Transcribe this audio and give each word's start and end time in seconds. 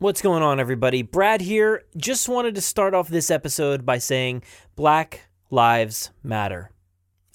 What's 0.00 0.22
going 0.22 0.42
on, 0.42 0.58
everybody? 0.58 1.02
Brad 1.02 1.42
here. 1.42 1.82
Just 1.94 2.26
wanted 2.26 2.54
to 2.54 2.62
start 2.62 2.94
off 2.94 3.08
this 3.08 3.30
episode 3.30 3.84
by 3.84 3.98
saying 3.98 4.42
Black 4.74 5.28
Lives 5.50 6.10
Matter. 6.22 6.70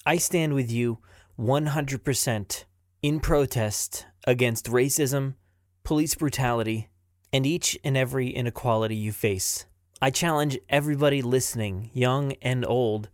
I 0.04 0.16
stand 0.16 0.52
with 0.52 0.68
you 0.68 0.98
100% 1.38 2.64
in 3.02 3.20
protest 3.20 4.06
against 4.26 4.66
racism, 4.66 5.34
police 5.84 6.16
brutality, 6.16 6.88
and 7.32 7.46
each 7.46 7.78
and 7.84 7.96
every 7.96 8.30
inequality 8.30 8.96
you 8.96 9.12
face. 9.12 9.66
I 10.02 10.10
challenge 10.10 10.58
everybody 10.68 11.22
listening, 11.22 11.92
young 11.94 12.32
and 12.42 12.66
old, 12.66 13.10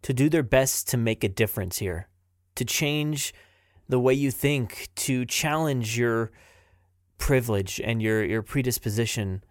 to 0.00 0.14
do 0.14 0.30
their 0.30 0.42
best 0.42 0.88
to 0.88 0.96
make 0.96 1.22
a 1.22 1.28
difference 1.28 1.80
here, 1.80 2.08
to 2.54 2.64
change 2.64 3.34
the 3.90 4.00
way 4.00 4.14
you 4.14 4.30
think, 4.30 4.88
to 4.94 5.26
challenge 5.26 5.98
your 5.98 6.32
privilege 7.18 7.80
and 7.82 8.02
your, 8.02 8.24
your 8.24 8.42
predisposition. 8.42 9.42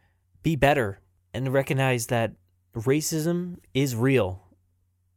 Be 0.44 0.56
better 0.56 1.00
and 1.34 1.52
recognize 1.52 2.08
that 2.08 2.34
racism 2.74 3.58
is 3.74 3.96
real 3.96 4.44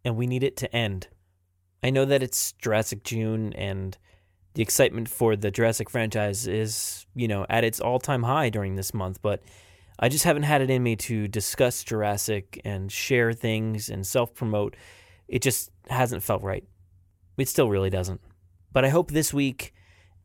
and 0.04 0.16
we 0.16 0.26
need 0.26 0.42
it 0.42 0.56
to 0.58 0.74
end. 0.74 1.08
I 1.82 1.90
know 1.90 2.04
that 2.04 2.22
it's 2.22 2.52
Jurassic 2.52 3.04
June 3.04 3.52
and 3.52 3.96
the 4.54 4.62
excitement 4.62 5.08
for 5.08 5.36
the 5.36 5.50
Jurassic 5.50 5.90
franchise 5.90 6.46
is, 6.46 7.06
you 7.14 7.28
know, 7.28 7.46
at 7.48 7.64
its 7.64 7.80
all 7.80 7.98
time 7.98 8.24
high 8.24 8.48
during 8.48 8.74
this 8.74 8.92
month, 8.92 9.20
but 9.22 9.42
I 10.00 10.08
just 10.08 10.24
haven't 10.24 10.44
had 10.44 10.62
it 10.62 10.70
in 10.70 10.82
me 10.82 10.96
to 10.96 11.28
discuss 11.28 11.84
Jurassic 11.84 12.60
and 12.64 12.90
share 12.90 13.32
things 13.32 13.88
and 13.88 14.06
self 14.06 14.34
promote. 14.34 14.76
It 15.26 15.42
just 15.42 15.70
hasn't 15.88 16.22
felt 16.22 16.42
right. 16.42 16.64
It 17.36 17.48
still 17.48 17.68
really 17.68 17.90
doesn't. 17.90 18.20
But 18.72 18.84
I 18.84 18.88
hope 18.88 19.10
this 19.10 19.32
week 19.32 19.74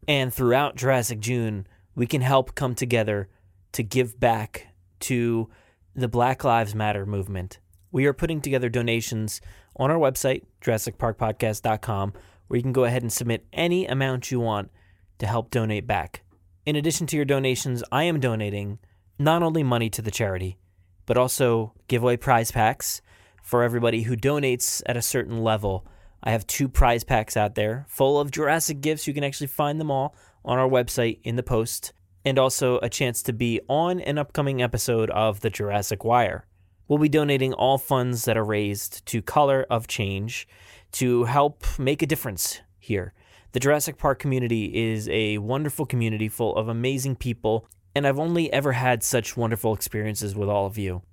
and 0.08 0.34
throughout 0.34 0.76
Jurassic 0.76 1.20
June, 1.20 1.68
we 1.96 2.08
can 2.08 2.22
help 2.22 2.56
come 2.56 2.76
together 2.76 3.30
to 3.74 3.84
give 3.84 4.20
back 4.20 4.68
to 5.02 5.50
the 5.96 6.08
Black 6.08 6.44
Lives 6.44 6.74
Matter 6.74 7.06
movement. 7.06 7.60
We 7.92 8.06
are 8.06 8.14
putting 8.14 8.42
together 8.42 8.70
donations 8.70 9.42
on 9.76 9.92
our 9.92 9.98
website, 9.98 10.44
JurassicParkPodcast.com, 10.62 12.14
where 12.48 12.58
you 12.58 12.64
can 12.64 12.74
go 12.74 12.86
ahead 12.86 13.04
and 13.04 13.14
submit 13.14 13.46
any 13.54 13.86
amount 13.86 14.32
you 14.32 14.40
want 14.40 14.72
to 15.20 15.28
help 15.28 15.52
donate 15.52 15.86
back. 15.86 16.24
In 16.66 16.76
addition 16.76 17.08
to 17.08 17.16
your 17.16 17.26
donations, 17.26 17.84
I 17.92 18.04
am 18.04 18.20
donating 18.20 18.80
not 19.20 19.44
only 19.44 19.64
money 19.64 19.90
to 19.92 20.02
the 20.02 20.12
charity, 20.12 20.58
but 21.06 21.18
also 21.18 21.74
giveaway 21.88 22.18
prize 22.18 22.52
packs 22.52 23.02
for 23.42 23.64
everybody 23.64 24.04
who 24.04 24.16
donates 24.16 24.82
at 24.86 24.98
a 24.98 25.02
certain 25.02 25.44
level. 25.44 25.86
I 26.24 26.32
have 26.32 26.48
two 26.48 26.70
prize 26.70 27.04
packs 27.04 27.36
out 27.36 27.56
there 27.56 27.86
full 27.90 28.20
of 28.20 28.32
Jurassic 28.32 28.82
gifts. 28.82 29.06
You 29.06 29.14
can 29.14 29.24
actually 29.24 29.48
find 29.48 29.80
them 29.80 29.92
all 29.92 30.16
on 30.46 30.58
our 30.58 30.70
website 30.70 31.20
in 31.24 31.36
the 31.36 31.44
post, 31.44 31.94
and 32.26 32.40
also 32.40 32.80
a 32.80 32.90
chance 32.90 33.22
to 33.24 33.34
be 33.34 33.60
on 33.68 34.00
an 34.02 34.18
upcoming 34.18 34.62
episode 34.62 35.10
of 35.12 35.42
The 35.42 35.50
Jurassic 35.50 36.04
Wire. 36.04 36.46
We'll 36.88 37.00
be 37.00 37.10
donating 37.10 37.54
all 37.54 37.78
funds 37.78 38.26
that 38.26 38.38
are 38.38 38.44
raised 38.44 39.06
to 39.08 39.22
Color 39.22 39.66
of 39.70 39.88
Change 39.88 40.48
to 40.94 41.26
help 41.26 41.64
make 41.80 42.02
a 42.02 42.08
difference 42.08 42.62
here. 42.80 43.14
The 43.54 43.60
Jurassic 43.60 43.98
Park 43.98 44.20
community 44.20 44.92
is 44.92 45.08
a 45.10 45.38
wonderful 45.38 45.86
community 45.86 46.28
full 46.28 46.56
of 46.56 46.68
amazing 46.68 47.16
people, 47.18 47.68
and 47.96 48.08
I've 48.08 48.20
only 48.20 48.52
ever 48.52 48.72
had 48.72 49.04
such 49.04 49.38
wonderful 49.38 49.74
experiences 49.74 50.36
with 50.36 50.50
all 50.50 50.66
of 50.66 50.78
you. 50.78 51.04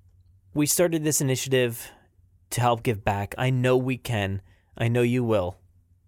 We 0.53 0.65
started 0.65 1.03
this 1.03 1.21
initiative 1.21 1.91
to 2.49 2.61
help 2.61 2.83
give 2.83 3.03
back. 3.03 3.35
I 3.37 3.49
know 3.51 3.77
we 3.77 3.97
can. 3.97 4.41
I 4.77 4.87
know 4.87 5.03
you 5.03 5.23
will. 5.23 5.59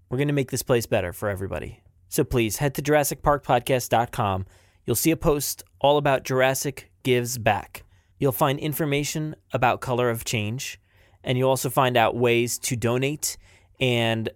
We're 0.10 0.18
going 0.18 0.28
to 0.28 0.34
make 0.34 0.52
this 0.52 0.64
place 0.64 0.86
better 0.86 1.14
for 1.14 1.30
everybody. 1.30 1.83
So 2.14 2.23
please 2.23 2.58
head 2.58 2.75
to 2.75 2.83
JurassicParkPodcast.com. 2.83 4.45
You'll 4.86 4.95
see 4.95 5.09
a 5.09 5.17
post 5.17 5.64
all 5.81 5.97
about 5.97 6.23
Jurassic 6.23 6.92
Gives 7.02 7.39
Back. 7.39 7.86
You'll 8.20 8.31
find 8.31 8.59
information 8.59 9.36
about 9.52 9.81
Color 9.81 10.11
of 10.11 10.23
Change, 10.23 10.80
and 11.23 11.39
you'll 11.39 11.50
also 11.50 11.72
find 11.72 11.97
out 11.97 12.16
ways 12.16 12.59
to 12.59 12.75
donate, 12.75 13.36
and 13.80 14.30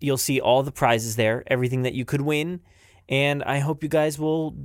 you'll 0.00 0.16
see 0.16 0.40
all 0.40 0.62
the 0.62 0.72
prizes 0.72 1.16
there, 1.16 1.44
everything 1.48 1.82
that 1.82 1.92
you 1.92 2.06
could 2.06 2.22
win. 2.22 2.62
And 3.06 3.42
I 3.42 3.58
hope 3.58 3.82
you 3.82 3.90
guys 3.90 4.18
will 4.18 4.56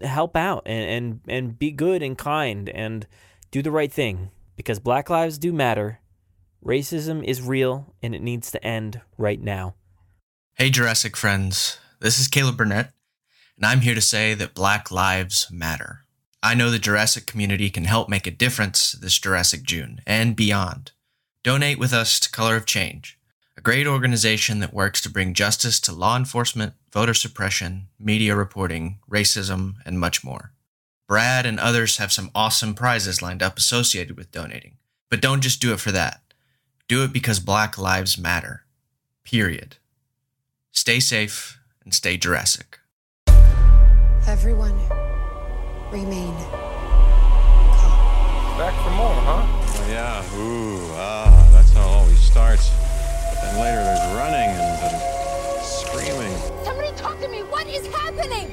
help 0.00 0.36
out 0.36 0.62
and, 0.64 0.88
and, 0.88 1.20
and 1.26 1.58
be 1.58 1.72
good 1.72 2.04
and 2.04 2.16
kind 2.16 2.68
and 2.68 3.04
do 3.50 3.62
the 3.62 3.72
right 3.72 3.92
thing 3.92 4.30
because 4.54 4.78
Black 4.78 5.10
lives 5.10 5.38
do 5.38 5.52
matter. 5.52 5.98
Racism 6.64 7.24
is 7.24 7.42
real 7.42 7.96
and 8.00 8.14
it 8.14 8.22
needs 8.22 8.52
to 8.52 8.64
end 8.64 9.00
right 9.18 9.40
now. 9.40 9.74
Hey, 10.54 10.70
Jurassic 10.70 11.16
friends. 11.16 11.80
This 11.98 12.18
is 12.18 12.28
Caleb 12.28 12.58
Burnett, 12.58 12.92
and 13.56 13.64
I'm 13.64 13.80
here 13.80 13.94
to 13.94 14.02
say 14.02 14.34
that 14.34 14.52
Black 14.52 14.90
Lives 14.90 15.48
Matter. 15.50 16.00
I 16.42 16.52
know 16.52 16.68
the 16.68 16.78
Jurassic 16.78 17.24
community 17.24 17.70
can 17.70 17.84
help 17.84 18.10
make 18.10 18.26
a 18.26 18.30
difference 18.30 18.92
this 18.92 19.18
Jurassic 19.18 19.62
June 19.62 20.02
and 20.06 20.36
beyond. 20.36 20.92
Donate 21.42 21.78
with 21.78 21.94
us 21.94 22.20
to 22.20 22.30
Color 22.30 22.56
of 22.56 22.66
Change, 22.66 23.18
a 23.56 23.62
great 23.62 23.86
organization 23.86 24.58
that 24.58 24.74
works 24.74 25.00
to 25.00 25.10
bring 25.10 25.32
justice 25.32 25.80
to 25.80 25.92
law 25.92 26.18
enforcement, 26.18 26.74
voter 26.92 27.14
suppression, 27.14 27.88
media 27.98 28.36
reporting, 28.36 28.98
racism, 29.10 29.76
and 29.86 29.98
much 29.98 30.22
more. 30.22 30.52
Brad 31.08 31.46
and 31.46 31.58
others 31.58 31.96
have 31.96 32.12
some 32.12 32.30
awesome 32.34 32.74
prizes 32.74 33.22
lined 33.22 33.42
up 33.42 33.56
associated 33.56 34.18
with 34.18 34.30
donating. 34.30 34.76
But 35.08 35.22
don't 35.22 35.40
just 35.40 35.62
do 35.62 35.72
it 35.72 35.80
for 35.80 35.92
that. 35.92 36.20
Do 36.88 37.02
it 37.04 37.12
because 37.14 37.40
Black 37.40 37.78
Lives 37.78 38.18
Matter. 38.18 38.64
Period. 39.24 39.78
Stay 40.72 41.00
safe 41.00 41.56
and 41.86 41.94
stay 41.94 42.18
Jurassic. 42.18 42.80
Everyone, 44.26 44.76
remain 45.92 46.34
calm. 47.78 48.58
Back 48.58 48.74
for 48.82 48.90
more, 48.90 49.14
huh? 49.22 49.46
Oh, 49.46 49.86
yeah, 49.88 50.36
ooh, 50.36 50.80
ah, 50.94 51.48
that's 51.52 51.72
how 51.72 51.82
it 51.82 51.92
always 51.92 52.18
starts. 52.18 52.70
But 53.30 53.40
then 53.40 53.60
later 53.60 53.84
there's 53.84 54.14
running 54.16 54.50
and 54.50 54.82
then 54.82 55.62
screaming. 55.62 56.36
Somebody 56.64 56.90
talk 56.96 57.20
to 57.20 57.28
me. 57.28 57.44
What 57.44 57.68
is 57.68 57.86
happening? 57.86 58.50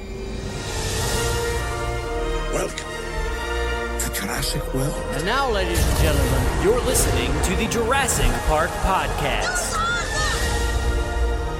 Welcome 2.54 3.98
to 3.98 4.20
Jurassic 4.20 4.62
World. 4.74 4.94
And 5.16 5.24
now, 5.24 5.50
ladies 5.50 5.84
and 5.84 5.98
gentlemen, 5.98 6.62
you're 6.62 6.80
listening 6.82 7.32
to 7.42 7.56
the 7.56 7.66
Jurassic 7.66 8.30
Park 8.46 8.70
Podcast. 8.86 9.83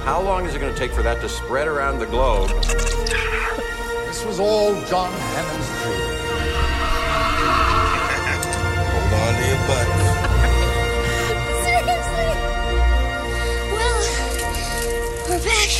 How 0.05 0.21
long 0.21 0.45
is 0.45 0.53
it 0.53 0.59
going 0.59 0.71
to 0.71 0.77
take 0.77 0.91
for 0.91 1.01
that 1.01 1.19
to 1.21 1.27
spread 1.27 1.67
around 1.67 1.97
the 1.97 2.05
globe? 2.05 2.49
This 4.05 4.23
was 4.23 4.39
all 4.39 4.79
John 4.85 5.11
Hammond's 5.11 5.67
dream. 5.81 5.99
Hold 8.93 9.13
on 9.19 9.33
to 9.33 9.47
your 9.49 9.57
butts. 9.65 10.05
Seriously? 11.65 12.29
Well, 13.73 13.97
we're 15.27 15.43
back. 15.43 15.71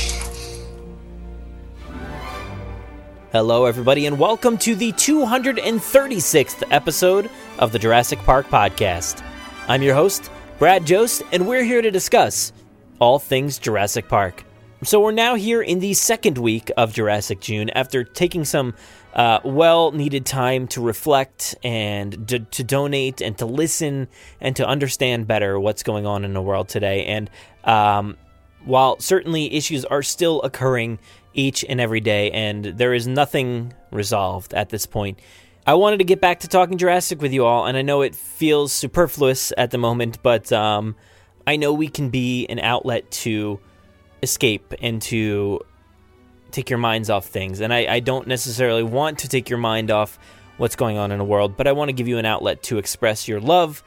Hello, 3.32 3.66
everybody, 3.66 4.08
and 4.08 4.18
welcome 4.18 4.58
to 4.58 4.74
the 4.74 4.92
236th 4.94 6.64
episode 6.72 7.30
of 7.60 7.72
the 7.72 7.78
Jurassic 7.78 8.18
Park 8.24 8.48
Podcast. 8.48 9.24
I'm 9.68 9.84
your 9.84 9.94
host, 9.94 10.32
Brad 10.58 10.84
Jost, 10.84 11.22
and 11.32 11.48
we're 11.48 11.64
here 11.64 11.84
to 11.84 11.92
discuss 11.92 12.52
all 13.00 13.20
things 13.20 13.58
Jurassic 13.58 14.08
Park. 14.08 14.44
So, 14.84 15.00
we're 15.00 15.12
now 15.12 15.36
here 15.36 15.62
in 15.62 15.80
the 15.80 15.94
second 15.94 16.38
week 16.38 16.70
of 16.78 16.94
Jurassic 16.94 17.40
June 17.40 17.70
after 17.72 18.04
taking 18.04 18.46
some 18.46 18.76
uh, 19.14 19.40
well 19.44 19.92
needed 19.92 20.26
time 20.26 20.68
to 20.68 20.82
reflect 20.82 21.56
and 21.64 22.28
to, 22.28 22.40
to 22.40 22.64
donate 22.64 23.22
and 23.22 23.38
to 23.38 23.46
listen 23.46 24.08
and 24.42 24.56
to 24.58 24.68
understand 24.68 25.28
better 25.28 25.60
what's 25.60 25.82
going 25.84 26.06
on 26.06 26.26
in 26.26 26.34
the 26.34 26.42
world 26.42 26.68
today. 26.68 27.06
And 27.06 27.30
um, 27.64 28.18
while 28.66 29.00
certainly 29.00 29.54
issues 29.54 29.86
are 29.86 30.04
still 30.04 30.42
occurring 30.42 31.00
each 31.34 31.64
and 31.68 31.80
every 31.80 32.02
day, 32.02 32.32
and 32.32 32.66
there 32.66 32.94
is 32.94 33.08
nothing 33.08 33.74
resolved 33.92 34.54
at 34.54 34.70
this 34.70 34.86
point. 34.86 35.20
I 35.66 35.74
wanted 35.76 35.98
to 35.98 36.04
get 36.04 36.22
back 36.22 36.42
to 36.42 36.48
talking 36.48 36.78
Jurassic 36.78 37.22
with 37.22 37.34
you 37.34 37.46
all, 37.46 37.66
and 37.66 37.78
I 37.78 37.82
know 37.82 38.02
it 38.02 38.16
feels 38.16 38.72
superfluous 38.72 39.52
at 39.58 39.72
the 39.72 39.78
moment, 39.78 40.22
but 40.22 40.52
um, 40.52 40.96
I 41.48 41.58
know 41.58 41.74
we 41.74 41.88
can 41.88 42.10
be 42.10 42.46
an 42.48 42.60
outlet 42.60 43.10
to 43.12 43.60
escape 44.24 44.74
and 44.82 45.02
to 45.04 45.62
take 46.52 46.70
your 46.70 46.80
minds 46.80 47.10
off 47.10 47.26
things. 47.26 47.62
And 47.62 47.74
I, 47.74 47.86
I 47.96 48.00
don't 48.00 48.28
necessarily 48.28 48.84
want 48.84 49.20
to 49.20 49.28
take 49.28 49.50
your 49.50 49.60
mind 49.60 49.92
off 49.92 50.18
what's 50.58 50.76
going 50.76 50.98
on 50.98 51.12
in 51.12 51.20
the 51.20 51.26
world, 51.26 51.58
but 51.58 51.68
I 51.68 51.74
want 51.74 51.90
to 51.90 51.94
give 51.94 52.08
you 52.08 52.18
an 52.18 52.26
outlet 52.26 52.64
to 52.64 52.78
express 52.78 53.28
your 53.28 53.42
love 53.42 53.84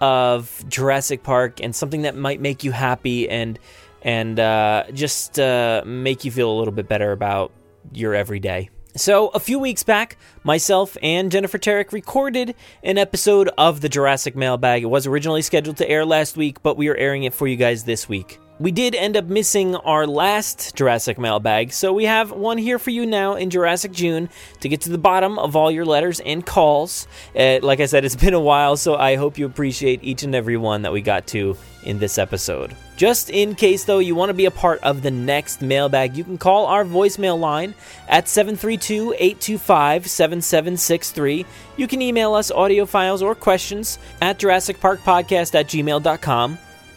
of 0.00 0.64
Jurassic 0.68 1.22
Park 1.22 1.60
and 1.62 1.74
something 1.74 2.02
that 2.02 2.16
might 2.16 2.40
make 2.40 2.64
you 2.64 2.72
happy 2.72 3.28
and 3.28 3.58
and 4.02 4.38
uh, 4.38 4.84
just 4.92 5.40
uh, 5.40 5.82
make 5.84 6.24
you 6.24 6.30
feel 6.30 6.52
a 6.52 6.56
little 6.56 6.72
bit 6.72 6.88
better 6.88 7.10
about 7.10 7.52
your 7.92 8.14
everyday. 8.14 8.70
So, 8.96 9.28
a 9.28 9.38
few 9.38 9.58
weeks 9.58 9.82
back, 9.82 10.16
myself 10.42 10.96
and 11.02 11.30
Jennifer 11.30 11.58
Tarek 11.58 11.92
recorded 11.92 12.54
an 12.82 12.98
episode 12.98 13.48
of 13.58 13.80
the 13.80 13.88
Jurassic 13.88 14.34
Mailbag. 14.34 14.82
It 14.82 14.86
was 14.86 15.06
originally 15.06 15.42
scheduled 15.42 15.76
to 15.76 15.88
air 15.88 16.04
last 16.04 16.36
week, 16.36 16.62
but 16.62 16.76
we 16.76 16.88
are 16.88 16.96
airing 16.96 17.24
it 17.24 17.34
for 17.34 17.46
you 17.46 17.56
guys 17.56 17.84
this 17.84 18.08
week. 18.08 18.40
We 18.60 18.72
did 18.72 18.96
end 18.96 19.16
up 19.16 19.26
missing 19.26 19.76
our 19.76 20.04
last 20.04 20.74
Jurassic 20.74 21.16
mailbag, 21.16 21.72
so 21.72 21.92
we 21.92 22.06
have 22.06 22.32
one 22.32 22.58
here 22.58 22.80
for 22.80 22.90
you 22.90 23.06
now 23.06 23.36
in 23.36 23.50
Jurassic 23.50 23.92
June 23.92 24.28
to 24.60 24.68
get 24.68 24.80
to 24.80 24.90
the 24.90 24.98
bottom 24.98 25.38
of 25.38 25.54
all 25.54 25.70
your 25.70 25.84
letters 25.84 26.18
and 26.18 26.44
calls. 26.44 27.06
Uh, 27.38 27.60
like 27.62 27.78
I 27.78 27.86
said, 27.86 28.04
it's 28.04 28.16
been 28.16 28.34
a 28.34 28.40
while, 28.40 28.76
so 28.76 28.96
I 28.96 29.14
hope 29.14 29.38
you 29.38 29.46
appreciate 29.46 30.02
each 30.02 30.24
and 30.24 30.34
every 30.34 30.56
one 30.56 30.82
that 30.82 30.92
we 30.92 31.02
got 31.02 31.28
to 31.28 31.56
in 31.88 31.98
this 31.98 32.18
episode. 32.18 32.76
Just 32.96 33.30
in 33.30 33.54
case, 33.54 33.84
though, 33.84 33.98
you 33.98 34.14
want 34.14 34.28
to 34.30 34.34
be 34.34 34.44
a 34.44 34.50
part 34.50 34.80
of 34.82 35.02
the 35.02 35.10
next 35.10 35.62
mailbag, 35.62 36.16
you 36.16 36.22
can 36.22 36.38
call 36.38 36.66
our 36.66 36.84
voicemail 36.84 37.38
line 37.38 37.74
at 38.08 38.28
732 38.28 39.14
825 39.14 40.08
7763. 40.08 41.46
You 41.76 41.88
can 41.88 42.02
email 42.02 42.34
us 42.34 42.50
audio 42.50 42.86
files 42.86 43.22
or 43.22 43.34
questions 43.34 43.98
at 44.20 44.38
JurassicParkPodcast 44.38 45.54
at 45.54 45.68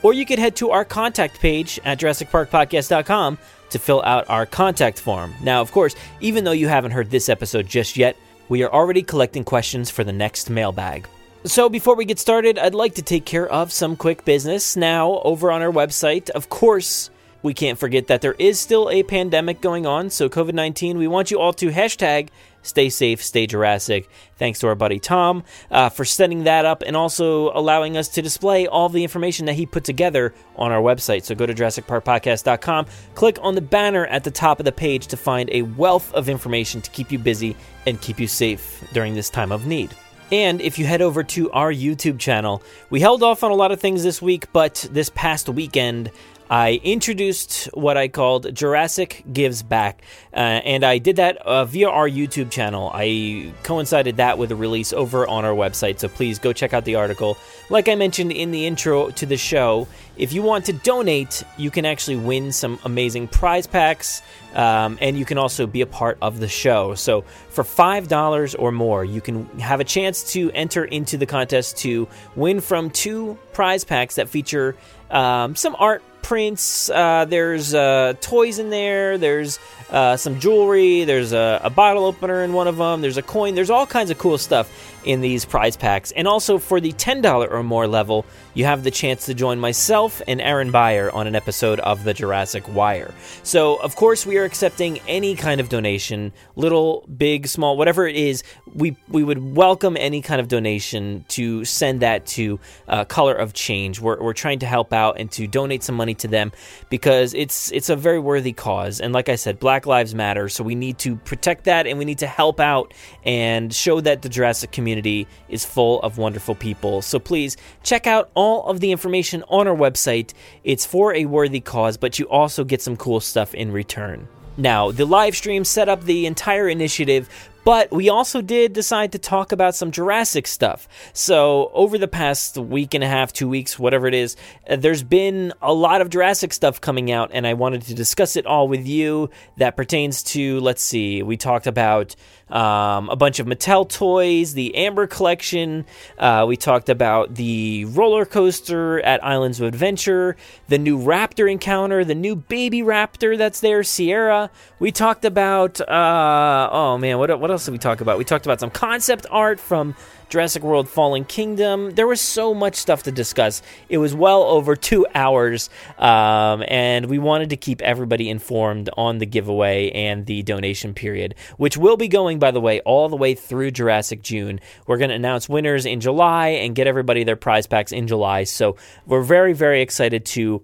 or 0.03 0.13
you 0.13 0.25
could 0.25 0.39
head 0.39 0.55
to 0.57 0.71
our 0.71 0.85
contact 0.85 1.39
page 1.39 1.79
at 1.85 1.99
JurassicParkPodcast.com 1.99 3.37
to 3.69 3.79
fill 3.79 4.01
out 4.03 4.29
our 4.29 4.45
contact 4.45 4.99
form. 4.99 5.33
Now, 5.41 5.61
of 5.61 5.71
course, 5.71 5.95
even 6.19 6.43
though 6.43 6.51
you 6.51 6.67
haven't 6.67 6.91
heard 6.91 7.09
this 7.09 7.29
episode 7.29 7.67
just 7.67 7.97
yet, 7.97 8.17
we 8.49 8.63
are 8.63 8.71
already 8.71 9.01
collecting 9.01 9.43
questions 9.43 9.89
for 9.89 10.03
the 10.03 10.11
next 10.11 10.49
mailbag. 10.49 11.07
So, 11.43 11.69
before 11.69 11.95
we 11.95 12.05
get 12.05 12.19
started, 12.19 12.59
I'd 12.59 12.75
like 12.75 12.93
to 12.95 13.01
take 13.01 13.25
care 13.25 13.47
of 13.47 13.71
some 13.71 13.95
quick 13.95 14.23
business. 14.25 14.75
Now, 14.75 15.21
over 15.23 15.51
on 15.51 15.63
our 15.63 15.71
website, 15.71 16.29
of 16.29 16.49
course, 16.49 17.09
we 17.41 17.55
can't 17.55 17.79
forget 17.79 18.05
that 18.07 18.21
there 18.21 18.35
is 18.37 18.59
still 18.59 18.91
a 18.91 19.01
pandemic 19.01 19.59
going 19.59 19.87
on. 19.87 20.11
So, 20.11 20.29
COVID 20.29 20.53
19, 20.53 20.99
we 20.99 21.07
want 21.07 21.31
you 21.31 21.39
all 21.39 21.51
to 21.53 21.71
hashtag 21.71 22.29
stay 22.61 22.89
safe, 22.89 23.23
stay 23.23 23.47
Jurassic. 23.47 24.07
Thanks 24.37 24.59
to 24.59 24.67
our 24.67 24.75
buddy 24.75 24.99
Tom 24.99 25.43
uh, 25.71 25.89
for 25.89 26.05
setting 26.05 26.43
that 26.43 26.63
up 26.63 26.83
and 26.85 26.95
also 26.95 27.51
allowing 27.53 27.97
us 27.97 28.07
to 28.09 28.21
display 28.21 28.67
all 28.67 28.87
the 28.87 29.01
information 29.01 29.47
that 29.47 29.53
he 29.53 29.65
put 29.65 29.83
together 29.83 30.35
on 30.55 30.71
our 30.71 30.81
website. 30.81 31.23
So 31.23 31.33
go 31.33 31.47
to 31.47 31.55
JurassicParkPodcast.com, 31.55 32.85
click 33.15 33.39
on 33.41 33.55
the 33.55 33.61
banner 33.61 34.05
at 34.05 34.23
the 34.23 34.31
top 34.31 34.59
of 34.59 34.65
the 34.65 34.71
page 34.71 35.07
to 35.07 35.17
find 35.17 35.49
a 35.51 35.63
wealth 35.63 36.13
of 36.13 36.29
information 36.29 36.81
to 36.81 36.91
keep 36.91 37.11
you 37.11 37.17
busy 37.17 37.55
and 37.87 37.99
keep 37.99 38.19
you 38.19 38.27
safe 38.27 38.83
during 38.93 39.15
this 39.15 39.31
time 39.31 39.51
of 39.51 39.65
need. 39.65 39.89
And 40.31 40.61
if 40.61 40.79
you 40.79 40.85
head 40.85 41.01
over 41.01 41.23
to 41.23 41.51
our 41.51 41.73
YouTube 41.73 42.17
channel, 42.17 42.63
we 42.89 43.01
held 43.01 43.21
off 43.21 43.43
on 43.43 43.51
a 43.51 43.55
lot 43.55 43.71
of 43.71 43.81
things 43.81 44.03
this 44.03 44.21
week, 44.21 44.51
but 44.53 44.87
this 44.91 45.09
past 45.09 45.49
weekend, 45.49 46.09
I 46.51 46.81
introduced 46.83 47.69
what 47.73 47.95
I 47.95 48.09
called 48.09 48.53
Jurassic 48.53 49.23
Gives 49.31 49.63
Back, 49.63 50.01
uh, 50.33 50.39
and 50.39 50.83
I 50.83 50.97
did 50.97 51.15
that 51.15 51.37
uh, 51.37 51.63
via 51.63 51.87
our 51.87 52.09
YouTube 52.09 52.51
channel. 52.51 52.91
I 52.93 53.53
coincided 53.63 54.17
that 54.17 54.37
with 54.37 54.51
a 54.51 54.55
release 54.57 54.91
over 54.91 55.25
on 55.25 55.45
our 55.45 55.53
website, 55.53 55.99
so 55.99 56.09
please 56.09 56.39
go 56.39 56.51
check 56.51 56.73
out 56.73 56.83
the 56.83 56.95
article. 56.95 57.37
Like 57.69 57.87
I 57.87 57.95
mentioned 57.95 58.33
in 58.33 58.51
the 58.51 58.67
intro 58.67 59.11
to 59.11 59.25
the 59.25 59.37
show, 59.37 59.87
if 60.17 60.33
you 60.33 60.41
want 60.41 60.65
to 60.65 60.73
donate, 60.73 61.41
you 61.55 61.71
can 61.71 61.85
actually 61.85 62.17
win 62.17 62.51
some 62.51 62.79
amazing 62.83 63.29
prize 63.29 63.65
packs, 63.65 64.21
um, 64.53 64.97
and 64.99 65.17
you 65.17 65.23
can 65.23 65.37
also 65.37 65.65
be 65.65 65.79
a 65.79 65.87
part 65.87 66.17
of 66.21 66.41
the 66.41 66.49
show. 66.49 66.95
So 66.95 67.21
for 67.47 67.63
$5 67.63 68.55
or 68.59 68.73
more, 68.73 69.05
you 69.05 69.21
can 69.21 69.45
have 69.59 69.79
a 69.79 69.85
chance 69.85 70.33
to 70.33 70.51
enter 70.51 70.83
into 70.83 71.15
the 71.15 71.25
contest 71.25 71.77
to 71.77 72.09
win 72.35 72.59
from 72.59 72.89
two 72.89 73.37
prize 73.53 73.85
packs 73.85 74.15
that 74.15 74.27
feature 74.27 74.75
um, 75.11 75.55
some 75.55 75.75
art 75.79 76.03
prints. 76.21 76.89
Uh, 76.89 77.25
there's 77.25 77.73
uh, 77.73 78.13
toys 78.21 78.59
in 78.59 78.69
there. 78.69 79.17
There's 79.17 79.59
uh, 79.91 80.17
some 80.17 80.39
jewelry. 80.39 81.03
There's 81.03 81.33
a, 81.33 81.61
a, 81.63 81.69
bottle 81.69 82.05
opener 82.05 82.43
in 82.43 82.53
one 82.53 82.67
of 82.67 82.77
them. 82.77 83.01
There's 83.01 83.17
a 83.17 83.21
coin. 83.21 83.55
There's 83.55 83.69
all 83.69 83.85
kinds 83.85 84.09
of 84.09 84.17
cool 84.17 84.37
stuff 84.37 84.71
in 85.03 85.21
these 85.21 85.45
prize 85.45 85.75
packs. 85.75 86.11
And 86.11 86.27
also 86.27 86.57
for 86.57 86.79
the 86.79 86.93
$10 86.93 87.51
or 87.51 87.63
more 87.63 87.87
level, 87.87 88.25
you 88.53 88.65
have 88.65 88.83
the 88.83 88.91
chance 88.91 89.25
to 89.25 89.33
join 89.33 89.59
myself 89.59 90.21
and 90.27 90.41
Aaron 90.41 90.71
Beyer 90.71 91.11
on 91.11 91.27
an 91.27 91.35
episode 91.35 91.79
of 91.79 92.03
The 92.03 92.13
Jurassic 92.13 92.67
Wire. 92.73 93.13
So, 93.43 93.77
of 93.77 93.95
course, 93.95 94.25
we 94.25 94.37
are 94.37 94.43
accepting 94.43 94.99
any 95.07 95.35
kind 95.35 95.59
of 95.59 95.69
donation, 95.69 96.33
little, 96.55 97.05
big, 97.17 97.47
small, 97.47 97.77
whatever 97.77 98.07
it 98.07 98.15
is. 98.15 98.43
We, 98.73 98.95
we 99.07 99.23
would 99.23 99.55
welcome 99.55 99.97
any 99.97 100.21
kind 100.21 100.39
of 100.39 100.47
donation 100.47 101.25
to 101.29 101.65
send 101.65 102.01
that 102.01 102.25
to 102.27 102.59
uh, 102.87 103.05
Color 103.05 103.33
of 103.33 103.53
Change. 103.53 103.99
We're, 103.99 104.21
we're 104.21 104.33
trying 104.33 104.59
to 104.59 104.67
help 104.67 104.93
out 104.93 105.17
and 105.17 105.31
to 105.31 105.47
donate 105.47 105.83
some 105.83 105.95
money 105.95 106.13
to 106.15 106.27
them 106.27 106.51
because 106.89 107.33
it's 107.33 107.71
it's 107.71 107.89
a 107.89 107.95
very 107.95 108.19
worthy 108.19 108.53
cause. 108.53 108.99
And 108.99 109.13
like 109.13 109.29
I 109.29 109.35
said, 109.35 109.59
Black 109.59 109.80
Lives 109.85 110.15
Matter, 110.15 110.49
so 110.49 110.63
we 110.63 110.75
need 110.75 110.97
to 110.99 111.15
protect 111.15 111.65
that 111.65 111.87
and 111.87 111.97
we 111.97 112.05
need 112.05 112.19
to 112.19 112.27
help 112.27 112.59
out 112.59 112.93
and 113.23 113.73
show 113.73 114.01
that 114.01 114.21
the 114.21 114.29
Jurassic 114.29 114.71
community 114.71 115.27
is 115.49 115.65
full 115.65 116.01
of 116.01 116.17
wonderful 116.17 116.55
people. 116.55 117.01
So 117.01 117.19
please 117.19 117.57
check 117.83 118.07
out 118.07 118.29
all 118.33 118.65
of 118.67 118.79
the 118.79 118.91
information 118.91 119.43
on 119.49 119.67
our 119.67 119.75
website. 119.75 120.33
It's 120.63 120.85
for 120.85 121.13
a 121.13 121.25
worthy 121.25 121.59
cause, 121.59 121.97
but 121.97 122.19
you 122.19 122.27
also 122.29 122.63
get 122.63 122.81
some 122.81 122.97
cool 122.97 123.19
stuff 123.19 123.53
in 123.53 123.71
return. 123.71 124.27
Now, 124.57 124.91
the 124.91 125.05
live 125.05 125.35
stream 125.35 125.63
set 125.63 125.87
up 125.87 126.03
the 126.03 126.25
entire 126.25 126.67
initiative, 126.67 127.29
but 127.63 127.91
we 127.91 128.09
also 128.09 128.41
did 128.41 128.73
decide 128.73 129.11
to 129.11 129.19
talk 129.19 129.51
about 129.51 129.75
some 129.75 129.91
Jurassic 129.91 130.47
stuff. 130.47 130.87
So, 131.13 131.71
over 131.73 131.97
the 131.97 132.07
past 132.07 132.57
week 132.57 132.93
and 132.93 133.03
a 133.03 133.07
half, 133.07 133.33
two 133.33 133.47
weeks, 133.49 133.77
whatever 133.77 134.07
it 134.07 134.13
is, 134.13 134.35
uh, 134.69 134.75
there's 134.75 135.03
been 135.03 135.53
a 135.61 135.73
lot 135.73 136.01
of 136.01 136.09
Jurassic 136.09 136.53
stuff 136.53 136.81
coming 136.81 137.11
out, 137.11 137.31
and 137.33 137.45
I 137.45 137.53
wanted 137.53 137.83
to 137.83 137.93
discuss 137.93 138.35
it 138.35 138.45
all 138.45 138.67
with 138.67 138.87
you 138.87 139.29
that 139.57 139.75
pertains 139.75 140.23
to, 140.23 140.59
let's 140.59 140.81
see, 140.81 141.23
we 141.23 141.37
talked 141.37 141.67
about 141.67 142.15
um, 142.51 143.09
a 143.09 143.15
bunch 143.15 143.39
of 143.39 143.47
Mattel 143.47 143.87
toys, 143.87 144.53
the 144.53 144.75
Amber 144.75 145.07
collection. 145.07 145.85
Uh, 146.17 146.45
we 146.47 146.57
talked 146.57 146.89
about 146.89 147.35
the 147.35 147.85
roller 147.85 148.25
coaster 148.25 148.99
at 149.01 149.23
Islands 149.23 149.59
of 149.59 149.67
Adventure, 149.67 150.35
the 150.67 150.77
new 150.77 150.99
Raptor 150.99 151.49
encounter, 151.49 152.03
the 152.03 152.15
new 152.15 152.35
baby 152.35 152.81
Raptor 152.81 153.37
that's 153.37 153.61
there, 153.61 153.83
Sierra. 153.83 154.51
We 154.79 154.91
talked 154.91 155.23
about, 155.23 155.79
uh, 155.81 156.69
oh 156.71 156.97
man, 156.97 157.17
what, 157.17 157.39
what 157.39 157.50
else 157.51 157.65
did 157.65 157.71
we 157.71 157.77
talk 157.77 158.01
about? 158.01 158.17
We 158.17 158.23
talked 158.23 158.45
about 158.45 158.59
some 158.59 158.69
concept 158.69 159.25
art 159.29 159.59
from 159.59 159.95
Jurassic 160.29 160.63
World 160.63 160.87
Fallen 160.87 161.25
Kingdom. 161.25 161.91
There 161.91 162.07
was 162.07 162.21
so 162.21 162.53
much 162.53 162.75
stuff 162.75 163.03
to 163.03 163.11
discuss. 163.11 163.61
It 163.89 163.97
was 163.97 164.15
well 164.15 164.43
over 164.43 164.75
two 164.75 165.05
hours, 165.13 165.69
um, 165.99 166.63
and 166.67 167.07
we 167.07 167.19
wanted 167.19 167.49
to 167.49 167.57
keep 167.57 167.81
everybody 167.81 168.29
informed 168.29 168.89
on 168.95 169.17
the 169.17 169.25
giveaway 169.25 169.91
and 169.91 170.25
the 170.25 170.41
donation 170.43 170.93
period, 170.93 171.35
which 171.57 171.77
will 171.77 171.97
be 171.97 172.07
going, 172.07 172.39
by 172.39 172.51
the 172.51 172.61
way, 172.61 172.79
all 172.81 173.09
the 173.09 173.17
way 173.17 173.35
through 173.35 173.71
Jurassic 173.71 174.21
June. 174.21 174.59
We're 174.87 174.97
going 174.97 175.09
to 175.09 175.15
announce 175.15 175.49
winners 175.49 175.85
in 175.85 175.99
July 175.99 176.47
and 176.49 176.73
get 176.73 176.87
everybody 176.87 177.23
their 177.23 177.35
prize 177.35 177.67
packs 177.67 177.91
in 177.91 178.07
July. 178.07 178.45
So 178.45 178.77
we're 179.05 179.23
very, 179.23 179.53
very 179.53 179.81
excited 179.81 180.25
to 180.27 180.63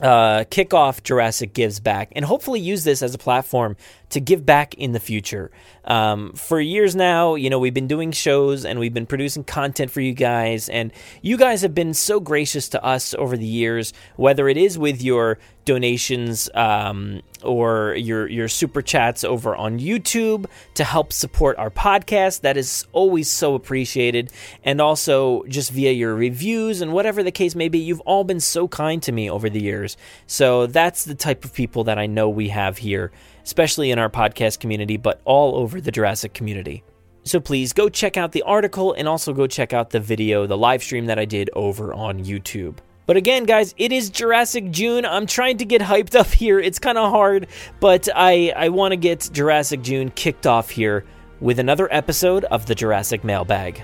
uh, 0.00 0.44
kick 0.50 0.72
off 0.74 1.02
Jurassic 1.02 1.52
Gives 1.52 1.80
Back 1.80 2.12
and 2.12 2.24
hopefully 2.24 2.60
use 2.60 2.84
this 2.84 3.02
as 3.02 3.14
a 3.14 3.18
platform 3.18 3.76
to 4.10 4.20
give 4.20 4.44
back 4.44 4.74
in 4.74 4.92
the 4.92 5.00
future. 5.00 5.50
Um, 5.84 6.32
for 6.34 6.60
years 6.60 6.94
now, 6.94 7.34
you 7.36 7.48
know, 7.48 7.58
we've 7.58 7.74
been 7.74 7.88
doing 7.88 8.12
shows 8.12 8.64
and 8.64 8.78
we've 8.78 8.92
been 8.92 9.06
producing 9.06 9.44
content 9.44 9.90
for 9.90 10.00
you 10.00 10.12
guys, 10.12 10.68
and 10.68 10.92
you 11.22 11.36
guys 11.36 11.62
have 11.62 11.74
been 11.74 11.94
so 11.94 12.20
gracious 12.20 12.68
to 12.68 12.84
us 12.84 13.14
over 13.14 13.36
the 13.36 13.46
years, 13.46 13.92
whether 14.16 14.48
it 14.48 14.56
is 14.56 14.78
with 14.78 15.02
your 15.02 15.38
donations 15.64 16.50
um, 16.54 17.20
or 17.42 17.94
your 17.96 18.26
your 18.26 18.48
super 18.48 18.82
chats 18.82 19.24
over 19.24 19.54
on 19.54 19.78
YouTube 19.78 20.46
to 20.74 20.84
help 20.84 21.12
support 21.12 21.56
our 21.58 21.70
podcast. 21.70 22.42
That 22.42 22.56
is 22.56 22.86
always 22.92 23.30
so 23.30 23.54
appreciated, 23.54 24.32
and 24.64 24.80
also 24.80 25.44
just 25.44 25.70
via 25.70 25.92
your 25.92 26.14
reviews 26.14 26.80
and 26.80 26.92
whatever 26.92 27.22
the 27.22 27.32
case 27.32 27.54
may 27.54 27.68
be. 27.68 27.78
You've 27.78 28.00
all 28.00 28.24
been 28.24 28.40
so 28.40 28.68
kind 28.68 29.02
to 29.04 29.12
me 29.12 29.30
over 29.30 29.48
the 29.48 29.62
years, 29.62 29.96
so 30.26 30.66
that's 30.66 31.04
the 31.04 31.14
type 31.14 31.44
of 31.44 31.54
people 31.54 31.84
that 31.84 31.98
I 31.98 32.06
know 32.06 32.28
we 32.28 32.48
have 32.48 32.78
here 32.78 33.12
especially 33.44 33.90
in 33.90 33.98
our 33.98 34.10
podcast 34.10 34.60
community, 34.60 34.96
but 34.96 35.20
all 35.24 35.56
over 35.56 35.80
the 35.80 35.90
Jurassic 35.90 36.34
community. 36.34 36.82
So 37.24 37.40
please 37.40 37.72
go 37.72 37.88
check 37.88 38.16
out 38.16 38.32
the 38.32 38.42
article 38.42 38.94
and 38.94 39.06
also 39.06 39.32
go 39.32 39.46
check 39.46 39.72
out 39.72 39.90
the 39.90 40.00
video, 40.00 40.46
the 40.46 40.56
live 40.56 40.82
stream 40.82 41.06
that 41.06 41.18
I 41.18 41.24
did 41.24 41.50
over 41.54 41.92
on 41.92 42.24
YouTube. 42.24 42.78
But 43.06 43.16
again, 43.16 43.44
guys, 43.44 43.74
it 43.76 43.92
is 43.92 44.08
Jurassic 44.08 44.70
June. 44.70 45.04
I'm 45.04 45.26
trying 45.26 45.58
to 45.58 45.64
get 45.64 45.82
hyped 45.82 46.14
up 46.14 46.28
here. 46.28 46.60
It's 46.60 46.78
kind 46.78 46.96
of 46.96 47.10
hard, 47.10 47.48
but 47.80 48.08
I, 48.14 48.52
I 48.56 48.68
want 48.68 48.92
to 48.92 48.96
get 48.96 49.28
Jurassic 49.32 49.82
June 49.82 50.10
kicked 50.10 50.46
off 50.46 50.70
here 50.70 51.04
with 51.40 51.58
another 51.58 51.88
episode 51.92 52.44
of 52.44 52.66
the 52.66 52.74
Jurassic 52.74 53.24
Mailbag. 53.24 53.82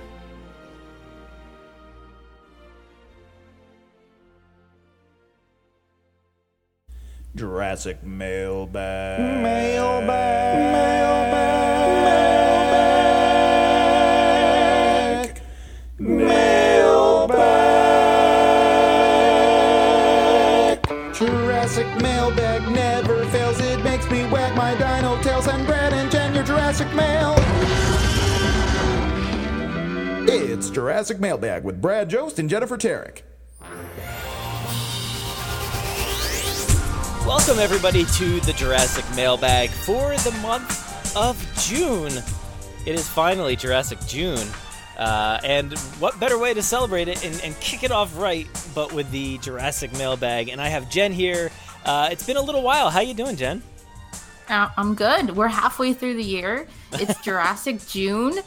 Jurassic 7.37 8.03
mailbag. 8.03 9.43
Mailbag. 9.43 10.57
Mailbag. 10.73 12.07
Mailbag. 15.99 16.17
Mailbag. 16.17 17.15
Jurassic 21.15 21.87
mailbag 22.01 22.63
never 22.73 23.27
fails. 23.27 23.61
It 23.61 23.85
makes 23.85 24.11
me 24.11 24.25
wag 24.31 24.57
my 24.57 24.75
dino 24.75 25.21
tails 25.23 25.47
and 25.47 25.67
Brad 25.67 25.93
and 25.93 26.11
Jen 26.11 26.35
your 26.35 26.45
Jurassic 26.45 26.91
mail. 26.95 27.35
It's 30.27 30.71
Jurassic 30.71 31.21
mailbag 31.21 31.65
with 31.65 31.83
Brad 31.83 32.09
Jost 32.09 32.39
and 32.39 32.49
Jennifer 32.49 32.79
Tarek. 32.79 33.21
Welcome, 37.37 37.59
everybody, 37.59 38.07
to 38.07 38.41
the 38.41 38.55
Jurassic 38.55 39.05
Mailbag 39.15 39.69
for 39.69 40.17
the 40.17 40.33
month 40.41 41.15
of 41.15 41.37
June. 41.61 42.11
It 42.87 42.95
is 42.95 43.07
finally 43.07 43.57
Jurassic 43.57 44.01
June. 44.07 44.49
Uh, 44.97 45.39
and 45.45 45.79
what 46.01 46.19
better 46.19 46.39
way 46.39 46.55
to 46.55 46.63
celebrate 46.63 47.09
it 47.09 47.23
and, 47.27 47.39
and, 47.45 47.55
kick 47.61 47.85
it 47.85 47.93
off 47.93 48.19
right 48.19 48.47
but 48.75 48.91
with 48.95 49.11
the 49.11 49.37
Jurassic 49.39 49.93
Mailbag? 49.99 50.49
And 50.49 50.63
I 50.63 50.69
have 50.69 50.89
Jen 50.89 51.13
here. 51.13 51.51
Uh, 51.85 52.09
it's 52.11 52.27
been 52.27 52.39
a 52.39 52.43
little 52.43 52.63
while. 52.63 52.89
How 52.89 53.01
you 53.01 53.13
doing, 53.13 53.37
Jen? 53.37 53.63
Uh, 54.49 54.71
I'm 54.79 54.95
good. 54.95 55.37
We're 55.37 55.49
halfway 55.49 55.93
through 55.93 56.15
the 56.15 56.25
year. 56.25 56.67
It's 56.95 57.21
Jurassic 57.23 57.87
June. 57.87 58.39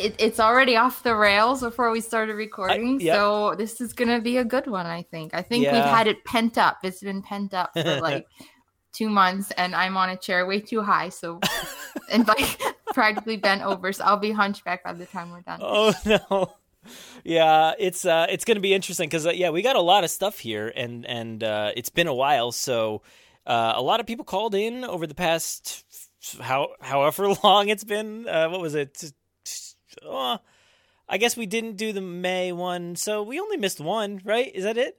It, 0.00 0.14
it's 0.18 0.40
already 0.40 0.76
off 0.76 1.02
the 1.02 1.14
rails 1.14 1.60
before 1.60 1.90
we 1.90 2.00
started 2.00 2.34
recording, 2.34 3.00
I, 3.00 3.04
yep. 3.04 3.16
so 3.16 3.54
this 3.54 3.80
is 3.80 3.92
gonna 3.92 4.20
be 4.20 4.38
a 4.38 4.44
good 4.44 4.66
one. 4.66 4.86
I 4.86 5.02
think. 5.02 5.34
I 5.34 5.42
think 5.42 5.64
yeah. 5.64 5.74
we've 5.74 5.84
had 5.84 6.06
it 6.06 6.24
pent 6.24 6.58
up. 6.58 6.78
It's 6.82 7.00
been 7.00 7.22
pent 7.22 7.54
up 7.54 7.72
for 7.74 8.00
like 8.00 8.26
two 8.92 9.08
months, 9.08 9.50
and 9.52 9.74
I'm 9.74 9.96
on 9.96 10.10
a 10.10 10.16
chair 10.16 10.46
way 10.46 10.60
too 10.60 10.82
high, 10.82 11.10
so 11.10 11.40
and 12.10 12.26
like 12.26 12.60
practically 12.94 13.36
bent 13.36 13.62
over. 13.62 13.92
So 13.92 14.04
I'll 14.04 14.16
be 14.16 14.32
hunchback 14.32 14.84
by 14.84 14.94
the 14.94 15.06
time 15.06 15.30
we're 15.30 15.42
done. 15.42 15.60
Oh 15.62 15.94
no 16.04 16.54
yeah, 17.24 17.72
it's 17.78 18.04
uh, 18.04 18.26
it's 18.28 18.44
going 18.44 18.56
to 18.56 18.62
be 18.62 18.74
interesting 18.74 19.08
because 19.08 19.26
uh, 19.26 19.30
yeah, 19.30 19.50
we 19.50 19.62
got 19.62 19.76
a 19.76 19.80
lot 19.80 20.04
of 20.04 20.10
stuff 20.10 20.38
here, 20.38 20.72
and 20.74 21.06
and 21.06 21.44
uh, 21.44 21.72
it's 21.76 21.90
been 21.90 22.06
a 22.06 22.14
while, 22.14 22.52
so 22.52 23.02
uh, 23.46 23.74
a 23.76 23.82
lot 23.82 24.00
of 24.00 24.06
people 24.06 24.24
called 24.24 24.54
in 24.54 24.84
over 24.84 25.06
the 25.06 25.14
past 25.14 25.84
how 26.40 26.68
however 26.80 27.34
long 27.44 27.68
it's 27.68 27.84
been. 27.84 28.26
Uh, 28.28 28.48
what 28.48 28.60
was 28.60 28.74
it? 28.74 29.12
Oh, 30.04 30.38
I 31.08 31.18
guess 31.18 31.36
we 31.36 31.46
didn't 31.46 31.76
do 31.76 31.92
the 31.92 32.00
May 32.00 32.52
one, 32.52 32.96
so 32.96 33.22
we 33.22 33.40
only 33.40 33.56
missed 33.56 33.80
one, 33.80 34.20
right? 34.24 34.50
Is 34.54 34.64
that 34.64 34.78
it? 34.78 34.96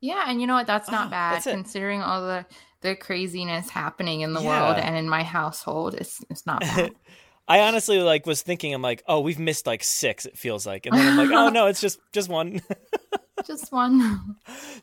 Yeah, 0.00 0.24
and 0.26 0.40
you 0.40 0.46
know 0.46 0.54
what? 0.54 0.66
That's 0.66 0.90
not 0.90 1.06
oh, 1.06 1.10
bad 1.10 1.34
that's 1.36 1.44
considering 1.46 2.02
all 2.02 2.22
the 2.22 2.44
the 2.82 2.96
craziness 2.96 3.70
happening 3.70 4.20
in 4.20 4.32
the 4.34 4.42
yeah. 4.42 4.48
world 4.48 4.78
and 4.78 4.96
in 4.96 5.08
my 5.08 5.22
household. 5.22 5.94
It's 5.94 6.22
it's 6.28 6.44
not 6.44 6.60
bad. 6.60 6.92
I 7.48 7.60
honestly 7.60 7.98
like 8.00 8.26
was 8.26 8.42
thinking 8.42 8.74
I'm 8.74 8.82
like, 8.82 9.02
oh, 9.06 9.20
we've 9.20 9.38
missed 9.38 9.66
like 9.66 9.82
six. 9.84 10.26
It 10.26 10.36
feels 10.36 10.66
like, 10.66 10.86
and 10.86 10.96
then 10.96 11.06
I'm 11.06 11.16
like, 11.16 11.36
oh 11.36 11.48
no, 11.48 11.66
it's 11.66 11.80
just 11.80 11.98
just 12.12 12.28
one. 12.28 12.60
just 13.46 13.72
one. 13.72 14.36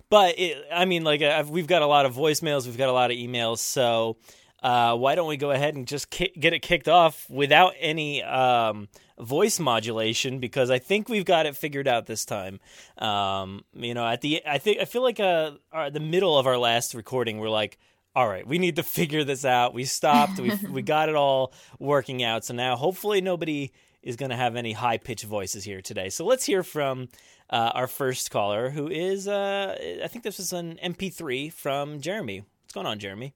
But 0.10 0.40
it, 0.40 0.66
I 0.72 0.86
mean, 0.86 1.04
like 1.04 1.22
uh, 1.22 1.44
we've 1.50 1.68
got 1.68 1.82
a 1.82 1.88
lot 1.88 2.06
of 2.06 2.16
voicemails, 2.16 2.66
we've 2.66 2.78
got 2.78 2.90
a 2.90 2.94
lot 2.94 3.12
of 3.12 3.18
emails, 3.18 3.60
so 3.60 4.18
uh, 4.62 4.96
why 4.96 5.16
don't 5.16 5.28
we 5.28 5.38
go 5.38 5.52
ahead 5.52 5.76
and 5.76 5.88
just 5.88 6.10
ki- 6.10 6.34
get 6.38 6.54
it 6.54 6.60
kicked 6.60 6.88
off 6.88 7.30
without 7.30 7.74
any 7.80 8.24
um, 8.24 8.88
voice 9.20 9.60
modulation? 9.60 10.40
Because 10.40 10.70
I 10.70 10.80
think 10.80 11.10
we've 11.10 11.26
got 11.26 11.46
it 11.46 11.56
figured 11.56 11.88
out 11.88 12.06
this 12.06 12.26
time. 12.26 12.60
Um, 12.98 13.64
you 13.74 13.94
know, 13.94 14.08
at 14.08 14.22
the 14.22 14.42
I 14.46 14.58
think 14.58 14.80
I 14.80 14.86
feel 14.86 15.04
like 15.04 15.20
uh, 15.20 15.52
our, 15.72 15.90
the 15.90 16.00
middle 16.00 16.38
of 16.38 16.48
our 16.48 16.58
last 16.58 16.94
recording, 16.94 17.40
we're 17.40 17.50
like 17.50 17.78
all 18.16 18.28
right, 18.28 18.46
we 18.46 18.58
need 18.58 18.76
to 18.78 18.84
figure 19.00 19.24
this 19.24 19.46
out. 19.46 19.74
We 19.74 19.86
stopped. 19.86 20.40
We 20.40 20.52
we 20.70 20.82
got 20.82 21.10
it 21.10 21.16
all 21.16 21.54
working 21.80 22.24
out. 22.24 22.46
So 22.46 22.54
now, 22.54 22.76
hopefully, 22.76 23.22
nobody 23.22 23.72
is 24.02 24.16
going 24.16 24.30
to 24.30 24.36
have 24.36 24.56
any 24.56 24.72
high 24.74 24.98
pitched 24.98 25.26
voices 25.26 25.64
here 25.64 25.82
today. 25.82 26.10
So 26.10 26.26
let's 26.26 26.46
hear 26.46 26.64
from 26.64 27.10
uh, 27.50 27.72
our 27.74 27.88
first 27.88 28.32
caller, 28.32 28.70
who 28.70 28.88
is 28.88 29.28
uh, 29.28 29.78
I 30.04 30.08
think 30.08 30.24
this 30.24 30.40
is 30.40 30.54
an 30.54 30.80
MP3 30.84 31.52
from 31.52 32.00
Jeremy. 32.02 32.44
What's 32.64 32.74
going 32.74 32.88
on, 32.88 33.00
Jeremy? 33.00 33.34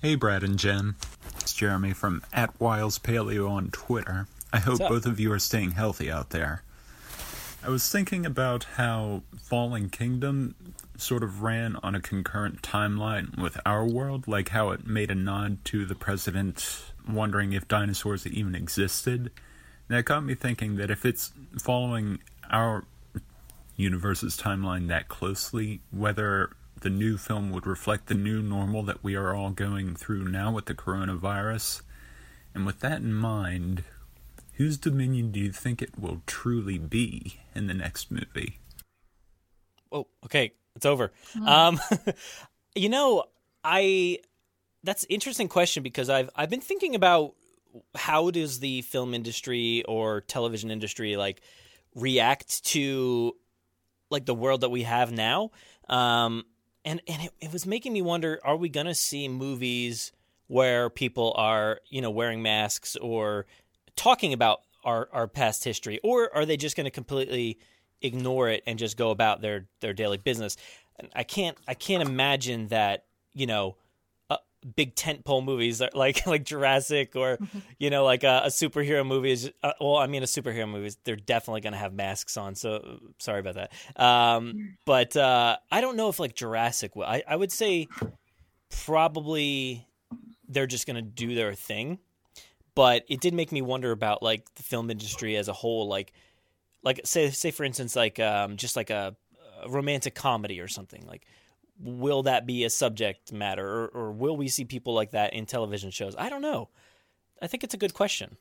Hey, 0.00 0.16
Brad 0.16 0.42
and 0.42 0.58
Jen. 0.58 0.96
It's 1.40 1.52
Jeremy 1.52 1.92
from 1.92 2.22
at 2.32 2.60
Wiles 2.60 2.98
Paleo 2.98 3.48
on 3.48 3.70
Twitter. 3.70 4.26
I 4.52 4.58
hope 4.58 4.78
both 4.78 5.06
of 5.06 5.18
you 5.18 5.32
are 5.32 5.38
staying 5.38 5.72
healthy 5.72 6.10
out 6.10 6.30
there. 6.30 6.62
I 7.64 7.68
was 7.68 7.88
thinking 7.88 8.26
about 8.26 8.64
how 8.74 9.22
Fallen 9.40 9.88
Kingdom 9.88 10.56
sort 10.96 11.22
of 11.22 11.42
ran 11.42 11.76
on 11.82 11.94
a 11.94 12.00
concurrent 12.00 12.60
timeline 12.60 13.40
with 13.40 13.58
our 13.64 13.86
world, 13.86 14.26
like 14.26 14.50
how 14.50 14.70
it 14.70 14.86
made 14.86 15.10
a 15.10 15.14
nod 15.14 15.64
to 15.66 15.84
the 15.84 15.94
president 15.94 16.82
wondering 17.08 17.52
if 17.52 17.68
dinosaurs 17.68 18.26
even 18.26 18.54
existed. 18.54 19.30
And 19.88 19.98
that 19.98 20.04
got 20.04 20.24
me 20.24 20.34
thinking 20.34 20.76
that 20.76 20.90
if 20.90 21.04
it's 21.04 21.32
following 21.58 22.18
our 22.50 22.84
universe's 23.76 24.36
timeline 24.36 24.88
that 24.88 25.08
closely, 25.08 25.80
whether 25.90 26.50
the 26.80 26.90
new 26.90 27.16
film 27.16 27.50
would 27.52 27.66
reflect 27.66 28.06
the 28.06 28.14
new 28.14 28.42
normal 28.42 28.82
that 28.82 29.04
we 29.04 29.14
are 29.14 29.34
all 29.34 29.50
going 29.50 29.94
through 29.94 30.24
now 30.24 30.52
with 30.52 30.66
the 30.66 30.74
coronavirus. 30.74 31.82
And 32.54 32.66
with 32.66 32.80
that 32.80 33.00
in 33.00 33.14
mind, 33.14 33.84
whose 34.62 34.78
dominion 34.78 35.32
do 35.32 35.40
you 35.40 35.50
think 35.50 35.82
it 35.82 35.98
will 35.98 36.22
truly 36.24 36.78
be 36.78 37.40
in 37.52 37.66
the 37.66 37.74
next 37.74 38.12
movie? 38.12 38.60
Oh, 39.90 40.06
okay. 40.24 40.52
It's 40.76 40.86
over. 40.86 41.10
Mm. 41.36 41.48
Um, 41.48 41.80
you 42.76 42.88
know, 42.88 43.24
I 43.64 44.18
that's 44.84 45.04
interesting 45.08 45.48
question 45.48 45.82
because 45.82 46.08
I've 46.08 46.30
I've 46.36 46.48
been 46.48 46.60
thinking 46.60 46.94
about 46.94 47.34
how 47.96 48.30
does 48.30 48.60
the 48.60 48.82
film 48.82 49.14
industry 49.14 49.82
or 49.88 50.20
television 50.20 50.70
industry 50.70 51.16
like 51.16 51.40
react 51.96 52.64
to 52.66 53.34
like 54.10 54.26
the 54.26 54.34
world 54.34 54.60
that 54.60 54.70
we 54.70 54.84
have 54.84 55.10
now. 55.10 55.50
Um, 55.88 56.44
and 56.84 57.02
and 57.08 57.22
it, 57.24 57.32
it 57.40 57.52
was 57.52 57.66
making 57.66 57.92
me 57.92 58.00
wonder: 58.00 58.38
Are 58.44 58.56
we 58.56 58.68
gonna 58.68 58.94
see 58.94 59.26
movies 59.26 60.12
where 60.46 60.88
people 60.88 61.34
are 61.36 61.80
you 61.88 62.00
know 62.00 62.10
wearing 62.10 62.42
masks 62.42 62.94
or 62.94 63.46
talking 63.96 64.32
about 64.32 64.60
our 64.84 65.08
our 65.12 65.28
past 65.28 65.64
history, 65.64 66.00
or 66.02 66.34
are 66.34 66.44
they 66.44 66.56
just 66.56 66.76
going 66.76 66.84
to 66.84 66.90
completely 66.90 67.58
ignore 68.02 68.48
it 68.48 68.62
and 68.66 68.78
just 68.78 68.96
go 68.96 69.10
about 69.10 69.40
their 69.40 69.66
their 69.80 69.92
daily 69.92 70.18
business. 70.18 70.56
I 71.14 71.22
can't 71.22 71.56
I 71.66 71.74
can't 71.74 72.06
imagine 72.06 72.68
that 72.68 73.04
you 73.32 73.46
know 73.46 73.76
uh, 74.28 74.36
big 74.76 74.94
tentpole 74.94 75.44
movies 75.44 75.82
like 75.94 76.26
like 76.26 76.44
Jurassic 76.44 77.16
or 77.16 77.36
mm-hmm. 77.36 77.58
you 77.78 77.90
know 77.90 78.04
like 78.04 78.24
a, 78.24 78.42
a 78.44 78.48
superhero 78.48 79.06
movie 79.06 79.32
is 79.32 79.50
uh, 79.62 79.72
well 79.80 79.96
I 79.96 80.06
mean 80.06 80.22
a 80.22 80.26
superhero 80.26 80.68
movies 80.68 80.98
they're 81.04 81.16
definitely 81.16 81.62
going 81.62 81.72
to 81.72 81.78
have 81.78 81.92
masks 81.92 82.36
on 82.36 82.54
so 82.54 83.00
sorry 83.18 83.40
about 83.40 83.54
that 83.54 83.72
um, 84.00 84.76
but 84.84 85.16
uh, 85.16 85.56
I 85.70 85.80
don't 85.80 85.96
know 85.96 86.08
if 86.08 86.20
like 86.20 86.34
Jurassic 86.34 86.94
will 86.94 87.04
I, 87.04 87.22
I 87.26 87.36
would 87.36 87.52
say 87.52 87.88
probably 88.84 89.86
they're 90.48 90.66
just 90.66 90.86
going 90.86 90.96
to 90.96 91.02
do 91.02 91.34
their 91.34 91.54
thing 91.54 91.98
but 92.74 93.04
it 93.08 93.20
did 93.20 93.34
make 93.34 93.52
me 93.52 93.62
wonder 93.62 93.90
about 93.90 94.22
like 94.22 94.52
the 94.54 94.62
film 94.62 94.90
industry 94.90 95.36
as 95.36 95.48
a 95.48 95.52
whole 95.52 95.88
like 95.88 96.12
like 96.82 97.00
say 97.04 97.30
say 97.30 97.50
for 97.50 97.64
instance 97.64 97.94
like 97.96 98.18
um, 98.18 98.56
just 98.56 98.76
like 98.76 98.90
a, 98.90 99.14
a, 99.62 99.68
romantic 99.68 100.14
comedy 100.14 100.60
or 100.60 100.68
something 100.68 101.06
like 101.06 101.26
will 101.78 102.24
that 102.24 102.46
be 102.46 102.64
a 102.64 102.70
subject 102.70 103.32
matter 103.32 103.66
or, 103.66 103.86
or 103.88 104.12
will 104.12 104.36
we 104.36 104.48
see 104.48 104.64
people 104.64 104.94
like 104.94 105.12
that 105.12 105.32
in 105.34 105.46
television 105.46 105.90
shows? 105.90 106.14
I 106.16 106.28
don't 106.28 106.42
know. 106.42 106.68
I 107.40 107.46
think 107.46 107.64
it's 107.64 107.74
a 107.74 107.78
good 107.78 107.94
question. 107.94 108.36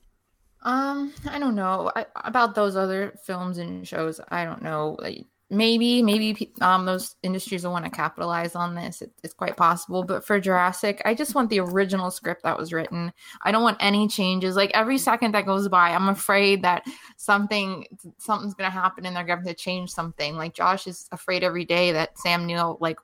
Um 0.63 1.13
i 1.29 1.39
don't 1.39 1.55
know. 1.55 1.91
I, 1.95 2.05
about 2.15 2.55
those 2.55 2.75
other 2.75 3.13
films 3.25 3.57
and 3.57 3.88
shows 3.88 4.19
i 4.29 4.45
don't 4.45 4.61
know. 4.61 4.97
Like 5.00 5.25
maybe 5.51 6.01
maybe 6.01 6.51
um 6.62 6.86
those 6.86 7.15
industries 7.22 7.63
will 7.63 7.74
want 7.74 7.86
to 7.86 7.91
capitalize 7.91 8.55
on 8.55 8.74
this. 8.74 9.01
It, 9.01 9.12
it's 9.24 9.34
quite 9.34 9.58
possible. 9.58 10.03
But 10.03 10.25
for 10.25 10.39
jurassic 10.39 11.01
i 11.05 11.13
just 11.13 11.36
want 11.36 11.50
the 11.50 11.60
original 11.60 12.10
script 12.10 12.43
that 12.43 12.58
was 12.58 12.74
written. 12.74 13.12
I 13.43 13.51
don't 13.51 13.63
want 13.63 13.77
any 13.79 14.08
changes. 14.08 14.55
Like 14.55 14.72
every 14.74 14.98
second 14.98 15.34
that 15.34 15.46
goes 15.46 15.67
by 15.67 15.89
i'm 15.91 16.10
afraid 16.10 16.62
that 16.63 16.84
something 17.17 17.86
something's 18.17 18.53
going 18.53 18.70
to 18.70 18.74
happen 18.74 19.05
and 19.05 19.15
they're 19.15 19.24
going 19.25 19.43
to 19.43 19.53
change 19.53 19.91
something. 19.91 20.38
Like 20.38 20.53
josh 20.53 20.88
is 20.88 21.08
afraid 21.12 21.43
every 21.43 21.65
day 21.65 21.91
that 21.91 22.17
sam 22.17 22.46
neill 22.46 22.77
like 22.79 22.98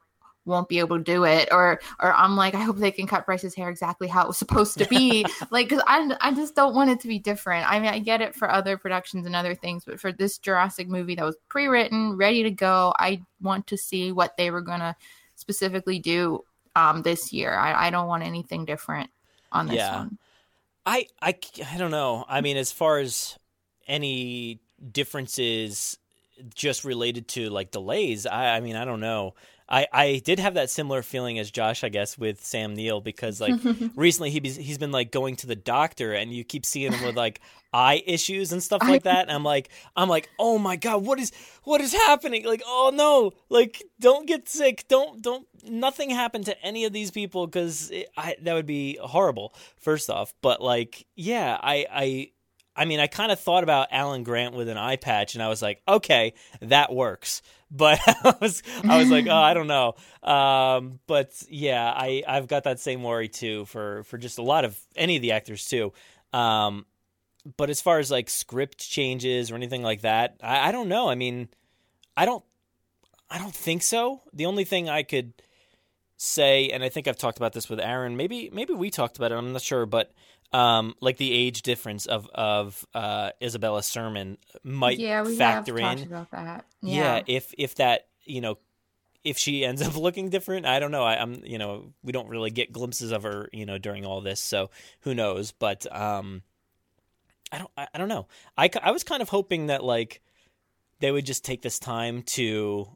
won't 0.48 0.70
be 0.70 0.80
able 0.80 0.98
to 0.98 1.04
do 1.04 1.26
it. 1.26 1.50
Or 1.52 1.80
or 2.00 2.14
i'm 2.14 2.36
like 2.36 2.56
i 2.56 2.62
hope 2.62 2.78
they 2.78 2.92
can 2.92 3.08
cut 3.08 3.26
bryce's 3.26 3.54
hair 3.54 3.70
exactly 3.70 4.08
how 4.08 4.24
it 4.24 4.28
was 4.28 4.38
supposed 4.38 4.78
to 4.80 4.86
be. 4.86 5.26
Like 5.52 5.70
because 5.70 5.84
I, 5.88 6.16
I 6.22 6.34
just 6.34 6.56
don't 6.56 6.76
want 6.76 6.90
it 6.90 7.00
to 7.02 7.08
be 7.08 7.20
different. 7.20 7.70
I 7.70 7.80
mean 7.80 7.90
i 7.90 8.00
get 8.00 8.22
it 8.22 8.36
for 8.36 8.50
other 8.50 8.78
productions 8.78 9.26
and 9.26 9.36
other 9.36 9.56
things 9.56 9.86
but 9.86 10.00
for 10.00 10.12
this 10.12 10.38
jurassic 10.38 10.88
movie 10.88 11.16
that 11.16 11.26
was 11.26 11.38
pre-written 11.50 12.18
ready 12.18 12.44
to 12.44 12.52
go 12.52 12.94
i 12.98 13.22
want 13.42 13.68
to 13.68 13.78
see 13.78 14.12
what 14.12 14.36
they 14.38 14.52
were 14.52 14.62
going 14.62 14.80
to 14.80 14.96
specifically 15.36 16.00
do 16.00 16.44
um 16.76 17.02
this 17.02 17.34
year. 17.34 17.54
I, 17.54 17.88
I 17.88 17.90
don't 17.90 18.08
want 18.08 18.24
anything 18.24 18.66
different 18.66 19.10
on 19.52 19.68
this 19.68 19.78
yeah. 19.78 19.98
one. 19.98 20.18
I, 20.86 21.08
I 21.22 21.36
i 21.74 21.78
don't 21.78 21.92
know. 21.92 22.26
I 22.28 22.42
mean 22.42 22.58
as 22.58 22.72
far 22.72 23.00
as 23.00 23.38
any 23.88 24.60
differences 24.92 25.98
just 26.54 26.86
related 26.86 27.28
to 27.28 27.50
like 27.50 27.72
delays 27.72 28.26
i 28.28 28.56
i 28.56 28.60
mean 28.60 28.76
i 28.76 28.86
don't 28.86 29.00
know 29.00 29.34
I, 29.70 29.88
I 29.92 30.22
did 30.24 30.40
have 30.40 30.54
that 30.54 30.70
similar 30.70 31.02
feeling 31.04 31.40
as 31.40 31.52
Josh, 31.52 31.84
I 31.84 31.90
guess, 31.90 32.18
with 32.18 32.44
Sam 32.44 32.74
Neill 32.74 33.02
because 33.02 33.42
like 33.42 33.54
recently 33.96 34.30
he 34.30 34.40
he's 34.40 34.78
been 34.78 34.92
like 34.92 35.12
going 35.12 35.36
to 35.38 35.48
the 35.48 35.56
doctor 35.56 36.14
and 36.14 36.34
you 36.34 36.44
keep 36.44 36.66
seeing 36.66 36.94
him 36.94 37.06
with 37.06 37.16
like 37.18 37.42
eye 37.74 38.02
issues 38.06 38.54
and 38.54 38.64
stuff 38.64 38.82
like 38.84 39.04
that. 39.04 39.24
And 39.24 39.32
I'm 39.32 39.44
like 39.44 39.70
I'm 39.96 40.08
like 40.08 40.30
oh 40.40 40.58
my 40.58 40.78
god, 40.78 41.06
what 41.06 41.20
is 41.20 41.32
what 41.64 41.82
is 41.82 41.94
happening? 41.94 42.46
Like 42.46 42.64
oh 42.66 42.92
no, 42.94 43.34
like 43.50 43.84
don't 44.00 44.26
get 44.26 44.48
sick, 44.48 44.86
don't 44.88 45.22
don't 45.22 45.46
nothing 45.66 46.10
happened 46.10 46.46
to 46.46 46.62
any 46.64 46.86
of 46.86 46.94
these 46.94 47.12
people 47.12 47.46
because 47.46 47.92
that 48.42 48.54
would 48.54 48.66
be 48.66 48.98
horrible. 49.02 49.54
First 49.76 50.10
off, 50.10 50.34
but 50.42 50.62
like 50.62 51.06
yeah, 51.16 51.58
I 51.62 51.86
I 51.92 52.32
I 52.78 52.86
mean, 52.86 53.00
I 53.00 53.08
kind 53.08 53.32
of 53.32 53.40
thought 53.40 53.64
about 53.64 53.88
Alan 53.92 54.24
Grant 54.24 54.56
with 54.56 54.70
an 54.70 54.78
eye 54.78 54.98
patch, 54.98 55.34
and 55.34 55.44
I 55.44 55.50
was 55.50 55.62
like, 55.62 55.82
okay, 55.88 56.34
that 56.62 56.94
works. 56.94 57.42
But 57.70 58.00
I 58.08 58.34
was, 58.40 58.64
I 58.86 58.98
was 58.98 59.12
like, 59.12 59.28
oh, 59.28 59.36
I 59.36 59.54
don't 59.54 59.68
know. 59.68 59.96
Um, 60.24 61.02
but 61.06 61.34
yeah, 61.50 61.92
I, 61.94 62.24
I've 62.26 62.48
got 62.48 62.64
that 62.64 62.80
same 62.80 63.04
worry 63.04 63.28
too 63.28 63.66
for 63.66 64.04
for 64.04 64.18
just 64.18 64.38
a 64.38 64.42
lot 64.42 64.64
of 64.64 64.80
any 64.96 65.18
of 65.18 65.22
the 65.22 65.34
actors 65.34 65.68
too. 65.68 65.92
Um, 66.32 66.86
but 67.58 67.70
as 67.70 67.82
far 67.82 68.00
as 68.00 68.10
like 68.10 68.30
script 68.30 68.80
changes 68.90 69.52
or 69.52 69.56
anything 69.56 69.84
like 69.84 70.00
that, 70.04 70.38
I, 70.42 70.70
I 70.70 70.72
don't 70.72 70.88
know. 70.88 71.10
I 71.10 71.16
mean, 71.16 71.50
I 72.16 72.24
don't, 72.24 72.46
I 73.30 73.38
don't 73.38 73.54
think 73.54 73.84
so. 73.84 74.22
The 74.32 74.46
only 74.46 74.64
thing 74.64 74.88
I 74.88 75.04
could 75.04 75.34
say, 76.16 76.70
and 76.70 76.84
I 76.84 76.90
think 76.90 77.08
I've 77.08 77.18
talked 77.18 77.38
about 77.38 77.52
this 77.52 77.70
with 77.70 77.82
Aaron. 77.82 78.18
Maybe 78.18 78.50
maybe 78.52 78.74
we 78.74 78.90
talked 78.90 79.18
about 79.18 79.32
it. 79.32 79.36
I'm 79.36 79.54
not 79.54 79.62
sure, 79.62 79.86
but 79.86 80.14
um, 80.54 80.96
like 81.02 81.18
the 81.18 81.34
age 81.34 81.62
difference 81.62 82.06
of 82.06 82.28
of 82.34 82.86
uh, 82.94 83.32
Isabella 83.42 83.84
Sermon 83.84 84.38
might 84.64 85.00
yeah, 85.00 85.24
we 85.24 85.36
factor 85.36 85.80
have 85.80 86.00
in. 86.00 86.10
Talked 86.10 86.32
about 86.32 86.32
that. 86.32 86.66
Yeah. 86.82 87.18
Yeah. 87.18 87.22
if 87.28 87.54
if 87.58 87.76
that 87.76 88.08
you 88.24 88.42
know 88.42 88.58
if 89.24 89.38
she 89.38 89.66
ends 89.66 89.82
up 89.82 89.96
looking 89.98 90.30
different, 90.30 90.66
I 90.66 90.80
don't 90.80 90.92
know. 90.92 91.04
I, 91.04 91.22
I'm 91.22 91.42
you 91.44 91.58
know 91.58 91.94
we 92.04 92.12
don't 92.12 92.30
really 92.30 92.52
get 92.52 92.72
glimpses 92.72 93.12
of 93.12 93.24
her 93.24 93.50
you 93.52 93.66
know 93.66 93.78
during 93.78 94.06
all 94.06 94.22
this, 94.22 94.40
so 94.40 94.70
who 95.02 95.14
knows? 95.14 95.52
But 95.52 95.86
um, 95.94 96.44
I 97.52 97.58
don't 97.58 97.72
I, 97.78 97.88
I 97.94 97.98
don't 97.98 98.10
know. 98.10 98.28
I 98.58 98.70
I 98.82 98.92
was 98.92 99.04
kind 99.04 99.22
of 99.22 99.30
hoping 99.30 99.68
that 99.68 99.84
like 99.84 100.22
they 101.00 101.12
would 101.12 101.26
just 101.26 101.44
take 101.44 101.62
this 101.62 101.78
time 101.78 102.24
to 102.24 102.88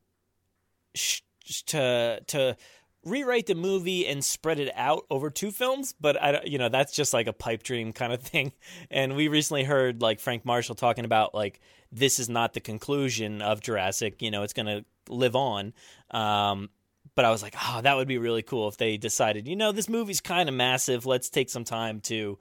sh- 0.95 1.21
to 1.67 2.21
to 2.27 2.55
rewrite 3.03 3.47
the 3.47 3.55
movie 3.55 4.05
and 4.07 4.23
spread 4.23 4.59
it 4.59 4.71
out 4.75 5.05
over 5.09 5.29
two 5.31 5.49
films 5.51 5.93
but 5.99 6.21
i 6.21 6.31
don't- 6.31 6.47
you 6.47 6.57
know 6.59 6.69
that's 6.69 6.93
just 6.93 7.13
like 7.13 7.25
a 7.27 7.33
pipe 7.33 7.63
dream 7.63 7.91
kind 7.93 8.13
of 8.13 8.21
thing. 8.31 8.51
And 8.91 9.15
we 9.15 9.27
recently 9.27 9.63
heard 9.63 10.01
like 10.01 10.19
frank 10.19 10.45
marshall 10.45 10.75
talking 10.75 11.05
about 11.05 11.33
like 11.33 11.59
this 11.91 12.19
is 12.19 12.29
not 12.29 12.53
the 12.53 12.59
conclusion 12.59 13.41
of 13.41 13.59
jurassic 13.61 14.21
you 14.21 14.29
know 14.31 14.43
it's 14.43 14.53
going 14.53 14.67
to 14.67 14.85
live 15.11 15.35
on. 15.35 15.73
Um 16.11 16.69
but 17.15 17.25
i 17.25 17.31
was 17.31 17.41
like 17.41 17.55
oh 17.59 17.81
that 17.81 17.97
would 17.97 18.07
be 18.07 18.17
really 18.19 18.43
cool 18.43 18.67
if 18.67 18.77
they 18.77 18.97
decided 18.97 19.47
you 19.47 19.55
know 19.55 19.71
this 19.71 19.89
movie's 19.89 20.21
kind 20.21 20.47
of 20.47 20.55
massive 20.55 21.05
let's 21.05 21.29
take 21.29 21.49
some 21.49 21.63
time 21.63 21.99
to 22.01 22.37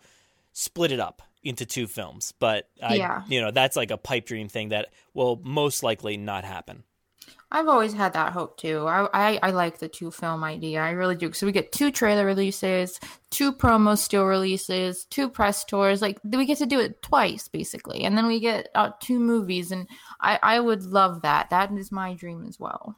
split 0.53 0.93
it 0.93 1.01
up 1.01 1.23
into 1.43 1.65
two 1.65 1.87
films. 1.87 2.35
But 2.39 2.69
I, 2.83 2.97
Yeah. 2.97 3.23
you 3.29 3.41
know 3.41 3.51
that's 3.51 3.75
like 3.77 3.91
a 3.91 3.97
pipe 3.97 4.27
dream 4.27 4.49
thing 4.49 4.69
that 4.69 4.89
will 5.15 5.41
most 5.43 5.83
likely 5.83 6.19
not 6.19 6.45
happen 6.45 6.85
I've 7.53 7.69
always 7.69 7.93
had 7.93 8.13
that 8.13 8.33
hope 8.33 8.57
too. 8.57 8.87
I, 8.87 9.09
I, 9.13 9.39
I 9.43 9.51
like 9.51 9.79
the 9.79 9.89
two 9.89 10.11
film 10.11 10.45
idea. 10.45 10.81
I 10.81 10.91
really 10.91 11.17
do. 11.17 11.33
So 11.33 11.47
we 11.47 11.53
get 11.53 11.73
two 11.73 11.91
trailer 11.91 12.25
releases, 12.25 13.01
two 13.31 13.53
promo 13.53 13.99
still 13.99 14.25
releases, 14.25 15.05
two 15.07 15.29
press 15.29 15.65
tours. 15.65 16.01
Like 16.01 16.21
we 16.25 16.47
get 16.47 16.59
to 16.59 16.67
do 16.67 16.79
it 16.79 17.03
twice 17.03 17.49
basically, 17.49 18.05
and 18.05 18.17
then 18.17 18.27
we 18.27 18.39
get 18.39 18.69
uh, 18.75 18.91
two 19.01 19.19
movies. 19.19 19.73
And 19.73 19.89
I, 20.21 20.39
I 20.43 20.61
would 20.61 20.85
love 20.85 21.23
that. 21.23 21.51
That 21.51 21.73
is 21.73 21.91
my 21.91 22.15
dream 22.15 22.47
as 22.47 22.61
well. 22.61 22.97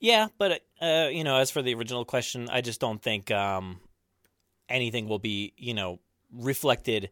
Yeah, 0.00 0.28
but 0.36 0.62
uh, 0.80 1.08
you 1.12 1.22
know, 1.22 1.36
as 1.36 1.52
for 1.52 1.62
the 1.62 1.74
original 1.74 2.04
question, 2.04 2.48
I 2.50 2.60
just 2.60 2.80
don't 2.80 3.00
think 3.00 3.30
um, 3.30 3.78
anything 4.68 5.08
will 5.08 5.20
be, 5.20 5.52
you 5.56 5.74
know, 5.74 6.00
reflected 6.32 7.10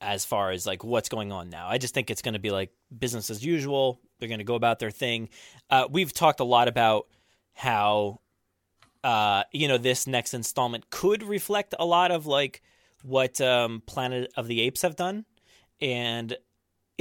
as 0.00 0.24
far 0.24 0.50
as 0.50 0.66
like 0.66 0.82
what's 0.82 1.08
going 1.08 1.30
on 1.30 1.50
now. 1.50 1.68
I 1.68 1.78
just 1.78 1.94
think 1.94 2.10
it's 2.10 2.22
going 2.22 2.34
to 2.34 2.40
be 2.40 2.50
like 2.50 2.70
business 2.96 3.30
as 3.30 3.44
usual. 3.44 4.00
They're 4.18 4.28
going 4.28 4.38
to 4.38 4.44
go 4.44 4.54
about 4.54 4.78
their 4.78 4.90
thing. 4.90 5.28
Uh, 5.70 5.86
we've 5.90 6.12
talked 6.12 6.40
a 6.40 6.44
lot 6.44 6.68
about 6.68 7.06
how, 7.54 8.20
uh, 9.04 9.44
you 9.52 9.68
know, 9.68 9.78
this 9.78 10.06
next 10.06 10.34
installment 10.34 10.90
could 10.90 11.22
reflect 11.22 11.74
a 11.78 11.84
lot 11.84 12.10
of 12.10 12.26
like 12.26 12.62
what 13.02 13.40
um, 13.40 13.82
Planet 13.86 14.32
of 14.36 14.48
the 14.48 14.60
Apes 14.62 14.82
have 14.82 14.96
done, 14.96 15.24
and 15.80 16.36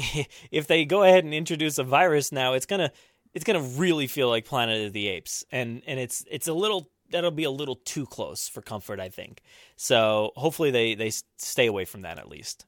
if 0.52 0.68
they 0.68 0.86
go 0.86 1.04
ahead 1.04 1.24
and 1.24 1.34
introduce 1.34 1.78
a 1.78 1.84
virus 1.84 2.32
now, 2.32 2.54
it's 2.54 2.66
gonna 2.66 2.92
it's 3.34 3.44
gonna 3.44 3.62
really 3.62 4.08
feel 4.08 4.30
like 4.30 4.46
Planet 4.46 4.86
of 4.86 4.94
the 4.94 5.08
Apes, 5.08 5.44
and 5.52 5.82
and 5.88 6.00
it's 6.00 6.24
it's 6.30 6.48
a 6.48 6.54
little 6.54 6.90
that'll 7.10 7.32
be 7.32 7.44
a 7.44 7.52
little 7.52 7.76
too 7.76 8.06
close 8.06 8.48
for 8.48 8.62
comfort, 8.62 9.00
I 9.00 9.10
think. 9.10 9.42
So 9.76 10.32
hopefully 10.36 10.72
they 10.72 10.96
they 10.96 11.12
stay 11.38 11.68
away 11.68 11.86
from 11.86 12.02
that 12.02 12.20
at 12.20 12.30
least. 12.30 12.66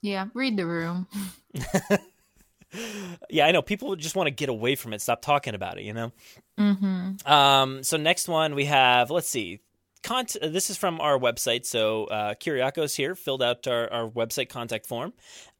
Yeah, 0.00 0.26
read 0.34 0.56
the 0.56 0.66
room. 0.66 1.06
Yeah, 3.30 3.46
I 3.46 3.52
know 3.52 3.62
people 3.62 3.94
just 3.96 4.16
want 4.16 4.26
to 4.26 4.30
get 4.30 4.48
away 4.48 4.74
from 4.74 4.92
it, 4.92 5.00
stop 5.00 5.22
talking 5.22 5.54
about 5.54 5.78
it, 5.78 5.84
you 5.84 5.92
know. 5.92 6.12
Mm-hmm. 6.58 7.30
Um, 7.30 7.82
so 7.82 7.96
next 7.96 8.28
one 8.28 8.54
we 8.54 8.66
have, 8.66 9.10
let's 9.10 9.28
see, 9.28 9.60
Cont- 10.02 10.36
this 10.42 10.68
is 10.68 10.76
from 10.76 11.00
our 11.00 11.18
website. 11.18 11.64
So 11.64 12.06
uh, 12.06 12.34
Kyriakos 12.34 12.96
here 12.96 13.14
filled 13.14 13.42
out 13.42 13.66
our, 13.68 13.92
our 13.92 14.08
website 14.08 14.48
contact 14.48 14.86
form, 14.86 15.12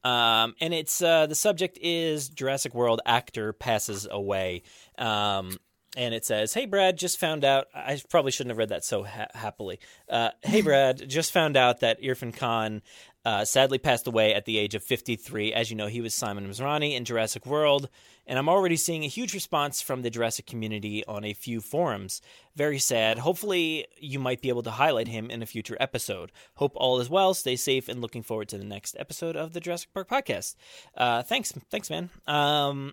um, 0.03 0.55
and 0.61 0.75
it's 0.75 1.01
uh, 1.01 1.27
the 1.27 1.35
subject 1.35 1.79
is 1.81 2.29
Jurassic 2.29 2.75
World 2.75 3.01
actor 3.07 3.53
passes 3.53 4.07
away. 4.11 4.63
Um, 4.99 5.59
and 5.97 6.15
it 6.15 6.25
says, 6.25 6.55
"Hey 6.55 6.67
Brad, 6.67 6.97
just 6.99 7.21
found 7.21 7.45
out. 7.45 7.67
I 7.75 8.01
probably 8.09 8.33
shouldn't 8.33 8.51
have 8.51 8.59
read 8.59 8.71
that 8.71 8.85
so 8.85 9.05
ha- 9.05 9.29
happily. 9.35 9.79
Uh, 10.09 10.31
hey 10.43 10.61
Brad, 10.63 11.09
just 11.09 11.33
found 11.33 11.57
out 11.57 11.81
that 11.81 12.03
Irfan 12.03 12.35
Khan 12.37 12.83
uh, 13.25 13.45
sadly 13.45 13.79
passed 13.79 14.07
away 14.07 14.35
at 14.35 14.45
the 14.45 14.59
age 14.59 14.75
of 14.75 14.83
53. 14.83 15.53
As 15.53 15.71
you 15.71 15.77
know, 15.77 15.87
he 15.87 16.01
was 16.01 16.15
Simon 16.15 16.49
Masrani 16.49 16.97
in 16.97 17.05
Jurassic 17.05 17.47
World, 17.47 17.89
and 18.27 18.39
I'm 18.39 18.49
already 18.49 18.77
seeing 18.77 19.05
a 19.05 19.09
huge 19.09 19.35
response 19.35 19.81
from 19.81 20.03
the 20.03 20.11
Jurassic 20.11 20.47
community 20.47 21.05
on 21.07 21.25
a 21.25 21.33
few 21.33 21.61
forums. 21.61 22.21
Very 22.57 22.79
sad. 22.79 23.19
Hopefully, 23.19 23.87
you 23.99 24.19
might 24.19 24.43
be 24.43 24.49
able 24.49 24.63
to 24.65 24.73
highlight 24.73 25.09
him 25.09 25.31
in 25.31 25.43
a 25.43 25.47
future 25.47 25.77
episode. 25.79 26.33
Hope 26.55 26.73
all 26.77 27.01
is 27.01 27.09
well. 27.09 27.35
Stay 27.35 27.57
safe, 27.57 27.89
and 27.89 28.01
looking 28.01 28.23
forward 28.23 28.49
to 28.49 28.59
the 28.59 28.65
next 28.65 28.97
episode 28.99 29.37
of 29.37 29.53
the 29.53 29.61
Jurassic 29.61 29.93
Park 29.95 30.09
podcast. 30.09 30.57
Uh, 30.97 31.23
thanks, 31.23 31.53
thanks, 31.71 31.91
man. 31.91 32.11
Um, 32.27 32.93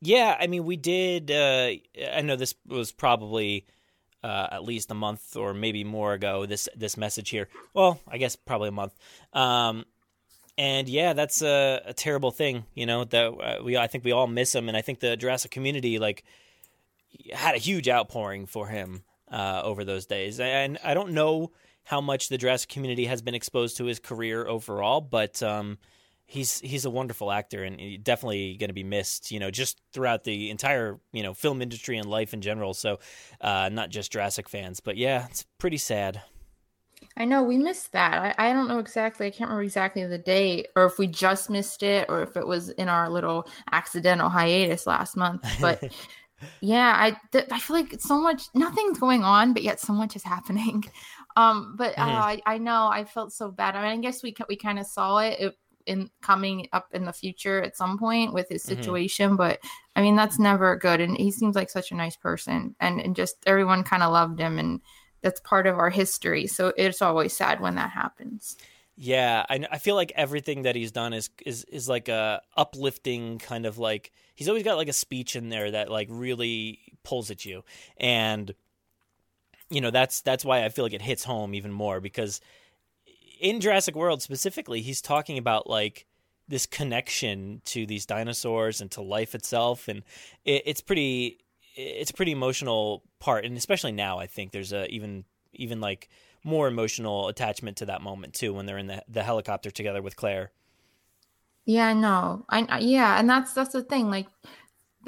yeah, 0.00 0.36
I 0.38 0.46
mean, 0.46 0.64
we 0.64 0.76
did. 0.76 1.30
Uh, 1.30 1.72
I 2.12 2.22
know 2.22 2.36
this 2.36 2.54
was 2.66 2.92
probably 2.92 3.66
uh, 4.22 4.48
at 4.50 4.64
least 4.64 4.90
a 4.90 4.94
month 4.94 5.36
or 5.36 5.54
maybe 5.54 5.84
more 5.84 6.12
ago. 6.12 6.46
This 6.46 6.68
this 6.76 6.96
message 6.96 7.30
here. 7.30 7.48
Well, 7.74 8.00
I 8.06 8.18
guess 8.18 8.36
probably 8.36 8.68
a 8.68 8.72
month. 8.72 8.94
Um, 9.32 9.84
and 10.56 10.88
yeah, 10.88 11.12
that's 11.12 11.40
a, 11.42 11.82
a 11.86 11.94
terrible 11.94 12.30
thing. 12.30 12.64
You 12.74 12.86
know 12.86 13.04
that 13.04 13.26
uh, 13.26 13.62
we. 13.62 13.76
I 13.76 13.86
think 13.86 14.04
we 14.04 14.12
all 14.12 14.26
miss 14.26 14.54
him, 14.54 14.68
and 14.68 14.76
I 14.76 14.82
think 14.82 15.00
the 15.00 15.16
Jurassic 15.16 15.50
community 15.50 15.98
like 15.98 16.24
had 17.32 17.54
a 17.54 17.58
huge 17.58 17.88
outpouring 17.88 18.46
for 18.46 18.66
him 18.66 19.02
uh, 19.30 19.62
over 19.64 19.84
those 19.84 20.06
days. 20.06 20.40
And 20.40 20.78
I 20.84 20.94
don't 20.94 21.12
know 21.12 21.52
how 21.84 22.00
much 22.00 22.28
the 22.28 22.38
Jurassic 22.38 22.68
community 22.68 23.06
has 23.06 23.22
been 23.22 23.34
exposed 23.34 23.78
to 23.78 23.84
his 23.84 23.98
career 23.98 24.46
overall, 24.46 25.00
but 25.00 25.42
um, 25.42 25.78
he's 26.28 26.60
he's 26.60 26.84
a 26.84 26.90
wonderful 26.90 27.32
actor 27.32 27.64
and 27.64 28.04
definitely 28.04 28.56
going 28.58 28.68
to 28.68 28.74
be 28.74 28.84
missed. 28.84 29.32
You 29.32 29.40
know, 29.40 29.50
just 29.50 29.80
throughout 29.92 30.24
the 30.24 30.50
entire 30.50 31.00
you 31.12 31.24
know 31.24 31.34
film 31.34 31.60
industry 31.62 31.98
and 31.98 32.08
life 32.08 32.34
in 32.34 32.40
general. 32.42 32.74
So, 32.74 33.00
uh, 33.40 33.70
not 33.72 33.90
just 33.90 34.12
Jurassic 34.12 34.48
fans, 34.48 34.80
but 34.80 34.96
yeah, 34.96 35.26
it's 35.30 35.44
pretty 35.58 35.78
sad. 35.78 36.22
I 37.16 37.24
know 37.24 37.42
we 37.42 37.58
missed 37.58 37.92
that. 37.92 38.36
I, 38.38 38.50
I 38.50 38.52
don't 38.52 38.68
know 38.68 38.78
exactly. 38.78 39.26
I 39.26 39.30
can't 39.30 39.48
remember 39.48 39.62
exactly 39.62 40.04
the 40.06 40.18
date, 40.18 40.68
or 40.76 40.84
if 40.86 40.98
we 40.98 41.06
just 41.06 41.50
missed 41.50 41.82
it, 41.82 42.06
or 42.08 42.22
if 42.22 42.36
it 42.36 42.46
was 42.46 42.70
in 42.70 42.88
our 42.88 43.08
little 43.08 43.48
accidental 43.72 44.28
hiatus 44.28 44.86
last 44.86 45.16
month. 45.16 45.48
But 45.60 45.82
yeah, 46.60 46.94
I 46.96 47.16
th- 47.32 47.48
I 47.52 47.60
feel 47.60 47.76
like 47.76 48.00
so 48.00 48.20
much 48.20 48.44
nothing's 48.54 48.98
going 48.98 49.24
on, 49.24 49.54
but 49.54 49.62
yet 49.62 49.80
so 49.80 49.92
much 49.92 50.16
is 50.16 50.24
happening. 50.24 50.84
Um, 51.36 51.76
but 51.78 51.92
uh, 51.92 51.96
Mhm. 51.98 52.26
I, 52.34 52.42
I 52.46 52.58
know 52.58 52.88
I 52.88 53.04
felt 53.04 53.32
so 53.32 53.52
bad. 53.52 53.76
I 53.76 53.82
mean, 53.82 54.00
I 54.00 54.02
guess 54.02 54.24
we 54.24 54.34
we 54.48 54.56
kind 54.56 54.78
of 54.80 54.86
saw 54.86 55.18
it, 55.18 55.38
it 55.38 55.54
in 55.88 56.10
coming 56.20 56.68
up 56.72 56.88
in 56.92 57.04
the 57.04 57.12
future 57.12 57.62
at 57.62 57.76
some 57.76 57.98
point 57.98 58.32
with 58.34 58.48
his 58.48 58.62
Mhm. 58.64 58.68
situation, 58.68 59.36
but 59.36 59.58
I 59.96 60.02
mean 60.02 60.16
that's 60.16 60.38
never 60.38 60.76
good. 60.76 61.00
And 61.00 61.16
he 61.16 61.30
seems 61.30 61.56
like 61.56 61.70
such 61.70 61.90
a 61.90 61.96
nice 61.96 62.16
person, 62.16 62.76
and 62.80 63.00
and 63.00 63.16
just 63.16 63.36
everyone 63.46 63.82
kind 63.84 64.02
of 64.02 64.12
loved 64.12 64.38
him 64.38 64.58
and 64.58 64.80
that's 65.22 65.40
part 65.40 65.66
of 65.66 65.78
our 65.78 65.90
history. 65.90 66.46
So 66.46 66.72
it's 66.76 67.02
always 67.02 67.36
sad 67.36 67.60
when 67.60 67.74
that 67.74 67.90
happens. 67.90 68.56
Yeah, 69.00 69.46
I, 69.48 69.64
I 69.70 69.78
feel 69.78 69.94
like 69.94 70.12
everything 70.16 70.62
that 70.62 70.74
he's 70.74 70.90
done 70.90 71.12
is 71.12 71.30
is 71.46 71.62
is 71.64 71.88
like 71.88 72.08
a 72.08 72.42
uplifting 72.56 73.38
kind 73.38 73.64
of 73.64 73.78
like 73.78 74.12
he's 74.34 74.48
always 74.48 74.64
got 74.64 74.76
like 74.76 74.88
a 74.88 74.92
speech 74.92 75.36
in 75.36 75.50
there 75.50 75.70
that 75.70 75.88
like 75.88 76.08
really 76.10 76.80
pulls 77.04 77.30
at 77.30 77.44
you, 77.44 77.62
and 77.96 78.52
you 79.70 79.80
know 79.80 79.90
that's 79.90 80.20
that's 80.22 80.44
why 80.44 80.64
I 80.64 80.68
feel 80.68 80.84
like 80.84 80.94
it 80.94 81.02
hits 81.02 81.22
home 81.24 81.54
even 81.54 81.70
more 81.72 82.00
because 82.00 82.40
in 83.40 83.60
Jurassic 83.60 83.94
World 83.94 84.22
specifically, 84.22 84.80
he's 84.80 85.02
talking 85.02 85.38
about 85.38 85.68
like 85.68 86.06
this 86.48 86.66
connection 86.66 87.60
to 87.66 87.86
these 87.86 88.06
dinosaurs 88.06 88.80
and 88.80 88.90
to 88.92 89.02
life 89.02 89.34
itself, 89.34 89.88
and 89.88 90.02
it, 90.44 90.62
it's 90.66 90.80
pretty 90.80 91.38
it's 91.76 92.10
a 92.10 92.14
pretty 92.14 92.32
emotional 92.32 93.02
part, 93.20 93.44
and 93.44 93.56
especially 93.56 93.92
now, 93.92 94.18
I 94.18 94.26
think 94.26 94.52
there's 94.52 94.72
a 94.72 94.86
even 94.92 95.24
even 95.52 95.80
like 95.80 96.08
more 96.44 96.68
emotional 96.68 97.28
attachment 97.28 97.76
to 97.78 97.86
that 97.86 98.02
moment 98.02 98.34
too 98.34 98.54
when 98.54 98.66
they're 98.66 98.78
in 98.78 98.86
the 98.86 99.02
the 99.08 99.22
helicopter 99.22 99.70
together 99.70 100.02
with 100.02 100.16
Claire. 100.16 100.50
Yeah, 101.64 101.92
no, 101.92 102.46
I 102.48 102.78
yeah, 102.78 103.18
and 103.18 103.28
that's 103.28 103.52
that's 103.52 103.72
the 103.72 103.82
thing. 103.82 104.10
Like, 104.10 104.26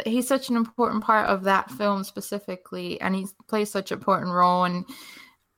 he's 0.04 0.28
such 0.28 0.50
an 0.50 0.56
important 0.56 1.02
part 1.02 1.26
of 1.28 1.44
that 1.44 1.70
film 1.70 2.04
specifically, 2.04 3.00
and 3.00 3.14
he 3.14 3.26
plays 3.48 3.70
such 3.70 3.90
an 3.90 3.98
important 3.98 4.32
role. 4.32 4.64
And 4.64 4.84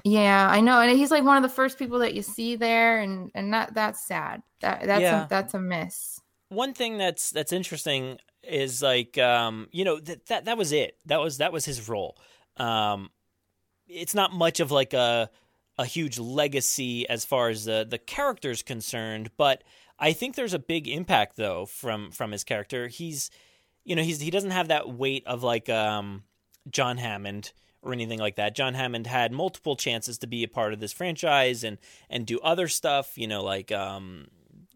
Yeah, 0.04 0.48
I 0.50 0.60
know, 0.60 0.80
and 0.80 0.96
he's 0.98 1.10
like 1.10 1.24
one 1.24 1.36
of 1.36 1.42
the 1.42 1.54
first 1.54 1.78
people 1.78 2.00
that 2.00 2.14
you 2.14 2.22
see 2.22 2.56
there, 2.56 3.00
and 3.00 3.30
and 3.34 3.52
that 3.54 3.74
that's 3.74 4.04
sad. 4.06 4.42
That 4.60 4.84
that's 4.86 5.02
Yeah. 5.02 5.24
a, 5.24 5.28
that's 5.28 5.54
a 5.54 5.60
miss. 5.60 6.20
one 6.48 6.74
thing 6.74 6.98
that's 6.98 7.30
that's 7.30 7.52
interesting 7.52 8.18
is 8.42 8.82
like 8.82 9.16
um 9.18 9.68
you 9.72 9.84
know 9.84 10.00
that 10.00 10.26
that 10.26 10.44
that 10.46 10.58
was 10.58 10.72
it 10.72 10.98
that 11.06 11.20
was 11.20 11.38
that 11.38 11.52
was 11.52 11.64
his 11.64 11.88
role 11.88 12.16
um 12.56 13.08
it's 13.86 14.14
not 14.16 14.32
much 14.32 14.58
of 14.58 14.70
like 14.72 14.92
a 14.92 15.30
a 15.78 15.84
huge 15.86 16.18
legacy 16.18 17.08
as 17.08 17.24
far 17.24 17.48
as 17.48 17.64
the 17.64 17.86
the 17.88 17.98
character's 17.98 18.62
concerned 18.62 19.30
but 19.36 19.62
i 20.00 20.12
think 20.12 20.34
there's 20.34 20.54
a 20.54 20.58
big 20.58 20.88
impact 20.88 21.36
though 21.36 21.64
from 21.66 22.10
from 22.10 22.32
his 22.32 22.42
character 22.42 22.88
he's 22.88 23.30
you 23.84 23.94
know 23.94 24.02
he's 24.02 24.20
he 24.20 24.30
doesn't 24.30 24.50
have 24.50 24.68
that 24.68 24.88
weight 24.88 25.24
of 25.26 25.42
like 25.44 25.68
um 25.68 26.24
john 26.68 26.98
hammond 26.98 27.52
or 27.82 27.92
anything 27.92 28.18
like 28.18 28.36
that 28.36 28.54
john 28.54 28.74
hammond 28.74 29.06
had 29.06 29.32
multiple 29.32 29.76
chances 29.76 30.18
to 30.18 30.26
be 30.26 30.42
a 30.44 30.48
part 30.48 30.72
of 30.72 30.80
this 30.80 30.92
franchise 30.92 31.64
and 31.64 31.78
and 32.08 32.26
do 32.26 32.38
other 32.40 32.68
stuff 32.68 33.18
you 33.18 33.26
know 33.26 33.42
like 33.42 33.70
um 33.72 34.26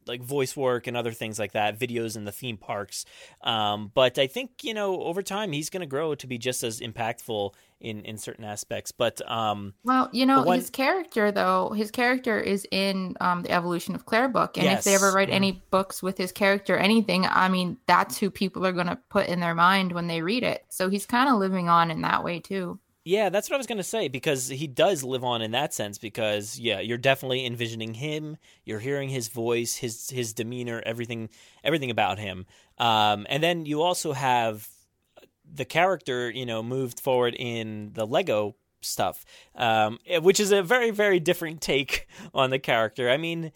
like 0.08 0.22
voice 0.22 0.56
work 0.56 0.86
and 0.86 0.96
other 0.96 1.10
things 1.10 1.36
like 1.36 1.50
that, 1.50 1.80
videos 1.80 2.16
in 2.16 2.24
the 2.24 2.30
theme 2.30 2.56
parks. 2.56 3.04
Um, 3.42 3.90
but 3.92 4.20
I 4.20 4.28
think 4.28 4.62
you 4.62 4.72
know 4.72 5.00
over 5.02 5.20
time 5.20 5.50
he's 5.50 5.68
going 5.68 5.80
to 5.80 5.86
grow 5.86 6.14
to 6.14 6.26
be 6.28 6.38
just 6.38 6.62
as 6.62 6.78
impactful 6.78 7.52
in 7.80 8.02
in 8.04 8.16
certain 8.16 8.44
aspects. 8.44 8.92
But 8.92 9.20
um, 9.28 9.74
Well, 9.82 10.08
you 10.12 10.24
know, 10.24 10.44
one- 10.44 10.60
his 10.60 10.70
character 10.70 11.32
though, 11.32 11.70
his 11.70 11.90
character 11.90 12.38
is 12.38 12.64
in 12.70 13.16
um, 13.20 13.42
the 13.42 13.50
Evolution 13.50 13.96
of 13.96 14.06
Claire 14.06 14.28
book, 14.28 14.56
and 14.56 14.68
if 14.68 14.84
they 14.84 14.94
ever 14.94 15.10
write 15.10 15.28
Mhm. 15.30 15.32
any 15.34 15.52
books 15.72 16.04
with 16.04 16.16
his 16.18 16.30
character, 16.30 16.76
anything, 16.76 17.26
I 17.26 17.48
mean, 17.48 17.76
that's 17.86 18.16
who 18.16 18.30
people 18.30 18.64
are 18.64 18.70
going 18.72 18.86
to 18.86 19.00
put 19.10 19.26
in 19.26 19.40
their 19.40 19.56
mind 19.56 19.90
when 19.90 20.06
they 20.06 20.22
read 20.22 20.44
it. 20.44 20.64
So 20.68 20.88
he's 20.88 21.04
kind 21.04 21.28
of 21.28 21.40
living 21.40 21.68
on 21.68 21.90
in 21.90 22.02
that 22.02 22.22
way 22.22 22.38
too. 22.38 22.78
Yeah, 23.06 23.28
that's 23.28 23.48
what 23.48 23.54
I 23.54 23.58
was 23.58 23.68
going 23.68 23.78
to 23.78 23.84
say 23.84 24.08
because 24.08 24.48
he 24.48 24.66
does 24.66 25.04
live 25.04 25.22
on 25.22 25.40
in 25.40 25.52
that 25.52 25.72
sense. 25.72 25.96
Because 25.96 26.58
yeah, 26.58 26.80
you're 26.80 26.98
definitely 26.98 27.46
envisioning 27.46 27.94
him. 27.94 28.36
You're 28.64 28.80
hearing 28.80 29.08
his 29.10 29.28
voice, 29.28 29.76
his 29.76 30.10
his 30.10 30.32
demeanor, 30.32 30.82
everything 30.84 31.30
everything 31.62 31.92
about 31.92 32.18
him. 32.18 32.46
Um, 32.78 33.24
and 33.30 33.44
then 33.44 33.64
you 33.64 33.80
also 33.80 34.12
have 34.12 34.68
the 35.48 35.64
character, 35.64 36.28
you 36.30 36.44
know, 36.44 36.64
moved 36.64 36.98
forward 36.98 37.36
in 37.38 37.92
the 37.94 38.04
Lego 38.04 38.56
stuff, 38.80 39.24
um, 39.54 40.00
which 40.22 40.40
is 40.40 40.50
a 40.50 40.64
very, 40.64 40.90
very 40.90 41.20
different 41.20 41.60
take 41.60 42.08
on 42.34 42.50
the 42.50 42.58
character. 42.58 43.08
I 43.08 43.18
mean, 43.18 43.52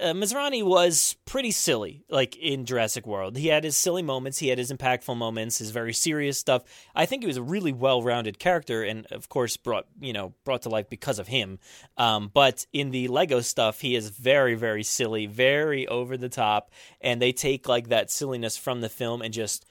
uh, 0.00 0.12
Masrani 0.12 0.62
was 0.62 1.16
pretty 1.24 1.50
silly, 1.50 2.04
like 2.08 2.36
in 2.36 2.64
Jurassic 2.64 3.06
World. 3.06 3.36
He 3.36 3.48
had 3.48 3.64
his 3.64 3.76
silly 3.76 4.02
moments, 4.02 4.38
he 4.38 4.48
had 4.48 4.58
his 4.58 4.72
impactful 4.72 5.16
moments, 5.16 5.58
his 5.58 5.70
very 5.70 5.92
serious 5.92 6.38
stuff. 6.38 6.62
I 6.94 7.06
think 7.06 7.22
he 7.22 7.26
was 7.26 7.36
a 7.36 7.42
really 7.42 7.72
well-rounded 7.72 8.38
character, 8.38 8.82
and 8.82 9.06
of 9.06 9.28
course, 9.28 9.56
brought 9.56 9.86
you 10.00 10.12
know 10.12 10.34
brought 10.44 10.62
to 10.62 10.68
life 10.68 10.88
because 10.88 11.18
of 11.18 11.28
him. 11.28 11.58
Um, 11.96 12.30
but 12.32 12.66
in 12.72 12.90
the 12.90 13.08
Lego 13.08 13.40
stuff, 13.40 13.80
he 13.80 13.96
is 13.96 14.10
very, 14.10 14.54
very 14.54 14.82
silly, 14.82 15.26
very 15.26 15.86
over 15.88 16.16
the 16.16 16.28
top, 16.28 16.70
and 17.00 17.20
they 17.20 17.32
take 17.32 17.68
like 17.68 17.88
that 17.88 18.10
silliness 18.10 18.56
from 18.56 18.80
the 18.80 18.88
film 18.88 19.22
and 19.22 19.32
just 19.32 19.66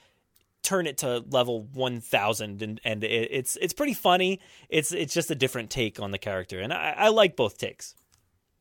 turn 0.62 0.88
it 0.88 0.98
to 0.98 1.24
level 1.30 1.62
1000 1.62 2.60
and 2.60 2.80
and 2.84 3.04
it, 3.04 3.28
it's 3.30 3.56
it's 3.60 3.72
pretty 3.72 3.94
funny 3.94 4.40
it's 4.68 4.90
it's 4.90 5.14
just 5.14 5.30
a 5.30 5.34
different 5.36 5.70
take 5.70 6.00
on 6.00 6.10
the 6.10 6.18
character 6.18 6.58
and 6.58 6.72
i, 6.72 6.92
I 6.96 7.08
like 7.10 7.36
both 7.36 7.56
takes 7.56 7.94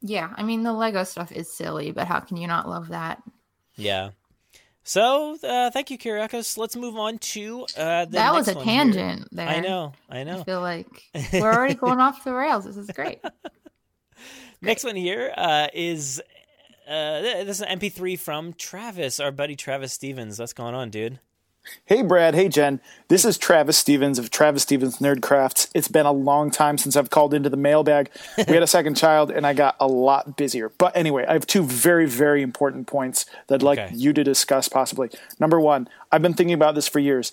Yeah, 0.08 0.32
I 0.36 0.44
mean, 0.44 0.62
the 0.64 0.72
Lego 0.72 1.04
stuff 1.04 1.32
is 1.32 1.52
silly, 1.52 1.92
but 1.92 2.08
how 2.08 2.20
can 2.20 2.38
you 2.38 2.48
not 2.48 2.70
love 2.70 2.90
that? 2.90 3.22
yeah 3.76 4.12
so 4.84 5.36
uh, 5.44 5.70
thank 5.72 5.90
you 5.92 5.98
Kyriakos. 5.98 6.58
let's 6.58 6.76
move 6.78 6.96
on 6.96 7.18
to 7.18 7.66
uh 7.76 8.06
the 8.06 8.12
that 8.12 8.34
was 8.34 8.48
a 8.48 8.54
one 8.54 8.64
here. 8.64 8.76
tangent 8.76 9.28
there. 9.32 9.50
i 9.50 9.60
know 9.60 9.92
i 10.10 10.24
know. 10.24 10.40
I 10.40 10.44
feel 10.44 10.62
like 10.62 10.88
we're 11.34 11.52
already 11.52 11.74
going 11.74 12.00
off 12.00 12.24
the 12.24 12.34
rails. 12.34 12.64
This 12.66 12.78
is 12.78 12.90
great. 12.92 13.20
next 14.62 14.84
one 14.86 14.96
here 14.96 15.34
uh 15.36 15.68
is 15.74 16.22
uh 16.88 17.22
this 17.22 17.60
is 17.60 17.62
an 17.62 17.80
mp3 17.80 18.18
from 18.18 18.54
travis 18.54 19.20
our 19.20 19.32
buddy 19.32 19.56
travis 19.58 19.92
stevens 19.92 20.40
what's 20.40 20.54
going 20.54 20.74
on 20.76 20.90
dude 20.90 21.20
Hey, 21.86 22.02
Brad. 22.02 22.36
Hey, 22.36 22.48
Jen. 22.48 22.80
This 23.08 23.26
is 23.26 23.38
Travis 23.38 23.78
Stevens 23.78 24.20
of 24.20 24.30
Travis 24.30 24.64
Stevens 24.64 24.98
Nerdcrafts. 24.98 25.70
It's 25.74 25.88
been 25.88 26.06
a 26.06 26.12
long 26.12 26.52
time 26.52 26.78
since 26.78 26.96
I've 26.96 27.10
called 27.10 27.34
into 27.34 27.50
the 27.50 27.58
mailbag. 27.58 28.10
We 28.38 28.54
had 28.54 28.64
a 28.64 28.68
second 28.68 28.96
child, 28.98 29.32
and 29.32 29.46
I 29.48 29.54
got 29.54 29.76
a 29.80 29.88
lot 29.88 30.38
busier. 30.38 30.70
But 30.78 30.96
anyway, 30.96 31.26
I 31.28 31.34
have 31.34 31.48
two 31.48 31.64
very, 31.64 32.06
very 32.06 32.42
important 32.42 32.88
points 32.88 33.26
that 33.48 33.56
I'd 33.56 33.64
like 33.64 33.80
Okay. 33.80 33.96
you 33.96 34.14
to 34.14 34.24
discuss 34.24 34.68
possibly. 34.70 35.10
Number 35.40 35.60
one, 35.60 35.88
I've 36.12 36.22
been 36.22 36.34
thinking 36.34 36.54
about 36.54 36.76
this 36.76 36.88
for 36.88 37.00
years. 37.00 37.32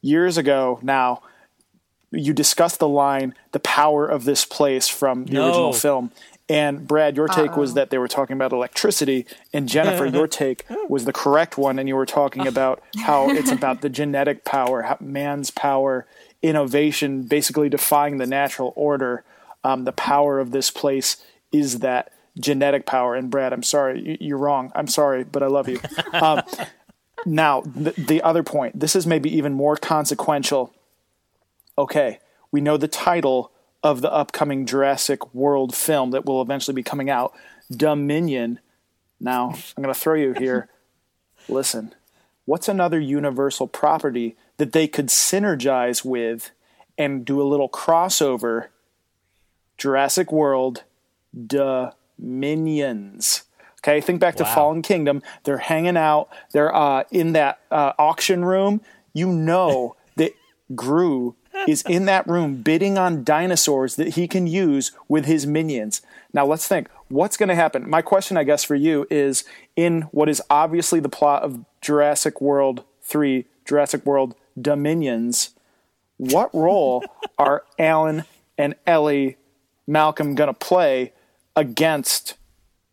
Years 0.00 0.36
ago 0.36 0.78
now, 0.82 1.22
you 2.12 2.32
discussed 2.32 2.78
the 2.78 2.88
line, 2.88 3.34
the 3.52 3.60
power 3.60 4.06
of 4.06 4.24
this 4.24 4.44
place 4.44 4.86
from 4.88 5.24
the 5.26 5.34
No. 5.34 5.46
original 5.46 5.72
film. 5.72 6.12
And 6.48 6.86
Brad, 6.86 7.16
your 7.16 7.26
take 7.26 7.56
was 7.56 7.74
that 7.74 7.90
they 7.90 7.98
were 7.98 8.06
talking 8.06 8.34
about 8.34 8.52
electricity, 8.52 9.26
and 9.52 9.68
Jennifer, 9.68 10.06
your 10.06 10.28
take 10.42 10.64
was 10.88 11.04
the 11.04 11.12
correct 11.12 11.58
one, 11.58 11.78
and 11.78 11.88
you 11.88 11.96
were 11.96 12.06
talking 12.06 12.46
about 12.52 12.82
how 12.98 13.28
it's 13.30 13.50
about 13.50 13.80
the 13.80 13.88
genetic 13.88 14.44
power, 14.44 14.82
how 14.82 14.96
man's 15.00 15.50
power, 15.50 16.06
innovation, 16.42 17.22
basically 17.24 17.68
defying 17.68 18.18
the 18.18 18.26
natural 18.26 18.72
order. 18.76 19.24
Um, 19.64 19.84
the 19.84 19.92
power 19.92 20.38
of 20.38 20.52
this 20.52 20.70
place 20.70 21.16
is 21.50 21.80
that 21.80 22.12
genetic 22.38 22.86
power. 22.86 23.16
And 23.16 23.28
Brad, 23.30 23.52
I'm 23.52 23.64
sorry, 23.64 24.00
you- 24.00 24.16
you're 24.20 24.38
wrong. 24.38 24.70
I'm 24.76 24.86
sorry, 24.86 25.24
but 25.24 25.42
I 25.42 25.46
love 25.46 25.68
you. 25.68 25.80
Um, 26.12 26.42
now, 27.24 27.62
the, 27.62 27.90
the 27.98 28.22
other 28.22 28.44
point. 28.44 28.78
This 28.78 28.94
is 28.94 29.04
maybe 29.06 29.34
even 29.36 29.52
more 29.52 29.76
consequential 29.76 30.72
okay, 31.78 32.20
we 32.52 32.60
know 32.60 32.76
the 32.76 32.88
title 32.88 33.50
of 33.86 34.00
the 34.00 34.12
upcoming 34.12 34.66
Jurassic 34.66 35.32
World 35.32 35.74
film 35.74 36.10
that 36.10 36.24
will 36.26 36.42
eventually 36.42 36.74
be 36.74 36.82
coming 36.82 37.08
out, 37.08 37.32
Dominion. 37.70 38.58
Now, 39.20 39.54
I'm 39.76 39.82
going 39.82 39.94
to 39.94 40.00
throw 40.00 40.14
you 40.14 40.32
here. 40.32 40.68
Listen, 41.48 41.94
what's 42.44 42.68
another 42.68 42.98
Universal 42.98 43.68
property 43.68 44.36
that 44.56 44.72
they 44.72 44.88
could 44.88 45.06
synergize 45.06 46.04
with 46.04 46.50
and 46.98 47.24
do 47.24 47.40
a 47.40 47.44
little 47.46 47.68
crossover? 47.68 48.66
Jurassic 49.78 50.32
World 50.32 50.82
Dominions. 51.46 53.44
Okay, 53.80 54.00
think 54.00 54.20
back 54.20 54.34
to 54.36 54.42
Wow. 54.42 54.54
Fallen 54.54 54.82
Kingdom. 54.82 55.22
They're 55.44 55.58
hanging 55.58 55.96
out. 55.96 56.28
They're 56.52 56.74
uh, 56.74 57.04
in 57.12 57.34
that 57.34 57.60
uh, 57.70 57.92
auction 57.98 58.44
room. 58.44 58.80
You 59.12 59.28
know 59.28 59.94
that 60.16 60.32
Gru 60.74 61.36
is 61.66 61.82
in 61.82 62.06
that 62.06 62.26
room 62.26 62.62
bidding 62.62 62.98
on 62.98 63.24
dinosaurs 63.24 63.96
that 63.96 64.14
he 64.14 64.28
can 64.28 64.46
use 64.46 64.92
with 65.08 65.24
his 65.24 65.46
minions. 65.46 66.02
Now 66.32 66.46
let's 66.46 66.68
think. 66.68 66.88
What's 67.08 67.36
going 67.36 67.48
to 67.48 67.54
happen? 67.54 67.88
My 67.88 68.02
question, 68.02 68.36
I 68.36 68.44
guess, 68.44 68.64
for 68.64 68.74
you 68.74 69.06
is 69.10 69.44
in 69.76 70.02
what 70.12 70.28
is 70.28 70.42
obviously 70.50 71.00
the 71.00 71.08
plot 71.08 71.42
of 71.42 71.64
Jurassic 71.80 72.40
World 72.40 72.84
3, 73.02 73.44
Jurassic 73.64 74.04
World 74.04 74.34
Dominions. 74.60 75.50
What 76.16 76.52
role 76.54 77.04
are 77.38 77.64
Alan 77.78 78.24
and 78.58 78.74
Ellie 78.86 79.36
Malcolm 79.86 80.34
going 80.34 80.48
to 80.48 80.54
play 80.54 81.12
against 81.54 82.36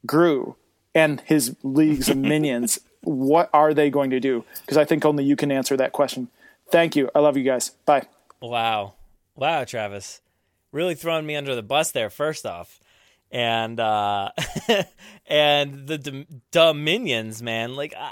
Gru 0.05 0.55
and 0.93 1.21
his 1.21 1.55
leagues 1.63 2.09
of 2.09 2.17
minions? 2.17 2.79
What 3.05 3.49
are 3.51 3.73
they 3.73 3.89
going 3.89 4.11
to 4.11 4.21
do? 4.21 4.45
Because 4.61 4.77
I 4.77 4.85
think 4.85 5.03
only 5.03 5.25
you 5.25 5.35
can 5.35 5.51
answer 5.51 5.75
that 5.75 5.91
question. 5.91 6.29
Thank 6.71 6.95
you. 6.95 7.09
I 7.13 7.19
love 7.19 7.35
you 7.35 7.43
guys. 7.43 7.71
Bye. 7.85 8.07
Wow. 8.43 8.95
Wow, 9.35 9.63
Travis. 9.63 10.21
Really 10.73 10.95
throwing 10.95 11.25
me 11.25 11.37
under 11.37 11.55
the 11.55 11.63
bus 11.63 11.91
there, 11.91 12.09
first 12.09 12.45
off. 12.45 12.81
And 13.31 13.79
uh 13.79 14.31
and 15.27 15.87
the 15.87 15.97
Dom- 15.97 16.41
Dominions, 16.51 17.41
man. 17.41 17.75
Like 17.75 17.93
I, 17.97 18.11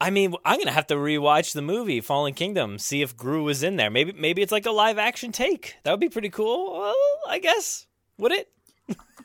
I 0.00 0.10
mean, 0.10 0.34
I'm 0.44 0.56
going 0.56 0.66
to 0.66 0.72
have 0.72 0.86
to 0.88 0.94
rewatch 0.94 1.52
the 1.52 1.62
movie 1.62 2.00
Fallen 2.00 2.34
Kingdom, 2.34 2.78
see 2.78 3.02
if 3.02 3.16
Gru 3.16 3.44
was 3.44 3.62
in 3.62 3.76
there. 3.76 3.90
Maybe 3.90 4.12
maybe 4.12 4.40
it's 4.40 4.52
like 4.52 4.66
a 4.66 4.70
live 4.70 4.98
action 4.98 5.32
take. 5.32 5.76
That 5.82 5.90
would 5.90 6.00
be 6.00 6.08
pretty 6.08 6.30
cool. 6.30 6.78
Well, 6.78 6.94
I 7.28 7.38
guess. 7.40 7.86
Would 8.18 8.32
it? 8.32 8.52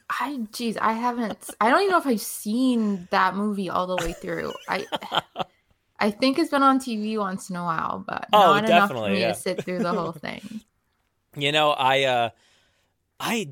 I 0.10 0.48
geez, 0.54 0.76
I 0.78 0.94
haven't. 0.94 1.52
I 1.62 1.70
don't 1.70 1.82
even 1.82 1.92
know 1.92 2.00
if 2.00 2.08
I've 2.08 2.20
seen 2.22 3.08
that 3.12 3.36
movie 3.36 3.70
all 3.70 3.86
the 3.88 3.96
way 3.98 4.13
through. 4.13 4.54
I 4.68 4.86
I 6.00 6.12
think 6.12 6.38
it's 6.40 6.52
been 6.52 6.64
on 6.64 6.80
TV 6.80 7.18
once 7.18 7.50
in 7.50 7.56
a 7.56 7.64
while, 7.64 8.04
but 8.06 8.28
Oh, 8.34 8.54
not 8.54 8.66
enough 8.66 8.92
for 8.92 9.10
me 9.10 9.22
yeah. 9.22 9.30
to 9.30 9.34
sit 9.34 9.64
through 9.64 9.80
the 9.80 9.92
whole 9.94 10.12
thing. 10.26 10.62
You 11.36 11.52
know, 11.52 11.72
I 11.72 12.04
uh 12.04 12.30
I 13.20 13.50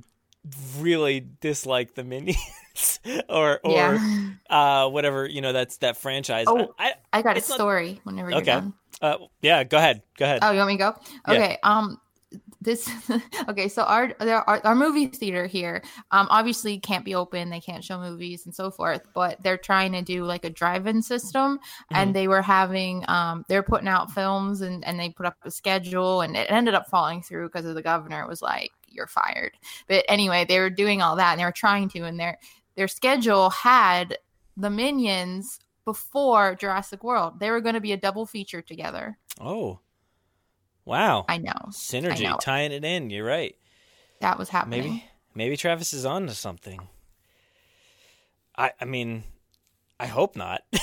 really 0.80 1.26
dislike 1.42 1.96
the 1.96 2.04
Minions 2.04 3.00
or 3.30 3.60
or 3.64 3.72
Yeah. 3.96 4.30
uh 4.50 4.90
whatever, 4.90 5.26
you 5.28 5.42
know, 5.42 5.54
that's 5.54 5.78
that 5.78 5.98
franchise. 5.98 6.46
Oh, 6.48 6.74
I, 6.78 6.94
I 7.14 7.22
got 7.22 7.36
a 7.36 7.40
it's 7.40 7.50
not- 7.50 7.56
story 7.56 8.00
whenever 8.04 8.30
you're 8.30 8.38
okay. 8.40 8.46
done. 8.46 8.74
Uh 9.02 9.18
yeah, 9.42 9.64
go 9.64 9.78
ahead. 9.78 10.04
Go 10.18 10.26
ahead. 10.26 10.40
Oh, 10.44 10.52
you 10.52 10.58
want 10.60 10.68
me 10.70 10.78
to 10.78 10.84
go? 10.84 10.96
Yeah. 11.28 11.34
Okay. 11.34 11.58
Um, 11.64 12.00
this 12.66 12.90
okay. 13.48 13.70
So 13.70 13.84
our 13.84 14.14
there 14.20 14.48
are 14.50 14.60
our 14.66 14.76
movie 14.76 15.08
theater 15.08 15.46
here. 15.46 15.82
Um, 16.12 16.28
obviously 16.30 16.78
can't 16.80 17.06
be 17.06 17.16
open. 17.16 17.50
They 17.50 17.62
can't 17.62 17.84
show 17.84 17.98
movies 18.00 18.46
and 18.46 18.54
so 18.54 18.70
forth. 18.70 19.02
But 19.14 19.42
they're 19.42 19.58
trying 19.58 19.94
to 19.94 20.02
do 20.02 20.26
like 20.26 20.44
a 20.44 20.50
drive-in 20.50 21.02
system, 21.02 21.60
Mm-hmm. 21.60 21.96
and 21.96 22.16
they 22.16 22.28
were 22.28 22.42
having 22.42 23.06
um, 23.08 23.46
they're 23.48 23.64
putting 23.64 23.88
out 23.88 24.12
films 24.12 24.62
and 24.62 24.84
and 24.86 25.00
they 25.00 25.10
put 25.10 25.26
up 25.26 25.38
a 25.44 25.52
schedule, 25.52 26.22
and 26.22 26.36
it 26.36 26.52
ended 26.52 26.74
up 26.74 26.90
falling 26.90 27.22
through 27.22 27.48
because 27.48 27.66
of 27.66 27.76
the 27.76 27.82
governor 27.82 28.22
it 28.22 28.28
was 28.28 28.42
like, 28.42 28.72
you're 28.90 29.08
fired. 29.08 29.54
But 29.88 30.04
anyway, 30.10 30.46
they 30.46 30.60
were 30.60 30.70
doing 30.70 31.02
all 31.02 31.16
that 31.16 31.32
and 31.32 31.40
they 31.40 31.46
were 31.46 31.52
trying 31.52 31.88
to, 31.90 32.02
and 32.02 32.20
their 32.20 32.38
their 32.76 32.88
schedule 32.88 33.52
had 33.52 34.18
the 34.58 34.70
Minions 34.70 35.60
before 35.86 36.56
Jurassic 36.56 37.04
World. 37.04 37.40
They 37.40 37.52
were 37.52 37.62
going 37.62 37.76
to 37.76 37.82
be 37.82 37.92
a 37.92 37.98
double 37.98 38.26
feature 38.26 38.62
together. 38.62 39.18
Oh, 39.40 39.80
wow! 40.86 41.26
I 41.28 41.38
know 41.38 41.54
synergy 41.70 42.26
I 42.26 42.32
know. 42.32 42.38
tying 42.38 42.72
it 42.72 42.86
in. 42.86 43.10
You're 43.10 43.26
right. 43.26 43.56
That 44.22 44.40
was 44.40 44.50
happening. 44.50 44.82
Maybe 44.82 45.06
maybe 45.34 45.58
Travis 45.58 45.94
is 45.94 46.06
on 46.06 46.28
to 46.28 46.34
something. 46.34 46.88
I 48.58 48.72
I 48.80 48.86
mean, 48.86 49.24
I 50.00 50.08
hope 50.08 50.36
not. 50.36 50.64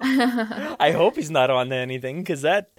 I 0.00 0.92
hope 0.94 1.16
he's 1.16 1.30
not 1.30 1.50
on 1.50 1.68
to 1.70 1.76
anything 1.76 2.20
because 2.20 2.42
that 2.42 2.70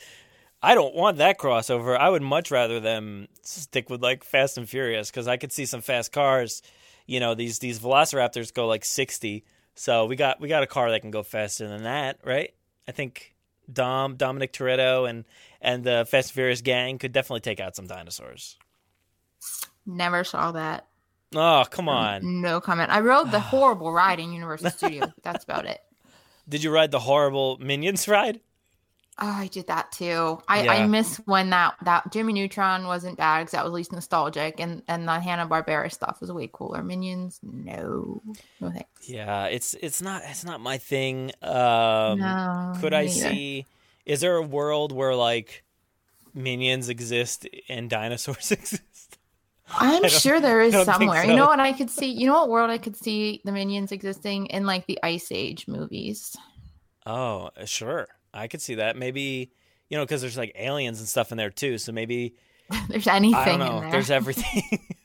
I 0.61 0.73
don't 0.73 0.95
want 0.95 1.17
that 1.17 1.37
crossover. 1.37 1.97
I 1.97 2.09
would 2.09 2.21
much 2.21 2.49
rather 2.49 2.79
them 2.79 3.27
stick 3.43 3.89
with 3.89 4.01
like 4.01 4.23
Fast 4.23 4.57
and 4.57 4.67
Furious 4.67 5.11
because 5.11 5.27
I 5.27 5.37
could 5.37 5.51
see 5.51 5.65
some 5.65 5.81
fast 5.81 6.11
cars. 6.11 6.61
You 7.05 7.19
know, 7.19 7.35
these 7.35 7.59
these 7.59 7.79
Velociraptors 7.79 8.53
go 8.53 8.65
like 8.65 8.83
sixty, 8.83 9.45
so 9.75 10.05
we 10.05 10.15
got 10.15 10.41
we 10.41 10.47
got 10.47 10.63
a 10.63 10.67
car 10.67 10.89
that 10.89 11.01
can 11.01 11.11
go 11.11 11.21
faster 11.21 11.67
than 11.67 11.83
that, 11.83 12.17
right? 12.23 12.53
I 12.87 12.91
think 12.93 13.34
Dom 13.71 14.15
Dominic 14.15 14.53
Toretto 14.53 15.09
and 15.09 15.25
and 15.61 15.83
the 15.83 16.05
Fast 16.09 16.29
and 16.29 16.35
Furious 16.35 16.61
gang 16.61 16.97
could 16.97 17.11
definitely 17.11 17.41
take 17.41 17.59
out 17.59 17.75
some 17.75 17.87
dinosaurs. 17.87 18.57
Never 19.85 20.23
saw 20.23 20.51
that. 20.51 20.87
Oh, 21.35 21.65
come 21.69 21.85
mm, 21.85 21.89
on. 21.89 22.41
No 22.41 22.61
comment. 22.61 22.91
I 22.91 22.99
rode 22.99 23.31
the 23.31 23.39
horrible 23.51 23.91
ride 23.91 24.19
in 24.19 24.33
Universal 24.33 24.71
Studio. 24.71 25.11
That's 25.23 25.43
about 25.43 25.65
it. 25.65 25.79
Did 26.47 26.63
you 26.63 26.71
ride 26.71 26.91
the 26.91 26.99
horrible 26.99 27.57
Minions 27.59 28.07
ride? 28.07 28.39
Oh, 29.17 29.27
I 29.31 29.47
did 29.47 29.67
that 29.67 29.91
too. 29.93 30.41
I, 30.47 30.63
Yeah. 30.63 30.71
I 30.73 30.87
miss 30.87 31.17
when 31.25 31.49
that 31.51 31.75
that 31.83 32.11
Jimmy 32.11 32.33
Neutron 32.33 32.85
wasn't 32.85 33.17
bad 33.17 33.39
because 33.41 33.51
that 33.53 33.63
was 33.63 33.71
at 33.71 33.73
least 33.75 33.91
nostalgic, 33.93 34.59
and 34.59 34.81
and 34.89 35.07
the 35.07 35.19
Hanna 35.19 35.47
Barbera 35.47 35.91
stuff 35.91 36.19
was 36.19 36.31
way 36.31 36.49
cooler. 36.51 36.83
Minions, 36.83 37.39
no, 37.41 38.21
no 38.59 38.71
thanks. 38.71 39.07
Yeah, 39.09 39.45
it's 39.45 39.73
it's 39.75 40.01
not 40.01 40.23
it's 40.25 40.43
not 40.43 40.59
my 40.59 40.77
thing. 40.77 41.31
Um 41.41 42.19
No, 42.19 42.73
could 42.81 42.93
I 42.93 43.05
neither. 43.05 43.09
see 43.13 43.65
is 44.05 44.19
there 44.19 44.35
a 44.35 44.41
world 44.43 44.91
where 44.91 45.15
like 45.15 45.63
minions 46.33 46.89
exist 46.89 47.47
and 47.69 47.89
dinosaurs 47.89 48.51
exist? 48.51 49.17
I'm 49.69 50.07
sure 50.09 50.39
there 50.41 50.61
is 50.61 50.75
I 50.75 50.77
don't 50.83 50.85
think 50.85 50.95
somewhere. 50.97 51.23
so. 51.23 51.29
You 51.31 51.35
know 51.37 51.47
what 51.47 51.59
I 51.59 51.71
could 51.73 51.89
see? 51.89 52.11
You 52.11 52.27
know 52.27 52.33
what 52.41 52.49
world 52.49 52.69
I 52.69 52.77
could 52.77 52.95
see 52.95 53.41
the 53.45 53.51
Minions 53.51 53.91
existing 53.91 54.45
in 54.47 54.65
like 54.67 54.85
the 54.85 54.99
Ice 55.01 55.31
Age 55.31 55.67
movies. 55.67 56.35
Oh, 57.07 57.49
sure. 57.65 58.07
I 58.35 58.47
could 58.47 58.61
see 58.61 58.75
that. 58.75 58.95
Maybe 58.97 59.51
you 59.89 59.97
know 59.97 60.03
because 60.03 60.21
there's 60.21 60.37
like 60.37 60.51
aliens 60.55 60.99
and 60.99 61.07
stuff 61.07 61.31
in 61.31 61.37
there 61.37 61.49
too. 61.49 61.77
So 61.77 61.91
maybe 61.91 62.35
There's 62.89 63.07
anything 63.07 63.35
I 63.35 63.45
don't 63.45 63.59
know. 63.59 63.75
in 63.77 63.81
there. 63.83 63.91
There's 63.91 64.11
everything. 64.11 64.63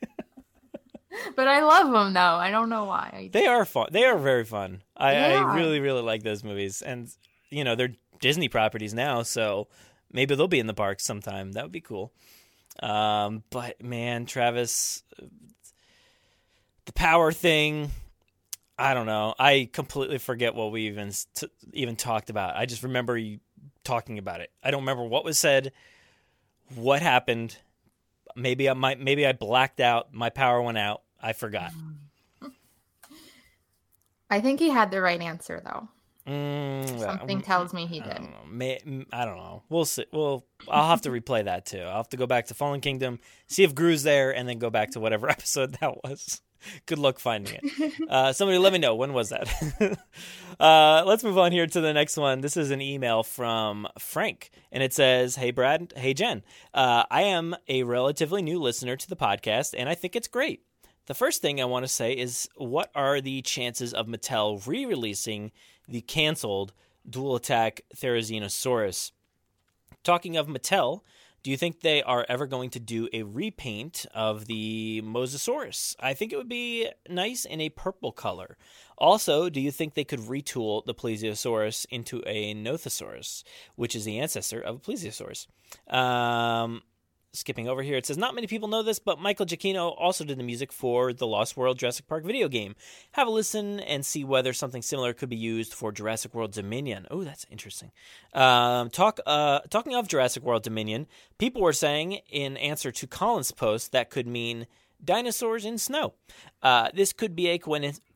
but 1.37 1.49
I 1.49 1.63
love 1.63 1.91
them 1.93 2.13
though. 2.15 2.21
I 2.21 2.51
don't 2.51 2.69
know 2.69 2.85
why. 2.85 3.31
They 3.33 3.47
are 3.47 3.65
fun. 3.65 3.89
They 3.91 4.05
are 4.05 4.19
very 4.19 4.45
fun. 4.45 4.83
I, 4.97 5.15
They 5.15 5.37
I 5.37 5.55
really 5.57 5.81
really 5.81 6.03
like 6.03 6.23
those 6.23 6.43
movies, 6.45 6.83
and 6.83 7.09
you 7.51 7.65
know 7.65 7.75
they're 7.75 7.95
Disney 8.21 8.49
properties 8.49 8.95
now, 8.95 9.23
so 9.23 9.69
maybe 10.13 10.35
they'll 10.35 10.49
be 10.49 10.61
in 10.61 10.67
the 10.67 10.75
parks 10.75 11.05
sometime. 11.05 11.53
That 11.53 11.65
would 11.65 11.73
be 11.73 11.81
cool. 11.81 12.13
Um, 12.83 13.43
but 13.51 13.83
man, 13.83 14.27
Travis, 14.27 15.03
the 16.87 16.93
power 16.93 17.33
thing. 17.33 17.91
I 18.81 18.95
don't 18.95 19.07
know. 19.07 19.35
I 19.39 19.69
completely 19.73 20.17
forget 20.19 20.55
what 20.55 20.73
we 20.73 20.87
even 20.87 21.13
t- 21.35 21.49
even 21.75 21.97
talked 21.97 22.31
about. 22.31 22.57
I 22.57 22.65
just 22.65 22.83
remember 22.83 23.17
you 23.19 23.41
talking 23.85 24.17
about 24.19 24.41
it. 24.41 24.51
I 24.65 24.71
don't 24.71 24.81
remember 24.81 25.05
what 25.05 25.25
was 25.25 25.39
said, 25.39 25.73
what 26.75 27.03
happened. 27.03 27.59
Maybe 28.35 28.71
I 28.71 28.73
might. 28.75 28.99
Maybe 28.99 29.27
I 29.27 29.33
blacked 29.33 29.81
out. 29.81 30.15
My 30.15 30.31
power 30.31 30.63
went 30.63 30.79
out. 30.79 31.03
I 31.21 31.35
forgot. 31.35 31.73
I 34.31 34.41
think 34.41 34.61
he 34.61 34.71
had 34.71 34.91
the 34.91 35.01
right 35.01 35.21
answer 35.21 35.61
though. 35.65 35.89
Mm, 36.27 37.01
Something 37.01 37.41
tells 37.41 37.73
me 37.75 37.87
he 37.87 38.01
I 38.01 38.05
did. 38.05 38.15
don't 38.17 38.31
know. 38.31 38.45
May, 38.49 38.79
mm, 38.87 39.07
I 39.13 39.25
don't 39.25 39.37
know. 39.37 39.63
We'll 39.69 39.85
see. 39.85 40.05
Well, 40.13 40.45
I'll 40.69 40.89
have 40.89 41.01
to 41.03 41.11
replay 41.11 41.45
that 41.45 41.67
too. 41.67 41.81
I'll 41.81 41.97
have 41.97 42.09
to 42.11 42.17
go 42.17 42.27
back 42.27 42.47
to 42.47 42.55
Fallen 42.55 42.81
Kingdom, 42.81 43.19
see 43.49 43.65
if 43.65 43.75
Gru's 43.75 44.05
there, 44.05 44.35
and 44.35 44.49
then 44.49 44.59
go 44.59 44.71
back 44.71 44.93
to 44.93 45.01
whatever 45.01 45.29
episode 45.31 45.73
that 45.81 46.05
was. 46.05 46.41
Good 46.87 46.99
luck 46.99 47.19
finding 47.19 47.59
it. 47.63 47.93
Uh, 48.09 48.33
somebody 48.33 48.59
let 48.59 48.73
me 48.73 48.79
know 48.79 48.95
when 48.95 49.13
was 49.13 49.31
that. 49.31 49.49
uh, 50.61 51.03
let's 51.07 51.25
move 51.25 51.39
on 51.39 51.53
here 51.53 51.67
to 51.67 51.81
the 51.81 51.93
next 51.93 52.17
one. 52.17 52.41
This 52.41 52.57
is 52.57 52.71
an 52.71 52.81
email 52.81 53.23
from 53.23 53.87
Frank, 53.99 54.51
and 54.73 54.83
it 54.83 54.93
says, 54.93 55.37
"Hey 55.37 55.51
Brad, 55.51 55.93
hey 55.97 56.15
Jen, 56.15 56.43
uh, 56.75 57.05
I 57.11 57.23
am 57.23 57.57
a 57.69 57.83
relatively 57.83 58.43
new 58.43 58.59
listener 58.59 58.97
to 58.97 59.09
the 59.09 59.17
podcast, 59.17 59.75
and 59.77 59.89
I 59.89 59.95
think 59.95 60.17
it's 60.17 60.29
great. 60.29 60.63
The 61.07 61.15
first 61.15 61.43
thing 61.43 61.61
I 61.61 61.65
want 61.65 61.85
to 61.85 61.89
say 61.89 62.13
is, 62.13 62.49
what 62.57 62.91
are 62.95 63.21
the 63.21 63.43
chances 63.43 63.93
of 63.93 64.07
Mattel 64.07 64.65
re-releasing 64.67 65.51
the 65.89 66.03
canceled 66.03 66.73
Dual 67.09 67.37
Attack 67.37 67.83
Therizinosaurus? 67.97 69.13
Talking 70.05 70.37
of 70.37 70.47
Mattel, 70.47 71.01
do 71.43 71.51
you 71.51 71.57
think 71.57 71.81
they 71.81 72.03
are 72.03 72.27
ever 72.29 72.47
going 72.47 72.71
to 72.71 72.81
do 72.81 73.09
a 73.13 73.23
repaint 73.23 74.07
of 74.15 74.47
the 74.47 75.03
Mosasaurus? 75.05 75.97
I 75.99 76.15
think 76.15 76.33
it 76.33 76.37
would 76.37 76.49
be 76.49 76.89
nice 77.09 77.45
in 77.45 77.61
a 77.61 77.71
purple 77.71 78.13
color. 78.13 78.57
Also, 78.99 79.49
do 79.49 79.61
you 79.61 79.71
think 79.71 79.95
they 79.95 80.05
could 80.05 80.21
retool 80.21 80.85
the 80.85 80.95
Plesiosaurus 80.95 81.87
into 81.91 82.23
a 82.27 82.55
Nothosaurus, 82.55 83.43
which 83.77 83.97
is 83.97 84.05
the 84.05 84.19
ancestor 84.19 84.61
of 84.61 84.77
a 84.77 84.79
Plesiosaurus? 84.79 85.47
Um, 85.93 86.83
skipping 87.33 87.69
over 87.69 87.83
here, 87.83 87.97
it 87.97 88.07
says 88.07 88.19
not 88.19 88.35
many 88.35 88.47
people 88.47 88.69
know 88.69 88.83
this, 88.83 88.99
but 88.99 89.21
Michael 89.21 89.47
Giacchino 89.47 89.95
also 89.99 90.25
did 90.25 90.39
the 90.39 90.43
music 90.43 90.73
for 90.73 91.13
the 91.13 91.27
Lost 91.27 91.57
World 91.57 91.79
Jurassic 91.79 92.07
Park 92.07 92.25
video 92.25 92.49
game. 92.49 92.75
Have 93.13 93.29
a 93.29 93.31
listen 93.31 93.81
and 93.81 94.05
see 94.05 94.25
whether 94.25 94.53
something 94.53 94.83
similar 94.83 95.13
could 95.13 95.29
be 95.29 95.37
used 95.37 95.73
for 95.75 95.93
Jurassic 95.93 96.35
World 96.35 96.53
Dominion. 96.53 97.07
Oh, 97.11 97.25
that's 97.25 97.47
interesting. 97.51 97.93
Um, 98.35 98.91
talk. 98.91 99.21
Uh, 99.27 99.61
talking 99.71 99.95
of 99.95 100.09
Jurassic 100.09 100.43
World 100.43 100.63
Dominion, 100.63 101.07
people 101.39 101.63
were 101.63 101.73
saying 101.73 102.21
in 102.31 102.57
answer 102.57 102.91
to 102.93 103.07
Colin's 103.07 103.53
post 103.53 103.93
that 103.93 104.11
could 104.11 104.27
mean 104.27 104.67
dinosaurs 105.05 105.65
in 105.65 105.79
snow. 105.79 106.15
Uh, 106.63 106.91
this 106.95 107.13
could 107.13 107.35
be 107.35 107.49
a 107.49 107.59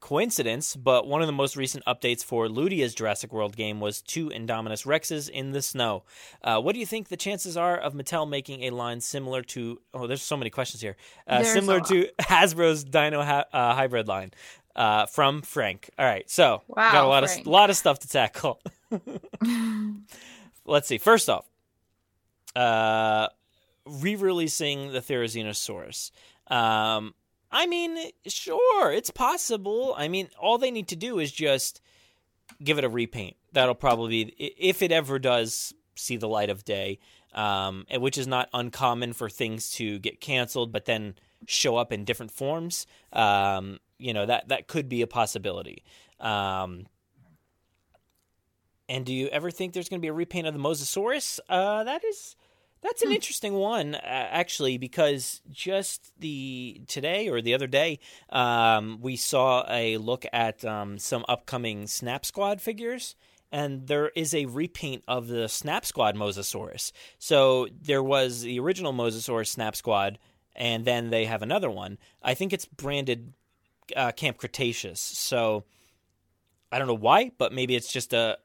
coincidence, 0.01 0.77
but 0.77 1.07
one 1.07 1.21
of 1.23 1.27
the 1.27 1.33
most 1.33 1.57
recent 1.57 1.85
updates 1.87 2.23
for 2.25 2.47
Ludia's 2.49 2.95
Jurassic 2.95 3.33
World 3.33 3.57
game 3.57 3.81
was 3.81 4.03
two 4.03 4.29
Indominus 4.29 4.85
Rexes 4.87 5.29
in 5.29 5.53
the 5.53 5.63
snow. 5.63 6.05
Uh, 6.43 6.61
what 6.61 6.75
do 6.75 6.81
you 6.81 6.87
think 6.87 7.09
the 7.09 7.17
chances 7.17 7.57
are 7.57 7.77
of 7.77 7.95
Mattel 7.95 8.29
making 8.29 8.65
a 8.65 8.71
line 8.71 9.01
similar 9.01 9.43
to? 9.43 9.81
Oh, 9.93 10.07
there's 10.07 10.23
so 10.23 10.37
many 10.37 10.51
questions 10.51 10.81
here. 10.83 10.97
Uh, 11.27 11.43
similar 11.43 11.81
to 11.81 12.09
Hasbro's 12.21 12.85
Dino 12.85 13.23
ha- 13.23 13.45
uh, 13.53 13.75
hybrid 13.75 14.09
line. 14.09 14.33
Uh, 14.77 15.07
from 15.07 15.41
Frank. 15.41 15.89
All 15.97 16.05
right, 16.05 16.29
so 16.29 16.63
Wow, 16.67 16.91
got 16.91 17.05
a 17.05 17.07
lot 17.07 17.25
Frank. 17.25 17.41
of 17.43 17.47
lot 17.47 17.71
of 17.71 17.77
stuff 17.77 18.01
to 18.01 18.09
tackle. 18.09 18.61
Let's 20.65 20.89
see. 20.89 20.99
First 20.99 21.29
off, 21.29 21.47
uh, 22.57 23.29
re-releasing 23.87 24.93
the 24.93 25.01
Therizinosaurus. 25.01 26.11
Um, 26.49 27.15
I 27.51 27.67
mean, 27.67 27.97
sure, 28.27 28.93
it's 28.93 29.11
possible. 29.11 29.95
I 29.97 30.09
mean, 30.09 30.29
all 30.41 30.59
they 30.59 30.71
need 30.71 30.89
to 30.89 30.97
do 30.97 31.19
is 31.19 31.31
just 31.31 31.81
give 32.63 32.79
it 32.79 32.85
a 32.85 32.89
repaint. 32.89 33.37
That'll 33.53 33.75
probably, 33.75 34.25
be, 34.25 34.55
if 34.59 34.83
it 34.83 34.91
ever 34.91 35.19
does 35.19 35.73
see 35.95 36.17
the 36.17 36.29
light 36.29 36.51
of 36.51 36.65
day, 36.65 36.99
um, 37.35 37.87
which 37.99 38.19
is 38.19 38.27
not 38.27 38.49
uncommon 38.53 39.13
for 39.13 39.29
things 39.29 39.71
to 39.73 39.99
get 39.99 40.21
canceled, 40.21 40.73
but 40.73 40.85
then 40.85 41.15
show 41.47 41.77
up 41.77 41.93
in 41.93 42.05
different 42.05 42.33
forms. 42.33 42.87
Um, 43.13 43.79
you 43.99 44.13
know 44.13 44.27
that 44.27 44.49
that 44.49 44.67
could 44.67 44.89
be 44.89 45.03
a 45.03 45.07
possibility. 45.07 45.85
Um, 46.21 46.87
and 48.89 49.07
do 49.07 49.15
you 49.15 49.29
ever 49.29 49.51
think 49.51 49.73
there's 49.73 49.89
going 49.89 50.01
to 50.01 50.03
be 50.03 50.09
a 50.09 50.13
repaint 50.13 50.47
of 50.47 50.55
the 50.55 50.61
Mosasaurus? 50.61 51.41
Uh, 51.49 51.85
that 51.85 52.05
is 52.05 52.37
that's 52.85 53.03
an 53.03 53.13
interesting 53.13 53.55
one, 53.55 53.95
uh, 53.95 53.99
actually, 54.03 54.79
because 54.79 55.41
just 55.51 56.13
the 56.21 56.83
today 56.87 57.29
or 57.29 57.41
the 57.41 57.55
other 57.55 57.67
day, 57.67 57.99
um, 58.29 58.99
we 59.01 59.17
saw 59.17 59.65
a 59.69 59.97
look 59.97 60.27
at 60.33 60.65
um, 60.65 60.99
some 60.99 61.25
upcoming 61.29 61.87
Snap 61.87 62.25
Squad 62.25 62.61
figures. 62.61 63.17
And 63.51 63.87
there 63.87 64.09
is 64.17 64.35
a 64.35 64.47
repaint 64.47 65.05
of 65.07 65.29
the 65.29 65.49
Snap 65.49 65.87
Squad 65.87 66.17
Mosasaurus. 66.17 66.91
So 67.19 67.69
there 67.81 68.03
was 68.03 68.43
the 68.43 68.59
original 68.59 68.93
Mosasaurus 68.93 69.47
Snap 69.47 69.77
Squad, 69.77 70.19
and 70.57 70.85
then 70.85 71.11
they 71.11 71.25
have 71.27 71.41
another 71.41 71.71
one. 71.71 71.99
I 72.21 72.35
think 72.35 72.53
it's 72.53 72.67
branded 72.67 73.33
uh, 73.95 74.11
Camp 74.11 74.39
Cretaceous. 74.39 75.01
So 75.01 75.65
I 76.73 76.79
don't 76.79 76.89
know 76.89 76.95
why, 76.95 77.31
but 77.39 77.53
maybe 77.53 77.77
it's 77.77 77.93
just 77.93 78.13
a. 78.13 78.39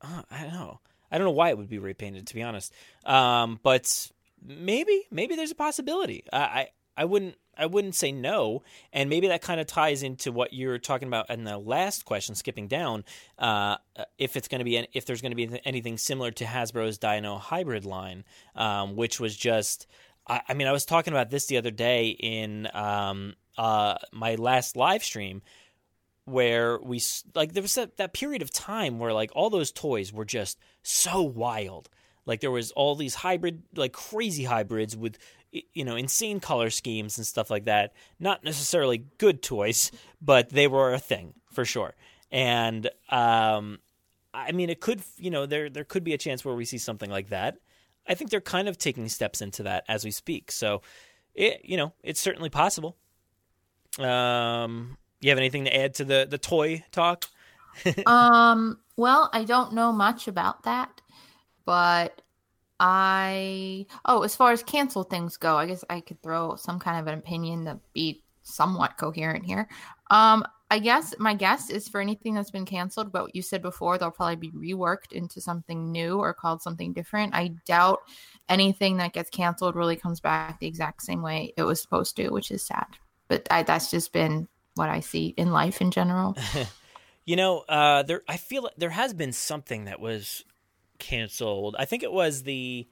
Uh, 0.00 0.22
I 0.30 0.42
don't 0.42 0.52
know. 0.52 0.80
I 1.14 1.18
don't 1.18 1.26
know 1.26 1.30
why 1.30 1.50
it 1.50 1.56
would 1.56 1.68
be 1.68 1.78
repainted, 1.78 2.26
to 2.26 2.34
be 2.34 2.42
honest. 2.42 2.72
Um, 3.06 3.60
but 3.62 4.10
maybe, 4.44 5.04
maybe 5.12 5.36
there's 5.36 5.52
a 5.52 5.54
possibility. 5.54 6.24
I, 6.32 6.38
I, 6.38 6.68
I 6.96 7.04
wouldn't, 7.04 7.36
I 7.56 7.66
wouldn't 7.66 7.94
say 7.94 8.10
no. 8.10 8.64
And 8.92 9.08
maybe 9.08 9.28
that 9.28 9.40
kind 9.40 9.60
of 9.60 9.68
ties 9.68 10.02
into 10.02 10.32
what 10.32 10.52
you're 10.52 10.78
talking 10.78 11.06
about 11.06 11.30
in 11.30 11.44
the 11.44 11.56
last 11.56 12.04
question, 12.04 12.34
skipping 12.34 12.66
down. 12.66 13.04
Uh, 13.38 13.76
if 14.18 14.36
it's 14.36 14.48
going 14.48 14.58
to 14.58 14.64
be, 14.64 14.76
an, 14.76 14.86
if 14.92 15.06
there's 15.06 15.22
going 15.22 15.30
to 15.30 15.36
be 15.36 15.60
anything 15.64 15.98
similar 15.98 16.32
to 16.32 16.44
Hasbro's 16.44 16.98
Dino 16.98 17.38
Hybrid 17.38 17.84
line, 17.84 18.24
um, 18.56 18.96
which 18.96 19.20
was 19.20 19.36
just 19.36 19.86
I, 20.26 20.40
I 20.48 20.54
mean, 20.54 20.66
I 20.66 20.72
was 20.72 20.84
talking 20.84 21.12
about 21.12 21.30
this 21.30 21.46
the 21.46 21.58
other 21.58 21.70
day 21.70 22.08
in 22.08 22.68
um, 22.74 23.34
uh, 23.56 23.96
my 24.12 24.34
last 24.34 24.76
live 24.76 25.04
stream 25.04 25.42
where 26.24 26.78
we 26.78 27.00
like 27.34 27.52
there 27.52 27.62
was 27.62 27.74
that, 27.74 27.96
that 27.98 28.12
period 28.12 28.42
of 28.42 28.50
time 28.50 28.98
where 28.98 29.12
like 29.12 29.30
all 29.34 29.50
those 29.50 29.72
toys 29.72 30.12
were 30.12 30.24
just 30.24 30.58
so 30.82 31.22
wild. 31.22 31.88
Like 32.26 32.40
there 32.40 32.50
was 32.50 32.70
all 32.72 32.94
these 32.94 33.14
hybrid 33.16 33.62
like 33.76 33.92
crazy 33.92 34.44
hybrids 34.44 34.96
with 34.96 35.18
you 35.52 35.84
know 35.84 35.96
insane 35.96 36.40
color 36.40 36.70
schemes 36.70 37.18
and 37.18 37.26
stuff 37.26 37.50
like 37.50 37.64
that. 37.64 37.92
Not 38.18 38.42
necessarily 38.44 39.04
good 39.18 39.42
toys 39.42 39.90
but 40.22 40.48
they 40.48 40.66
were 40.66 40.94
a 40.94 40.98
thing 40.98 41.34
for 41.52 41.64
sure. 41.64 41.94
And 42.30 42.88
um 43.10 43.78
i 44.32 44.50
mean 44.50 44.68
it 44.68 44.80
could 44.80 45.00
you 45.16 45.30
know 45.30 45.46
there 45.46 45.70
there 45.70 45.84
could 45.84 46.02
be 46.02 46.12
a 46.12 46.18
chance 46.18 46.44
where 46.44 46.54
we 46.54 46.64
see 46.64 46.78
something 46.78 47.10
like 47.10 47.28
that. 47.28 47.58
I 48.06 48.14
think 48.14 48.30
they're 48.30 48.40
kind 48.40 48.68
of 48.68 48.78
taking 48.78 49.08
steps 49.08 49.40
into 49.40 49.62
that 49.64 49.84
as 49.88 50.04
we 50.04 50.10
speak. 50.10 50.50
So 50.50 50.80
it 51.34 51.60
you 51.64 51.76
know 51.76 51.92
it's 52.02 52.20
certainly 52.20 52.48
possible. 52.48 52.96
Um 53.98 54.96
you 55.24 55.30
have 55.30 55.38
anything 55.38 55.64
to 55.64 55.76
add 55.76 55.94
to 55.94 56.04
the 56.04 56.26
the 56.28 56.38
toy 56.38 56.84
talk? 56.92 57.26
um, 58.06 58.78
well, 58.96 59.30
I 59.32 59.44
don't 59.44 59.72
know 59.72 59.92
much 59.92 60.28
about 60.28 60.62
that, 60.64 61.00
but 61.64 62.22
I 62.78 63.86
oh, 64.04 64.22
as 64.22 64.36
far 64.36 64.52
as 64.52 64.62
cancel 64.62 65.04
things 65.04 65.36
go, 65.36 65.56
I 65.56 65.66
guess 65.66 65.84
I 65.88 66.00
could 66.00 66.22
throw 66.22 66.56
some 66.56 66.78
kind 66.78 67.00
of 67.00 67.06
an 67.06 67.18
opinion 67.18 67.64
to 67.64 67.80
be 67.92 68.22
somewhat 68.42 68.96
coherent 68.98 69.44
here. 69.44 69.68
Um, 70.10 70.44
I 70.70 70.78
guess 70.78 71.14
my 71.18 71.34
guess 71.34 71.70
is 71.70 71.88
for 71.88 72.00
anything 72.00 72.34
that's 72.34 72.50
been 72.50 72.64
canceled, 72.64 73.12
but 73.12 73.22
what 73.22 73.36
you 73.36 73.42
said 73.42 73.62
before, 73.62 73.96
they'll 73.96 74.10
probably 74.10 74.36
be 74.36 74.50
reworked 74.50 75.12
into 75.12 75.40
something 75.40 75.92
new 75.92 76.18
or 76.18 76.34
called 76.34 76.62
something 76.62 76.92
different. 76.92 77.34
I 77.34 77.52
doubt 77.64 78.00
anything 78.48 78.96
that 78.96 79.12
gets 79.12 79.30
canceled 79.30 79.76
really 79.76 79.96
comes 79.96 80.20
back 80.20 80.58
the 80.58 80.66
exact 80.66 81.02
same 81.02 81.22
way 81.22 81.52
it 81.56 81.62
was 81.62 81.80
supposed 81.80 82.16
to, 82.16 82.30
which 82.30 82.50
is 82.50 82.66
sad. 82.66 82.86
But 83.28 83.46
I, 83.50 83.62
that's 83.62 83.90
just 83.90 84.12
been 84.12 84.48
what 84.74 84.88
I 84.88 85.00
see 85.00 85.34
in 85.36 85.50
life 85.52 85.80
in 85.80 85.90
general. 85.90 86.36
you 87.24 87.36
know, 87.36 87.60
uh, 87.68 88.02
there 88.02 88.22
I 88.28 88.36
feel 88.36 88.64
like 88.64 88.74
there 88.76 88.90
has 88.90 89.14
been 89.14 89.32
something 89.32 89.84
that 89.84 90.00
was 90.00 90.44
canceled. 90.98 91.76
I 91.78 91.84
think 91.84 92.02
it 92.02 92.12
was 92.12 92.42
the 92.42 92.88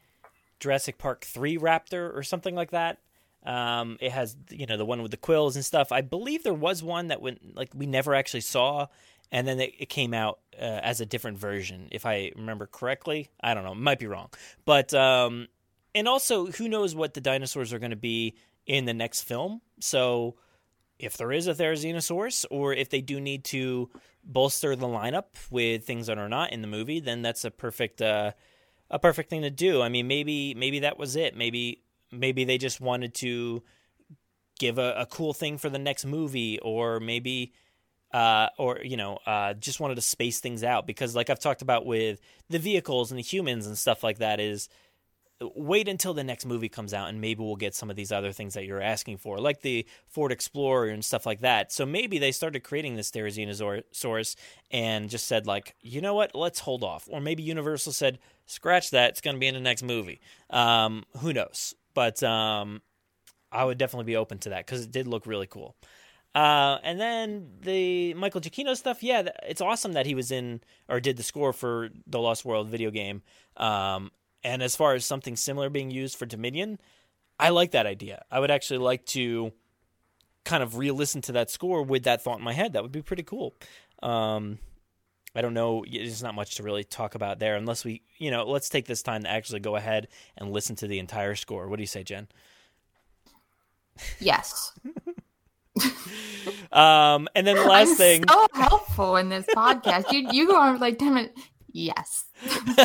Jurassic 0.61 0.99
Park 0.99 1.25
three 1.25 1.59
Raptor 1.59 2.17
or 2.17 2.23
something 2.23 2.55
like 2.55 2.71
that. 2.71 2.99
Um, 3.45 3.99
it 4.01 4.13
has 4.13 4.37
you 4.51 4.67
know 4.67 4.77
the 4.77 4.85
one 4.85 5.03
with 5.03 5.11
the 5.11 5.17
quills 5.17 5.57
and 5.57 5.65
stuff. 5.65 5.91
I 5.93 6.01
believe 6.01 6.45
there 6.45 6.55
was 6.55 6.83
one 6.83 7.09
that 7.09 7.21
went 7.21 7.57
like 7.57 7.71
we 7.75 7.87
never 7.87 8.15
actually 8.15 8.43
saw, 8.43 8.87
and 9.33 9.47
then 9.47 9.59
it, 9.59 9.75
it 9.79 9.89
came 9.89 10.15
out 10.15 10.39
uh, 10.57 10.81
as 10.83 11.01
a 11.01 11.07
different 11.07 11.39
version, 11.39 11.89
if 11.91 12.07
I 12.07 12.31
remember 12.37 12.67
correctly. 12.67 13.31
I 13.41 13.55
don't 13.55 13.65
know, 13.65 13.75
might 13.75 13.99
be 13.99 14.07
wrong, 14.07 14.31
but 14.65 14.95
um, 14.95 15.49
and 15.95 16.07
also 16.07 16.47
who 16.47 16.69
knows 16.69 16.95
what 16.95 17.15
the 17.15 17.21
dinosaurs 17.21 17.73
are 17.73 17.81
going 17.81 17.91
to 17.91 17.97
be 17.97 18.37
in 18.67 18.85
the 18.85 18.95
next 18.95 19.23
film. 19.23 19.61
So 19.81 20.37
if 21.03 21.17
there 21.17 21.33
is 21.33 21.49
a 21.49 21.55
Therizinosaurus, 21.55 22.47
or 22.51 22.73
if 22.73 22.89
they 22.89 23.01
do 23.01 23.21
need 23.21 23.45
to 23.47 23.91
bolster 24.25 24.77
the 24.77 24.87
lineup 24.87 25.25
with 25.51 25.85
things 25.85 26.07
that 26.07 26.17
are 26.17 26.29
not 26.29 26.53
in 26.53 26.63
the 26.63 26.69
movie, 26.69 27.01
then 27.01 27.23
that's 27.23 27.45
a 27.45 27.51
perfect 27.51 28.01
uh, 28.01 28.33
a 28.89 28.99
perfect 28.99 29.29
thing 29.29 29.43
to 29.43 29.51
do. 29.51 29.83
I 29.83 29.89
mean, 29.89 30.07
maybe 30.07 30.55
maybe 30.55 30.81
that 30.81 30.99
was 30.99 31.17
it. 31.17 31.37
Maybe 31.37 31.83
maybe 32.13 32.45
they 32.45 32.57
just 32.57 32.81
wanted 32.81 33.15
to 33.17 33.63
give 34.59 34.79
a, 34.79 34.95
a 34.99 35.07
cool 35.07 35.33
thing 35.33 35.59
for 35.59 35.69
the 35.69 35.79
next 35.79 36.07
movie, 36.07 36.59
or 36.61 37.01
maybe. 37.01 37.53
Uh, 38.15 38.51
or 38.59 38.79
you 38.85 38.99
know, 38.99 39.19
uh, 39.25 39.55
just 39.55 39.81
wanted 39.81 39.95
to 39.95 40.03
space 40.03 40.39
things 40.39 40.63
out 40.63 40.87
because, 40.87 41.17
like 41.17 41.31
I've 41.31 41.41
talked 41.41 41.63
about 41.63 41.87
with 41.87 42.21
the 42.51 42.59
vehicles 42.59 43.11
and 43.11 43.19
the 43.19 43.23
humans 43.23 43.67
and 43.67 43.79
stuff 43.79 44.05
like 44.05 44.19
that, 44.19 44.39
is 44.39 44.69
wait 45.55 45.89
until 45.89 46.15
the 46.15 46.25
next 46.25 46.47
movie 46.47 46.69
comes 46.69 46.95
out 46.95 47.09
and 47.09 47.21
maybe 47.21 47.43
we'll 47.43 47.57
get 47.57 47.75
some 47.75 47.91
of 47.91 47.97
these 47.97 48.13
other 48.13 48.33
things 48.33 48.55
that 48.55 48.65
you're 48.65 48.81
asking 48.81 49.19
for, 49.19 49.39
like 49.39 49.61
the 49.61 49.87
Ford 50.09 50.33
Explorer 50.33 50.89
and 50.89 51.05
stuff 51.05 51.27
like 51.27 51.41
that. 51.41 51.73
So 51.73 51.87
maybe 51.87 52.19
they 52.19 52.33
started 52.33 52.65
creating 52.65 52.97
this 52.97 53.11
Therizinosaurus 53.11 54.37
and 54.71 55.11
just 55.11 55.27
said, 55.27 55.47
like, 55.47 55.75
you 55.81 56.01
know 56.01 56.15
what, 56.15 56.35
let's 56.35 56.61
hold 56.61 56.85
off. 56.85 57.09
Or 57.11 57.21
maybe 57.21 57.43
Universal 57.43 57.93
said, 57.93 58.19
scratch 58.47 58.91
that, 58.91 59.11
it's 59.11 59.21
going 59.21 59.37
to 59.37 59.41
be 59.41 59.47
in 59.47 59.55
the 59.55 59.61
next 59.61 59.83
movie. 59.83 60.21
Um, 60.51 61.05
who 61.19 61.33
knows? 61.33 61.75
But 61.95 62.23
um, 62.23 62.83
I 63.51 63.65
would 63.65 63.79
definitely 63.79 64.07
be 64.07 64.17
open 64.17 64.39
to 64.39 64.51
that 64.51 64.67
because 64.67 64.85
it 64.85 64.91
did 64.91 65.07
look 65.07 65.27
really 65.27 65.47
cool. 65.47 65.77
Uh, 66.35 66.79
and 66.83 66.99
then 66.99 67.51
the 67.61 68.15
Michael 68.15 68.41
Giacchino 68.41 68.75
stuff, 68.75 69.03
yeah, 69.03 69.29
it's 69.47 69.61
awesome 69.61 69.93
that 69.93 70.07
he 70.07 70.15
was 70.15 70.31
in 70.31 70.63
or 70.89 70.99
did 70.99 71.19
the 71.19 71.23
score 71.23 71.53
for 71.53 71.91
the 72.07 72.19
Lost 72.19 72.45
World 72.45 72.69
video 72.69 72.91
game. 72.91 73.23
Um, 73.59 74.11
and 74.45 74.63
as 74.63 74.77
far 74.77 74.95
as 74.95 75.05
something 75.05 75.37
similar 75.37 75.71
being 75.71 75.91
used 75.91 76.17
for 76.17 76.27
Dominion, 76.27 76.79
I 77.39 77.51
like 77.51 77.73
that 77.73 77.87
idea. 77.87 78.25
I 78.31 78.41
would 78.41 78.51
actually 78.51 78.79
like 78.79 79.05
to 79.07 79.53
kind 80.45 80.63
of 80.63 80.77
re-listen 80.77 81.21
to 81.23 81.33
that 81.33 81.51
score 81.51 81.83
with 81.83 82.05
that 82.05 82.23
thought 82.23 82.39
in 82.39 82.45
my 82.45 82.53
head. 82.53 82.73
That 82.73 82.83
would 82.83 82.93
be 82.93 83.03
pretty 83.03 83.23
cool. 83.23 83.55
Um, 84.03 84.59
I 85.35 85.41
don't 85.41 85.55
know. 85.55 85.85
There's 85.91 86.23
not 86.23 86.35
much 86.35 86.57
to 86.57 86.63
really 86.63 86.85
talk 86.85 87.15
about 87.15 87.39
there, 87.39 87.57
unless 87.57 87.85
we, 87.85 88.03
you 88.19 88.31
know, 88.31 88.45
let's 88.45 88.69
take 88.69 88.87
this 88.87 89.03
time 89.03 89.23
to 89.23 89.31
actually 89.31 89.61
go 89.61 89.77
ahead 89.77 90.09
and 90.37 90.53
listen 90.53 90.77
to 90.77 90.87
the 90.87 90.99
entire 90.99 91.35
score. 91.35 91.69
What 91.69 91.77
do 91.77 91.83
you 91.83 91.87
say, 91.87 92.03
Jen? 92.03 92.29
Yes. 94.19 94.73
um, 96.73 97.29
and 97.35 97.47
then 97.47 97.57
the 97.57 97.65
last 97.65 97.91
I'm 97.91 97.97
thing, 97.97 98.25
so 98.29 98.47
helpful 98.53 99.17
in 99.17 99.29
this 99.29 99.47
podcast. 99.47 100.13
You 100.13 100.29
you 100.33 100.47
go 100.47 100.57
on 100.57 100.79
like 100.81 100.99
ten 100.99 101.15
minutes. 101.15 101.41
Yes. 101.73 102.27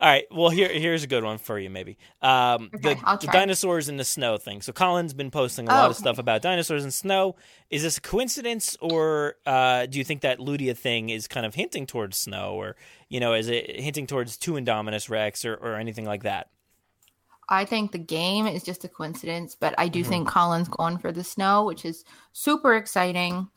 All 0.00 0.08
right. 0.08 0.24
Well, 0.30 0.50
here 0.50 0.68
here's 0.68 1.02
a 1.02 1.06
good 1.06 1.24
one 1.24 1.38
for 1.38 1.58
you, 1.58 1.70
maybe. 1.70 1.98
Um, 2.22 2.70
okay, 2.74 2.94
the, 2.94 3.18
the, 3.20 3.26
dinosaurs 3.26 3.88
in 3.88 3.96
the 3.96 4.04
snow 4.04 4.36
thing. 4.36 4.62
So 4.62 4.72
Colin's 4.72 5.12
been 5.12 5.30
posting 5.30 5.68
a 5.68 5.72
oh, 5.72 5.74
lot 5.74 5.84
of 5.86 5.90
okay. 5.92 6.00
stuff 6.00 6.18
about 6.18 6.42
dinosaurs 6.42 6.84
in 6.84 6.90
snow. 6.90 7.36
Is 7.70 7.82
this 7.82 7.98
a 7.98 8.00
coincidence, 8.00 8.76
or 8.80 9.36
uh, 9.44 9.86
do 9.86 9.98
you 9.98 10.04
think 10.04 10.22
that 10.22 10.38
Ludia 10.38 10.76
thing 10.76 11.10
is 11.10 11.26
kind 11.28 11.44
of 11.44 11.54
hinting 11.54 11.86
towards 11.86 12.16
snow, 12.16 12.54
or 12.54 12.76
you 13.08 13.20
know, 13.20 13.34
is 13.34 13.48
it 13.48 13.80
hinting 13.80 14.06
towards 14.06 14.36
two 14.36 14.52
Indominus 14.52 15.10
Rex, 15.10 15.44
or, 15.44 15.54
or 15.54 15.74
anything 15.74 16.04
like 16.04 16.22
that? 16.22 16.48
I 17.48 17.64
think 17.64 17.92
the 17.92 17.98
game 17.98 18.46
is 18.46 18.62
just 18.62 18.84
a 18.84 18.88
coincidence, 18.88 19.56
but 19.58 19.74
I 19.78 19.88
do 19.88 20.04
Mhm. 20.04 20.08
think 20.08 20.28
Colin's 20.28 20.68
going 20.68 20.98
for 20.98 21.12
the 21.12 21.24
snow, 21.24 21.64
which 21.64 21.84
is 21.84 22.04
super 22.32 22.74
exciting. 22.74 23.48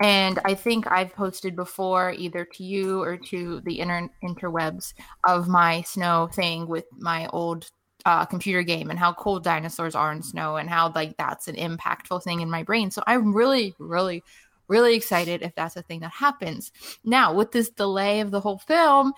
And 0.00 0.38
I 0.44 0.54
think 0.54 0.86
I've 0.90 1.12
posted 1.14 1.56
before, 1.56 2.12
either 2.12 2.44
to 2.54 2.64
you 2.64 3.02
or 3.02 3.16
to 3.16 3.60
the 3.62 3.80
inter- 3.80 4.10
interwebs, 4.22 4.94
of 5.26 5.48
my 5.48 5.82
snow 5.82 6.28
thing 6.32 6.68
with 6.68 6.84
my 6.98 7.26
old 7.28 7.66
uh, 8.04 8.24
computer 8.24 8.62
game 8.62 8.90
and 8.90 8.98
how 8.98 9.12
cold 9.12 9.42
dinosaurs 9.42 9.96
are 9.96 10.12
in 10.12 10.22
snow 10.22 10.56
and 10.56 10.70
how 10.70 10.92
like 10.94 11.16
that's 11.18 11.48
an 11.48 11.56
impactful 11.56 12.22
thing 12.22 12.40
in 12.40 12.50
my 12.50 12.62
brain. 12.62 12.90
So 12.92 13.02
I'm 13.08 13.34
really, 13.34 13.74
really, 13.80 14.22
really 14.68 14.94
excited 14.94 15.42
if 15.42 15.54
that's 15.56 15.76
a 15.76 15.82
thing 15.82 16.00
that 16.00 16.12
happens. 16.12 16.70
Now 17.04 17.34
with 17.34 17.50
this 17.50 17.70
delay 17.70 18.20
of 18.20 18.30
the 18.30 18.40
whole 18.40 18.58
film, 18.58 19.12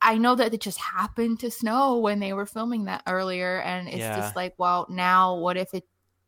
I 0.00 0.18
know 0.18 0.34
that 0.36 0.54
it 0.54 0.60
just 0.60 0.78
happened 0.78 1.40
to 1.40 1.50
snow 1.50 1.98
when 1.98 2.20
they 2.20 2.32
were 2.32 2.46
filming 2.46 2.84
that 2.84 3.02
earlier, 3.06 3.60
and 3.62 3.88
it's 3.88 3.96
Yeah. 3.98 4.14
just 4.14 4.36
like, 4.36 4.54
well, 4.58 4.86
now 4.88 5.36
what 5.36 5.56
if 5.56 5.74
it 5.74 5.84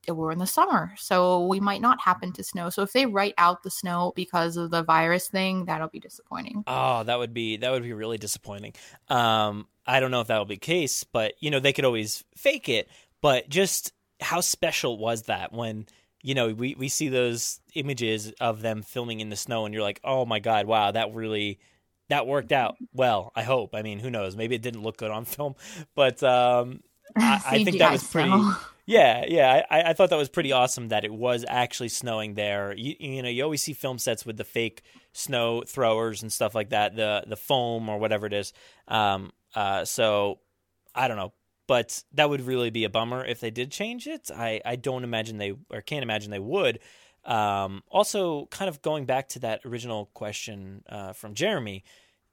we're 0.09 0.33
in 0.33 0.39
the 0.39 0.47
summer, 0.47 0.93
so 0.97 1.47
we 1.47 1.61
might 1.61 1.81
not 1.81 2.01
happen 2.01 2.33
to 2.33 2.45
snow. 2.45 2.71
So 2.71 2.83
if 2.83 2.93
they 2.93 3.07
write 3.07 3.35
out 3.39 3.63
the 3.63 3.71
snow 3.71 4.13
because 4.17 4.57
of 4.57 4.71
the 4.71 4.83
virus 4.83 5.29
thing, 5.29 5.67
that'll 5.67 5.89
be 5.89 6.01
disappointing. 6.01 6.65
Oh, 6.67 7.05
that 7.05 7.19
would 7.19 7.35
be 7.35 7.59
that 7.59 7.71
would 7.71 7.83
be 7.83 7.93
really 7.93 8.19
disappointing. 8.19 8.75
Um, 9.09 9.67
I 9.87 10.01
don't 10.01 10.11
know 10.11 10.21
if 10.21 10.29
that 10.29 10.39
will 10.39 10.45
be 10.47 10.55
the 10.55 10.61
case, 10.61 11.05
but 11.05 11.35
you 11.41 11.51
know 11.51 11.61
they 11.61 11.73
could 11.73 11.85
always 11.85 12.25
fake 12.37 12.69
it. 12.69 12.89
But 13.21 13.49
just 13.49 13.93
how 14.21 14.41
special 14.41 14.99
was 14.99 15.23
that 15.23 15.53
when 15.53 15.87
you 16.23 16.35
know 16.35 16.49
we 16.49 16.75
we 16.75 16.89
see 16.89 17.09
those 17.09 17.61
images 17.75 18.33
of 18.41 18.63
them 18.63 18.83
filming 18.83 19.21
in 19.21 19.29
the 19.29 19.37
snow, 19.37 19.65
and 19.65 19.75
you're 19.75 19.83
like, 19.83 20.01
oh 20.03 20.25
my 20.25 20.39
god, 20.39 20.67
wow, 20.67 20.91
that 20.91 21.15
really 21.15 21.59
that 22.09 22.27
worked 22.27 22.53
out 22.53 22.77
well. 22.93 23.33
I 23.35 23.43
hope. 23.43 23.75
I 23.75 23.83
mean, 23.83 23.99
who 23.99 24.11
knows? 24.11 24.37
Maybe 24.37 24.55
it 24.55 24.63
didn't 24.63 24.83
look 24.83 24.97
good 24.97 25.11
on 25.11 25.25
film, 25.25 25.55
but 25.95 26.23
um, 26.23 26.81
I, 27.17 27.41
I 27.47 27.65
think 27.65 27.79
that 27.79 27.93
was 27.93 28.05
pretty. 28.05 28.31
Yeah, 28.90 29.24
yeah, 29.29 29.62
I, 29.70 29.83
I 29.90 29.92
thought 29.92 30.11
that 30.11 30.16
was 30.16 30.29
pretty 30.29 30.50
awesome 30.50 30.88
that 30.88 31.05
it 31.05 31.12
was 31.12 31.44
actually 31.46 31.90
snowing 31.90 32.35
there. 32.35 32.74
You, 32.76 32.96
you 32.98 33.22
know, 33.22 33.29
you 33.29 33.44
always 33.44 33.62
see 33.62 33.72
film 33.72 33.98
sets 33.98 34.26
with 34.26 34.37
the 34.37 34.42
fake 34.42 34.83
snow 35.12 35.62
throwers 35.64 36.22
and 36.22 36.33
stuff 36.33 36.57
like 36.57 36.70
that, 36.70 36.96
the 36.96 37.22
the 37.24 37.37
foam 37.37 37.88
or 37.88 37.98
whatever 37.98 38.26
it 38.26 38.33
is. 38.33 38.53
Um, 38.88 39.31
uh, 39.55 39.85
so 39.85 40.40
I 40.92 41.07
don't 41.07 41.18
know, 41.18 41.33
but 41.68 42.03
that 42.14 42.29
would 42.29 42.40
really 42.40 42.70
be 42.70 42.83
a 42.83 42.90
bummer 42.90 43.24
if 43.24 43.38
they 43.38 43.53
did 43.53 43.70
change 43.70 44.09
it. 44.09 44.29
I 44.35 44.60
I 44.65 44.75
don't 44.75 45.04
imagine 45.04 45.38
they 45.38 45.54
or 45.71 45.83
can't 45.83 46.02
imagine 46.02 46.33
they 46.33 46.40
would. 46.40 46.81
Um, 47.25 47.85
also, 47.92 48.46
kind 48.46 48.69
of 48.69 48.83
going 48.83 49.04
back 49.04 49.29
to 49.31 49.38
that 49.40 49.60
original 49.65 50.06
question 50.15 50.83
uh, 50.88 51.12
from 51.12 51.35
Jeremy, 51.35 51.85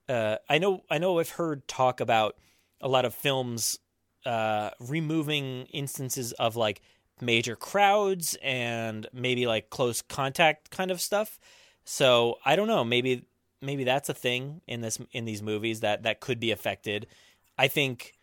uh, 0.10 0.38
I 0.50 0.58
know 0.58 0.82
I 0.90 0.98
know 0.98 1.20
I've 1.20 1.30
heard 1.30 1.68
talk 1.68 2.00
about 2.00 2.36
a 2.82 2.88
lot 2.88 3.06
of 3.06 3.14
films 3.14 3.78
uh, 4.28 4.72
removing 4.80 5.66
instances 5.74 6.34
of 6.34 6.56
like 6.56 6.82
major 7.22 7.56
crowds 7.56 8.38
and 8.44 9.08
maybe 9.14 9.48
like 9.48 9.70
close 9.70 10.02
contact 10.02 10.70
kind 10.70 10.92
of 10.92 11.02
stuff. 11.02 11.40
So 11.86 12.38
I 12.46 12.56
don't 12.56 12.68
know. 12.68 12.84
Maybe 12.84 13.26
maybe 13.62 13.84
that's 13.86 14.10
a 14.10 14.14
thing 14.14 14.62
in 14.68 14.82
this 14.82 15.00
in 15.12 15.26
these 15.26 15.42
movies 15.42 15.80
that 15.80 16.04
that 16.04 16.20
could 16.20 16.40
be 16.40 16.52
affected. 16.52 17.08
I 17.58 17.70
think 17.70 18.14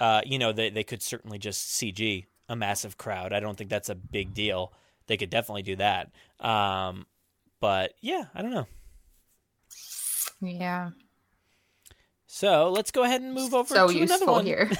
uh, 0.00 0.22
you 0.24 0.38
know, 0.38 0.52
they 0.52 0.70
they 0.70 0.82
could 0.82 1.02
certainly 1.02 1.38
just 1.38 1.68
CG 1.68 2.24
a 2.48 2.56
massive 2.56 2.98
crowd. 2.98 3.32
I 3.32 3.40
don't 3.40 3.56
think 3.56 3.70
that's 3.70 3.90
a 3.90 3.94
big 3.94 4.34
deal. 4.34 4.72
They 5.06 5.16
could 5.16 5.30
definitely 5.30 5.62
do 5.62 5.76
that. 5.76 6.10
Um, 6.40 7.06
but 7.60 7.94
yeah, 8.00 8.24
I 8.34 8.42
don't 8.42 8.50
know. 8.50 8.66
Yeah. 10.40 10.90
So 12.32 12.70
let's 12.70 12.92
go 12.92 13.02
ahead 13.02 13.22
and 13.22 13.34
move 13.34 13.52
over 13.54 13.74
so 13.74 13.88
to 13.88 14.02
another 14.02 14.24
one. 14.24 14.46
here. 14.46 14.70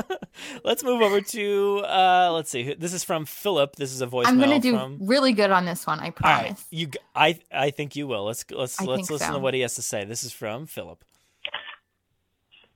let's 0.64 0.82
move 0.82 1.02
over 1.02 1.20
to 1.20 1.84
uh, 1.84 2.30
let's 2.32 2.48
see. 2.48 2.72
This 2.72 2.94
is 2.94 3.04
from 3.04 3.26
Philip. 3.26 3.76
This 3.76 3.92
is 3.92 4.00
a 4.00 4.06
voicemail. 4.06 4.26
I'm 4.28 4.40
gonna 4.40 4.58
do 4.58 4.72
from... 4.72 4.98
really 5.02 5.34
good 5.34 5.50
on 5.50 5.66
this 5.66 5.86
one. 5.86 6.00
I 6.00 6.08
promise. 6.08 6.48
right, 6.48 6.64
you. 6.70 6.86
g- 6.86 6.98
I 7.14 7.38
I 7.52 7.68
think 7.68 7.96
you 7.96 8.06
will. 8.06 8.24
Let's 8.24 8.46
let's 8.50 8.80
I 8.80 8.84
let's 8.84 9.10
listen 9.10 9.28
so. 9.28 9.34
to 9.34 9.38
what 9.38 9.52
he 9.52 9.60
has 9.60 9.74
to 9.74 9.82
say. 9.82 10.06
This 10.06 10.24
is 10.24 10.32
from 10.32 10.64
Philip. 10.64 11.04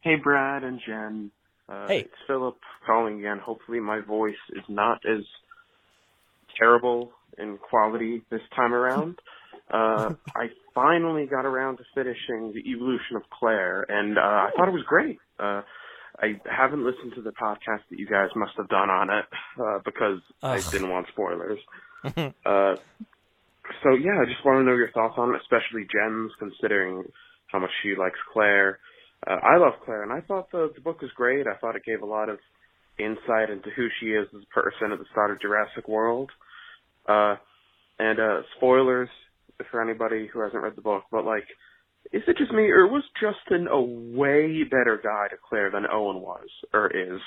Hey, 0.02 0.16
Brad 0.16 0.64
and 0.64 0.80
Jen. 0.86 1.30
Uh, 1.66 1.86
Hey. 1.88 2.00
It's 2.00 2.14
Philip 2.26 2.58
calling 2.86 3.20
again. 3.20 3.38
Hopefully, 3.38 3.80
my 3.80 4.00
voice 4.00 4.34
is 4.50 4.64
not 4.68 5.00
as 5.06 5.24
terrible 6.58 7.12
in 7.38 7.56
quality 7.56 8.20
this 8.28 8.42
time 8.54 8.74
around. 8.74 9.18
Uh, 9.72 10.14
I 10.34 10.48
finally 10.74 11.26
got 11.26 11.46
around 11.46 11.78
to 11.78 11.84
finishing 11.94 12.52
The 12.52 12.70
Evolution 12.70 13.16
of 13.16 13.22
Claire, 13.30 13.84
and 13.88 14.18
uh, 14.18 14.20
I 14.20 14.50
thought 14.56 14.68
it 14.68 14.72
was 14.72 14.84
great. 14.86 15.18
Uh, 15.38 15.62
I 16.18 16.40
haven't 16.44 16.84
listened 16.84 17.14
to 17.14 17.22
the 17.22 17.30
podcast 17.30 17.80
that 17.90 17.98
you 17.98 18.06
guys 18.06 18.28
must 18.36 18.52
have 18.56 18.68
done 18.68 18.90
on 18.90 19.10
it 19.10 19.24
uh, 19.60 19.78
because 19.84 20.20
I 20.42 20.60
didn't 20.70 20.90
want 20.90 21.06
spoilers. 21.08 21.58
Uh, 22.46 22.76
so 23.82 23.90
yeah, 23.90 24.18
I 24.20 24.24
just 24.24 24.42
want 24.42 24.58
to 24.58 24.64
know 24.64 24.74
your 24.74 24.90
thoughts 24.90 25.14
on 25.18 25.34
it, 25.34 25.40
especially 25.42 25.86
Jen's, 25.92 26.32
considering 26.38 27.04
how 27.48 27.58
much 27.58 27.70
she 27.82 27.94
likes 27.94 28.18
Claire. 28.32 28.78
Uh, 29.26 29.36
I 29.42 29.58
love 29.58 29.74
Claire, 29.84 30.02
and 30.02 30.10
I 30.10 30.22
thought 30.22 30.50
the, 30.50 30.72
the 30.74 30.80
book 30.80 31.02
was 31.02 31.10
great. 31.14 31.46
I 31.46 31.56
thought 31.56 31.76
it 31.76 31.84
gave 31.84 32.00
a 32.00 32.06
lot 32.06 32.30
of 32.30 32.38
insight 32.98 33.50
into 33.50 33.68
who 33.76 33.88
she 34.00 34.06
is 34.06 34.28
as 34.34 34.42
a 34.42 34.54
person 34.54 34.92
at 34.92 34.98
the 34.98 35.04
start 35.12 35.30
of 35.30 35.40
Jurassic 35.40 35.88
World. 35.88 36.30
Uh, 37.06 37.36
and 37.98 38.18
uh, 38.18 38.40
spoilers 38.56 39.10
for 39.70 39.80
anybody 39.82 40.28
who 40.32 40.40
hasn't 40.40 40.62
read 40.62 40.76
the 40.76 40.82
book, 40.82 41.04
but 41.10 41.24
like, 41.24 41.46
is 42.12 42.22
it 42.26 42.36
just 42.38 42.52
me, 42.52 42.64
or 42.70 42.86
was 42.86 43.04
Justin 43.20 43.68
a 43.68 43.80
way 43.80 44.64
better 44.64 45.00
guy 45.02 45.28
to 45.28 45.36
Claire 45.48 45.70
than 45.70 45.84
Owen 45.90 46.20
was, 46.20 46.48
or 46.72 46.90
is? 46.90 47.20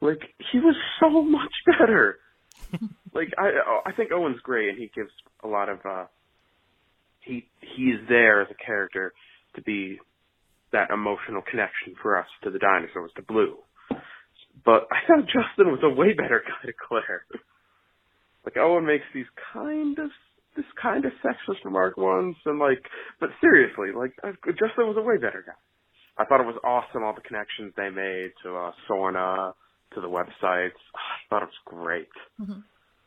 Like, 0.00 0.20
he 0.50 0.58
was 0.58 0.74
so 1.00 1.22
much 1.22 1.52
better. 1.66 2.18
like, 3.14 3.28
I 3.38 3.50
I 3.86 3.92
think 3.92 4.10
Owen's 4.12 4.40
great, 4.40 4.70
and 4.70 4.78
he 4.78 4.90
gives 4.94 5.10
a 5.44 5.48
lot 5.48 5.68
of 5.68 5.78
uh, 5.84 6.06
he 7.20 7.46
he's 7.60 8.00
there 8.08 8.42
as 8.42 8.48
a 8.50 8.64
character 8.64 9.12
to 9.54 9.62
be 9.62 9.98
that 10.72 10.90
emotional 10.90 11.42
connection 11.42 11.94
for 12.00 12.18
us 12.18 12.26
to 12.42 12.50
the 12.50 12.58
dinosaurs, 12.58 13.10
to 13.16 13.22
Blue. 13.22 13.56
But 14.64 14.88
I 14.90 15.06
thought 15.06 15.26
Justin 15.26 15.70
was 15.70 15.80
a 15.82 15.90
way 15.90 16.12
better 16.12 16.42
guy 16.46 16.66
to 16.66 16.72
Claire. 16.88 17.24
like 18.44 18.56
Owen 18.56 18.86
makes 18.86 19.04
these 19.14 19.26
kind 19.52 19.98
of 19.98 20.10
this 20.56 20.66
kind 20.80 21.04
of 21.04 21.12
sexist 21.24 21.64
remark 21.64 21.96
once, 21.96 22.36
and 22.44 22.58
like, 22.58 22.82
but 23.20 23.30
seriously, 23.40 23.88
like 23.96 24.12
I- 24.22 24.32
Justin 24.52 24.86
was 24.88 24.96
a 24.98 25.02
way 25.02 25.16
better 25.16 25.42
guy. 25.46 25.52
I 26.18 26.26
thought 26.26 26.40
it 26.40 26.46
was 26.46 26.56
awesome 26.62 27.02
all 27.02 27.14
the 27.14 27.22
connections 27.22 27.72
they 27.76 27.88
made 27.88 28.32
to 28.44 28.54
uh, 28.54 28.72
Sorna, 28.88 29.54
to 29.94 30.00
the 30.00 30.08
websites. 30.08 30.76
I 30.94 31.18
thought 31.30 31.42
it 31.42 31.48
was 31.48 31.62
great. 31.64 32.08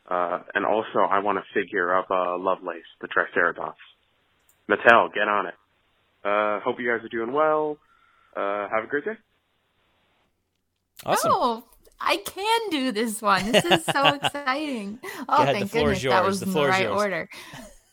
Uh, 0.08 0.38
and 0.54 0.64
also, 0.66 1.00
I 1.08 1.18
want 1.20 1.38
a 1.38 1.42
figure 1.54 1.92
of 1.96 2.04
uh, 2.10 2.36
Lovelace, 2.38 2.82
the 3.00 3.08
Triceratops. 3.08 3.78
Mattel, 4.68 5.12
get 5.14 5.28
on 5.28 5.46
it. 5.46 5.54
Uh, 6.24 6.60
hope 6.60 6.80
you 6.80 6.88
guys 6.90 7.04
are 7.04 7.08
doing 7.08 7.32
well. 7.32 7.78
Uh, 8.36 8.68
have 8.68 8.84
a 8.84 8.86
great 8.88 9.04
day. 9.04 9.16
Awesome. 11.04 11.30
Oh, 11.32 11.64
I 12.00 12.18
can 12.18 12.70
do 12.70 12.92
this 12.92 13.22
one. 13.22 13.50
This 13.50 13.64
is 13.64 13.84
so 13.84 14.14
exciting. 14.22 14.98
Oh, 15.28 15.42
ahead, 15.42 15.54
thank 15.56 15.72
goodness 15.72 16.02
that 16.02 16.24
was 16.24 16.40
The 16.40 16.46
in 16.46 16.52
the 16.52 16.66
right 16.66 16.82
yours. 16.82 16.96
order. 17.00 17.28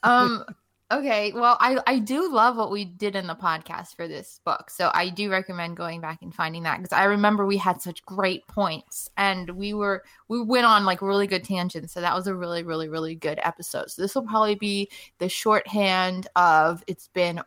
Um, 0.06 0.44
okay. 0.92 1.32
Well, 1.32 1.56
I 1.62 1.78
I 1.88 2.00
do 2.00 2.30
love 2.30 2.58
what 2.58 2.72
we 2.72 2.84
did 2.84 3.16
in 3.16 3.26
the 3.26 3.36
podcast 3.36 3.96
for 3.96 4.06
this 4.06 4.42
book, 4.44 4.70
so 4.70 4.92
I 4.94 5.08
do 5.08 5.32
recommend 5.32 5.78
going 5.78 6.02
back 6.02 6.22
and 6.22 6.36
finding 6.36 6.64
that 6.64 6.80
because 6.80 6.92
I 6.92 7.06
remember 7.06 7.46
we 7.46 7.56
had 7.56 7.82
such 7.82 8.04
great 8.06 8.46
points 8.48 9.10
and 9.16 9.50
we 9.52 9.74
were 9.74 10.04
we 10.28 10.44
went 10.44 10.66
on 10.66 10.84
like 10.84 11.02
really 11.02 11.26
good 11.26 11.46
tangents. 11.46 11.94
So 11.94 12.02
that 12.02 12.14
was 12.14 12.28
a 12.28 12.36
really 12.36 12.64
really 12.64 12.90
really 12.90 13.16
good 13.16 13.40
episode. 13.44 13.92
So 13.92 14.02
this 14.02 14.14
will 14.14 14.24
probably 14.28 14.56
be 14.56 14.90
the 15.20 15.30
shorthand 15.30 16.28
of 16.36 16.84
it's 16.86 17.08
been 17.08 17.40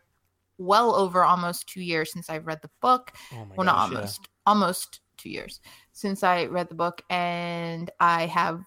well 0.56 0.94
over 0.94 1.22
almost 1.22 1.68
two 1.68 1.82
years 1.82 2.10
since 2.10 2.30
I've 2.30 2.46
read 2.46 2.62
the 2.62 2.70
book. 2.80 3.12
Oh 3.34 3.44
my 3.44 3.54
well, 3.54 3.66
not 3.66 3.74
gosh, 3.74 3.90
yeah. 3.90 3.96
almost, 3.98 4.28
almost 4.46 5.00
two 5.18 5.28
years 5.28 5.60
since 5.96 6.22
I 6.22 6.44
read 6.44 6.68
the 6.68 6.74
book, 6.74 7.02
and 7.08 7.90
I 7.98 8.26
have 8.26 8.60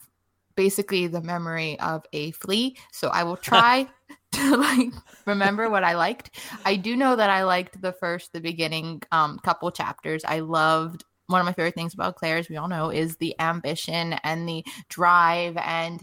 basically 0.56 1.06
the 1.06 1.22
memory 1.22 1.80
of 1.80 2.04
a 2.12 2.32
flea. 2.32 2.76
So 2.92 3.10
I 3.10 3.24
will 3.24 3.38
try 3.52 3.88
to 4.34 4.58
like 4.58 4.90
remember 5.26 5.70
what 5.70 5.84
I 5.84 5.96
liked. 5.96 6.32
I 6.66 6.76
do 6.76 6.98
know 6.98 7.16
that 7.16 7.30
I 7.30 7.44
liked 7.44 7.82
the 7.82 7.94
first, 7.94 8.34
the 8.34 8.42
beginning, 8.42 9.04
um, 9.12 9.40
couple 9.40 9.72
chapters. 9.72 10.26
I 10.26 10.40
loved. 10.40 11.06
One 11.28 11.40
of 11.40 11.46
my 11.46 11.54
favorite 11.54 11.76
things 11.76 11.94
about 11.94 12.16
Claire, 12.16 12.38
as 12.38 12.50
we 12.50 12.58
all 12.58 12.68
know, 12.68 12.90
is 12.90 13.18
the 13.18 13.40
ambition 13.40 14.14
and 14.24 14.50
the 14.50 14.66
drive 14.90 15.56
and 15.58 16.02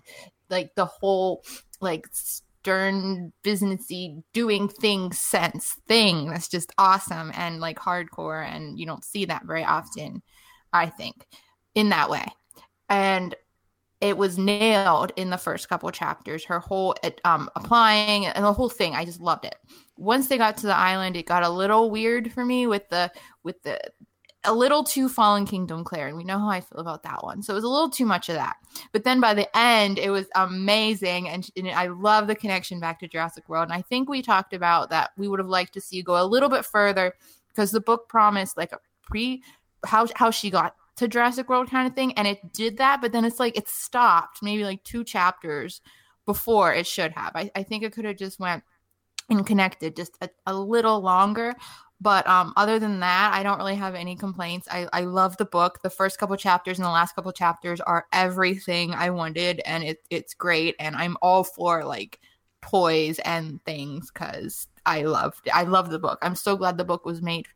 like 0.48 0.76
the 0.76 0.86
whole 0.86 1.42
like 1.80 2.06
stern 2.12 3.32
businessy 3.44 4.22
doing 4.32 4.68
things 4.68 5.18
sense 5.18 5.76
thing 5.86 6.30
that's 6.30 6.48
just 6.48 6.72
awesome 6.78 7.32
and 7.34 7.60
like 7.60 7.78
hardcore 7.78 8.44
and 8.44 8.78
you 8.78 8.86
don't 8.86 9.04
see 9.04 9.24
that 9.24 9.44
very 9.44 9.64
often 9.64 10.22
i 10.76 10.86
think 10.86 11.26
in 11.74 11.88
that 11.88 12.10
way 12.10 12.24
and 12.88 13.34
it 14.00 14.16
was 14.16 14.36
nailed 14.36 15.12
in 15.16 15.30
the 15.30 15.38
first 15.38 15.68
couple 15.68 15.90
chapters 15.90 16.44
her 16.44 16.60
whole 16.60 16.94
um 17.24 17.48
applying 17.56 18.26
and 18.26 18.44
the 18.44 18.52
whole 18.52 18.68
thing 18.68 18.94
i 18.94 19.04
just 19.04 19.20
loved 19.20 19.44
it 19.44 19.56
once 19.96 20.28
they 20.28 20.38
got 20.38 20.56
to 20.56 20.66
the 20.66 20.76
island 20.76 21.16
it 21.16 21.26
got 21.26 21.42
a 21.42 21.48
little 21.48 21.90
weird 21.90 22.32
for 22.32 22.44
me 22.44 22.66
with 22.66 22.88
the 22.90 23.10
with 23.42 23.62
the 23.62 23.80
a 24.46 24.54
little 24.54 24.84
too 24.84 25.08
Fallen 25.08 25.44
Kingdom 25.44 25.84
Claire, 25.84 26.06
and 26.06 26.16
we 26.16 26.24
know 26.24 26.38
how 26.38 26.48
I 26.48 26.60
feel 26.60 26.78
about 26.78 27.02
that 27.02 27.22
one. 27.22 27.42
So 27.42 27.52
it 27.52 27.56
was 27.56 27.64
a 27.64 27.68
little 27.68 27.90
too 27.90 28.06
much 28.06 28.28
of 28.28 28.36
that. 28.36 28.56
But 28.92 29.04
then 29.04 29.20
by 29.20 29.34
the 29.34 29.48
end, 29.56 29.98
it 29.98 30.10
was 30.10 30.26
amazing, 30.34 31.28
and, 31.28 31.48
and 31.56 31.68
I 31.68 31.88
love 31.88 32.26
the 32.26 32.36
connection 32.36 32.80
back 32.80 33.00
to 33.00 33.08
Jurassic 33.08 33.48
World. 33.48 33.64
And 33.64 33.72
I 33.72 33.82
think 33.82 34.08
we 34.08 34.22
talked 34.22 34.54
about 34.54 34.90
that 34.90 35.10
we 35.16 35.28
would 35.28 35.40
have 35.40 35.48
liked 35.48 35.74
to 35.74 35.80
see 35.80 36.00
go 36.00 36.22
a 36.22 36.24
little 36.24 36.48
bit 36.48 36.64
further 36.64 37.12
because 37.48 37.72
the 37.72 37.80
book 37.80 38.08
promised 38.08 38.56
like 38.56 38.72
a 38.72 38.78
pre 39.02 39.42
how 39.84 40.06
how 40.14 40.30
she 40.30 40.50
got 40.50 40.74
to 40.96 41.08
Jurassic 41.08 41.48
World 41.48 41.70
kind 41.70 41.86
of 41.86 41.94
thing, 41.94 42.12
and 42.14 42.26
it 42.26 42.52
did 42.52 42.78
that. 42.78 43.00
But 43.00 43.12
then 43.12 43.24
it's 43.24 43.40
like 43.40 43.56
it 43.56 43.68
stopped 43.68 44.42
maybe 44.42 44.64
like 44.64 44.82
two 44.84 45.04
chapters 45.04 45.80
before 46.24 46.72
it 46.72 46.86
should 46.86 47.12
have. 47.12 47.32
I, 47.34 47.50
I 47.54 47.62
think 47.62 47.82
it 47.82 47.92
could 47.92 48.04
have 48.04 48.16
just 48.16 48.40
went 48.40 48.64
and 49.28 49.46
connected 49.46 49.96
just 49.96 50.16
a, 50.20 50.28
a 50.46 50.54
little 50.54 51.00
longer 51.00 51.54
but 52.00 52.26
um, 52.26 52.52
other 52.56 52.78
than 52.78 53.00
that 53.00 53.32
i 53.34 53.42
don't 53.42 53.58
really 53.58 53.74
have 53.74 53.94
any 53.94 54.14
complaints 54.14 54.68
I, 54.70 54.88
I 54.92 55.02
love 55.02 55.36
the 55.36 55.44
book 55.44 55.80
the 55.82 55.90
first 55.90 56.18
couple 56.18 56.36
chapters 56.36 56.78
and 56.78 56.84
the 56.84 56.90
last 56.90 57.14
couple 57.14 57.32
chapters 57.32 57.80
are 57.80 58.06
everything 58.12 58.94
i 58.94 59.10
wanted 59.10 59.60
and 59.64 59.82
it, 59.84 59.98
it's 60.10 60.34
great 60.34 60.76
and 60.78 60.94
i'm 60.96 61.16
all 61.22 61.44
for 61.44 61.84
like 61.84 62.20
toys 62.62 63.18
and 63.20 63.62
things 63.64 64.10
because 64.12 64.68
i 64.84 65.02
loved 65.02 65.48
i 65.52 65.62
love 65.62 65.90
the 65.90 65.98
book 65.98 66.18
i'm 66.22 66.34
so 66.34 66.56
glad 66.56 66.76
the 66.76 66.84
book 66.84 67.04
was 67.04 67.22
made 67.22 67.46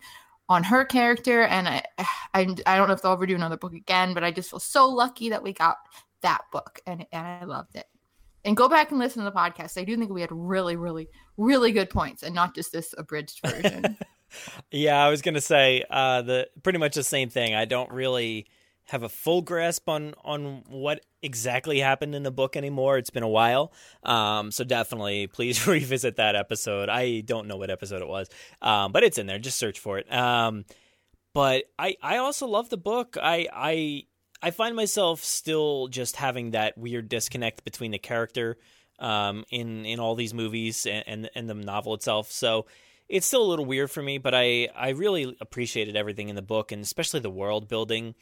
on 0.50 0.64
her 0.64 0.84
character 0.84 1.44
and 1.44 1.66
I, 1.66 1.82
I 2.34 2.40
i 2.66 2.76
don't 2.76 2.88
know 2.88 2.94
if 2.94 3.00
they'll 3.00 3.12
ever 3.12 3.24
do 3.24 3.34
another 3.34 3.56
book 3.56 3.72
again 3.72 4.12
but 4.12 4.22
i 4.22 4.30
just 4.30 4.50
feel 4.50 4.60
so 4.60 4.88
lucky 4.88 5.30
that 5.30 5.42
we 5.42 5.54
got 5.54 5.76
that 6.20 6.42
book 6.52 6.80
and, 6.86 7.06
and 7.12 7.26
i 7.26 7.44
loved 7.44 7.76
it. 7.76 7.86
And 8.42 8.56
go 8.56 8.70
back 8.70 8.90
and 8.90 8.98
listen 8.98 9.22
to 9.22 9.30
the 9.30 9.36
podcast. 9.36 9.78
I 9.78 9.84
do 9.84 9.94
think 9.98 10.10
we 10.10 10.22
had 10.22 10.30
really 10.32 10.76
really 10.76 11.08
really 11.36 11.72
good 11.72 11.90
points 11.90 12.22
and 12.22 12.34
not 12.34 12.54
just 12.54 12.72
this 12.72 12.94
abridged 12.98 13.40
version. 13.46 13.96
Yeah, 14.70 15.04
I 15.04 15.08
was 15.10 15.22
gonna 15.22 15.40
say 15.40 15.82
uh, 15.90 16.22
the 16.22 16.48
pretty 16.62 16.78
much 16.78 16.94
the 16.94 17.02
same 17.02 17.30
thing. 17.30 17.56
I 17.56 17.64
don't 17.64 17.90
really 17.90 18.46
have 18.90 19.02
a 19.02 19.08
full 19.08 19.42
grasp 19.42 19.88
on 19.88 20.14
on 20.24 20.64
what 20.68 21.04
exactly 21.22 21.78
happened 21.80 22.14
in 22.14 22.22
the 22.22 22.30
book 22.30 22.56
anymore. 22.56 22.98
It's 22.98 23.10
been 23.10 23.22
a 23.22 23.28
while, 23.28 23.72
um, 24.02 24.50
so 24.50 24.64
definitely 24.64 25.26
please 25.32 25.66
revisit 25.66 26.16
that 26.16 26.36
episode. 26.36 26.88
I 26.88 27.20
don't 27.20 27.46
know 27.46 27.56
what 27.56 27.70
episode 27.70 28.02
it 28.02 28.08
was, 28.08 28.28
um, 28.60 28.92
but 28.92 29.02
it's 29.02 29.18
in 29.18 29.26
there. 29.26 29.38
Just 29.38 29.58
search 29.58 29.78
for 29.78 29.98
it. 29.98 30.12
Um, 30.12 30.64
but 31.32 31.64
I 31.78 31.96
I 32.02 32.18
also 32.18 32.46
love 32.46 32.68
the 32.68 32.76
book. 32.76 33.16
I 33.20 33.48
I 33.52 34.04
I 34.42 34.50
find 34.50 34.74
myself 34.74 35.22
still 35.22 35.88
just 35.88 36.16
having 36.16 36.52
that 36.52 36.76
weird 36.76 37.08
disconnect 37.08 37.64
between 37.64 37.90
the 37.90 37.98
character 37.98 38.58
um, 38.98 39.44
in 39.50 39.84
in 39.86 40.00
all 40.00 40.14
these 40.14 40.34
movies 40.34 40.86
and, 40.86 41.04
and 41.06 41.30
and 41.34 41.48
the 41.48 41.54
novel 41.54 41.94
itself. 41.94 42.30
So 42.32 42.66
it's 43.08 43.26
still 43.26 43.42
a 43.42 43.50
little 43.50 43.64
weird 43.64 43.90
for 43.90 44.02
me, 44.02 44.18
but 44.18 44.34
I 44.34 44.68
I 44.74 44.90
really 44.90 45.36
appreciated 45.40 45.96
everything 45.96 46.28
in 46.28 46.36
the 46.36 46.42
book 46.42 46.72
and 46.72 46.82
especially 46.82 47.20
the 47.20 47.30
world 47.30 47.68
building. 47.68 48.14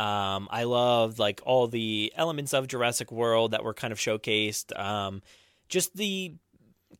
Um, 0.00 0.48
I 0.50 0.64
loved 0.64 1.18
like 1.18 1.42
all 1.44 1.68
the 1.68 2.10
elements 2.16 2.54
of 2.54 2.66
Jurassic 2.66 3.12
World 3.12 3.50
that 3.50 3.62
were 3.64 3.74
kind 3.74 3.92
of 3.92 3.98
showcased. 3.98 4.78
Um, 4.78 5.20
just 5.68 5.94
the 5.94 6.36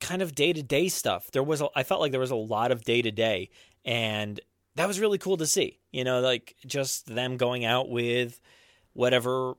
kind 0.01 0.21
of 0.21 0.35
day 0.35 0.53
to 0.53 0.63
day 0.63 0.89
stuff. 0.89 1.31
There 1.31 1.43
was 1.43 1.63
a, 1.63 1.69
I 1.75 1.83
felt 1.83 2.03
like 2.03 2.11
there 2.11 2.21
was 2.21 2.31
a 2.31 2.37
lot 2.37 2.73
of 2.73 2.85
day 2.85 3.01
to 3.01 3.11
day, 3.11 3.49
and 3.87 4.39
that 4.75 4.87
was 4.87 5.01
really 5.01 5.17
cool 5.17 5.39
to 5.39 5.47
see. 5.47 5.79
You 5.93 6.05
know, 6.05 6.21
like 6.21 6.57
just 6.67 7.07
them 7.07 7.39
going 7.39 7.65
out 7.65 7.89
with 7.89 8.39
whatever 8.93 9.55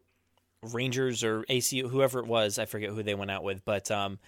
Rangers 0.61 1.23
or 1.23 1.43
AC 1.49 1.79
whoever 1.79 2.19
it 2.19 2.27
was, 2.27 2.59
I 2.59 2.65
forget 2.65 2.91
who 2.91 3.01
they 3.01 3.15
went 3.15 3.31
out 3.31 3.43
with, 3.43 3.65
but 3.65 3.89
um, 3.89 4.19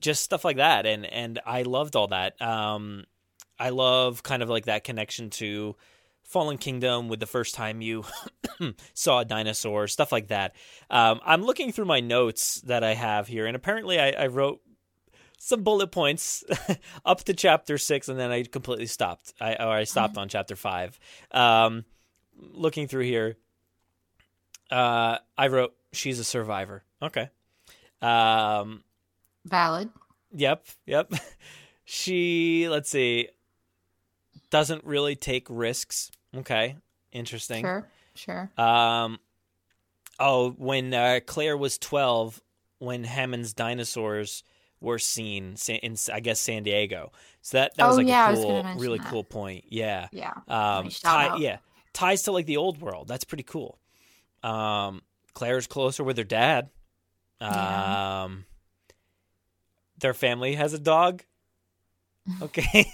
just 0.00 0.22
stuff 0.22 0.42
like 0.42 0.56
that, 0.56 0.86
and 0.86 1.04
and 1.04 1.38
I 1.44 1.64
loved 1.64 1.96
all 1.96 2.06
that. 2.08 2.40
Um, 2.40 3.04
I 3.58 3.68
love 3.68 4.22
kind 4.22 4.42
of 4.42 4.48
like 4.48 4.64
that 4.64 4.84
connection 4.84 5.28
to 5.30 5.76
Fallen 6.24 6.58
Kingdom 6.58 7.08
with 7.08 7.20
the 7.20 7.26
first 7.26 7.54
time 7.54 7.80
you 7.80 8.04
saw 8.94 9.20
a 9.20 9.24
dinosaur, 9.24 9.86
stuff 9.86 10.10
like 10.10 10.28
that. 10.28 10.54
Um, 10.90 11.20
I'm 11.24 11.44
looking 11.44 11.70
through 11.70 11.84
my 11.84 12.00
notes 12.00 12.60
that 12.62 12.82
I 12.82 12.94
have 12.94 13.28
here, 13.28 13.46
and 13.46 13.54
apparently 13.54 14.00
I, 14.00 14.10
I 14.10 14.26
wrote 14.26 14.60
some 15.38 15.62
bullet 15.62 15.92
points 15.92 16.42
up 17.04 17.22
to 17.24 17.34
chapter 17.34 17.78
six, 17.78 18.08
and 18.08 18.18
then 18.18 18.30
I 18.30 18.42
completely 18.44 18.86
stopped. 18.86 19.34
I 19.40 19.54
or 19.54 19.72
I 19.72 19.84
stopped 19.84 20.16
on 20.16 20.28
chapter 20.28 20.56
five. 20.56 20.98
Um, 21.30 21.84
looking 22.36 22.88
through 22.88 23.04
here, 23.04 23.36
uh, 24.70 25.18
I 25.36 25.48
wrote 25.48 25.74
she's 25.92 26.18
a 26.18 26.24
survivor. 26.24 26.82
Okay. 27.02 27.28
Um, 28.00 28.82
Valid. 29.44 29.90
Yep. 30.32 30.66
Yep. 30.86 31.12
she. 31.84 32.68
Let's 32.68 32.90
see. 32.90 33.28
Doesn't 34.54 34.84
really 34.84 35.16
take 35.16 35.48
risks. 35.50 36.12
Okay. 36.36 36.76
Interesting. 37.10 37.64
Sure. 37.64 37.88
Sure. 38.14 38.52
Um. 38.56 39.18
Oh, 40.20 40.50
when 40.52 40.94
uh, 40.94 41.18
Claire 41.26 41.56
was 41.56 41.76
twelve, 41.76 42.40
when 42.78 43.02
Hammond's 43.02 43.52
dinosaurs 43.52 44.44
were 44.80 45.00
seen 45.00 45.56
in, 45.68 45.96
I 46.12 46.20
guess, 46.20 46.38
San 46.38 46.62
Diego. 46.62 47.10
So 47.42 47.58
that 47.58 47.74
that 47.74 47.86
was 47.88 47.96
Oh, 47.96 47.98
like 47.98 48.06
yeah, 48.06 48.28
a 48.28 48.30
was 48.30 48.44
cool, 48.44 48.62
really 48.76 48.98
that. 48.98 49.08
cool 49.08 49.24
point. 49.24 49.64
Yeah. 49.70 50.06
Yeah. 50.12 50.34
Um. 50.46 50.88
Tie, 50.88 51.36
yeah. 51.38 51.56
Ties 51.92 52.22
to 52.22 52.30
like 52.30 52.46
the 52.46 52.58
old 52.58 52.80
world. 52.80 53.08
That's 53.08 53.24
pretty 53.24 53.42
cool. 53.42 53.80
Um. 54.44 55.02
Claire's 55.32 55.66
closer 55.66 56.04
with 56.04 56.16
her 56.16 56.22
dad. 56.22 56.68
Yeah. 57.40 58.22
Um. 58.22 58.44
Their 59.98 60.14
family 60.14 60.54
has 60.54 60.72
a 60.74 60.78
dog. 60.78 61.24
Okay. 62.40 62.86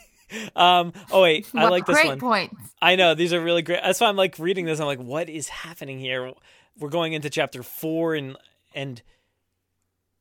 Um. 0.56 0.92
Oh 1.10 1.22
wait, 1.22 1.48
I 1.54 1.64
What 1.64 1.72
like 1.72 1.86
this 1.86 1.96
great 1.96 2.08
one. 2.08 2.20
points. 2.20 2.56
I 2.80 2.96
know 2.96 3.14
these 3.14 3.32
are 3.32 3.40
really 3.40 3.62
great. 3.62 3.80
That's 3.82 4.00
why 4.00 4.08
I'm 4.08 4.16
like 4.16 4.38
reading 4.38 4.66
this. 4.66 4.80
I'm 4.80 4.86
like, 4.86 5.00
what 5.00 5.28
is 5.28 5.48
happening 5.48 5.98
here? 5.98 6.32
We're 6.78 6.88
going 6.88 7.12
into 7.12 7.30
chapter 7.30 7.62
four, 7.62 8.14
and 8.14 8.36
and 8.74 9.02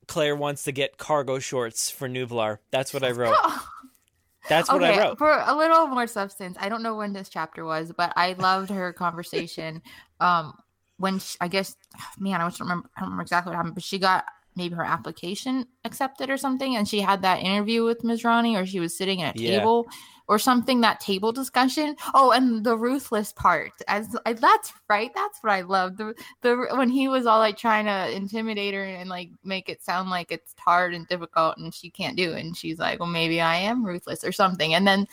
Claire 0.07 0.35
wants 0.35 0.63
to 0.63 0.71
get 0.71 0.97
cargo 0.97 1.39
shorts 1.39 1.89
for 1.89 2.09
Nublar. 2.09 2.57
That's 2.71 2.93
what 2.93 3.03
I 3.03 3.11
wrote. 3.11 3.35
That's 4.49 4.69
what 4.71 4.81
okay, 4.81 4.97
I 4.97 5.09
wrote. 5.09 5.17
For 5.19 5.29
a 5.31 5.55
little 5.55 5.87
more 5.87 6.07
substance, 6.07 6.57
I 6.59 6.69
don't 6.69 6.81
know 6.81 6.95
when 6.95 7.13
this 7.13 7.29
chapter 7.29 7.63
was, 7.63 7.91
but 7.95 8.11
I 8.15 8.33
loved 8.33 8.71
her 8.71 8.91
conversation. 8.93 9.81
um, 10.19 10.57
when 10.97 11.19
she, 11.19 11.37
I 11.39 11.47
guess, 11.47 11.75
man, 12.17 12.41
I 12.41 12.43
don't 12.45 12.59
remember, 12.59 12.89
I 12.97 13.01
don't 13.01 13.09
remember 13.09 13.21
exactly 13.21 13.51
what 13.51 13.57
happened, 13.57 13.75
but 13.75 13.83
she 13.83 13.99
got 13.99 14.25
maybe 14.55 14.75
her 14.75 14.83
application 14.85 15.65
accepted 15.85 16.29
or 16.29 16.37
something, 16.37 16.75
and 16.75 16.87
she 16.87 16.99
had 17.01 17.21
that 17.21 17.39
interview 17.41 17.83
with 17.83 18.03
Masrani, 18.03 18.59
or 18.61 18.65
she 18.65 18.79
was 18.79 18.97
sitting 18.97 19.21
at 19.21 19.37
a 19.37 19.41
Yeah. 19.41 19.59
table 19.59 19.87
or 20.27 20.37
something. 20.37 20.81
That 20.81 20.99
table 20.99 21.31
discussion. 21.31 21.95
Oh, 22.13 22.31
and 22.31 22.63
the 22.63 22.77
ruthless 22.77 23.33
part. 23.33 23.71
As 23.87 24.15
I, 24.25 24.33
that's 24.33 24.71
right. 24.87 25.11
That's 25.15 25.39
what 25.41 25.53
I 25.53 25.61
love. 25.61 25.97
The 25.97 26.13
the 26.41 26.67
when 26.75 26.89
he 26.89 27.07
was 27.07 27.25
all 27.25 27.39
like 27.39 27.57
trying 27.57 27.85
to 27.85 28.15
intimidate 28.15 28.73
her 28.75 28.83
and 28.83 29.09
like 29.09 29.31
make 29.43 29.69
it 29.69 29.81
sound 29.83 30.09
like 30.09 30.31
it's 30.31 30.53
hard 30.59 30.93
and 30.93 31.07
difficult 31.07 31.57
and 31.57 31.73
she 31.73 31.89
can't 31.89 32.15
do 32.17 32.33
it 32.33 32.45
and 32.45 32.55
she's 32.55 32.77
like 32.77 32.99
well 32.99 33.09
maybe 33.09 33.41
i 33.41 33.55
am 33.55 33.83
ruthless 33.83 34.23
or 34.23 34.31
something 34.31 34.73
and 34.75 34.85
then 34.87 35.07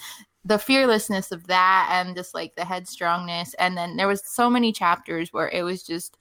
the 0.45 0.59
fearlessness 0.59 1.33
of 1.33 1.47
that 1.47 1.89
and 1.91 2.15
just 2.15 2.35
like 2.35 2.55
the 2.57 2.63
headstrongness 2.63 3.55
and 3.59 3.77
then 3.77 3.97
there 3.97 4.07
was 4.07 4.23
so 4.25 4.49
many 4.51 4.71
chapters 4.73 5.33
where 5.33 5.49
it 5.49 5.63
was 5.63 5.83
just 5.83 6.19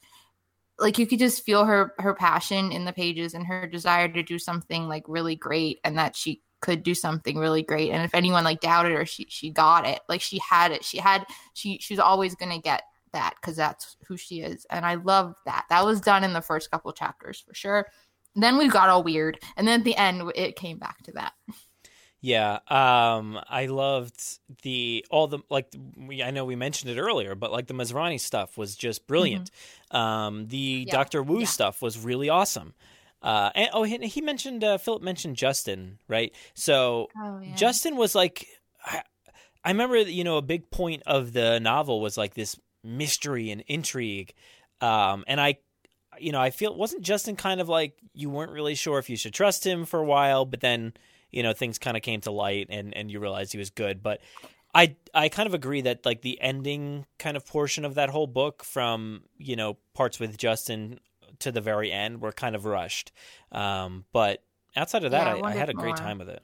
like 0.80 0.98
you 0.98 1.08
could 1.08 1.20
just 1.20 1.44
feel 1.44 1.66
her 1.66 1.94
her 2.00 2.14
passion 2.14 2.72
in 2.72 2.86
the 2.86 2.94
pages 2.94 3.34
and 3.34 3.46
her 3.46 3.68
desire 3.68 4.08
to 4.08 4.24
do 4.24 4.38
something 4.38 4.88
like 4.88 5.04
really 5.08 5.36
great 5.36 5.80
and 5.84 5.98
that 5.98 6.16
she 6.16 6.42
could 6.62 6.84
do 6.84 6.96
something 6.96 7.38
really 7.38 7.62
great. 7.62 7.92
And 7.92 8.04
if 8.04 8.16
anyone 8.16 8.44
like 8.44 8.60
doubted 8.60 8.92
her 8.94 9.06
she 9.06 9.26
she 9.30 9.50
got 9.50 9.88
it. 9.88 10.02
Like 10.10 10.22
she 10.22 10.40
had 10.40 10.72
it. 10.72 10.84
She 10.84 10.98
had 10.98 11.26
she 11.54 11.78
she's 11.80 12.00
always 12.00 12.36
gonna 12.36 12.60
get 12.60 12.84
that 13.14 13.36
because 13.40 13.56
that's 13.56 13.96
who 14.08 14.18
she 14.18 14.42
is. 14.42 14.66
And 14.70 14.86
i 14.86 14.96
love 14.96 15.36
that. 15.46 15.66
That 15.70 15.86
was 15.86 16.02
done 16.02 16.24
in 16.24 16.34
the 16.34 16.42
first 16.42 16.72
couple 16.72 16.92
chapters 16.92 17.40
for 17.40 17.54
sure. 17.54 17.88
Then 18.36 18.58
we 18.58 18.68
got 18.68 18.90
all 18.90 19.04
weird. 19.04 19.40
And 19.56 19.68
then 19.68 19.80
at 19.80 19.86
the 19.86 19.96
end 19.96 20.32
it 20.36 20.56
came 20.56 20.78
back 20.78 21.04
to 21.04 21.12
that 21.14 21.34
Yeah, 22.26 22.58
um, 22.70 23.40
I 23.48 23.68
loved 23.68 24.20
the 24.64 25.06
all 25.12 25.28
the 25.28 25.42
like. 25.52 25.68
We, 25.96 26.24
I 26.24 26.32
know 26.32 26.44
we 26.44 26.56
mentioned 26.56 26.90
it 26.90 27.00
earlier, 27.00 27.36
but 27.36 27.52
like 27.52 27.68
the 27.68 27.76
Masrani 27.76 28.20
stuff 28.20 28.58
was 28.58 28.76
just 28.76 29.06
brilliant. 29.06 29.52
Um, 29.92 30.48
the 30.48 30.56
Mm-hmm. 30.56 30.88
Yeah, 30.88 30.92
Doctor 30.92 31.22
Wu 31.22 31.42
yeah. 31.42 31.46
stuff 31.46 31.84
was 31.84 32.00
really 32.00 32.28
awesome. 32.28 32.74
Uh, 33.22 33.52
and 33.54 33.70
oh, 33.74 33.84
he, 33.84 34.00
he 34.08 34.22
mentioned 34.22 34.64
uh, 34.64 34.80
Philip 34.80 35.04
mentioned 35.04 35.36
Justin, 35.36 36.00
right? 36.08 36.34
So 36.56 37.10
Oh, 37.16 37.42
yeah. 37.44 37.54
Justin 37.56 37.96
was 37.96 38.16
like, 38.16 38.48
I, 38.84 39.04
I 39.64 39.70
remember 39.70 39.98
you 39.98 40.24
know 40.24 40.38
a 40.38 40.42
big 40.42 40.72
point 40.72 41.04
of 41.06 41.32
the 41.32 41.60
novel 41.60 42.02
was 42.02 42.18
like 42.18 42.34
this 42.34 42.60
mystery 42.84 43.52
and 43.52 43.64
intrigue, 43.68 44.34
um, 44.82 45.26
and 45.28 45.40
I 45.40 45.58
you 46.20 46.32
know, 46.32 46.42
I 46.42 46.50
feel 46.50 46.76
wasn't 46.76 47.04
Justin 47.04 47.36
kind 47.36 47.62
of 47.62 47.70
like 47.70 48.00
you 48.16 48.32
weren't 48.32 48.52
really 48.52 48.74
sure 48.74 48.98
if 48.98 49.12
you 49.12 49.16
should 49.16 49.36
trust 49.36 49.64
him 49.64 49.86
for 49.86 50.00
a 50.00 50.06
while, 50.06 50.46
but 50.46 50.62
then 50.62 50.94
you 51.36 51.44
know 51.44 51.54
things 51.54 51.78
kind 51.78 51.96
of 51.98 52.02
came 52.04 52.22
to 52.22 52.32
light 52.32 52.68
and 52.70 52.96
and 52.96 53.12
you 53.12 53.20
realized 53.20 53.52
he 53.52 53.60
was 53.60 53.70
good. 53.70 54.02
But 54.02 54.22
I 54.74 54.96
I 55.14 55.30
kind 55.30 55.48
of 55.48 55.54
agree 55.54 55.82
that 55.82 56.06
like 56.06 56.22
the 56.22 56.40
ending 56.42 57.06
kind 57.20 57.38
of 57.38 57.46
portion 57.46 57.86
of 57.86 57.96
that 57.96 58.10
whole 58.10 58.28
book 58.28 58.64
from 58.64 59.24
you 59.38 59.56
know 59.56 59.78
parts 59.94 60.20
with 60.20 60.38
Justin 60.38 61.00
to 61.40 61.52
the 61.52 61.62
very 61.62 61.92
end 61.92 62.22
were 62.22 62.32
kind 62.32 62.56
of 62.56 62.66
rushed. 62.66 63.12
Um, 63.52 64.06
but 64.14 64.44
outside 64.76 65.04
of 65.04 65.12
that, 65.12 65.28
Yeah, 65.28 65.36
I 65.36 65.42
I, 65.44 65.52
I 65.52 65.54
had 65.54 65.70
a 65.70 65.74
great 65.74 65.96
more. 65.96 65.96
time 65.98 66.18
with 66.18 66.30
it. 66.30 66.42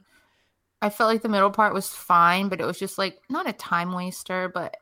I 0.83 0.89
felt 0.89 1.11
like 1.11 1.21
the 1.21 1.29
middle 1.29 1.51
part 1.51 1.75
was 1.75 1.89
fine, 1.89 2.49
but 2.49 2.59
it 2.59 2.65
was 2.65 2.79
just 2.79 2.97
like 2.97 3.19
not 3.29 3.47
a 3.47 3.53
time 3.53 3.91
waster, 3.93 4.49
but 4.49 4.77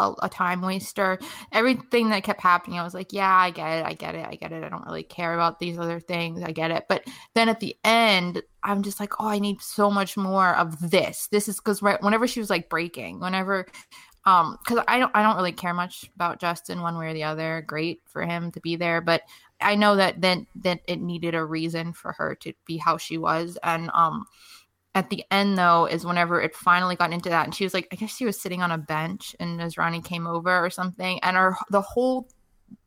a, 0.00 0.12
a, 0.22 0.28
time 0.28 0.62
waster. 0.62 1.18
Everything 1.52 2.10
that 2.10 2.24
kept 2.24 2.40
happening, 2.40 2.78
I 2.78 2.82
was 2.82 2.94
like, 2.94 3.12
yeah, 3.12 3.32
I 3.32 3.50
get 3.50 3.78
it, 3.78 3.86
I 3.86 3.92
get 3.92 4.16
it, 4.16 4.26
I 4.26 4.34
get 4.34 4.50
it. 4.50 4.64
I 4.64 4.68
don't 4.68 4.84
really 4.84 5.04
care 5.04 5.32
about 5.32 5.60
these 5.60 5.78
other 5.78 6.00
things. 6.00 6.42
I 6.42 6.50
get 6.50 6.72
it. 6.72 6.86
But 6.88 7.04
then 7.34 7.48
at 7.48 7.60
the 7.60 7.76
end, 7.84 8.42
I'm 8.64 8.82
just 8.82 8.98
like, 8.98 9.12
oh, 9.20 9.28
I 9.28 9.38
need 9.38 9.62
so 9.62 9.92
much 9.92 10.16
more 10.16 10.56
of 10.56 10.90
this. 10.90 11.28
This 11.28 11.46
is 11.46 11.56
because 11.56 11.82
right 11.82 12.02
whenever 12.02 12.26
she 12.26 12.40
was 12.40 12.50
like 12.50 12.68
breaking, 12.68 13.20
whenever 13.20 13.66
um 14.26 14.56
because 14.64 14.82
i 14.88 14.98
don't 14.98 15.12
i 15.14 15.22
don't 15.22 15.36
really 15.36 15.52
care 15.52 15.74
much 15.74 16.10
about 16.14 16.40
justin 16.40 16.80
one 16.80 16.96
way 16.96 17.08
or 17.08 17.12
the 17.12 17.22
other 17.22 17.62
great 17.66 18.00
for 18.06 18.22
him 18.22 18.50
to 18.50 18.60
be 18.60 18.74
there 18.74 19.00
but 19.02 19.22
i 19.60 19.74
know 19.74 19.96
that 19.96 20.20
then 20.20 20.46
that 20.54 20.80
it 20.88 21.00
needed 21.00 21.34
a 21.34 21.44
reason 21.44 21.92
for 21.92 22.12
her 22.12 22.34
to 22.34 22.52
be 22.66 22.78
how 22.78 22.96
she 22.96 23.18
was 23.18 23.58
and 23.62 23.90
um 23.92 24.24
at 24.94 25.10
the 25.10 25.24
end 25.30 25.58
though 25.58 25.86
is 25.86 26.06
whenever 26.06 26.40
it 26.40 26.54
finally 26.54 26.96
got 26.96 27.12
into 27.12 27.28
that 27.28 27.44
and 27.44 27.54
she 27.54 27.64
was 27.64 27.74
like 27.74 27.88
i 27.92 27.96
guess 27.96 28.14
she 28.14 28.24
was 28.24 28.40
sitting 28.40 28.62
on 28.62 28.70
a 28.70 28.78
bench 28.78 29.34
and 29.40 29.58
Masrani 29.58 30.04
came 30.04 30.26
over 30.26 30.64
or 30.64 30.70
something 30.70 31.18
and 31.20 31.36
her 31.36 31.56
the 31.70 31.80
whole 31.80 32.28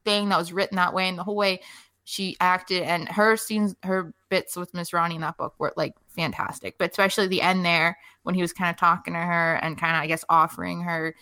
thing 0.06 0.30
that 0.30 0.38
was 0.38 0.54
written 0.54 0.76
that 0.78 0.94
way 0.94 1.08
and 1.08 1.18
the 1.18 1.24
whole 1.24 1.36
way 1.36 1.60
she 2.06 2.38
acted 2.40 2.84
and 2.84 3.10
her 3.10 3.36
scenes 3.36 3.76
her 3.84 4.14
bits 4.30 4.56
with 4.56 4.72
Masrani 4.72 5.16
in 5.16 5.22
that 5.22 5.38
book 5.38 5.54
were 5.60 5.74
like 5.76 5.94
fantastic 6.08 6.78
but 6.78 6.92
especially 6.92 7.28
the 7.28 7.42
end 7.42 7.66
there 7.66 7.98
when 8.24 8.36
he 8.36 8.42
was 8.42 8.54
kind 8.54 8.70
of 8.70 8.78
talking 8.78 9.14
to 9.14 9.20
her 9.20 9.56
and 9.56 9.78
kind 9.78 9.96
of 9.96 10.02
i 10.02 10.08
guess 10.08 10.24
offering 10.30 10.82
her 10.82 11.14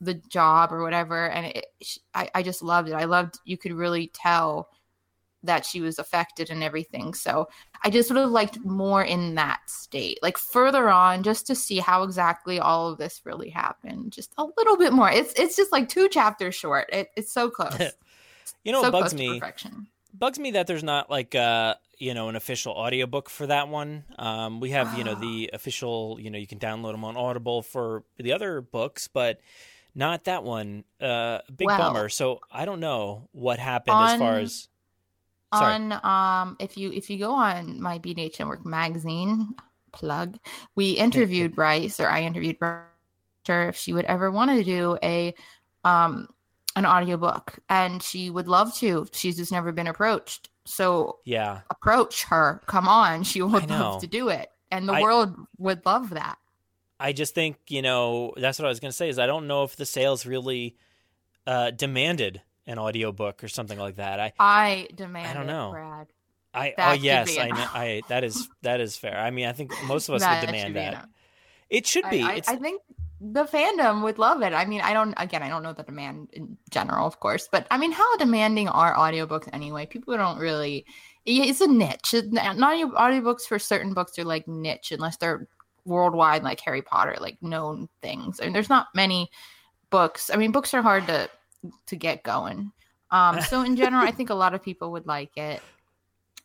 the 0.00 0.14
job 0.14 0.72
or 0.72 0.82
whatever 0.82 1.28
and 1.28 1.46
it, 1.46 1.66
I, 2.14 2.28
I 2.34 2.42
just 2.42 2.62
loved 2.62 2.88
it. 2.88 2.94
I 2.94 3.04
loved 3.04 3.38
you 3.44 3.56
could 3.56 3.72
really 3.72 4.10
tell 4.14 4.68
that 5.44 5.64
she 5.64 5.80
was 5.80 5.98
affected 5.98 6.50
and 6.50 6.62
everything. 6.62 7.14
So 7.14 7.48
i 7.82 7.90
just 7.90 8.10
would 8.10 8.18
have 8.18 8.30
liked 8.30 8.64
more 8.64 9.02
in 9.02 9.34
that 9.36 9.60
state. 9.66 10.18
Like 10.22 10.38
further 10.38 10.88
on 10.88 11.22
just 11.22 11.46
to 11.46 11.54
see 11.54 11.78
how 11.78 12.02
exactly 12.02 12.58
all 12.58 12.90
of 12.90 12.98
this 12.98 13.20
really 13.24 13.50
happened. 13.50 14.12
Just 14.12 14.32
a 14.38 14.44
little 14.56 14.76
bit 14.76 14.92
more. 14.92 15.10
It's 15.10 15.32
it's 15.34 15.56
just 15.56 15.72
like 15.72 15.88
two 15.88 16.08
chapters 16.08 16.54
short. 16.54 16.88
It, 16.92 17.10
it's 17.16 17.32
so 17.32 17.50
close. 17.50 17.78
You 18.62 18.72
know 18.72 18.82
so 18.82 18.90
what 18.90 18.92
bugs 18.92 19.14
me? 19.14 19.40
bugs 20.12 20.38
me 20.38 20.52
that 20.52 20.66
there's 20.66 20.82
not 20.82 21.10
like 21.10 21.34
uh 21.34 21.74
you 21.98 22.14
know 22.14 22.28
an 22.28 22.36
official 22.36 22.72
audiobook 22.72 23.28
for 23.28 23.46
that 23.46 23.68
one. 23.68 24.04
Um 24.18 24.60
we 24.60 24.70
have 24.70 24.96
you 24.98 25.04
know 25.04 25.14
the 25.14 25.50
official 25.52 26.18
you 26.20 26.30
know 26.30 26.38
you 26.38 26.46
can 26.46 26.58
download 26.58 26.92
them 26.92 27.04
on 27.04 27.16
audible 27.16 27.62
for 27.62 28.04
the 28.18 28.32
other 28.32 28.60
books 28.60 29.08
but 29.08 29.40
not 29.94 30.24
that 30.24 30.44
one. 30.44 30.84
Uh 31.00 31.38
big 31.54 31.66
Well, 31.66 31.78
bummer. 31.78 32.08
So 32.08 32.40
i 32.50 32.64
don't 32.64 32.80
know 32.80 33.28
what 33.32 33.58
happened 33.58 33.96
as 33.98 34.18
far 34.18 34.38
as 34.38 34.68
on 35.62 35.92
um 36.04 36.56
if 36.60 36.76
you 36.76 36.92
if 36.92 37.10
you 37.10 37.18
go 37.18 37.32
on 37.32 37.80
my 37.80 37.98
BDH 37.98 38.38
network 38.38 38.64
magazine 38.64 39.54
plug 39.92 40.38
we 40.74 40.90
interviewed 40.92 41.54
Bryce 41.54 42.00
or 42.00 42.08
I 42.08 42.22
interviewed 42.22 42.58
Bryce 42.58 42.82
if 43.46 43.76
she 43.76 43.92
would 43.92 44.06
ever 44.06 44.30
want 44.30 44.50
to 44.50 44.64
do 44.64 44.98
a 45.02 45.34
um 45.84 46.28
an 46.76 46.86
audiobook. 46.86 47.58
And 47.68 48.02
she 48.02 48.30
would 48.30 48.48
love 48.48 48.74
to. 48.76 49.06
She's 49.12 49.36
just 49.36 49.52
never 49.52 49.72
been 49.72 49.86
approached. 49.86 50.50
So 50.64 51.18
yeah. 51.24 51.60
approach 51.70 52.24
her. 52.24 52.62
Come 52.66 52.88
on. 52.88 53.22
She 53.22 53.42
would 53.42 53.68
love 53.70 54.00
to 54.00 54.06
do 54.06 54.28
it. 54.28 54.50
And 54.70 54.88
the 54.88 54.94
I- 54.94 55.02
world 55.02 55.34
would 55.58 55.84
love 55.86 56.10
that. 56.10 56.38
I 57.00 57.12
just 57.12 57.34
think 57.34 57.56
you 57.68 57.82
know 57.82 58.32
that's 58.36 58.58
what 58.58 58.66
I 58.66 58.68
was 58.68 58.78
going 58.78 58.90
to 58.90 58.96
say 58.96 59.08
is 59.08 59.18
I 59.18 59.26
don't 59.26 59.48
know 59.48 59.64
if 59.64 59.74
the 59.74 59.84
sales 59.84 60.24
really 60.24 60.76
uh, 61.44 61.72
demanded 61.72 62.40
an 62.66 62.78
audiobook 62.78 63.44
or 63.44 63.48
something 63.48 63.78
like 63.78 63.96
that. 63.96 64.20
I 64.20 64.32
I 64.38 64.88
demand. 64.94 65.26
I 65.26 65.34
don't 65.34 65.46
know. 65.46 65.68
It, 65.68 65.72
Brad. 65.72 66.06
I 66.52 66.70
oh, 66.70 66.74
That 66.76 66.90
oh 66.90 66.92
yes 66.94 67.38
I 67.38 67.48
know. 67.48 67.66
I 67.72 68.02
that 68.08 68.24
is 68.24 68.48
that 68.62 68.80
is 68.80 68.96
fair. 68.96 69.18
I 69.18 69.30
mean 69.30 69.46
I 69.46 69.52
think 69.52 69.72
most 69.86 70.08
of 70.08 70.14
us 70.14 70.20
That 70.22 70.40
would 70.40 70.46
demand 70.46 70.76
that. 70.76 71.08
It 71.70 71.86
should 71.86 72.08
be. 72.10 72.22
I, 72.22 72.34
I, 72.34 72.42
I 72.48 72.56
think 72.56 72.82
the 73.20 73.44
fandom 73.44 74.02
would 74.02 74.18
love 74.18 74.42
it. 74.42 74.52
I 74.52 74.64
mean, 74.64 74.80
I 74.80 74.92
don't. 74.92 75.14
Again, 75.16 75.42
I 75.42 75.48
don't 75.48 75.62
know 75.62 75.72
the 75.72 75.82
demand 75.82 76.28
in 76.32 76.58
general, 76.70 77.06
of 77.06 77.20
course, 77.20 77.48
but 77.50 77.66
I 77.70 77.78
mean, 77.78 77.92
how 77.92 78.16
demanding 78.16 78.68
are 78.68 78.94
audiobooks 78.94 79.48
anyway? 79.52 79.86
People 79.86 80.16
don't 80.16 80.38
really. 80.38 80.84
It's 81.24 81.62
a 81.62 81.66
niche. 81.66 82.14
Not 82.30 82.56
audiobooks 82.58 83.42
for 83.42 83.58
certain 83.58 83.94
books 83.94 84.18
are 84.18 84.24
like 84.24 84.46
niche 84.46 84.92
unless 84.92 85.16
they're 85.16 85.48
worldwide, 85.86 86.42
like 86.42 86.60
Harry 86.60 86.82
Potter, 86.82 87.16
like 87.18 87.42
known 87.42 87.88
things. 88.02 88.40
I 88.40 88.44
mean, 88.44 88.52
there's 88.52 88.68
not 88.68 88.88
many 88.94 89.30
books. 89.88 90.30
I 90.32 90.36
mean, 90.36 90.52
books 90.52 90.74
are 90.74 90.82
hard 90.82 91.06
to 91.06 91.30
to 91.86 91.96
get 91.96 92.22
going. 92.22 92.72
Um, 93.10 93.40
so 93.42 93.62
in 93.62 93.76
general, 93.76 94.02
I 94.06 94.10
think 94.10 94.30
a 94.30 94.34
lot 94.34 94.54
of 94.54 94.62
people 94.62 94.92
would 94.92 95.06
like 95.06 95.36
it. 95.36 95.60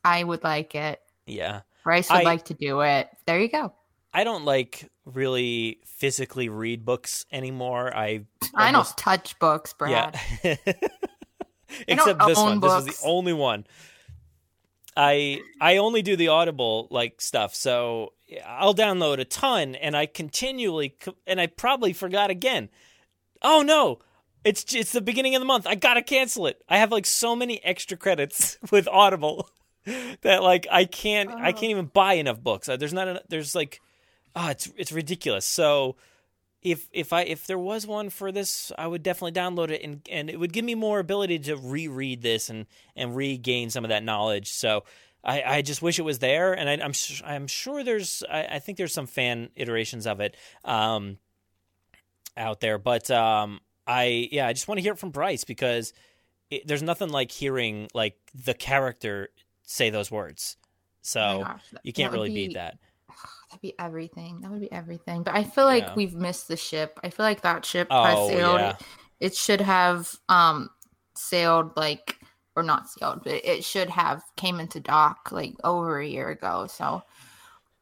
I 0.04 0.24
would 0.24 0.44
like 0.44 0.76
it. 0.76 1.02
yeah. 1.26 1.62
Bryce 1.84 2.10
would 2.10 2.20
I- 2.20 2.24
like 2.24 2.46
to 2.46 2.54
do 2.54 2.82
it. 2.82 3.10
There 3.26 3.40
you 3.40 3.50
go. 3.50 3.74
I 4.14 4.24
don't 4.24 4.44
like 4.44 4.90
really 5.06 5.80
physically 5.86 6.50
read 6.50 6.84
books 6.84 7.26
anymore. 7.32 7.96
I 7.96 8.26
I 8.56 8.72
don't 8.72 8.98
touch 8.98 9.38
books, 9.40 9.74
Brad. 9.74 10.20
Yeah. 10.44 10.56
Except 11.88 12.20
this 12.26 12.38
one. 12.38 12.60
This 12.60 12.74
is 12.74 13.00
the 13.00 13.08
only 13.08 13.34
one. 13.34 13.66
I 14.98 15.42
I 15.62 15.78
only 15.78 16.02
do 16.02 16.16
the 16.16 16.30
Audible 16.30 16.88
like 16.90 17.22
stuff, 17.22 17.54
so 17.54 18.14
I'll 18.46 18.74
download 18.74 19.20
a 19.20 19.26
ton, 19.26 19.76
and 19.76 19.96
I 19.96 20.08
continually 20.08 20.90
co- 21.00 21.16
and 21.28 21.40
I 21.40 21.46
probably 21.48 21.94
forgot 21.94 22.32
again. 22.32 22.70
Oh 23.44 23.62
no, 23.62 24.00
it's 24.44 24.74
it's 24.74 24.92
the 24.92 25.02
beginning 25.02 25.36
of 25.36 25.42
the 25.42 25.46
month. 25.46 25.68
I 25.68 25.76
gotta 25.76 26.02
cancel 26.02 26.48
it. 26.48 26.62
I 26.70 26.78
have 26.78 26.92
like 26.92 27.06
so 27.06 27.36
many 27.36 27.64
extra 27.64 27.98
credits 27.98 28.58
with 28.72 28.88
Audible 28.88 29.50
that 30.22 30.44
like 30.44 30.68
I 30.72 30.86
can't 30.86 31.30
I 31.32 31.52
can't 31.52 31.72
even 31.72 31.86
buy 31.88 32.14
enough 32.14 32.42
books. 32.42 32.70
Uh, 32.70 32.78
There's 32.78 32.94
not 32.94 33.08
enough, 33.08 33.24
there's 33.30 33.56
like 33.56 33.82
oh 34.36 34.50
it's 34.50 34.72
it's 34.78 34.92
ridiculous. 34.92 35.46
So 35.46 35.96
if 36.62 36.90
if 36.92 37.14
I 37.14 37.22
if 37.24 37.48
there 37.48 37.60
was 37.60 37.88
one 37.88 38.10
for 38.10 38.32
this, 38.32 38.72
I 38.78 38.88
would 38.88 39.04
definitely 39.04 39.40
download 39.40 39.70
it 39.72 39.82
and 39.84 40.02
and 40.12 40.30
it 40.30 40.40
would 40.40 40.54
give 40.54 40.66
me 40.66 40.76
more 40.76 41.00
ability 41.00 41.40
to 41.40 41.56
reread 41.56 42.22
this 42.22 42.50
and 42.50 42.66
and 42.96 43.16
regain 43.16 43.70
some 43.70 43.86
of 43.86 43.90
that 43.90 44.04
knowledge. 44.04 44.52
So 44.52 44.84
I, 45.24 45.44
I 45.44 45.62
just 45.62 45.82
wish 45.82 46.00
it 46.00 46.04
was 46.04 46.20
there, 46.20 46.54
and 46.54 46.70
I, 46.70 46.84
I'm 46.84 46.94
su- 46.94 47.24
I'm 47.26 47.48
sure 47.48 47.84
there's 47.84 48.24
I, 48.30 48.44
I 48.44 48.60
think 48.60 48.78
there's 48.78 48.94
some 48.94 49.08
fan 49.08 49.50
iterations 49.56 50.08
of 50.08 50.22
it 50.22 50.36
um 50.64 51.18
out 52.38 52.60
there, 52.62 52.78
but 52.78 53.10
um 53.12 53.60
I 53.90 54.30
yeah 54.32 54.48
I 54.48 54.54
just 54.54 54.68
want 54.68 54.78
to 54.78 54.82
hear 54.84 54.94
it 54.94 55.00
from 55.00 55.10
Bryce 55.10 55.44
because 55.44 55.94
it, 56.52 56.68
there's 56.68 56.84
nothing 56.84 57.10
like 57.10 57.32
hearing 57.32 57.88
like 57.94 58.16
the 58.36 58.54
character 58.54 59.30
say 59.64 59.90
those 59.90 60.12
words. 60.12 60.58
So 61.02 61.20
Oh 61.22 61.44
gosh, 61.44 61.64
that- 61.74 61.82
you 61.84 61.92
can't 61.94 62.14
really 62.14 62.30
beat 62.34 62.50
be- 62.50 62.54
that. 62.56 62.78
That'd 63.50 63.62
be 63.62 63.74
everything. 63.80 64.42
That 64.42 64.52
would 64.52 64.62
be 64.62 64.72
everything. 64.72 65.24
But 65.24 65.34
I 65.36 65.44
feel 65.44 65.66
like 65.66 65.84
Yeah. 65.84 65.96
we've 65.96 66.14
missed 66.14 66.48
the 66.48 66.56
ship. 66.58 67.00
I 67.04 67.10
feel 67.10 67.26
like 67.26 67.42
that 67.42 67.66
ship 67.66 67.88
Oh, 67.90 68.04
has 68.04 68.30
sailed. 68.30 68.60
yeah. 68.60 68.76
It 69.20 69.36
should 69.36 69.62
have 69.62 70.14
um 70.30 70.70
sailed 71.16 71.76
like 71.76 72.18
or 72.56 72.62
not 72.64 72.90
sailed, 72.90 73.22
but 73.24 73.34
it 73.46 73.64
should 73.64 73.90
have 73.90 74.22
came 74.38 74.60
into 74.60 74.80
dock 74.80 75.32
like 75.32 75.56
over 75.64 76.00
a 76.00 76.06
year 76.06 76.30
ago. 76.30 76.68
So 76.68 77.02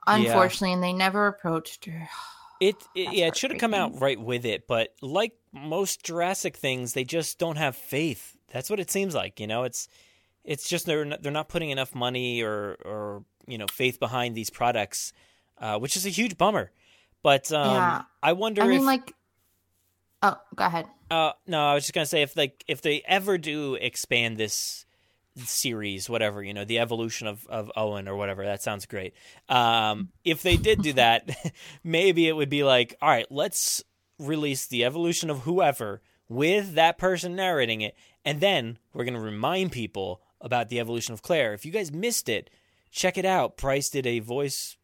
unfortunately, 0.06 0.74
and 0.74 0.84
they 0.84 0.94
never 0.94 1.28
approached 1.28 1.86
her. 1.86 2.08
It, 2.60 2.76
it 2.96 3.14
yeah, 3.14 3.28
it 3.28 3.38
should 3.38 3.52
have 3.52 3.60
come 3.60 3.76
out 3.76 4.02
right 4.02 4.20
with 4.20 4.44
it, 4.44 4.66
but 4.68 4.90
like 5.04 5.32
most 5.58 6.04
Jurassic 6.04 6.56
things, 6.56 6.94
they 6.94 7.04
just 7.04 7.40
don't 7.40 7.58
have 7.58 7.76
faith. 7.76 8.38
That's 8.52 8.70
what 8.70 8.80
it 8.80 8.90
seems 8.92 9.14
like. 9.14 9.40
You 9.40 9.48
know, 9.48 9.64
it's 9.64 9.88
it's 10.44 10.68
just 10.68 10.86
they're 10.86 11.06
not, 11.06 11.22
they're 11.22 11.32
not 11.32 11.50
putting 11.50 11.70
enough 11.70 11.94
money 11.94 12.42
or 12.42 12.78
or 12.86 13.24
you 13.48 13.58
know 13.58 13.68
faith 13.72 14.00
behind 14.00 14.36
these 14.36 14.50
products, 14.50 15.14
uh, 15.60 15.78
which 15.78 15.96
is 15.98 16.06
a 16.06 16.10
huge 16.10 16.38
bummer. 16.38 16.72
But 17.22 17.52
um, 17.52 17.68
Yeah. 17.68 18.02
I 18.24 18.34
wonder 18.34 18.62
I 18.64 18.68
mean, 18.68 18.80
if 18.82 18.86
like, 18.86 19.14
oh, 20.24 20.38
go 20.56 20.66
ahead. 20.66 20.88
uh, 21.12 21.32
no, 21.46 21.68
I 21.68 21.74
was 21.74 21.84
just 21.84 21.94
gonna 21.94 22.06
say 22.06 22.22
if 22.22 22.36
like 22.38 22.64
if 22.68 22.82
they 22.82 23.02
ever 23.06 23.38
do 23.38 23.76
expand 23.76 24.38
this 24.38 24.86
series, 25.36 26.10
whatever 26.10 26.42
you 26.44 26.54
know, 26.54 26.66
the 26.66 26.80
evolution 26.80 27.28
of 27.28 27.46
of 27.48 27.72
Owen 27.76 28.08
or 28.08 28.16
whatever, 28.16 28.46
that 28.46 28.64
sounds 28.64 28.86
great. 28.86 29.14
Um, 29.50 30.10
if 30.24 30.42
they 30.42 30.58
did 30.58 30.82
do 30.82 30.94
that, 30.94 31.30
maybe 31.84 32.28
it 32.28 32.34
would 32.34 32.50
be 32.50 32.64
like, 32.64 32.96
all 33.02 33.10
right, 33.10 33.28
let's 33.30 33.84
release 34.20 34.66
the 34.66 34.84
evolution 34.84 35.30
of 35.30 35.42
whoever 35.42 36.02
with 36.30 36.74
that 36.74 36.98
person 36.98 37.36
narrating 37.36 37.82
it, 37.82 37.96
and 38.26 38.40
then 38.42 38.78
we're 38.94 39.06
gonna 39.06 39.20
remind 39.20 39.72
people 39.72 40.22
about 40.42 40.70
the 40.70 40.80
evolution 40.80 41.14
of 41.14 41.22
Claire. 41.22 41.54
If 41.54 41.66
you 41.66 41.72
guys 41.72 41.92
missed 41.92 42.30
it, 42.30 42.50
check 42.92 43.18
it 43.18 43.26
out. 43.26 43.58
Bryce 43.58 43.90
did 43.90 44.06
a 44.06 44.20
voice 44.20 44.78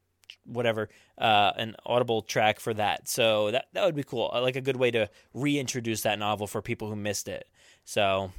whatever 0.46 0.90
uh, 1.18 1.52
an 1.56 1.76
audible 1.86 2.22
track 2.22 2.60
for 2.60 2.74
that 2.74 3.08
so 3.08 3.52
that 3.52 3.66
that 3.74 3.86
would 3.86 3.96
be 3.96 4.04
cool 4.04 4.30
Uh, 4.34 4.42
like 4.42 4.58
a 4.58 4.62
good 4.62 4.76
way 4.76 4.92
to 4.92 5.10
reintroduce 5.34 6.02
that 6.02 6.20
novel 6.20 6.48
for 6.48 6.62
people 6.62 6.90
who 6.90 6.96
missed 6.98 7.30
it 7.30 7.48
so 7.86 8.32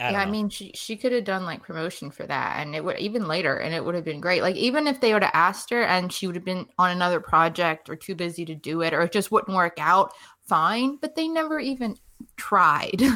I 0.00 0.10
yeah, 0.10 0.20
I 0.20 0.26
mean, 0.26 0.48
she 0.48 0.72
she 0.74 0.96
could 0.96 1.12
have 1.12 1.24
done 1.24 1.44
like 1.44 1.62
promotion 1.62 2.10
for 2.10 2.26
that, 2.26 2.58
and 2.58 2.74
it 2.74 2.84
would 2.84 2.98
even 2.98 3.28
later, 3.28 3.56
and 3.56 3.72
it 3.72 3.84
would 3.84 3.94
have 3.94 4.04
been 4.04 4.20
great. 4.20 4.42
Like 4.42 4.56
even 4.56 4.86
if 4.86 5.00
they 5.00 5.12
would 5.12 5.22
have 5.22 5.30
asked 5.34 5.70
her, 5.70 5.82
and 5.84 6.12
she 6.12 6.26
would 6.26 6.34
have 6.36 6.44
been 6.44 6.66
on 6.78 6.90
another 6.90 7.20
project 7.20 7.88
or 7.88 7.94
too 7.94 8.14
busy 8.14 8.44
to 8.44 8.54
do 8.54 8.82
it, 8.82 8.92
or 8.92 9.02
it 9.02 9.12
just 9.12 9.30
wouldn't 9.30 9.56
work 9.56 9.74
out, 9.78 10.12
fine. 10.42 10.96
But 10.96 11.14
they 11.14 11.28
never 11.28 11.60
even 11.60 11.96
tried. 12.36 13.02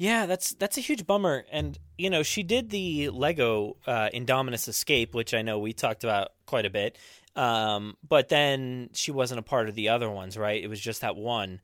Yeah, 0.00 0.26
that's 0.26 0.54
that's 0.54 0.78
a 0.78 0.80
huge 0.80 1.06
bummer. 1.06 1.44
And 1.50 1.76
you 1.98 2.08
know, 2.08 2.22
she 2.22 2.44
did 2.44 2.70
the 2.70 3.10
Lego 3.10 3.76
uh, 3.84 4.08
Indominus 4.14 4.68
Escape, 4.68 5.12
which 5.12 5.34
I 5.34 5.42
know 5.42 5.58
we 5.58 5.72
talked 5.72 6.04
about 6.04 6.28
quite 6.46 6.64
a 6.64 6.70
bit. 6.70 6.96
Um, 7.34 7.96
but 8.08 8.28
then 8.28 8.90
she 8.94 9.10
wasn't 9.10 9.40
a 9.40 9.42
part 9.42 9.68
of 9.68 9.74
the 9.74 9.88
other 9.88 10.08
ones, 10.08 10.38
right? 10.38 10.62
It 10.62 10.68
was 10.68 10.80
just 10.80 11.00
that 11.00 11.16
one. 11.16 11.60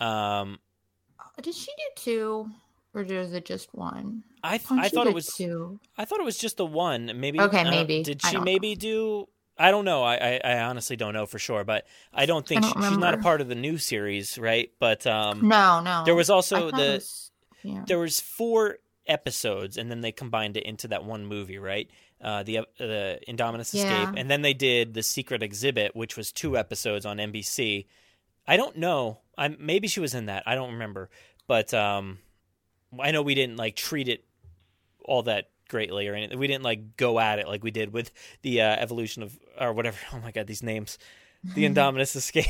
Um, 0.00 0.58
Did 1.40 1.54
she 1.54 1.66
do 1.66 1.82
two, 1.96 2.50
or 2.96 3.04
was 3.04 3.32
it 3.32 3.44
just 3.44 3.72
one? 3.74 4.24
I 4.42 4.58
Oh, 4.70 4.78
I 4.78 4.88
thought 4.88 5.06
it 5.06 5.14
was 5.14 5.26
two. 5.34 5.78
I 5.98 6.04
thought 6.04 6.18
it 6.20 6.24
was 6.24 6.38
just 6.38 6.56
the 6.56 6.66
one. 6.66 7.12
Maybe 7.16 7.40
Okay, 7.40 7.60
uh, 7.62 7.70
maybe. 7.70 8.02
did 8.02 8.22
she 8.24 8.38
maybe 8.38 8.74
do? 8.74 9.28
I 9.58 9.70
don't 9.70 9.84
know. 9.84 10.02
I, 10.02 10.16
I, 10.16 10.40
I 10.44 10.60
honestly 10.62 10.96
don't 10.96 11.14
know 11.14 11.24
for 11.26 11.38
sure, 11.38 11.64
but 11.64 11.86
I 12.12 12.26
don't 12.26 12.46
think 12.46 12.64
I 12.64 12.70
don't 12.70 12.82
she, 12.82 12.88
she's 12.90 12.98
not 12.98 13.14
a 13.14 13.18
part 13.18 13.40
of 13.40 13.48
the 13.48 13.54
new 13.54 13.78
series, 13.78 14.36
right? 14.38 14.70
But 14.78 15.06
um, 15.06 15.48
No, 15.48 15.80
no. 15.80 16.02
There 16.04 16.14
was 16.14 16.28
also 16.30 16.70
the 16.70 16.94
was- 16.96 17.30
yeah. 17.62 17.84
there 17.86 17.98
was 17.98 18.20
four 18.20 18.78
episodes, 19.06 19.76
and 19.76 19.90
then 19.90 20.00
they 20.00 20.12
combined 20.12 20.56
it 20.56 20.64
into 20.64 20.88
that 20.88 21.04
one 21.04 21.26
movie, 21.26 21.58
right? 21.58 21.88
Uh, 22.20 22.42
the 22.42 22.58
uh, 22.58 22.62
the 22.78 23.20
Indominus 23.28 23.72
Yeah. 23.74 23.82
Escape, 24.02 24.14
and 24.18 24.30
then 24.30 24.42
they 24.42 24.54
did 24.54 24.94
the 24.94 25.02
Secret 25.02 25.42
Exhibit, 25.42 25.94
which 25.96 26.16
was 26.16 26.32
two 26.32 26.56
episodes 26.56 27.04
on 27.06 27.18
NBC. 27.18 27.86
I 28.46 28.56
don't 28.56 28.76
know. 28.76 29.20
I 29.36 29.48
maybe 29.48 29.88
she 29.88 30.00
was 30.00 30.14
in 30.14 30.26
that. 30.26 30.42
I 30.46 30.54
don't 30.54 30.72
remember, 30.72 31.08
but 31.46 31.72
um, 31.74 32.18
I 33.00 33.10
know 33.10 33.22
we 33.22 33.34
didn't 33.34 33.56
like 33.56 33.76
treat 33.76 34.08
it 34.08 34.24
all 35.04 35.22
that 35.24 35.50
greatly 35.68 36.08
or 36.08 36.14
anything. 36.14 36.38
We 36.38 36.46
didn't 36.46 36.64
like 36.64 36.96
go 36.96 37.18
at 37.18 37.38
it 37.38 37.48
like 37.48 37.62
we 37.62 37.70
did 37.70 37.92
with 37.92 38.10
the 38.42 38.62
uh, 38.62 38.76
evolution 38.76 39.22
of 39.22 39.38
or 39.60 39.72
whatever. 39.72 39.96
Oh 40.12 40.20
my 40.20 40.30
god, 40.30 40.46
these 40.46 40.62
names. 40.62 40.98
The 41.54 41.64
Indominus 41.68 42.16
Escape. 42.16 42.46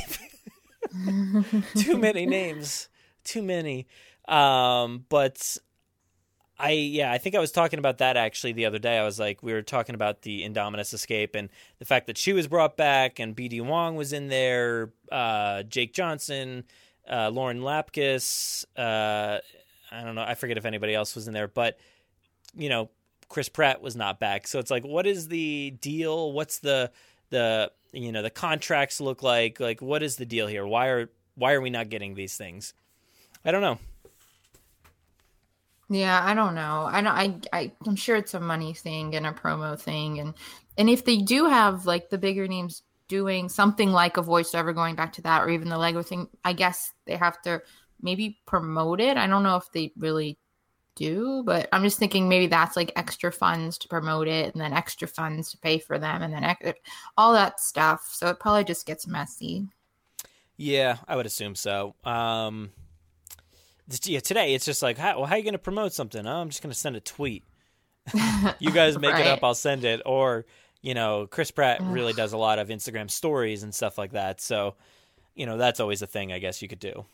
Too 1.77 1.99
many 1.99 2.27
names. 2.27 2.89
Too 3.25 3.43
many. 3.43 3.87
Um, 4.29 5.05
but 5.09 5.59
I 6.59 6.73
yeah, 6.73 7.13
I 7.13 7.19
think 7.19 7.35
I 7.35 7.39
was 7.39 7.53
talking 7.53 7.79
about 7.79 7.99
that 7.99 8.17
actually 8.17 8.53
the 8.53 8.67
other 8.67 8.79
day. 8.79 8.99
I 8.99 9.05
was 9.05 9.19
like 9.19 9.43
we 9.43 9.53
were 9.53 9.63
talking 9.63 9.95
about 9.95 10.23
the 10.23 10.43
Indominus 10.49 10.95
Escape 10.95 11.35
and 11.35 11.51
the 11.79 11.85
fact 11.85 12.07
that 12.07 12.17
she 12.17 12.33
was 12.33 12.47
brought 12.47 12.77
back 12.77 13.19
and 13.19 13.37
BD 13.37 13.61
Wong 13.61 13.97
was 13.97 14.13
in 14.13 14.29
there, 14.29 14.93
uh, 15.13 15.65
Jake 15.65 15.93
Johnson, 15.93 16.65
uh, 17.11 17.31
Lauren 17.31 17.61
Lapkus, 17.61 18.65
uh, 18.77 19.39
I 19.91 20.03
don't 20.03 20.15
know, 20.15 20.23
I 20.23 20.35
forget 20.35 20.57
if 20.57 20.65
anybody 20.65 20.95
else 20.95 21.15
was 21.15 21.29
in 21.29 21.35
there, 21.35 21.49
but 21.49 21.79
you 22.55 22.69
know, 22.69 22.91
Chris 23.29 23.49
Pratt 23.49 23.83
was 23.83 23.97
not 23.97 24.21
back. 24.21 24.47
So 24.47 24.59
it's 24.59 24.71
like, 24.71 24.85
what 24.85 25.07
is 25.07 25.29
the 25.29 25.71
deal? 25.81 26.33
What's 26.33 26.59
the 26.59 26.91
the 27.31 27.73
you 27.93 28.13
know 28.13 28.23
the 28.23 28.31
contracts 28.31 29.01
look 29.01 29.23
like? 29.23 29.61
Like, 29.61 29.83
what 29.83 30.03
is 30.03 30.17
the 30.17 30.27
deal 30.27 30.47
here? 30.47 30.67
Why 30.67 30.89
are 30.89 31.11
why 31.35 31.53
are 31.53 31.61
we 31.61 31.71
not 31.71 31.89
getting 31.89 32.15
these 32.15 32.37
things? 32.37 32.73
I 33.45 33.51
don't 33.51 33.63
know. 33.63 33.79
Yeah, 35.89 36.21
I 36.23 36.35
don't 36.35 36.55
know. 36.55 36.89
I 36.91 37.01
don't. 37.01 37.13
I, 37.53 37.59
I 37.59 37.73
I'm 37.87 37.97
sure 37.97 38.17
it's 38.17 38.35
a 38.35 38.41
money 38.41 38.75
thing 38.75 39.15
and 39.15 39.27
a 39.27 39.33
promo 39.33 39.79
thing, 39.79 40.19
and 40.19 40.35
and 40.77 40.91
if 40.91 41.05
they 41.05 41.19
do 41.19 41.47
have 41.47 41.87
like 41.87 42.11
the 42.11 42.19
bigger 42.19 42.49
names 42.49 42.83
doing 43.09 43.49
something 43.49 43.93
like 43.93 44.17
a 44.17 44.23
voiceover, 44.23 44.75
going 44.75 44.97
back 44.97 45.13
to 45.15 45.23
that, 45.23 45.43
or 45.43 45.51
even 45.51 45.69
the 45.69 45.79
Lego 45.79 46.03
thing, 46.03 46.29
I 46.45 46.55
guess 46.55 46.93
they 47.05 47.17
have 47.17 47.41
to 47.43 47.63
maybe 48.01 48.39
promote 48.47 49.01
it. 49.01 49.17
I 49.17 49.27
don't 49.27 49.43
know 49.43 49.57
if 49.57 49.71
they 49.73 49.93
really 49.97 50.39
do, 50.95 51.43
but 51.45 51.69
I'm 51.73 51.83
just 51.83 51.99
thinking 51.99 52.29
maybe 52.29 52.47
that's 52.47 52.77
like 52.77 52.93
extra 52.97 53.31
funds 53.31 53.79
to 53.79 53.89
promote 53.89 54.29
it, 54.29 54.53
and 54.53 54.61
then 54.61 54.73
extra 54.73 55.07
funds 55.07 55.51
to 55.51 55.59
pay 55.59 55.79
for 55.79 55.99
them, 55.99 56.23
and 56.23 56.33
then 56.33 56.45
ex- 56.45 56.81
all 57.17 57.33
that 57.35 57.61
stuff. 57.61 58.09
So 58.13 58.29
it 58.29 58.41
probably 58.41 58.65
just 58.65 58.87
gets 58.87 59.07
messy. 59.07 59.69
Yeah, 60.57 60.97
I 61.07 61.17
would 61.17 61.27
assume 61.27 61.55
so. 61.55 61.95
Um, 62.05 62.71
yeah, 64.05 64.21
today 64.21 64.55
it's 64.55 64.65
just 64.65 64.83
like, 64.83 64.99
how, 64.99 65.19
well, 65.19 65.27
how 65.27 65.35
are 65.35 65.39
you 65.39 65.45
going 65.45 65.53
to 65.53 65.59
promote 65.59 65.93
something? 65.93 66.27
Oh, 66.27 66.41
I'm 66.41 66.49
just 66.49 66.63
going 66.63 66.73
to 66.73 66.79
send 66.79 66.97
a 66.97 67.01
tweet. 67.01 67.45
you 68.59 68.71
guys 68.71 68.99
make 68.99 69.13
right. 69.13 69.27
it 69.27 69.29
up, 69.29 69.41
I'll 69.43 69.55
send 69.55 69.85
it. 69.85 70.01
Or, 70.07 70.47
you 70.83 70.95
know, 70.95 71.27
Chris 71.27 71.51
Pratt 71.51 71.83
really 71.83 72.13
does 72.13 72.33
a 72.33 72.39
lot 72.39 72.59
of 72.59 72.69
Instagram 72.69 73.11
stories 73.11 73.63
and 73.63 73.75
stuff 73.75 73.99
like 73.99 74.13
that. 74.13 74.41
So, 74.41 74.75
you 75.35 75.47
know, 75.47 75.59
that's 75.59 75.81
always 75.81 76.03
a 76.03 76.07
thing 76.07 76.33
I 76.33 76.39
guess 76.39 76.63
you 76.63 76.69
could 76.69 76.81
do. 76.81 77.05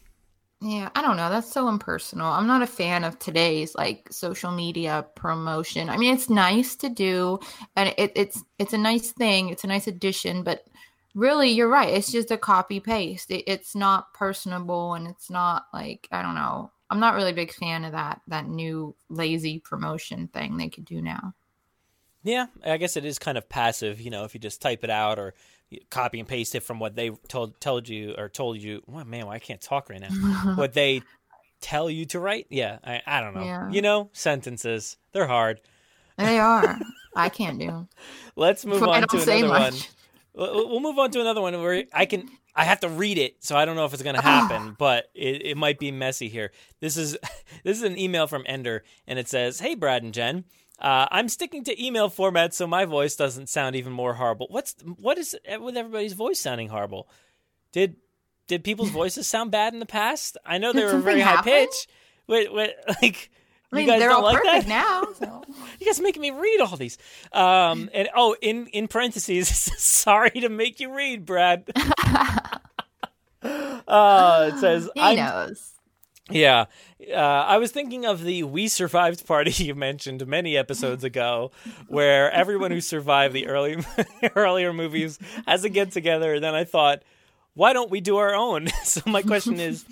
Yeah, 0.64 0.90
I 0.94 1.02
don't 1.02 1.16
know. 1.16 1.28
That's 1.28 1.50
so 1.50 1.68
impersonal. 1.68 2.30
I'm 2.30 2.46
not 2.46 2.62
a 2.62 2.68
fan 2.68 3.02
of 3.02 3.18
today's 3.18 3.74
like 3.74 4.06
social 4.12 4.52
media 4.52 5.04
promotion. 5.16 5.88
I 5.88 5.96
mean, 5.96 6.14
it's 6.14 6.30
nice 6.30 6.76
to 6.76 6.88
do, 6.88 7.40
and 7.74 7.92
it, 7.98 8.12
it's 8.14 8.44
it's 8.60 8.72
a 8.72 8.78
nice 8.78 9.10
thing. 9.10 9.48
It's 9.48 9.64
a 9.64 9.66
nice 9.66 9.88
addition, 9.88 10.44
but 10.44 10.64
really, 11.16 11.50
you're 11.50 11.68
right. 11.68 11.92
It's 11.92 12.12
just 12.12 12.30
a 12.30 12.38
copy 12.38 12.78
paste. 12.78 13.32
It, 13.32 13.42
it's 13.48 13.74
not 13.74 14.14
personable, 14.14 14.94
and 14.94 15.08
it's 15.08 15.30
not 15.30 15.64
like 15.74 16.06
I 16.12 16.22
don't 16.22 16.36
know. 16.36 16.70
I'm 16.90 17.00
not 17.00 17.16
really 17.16 17.32
a 17.32 17.34
big 17.34 17.52
fan 17.52 17.84
of 17.84 17.90
that 17.92 18.20
that 18.28 18.46
new 18.46 18.94
lazy 19.08 19.58
promotion 19.58 20.28
thing 20.28 20.56
they 20.56 20.68
could 20.68 20.84
do 20.84 21.02
now. 21.02 21.34
Yeah, 22.22 22.46
I 22.64 22.76
guess 22.76 22.96
it 22.96 23.04
is 23.04 23.18
kind 23.18 23.36
of 23.36 23.48
passive. 23.48 24.00
You 24.00 24.10
know, 24.10 24.22
if 24.22 24.32
you 24.32 24.38
just 24.38 24.62
type 24.62 24.84
it 24.84 24.90
out 24.90 25.18
or 25.18 25.34
copy 25.90 26.18
and 26.18 26.28
paste 26.28 26.54
it 26.54 26.62
from 26.62 26.78
what 26.78 26.94
they 26.94 27.10
told 27.28 27.60
told 27.60 27.88
you 27.88 28.14
or 28.16 28.28
told 28.28 28.58
you. 28.58 28.82
Well, 28.86 29.04
man, 29.04 29.26
well, 29.26 29.34
I 29.34 29.38
can't 29.38 29.60
talk 29.60 29.90
right 29.90 30.00
now. 30.00 30.08
what 30.54 30.72
they 30.72 31.02
tell 31.60 31.88
you 31.88 32.04
to 32.06 32.20
write? 32.20 32.46
Yeah, 32.50 32.78
I, 32.84 33.02
I 33.06 33.20
don't 33.20 33.34
know. 33.34 33.44
Yeah. 33.44 33.70
You 33.70 33.82
know, 33.82 34.10
sentences 34.12 34.96
they're 35.12 35.26
hard. 35.26 35.60
They 36.18 36.38
are. 36.38 36.78
I 37.16 37.28
can't 37.28 37.58
do. 37.58 37.66
Them. 37.66 37.88
Let's 38.36 38.64
move 38.64 38.82
on 38.82 39.06
to 39.06 39.22
another 39.22 39.48
one. 39.48 39.74
We'll 40.34 40.80
move 40.80 40.98
on 40.98 41.10
to 41.10 41.20
another 41.20 41.40
one 41.40 41.60
where 41.60 41.84
I 41.92 42.06
can. 42.06 42.28
I 42.54 42.64
have 42.64 42.80
to 42.80 42.88
read 42.88 43.16
it, 43.16 43.36
so 43.40 43.56
I 43.56 43.64
don't 43.64 43.76
know 43.76 43.86
if 43.86 43.94
it's 43.94 44.02
going 44.02 44.14
to 44.14 44.20
ah. 44.20 44.46
happen, 44.48 44.76
but 44.78 45.10
it, 45.14 45.46
it 45.46 45.56
might 45.56 45.78
be 45.78 45.90
messy 45.90 46.28
here. 46.28 46.52
This 46.80 46.96
is 46.96 47.16
this 47.64 47.78
is 47.78 47.82
an 47.82 47.98
email 47.98 48.26
from 48.26 48.44
Ender, 48.46 48.84
and 49.06 49.18
it 49.18 49.28
says, 49.28 49.60
"Hey, 49.60 49.74
Brad 49.74 50.02
and 50.02 50.12
Jen." 50.12 50.44
Uh, 50.78 51.06
I'm 51.10 51.28
sticking 51.28 51.64
to 51.64 51.84
email 51.84 52.08
format 52.08 52.54
so 52.54 52.66
my 52.66 52.84
voice 52.84 53.14
doesn't 53.14 53.48
sound 53.48 53.76
even 53.76 53.92
more 53.92 54.14
horrible. 54.14 54.48
What's 54.50 54.74
what 54.82 55.16
is 55.18 55.36
with 55.60 55.76
everybody's 55.76 56.14
voice 56.14 56.40
sounding 56.40 56.68
horrible? 56.68 57.08
Did 57.72 57.96
did 58.48 58.64
people's 58.64 58.90
voices 59.02 59.26
sound 59.26 59.50
bad 59.50 59.72
in 59.74 59.80
the 59.80 59.86
past? 59.86 60.36
I 60.44 60.58
know 60.58 60.72
they 60.72 60.84
were 60.84 60.98
very 60.98 61.20
high 61.20 61.42
pitch. 61.42 61.86
Wait, 62.26 62.52
wait, 62.52 62.72
like 63.02 63.30
I 63.72 63.76
mean, 63.76 63.86
you 63.86 63.92
guys 63.92 64.00
they're 64.00 64.08
don't 64.10 64.18
all 64.18 64.24
like 64.24 64.42
perfect 64.42 64.68
that? 64.68 64.68
now. 64.68 65.02
So. 65.18 65.44
you 65.78 65.86
guys 65.86 66.00
making 66.00 66.20
me 66.22 66.30
read 66.30 66.60
all 66.60 66.76
these. 66.76 66.98
Um, 67.32 67.88
and 67.94 68.08
oh, 68.14 68.36
in 68.42 68.66
in 68.68 68.88
parentheses, 68.88 69.48
sorry 69.48 70.30
to 70.30 70.48
make 70.48 70.80
you 70.80 70.94
read, 70.94 71.24
Brad. 71.24 71.70
uh, 73.42 74.50
it 74.52 74.58
says 74.58 74.90
he 74.94 75.00
I'm, 75.00 75.16
knows. 75.16 75.72
Yeah, 76.30 76.66
uh, 77.10 77.14
I 77.14 77.58
was 77.58 77.72
thinking 77.72 78.06
of 78.06 78.22
the 78.22 78.44
"We 78.44 78.68
Survived" 78.68 79.26
party 79.26 79.50
you 79.64 79.74
mentioned 79.74 80.26
many 80.26 80.56
episodes 80.56 81.04
ago, 81.04 81.50
where 81.88 82.30
everyone 82.30 82.70
who 82.70 82.80
survived 82.80 83.34
the 83.34 83.48
early 83.48 83.76
earlier 84.36 84.72
movies 84.72 85.18
has 85.46 85.64
a 85.64 85.68
get 85.68 85.90
together. 85.90 86.34
And 86.34 86.44
then 86.44 86.54
I 86.54 86.64
thought, 86.64 87.02
why 87.54 87.72
don't 87.72 87.90
we 87.90 88.00
do 88.00 88.16
our 88.16 88.34
own? 88.34 88.68
so 88.84 89.02
my 89.06 89.22
question 89.22 89.58
is, 89.58 89.84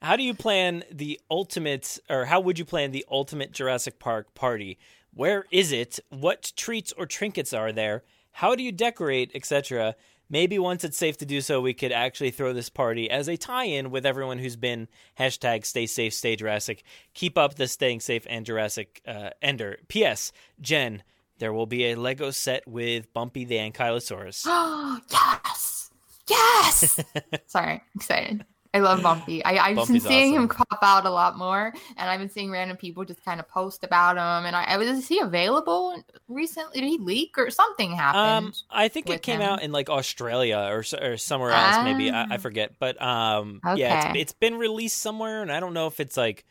how 0.00 0.16
do 0.16 0.22
you 0.22 0.34
plan 0.34 0.84
the 0.92 1.20
ultimate, 1.30 1.98
or 2.08 2.26
how 2.26 2.40
would 2.40 2.58
you 2.58 2.64
plan 2.64 2.92
the 2.92 3.04
ultimate 3.10 3.52
Jurassic 3.52 3.98
Park 3.98 4.34
party? 4.34 4.78
Where 5.12 5.44
is 5.50 5.72
it? 5.72 5.98
What 6.10 6.52
treats 6.56 6.92
or 6.92 7.06
trinkets 7.06 7.52
are 7.52 7.72
there? 7.72 8.02
How 8.32 8.54
do 8.54 8.62
you 8.62 8.72
decorate, 8.72 9.30
etc.? 9.34 9.94
Maybe 10.28 10.58
once 10.58 10.84
it's 10.84 10.96
safe 10.96 11.16
to 11.18 11.26
do 11.26 11.40
so, 11.40 11.60
we 11.60 11.74
could 11.74 11.92
actually 11.92 12.30
throw 12.30 12.52
this 12.52 12.68
party 12.68 13.10
as 13.10 13.28
a 13.28 13.36
tie-in 13.36 13.90
with 13.90 14.06
everyone 14.06 14.38
who's 14.38 14.56
been 14.56 14.88
hashtag 15.18 15.64
Stay 15.64 15.86
Safe, 15.86 16.12
Stay 16.12 16.36
Jurassic. 16.36 16.82
Keep 17.14 17.38
up 17.38 17.54
the 17.54 17.68
staying 17.68 18.00
safe 18.00 18.26
and 18.28 18.46
Jurassic 18.46 19.02
uh, 19.06 19.30
Ender. 19.42 19.78
P.S. 19.88 20.32
Jen, 20.60 21.02
there 21.38 21.52
will 21.52 21.66
be 21.66 21.86
a 21.86 21.94
Lego 21.96 22.30
set 22.30 22.66
with 22.66 23.12
Bumpy 23.12 23.44
the 23.44 23.56
Ankylosaurus. 23.56 24.44
Oh 24.46 25.00
yes, 25.10 25.90
yes. 26.28 27.00
Sorry, 27.46 27.82
excited. 27.94 28.44
I 28.74 28.80
love 28.80 29.02
Bumpy. 29.02 29.44
I, 29.44 29.68
I've 29.68 29.76
Bumpy's 29.76 30.02
been 30.02 30.10
seeing 30.12 30.32
awesome. 30.34 30.42
him 30.42 30.48
pop 30.68 30.78
out 30.82 31.06
a 31.06 31.10
lot 31.10 31.38
more, 31.38 31.72
and 31.96 32.10
I've 32.10 32.18
been 32.18 32.28
seeing 32.28 32.50
random 32.50 32.76
people 32.76 33.04
just 33.04 33.24
kind 33.24 33.38
of 33.38 33.48
post 33.48 33.84
about 33.84 34.16
him. 34.16 34.46
And 34.46 34.56
I, 34.56 34.64
I 34.64 34.76
was 34.76 34.88
is 34.88 35.06
he 35.08 35.20
available 35.20 36.02
recently? 36.28 36.80
Did 36.80 36.88
he 36.88 36.98
leak 36.98 37.38
or 37.38 37.50
something 37.50 37.92
happened? 37.92 38.46
Um, 38.46 38.52
I 38.70 38.88
think 38.88 39.08
it 39.08 39.22
came 39.22 39.40
him? 39.40 39.48
out 39.48 39.62
in 39.62 39.70
like 39.70 39.88
Australia 39.88 40.58
or 40.70 40.84
or 41.00 41.16
somewhere 41.16 41.52
else. 41.52 41.84
Maybe 41.84 42.10
I, 42.10 42.24
I 42.24 42.26
Ah. 42.32 42.36
forget, 42.38 42.72
but 42.80 43.00
um, 43.00 43.60
yeah, 43.76 44.08
it's, 44.10 44.18
it's 44.18 44.32
been 44.32 44.56
released 44.56 44.98
somewhere, 44.98 45.40
and 45.42 45.52
I 45.52 45.60
don't 45.60 45.72
know 45.72 45.86
if 45.86 46.00
it's 46.00 46.16
like 46.16 46.44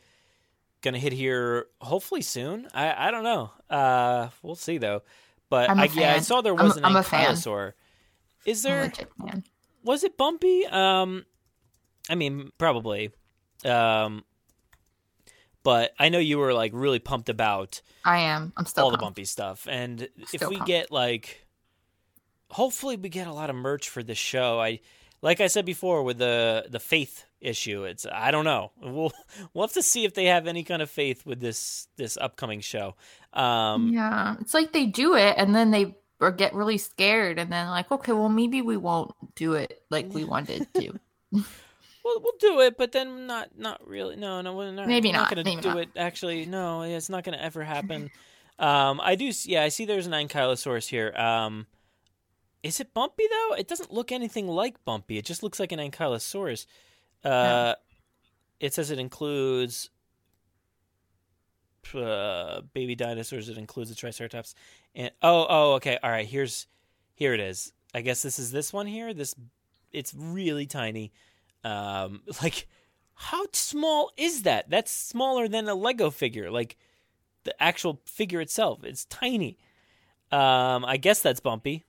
gonna 0.80 0.98
hit 0.98 1.12
here. 1.12 1.66
Hopefully 1.82 2.22
soon. 2.22 2.66
I 2.72 3.08
I 3.08 3.10
don't 3.10 3.24
know. 3.24 3.50
Uh, 3.68 4.28
we'll 4.42 4.54
see 4.54 4.78
though. 4.78 5.02
But 5.50 5.68
I'm 5.68 5.78
yeah, 5.92 6.14
I 6.14 6.20
saw 6.20 6.40
there 6.40 6.54
I'm- 6.54 6.64
was 6.64 6.76
an 6.78 6.86
I'm 6.86 6.96
a 6.96 7.02
fan. 7.02 7.34
ankylosaur. 7.34 7.72
Is 8.46 8.64
I'm 8.64 8.70
there? 8.72 8.92
fan. 9.20 9.44
Was 9.84 10.02
it 10.04 10.16
bumpy? 10.16 10.64
Um, 10.66 11.26
I 12.08 12.14
mean, 12.14 12.50
probably. 12.58 13.10
Um, 13.64 14.24
but 15.64 15.92
I 15.98 16.10
know 16.10 16.18
you 16.18 16.38
were 16.38 16.52
like 16.52 16.72
really 16.74 16.98
pumped 16.98 17.28
about 17.28 17.80
I 18.04 18.20
am. 18.20 18.52
I'm 18.56 18.66
still 18.66 18.84
all 18.84 18.90
the 18.90 18.98
bumpy 18.98 19.24
stuff. 19.24 19.66
And 19.68 20.08
if 20.32 20.46
we 20.46 20.56
pumped. 20.56 20.66
get 20.66 20.92
like, 20.92 21.46
hopefully 22.50 22.96
we 22.96 23.08
get 23.08 23.26
a 23.26 23.32
lot 23.32 23.50
of 23.50 23.56
merch 23.56 23.88
for 23.88 24.02
this 24.02 24.18
show. 24.18 24.60
I, 24.60 24.80
like 25.22 25.40
I 25.40 25.46
said 25.46 25.64
before, 25.64 26.02
with 26.02 26.18
the 26.18 26.66
the 26.68 26.78
faith 26.78 27.24
issue, 27.40 27.84
it's 27.84 28.06
I 28.10 28.30
don't 28.30 28.44
know. 28.44 28.72
We'll 28.82 29.12
we'll 29.54 29.66
have 29.66 29.74
to 29.74 29.82
see 29.82 30.04
if 30.04 30.12
they 30.12 30.26
have 30.26 30.46
any 30.46 30.64
kind 30.64 30.82
of 30.82 30.90
faith 30.90 31.24
with 31.24 31.40
this 31.40 31.88
this 31.96 32.18
upcoming 32.18 32.60
show. 32.60 32.94
Um, 33.32 33.90
Yeah, 33.94 34.36
it's 34.40 34.52
like 34.52 34.72
they 34.72 34.84
do 34.84 35.14
it 35.16 35.36
and 35.38 35.54
then 35.54 35.70
they 35.70 35.96
or 36.20 36.30
get 36.30 36.54
really 36.54 36.78
scared 36.78 37.38
and 37.38 37.50
then 37.50 37.68
like, 37.68 37.90
okay, 37.90 38.12
well 38.12 38.28
maybe 38.28 38.60
we 38.60 38.76
won't 38.76 39.12
do 39.34 39.54
it 39.54 39.82
like 39.90 40.12
we 40.12 40.24
wanted 40.34 40.68
to. 40.74 41.00
We'll 42.04 42.20
we'll 42.20 42.34
do 42.38 42.60
it, 42.60 42.76
but 42.76 42.92
then 42.92 43.26
not 43.26 43.50
not 43.56 43.86
really. 43.86 44.16
No, 44.16 44.40
no, 44.42 44.54
we're 44.54 44.70
not. 44.70 44.86
Maybe 44.86 45.08
we're 45.08 45.14
not, 45.14 45.34
going 45.34 45.44
to 45.44 45.62
do 45.62 45.68
not. 45.68 45.78
it. 45.78 45.88
Actually, 45.96 46.44
no, 46.44 46.82
it's 46.82 47.08
not 47.08 47.24
going 47.24 47.36
to 47.36 47.42
ever 47.42 47.64
happen. 47.76 48.10
um, 48.58 49.00
I 49.02 49.14
do. 49.14 49.32
Yeah, 49.44 49.62
I 49.62 49.68
see. 49.68 49.86
There's 49.86 50.06
an 50.06 50.12
ankylosaurus 50.12 50.88
here. 50.88 51.14
Um, 51.16 51.66
is 52.62 52.80
it 52.80 52.92
Bumpy 52.92 53.24
though? 53.30 53.54
It 53.54 53.68
doesn't 53.68 53.92
look 53.92 54.12
anything 54.12 54.48
like 54.48 54.84
Bumpy. 54.84 55.18
It 55.18 55.24
just 55.24 55.42
looks 55.42 55.58
like 55.58 55.72
an 55.72 55.78
ankylosaurus. 55.78 56.66
Uh, 57.24 57.74
it 58.60 58.74
says 58.74 58.90
it 58.90 58.98
includes 58.98 59.90
uh, 61.94 62.62
baby 62.72 62.94
dinosaurs. 62.94 63.48
It 63.48 63.58
includes 63.58 63.90
a 63.90 63.94
triceratops. 63.94 64.54
And 64.94 65.10
oh, 65.22 65.46
oh, 65.48 65.72
okay. 65.74 65.98
All 66.02 66.10
right. 66.10 66.26
Here's 66.26 66.66
here 67.14 67.34
it 67.34 67.40
is. 67.40 67.72
I 67.94 68.00
guess 68.00 68.22
this 68.22 68.38
is 68.38 68.50
this 68.50 68.72
one 68.72 68.86
here. 68.86 69.14
This 69.14 69.34
it's 69.92 70.14
really 70.14 70.66
tiny. 70.66 71.12
Um, 71.64 72.22
like 72.42 72.66
how 73.14 73.46
small 73.52 74.10
is 74.16 74.42
that? 74.42 74.70
That's 74.70 74.90
smaller 74.90 75.48
than 75.48 75.68
a 75.68 75.74
Lego 75.74 76.10
figure. 76.10 76.50
Like 76.50 76.76
the 77.44 77.60
actual 77.62 78.00
figure 78.06 78.40
itself. 78.40 78.84
It's 78.84 79.04
tiny. 79.06 79.58
Um, 80.30 80.84
I 80.84 80.96
guess 80.96 81.22
that's 81.22 81.40
bumpy. 81.40 81.84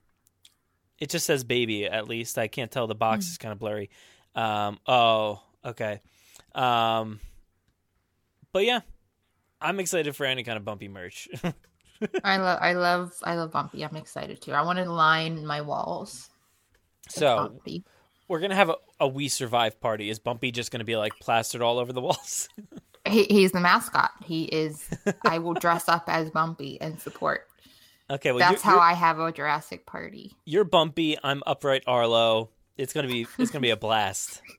It 0.98 1.10
just 1.10 1.26
says 1.26 1.44
baby 1.44 1.86
at 1.86 2.08
least. 2.08 2.38
I 2.38 2.48
can't 2.48 2.70
tell. 2.70 2.86
The 2.86 2.94
box 2.94 3.28
is 3.28 3.38
kind 3.38 3.52
of 3.52 3.58
blurry. 3.58 3.90
Um, 4.34 4.78
oh, 4.86 5.42
okay. 5.64 6.00
Um, 6.54 7.20
but 8.52 8.64
yeah, 8.64 8.80
I'm 9.60 9.80
excited 9.80 10.16
for 10.16 10.24
any 10.24 10.42
kind 10.42 10.56
of 10.56 10.64
bumpy 10.64 10.88
merch. 10.88 11.28
I 12.24 12.36
love 12.36 12.58
I 12.60 12.72
love 12.74 13.14
I 13.22 13.34
love 13.36 13.52
Bumpy. 13.52 13.84
I'm 13.84 13.96
excited 13.96 14.40
too. 14.40 14.52
I 14.52 14.62
want 14.62 14.78
to 14.78 14.90
line 14.90 15.46
my 15.46 15.60
walls. 15.60 16.28
so 17.08 17.36
Bumpy. 17.36 17.84
We're 18.28 18.40
gonna 18.40 18.54
have 18.54 18.70
a, 18.70 18.76
a 19.00 19.08
We 19.08 19.28
Survive 19.28 19.80
party. 19.80 20.10
Is 20.10 20.18
Bumpy 20.18 20.50
just 20.50 20.70
gonna 20.70 20.84
be 20.84 20.96
like 20.96 21.12
plastered 21.20 21.62
all 21.62 21.78
over 21.78 21.92
the 21.92 22.00
walls? 22.00 22.48
He, 23.08 23.22
he's 23.22 23.52
the 23.52 23.60
mascot. 23.60 24.10
He 24.24 24.46
is 24.46 24.84
I 25.24 25.38
will 25.38 25.54
dress 25.54 25.88
up 25.88 26.06
as 26.08 26.28
Bumpy 26.32 26.80
and 26.80 27.00
support. 27.00 27.46
okay, 28.10 28.32
well 28.32 28.40
That's 28.40 28.64
you're, 28.64 28.72
how 28.72 28.78
you're, 28.78 28.82
I 28.84 28.94
have 28.94 29.20
a 29.20 29.30
Jurassic 29.30 29.86
party. 29.86 30.34
you're 30.44 30.64
Bumpy. 30.64 31.16
I'm 31.22 31.40
upright 31.46 31.84
Arlo. 31.86 32.50
It's 32.76 32.92
gonna 32.92 33.06
be 33.06 33.28
it's 33.38 33.52
gonna 33.52 33.62
be 33.62 33.70
a 33.70 33.76
blast. 33.76 34.42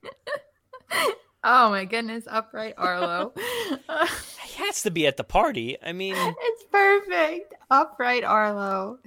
Oh 1.44 1.70
my 1.70 1.84
goodness, 1.84 2.24
upright 2.28 2.74
Arlo. 2.76 3.32
He 3.36 4.64
has 4.64 4.82
to 4.82 4.90
be 4.90 5.06
at 5.06 5.16
the 5.16 5.24
party. 5.24 5.76
I 5.82 5.92
mean, 5.92 6.14
it's 6.16 6.64
perfect. 6.72 7.54
Upright 7.70 8.24
Arlo. 8.24 8.98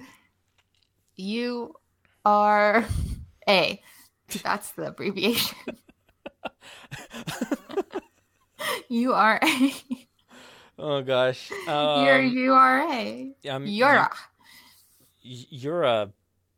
You 1.16 1.74
are 2.24 2.86
A. 3.48 3.80
That's 4.42 4.70
the 4.72 4.88
abbreviation. 4.88 5.56
you 8.88 9.12
are 9.12 9.38
A. 9.42 9.74
oh 10.78 11.02
gosh, 11.02 11.50
You're 11.66 12.22
um, 12.22 12.32
you 12.32 12.52
are 12.54 12.80
A. 12.92 13.34
I'm- 13.48 13.66
You're 13.66 13.94
a. 13.94 14.10
y- 15.24 15.46
you're 15.50 15.82
a 15.82 16.10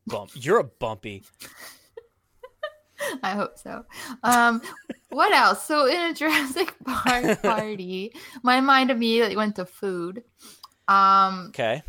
bump. 0.07 0.31
You're 0.35 0.59
a 0.61 0.65
bumpy. 0.65 1.23
I 3.23 3.31
hope 3.33 3.59
so. 3.59 3.85
Um, 4.23 4.63
what 5.11 5.33
else? 5.33 5.65
So 5.65 5.87
in 5.87 6.11
a 6.11 6.15
Jurassic 6.15 6.75
Park 6.85 7.43
party, 7.43 8.13
my 8.43 8.61
mind 8.61 8.91
immediately 8.91 9.37
went 9.37 9.57
to 9.57 9.67
food. 9.67 10.23
Um, 10.89 11.47
okay. 11.49 11.83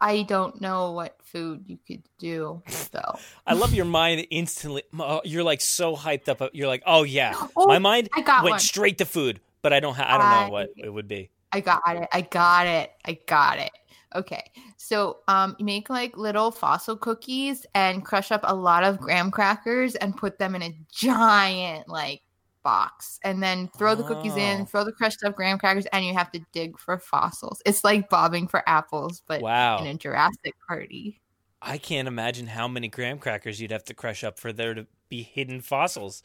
I 0.00 0.22
don't 0.22 0.60
know 0.60 0.92
what 0.92 1.16
food 1.22 1.64
you 1.66 1.78
could 1.86 2.02
do 2.18 2.62
though. 2.92 3.18
I 3.46 3.54
love 3.54 3.74
your 3.74 3.84
mind 3.84 4.26
instantly. 4.30 4.82
oh, 4.98 5.20
You're 5.24 5.42
like 5.42 5.60
so 5.60 5.94
hyped 5.96 6.28
up. 6.28 6.42
You're 6.54 6.68
like, 6.68 6.82
oh 6.86 7.02
yeah, 7.02 7.34
Oh, 7.56 7.66
my 7.66 7.78
mind 7.78 8.08
I 8.14 8.22
got 8.22 8.42
went 8.44 8.52
one. 8.54 8.60
straight 8.60 8.98
to 8.98 9.04
food, 9.04 9.40
but 9.62 9.72
I 9.72 9.80
don't. 9.80 9.94
Ha- 9.94 10.06
I 10.06 10.12
don't 10.18 10.26
I- 10.26 10.44
know 10.46 10.52
what 10.52 10.70
it 10.76 10.90
would 10.90 11.08
be. 11.08 11.30
I 11.52 11.60
got 11.60 11.82
it. 11.86 12.08
I 12.12 12.22
got 12.22 12.66
it. 12.66 12.90
I 13.04 13.18
got 13.26 13.58
it. 13.60 13.70
Okay. 14.16 14.42
So 14.76 15.18
um 15.28 15.54
you 15.58 15.64
make 15.64 15.88
like 15.90 16.16
little 16.16 16.50
fossil 16.50 16.96
cookies 16.96 17.64
and 17.74 18.04
crush 18.04 18.32
up 18.32 18.40
a 18.44 18.54
lot 18.54 18.82
of 18.84 18.98
graham 18.98 19.30
crackers 19.30 19.94
and 19.96 20.16
put 20.16 20.38
them 20.38 20.54
in 20.56 20.62
a 20.62 20.74
giant 20.92 21.88
like 21.88 22.22
box 22.64 23.20
and 23.22 23.40
then 23.40 23.68
throw 23.78 23.94
the 23.94 24.02
cookies 24.02 24.34
in, 24.36 24.62
Oh. 24.62 24.64
throw 24.64 24.82
the 24.84 24.90
crushed 24.90 25.22
up 25.22 25.36
graham 25.36 25.58
crackers 25.58 25.86
and 25.92 26.04
you 26.04 26.14
have 26.14 26.32
to 26.32 26.40
dig 26.52 26.76
for 26.78 26.98
fossils. 26.98 27.62
It's 27.64 27.84
like 27.84 28.08
bobbing 28.08 28.48
for 28.48 28.68
apples 28.68 29.22
but 29.28 29.40
Wow. 29.42 29.78
in 29.78 29.86
a 29.86 29.94
Jurassic 29.94 30.54
party. 30.66 31.20
I 31.62 31.78
can't 31.78 32.08
imagine 32.08 32.48
how 32.48 32.66
many 32.66 32.88
graham 32.88 33.18
crackers 33.18 33.60
you'd 33.60 33.70
have 33.70 33.84
to 33.84 33.94
crush 33.94 34.24
up 34.24 34.38
for 34.40 34.52
there 34.52 34.74
to 34.74 34.86
be 35.08 35.22
hidden 35.22 35.60
fossils. 35.60 36.22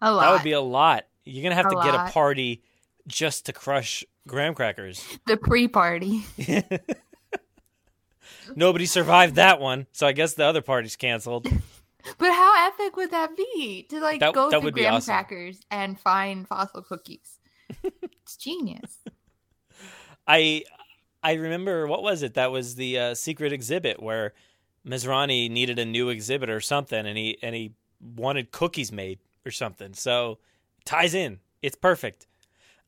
A 0.00 0.10
lot. 0.10 0.22
That 0.22 0.32
would 0.32 0.42
be 0.44 0.52
a 0.52 0.60
lot. 0.60 1.04
You're 1.24 1.42
gonna 1.42 1.54
have 1.54 1.66
A 1.66 1.70
to 1.70 1.82
get 1.82 1.94
a 1.94 2.10
party 2.10 2.62
just 3.06 3.46
to 3.46 3.52
crush 3.52 4.04
graham 4.26 4.54
crackers. 4.54 5.04
the 5.26 5.36
pre-party. 5.36 6.24
Nobody 8.56 8.86
survived 8.86 9.36
that 9.36 9.60
one, 9.60 9.86
so 9.92 10.06
I 10.06 10.12
guess 10.12 10.34
the 10.34 10.44
other 10.44 10.62
party's 10.62 10.96
canceled. 10.96 11.46
But 12.18 12.32
how 12.32 12.66
epic 12.68 12.96
would 12.96 13.10
that 13.12 13.36
be 13.36 13.86
to 13.90 14.00
like 14.00 14.20
That- 14.20 14.34
go 14.34 14.50
that 14.50 14.60
to 14.62 14.70
graham 14.70 14.94
awesome. 14.94 15.12
crackers 15.12 15.60
and 15.70 15.98
find 15.98 16.46
fossil 16.46 16.82
cookies? 16.82 17.38
it's 17.82 18.36
genius. 18.36 18.98
I 20.26 20.64
I 21.22 21.34
remember 21.34 21.86
what 21.86 22.02
was 22.02 22.22
it? 22.22 22.34
That 22.34 22.50
was 22.50 22.74
the 22.76 22.98
uh, 22.98 23.14
secret 23.14 23.52
exhibit 23.52 24.02
where 24.02 24.34
Masrani 24.86 25.50
needed 25.50 25.78
a 25.78 25.84
new 25.84 26.10
exhibit 26.10 26.50
or 26.50 26.60
something, 26.60 27.06
and 27.06 27.16
he 27.16 27.38
and 27.42 27.54
he 27.54 27.72
wanted 28.16 28.50
cookies 28.52 28.92
made 28.92 29.18
or 29.46 29.50
something. 29.50 29.94
So 29.94 30.38
ties 30.84 31.14
in. 31.14 31.40
It's 31.62 31.76
perfect. 31.76 32.26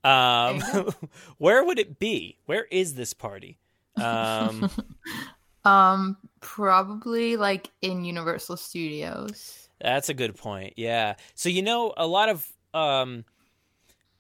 Um, 0.05 0.61
where 1.39 1.64
would 1.64 1.79
it 1.79 1.99
be? 1.99 2.37
Where 2.47 2.67
is 2.71 2.95
this 2.95 3.14
party? 3.14 3.59
Um, 3.99 4.71
Um, 5.64 6.19
probably 6.47 7.36
like 7.36 7.70
in 7.82 8.05
Universal 8.05 8.57
Studios. 8.57 9.68
That's 9.80 10.09
a 10.09 10.14
good 10.14 10.36
point. 10.36 10.74
Yeah. 10.76 11.16
So 11.34 11.49
you 11.49 11.61
know, 11.61 11.92
a 11.97 12.07
lot 12.07 12.28
of 12.28 12.49
um, 12.72 13.24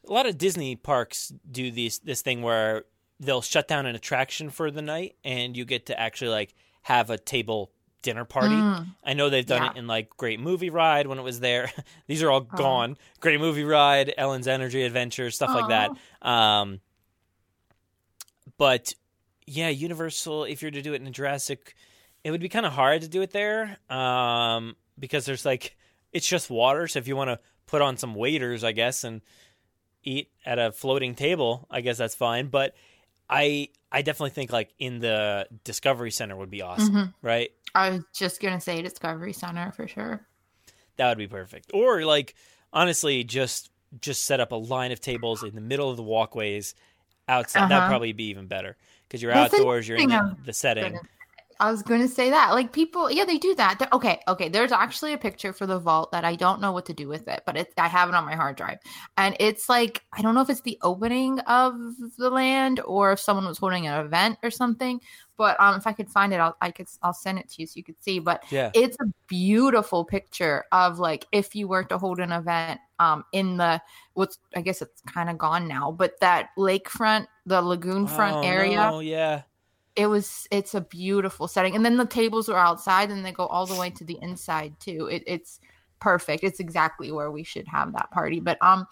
a 0.06 0.12
lot 0.12 0.26
of 0.26 0.36
Disney 0.36 0.74
parks 0.74 1.32
do 1.50 1.70
these 1.70 2.00
this 2.00 2.22
thing 2.22 2.42
where 2.42 2.84
they'll 3.20 3.42
shut 3.42 3.68
down 3.68 3.86
an 3.86 3.94
attraction 3.94 4.50
for 4.50 4.70
the 4.72 4.82
night, 4.82 5.14
and 5.24 5.56
you 5.56 5.64
get 5.64 5.86
to 5.86 5.98
actually 5.98 6.30
like 6.30 6.54
have 6.82 7.10
a 7.10 7.16
table 7.16 7.70
dinner 8.02 8.24
party. 8.24 8.54
Mm. 8.54 8.86
I 9.04 9.14
know 9.14 9.30
they've 9.30 9.46
done 9.46 9.62
Yeah. 9.62 9.70
it 9.70 9.76
in 9.76 9.86
like 9.86 10.10
Great 10.16 10.38
Movie 10.40 10.70
Ride 10.70 11.06
when 11.06 11.18
it 11.18 11.22
was 11.22 11.38
there. 11.40 11.70
These 12.08 12.22
are 12.24 12.30
all 12.30 12.46
Oh. 12.52 12.56
gone. 12.56 12.96
Great 13.20 13.40
Movie 13.40 13.64
Ride, 13.64 14.12
Ellen's 14.18 14.46
Energy 14.48 14.82
Adventure, 14.82 15.30
stuff 15.30 15.50
like 15.54 15.68
that. 15.68 15.90
Um, 16.28 16.80
but 18.58 18.94
yeah, 19.46 19.68
Universal. 19.68 20.44
If 20.44 20.60
you're 20.62 20.70
to 20.72 20.82
do 20.82 20.92
it 20.92 21.00
in 21.00 21.06
a 21.06 21.10
Jurassic, 21.10 21.74
it 22.26 22.32
would 22.32 22.40
be 22.40 22.48
kind 22.48 22.66
of 22.66 22.72
hard 22.72 23.02
to 23.02 23.08
do 23.08 23.22
it 23.22 23.30
there 23.30 23.76
um, 23.88 24.74
because 24.98 25.26
there's 25.26 25.44
like 25.44 25.76
it's 26.12 26.26
just 26.26 26.50
water. 26.50 26.88
So 26.88 26.98
if 26.98 27.06
you 27.06 27.14
want 27.14 27.30
to 27.30 27.38
put 27.66 27.82
on 27.82 27.96
some 27.96 28.16
waiters, 28.16 28.64
I 28.64 28.72
guess, 28.72 29.04
and 29.04 29.20
eat 30.02 30.30
at 30.44 30.58
a 30.58 30.72
floating 30.72 31.14
table, 31.14 31.68
I 31.70 31.82
guess 31.82 31.98
that's 31.98 32.16
fine. 32.16 32.48
But 32.48 32.74
I 33.30 33.68
I 33.92 34.02
definitely 34.02 34.30
think 34.30 34.50
like 34.52 34.70
in 34.80 34.98
the 34.98 35.46
Discovery 35.62 36.10
Center 36.10 36.34
would 36.34 36.50
be 36.50 36.62
awesome, 36.62 36.94
Mhm. 36.94 37.14
right? 37.22 37.50
I 37.76 37.90
was 37.90 38.02
just 38.12 38.40
gonna 38.42 38.60
say 38.60 38.82
Discovery 38.82 39.32
Center 39.32 39.70
for 39.70 39.86
sure. 39.86 40.26
That 40.96 41.08
would 41.10 41.18
be 41.18 41.28
perfect. 41.28 41.70
Or 41.72 42.04
like 42.04 42.34
honestly, 42.72 43.22
just 43.22 43.70
just 44.00 44.24
set 44.24 44.40
up 44.40 44.50
a 44.50 44.56
line 44.56 44.90
of 44.90 45.00
tables 45.00 45.44
in 45.44 45.54
the 45.54 45.60
middle 45.60 45.90
of 45.90 45.96
the 45.96 46.02
walkways 46.02 46.74
outside. 47.28 47.62
That'd 47.68 47.76
Uh-huh. 47.76 47.88
probably 47.88 48.12
be 48.12 48.24
even 48.30 48.48
better 48.48 48.76
because 49.06 49.22
you're 49.22 49.32
That's 49.32 49.54
outdoors. 49.54 49.86
You're 49.86 49.98
in 49.98 50.08
the, 50.08 50.36
the 50.44 50.52
setting. 50.52 50.98
I 51.58 51.70
was 51.70 51.82
gonna 51.82 52.08
say 52.08 52.30
that. 52.30 52.50
Like 52.52 52.72
people, 52.72 53.10
yeah, 53.10 53.24
they 53.24 53.38
do 53.38 53.54
that. 53.54 53.78
They're- 53.78 53.88
okay, 53.92 54.20
okay. 54.28 54.48
There's 54.48 54.72
actually 54.72 55.12
a 55.12 55.18
picture 55.18 55.52
for 55.52 55.66
the 55.66 55.78
vault 55.78 56.12
that 56.12 56.24
I 56.24 56.34
don't 56.36 56.60
know 56.60 56.72
what 56.72 56.86
to 56.86 56.94
do 56.94 57.08
with 57.08 57.26
it, 57.28 57.42
but 57.46 57.56
it, 57.56 57.72
I 57.78 57.88
have 57.88 58.08
it 58.08 58.14
on 58.14 58.24
my 58.24 58.34
hard 58.34 58.56
drive, 58.56 58.78
and 59.16 59.36
it's 59.40 59.68
like 59.68 60.02
I 60.12 60.22
don't 60.22 60.34
know 60.34 60.42
if 60.42 60.50
it's 60.50 60.60
the 60.62 60.78
opening 60.82 61.40
of 61.40 61.74
the 62.18 62.30
land 62.30 62.80
or 62.84 63.12
if 63.12 63.20
someone 63.20 63.46
was 63.46 63.58
holding 63.58 63.86
an 63.86 64.04
event 64.04 64.38
or 64.42 64.50
something. 64.50 65.00
But 65.38 65.60
um, 65.60 65.76
if 65.76 65.86
I 65.86 65.92
could 65.92 66.08
find 66.10 66.32
it, 66.32 66.36
I'll 66.40 66.56
I 66.60 66.70
could 66.70 66.88
I'll 67.02 67.12
send 67.12 67.38
it 67.38 67.48
to 67.50 67.62
you 67.62 67.66
so 67.66 67.74
you 67.76 67.84
could 67.84 68.02
see. 68.02 68.18
But 68.18 68.44
Yeah. 68.50 68.70
it's 68.74 68.96
a 69.00 69.06
beautiful 69.26 70.04
picture 70.04 70.64
of 70.72 70.98
like 70.98 71.26
if 71.32 71.54
you 71.54 71.68
were 71.68 71.84
to 71.84 71.98
hold 71.98 72.20
an 72.20 72.32
event 72.32 72.80
um 72.98 73.24
in 73.32 73.58
the 73.58 73.80
what's 74.14 74.38
I 74.54 74.62
guess 74.62 74.80
it's 74.82 75.02
kind 75.02 75.28
of 75.28 75.36
gone 75.38 75.68
now, 75.68 75.92
but 75.92 76.18
that 76.20 76.50
lakefront, 76.58 77.26
the 77.44 77.60
lagoon 77.62 78.06
front 78.06 78.36
Oh, 78.36 78.42
area 78.42 78.76
no, 78.90 79.00
yeah. 79.00 79.42
It 79.96 80.06
was 80.06 80.46
it's 80.50 80.74
a 80.74 80.80
beautiful 80.80 81.48
setting. 81.48 81.74
And 81.74 81.84
then 81.84 81.96
the 81.96 82.06
tables 82.06 82.48
are 82.48 82.58
outside 82.58 83.10
and 83.10 83.24
they 83.24 83.32
go 83.32 83.46
all 83.46 83.66
the 83.66 83.78
way 83.80 83.90
to 83.90 84.04
the 84.04 84.18
inside 84.22 84.74
too. 84.78 85.08
It, 85.10 85.22
it's 85.26 85.60
perfect. 86.00 86.44
It's 86.44 86.60
exactly 86.60 87.10
where 87.10 87.30
we 87.30 87.42
should 87.42 87.66
have 87.68 87.92
that 87.92 88.10
party. 88.10 88.40
But 88.40 88.58
um 88.62 88.86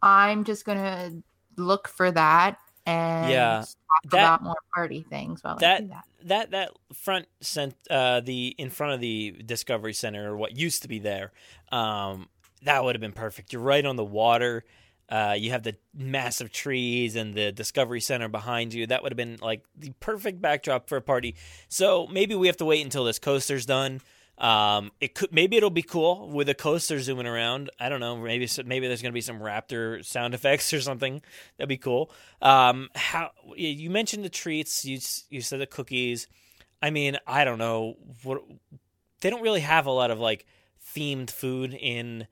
i'm 0.00 0.44
just 0.44 0.64
gonna 0.64 1.10
look 1.56 1.88
for 1.88 2.10
that 2.12 2.56
and 2.86 3.30
Yeah, 3.30 3.58
talk 3.60 4.10
that- 4.12 4.18
about 4.18 4.42
more 4.44 4.58
party 4.74 5.04
things 5.10 5.42
while 5.42 5.56
that 5.56 5.82
do 5.82 5.88
that. 5.88 6.04
that 6.24 6.50
that 6.52 6.70
front 6.94 7.26
sent 7.40 7.74
uh 7.90 8.20
the 8.20 8.54
in 8.58 8.70
front 8.70 8.92
of 8.92 9.00
the 9.00 9.32
discovery 9.44 9.92
center 9.92 10.32
or 10.32 10.36
what 10.36 10.56
used 10.56 10.82
to 10.82 10.88
be 10.88 11.00
there 11.00 11.32
um 11.72 12.28
that 12.62 12.82
would 12.84 12.94
have 12.96 13.00
been 13.00 13.12
perfect. 13.12 13.52
You're 13.52 13.62
right 13.62 13.84
on 13.84 13.96
the 13.96 14.04
water 14.04 14.64
uh 15.08 15.34
you 15.36 15.50
have 15.50 15.62
the 15.62 15.76
massive 15.94 16.52
trees 16.52 17.16
and 17.16 17.34
the 17.34 17.52
discovery 17.52 18.00
center 18.00 18.28
behind 18.28 18.74
you. 18.74 18.86
That 18.86 19.02
would 19.02 19.12
have 19.12 19.16
been 19.16 19.38
like 19.40 19.64
the 19.76 19.90
perfect 20.00 20.40
backdrop 20.40 20.88
for 20.88 20.96
a 20.96 21.02
party. 21.02 21.34
So 21.68 22.06
maybe 22.06 22.34
we 22.34 22.46
have 22.46 22.56
to 22.58 22.64
wait 22.64 22.84
until 22.84 23.04
this 23.04 23.18
coaster's 23.18 23.66
done. 23.66 24.00
Um 24.36 24.92
it 25.00 25.14
could 25.14 25.32
maybe 25.32 25.56
it'll 25.56 25.70
be 25.70 25.82
cool 25.82 26.28
with 26.28 26.48
a 26.48 26.54
coaster 26.54 27.00
zooming 27.00 27.26
around. 27.26 27.70
I 27.80 27.88
don't 27.88 28.00
know. 28.00 28.16
Maybe 28.16 28.48
maybe 28.64 28.86
there's 28.86 29.02
gonna 29.02 29.12
be 29.12 29.20
some 29.20 29.40
raptor 29.40 30.04
sound 30.04 30.34
effects 30.34 30.72
or 30.74 30.80
something. 30.80 31.22
That'd 31.56 31.68
be 31.68 31.78
cool. 31.78 32.10
Um 32.42 32.88
how 32.94 33.30
you 33.56 33.90
mentioned 33.90 34.24
the 34.24 34.28
treats. 34.30 34.84
You 34.84 35.00
you 35.30 35.40
said 35.40 35.60
the 35.60 35.66
cookies. 35.66 36.28
I 36.80 36.90
mean 36.90 37.18
i 37.26 37.44
don't 37.44 37.58
know. 37.58 37.96
What 38.22 38.42
they 39.20 39.30
don't 39.30 39.42
really 39.42 39.60
have 39.60 39.86
a 39.86 39.90
lot 39.90 40.10
of 40.10 40.20
like 40.20 40.46
themed 40.94 41.30
food 41.30 41.74
in 41.74 42.26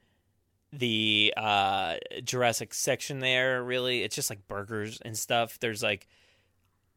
the 0.72 1.32
uh 1.36 1.96
jurassic 2.24 2.74
section 2.74 3.18
there 3.20 3.62
really. 3.62 4.02
It's 4.02 4.14
just 4.14 4.30
like 4.30 4.46
burgers 4.48 5.00
and 5.04 5.16
stuff. 5.16 5.58
There's 5.60 5.82
like 5.82 6.06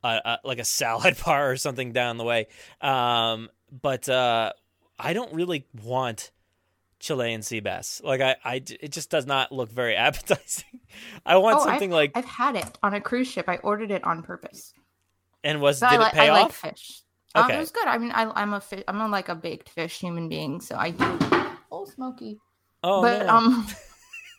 a, 0.03 0.21
a 0.25 0.39
like 0.43 0.59
a 0.59 0.65
salad 0.65 1.17
bar 1.25 1.51
or 1.51 1.57
something 1.57 1.91
down 1.91 2.17
the 2.17 2.23
way. 2.23 2.47
Um 2.81 3.49
but 3.71 4.09
uh 4.09 4.51
i 4.97 5.13
don't 5.13 5.33
really 5.33 5.67
want 5.83 6.31
chilean 6.99 7.41
sea 7.41 7.59
bass. 7.61 8.01
Like 8.03 8.21
I, 8.21 8.35
I 8.43 8.55
it 8.81 8.91
just 8.91 9.09
does 9.09 9.25
not 9.25 9.51
look 9.51 9.71
very 9.71 9.95
appetizing. 10.07 10.81
I 11.25 11.37
want 11.37 11.59
Oh, 11.59 11.63
something 11.63 11.91
I've, 11.91 11.95
like 11.95 12.15
i've 12.15 12.25
had 12.25 12.55
it 12.55 12.77
on 12.83 12.93
a 12.93 13.01
cruise 13.01 13.27
ship. 13.27 13.45
I 13.47 13.57
ordered 13.57 13.91
it 13.91 14.03
on 14.03 14.23
purpose. 14.23 14.73
And 15.43 15.61
was 15.61 15.79
So 15.79 15.87
did 15.87 16.01
I, 16.01 16.07
it 16.07 16.11
pay 16.11 16.29
I 16.29 16.31
like 16.31 16.45
off? 16.45 16.55
fish. 16.55 17.03
Um, 17.35 17.45
Okay. 17.45 17.55
it 17.55 17.59
was 17.59 17.71
good. 17.71 17.87
I 17.87 17.97
mean 17.97 18.11
I, 18.11 18.29
i'm 18.35 18.53
a 18.53 18.61
i'm 18.87 19.01
a, 19.01 19.07
like 19.07 19.29
a 19.29 19.35
baked 19.35 19.69
fish 19.69 19.99
human 19.99 20.27
being 20.29 20.61
so 20.61 20.75
i 20.75 20.91
do. 20.91 21.19
Oh 21.71 21.85
smoky 21.85 22.39
oh 22.83 23.01
but 23.01 23.25
no. 23.25 23.35
um 23.35 23.67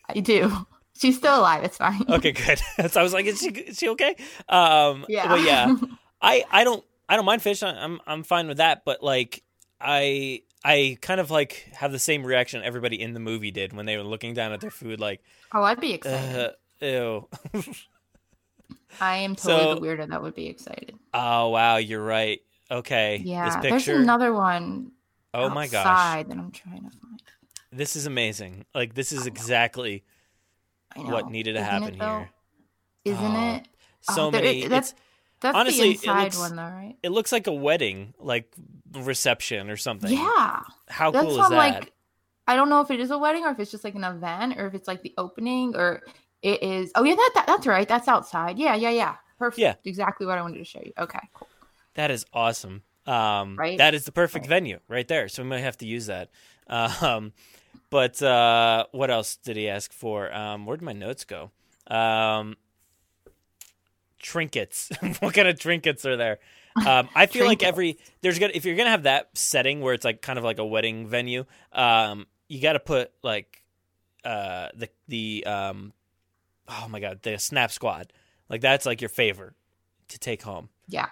i 0.09 0.19
do 0.19 0.51
she's 0.99 1.17
still 1.17 1.39
alive 1.39 1.63
it's 1.63 1.77
fine 1.77 2.03
okay 2.09 2.31
good 2.31 2.59
so 2.91 2.99
i 2.99 3.03
was 3.03 3.13
like 3.13 3.25
is 3.25 3.39
she, 3.39 3.49
is 3.49 3.77
she 3.77 3.89
okay 3.89 4.15
um 4.49 5.05
Yeah. 5.09 5.27
but 5.27 5.41
yeah 5.43 5.75
i 6.21 6.43
i 6.51 6.63
don't 6.63 6.83
i 7.09 7.15
don't 7.15 7.25
mind 7.25 7.41
fish 7.41 7.63
i'm 7.63 7.99
i'm 8.07 8.23
fine 8.23 8.47
with 8.47 8.57
that 8.57 8.83
but 8.85 9.01
like 9.03 9.43
i 9.79 10.41
i 10.63 10.97
kind 11.01 11.19
of 11.19 11.31
like 11.31 11.67
have 11.73 11.91
the 11.91 11.99
same 11.99 12.23
reaction 12.23 12.61
everybody 12.63 13.01
in 13.01 13.13
the 13.13 13.19
movie 13.19 13.51
did 13.51 13.73
when 13.73 13.85
they 13.85 13.97
were 13.97 14.03
looking 14.03 14.33
down 14.33 14.51
at 14.53 14.61
their 14.61 14.71
food 14.71 14.99
like 14.99 15.21
oh 15.53 15.63
i'd 15.63 15.79
be 15.79 15.93
excited 15.93 16.51
uh, 16.81 16.85
ew 16.85 17.27
I 18.99 19.17
am 19.17 19.35
totally 19.35 19.63
So- 19.63 19.75
the 19.75 19.81
weirdo 19.81 20.09
that 20.09 20.21
would 20.21 20.35
be 20.35 20.47
excited. 20.47 20.95
oh 21.13 21.49
wow 21.49 21.77
you're 21.77 22.03
right 22.03 22.41
okay 22.69 23.21
Yeah, 23.23 23.59
there's 23.61 23.87
another 23.87 24.33
one. 24.33 24.91
oh 25.33 25.49
my 25.49 25.67
gosh 25.67 26.25
that 26.27 26.37
I'm 26.37 26.51
trying 26.51 26.83
to 26.83 26.89
find. 26.89 27.21
This 27.71 27.95
is 27.95 28.05
amazing 28.05 28.65
like 28.75 28.93
this 28.93 29.11
is 29.11 29.25
exactly 29.27 30.03
what 30.95 31.29
needed 31.29 31.53
to 31.53 31.59
Isn't 31.59 31.71
happen 31.71 31.93
it, 31.95 32.01
here 32.03 32.29
Isn't 33.05 33.35
Oh, 33.35 33.55
it? 33.55 33.67
so 34.01 34.27
Oh, 34.27 34.31
many 34.31 34.63
it- 34.63 34.69
that's 34.69 34.93
that's 35.39 35.57
honestly 35.57 35.81
the 35.81 35.89
it 35.89 35.95
inside 35.95 36.23
looks 36.23 36.39
one 36.39 36.55
though, 36.55 36.61
right? 36.63 36.95
it 37.01 37.09
looks 37.09 37.31
like 37.31 37.47
a 37.47 37.53
wedding 37.53 38.13
like 38.19 38.53
reception 38.93 39.69
or 39.69 39.77
something 39.77 40.11
Yeah. 40.11 40.59
how 40.87 41.11
That's 41.11 41.25
cool 41.25 41.41
is 41.41 41.49
that 41.49 41.55
like, 41.55 41.93
I 42.47 42.55
don't 42.55 42.69
know 42.69 42.81
if 42.81 42.91
it 42.91 42.99
is 42.99 43.09
a 43.11 43.17
wedding 43.17 43.45
or 43.45 43.51
if 43.51 43.59
it's 43.59 43.71
just 43.71 43.83
like 43.83 43.95
an 43.95 44.03
event 44.03 44.57
or 44.59 44.67
if 44.67 44.73
it's 44.75 44.87
like 44.87 45.01
the 45.01 45.13
opening 45.17 45.75
or 45.75 46.01
it 46.41 46.61
is. 46.63 46.91
Oh 46.95 47.03
yeah, 47.03 47.15
that, 47.15 47.31
that 47.35 47.47
that's 47.47 47.65
right. 47.67 47.87
That's 47.87 48.07
outside. 48.07 48.57
Yeah, 48.59 48.75
yeah, 48.75 48.89
yeah. 48.89 49.15
Perfect. 49.39 49.59
Yeah. 49.59 49.75
Exactly 49.85 50.25
what 50.27 50.37
I 50.37 50.41
wanted 50.41 50.57
to 50.57 50.65
show 50.65 50.81
you. 50.83 50.91
Okay, 50.97 51.19
cool. 51.33 51.47
That 51.93 52.11
is 52.11 52.25
awesome. 52.33 52.81
Um, 53.05 53.55
Right? 53.57 53.77
That 53.77 53.93
is 53.93 54.05
the 54.05 54.11
perfect 54.11 54.45
venue 54.47 54.79
right 54.87 55.07
there. 55.07 55.27
So 55.27 55.43
we 55.43 55.49
might 55.49 55.59
have 55.59 55.77
to 55.77 55.85
use 55.85 56.07
that. 56.07 56.29
Um, 56.67 57.33
but 57.91 58.21
uh, 58.23 58.85
what 58.91 59.11
else 59.11 59.35
did 59.35 59.57
he 59.57 59.69
ask 59.69 59.93
for? 59.93 60.33
Um, 60.33 60.65
where 60.65 60.77
did 60.77 60.83
my 60.83 60.93
notes 60.93 61.25
go? 61.25 61.51
Um, 61.85 62.57
trinkets. 64.17 64.89
what 65.19 65.35
kind 65.35 65.47
of 65.47 65.59
trinkets 65.59 66.05
are 66.05 66.17
there? 66.17 66.39
Um, 66.87 67.09
I 67.13 67.25
feel 67.25 67.45
like 67.45 67.61
every 67.63 67.99
there's 68.21 68.39
gonna 68.39 68.53
if 68.55 68.63
you're 68.65 68.77
gonna 68.77 68.89
have 68.89 69.03
that 69.03 69.29
setting 69.33 69.81
where 69.81 69.93
it's 69.93 70.05
like 70.05 70.21
kind 70.21 70.39
of 70.39 70.45
like 70.45 70.57
a 70.57 70.65
wedding 70.65 71.05
venue, 71.05 71.45
um, 71.73 72.25
you 72.47 72.61
got 72.61 72.73
to 72.73 72.79
put 72.79 73.11
like 73.21 73.63
uh, 74.23 74.69
the 74.73 74.89
the 75.09 75.45
um, 75.45 75.91
oh 76.69 76.87
my 76.89 77.01
god 77.01 77.19
the 77.23 77.37
Snap 77.37 77.71
Squad 77.71 78.13
like 78.49 78.61
that's 78.61 78.85
like 78.85 79.01
your 79.01 79.09
favor 79.09 79.53
to 80.09 80.19
take 80.19 80.43
home. 80.43 80.69
Yeah. 80.87 81.07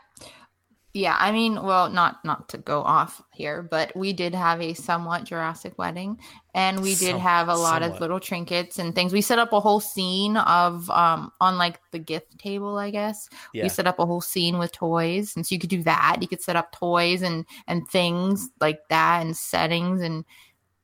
Yeah, 0.99 1.15
I 1.17 1.31
mean, 1.31 1.55
well, 1.63 1.89
not 1.89 2.23
not 2.25 2.49
to 2.49 2.57
go 2.57 2.81
off 2.83 3.21
here, 3.31 3.63
but 3.63 3.95
we 3.95 4.11
did 4.11 4.35
have 4.35 4.59
a 4.61 4.73
somewhat 4.73 5.23
Jurassic 5.23 5.77
wedding, 5.77 6.19
and 6.53 6.81
we 6.81 6.89
did 6.95 7.11
Some- 7.11 7.19
have 7.21 7.47
a 7.47 7.55
lot 7.55 7.81
somewhat. 7.81 7.95
of 7.95 8.01
little 8.01 8.19
trinkets 8.19 8.79
and 8.79 8.93
things. 8.93 9.13
We 9.13 9.21
set 9.21 9.39
up 9.39 9.53
a 9.53 9.61
whole 9.61 9.79
scene 9.79 10.35
of 10.35 10.89
um 10.89 11.31
on 11.39 11.57
like 11.57 11.79
the 11.91 11.99
gift 11.99 12.37
table, 12.37 12.77
I 12.77 12.89
guess. 12.91 13.29
Yeah. 13.53 13.63
We 13.63 13.69
set 13.69 13.87
up 13.87 13.99
a 13.99 14.05
whole 14.05 14.19
scene 14.19 14.57
with 14.57 14.73
toys, 14.73 15.37
and 15.37 15.47
so 15.47 15.55
you 15.55 15.59
could 15.59 15.69
do 15.69 15.83
that. 15.83 16.17
You 16.21 16.27
could 16.27 16.41
set 16.41 16.57
up 16.57 16.73
toys 16.73 17.21
and 17.21 17.45
and 17.67 17.87
things 17.87 18.49
like 18.59 18.81
that, 18.89 19.21
and 19.21 19.37
settings 19.37 20.01
and 20.01 20.25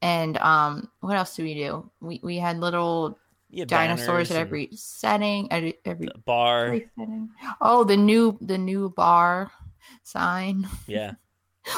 and 0.02 0.38
um 0.38 0.90
what 1.02 1.18
else 1.18 1.36
do 1.36 1.44
we 1.44 1.56
do? 1.56 1.92
We 2.00 2.22
we 2.24 2.38
had 2.38 2.60
little 2.62 3.20
Yeah, 3.50 3.66
dinosaurs 3.66 4.32
at 4.32 4.38
every 4.38 4.70
setting, 4.76 5.52
at 5.52 5.76
every 5.84 6.08
bar. 6.26 6.66
every 6.68 6.88
setting. 6.98 7.30
Oh, 7.60 7.84
the 7.84 7.98
new 7.98 8.38
the 8.40 8.58
new 8.58 8.90
bar 8.96 9.52
sign. 10.04 10.68
Yeah. 10.88 11.14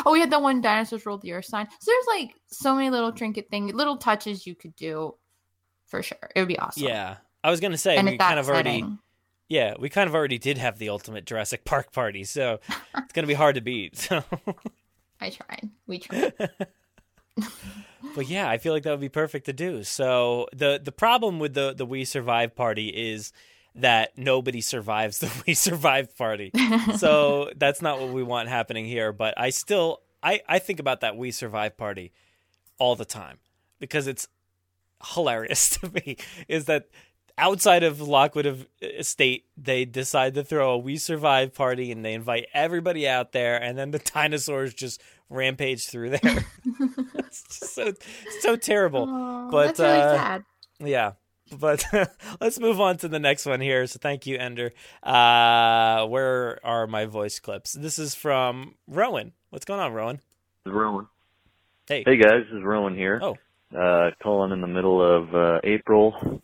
Oh, 0.05 0.11
we 0.11 0.19
had 0.19 0.29
the 0.29 0.37
one 0.37 0.59
dinosaurs 0.59 1.05
ruled 1.05 1.21
the 1.21 1.31
earth 1.31 1.45
sign. 1.45 1.65
So 1.79 1.91
there's 1.91 2.19
like 2.19 2.35
so 2.47 2.75
many 2.75 2.89
little 2.89 3.13
trinket 3.13 3.49
things, 3.49 3.73
little 3.73 3.95
touches 3.95 4.45
you 4.45 4.53
could 4.53 4.75
do 4.75 5.15
for 5.85 6.03
sure. 6.03 6.29
It 6.35 6.41
would 6.41 6.49
be 6.49 6.59
awesome. 6.59 6.83
Yeah. 6.83 7.15
I 7.41 7.49
was 7.49 7.61
gonna 7.61 7.77
say 7.77 7.95
And 7.95 8.05
we 8.05 8.17
kind 8.17 8.37
of 8.37 8.49
already. 8.49 8.83
Yeah, 9.47 9.75
we 9.79 9.87
kind 9.87 10.09
of 10.09 10.13
already 10.13 10.37
did 10.37 10.57
have 10.57 10.77
the 10.77 10.89
ultimate 10.89 11.25
Jurassic 11.25 11.63
Park 11.63 11.93
party, 11.93 12.25
so 12.25 12.59
it's 12.97 13.13
gonna 13.13 13.27
be 13.27 13.33
hard 13.33 13.55
to 13.55 13.61
beat. 13.61 13.95
So 13.97 14.21
I 15.21 15.29
tried. 15.29 15.69
We 15.87 15.99
tried. 15.99 16.33
But 18.15 18.27
yeah, 18.27 18.49
I 18.49 18.57
feel 18.57 18.73
like 18.73 18.83
that 18.83 18.91
would 18.91 18.99
be 18.99 19.09
perfect 19.09 19.45
to 19.45 19.53
do. 19.53 19.83
So 19.83 20.47
the 20.53 20.81
the 20.83 20.91
problem 20.91 21.39
with 21.39 21.53
the 21.53 21.73
the 21.73 21.85
We 21.85 22.03
Survive 22.03 22.55
party 22.55 22.89
is 22.89 23.31
that 23.77 24.17
nobody 24.17 24.61
survives 24.61 25.19
the 25.19 25.31
We 25.47 25.53
Survive 25.53 26.15
party. 26.17 26.51
so 26.97 27.51
that's 27.55 27.81
not 27.81 27.99
what 27.99 28.09
we 28.09 28.23
want 28.23 28.49
happening 28.49 28.85
here. 28.85 29.11
But 29.11 29.33
I 29.37 29.49
still 29.51 30.01
I 30.21 30.41
I 30.47 30.59
think 30.59 30.79
about 30.79 31.01
that 31.01 31.15
We 31.15 31.31
Survive 31.31 31.77
party 31.77 32.11
all 32.77 32.95
the 32.95 33.05
time 33.05 33.39
because 33.79 34.07
it's 34.07 34.27
hilarious 35.13 35.69
to 35.79 35.91
me. 35.91 36.17
Is 36.47 36.65
that 36.65 36.89
outside 37.37 37.83
of 37.83 38.01
Lockwood 38.01 38.67
Estate, 38.81 39.45
they 39.55 39.85
decide 39.85 40.33
to 40.33 40.43
throw 40.43 40.71
a 40.71 40.77
We 40.77 40.97
Survive 40.97 41.53
party 41.53 41.91
and 41.91 42.03
they 42.03 42.13
invite 42.13 42.47
everybody 42.53 43.07
out 43.07 43.31
there, 43.31 43.61
and 43.61 43.77
then 43.77 43.91
the 43.91 43.99
dinosaurs 43.99 44.73
just 44.73 45.01
rampage 45.29 45.87
through 45.87 46.11
there. 46.11 46.45
it's 47.15 47.43
just 47.43 47.73
so 47.75 47.93
so 48.39 48.55
terrible. 48.55 49.07
Aw, 49.07 49.51
but 49.51 49.65
that's 49.67 49.79
really 49.79 49.99
uh, 49.99 50.15
sad. 50.15 50.43
Yeah. 50.79 51.11
But 51.51 51.85
let's 52.41 52.59
move 52.59 52.79
on 52.81 52.97
to 52.97 53.07
the 53.07 53.19
next 53.19 53.45
one 53.45 53.61
here. 53.61 53.85
So 53.87 53.99
thank 54.01 54.25
you, 54.25 54.37
Ender. 54.37 54.73
Uh, 55.03 56.05
where 56.07 56.59
are 56.65 56.87
my 56.87 57.05
voice 57.05 57.39
clips? 57.39 57.73
This 57.73 57.99
is 57.99 58.15
from 58.15 58.75
Rowan. 58.87 59.33
What's 59.49 59.65
going 59.65 59.79
on, 59.79 59.93
Rowan? 59.93 60.17
This 60.65 60.71
is 60.71 60.73
Rowan. 60.73 61.07
Hey. 61.87 62.03
Hey 62.05 62.17
guys, 62.17 62.43
this 62.49 62.57
is 62.57 62.63
Rowan 62.63 62.95
here. 62.95 63.19
Oh. 63.21 63.37
Uh, 63.75 64.11
calling 64.21 64.51
in 64.51 64.61
the 64.61 64.67
middle 64.67 65.01
of 65.01 65.33
uh, 65.35 65.59
April. 65.63 66.41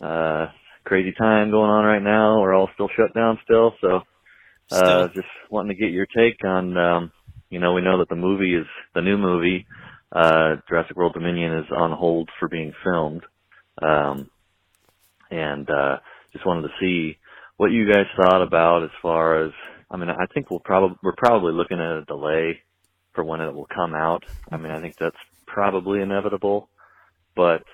Uh, 0.00 0.46
crazy 0.84 1.12
time 1.12 1.50
going 1.50 1.70
on 1.70 1.84
right 1.84 2.02
now. 2.02 2.40
We're 2.40 2.54
all 2.54 2.70
still 2.74 2.88
shut 2.96 3.14
down 3.14 3.38
still, 3.44 3.74
so 3.80 4.00
uh, 4.70 4.76
Still. 4.76 5.08
just 5.08 5.28
wanting 5.50 5.76
to 5.76 5.80
get 5.80 5.92
your 5.92 6.06
take 6.06 6.44
on. 6.44 6.76
Um, 6.76 7.12
you 7.50 7.58
know, 7.58 7.72
we 7.72 7.82
know 7.82 7.98
that 7.98 8.08
the 8.08 8.16
movie 8.16 8.54
is 8.54 8.66
the 8.94 9.02
new 9.02 9.18
movie, 9.18 9.66
uh, 10.12 10.56
Jurassic 10.68 10.96
World 10.96 11.14
Dominion, 11.14 11.58
is 11.58 11.66
on 11.76 11.92
hold 11.92 12.28
for 12.38 12.48
being 12.48 12.72
filmed. 12.84 13.22
Um, 13.82 14.30
and 15.30 15.68
uh, 15.70 15.96
just 16.32 16.46
wanted 16.46 16.62
to 16.62 16.74
see 16.80 17.18
what 17.56 17.70
you 17.70 17.90
guys 17.90 18.06
thought 18.16 18.42
about 18.42 18.84
as 18.84 18.90
far 19.02 19.44
as. 19.44 19.52
I 19.90 19.96
mean, 19.96 20.08
I 20.08 20.26
think 20.32 20.50
we'll 20.50 20.60
probably 20.60 20.96
we're 21.02 21.16
probably 21.16 21.52
looking 21.52 21.80
at 21.80 21.98
a 21.98 22.04
delay 22.04 22.60
for 23.14 23.24
when 23.24 23.40
it 23.40 23.52
will 23.52 23.66
come 23.74 23.94
out. 23.94 24.24
I 24.50 24.56
mean, 24.56 24.70
I 24.70 24.80
think 24.80 24.94
that's 24.98 25.16
probably 25.46 26.00
inevitable, 26.00 26.68
but 27.34 27.64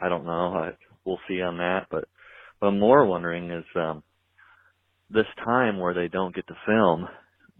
I 0.00 0.08
don't 0.08 0.24
know. 0.24 0.54
I, 0.54 0.70
we'll 1.04 1.20
see 1.28 1.42
on 1.42 1.58
that. 1.58 1.86
But 1.90 2.08
what 2.58 2.68
I'm 2.68 2.78
more 2.78 3.04
wondering 3.04 3.50
is 3.50 3.64
um, 3.74 4.02
this 5.10 5.26
time 5.44 5.78
where 5.78 5.94
they 5.94 6.08
don't 6.08 6.34
get 6.34 6.46
to 6.48 6.56
film. 6.66 7.08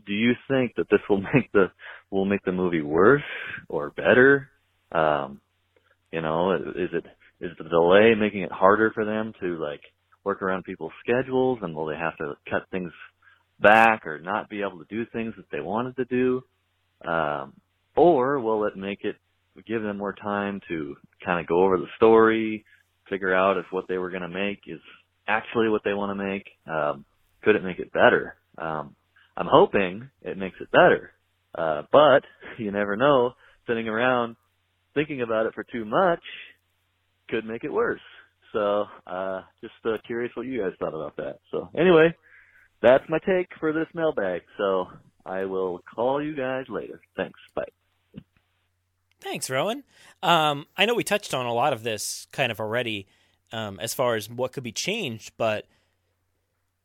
Do 0.06 0.12
you 0.12 0.32
think 0.48 0.74
that 0.76 0.88
this 0.90 1.00
will 1.08 1.20
make 1.34 1.52
the 1.52 1.70
will 2.10 2.24
make 2.24 2.44
the 2.44 2.52
movie 2.52 2.82
worse 2.82 3.22
or 3.68 3.90
better? 3.90 4.48
Um, 4.92 5.40
you 6.12 6.20
know, 6.22 6.52
is 6.54 6.90
it 6.92 7.04
is 7.40 7.50
the 7.58 7.68
delay 7.68 8.14
making 8.14 8.42
it 8.42 8.52
harder 8.52 8.90
for 8.92 9.04
them 9.04 9.32
to 9.40 9.58
like 9.58 9.80
work 10.24 10.42
around 10.42 10.64
people's 10.64 10.92
schedules, 11.04 11.58
and 11.62 11.74
will 11.74 11.86
they 11.86 11.96
have 11.96 12.16
to 12.18 12.34
cut 12.50 12.62
things 12.70 12.92
back 13.60 14.06
or 14.06 14.18
not 14.18 14.50
be 14.50 14.62
able 14.62 14.78
to 14.78 14.86
do 14.88 15.06
things 15.12 15.34
that 15.36 15.46
they 15.50 15.60
wanted 15.60 15.96
to 15.96 16.04
do? 16.06 16.42
Um, 17.08 17.54
or 17.94 18.40
will 18.40 18.64
it 18.64 18.76
make 18.76 19.04
it 19.04 19.16
give 19.66 19.82
them 19.82 19.98
more 19.98 20.12
time 20.12 20.60
to 20.68 20.96
kind 21.24 21.40
of 21.40 21.46
go 21.46 21.64
over 21.64 21.78
the 21.78 21.86
story, 21.96 22.64
figure 23.08 23.34
out 23.34 23.56
if 23.56 23.66
what 23.70 23.86
they 23.88 23.98
were 23.98 24.10
going 24.10 24.22
to 24.22 24.28
make 24.28 24.60
is 24.66 24.80
actually 25.28 25.68
what 25.68 25.82
they 25.84 25.94
want 25.94 26.10
to 26.16 26.24
make? 26.24 26.46
Um, 26.66 27.04
could 27.42 27.56
it 27.56 27.64
make 27.64 27.78
it 27.78 27.92
better? 27.92 28.36
Um, 28.58 28.96
I'm 29.36 29.46
hoping 29.48 30.10
it 30.22 30.38
makes 30.38 30.56
it 30.60 30.70
better, 30.72 31.12
uh, 31.54 31.82
but 31.92 32.24
you 32.58 32.70
never 32.72 32.96
know. 32.96 33.34
Sitting 33.66 33.88
around 33.88 34.36
thinking 34.94 35.22
about 35.22 35.46
it 35.46 35.54
for 35.54 35.64
too 35.64 35.84
much 35.84 36.22
could 37.28 37.44
make 37.44 37.64
it 37.64 37.72
worse. 37.72 38.00
So, 38.52 38.86
uh, 39.06 39.42
just 39.60 39.74
uh, 39.84 39.98
curious 40.06 40.32
what 40.34 40.46
you 40.46 40.62
guys 40.62 40.72
thought 40.78 40.94
about 40.94 41.16
that. 41.16 41.40
So, 41.50 41.68
anyway, 41.76 42.14
that's 42.80 43.04
my 43.08 43.18
take 43.18 43.48
for 43.58 43.72
this 43.72 43.88
mailbag. 43.94 44.42
So, 44.56 44.88
I 45.26 45.44
will 45.44 45.82
call 45.94 46.22
you 46.22 46.34
guys 46.34 46.66
later. 46.68 47.00
Thanks. 47.16 47.38
Bye. 47.54 47.64
Thanks, 49.20 49.50
Rowan. 49.50 49.82
Um, 50.22 50.66
I 50.76 50.86
know 50.86 50.94
we 50.94 51.02
touched 51.02 51.34
on 51.34 51.46
a 51.46 51.52
lot 51.52 51.72
of 51.72 51.82
this 51.82 52.28
kind 52.32 52.52
of 52.52 52.60
already, 52.60 53.08
um, 53.52 53.80
as 53.80 53.92
far 53.92 54.14
as 54.14 54.30
what 54.30 54.52
could 54.52 54.62
be 54.62 54.72
changed, 54.72 55.32
but 55.36 55.66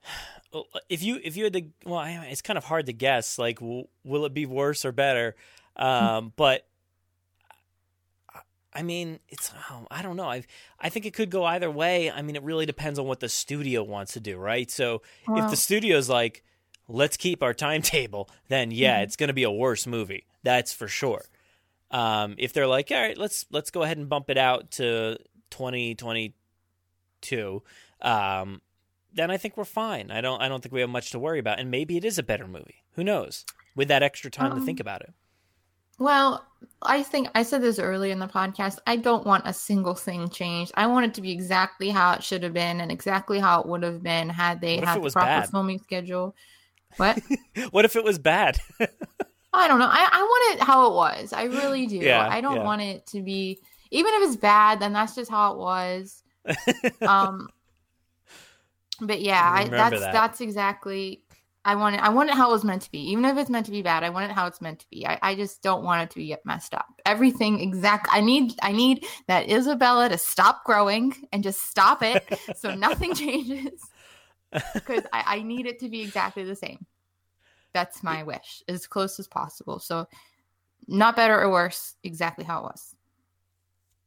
if 0.90 1.04
you 1.04 1.20
if 1.24 1.38
you 1.38 1.44
had 1.44 1.54
to, 1.54 1.64
well, 1.86 2.04
it's 2.30 2.42
kind 2.42 2.58
of 2.58 2.66
hard 2.66 2.88
to 2.88 2.94
guess. 2.94 3.38
Like, 3.38 3.60
w- 3.60 3.88
will 4.04 4.26
it 4.26 4.34
be 4.34 4.46
worse 4.46 4.84
or 4.86 4.92
better? 4.92 5.36
Um, 5.76 6.34
but 6.36 6.66
I 8.74 8.84
mean, 8.84 9.20
it's 9.30 9.52
oh, 9.70 9.86
I 9.92 10.02
don't 10.02 10.16
know. 10.16 10.30
I 10.30 10.44
I 10.80 10.90
think 10.90 11.06
it 11.06 11.14
could 11.14 11.30
go 11.30 11.44
either 11.46 11.70
way. 11.70 12.10
I 12.10 12.22
mean, 12.22 12.36
it 12.36 12.44
really 12.44 12.66
depends 12.66 12.98
on 13.00 13.06
what 13.06 13.20
the 13.20 13.30
studio 13.30 13.84
wants 13.84 14.14
to 14.14 14.20
do, 14.20 14.38
right? 14.38 14.70
So 14.72 15.02
if 15.28 15.50
the 15.50 15.58
studio's 15.58 16.08
like, 16.10 16.44
let's 16.88 17.18
keep 17.18 17.44
our 17.44 17.54
timetable, 17.54 18.30
then 18.48 18.72
yeah, 18.72 19.00
Mhm. 19.00 19.04
it's 19.04 19.16
going 19.18 19.28
to 19.28 19.34
be 19.34 19.44
a 19.44 19.52
worse 19.52 19.86
movie. 19.86 20.26
That's 20.44 20.72
for 20.74 20.88
sure. 20.88 21.26
Um, 21.92 22.36
if 22.38 22.54
they're 22.54 22.68
like, 22.68 22.90
all 22.92 23.02
right, 23.02 23.18
let's 23.18 23.46
let's 23.52 23.72
go 23.72 23.84
ahead 23.84 23.98
and 23.98 24.08
bump 24.08 24.30
it 24.30 24.38
out 24.38 24.72
to 24.72 25.18
2022, 25.50 27.64
um, 28.02 28.62
then 29.14 29.30
I 29.30 29.36
think 29.38 29.58
we're 29.58 29.66
fine. 29.66 30.10
I 30.12 30.22
don't 30.22 30.42
I 30.42 30.48
don't 30.48 30.62
think 30.64 30.74
we 30.74 30.80
have 30.82 30.90
much 30.90 31.12
to 31.12 31.20
worry 31.20 31.40
about, 31.40 31.60
and 31.60 31.70
maybe 31.70 31.98
it 31.98 32.06
is 32.06 32.18
a 32.18 32.24
better 32.24 32.48
movie. 32.48 32.84
Who 32.94 33.04
knows? 33.04 33.46
With 33.76 33.90
that 33.90 34.04
extra 34.04 34.32
time 34.32 34.52
to 34.52 34.58
Um, 34.58 34.66
think 34.66 34.80
about 34.80 35.02
it. 35.02 35.14
Well, 36.00 36.46
I 36.82 37.04
think 37.04 37.30
I 37.36 37.44
said 37.44 37.62
this 37.62 37.80
earlier 37.80 38.12
in 38.12 38.20
the 38.20 38.28
podcast. 38.28 38.80
I 38.88 38.96
don't 38.96 39.26
want 39.26 39.44
a 39.46 39.54
single 39.54 39.94
thing 39.94 40.30
changed. 40.30 40.72
I 40.76 40.88
want 40.88 41.06
it 41.06 41.14
to 41.16 41.22
be 41.22 41.32
exactly 41.32 41.90
how 41.90 42.14
it 42.14 42.24
should 42.24 42.44
have 42.44 42.54
been 42.54 42.82
and 42.82 42.92
exactly 42.92 43.40
how 43.40 43.62
it 43.62 43.68
would 43.68 43.84
have 43.84 44.02
been 44.02 44.30
had 44.30 44.62
they 44.62 44.78
had 44.78 45.02
the 45.02 45.10
proper 45.12 45.28
bad? 45.28 45.50
filming 45.50 45.80
schedule. 45.80 46.36
What? 46.98 47.22
What 47.70 47.86
if 47.86 47.96
it 47.96 48.04
was 48.04 48.20
bad? 48.20 48.60
I 49.54 49.68
don't 49.70 49.80
know. 49.80 49.88
I, 49.90 50.10
I 50.12 50.22
want 50.22 50.56
it 50.56 50.64
how 50.64 50.92
it 50.92 50.94
was. 50.94 51.32
I 51.32 51.44
really 51.44 51.86
do. 51.86 51.96
Yeah, 51.96 52.28
I 52.30 52.42
don't 52.42 52.58
yeah. 52.58 52.64
want 52.64 52.82
it 52.82 53.08
to 53.08 53.22
be 53.22 53.60
even 53.92 54.14
if 54.16 54.28
it's 54.28 54.36
bad, 54.36 54.82
then 54.82 54.92
that's 54.92 55.16
just 55.16 55.32
how 55.32 55.54
it 55.54 55.58
was. 55.58 56.24
um 57.02 57.48
but 59.00 59.22
yeah, 59.22 59.42
I, 59.42 59.68
that's 59.70 60.00
that. 60.02 60.12
that's 60.12 60.42
exactly 60.42 61.24
I 61.64 61.76
want 61.76 61.96
it. 61.96 62.02
I 62.02 62.10
want 62.10 62.30
it 62.30 62.36
how 62.36 62.50
it 62.50 62.54
was 62.54 62.64
meant 62.64 62.82
to 62.84 62.92
be. 62.92 63.12
Even 63.12 63.24
if 63.24 63.38
it's 63.38 63.50
meant 63.50 63.68
to 63.68 63.72
be 63.72 63.84
bad, 63.84 64.04
I 64.04 64.10
want 64.10 64.30
it 64.30 64.34
how 64.34 64.48
it's 64.48 64.62
meant 64.62 64.80
to 64.80 64.90
be. 64.90 65.06
I, 65.06 65.20
I 65.22 65.36
just 65.36 65.62
don't 65.62 65.84
want 65.84 66.02
it 66.02 66.10
to 66.16 66.26
get 66.26 66.44
messed 66.44 66.74
up. 66.74 66.88
Everything 67.06 67.60
exact. 67.60 68.08
I 68.12 68.22
need. 68.22 68.54
I 68.64 68.72
need 68.72 69.06
that 69.28 69.50
Isabella 69.50 70.10
to 70.10 70.18
stop 70.18 70.64
growing 70.64 71.14
and 71.32 71.44
just 71.44 71.62
stop 71.68 72.02
it, 72.02 72.28
so 72.58 72.74
nothing 72.74 73.14
changes. 73.14 73.80
Because 74.74 75.04
I, 75.14 75.24
I 75.28 75.42
need 75.44 75.68
it 75.68 75.80
to 75.80 75.90
be 75.90 76.02
exactly 76.02 76.44
the 76.44 76.56
same. 76.56 76.86
That's 77.74 78.04
my 78.04 78.24
wish, 78.24 78.64
as 78.68 78.88
close 78.88 79.20
as 79.20 79.28
possible. 79.28 79.80
So, 79.80 80.08
not 80.88 81.16
better 81.16 81.40
or 81.40 81.52
worse, 81.52 81.96
exactly 82.04 82.44
how 82.44 82.62
it 82.62 82.64
was. 82.64 82.96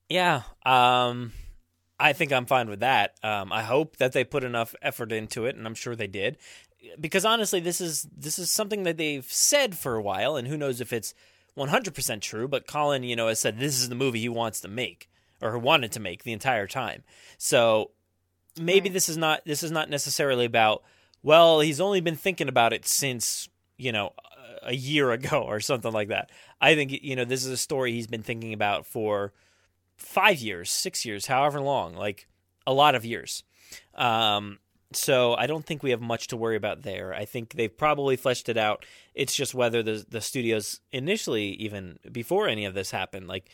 Yeah. 0.09 0.42
Um. 0.66 1.32
I 1.96 2.12
think 2.12 2.32
I'm 2.32 2.44
fine 2.44 2.68
with 2.68 2.80
that. 2.80 3.14
Um, 3.22 3.52
I 3.52 3.62
hope 3.62 3.98
that 3.98 4.12
they 4.12 4.24
put 4.24 4.42
enough 4.42 4.74
effort 4.82 5.12
into 5.12 5.46
it, 5.46 5.55
and 5.55 5.64
I'm 5.64 5.76
sure 5.76 5.94
they 5.94 6.09
did 6.09 6.38
because 7.01 7.24
honestly, 7.24 7.61
this 7.61 7.80
is 7.80 8.07
this 8.16 8.39
is 8.39 8.51
something 8.51 8.85
that 8.85 8.97
they've 8.97 9.24
said 9.24 9.76
for 9.76 9.97
a 9.97 10.03
while, 10.03 10.37
and 10.37 10.49
who 10.49 10.57
knows 10.57 10.80
if 10.80 10.93
it's 10.93 11.14
100% 11.57 12.20
true. 12.20 12.49
But 12.49 12.66
Colin, 12.66 13.03
you 13.03 13.16
know, 13.16 13.28
has 13.28 13.41
said 13.41 13.59
this 13.59 13.80
is 13.80 13.89
the 13.89 13.95
movie 13.95 14.20
he 14.20 14.28
wants 14.28 14.61
to 14.61 14.68
make 14.68 15.09
or 15.41 15.59
wanted 15.59 15.93
to 15.93 16.01
make 16.01 16.24
the 16.24 16.32
entire 16.32 16.66
time. 16.66 17.03
So 17.39 17.91
maybe 18.59 18.89
right. 18.89 18.95
this 18.95 19.09
is 19.09 19.16
not 19.16 19.43
this 19.45 19.62
is 19.62 19.70
not 19.70 19.91
necessarily 19.91 20.45
about. 20.45 20.82
Well, 21.22 21.61
he's 21.61 21.80
only 21.80 22.01
been 22.01 22.16
thinking 22.16 22.49
about 22.49 22.72
it 22.72 22.87
since 22.87 23.49
you 23.76 23.93
know 23.93 24.12
a 24.62 24.74
year 24.74 25.11
ago 25.12 25.43
or 25.43 25.61
something 25.61 25.93
like 25.93 26.09
that. 26.09 26.30
I 26.61 26.74
think 26.74 26.93
you 27.03 27.16
know 27.16 27.24
this 27.24 27.45
is 27.45 27.51
a 27.51 27.57
story 27.57 27.93
he's 27.93 28.07
been 28.07 28.22
thinking 28.22 28.53
about 28.53 28.87
for 28.87 29.32
five 29.97 30.39
years, 30.39 30.70
six 30.70 31.05
years, 31.05 31.26
however 31.26 31.61
long, 31.61 31.95
like 31.95 32.26
a 32.66 32.72
lot 32.72 32.95
of 32.95 33.05
years. 33.05 33.45
Um, 33.95 34.59
so 34.97 35.34
I 35.34 35.47
don't 35.47 35.64
think 35.64 35.82
we 35.82 35.90
have 35.90 36.01
much 36.01 36.28
to 36.28 36.36
worry 36.36 36.57
about 36.57 36.82
there. 36.82 37.14
I 37.14 37.24
think 37.24 37.55
they've 37.55 37.76
probably 37.76 38.16
fleshed 38.16 38.49
it 38.49 38.57
out. 38.57 38.84
It's 39.14 39.34
just 39.34 39.55
whether 39.55 39.82
the 39.82 40.05
the 40.09 40.20
studios 40.20 40.80
initially, 40.92 41.49
even 41.55 41.99
before 42.11 42.49
any 42.49 42.64
of 42.64 42.74
this 42.74 42.90
happened, 42.90 43.28
like 43.28 43.49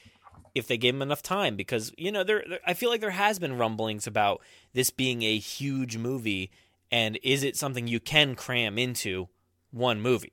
if 0.54 0.66
they 0.66 0.76
gave 0.76 0.94
them 0.94 1.02
enough 1.02 1.22
time, 1.22 1.56
because 1.56 1.92
you 1.96 2.10
know, 2.12 2.24
there, 2.24 2.44
there 2.48 2.60
I 2.66 2.74
feel 2.74 2.90
like 2.90 3.00
there 3.00 3.10
has 3.10 3.38
been 3.38 3.58
rumblings 3.58 4.06
about 4.06 4.40
this 4.72 4.90
being 4.90 5.22
a 5.22 5.38
huge 5.38 5.96
movie, 5.96 6.50
and 6.90 7.18
is 7.22 7.42
it 7.42 7.56
something 7.56 7.86
you 7.86 8.00
can 8.00 8.34
cram 8.34 8.78
into 8.78 9.28
one 9.70 10.00
movie? 10.00 10.32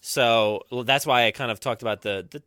So 0.00 0.62
well, 0.70 0.84
that's 0.84 1.06
why 1.06 1.26
I 1.26 1.30
kind 1.30 1.50
of 1.50 1.60
talked 1.60 1.82
about 1.82 2.02
the 2.02 2.26
the 2.30 2.42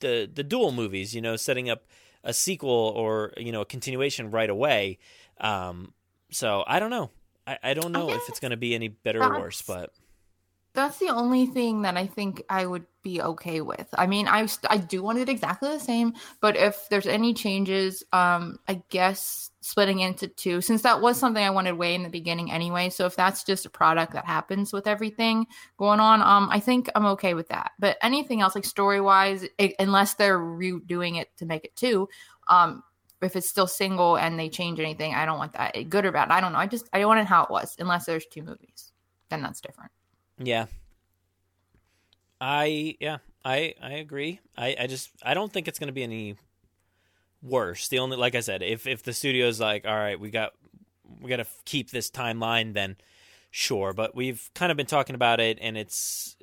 the, 0.00 0.30
the 0.32 0.44
dual 0.44 0.70
movies, 0.70 1.14
you 1.14 1.20
know, 1.20 1.34
setting 1.36 1.68
up 1.68 1.84
a 2.24 2.32
sequel 2.32 2.92
or 2.94 3.32
you 3.36 3.52
know 3.52 3.62
a 3.62 3.66
continuation 3.66 4.30
right 4.30 4.50
away. 4.50 4.98
Um, 5.40 5.92
so 6.30 6.64
I 6.66 6.78
don't 6.78 6.90
know. 6.90 7.10
I, 7.48 7.58
I 7.62 7.74
don't 7.74 7.92
know 7.92 8.10
I 8.10 8.16
if 8.16 8.28
it's 8.28 8.40
going 8.40 8.50
to 8.50 8.58
be 8.58 8.74
any 8.74 8.88
better 8.88 9.22
or 9.22 9.40
worse, 9.40 9.62
but 9.62 9.90
that's 10.74 10.98
the 10.98 11.08
only 11.08 11.46
thing 11.46 11.82
that 11.82 11.96
I 11.96 12.06
think 12.06 12.42
I 12.50 12.66
would 12.66 12.84
be 13.02 13.22
okay 13.22 13.62
with. 13.62 13.88
I 13.96 14.06
mean, 14.06 14.28
I 14.28 14.46
I 14.68 14.76
do 14.76 15.02
want 15.02 15.18
it 15.18 15.30
exactly 15.30 15.70
the 15.70 15.80
same, 15.80 16.12
but 16.42 16.56
if 16.56 16.88
there's 16.90 17.06
any 17.06 17.32
changes, 17.32 18.04
um, 18.12 18.58
I 18.68 18.82
guess 18.90 19.50
splitting 19.62 20.00
into 20.00 20.28
two, 20.28 20.60
since 20.60 20.82
that 20.82 21.00
was 21.00 21.18
something 21.18 21.42
I 21.42 21.50
wanted 21.50 21.72
way 21.72 21.94
in 21.94 22.02
the 22.02 22.10
beginning 22.10 22.52
anyway. 22.52 22.90
So 22.90 23.06
if 23.06 23.16
that's 23.16 23.44
just 23.44 23.64
a 23.64 23.70
product 23.70 24.12
that 24.12 24.26
happens 24.26 24.72
with 24.72 24.86
everything 24.86 25.46
going 25.78 26.00
on, 26.00 26.20
um, 26.20 26.48
I 26.50 26.60
think 26.60 26.90
I'm 26.94 27.06
okay 27.06 27.32
with 27.32 27.48
that. 27.48 27.72
But 27.78 27.96
anything 28.02 28.42
else, 28.42 28.54
like 28.54 28.66
story 28.66 29.00
wise, 29.00 29.46
unless 29.78 30.14
they're 30.14 30.38
redoing 30.38 31.18
it 31.18 31.34
to 31.38 31.46
make 31.46 31.64
it 31.64 31.76
two, 31.76 32.10
um, 32.48 32.82
if 33.20 33.36
it's 33.36 33.48
still 33.48 33.66
single 33.66 34.16
and 34.16 34.38
they 34.38 34.48
change 34.48 34.78
anything, 34.80 35.14
I 35.14 35.26
don't 35.26 35.38
want 35.38 35.52
that. 35.54 35.90
Good 35.90 36.04
or 36.04 36.12
bad, 36.12 36.30
I 36.30 36.40
don't 36.40 36.52
know. 36.52 36.58
I 36.58 36.66
just 36.66 36.88
I 36.92 36.98
don't 36.98 37.08
want 37.08 37.20
it 37.20 37.26
how 37.26 37.44
it 37.44 37.50
was, 37.50 37.76
unless 37.78 38.06
there's 38.06 38.26
two 38.26 38.42
movies. 38.42 38.92
Then 39.28 39.42
that's 39.42 39.60
different. 39.60 39.90
Yeah. 40.38 40.66
I 42.40 42.96
yeah, 43.00 43.18
I 43.44 43.74
I 43.82 43.94
agree. 43.94 44.40
I 44.56 44.76
I 44.80 44.86
just 44.86 45.10
I 45.22 45.34
don't 45.34 45.52
think 45.52 45.66
it's 45.66 45.78
going 45.78 45.88
to 45.88 45.92
be 45.92 46.04
any 46.04 46.36
worse. 47.42 47.88
The 47.88 47.98
only 47.98 48.16
like 48.16 48.34
I 48.34 48.40
said, 48.40 48.62
if 48.62 48.86
if 48.86 49.02
the 49.02 49.12
studio's 49.12 49.60
like, 49.60 49.84
"All 49.84 49.96
right, 49.96 50.18
we 50.18 50.30
got 50.30 50.52
we 51.20 51.28
got 51.28 51.38
to 51.38 51.46
keep 51.64 51.90
this 51.90 52.10
timeline," 52.10 52.74
then 52.74 52.96
sure, 53.50 53.92
but 53.92 54.14
we've 54.14 54.50
kind 54.54 54.70
of 54.70 54.76
been 54.76 54.86
talking 54.86 55.14
about 55.14 55.40
it 55.40 55.58
and 55.60 55.76
it's 55.76 56.36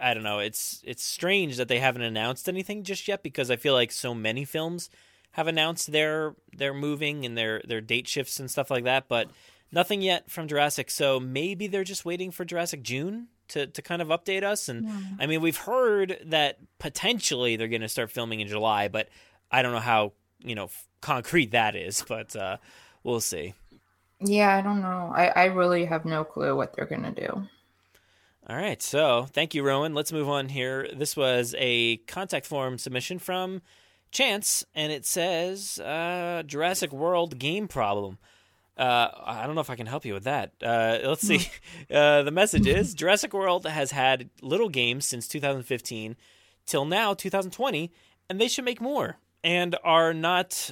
I 0.00 0.14
don't 0.14 0.24
know, 0.24 0.40
it's 0.40 0.82
it's 0.84 1.04
strange 1.04 1.56
that 1.56 1.68
they 1.68 1.78
haven't 1.78 2.02
announced 2.02 2.48
anything 2.48 2.82
just 2.82 3.06
yet 3.06 3.22
because 3.22 3.50
I 3.50 3.56
feel 3.56 3.74
like 3.74 3.92
so 3.92 4.14
many 4.14 4.44
films 4.44 4.90
have 5.32 5.46
announced 5.46 5.92
their 5.92 6.34
their 6.56 6.74
moving 6.74 7.24
and 7.26 7.36
their 7.36 7.62
their 7.66 7.80
date 7.80 8.08
shifts 8.08 8.38
and 8.38 8.50
stuff 8.50 8.70
like 8.70 8.84
that, 8.84 9.08
but 9.08 9.30
nothing 9.72 10.02
yet 10.02 10.30
from 10.30 10.46
Jurassic. 10.46 10.90
So 10.90 11.18
maybe 11.18 11.66
they're 11.66 11.84
just 11.84 12.04
waiting 12.04 12.30
for 12.30 12.44
Jurassic 12.44 12.82
June 12.82 13.28
to 13.48 13.66
to 13.66 13.82
kind 13.82 14.02
of 14.02 14.08
update 14.08 14.42
us. 14.44 14.68
And 14.68 14.86
yeah. 14.86 15.00
I 15.20 15.26
mean, 15.26 15.40
we've 15.40 15.56
heard 15.56 16.18
that 16.26 16.58
potentially 16.78 17.56
they're 17.56 17.68
going 17.68 17.82
to 17.82 17.88
start 17.88 18.10
filming 18.10 18.40
in 18.40 18.48
July, 18.48 18.88
but 18.88 19.08
I 19.50 19.62
don't 19.62 19.72
know 19.72 19.80
how 19.80 20.12
you 20.40 20.54
know 20.54 20.70
concrete 21.00 21.52
that 21.52 21.74
is. 21.74 22.04
But 22.06 22.36
uh, 22.36 22.58
we'll 23.02 23.20
see. 23.20 23.54
Yeah, 24.20 24.56
I 24.56 24.60
don't 24.60 24.82
know. 24.82 25.12
I 25.14 25.26
I 25.28 25.44
really 25.46 25.86
have 25.86 26.04
no 26.04 26.24
clue 26.24 26.54
what 26.54 26.74
they're 26.74 26.86
going 26.86 27.02
to 27.02 27.10
do. 27.10 27.48
All 28.48 28.56
right, 28.56 28.82
so 28.82 29.28
thank 29.32 29.54
you, 29.54 29.62
Rowan. 29.62 29.94
Let's 29.94 30.10
move 30.10 30.28
on 30.28 30.48
here. 30.48 30.88
This 30.92 31.16
was 31.16 31.54
a 31.58 31.98
contact 32.08 32.44
form 32.44 32.76
submission 32.76 33.20
from 33.20 33.62
Chance, 34.12 34.64
and 34.74 34.92
it 34.92 35.06
says 35.06 35.78
uh, 35.78 36.42
Jurassic 36.46 36.92
World 36.92 37.38
game 37.38 37.66
problem. 37.66 38.18
Uh, 38.76 39.08
I 39.24 39.46
don't 39.46 39.54
know 39.54 39.60
if 39.60 39.70
I 39.70 39.76
can 39.76 39.86
help 39.86 40.04
you 40.04 40.14
with 40.14 40.24
that. 40.24 40.52
Uh, 40.62 40.98
let's 41.04 41.26
see. 41.26 41.48
Uh, 41.92 42.22
the 42.22 42.30
message 42.30 42.66
is 42.66 42.94
Jurassic 42.94 43.34
World 43.34 43.66
has 43.66 43.90
had 43.90 44.30
little 44.40 44.70
games 44.70 45.04
since 45.04 45.28
2015 45.28 46.16
till 46.64 46.84
now, 46.86 47.12
2020, 47.12 47.92
and 48.30 48.40
they 48.40 48.48
should 48.48 48.64
make 48.64 48.80
more 48.80 49.18
and 49.44 49.76
are 49.84 50.14
not 50.14 50.70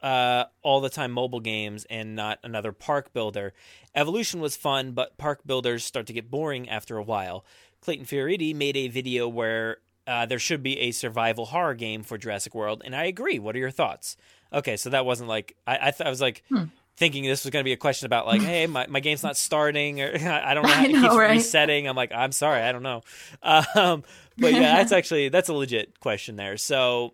uh, 0.00 0.44
all 0.62 0.80
the 0.80 0.88
time 0.88 1.12
mobile 1.12 1.40
games 1.40 1.84
and 1.90 2.16
not 2.16 2.38
another 2.42 2.72
park 2.72 3.12
builder. 3.12 3.52
Evolution 3.94 4.40
was 4.40 4.56
fun, 4.56 4.92
but 4.92 5.18
park 5.18 5.40
builders 5.44 5.84
start 5.84 6.06
to 6.06 6.12
get 6.12 6.30
boring 6.30 6.68
after 6.68 6.96
a 6.96 7.02
while. 7.02 7.44
Clayton 7.82 8.06
Fioriti 8.06 8.54
made 8.54 8.76
a 8.76 8.88
video 8.88 9.28
where 9.28 9.78
uh, 10.08 10.24
there 10.26 10.38
should 10.38 10.62
be 10.62 10.78
a 10.80 10.90
survival 10.90 11.46
horror 11.46 11.74
game 11.74 12.02
for 12.02 12.16
Jurassic 12.16 12.54
World, 12.54 12.82
and 12.84 12.96
I 12.96 13.04
agree. 13.04 13.38
What 13.38 13.54
are 13.54 13.58
your 13.58 13.70
thoughts? 13.70 14.16
Okay, 14.52 14.78
so 14.78 14.88
that 14.90 15.04
wasn't 15.04 15.28
like 15.28 15.54
I 15.66 15.74
I, 15.74 15.90
th- 15.90 16.06
I 16.06 16.08
was 16.08 16.20
like 16.20 16.42
hmm. 16.48 16.64
thinking 16.96 17.24
this 17.24 17.44
was 17.44 17.50
going 17.50 17.62
to 17.62 17.64
be 17.64 17.74
a 17.74 17.76
question 17.76 18.06
about 18.06 18.26
like, 18.26 18.40
hey, 18.54 18.66
my, 18.66 18.86
my 18.88 19.00
game's 19.00 19.22
not 19.22 19.36
starting, 19.36 20.00
or 20.00 20.06
I 20.14 20.54
don't 20.54 20.64
know, 20.64 20.72
how, 20.72 20.84
it 20.84 20.88
keeps 20.88 21.14
right? 21.14 21.30
resetting. 21.32 21.86
I'm 21.86 21.94
like, 21.94 22.10
I'm 22.12 22.32
sorry, 22.32 22.62
I 22.62 22.72
don't 22.72 22.82
know. 22.82 23.02
Um, 23.42 24.02
but 24.38 24.54
yeah, 24.54 24.76
that's 24.76 24.92
actually 24.98 25.28
that's 25.28 25.50
a 25.50 25.54
legit 25.54 26.00
question 26.00 26.36
there. 26.36 26.56
So 26.56 27.12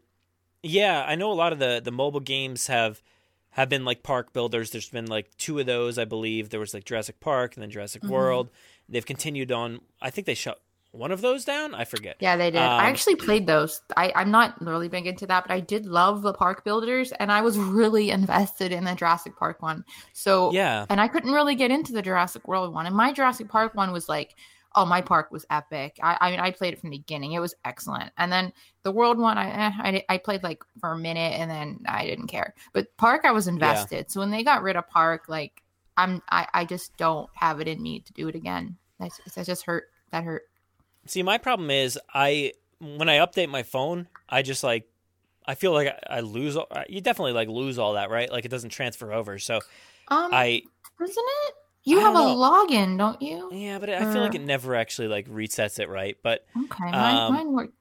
yeah, 0.62 1.04
I 1.06 1.16
know 1.16 1.32
a 1.32 1.34
lot 1.34 1.52
of 1.52 1.58
the 1.58 1.82
the 1.84 1.92
mobile 1.92 2.20
games 2.20 2.68
have 2.68 3.02
have 3.50 3.68
been 3.68 3.84
like 3.84 4.04
park 4.04 4.32
builders. 4.32 4.70
There's 4.70 4.88
been 4.88 5.06
like 5.06 5.36
two 5.36 5.58
of 5.58 5.66
those, 5.66 5.98
I 5.98 6.04
believe. 6.04 6.50
There 6.50 6.60
was 6.60 6.74
like 6.74 6.84
Jurassic 6.84 7.18
Park 7.18 7.54
and 7.54 7.62
then 7.62 7.70
Jurassic 7.70 8.02
mm-hmm. 8.02 8.12
World. 8.12 8.50
They've 8.88 9.04
continued 9.04 9.50
on. 9.50 9.80
I 10.00 10.10
think 10.10 10.26
they 10.26 10.34
shut 10.34 10.60
one 10.94 11.10
of 11.10 11.20
those 11.20 11.44
down. 11.44 11.74
I 11.74 11.84
forget. 11.84 12.16
Yeah, 12.20 12.36
they 12.36 12.50
did. 12.50 12.60
Um, 12.60 12.70
I 12.70 12.86
actually 12.86 13.16
played 13.16 13.46
those. 13.46 13.82
I, 13.96 14.12
I'm 14.14 14.30
not 14.30 14.60
really 14.60 14.88
big 14.88 15.06
into 15.06 15.26
that, 15.26 15.44
but 15.44 15.52
I 15.52 15.60
did 15.60 15.86
love 15.86 16.22
the 16.22 16.32
park 16.32 16.64
builders, 16.64 17.12
and 17.12 17.32
I 17.32 17.42
was 17.42 17.58
really 17.80 18.10
invested 18.10 18.72
in 18.72 18.84
the 18.84 18.94
Jurassic 18.94 19.36
Park 19.36 19.62
one. 19.62 19.84
So 20.12 20.52
yeah, 20.52 20.86
and 20.88 21.00
I 21.00 21.08
couldn't 21.08 21.32
really 21.32 21.54
get 21.54 21.70
into 21.70 21.92
the 21.92 22.02
Jurassic 22.02 22.46
World 22.46 22.72
one, 22.72 22.86
and 22.86 22.94
my 22.94 23.12
Jurassic 23.12 23.48
Park 23.48 23.74
one 23.74 23.92
was 23.92 24.08
like, 24.08 24.34
oh, 24.76 24.84
my 24.84 25.00
park 25.00 25.30
was 25.30 25.46
epic. 25.50 25.98
I, 26.02 26.16
I 26.20 26.30
mean, 26.30 26.40
I 26.40 26.50
played 26.50 26.74
it 26.74 26.80
from 26.80 26.90
the 26.90 26.98
beginning; 26.98 27.32
it 27.32 27.40
was 27.40 27.54
excellent. 27.64 28.12
And 28.16 28.30
then 28.30 28.52
the 28.82 28.92
World 28.92 29.18
one, 29.18 29.38
I 29.38 29.48
eh, 29.48 29.72
I, 29.78 30.14
I 30.14 30.18
played 30.18 30.42
like 30.42 30.62
for 30.80 30.92
a 30.92 30.98
minute, 30.98 31.34
and 31.38 31.50
then 31.50 31.80
I 31.86 32.06
didn't 32.06 32.28
care. 32.28 32.54
But 32.72 32.96
Park, 32.96 33.22
I 33.24 33.32
was 33.32 33.48
invested. 33.48 33.96
Yeah. 33.96 34.04
So 34.08 34.20
when 34.20 34.30
they 34.30 34.44
got 34.44 34.62
rid 34.62 34.76
of 34.76 34.88
Park, 34.88 35.24
like 35.28 35.62
I'm, 35.96 36.22
I, 36.30 36.46
I 36.54 36.64
just 36.64 36.96
don't 36.96 37.28
have 37.34 37.60
it 37.60 37.68
in 37.68 37.82
me 37.82 38.00
to 38.00 38.12
do 38.12 38.28
it 38.28 38.34
again. 38.34 38.76
That's 38.98 39.20
that 39.34 39.46
just 39.46 39.64
hurt. 39.64 39.84
That 40.10 40.24
hurt. 40.24 40.42
See, 41.06 41.22
my 41.22 41.38
problem 41.38 41.70
is 41.70 41.98
I 42.12 42.52
when 42.80 43.08
I 43.08 43.18
update 43.18 43.48
my 43.48 43.62
phone, 43.62 44.08
I 44.28 44.42
just 44.42 44.64
like 44.64 44.88
I 45.46 45.54
feel 45.54 45.72
like 45.72 45.88
I, 45.88 46.16
I 46.16 46.20
lose. 46.20 46.56
You 46.88 47.00
definitely 47.00 47.32
like 47.32 47.48
lose 47.48 47.78
all 47.78 47.94
that, 47.94 48.10
right? 48.10 48.30
Like 48.30 48.44
it 48.44 48.50
doesn't 48.50 48.70
transfer 48.70 49.12
over. 49.12 49.38
So 49.38 49.56
um, 50.08 50.30
I 50.32 50.62
doesn't 50.98 51.16
it? 51.16 51.54
You 51.86 52.00
have 52.00 52.14
a 52.14 52.18
login, 52.18 52.96
don't 52.96 53.20
you? 53.20 53.50
Yeah, 53.52 53.78
but 53.78 53.90
I 53.90 54.10
feel 54.10 54.22
like 54.22 54.34
it 54.34 54.40
never 54.40 54.74
actually 54.74 55.08
like 55.08 55.28
resets 55.28 55.78
it 55.78 55.88
right. 55.88 56.16
But 56.22 56.46
okay, 56.56 56.90
mine, 56.90 57.16
um, 57.16 57.32
mine 57.34 57.52
worked. 57.52 57.74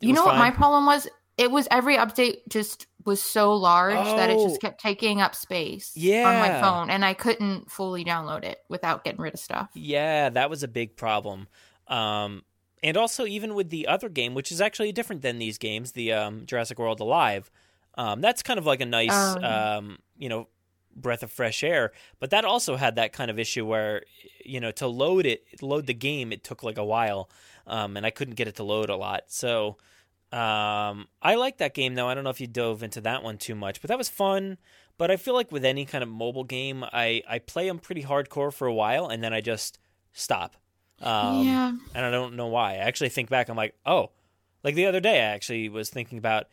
You 0.00 0.14
know 0.14 0.24
what 0.24 0.36
my 0.36 0.50
problem 0.50 0.86
was? 0.86 1.06
It 1.36 1.50
was 1.50 1.68
every 1.70 1.96
update 1.96 2.48
just 2.48 2.86
was 3.04 3.22
so 3.22 3.54
large 3.54 3.96
oh, 3.96 4.16
that 4.16 4.30
it 4.30 4.38
just 4.38 4.56
oh. 4.56 4.58
kept 4.58 4.80
taking 4.80 5.20
up 5.20 5.34
space 5.34 5.92
yeah. 5.94 6.26
on 6.26 6.38
my 6.38 6.60
phone, 6.60 6.90
and 6.90 7.04
I 7.04 7.12
couldn't 7.14 7.70
fully 7.70 8.04
download 8.04 8.44
it 8.44 8.58
without 8.68 9.04
getting 9.04 9.20
rid 9.20 9.34
of 9.34 9.40
stuff. 9.40 9.68
Yeah, 9.74 10.30
that 10.30 10.48
was 10.48 10.62
a 10.62 10.68
big 10.68 10.96
problem. 10.96 11.48
Um, 11.88 12.42
and 12.82 12.96
also 12.96 13.26
even 13.26 13.54
with 13.54 13.70
the 13.70 13.86
other 13.86 14.08
game, 14.08 14.34
which 14.34 14.52
is 14.52 14.60
actually 14.60 14.92
different 14.92 15.22
than 15.22 15.38
these 15.38 15.58
games, 15.58 15.92
the 15.92 16.12
um, 16.12 16.46
Jurassic 16.46 16.78
World 16.78 17.00
Alive. 17.00 17.50
Um, 17.96 18.20
that's 18.20 18.42
kind 18.42 18.58
of 18.58 18.66
like 18.66 18.80
a 18.80 18.86
nice, 18.86 19.10
um, 19.10 19.44
um 19.44 19.98
you 20.16 20.28
know, 20.28 20.48
breath 20.94 21.22
of 21.22 21.32
fresh 21.32 21.64
air. 21.64 21.92
But 22.20 22.30
that 22.30 22.44
also 22.44 22.76
had 22.76 22.96
that 22.96 23.12
kind 23.12 23.30
of 23.30 23.38
issue 23.38 23.66
where, 23.66 24.02
you 24.44 24.60
know, 24.60 24.70
to 24.72 24.86
load 24.86 25.26
it, 25.26 25.44
load 25.62 25.86
the 25.86 25.94
game, 25.94 26.32
it 26.32 26.44
took 26.44 26.62
like 26.62 26.78
a 26.78 26.84
while, 26.84 27.28
um, 27.66 27.96
and 27.96 28.06
I 28.06 28.10
couldn't 28.10 28.34
get 28.34 28.48
it 28.48 28.56
to 28.56 28.62
load 28.62 28.90
a 28.90 28.96
lot. 28.96 29.24
So 29.28 29.78
um, 30.32 31.08
I 31.22 31.36
like 31.36 31.58
that 31.58 31.74
game 31.74 31.94
though. 31.94 32.08
I 32.08 32.14
don't 32.14 32.24
know 32.24 32.30
if 32.30 32.40
you 32.40 32.46
dove 32.46 32.82
into 32.82 33.00
that 33.02 33.22
one 33.22 33.38
too 33.38 33.54
much, 33.54 33.80
but 33.80 33.88
that 33.88 33.98
was 33.98 34.08
fun. 34.08 34.58
But 34.98 35.10
I 35.10 35.16
feel 35.16 35.34
like 35.34 35.52
with 35.52 35.64
any 35.64 35.84
kind 35.84 36.02
of 36.02 36.10
mobile 36.10 36.44
game, 36.44 36.84
I 36.92 37.22
I 37.28 37.38
play 37.38 37.68
them 37.68 37.78
pretty 37.78 38.02
hardcore 38.02 38.52
for 38.52 38.66
a 38.66 38.74
while, 38.74 39.06
and 39.06 39.22
then 39.22 39.32
I 39.32 39.40
just 39.40 39.78
stop. 40.12 40.56
Um, 41.00 41.44
Yeah. 41.46 41.72
And 41.94 42.04
I 42.04 42.10
don't 42.10 42.36
know 42.36 42.46
why. 42.48 42.72
I 42.74 42.76
actually 42.78 43.08
think 43.10 43.28
back. 43.30 43.48
I'm 43.48 43.56
like, 43.56 43.74
oh, 43.86 44.10
like 44.64 44.74
the 44.74 44.86
other 44.86 45.00
day, 45.00 45.18
I 45.20 45.24
actually 45.34 45.68
was 45.68 45.90
thinking 45.90 46.18
about. 46.18 46.46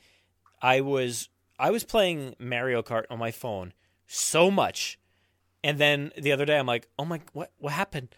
I 0.62 0.82
was 0.82 1.30
I 1.60 1.72
was 1.72 1.84
playing 1.84 2.36
Mario 2.40 2.82
Kart 2.82 3.04
on 3.10 3.20
my 3.20 3.32
phone 3.32 3.74
so 4.08 4.50
much, 4.52 5.00
and 5.64 5.78
then 5.78 6.12
the 6.18 6.32
other 6.32 6.46
day, 6.46 6.58
I'm 6.58 6.66
like, 6.68 6.88
oh 7.00 7.06
my, 7.06 7.22
what 7.34 7.52
what 7.58 7.74
happened? 7.74 8.10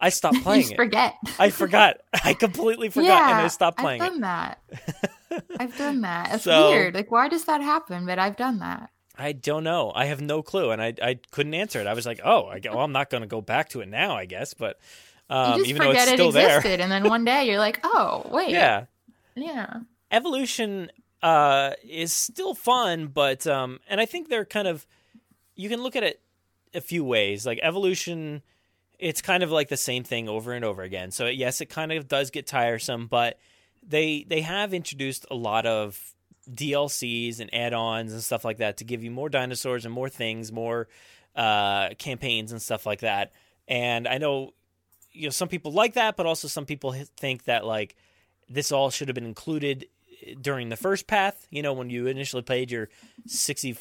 I 0.00 0.08
stopped 0.08 0.36
You 0.38 0.42
playing 0.42 0.60
just 0.62 0.72
it. 0.74 0.76
forget. 0.76 1.14
I 1.38 1.50
forgot. 1.62 1.98
I 2.24 2.34
completely 2.34 2.88
forgot, 2.88 3.06
yeah, 3.06 3.30
and 3.36 3.44
I 3.44 3.48
stopped 3.48 3.78
playing 3.78 4.00
I've 4.02 4.08
it. 4.14 4.20
done 4.20 4.20
that. 4.20 4.58
I've 5.60 5.76
done 5.78 6.00
that. 6.02 6.34
It's 6.34 6.44
So- 6.44 6.70
weird. 6.70 6.94
Like, 6.94 7.10
why 7.10 7.28
does 7.28 7.44
that 7.44 7.60
happen? 7.62 8.06
But 8.06 8.18
I've 8.18 8.36
done 8.36 8.58
that. 8.60 8.90
I 9.18 9.32
don't 9.32 9.62
know. 9.64 9.92
I 9.94 10.06
have 10.06 10.20
no 10.20 10.42
clue, 10.42 10.70
and 10.70 10.80
I 10.82 10.94
I 11.02 11.18
couldn't 11.30 11.54
answer 11.54 11.80
it. 11.80 11.86
I 11.86 11.92
was 11.94 12.06
like, 12.06 12.20
oh, 12.24 12.46
I, 12.46 12.60
well, 12.64 12.80
I'm 12.80 12.92
not 12.92 13.10
going 13.10 13.20
to 13.22 13.26
go 13.28 13.40
back 13.40 13.68
to 13.70 13.80
it 13.80 13.88
now, 13.88 14.16
I 14.16 14.24
guess. 14.24 14.54
But 14.54 14.78
um, 15.32 15.52
you 15.52 15.58
just 15.58 15.70
even 15.70 15.82
forget 15.82 16.02
it's 16.02 16.12
it 16.12 16.14
still 16.14 16.32
there, 16.32 16.58
existed, 16.58 16.80
and 16.80 16.90
then 16.92 17.08
one 17.08 17.24
day 17.24 17.44
you're 17.46 17.58
like, 17.58 17.80
oh, 17.84 18.26
wait. 18.30 18.50
yeah, 18.60 18.84
Yeah. 19.34 19.80
evolution 20.10 20.90
uh, 21.22 21.72
is 21.88 22.12
still 22.12 22.54
fun, 22.54 23.06
but 23.08 23.46
um, 23.46 23.78
and 23.88 24.00
I 24.00 24.06
think 24.06 24.28
they're 24.28 24.44
kind 24.44 24.68
of 24.68 24.86
you 25.54 25.68
can 25.68 25.82
look 25.82 25.96
at 25.96 26.02
it 26.02 26.20
a 26.74 26.80
few 26.80 27.04
ways. 27.04 27.46
Like 27.46 27.58
evolution, 27.62 28.42
it's 28.98 29.22
kind 29.22 29.42
of 29.42 29.50
like 29.50 29.68
the 29.68 29.76
same 29.76 30.02
thing 30.04 30.28
over 30.28 30.52
and 30.52 30.64
over 30.64 30.82
again. 30.82 31.10
So 31.10 31.26
yes, 31.26 31.60
it 31.60 31.66
kind 31.66 31.92
of 31.92 32.08
does 32.08 32.30
get 32.30 32.46
tiresome, 32.46 33.06
but 33.06 33.38
they 33.86 34.24
they 34.28 34.40
have 34.42 34.74
introduced 34.74 35.26
a 35.30 35.34
lot 35.34 35.66
of 35.66 36.14
DLCs 36.50 37.38
and 37.40 37.52
add-ons 37.54 38.12
and 38.12 38.22
stuff 38.22 38.44
like 38.44 38.58
that 38.58 38.78
to 38.78 38.84
give 38.84 39.04
you 39.04 39.10
more 39.10 39.28
dinosaurs 39.28 39.84
and 39.84 39.94
more 39.94 40.08
things, 40.08 40.50
more 40.50 40.88
uh, 41.36 41.90
campaigns 41.98 42.52
and 42.52 42.60
stuff 42.60 42.84
like 42.84 43.00
that. 43.00 43.32
And 43.68 44.08
I 44.08 44.18
know 44.18 44.54
you 45.12 45.24
know 45.24 45.30
some 45.30 45.48
people 45.48 45.72
like 45.72 45.94
that, 45.94 46.16
but 46.16 46.26
also 46.26 46.48
some 46.48 46.66
people 46.66 46.94
think 47.16 47.44
that 47.44 47.64
like 47.64 47.96
this 48.48 48.72
all 48.72 48.90
should 48.90 49.08
have 49.08 49.14
been 49.14 49.26
included 49.26 49.86
during 50.40 50.68
the 50.68 50.76
first 50.76 51.06
path. 51.06 51.46
You 51.50 51.62
know, 51.62 51.72
when 51.72 51.90
you 51.90 52.06
initially 52.06 52.42
paid 52.42 52.70
your 52.70 52.88
60, 53.26 53.76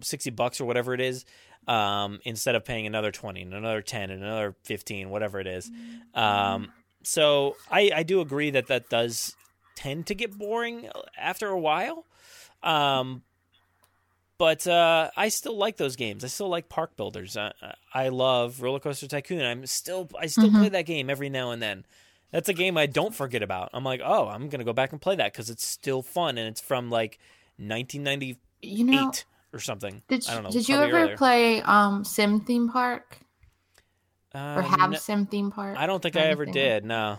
60 0.00 0.30
bucks 0.30 0.60
or 0.60 0.64
whatever 0.64 0.94
it 0.94 1.00
is, 1.00 1.24
um, 1.66 2.20
instead 2.24 2.54
of 2.54 2.64
paying 2.64 2.86
another 2.86 3.10
twenty 3.10 3.42
and 3.42 3.52
another 3.52 3.82
ten 3.82 4.10
and 4.10 4.22
another 4.22 4.54
fifteen, 4.64 5.10
whatever 5.10 5.40
it 5.40 5.46
is. 5.46 5.70
Um, 6.14 6.72
so 7.02 7.56
I, 7.70 7.90
I 7.94 8.02
do 8.02 8.20
agree 8.20 8.50
that 8.50 8.68
that 8.68 8.88
does 8.88 9.34
tend 9.74 10.06
to 10.06 10.14
get 10.14 10.36
boring 10.36 10.88
after 11.18 11.48
a 11.48 11.58
while. 11.58 12.04
Um, 12.62 13.22
but 14.38 14.66
uh, 14.66 15.10
I 15.16 15.28
still 15.28 15.56
like 15.56 15.76
those 15.76 15.96
games. 15.96 16.24
I 16.24 16.28
still 16.28 16.48
like 16.48 16.68
Park 16.68 16.96
Builders. 16.96 17.36
I, 17.36 17.52
I 17.94 18.08
love 18.08 18.60
Roller 18.62 18.80
Coaster 18.80 19.06
Tycoon. 19.08 19.42
I'm 19.44 19.66
still 19.66 20.08
I 20.18 20.26
still 20.26 20.50
Mhm. 20.50 20.58
play 20.60 20.68
that 20.70 20.86
game 20.86 21.08
every 21.10 21.28
now 21.30 21.50
and 21.50 21.62
then. 21.62 21.84
That's 22.32 22.48
a 22.48 22.52
game 22.54 22.76
I 22.76 22.86
don't 22.86 23.14
forget 23.14 23.42
about. 23.42 23.70
I'm 23.72 23.84
like, 23.84 24.00
oh, 24.04 24.28
I'm 24.28 24.48
gonna 24.48 24.64
go 24.64 24.72
back 24.72 24.92
and 24.92 25.00
play 25.00 25.16
that 25.16 25.32
because 25.32 25.48
it's 25.48 25.66
still 25.66 26.02
fun 26.02 26.36
and 26.38 26.48
it's 26.48 26.60
from 26.60 26.90
like 26.90 27.18
1998 27.58 28.38
You 28.62 28.84
know, 28.84 29.12
or 29.52 29.58
something. 29.60 30.02
did 30.08 30.26
I 30.28 30.34
don't 30.34 30.42
know. 30.44 30.50
did 30.50 30.68
you 30.68 30.76
ever 30.76 30.96
earlier. 30.98 31.16
play 31.16 31.62
um 31.62 32.04
Sim 32.04 32.40
Theme 32.40 32.68
Park 32.68 33.18
or 34.34 34.40
Uh, 34.40 34.62
have 34.62 34.90
no- 34.90 34.98
Sim 34.98 35.26
Theme 35.26 35.50
Park? 35.50 35.78
I 35.78 35.86
don't 35.86 36.02
think 36.02 36.16
I 36.16 36.22
ever 36.22 36.44
did. 36.46 36.84
No. 36.84 37.18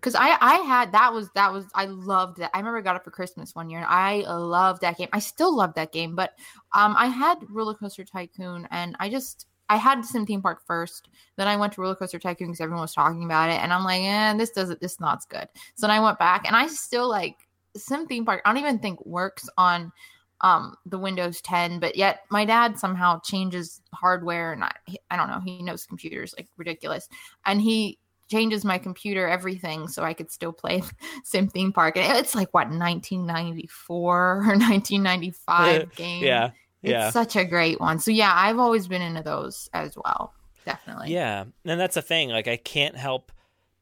Because 0.00 0.14
I 0.14 0.36
I 0.40 0.54
had 0.56 0.92
that 0.92 1.12
was 1.12 1.30
that 1.34 1.52
was 1.52 1.66
I 1.74 1.84
loved 1.84 2.38
that. 2.38 2.50
I 2.54 2.58
remember 2.58 2.78
I 2.78 2.82
got 2.82 2.96
it 2.96 3.04
for 3.04 3.10
Christmas 3.10 3.54
one 3.54 3.68
year. 3.68 3.80
and 3.80 3.88
I 3.88 4.24
loved 4.26 4.80
that 4.82 4.96
game. 4.96 5.08
I 5.12 5.18
still 5.18 5.54
love 5.54 5.74
that 5.74 5.92
game, 5.92 6.14
but 6.14 6.32
um 6.72 6.94
I 6.96 7.06
had 7.06 7.38
Roller 7.50 7.74
Coaster 7.74 8.04
Tycoon 8.04 8.66
and 8.70 8.96
I 8.98 9.10
just 9.10 9.46
I 9.68 9.76
had 9.76 10.04
Sim 10.04 10.26
Theme 10.26 10.42
Park 10.42 10.62
first. 10.66 11.08
Then 11.36 11.46
I 11.46 11.56
went 11.56 11.74
to 11.74 11.80
Roller 11.80 11.94
Coaster 11.94 12.18
Tycoon 12.18 12.48
because 12.48 12.60
everyone 12.60 12.82
was 12.82 12.92
talking 12.92 13.24
about 13.24 13.50
it, 13.50 13.62
and 13.62 13.72
I'm 13.72 13.84
like, 13.84 14.02
eh, 14.02 14.34
this 14.36 14.50
doesn't 14.50 14.80
this 14.80 14.98
not 14.98 15.28
good. 15.28 15.48
So 15.76 15.86
then 15.86 15.90
I 15.92 16.00
went 16.00 16.18
back 16.18 16.46
and 16.46 16.56
I 16.56 16.66
still 16.66 17.08
like 17.08 17.36
Sim 17.76 18.06
Theme 18.06 18.24
Park. 18.24 18.42
I 18.44 18.50
don't 18.50 18.58
even 18.62 18.78
think 18.78 19.04
works 19.06 19.48
on 19.56 19.92
um 20.40 20.74
the 20.86 20.98
Windows 20.98 21.40
10, 21.42 21.78
but 21.78 21.94
yet 21.96 22.24
my 22.30 22.44
dad 22.44 22.78
somehow 22.78 23.20
changes 23.20 23.80
hardware 23.92 24.52
and 24.52 24.64
I 24.64 24.72
I 25.10 25.16
don't 25.16 25.28
know, 25.28 25.40
he 25.40 25.62
knows 25.62 25.86
computers 25.86 26.34
like 26.36 26.48
ridiculous. 26.56 27.08
And 27.46 27.60
he 27.60 27.98
changes 28.30 28.64
my 28.64 28.78
computer 28.78 29.28
everything 29.28 29.88
so 29.88 30.02
I 30.04 30.14
could 30.14 30.30
still 30.30 30.52
play 30.52 30.82
Sim 31.24 31.48
Theme 31.48 31.72
Park. 31.72 31.96
And 31.96 32.16
it's 32.18 32.34
like 32.34 32.54
what 32.54 32.68
1994 32.68 34.32
or 34.32 34.36
1995 34.56 35.94
game. 35.96 36.24
Yeah. 36.24 36.50
It's 36.82 36.90
Yeah. 36.92 37.10
such 37.10 37.36
a 37.36 37.44
great 37.44 37.80
one. 37.80 37.98
So 37.98 38.10
yeah, 38.10 38.32
I've 38.34 38.58
always 38.58 38.88
been 38.88 39.02
into 39.02 39.22
those 39.22 39.68
as 39.72 39.96
well. 39.96 40.32
Definitely. 40.64 41.12
Yeah, 41.12 41.44
and 41.64 41.80
that's 41.80 41.94
the 41.94 42.02
thing. 42.02 42.28
Like, 42.28 42.46
I 42.46 42.56
can't 42.56 42.96
help 42.96 43.32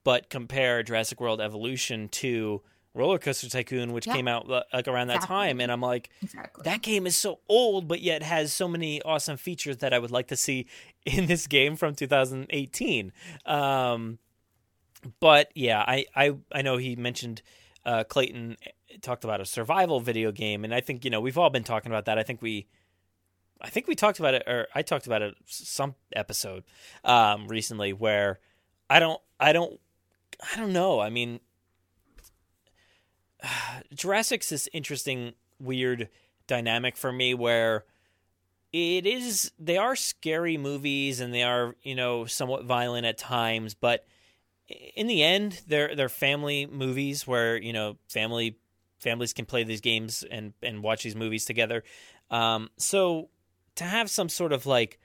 but 0.04 0.30
compare 0.30 0.82
Jurassic 0.82 1.20
World 1.20 1.40
Evolution 1.40 2.08
to 2.10 2.62
Roller 2.94 3.18
Coaster 3.18 3.48
Tycoon, 3.48 3.92
which 3.92 4.06
Yeah. 4.06 4.14
came 4.14 4.26
out 4.28 4.48
like 4.48 4.88
around 4.88 5.08
that 5.08 5.16
Exactly. 5.16 5.36
time, 5.36 5.60
and 5.60 5.70
I'm 5.70 5.80
like, 5.80 6.08
Exactly. 6.22 6.62
that 6.64 6.82
game 6.82 7.06
is 7.06 7.16
so 7.16 7.40
old, 7.48 7.86
but 7.88 8.00
yet 8.00 8.22
has 8.22 8.52
so 8.52 8.66
many 8.68 9.02
awesome 9.02 9.36
features 9.36 9.78
that 9.78 9.92
I 9.92 9.98
would 9.98 10.10
like 10.12 10.28
to 10.28 10.36
see 10.36 10.66
in 11.04 11.26
this 11.26 11.46
game 11.46 11.76
from 11.76 11.94
2018. 11.94 13.12
Um, 13.44 14.18
but 15.20 15.50
yeah, 15.54 15.84
I, 15.86 16.06
I 16.14 16.36
I 16.52 16.62
know 16.62 16.76
he 16.76 16.96
mentioned 16.96 17.42
uh, 17.84 18.04
Clayton 18.04 18.56
talked 19.00 19.24
about 19.24 19.40
a 19.40 19.46
survival 19.46 20.00
video 20.00 20.32
game, 20.32 20.64
and 20.64 20.74
I 20.74 20.80
think 20.80 21.04
you 21.04 21.10
know 21.10 21.20
we've 21.20 21.38
all 21.38 21.50
been 21.50 21.64
talking 21.64 21.90
about 21.90 22.06
that. 22.06 22.18
I 22.18 22.22
think 22.22 22.42
we. 22.42 22.66
I 23.60 23.70
think 23.70 23.88
we 23.88 23.96
talked 23.96 24.20
about 24.20 24.34
it, 24.34 24.44
or 24.46 24.68
I 24.72 24.82
talked 24.82 25.08
about 25.08 25.20
it 25.20 25.34
some 25.46 25.96
episode 26.14 26.62
um, 27.04 27.48
recently, 27.48 27.92
where 27.92 28.38
I 28.88 29.00
don't, 29.00 29.20
I 29.40 29.52
don't, 29.52 29.80
I 30.40 30.56
don't 30.56 30.72
know. 30.72 31.00
I 31.00 31.10
mean, 31.10 31.40
Jurassic's 33.92 34.50
this 34.50 34.68
interesting, 34.72 35.32
weird 35.58 36.08
dynamic 36.46 36.96
for 36.96 37.12
me 37.12 37.34
where 37.34 37.84
it 38.72 39.06
is 39.06 39.52
they 39.58 39.76
are 39.76 39.96
scary 39.96 40.56
movies 40.56 41.20
and 41.20 41.32
they 41.32 41.42
are 41.42 41.74
you 41.82 41.94
know 41.94 42.24
somewhat 42.24 42.64
violent 42.64 43.06
at 43.06 43.16
times 43.16 43.74
but 43.74 44.06
in 44.68 45.06
the 45.06 45.22
end 45.22 45.62
they're 45.66 45.94
they're 45.94 46.08
family 46.08 46.66
movies 46.66 47.26
where 47.26 47.56
you 47.56 47.72
know 47.72 47.96
family 48.08 48.56
families 48.98 49.32
can 49.32 49.46
play 49.46 49.64
these 49.64 49.80
games 49.80 50.24
and 50.30 50.52
and 50.62 50.82
watch 50.82 51.02
these 51.02 51.16
movies 51.16 51.44
together 51.44 51.82
um 52.30 52.68
so 52.76 53.28
to 53.74 53.84
have 53.84 54.10
some 54.10 54.28
sort 54.28 54.52
of 54.52 54.66
like 54.66 54.98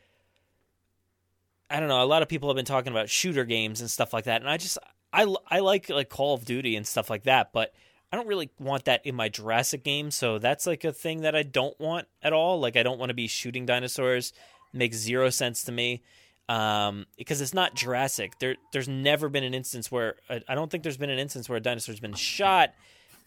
I 1.69 1.79
don't 1.79 1.89
know. 1.89 2.03
A 2.03 2.05
lot 2.05 2.21
of 2.21 2.29
people 2.29 2.49
have 2.49 2.55
been 2.55 2.65
talking 2.65 2.91
about 2.91 3.09
shooter 3.09 3.45
games 3.45 3.81
and 3.81 3.89
stuff 3.89 4.13
like 4.13 4.25
that, 4.25 4.41
and 4.41 4.49
I 4.49 4.57
just 4.57 4.77
I 5.11 5.33
I 5.49 5.59
like 5.59 5.89
like 5.89 6.07
Call 6.07 6.35
of 6.35 6.45
Duty 6.45 6.75
and 6.75 6.85
stuff 6.85 7.09
like 7.09 7.23
that, 7.23 7.51
but 7.51 7.73
I 8.11 8.15
don't 8.15 8.27
really 8.27 8.51
want 8.59 8.85
that 8.85 9.03
in 9.05 9.15
my 9.15 9.27
Jurassic 9.27 9.83
game. 9.83 10.11
So 10.11 10.37
that's 10.37 10.67
like 10.67 10.83
a 10.83 10.91
thing 10.91 11.21
that 11.21 11.35
I 11.35 11.41
don't 11.41 11.79
want 11.79 12.07
at 12.21 12.31
all. 12.31 12.59
Like 12.59 12.75
I 12.75 12.83
don't 12.83 12.99
want 12.99 13.09
to 13.09 13.15
be 13.15 13.27
shooting 13.27 13.65
dinosaurs. 13.65 14.33
It 14.71 14.77
makes 14.77 14.97
zero 14.97 15.31
sense 15.31 15.63
to 15.63 15.71
me 15.71 16.03
um, 16.49 17.05
because 17.17 17.41
it's 17.41 17.53
not 17.53 17.75
Jurassic. 17.75 18.33
There 18.39 18.55
there's 18.71 18.87
never 18.87 19.29
been 19.29 19.43
an 19.43 19.53
instance 19.53 19.91
where 19.91 20.15
I 20.29 20.41
I 20.47 20.55
don't 20.55 20.69
think 20.69 20.83
there's 20.83 20.97
been 20.97 21.09
an 21.09 21.19
instance 21.19 21.47
where 21.49 21.57
a 21.57 21.61
dinosaur's 21.61 21.99
been 21.99 22.13
shot 22.13 22.73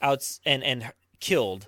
out 0.03 0.23
and 0.45 0.63
and 0.63 0.93
killed. 1.21 1.67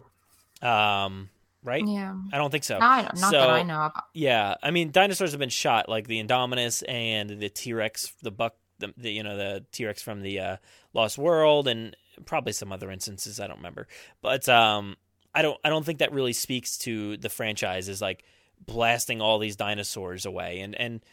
Um, 0.62 1.31
right? 1.65 1.87
Yeah. 1.87 2.15
I 2.33 2.39
don't 2.39 2.51
think 2.51 2.65
so. 2.65 2.79
I 2.81 3.03
don't- 3.03 3.20
not 3.20 3.33
that 3.33 3.51
I 3.51 3.62
know 3.62 3.81
of. 3.81 3.93
Yeah, 4.15 4.55
I 4.62 4.70
mean, 4.70 4.91
dinosaurs 4.91 5.31
have 5.33 5.41
been 5.41 5.49
shot, 5.49 5.89
like 5.89 6.07
the 6.07 6.23
Indominus 6.23 6.83
and 6.89 7.31
the 7.31 7.49
T 7.49 7.73
Rex, 7.73 8.12
the 8.23 8.31
buck, 8.31 8.57
the, 8.79 8.93
the 8.97 9.11
you 9.12 9.23
know 9.23 9.37
the 9.37 9.65
T 9.73 9.87
Rex 9.87 10.03
from 10.03 10.23
the 10.23 10.41
uh, 10.41 10.57
Lost 10.95 11.19
World, 11.19 11.69
and 11.69 11.97
probably 12.27 12.53
some 12.53 12.73
other 12.73 12.91
instances 12.91 13.41
I 13.41 13.47
don't 13.47 13.59
remember. 13.59 13.87
But 14.23 14.49
um, 14.49 14.97
I 15.35 15.43
don't, 15.43 15.59
I 15.65 15.69
don't 15.69 15.85
think 15.87 16.01
that 16.01 16.12
really 16.12 16.33
speaks 16.33 16.77
to 16.79 17.16
the 17.16 17.29
franchise 17.29 17.89
is 17.89 18.01
like 18.03 18.25
blasting 18.66 19.20
all 19.20 19.39
these 19.39 19.57
dinosaurs 19.57 20.27
away, 20.27 20.61
and 20.61 20.75
and 20.75 21.01
uh, 21.01 21.07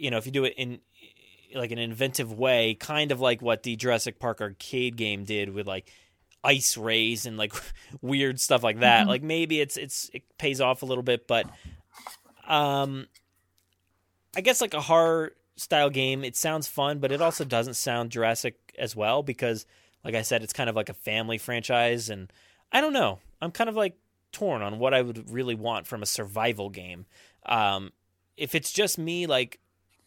you 0.00 0.10
know 0.10 0.16
if 0.16 0.26
you 0.26 0.32
do 0.32 0.44
it 0.44 0.54
in 0.56 0.80
like 1.54 1.72
an 1.72 1.78
inventive 1.78 2.32
way, 2.32 2.74
kind 2.74 3.12
of 3.12 3.20
like 3.20 3.42
what 3.42 3.62
the 3.62 3.76
Jurassic 3.76 4.18
Park 4.18 4.40
arcade 4.40 4.96
game 4.96 5.24
did 5.24 5.50
with 5.52 5.66
like 5.66 5.92
ice 6.42 6.76
rays 6.76 7.26
and 7.26 7.36
like 7.36 7.52
weird 8.02 8.40
stuff 8.40 8.62
like 8.62 8.80
that. 8.80 9.06
Mhm. 9.06 9.08
Like 9.08 9.22
maybe 9.22 9.60
it's 9.60 9.76
it's 9.76 10.10
it 10.14 10.22
pays 10.38 10.60
off 10.60 10.82
a 10.82 10.86
little 10.86 11.02
bit, 11.02 11.26
but 11.26 11.46
um 12.48 13.06
I 14.36 14.40
guess 14.40 14.60
like 14.60 14.74
a 14.74 14.80
horror 14.80 15.32
style 15.56 15.90
game, 15.90 16.24
it 16.24 16.36
sounds 16.36 16.66
fun, 16.68 16.98
but 16.98 17.12
it 17.12 17.20
also 17.20 17.44
doesn't 17.44 17.74
sound 17.74 18.10
Jurassic 18.10 18.56
as 18.78 18.94
well 18.94 19.22
because 19.22 19.66
like 20.04 20.14
I 20.14 20.22
said, 20.22 20.42
it's 20.42 20.52
kind 20.52 20.70
of 20.70 20.76
like 20.76 20.88
a 20.88 20.94
family 20.94 21.36
franchise 21.38 22.08
and 22.08 22.32
I 22.72 22.80
don't 22.80 22.92
know. 22.92 23.18
I'm 23.42 23.50
kind 23.50 23.68
of 23.68 23.76
like 23.76 23.96
torn 24.32 24.62
on 24.62 24.78
what 24.78 24.94
I 24.94 25.02
would 25.02 25.30
really 25.30 25.54
want 25.56 25.86
from 25.86 26.02
a 26.02 26.06
survival 26.06 26.70
game. 26.70 27.06
Um, 27.44 27.92
if 28.36 28.54
it's 28.54 28.72
just 28.72 28.96
me 28.96 29.26
like 29.26 29.59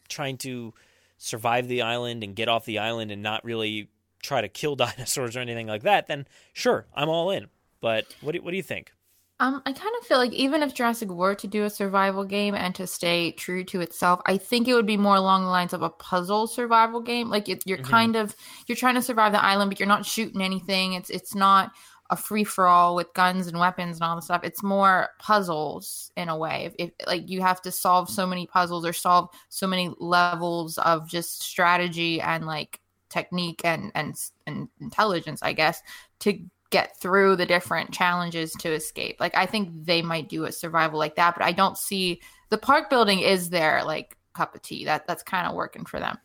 trying 0.08 0.36
to 0.38 0.74
survive 1.18 1.68
the 1.68 1.82
island 1.82 2.22
and 2.22 2.36
get 2.36 2.48
off 2.48 2.64
the 2.64 2.78
island 2.78 3.10
and 3.10 3.22
not 3.22 3.44
really 3.44 3.88
try 4.22 4.40
to 4.40 4.48
kill 4.48 4.76
dinosaurs 4.76 5.36
or 5.36 5.40
anything 5.40 5.66
like 5.66 5.82
that, 5.82 6.06
then 6.06 6.26
sure, 6.52 6.86
I'm 6.94 7.08
all 7.08 7.30
in. 7.30 7.48
But 7.80 8.06
what 8.20 8.32
do, 8.32 8.42
what 8.42 8.50
do 8.50 8.56
you 8.56 8.62
think? 8.62 8.92
Um, 9.40 9.62
I 9.66 9.72
kind 9.72 9.92
of 10.00 10.06
feel 10.06 10.18
like 10.18 10.32
even 10.32 10.62
if 10.62 10.74
Jurassic 10.74 11.10
were 11.10 11.34
to 11.34 11.46
do 11.48 11.64
a 11.64 11.70
survival 11.70 12.24
game 12.24 12.54
and 12.54 12.72
to 12.76 12.86
stay 12.86 13.32
true 13.32 13.64
to 13.64 13.80
itself, 13.80 14.20
I 14.26 14.36
think 14.36 14.68
it 14.68 14.74
would 14.74 14.86
be 14.86 14.96
more 14.96 15.16
along 15.16 15.42
the 15.42 15.50
lines 15.50 15.72
of 15.72 15.82
a 15.82 15.90
puzzle 15.90 16.46
survival 16.46 17.00
game. 17.00 17.30
Like 17.30 17.48
it, 17.48 17.62
you're 17.66 17.78
mm-hmm. 17.78 17.90
kind 17.90 18.16
of 18.16 18.36
you're 18.68 18.76
trying 18.76 18.94
to 18.94 19.02
survive 19.02 19.32
the 19.32 19.44
island, 19.44 19.70
but 19.70 19.80
you're 19.80 19.88
not 19.88 20.06
shooting 20.06 20.40
anything. 20.40 20.92
It's 20.92 21.10
it's 21.10 21.34
not 21.34 21.72
a 22.10 22.16
free 22.16 22.44
for 22.44 22.66
all 22.66 22.94
with 22.94 23.12
guns 23.14 23.46
and 23.46 23.58
weapons 23.58 23.96
and 23.96 24.04
all 24.04 24.16
the 24.16 24.22
stuff. 24.22 24.44
It's 24.44 24.62
more 24.62 25.10
puzzles 25.18 26.10
in 26.16 26.28
a 26.28 26.36
way. 26.36 26.66
If, 26.66 26.74
if, 26.78 27.06
like 27.06 27.30
you 27.30 27.40
have 27.40 27.62
to 27.62 27.72
solve 27.72 28.10
so 28.10 28.26
many 28.26 28.46
puzzles 28.46 28.84
or 28.84 28.92
solve 28.92 29.30
so 29.48 29.66
many 29.66 29.92
levels 29.98 30.76
of 30.78 31.08
just 31.08 31.42
strategy 31.42 32.20
and 32.20 32.46
like 32.46 32.80
technique 33.08 33.62
and 33.64 33.90
and 33.94 34.14
and 34.46 34.68
intelligence, 34.80 35.42
I 35.42 35.54
guess, 35.54 35.82
to 36.20 36.38
get 36.70 36.98
through 37.00 37.36
the 37.36 37.46
different 37.46 37.92
challenges 37.92 38.52
to 38.52 38.72
escape. 38.72 39.16
Like 39.18 39.36
I 39.36 39.46
think 39.46 39.70
they 39.84 40.02
might 40.02 40.28
do 40.28 40.44
a 40.44 40.52
survival 40.52 40.98
like 40.98 41.16
that, 41.16 41.34
but 41.34 41.44
I 41.44 41.52
don't 41.52 41.78
see 41.78 42.20
the 42.50 42.58
park 42.58 42.90
building 42.90 43.20
is 43.20 43.48
there 43.48 43.82
like 43.84 44.16
cup 44.34 44.54
of 44.54 44.62
tea. 44.62 44.84
That 44.84 45.06
that's 45.06 45.22
kind 45.22 45.46
of 45.46 45.54
working 45.54 45.84
for 45.84 45.98
them. 45.98 46.18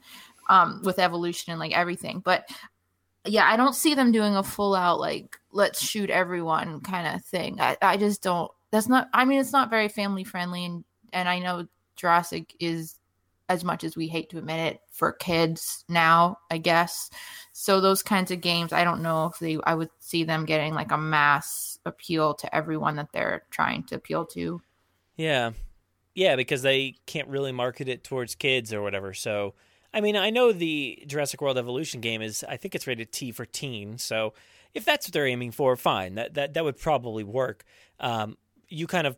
Um, 0.49 0.81
with 0.84 0.97
evolution 0.97 1.51
and 1.51 1.60
like 1.60 1.77
everything. 1.77 2.22
But 2.26 2.49
yeah, 3.26 3.46
I 3.46 3.58
don't 3.58 3.76
see 3.76 3.94
them 3.94 4.12
doing 4.12 4.36
a 4.36 4.44
full 4.44 4.76
out 4.76 5.00
like 5.00 5.38
let's 5.52 5.82
shoot 5.82 6.10
everyone 6.10 6.82
kind 6.82 7.16
of 7.16 7.24
thing. 7.24 7.60
I, 7.60 7.78
I 7.82 7.98
just 7.98 8.22
don't 8.22 8.52
that's 8.72 8.88
not 8.88 9.10
I 9.14 9.26
mean 9.26 9.40
it's 9.40 9.54
not 9.54 9.70
very 9.70 9.90
family 9.90 10.24
friendly 10.24 10.66
and 10.66 10.84
and 11.12 11.28
I 11.28 11.40
know 11.40 11.68
Jurassic 11.96 12.56
is 12.60 12.96
as 13.50 13.64
much 13.64 13.84
as 13.84 13.96
we 13.96 14.08
hate 14.08 14.30
to 14.30 14.38
admit 14.38 14.74
it 14.74 14.82
for 14.91 15.12
kids 15.12 15.84
now 15.90 16.38
i 16.52 16.58
guess. 16.58 17.10
So 17.52 17.82
those 17.82 18.04
kinds 18.04 18.32
of 18.32 18.41
games 18.41 18.72
i 18.72 18.84
don't 18.84 19.02
know 19.02 19.26
if 19.26 19.40
they 19.40 19.58
i 19.64 19.74
would 19.74 19.90
see 20.00 20.24
them 20.24 20.46
getting 20.46 20.74
like 20.74 20.91
a 20.91 20.98
mass 20.98 21.80
appeal 21.86 22.36
to 22.36 22.56
everyone 22.56 22.96
that 22.98 23.12
they're 23.12 23.44
trying 23.50 23.84
to 23.86 23.96
appeal 23.96 24.26
to. 24.28 24.62
Yeah. 25.18 25.52
Yeah 26.16 26.36
because 26.36 26.62
they 26.62 26.96
can't 27.06 27.28
really 27.28 27.52
market 27.52 27.90
it 27.90 28.04
towards 28.04 28.36
kids 28.36 28.74
or 28.74 28.82
whatever. 28.82 29.14
So 29.14 29.56
i 29.94 30.02
mean 30.02 30.16
i 30.16 30.30
know 30.30 30.52
the 30.52 31.03
jurassic 31.07 31.41
world 31.41 31.57
evolution 31.57 32.02
game 32.02 32.22
is 32.22 32.44
i 32.48 32.57
think 32.57 32.76
it's 32.76 32.88
rated 32.88 33.11
t 33.11 33.32
for 33.32 33.45
teen 33.45 33.98
so 33.98 34.34
if 34.74 34.86
that's 34.86 35.07
what 35.07 35.14
they're 35.14 35.28
aiming 35.28 35.52
for 35.52 35.76
fine 35.76 36.16
that 36.16 36.34
that, 36.34 36.53
that 36.53 36.64
would 36.64 36.78
probably 36.78 37.24
work 37.24 37.64
um, 37.99 38.38
you 38.70 38.88
kind 38.88 39.07
of 39.07 39.18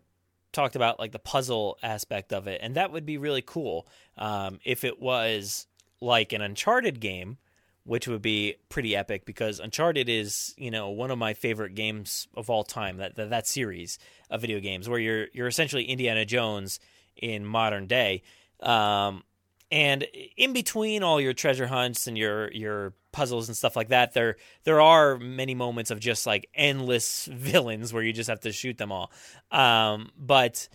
talked 0.51 0.75
about 0.75 0.99
like 0.99 1.11
the 1.11 1.19
puzzle 1.19 1.77
aspect 1.83 2.33
of 2.33 2.47
it, 2.47 2.59
and 2.63 2.75
that 2.75 2.91
would 2.91 3.05
be 3.05 3.17
really 3.17 3.41
cool 3.41 3.87
um, 4.17 4.59
if 4.63 4.83
it 4.83 5.01
was 5.01 5.67
like 5.99 6.33
an 6.33 6.41
Uncharted 6.41 6.99
game, 6.99 7.37
which 7.83 8.07
would 8.07 8.21
be 8.21 8.55
pretty 8.69 8.95
epic 8.95 9.25
because 9.25 9.59
Uncharted 9.59 10.09
is 10.09 10.53
you 10.57 10.71
know 10.71 10.89
one 10.89 11.11
of 11.11 11.17
my 11.17 11.33
favorite 11.33 11.75
games 11.75 12.27
of 12.35 12.49
all 12.49 12.63
time. 12.63 12.97
That 12.97 13.15
that, 13.15 13.29
that 13.29 13.47
series 13.47 13.99
of 14.29 14.41
video 14.41 14.59
games 14.59 14.89
where 14.89 14.99
you're 14.99 15.27
you're 15.33 15.47
essentially 15.47 15.85
Indiana 15.85 16.25
Jones 16.25 16.79
in 17.15 17.45
modern 17.45 17.87
day. 17.87 18.23
Um, 18.61 19.23
and 19.71 20.05
in 20.35 20.51
between 20.51 21.01
all 21.01 21.21
your 21.21 21.33
treasure 21.33 21.67
hunts 21.67 22.07
and 22.07 22.17
your 22.17 22.51
your 22.51 22.93
puzzles 23.11 23.47
and 23.47 23.55
stuff 23.55 23.75
like 23.75 23.89
that, 23.89 24.13
there 24.13 24.35
there 24.65 24.81
are 24.81 25.17
many 25.17 25.55
moments 25.55 25.91
of 25.91 25.99
just 25.99 26.25
like 26.25 26.49
endless 26.53 27.25
villains 27.31 27.93
where 27.93 28.03
you 28.03 28.11
just 28.11 28.29
have 28.29 28.41
to 28.41 28.51
shoot 28.51 28.77
them 28.77 28.91
all. 28.91 29.11
Um, 29.51 30.11
but 30.17 30.67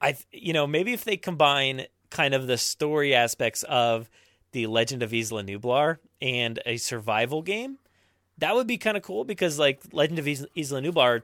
I, 0.00 0.16
you 0.30 0.52
know, 0.52 0.66
maybe 0.66 0.92
if 0.92 1.04
they 1.04 1.16
combine 1.16 1.86
kind 2.10 2.34
of 2.34 2.46
the 2.46 2.58
story 2.58 3.14
aspects 3.14 3.62
of 3.64 4.10
the 4.52 4.66
Legend 4.66 5.02
of 5.02 5.14
Isla 5.14 5.44
Nublar 5.44 5.98
and 6.20 6.58
a 6.66 6.76
survival 6.76 7.40
game, 7.40 7.78
that 8.38 8.54
would 8.54 8.66
be 8.66 8.78
kind 8.78 8.96
of 8.96 9.02
cool 9.02 9.24
because 9.24 9.58
like 9.58 9.80
Legend 9.92 10.18
of 10.18 10.28
Isla 10.28 10.46
Nublar 10.82 11.22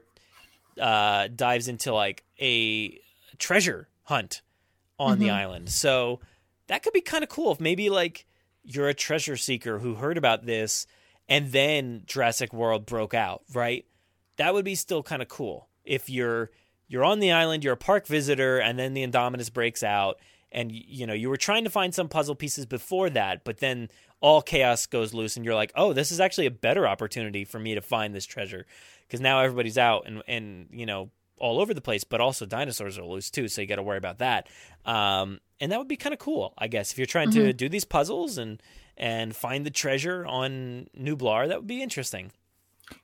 uh, 0.79 1.27
dives 1.35 1.67
into 1.67 1.93
like 1.93 2.23
a 2.39 2.99
treasure 3.37 3.87
hunt 4.03 4.41
on 4.97 5.13
mm-hmm. 5.13 5.23
the 5.23 5.29
island, 5.29 5.69
so 5.69 6.19
that 6.67 6.83
could 6.83 6.93
be 6.93 7.01
kind 7.01 7.23
of 7.23 7.29
cool 7.29 7.51
if 7.51 7.59
maybe 7.59 7.89
like 7.89 8.25
you're 8.63 8.89
a 8.89 8.93
treasure 8.93 9.37
seeker 9.37 9.79
who 9.79 9.95
heard 9.95 10.17
about 10.17 10.45
this 10.45 10.85
and 11.29 11.51
then 11.51 12.03
Jurassic 12.05 12.53
World 12.53 12.85
broke 12.85 13.13
out, 13.13 13.43
right? 13.53 13.85
That 14.37 14.53
would 14.53 14.65
be 14.65 14.75
still 14.75 15.03
kind 15.03 15.21
of 15.21 15.27
cool. 15.27 15.67
If 15.83 16.09
you're 16.09 16.51
you're 16.87 17.03
on 17.03 17.19
the 17.19 17.31
island, 17.31 17.63
you're 17.63 17.73
a 17.73 17.77
park 17.77 18.07
visitor 18.07 18.59
and 18.59 18.79
then 18.79 18.93
the 18.93 19.05
Indominus 19.05 19.51
breaks 19.51 19.83
out 19.83 20.19
and 20.51 20.71
you 20.71 21.05
know, 21.05 21.13
you 21.13 21.29
were 21.29 21.37
trying 21.37 21.63
to 21.65 21.69
find 21.69 21.93
some 21.93 22.07
puzzle 22.07 22.35
pieces 22.35 22.65
before 22.65 23.09
that, 23.11 23.43
but 23.43 23.57
then 23.57 23.89
all 24.21 24.41
chaos 24.41 24.85
goes 24.85 25.13
loose 25.13 25.35
and 25.35 25.45
you're 25.45 25.55
like, 25.55 25.71
"Oh, 25.75 25.93
this 25.93 26.11
is 26.11 26.19
actually 26.19 26.45
a 26.45 26.51
better 26.51 26.87
opportunity 26.87 27.45
for 27.45 27.59
me 27.59 27.75
to 27.75 27.81
find 27.81 28.15
this 28.15 28.25
treasure." 28.25 28.65
Because 29.01 29.21
now 29.21 29.39
everybody's 29.39 29.77
out 29.77 30.03
and 30.05 30.23
and 30.27 30.67
you 30.71 30.85
know, 30.85 31.11
all 31.39 31.59
over 31.59 31.73
the 31.73 31.81
place, 31.81 32.03
but 32.03 32.21
also 32.21 32.45
dinosaurs 32.45 32.97
are 32.97 33.05
loose 33.05 33.29
too, 33.29 33.47
so 33.47 33.61
you 33.61 33.67
got 33.67 33.75
to 33.75 33.83
worry 33.83 33.97
about 33.97 34.19
that. 34.19 34.47
Um, 34.85 35.39
and 35.59 35.71
that 35.71 35.79
would 35.79 35.87
be 35.87 35.97
kind 35.97 36.13
of 36.13 36.19
cool, 36.19 36.53
I 36.57 36.67
guess, 36.67 36.91
if 36.91 36.97
you're 36.97 37.07
trying 37.07 37.29
mm-hmm. 37.29 37.45
to 37.45 37.53
do 37.53 37.69
these 37.69 37.85
puzzles 37.85 38.37
and 38.37 38.61
and 38.97 39.35
find 39.35 39.65
the 39.65 39.71
treasure 39.71 40.25
on 40.25 40.87
Nublar. 40.97 41.47
That 41.47 41.59
would 41.59 41.67
be 41.67 41.83
interesting. 41.83 42.31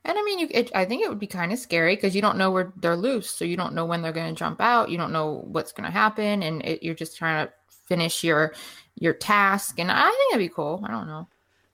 And 0.05 0.17
I 0.17 0.23
mean, 0.23 0.39
you, 0.39 0.47
it, 0.49 0.71
I 0.73 0.85
think 0.85 1.03
it 1.03 1.09
would 1.09 1.19
be 1.19 1.27
kind 1.27 1.51
of 1.51 1.59
scary 1.59 1.95
because 1.95 2.15
you 2.15 2.21
don't 2.21 2.37
know 2.37 2.51
where 2.51 2.73
they're 2.77 2.95
loose, 2.95 3.29
so 3.29 3.45
you 3.45 3.57
don't 3.57 3.75
know 3.75 3.85
when 3.85 4.01
they're 4.01 4.13
going 4.13 4.33
to 4.33 4.39
jump 4.39 4.61
out. 4.61 4.89
You 4.89 4.97
don't 4.97 5.11
know 5.11 5.43
what's 5.45 5.71
going 5.71 5.85
to 5.85 5.91
happen, 5.91 6.41
and 6.41 6.63
it, 6.63 6.83
you're 6.83 6.95
just 6.95 7.17
trying 7.17 7.45
to 7.45 7.53
finish 7.87 8.23
your 8.23 8.53
your 8.95 9.13
task. 9.13 9.79
And 9.79 9.91
I 9.91 10.09
think 10.09 10.31
that'd 10.31 10.45
be 10.45 10.53
cool. 10.53 10.83
I 10.87 10.91
don't 10.91 11.07
know. 11.07 11.27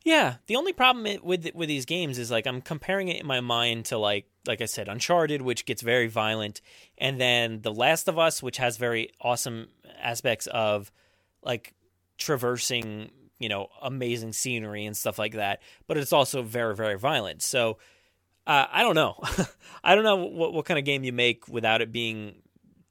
Yeah, 0.05 0.35
the 0.47 0.55
only 0.55 0.71
problem 0.71 1.05
with 1.23 1.53
with 1.53 1.67
these 1.67 1.85
games 1.85 2.17
is 2.17 2.31
like 2.31 2.47
I'm 2.47 2.61
comparing 2.61 3.09
it 3.09 3.19
in 3.19 3.27
my 3.27 3.41
mind 3.41 3.85
to 3.85 3.97
like 3.97 4.25
like 4.47 4.61
I 4.61 4.65
said 4.65 4.87
Uncharted 4.87 5.41
which 5.41 5.65
gets 5.65 5.81
very 5.81 6.07
violent 6.07 6.61
and 6.97 7.19
then 7.19 7.61
The 7.61 7.73
Last 7.73 8.07
of 8.07 8.17
Us 8.17 8.41
which 8.41 8.57
has 8.57 8.77
very 8.77 9.11
awesome 9.19 9.67
aspects 10.01 10.47
of 10.47 10.91
like 11.43 11.73
traversing, 12.17 13.11
you 13.39 13.49
know, 13.49 13.67
amazing 13.81 14.33
scenery 14.33 14.85
and 14.85 14.95
stuff 14.95 15.19
like 15.19 15.33
that, 15.33 15.61
but 15.87 15.97
it's 15.97 16.13
also 16.13 16.43
very 16.43 16.75
very 16.75 16.97
violent. 16.97 17.41
So 17.41 17.77
uh, 18.47 18.65
I 18.71 18.81
don't 18.83 18.95
know. 18.95 19.21
I 19.83 19.95
don't 19.95 20.05
know 20.05 20.15
what 20.15 20.53
what 20.53 20.65
kind 20.65 20.79
of 20.79 20.85
game 20.85 21.03
you 21.03 21.13
make 21.13 21.47
without 21.49 21.81
it 21.81 21.91
being 21.91 22.35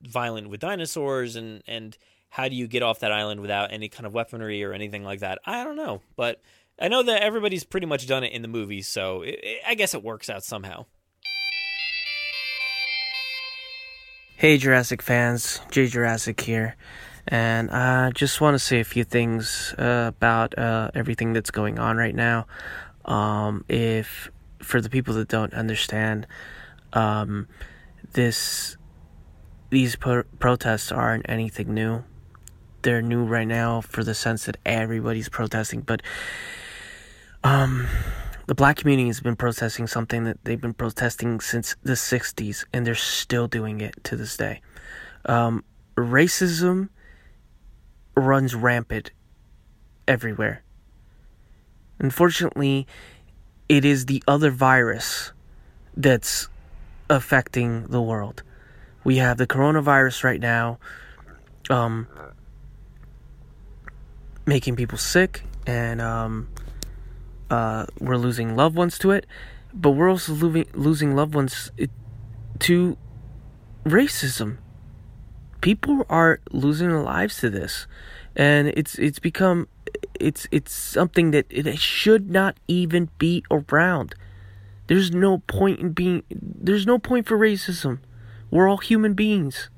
violent 0.02 0.50
with 0.50 0.60
dinosaurs 0.60 1.36
and 1.36 1.62
and 1.66 1.96
how 2.28 2.48
do 2.48 2.54
you 2.54 2.66
get 2.68 2.82
off 2.82 3.00
that 3.00 3.12
island 3.12 3.40
without 3.40 3.72
any 3.72 3.88
kind 3.88 4.06
of 4.06 4.12
weaponry 4.12 4.62
or 4.62 4.74
anything 4.74 5.02
like 5.02 5.20
that? 5.20 5.38
I 5.46 5.64
don't 5.64 5.76
know, 5.76 6.02
but 6.14 6.42
I 6.80 6.88
know 6.88 7.02
that 7.02 7.22
everybody's 7.22 7.64
pretty 7.64 7.86
much 7.86 8.06
done 8.06 8.22
it 8.22 8.32
in 8.32 8.42
the 8.42 8.48
movies, 8.48 8.86
so 8.86 9.22
it, 9.22 9.40
it, 9.42 9.62
I 9.66 9.74
guess 9.74 9.94
it 9.94 10.02
works 10.02 10.30
out 10.30 10.44
somehow. 10.44 10.86
Hey, 14.36 14.56
Jurassic 14.58 15.02
fans, 15.02 15.60
Jay 15.72 15.88
Jurassic 15.88 16.40
here, 16.40 16.76
and 17.26 17.70
I 17.72 18.10
just 18.12 18.40
want 18.40 18.54
to 18.54 18.60
say 18.60 18.78
a 18.78 18.84
few 18.84 19.02
things 19.02 19.74
uh, 19.76 20.12
about 20.16 20.56
uh, 20.56 20.92
everything 20.94 21.32
that's 21.32 21.50
going 21.50 21.80
on 21.80 21.96
right 21.96 22.14
now. 22.14 22.46
Um, 23.04 23.64
if 23.68 24.30
for 24.62 24.80
the 24.80 24.88
people 24.88 25.14
that 25.14 25.26
don't 25.26 25.52
understand, 25.54 26.28
um, 26.92 27.48
this 28.12 28.76
these 29.70 29.96
pro- 29.96 30.22
protests 30.38 30.92
aren't 30.92 31.28
anything 31.28 31.74
new. 31.74 32.04
They're 32.82 33.02
new 33.02 33.24
right 33.24 33.48
now 33.48 33.80
for 33.80 34.04
the 34.04 34.14
sense 34.14 34.44
that 34.44 34.56
everybody's 34.64 35.28
protesting, 35.28 35.80
but 35.80 36.00
um, 37.44 37.86
the 38.46 38.54
black 38.54 38.76
community 38.76 39.08
has 39.08 39.20
been 39.20 39.36
protesting 39.36 39.86
something 39.86 40.24
that 40.24 40.44
they've 40.44 40.60
been 40.60 40.74
protesting 40.74 41.40
since 41.40 41.76
the 41.82 41.92
60s, 41.92 42.64
and 42.72 42.86
they're 42.86 42.94
still 42.94 43.46
doing 43.46 43.80
it 43.80 44.02
to 44.04 44.16
this 44.16 44.36
day. 44.36 44.60
Um, 45.26 45.64
racism 45.96 46.88
runs 48.16 48.54
rampant 48.54 49.10
everywhere. 50.06 50.62
Unfortunately, 51.98 52.86
it 53.68 53.84
is 53.84 54.06
the 54.06 54.22
other 54.26 54.50
virus 54.50 55.32
that's 55.96 56.48
affecting 57.10 57.84
the 57.88 58.00
world. 58.00 58.42
We 59.04 59.16
have 59.16 59.36
the 59.36 59.46
coronavirus 59.46 60.24
right 60.24 60.40
now, 60.40 60.78
um, 61.70 62.06
making 64.46 64.76
people 64.76 64.98
sick 64.98 65.42
and 65.66 66.00
um, 66.00 66.48
uh, 67.50 67.86
we're 68.00 68.16
losing 68.16 68.56
loved 68.56 68.76
ones 68.76 68.98
to 68.98 69.10
it, 69.10 69.26
but 69.72 69.90
we're 69.90 70.10
also 70.10 70.32
losing 70.32 70.66
losing 70.74 71.14
loved 71.14 71.34
ones 71.34 71.70
to 72.60 72.96
racism. 73.84 74.58
People 75.60 76.06
are 76.08 76.40
losing 76.50 76.88
their 76.88 77.02
lives 77.02 77.38
to 77.38 77.50
this, 77.50 77.86
and 78.36 78.68
it's 78.68 78.98
it's 78.98 79.18
become 79.18 79.68
it's 80.18 80.46
it's 80.50 80.72
something 80.72 81.30
that 81.30 81.46
it 81.50 81.78
should 81.78 82.30
not 82.30 82.56
even 82.68 83.08
be 83.18 83.44
around. 83.50 84.14
There's 84.86 85.10
no 85.12 85.38
point 85.38 85.80
in 85.80 85.92
being 85.92 86.22
there's 86.30 86.86
no 86.86 86.98
point 86.98 87.26
for 87.26 87.38
racism. 87.38 87.98
We're 88.50 88.68
all 88.68 88.78
human 88.78 89.14
beings. 89.14 89.68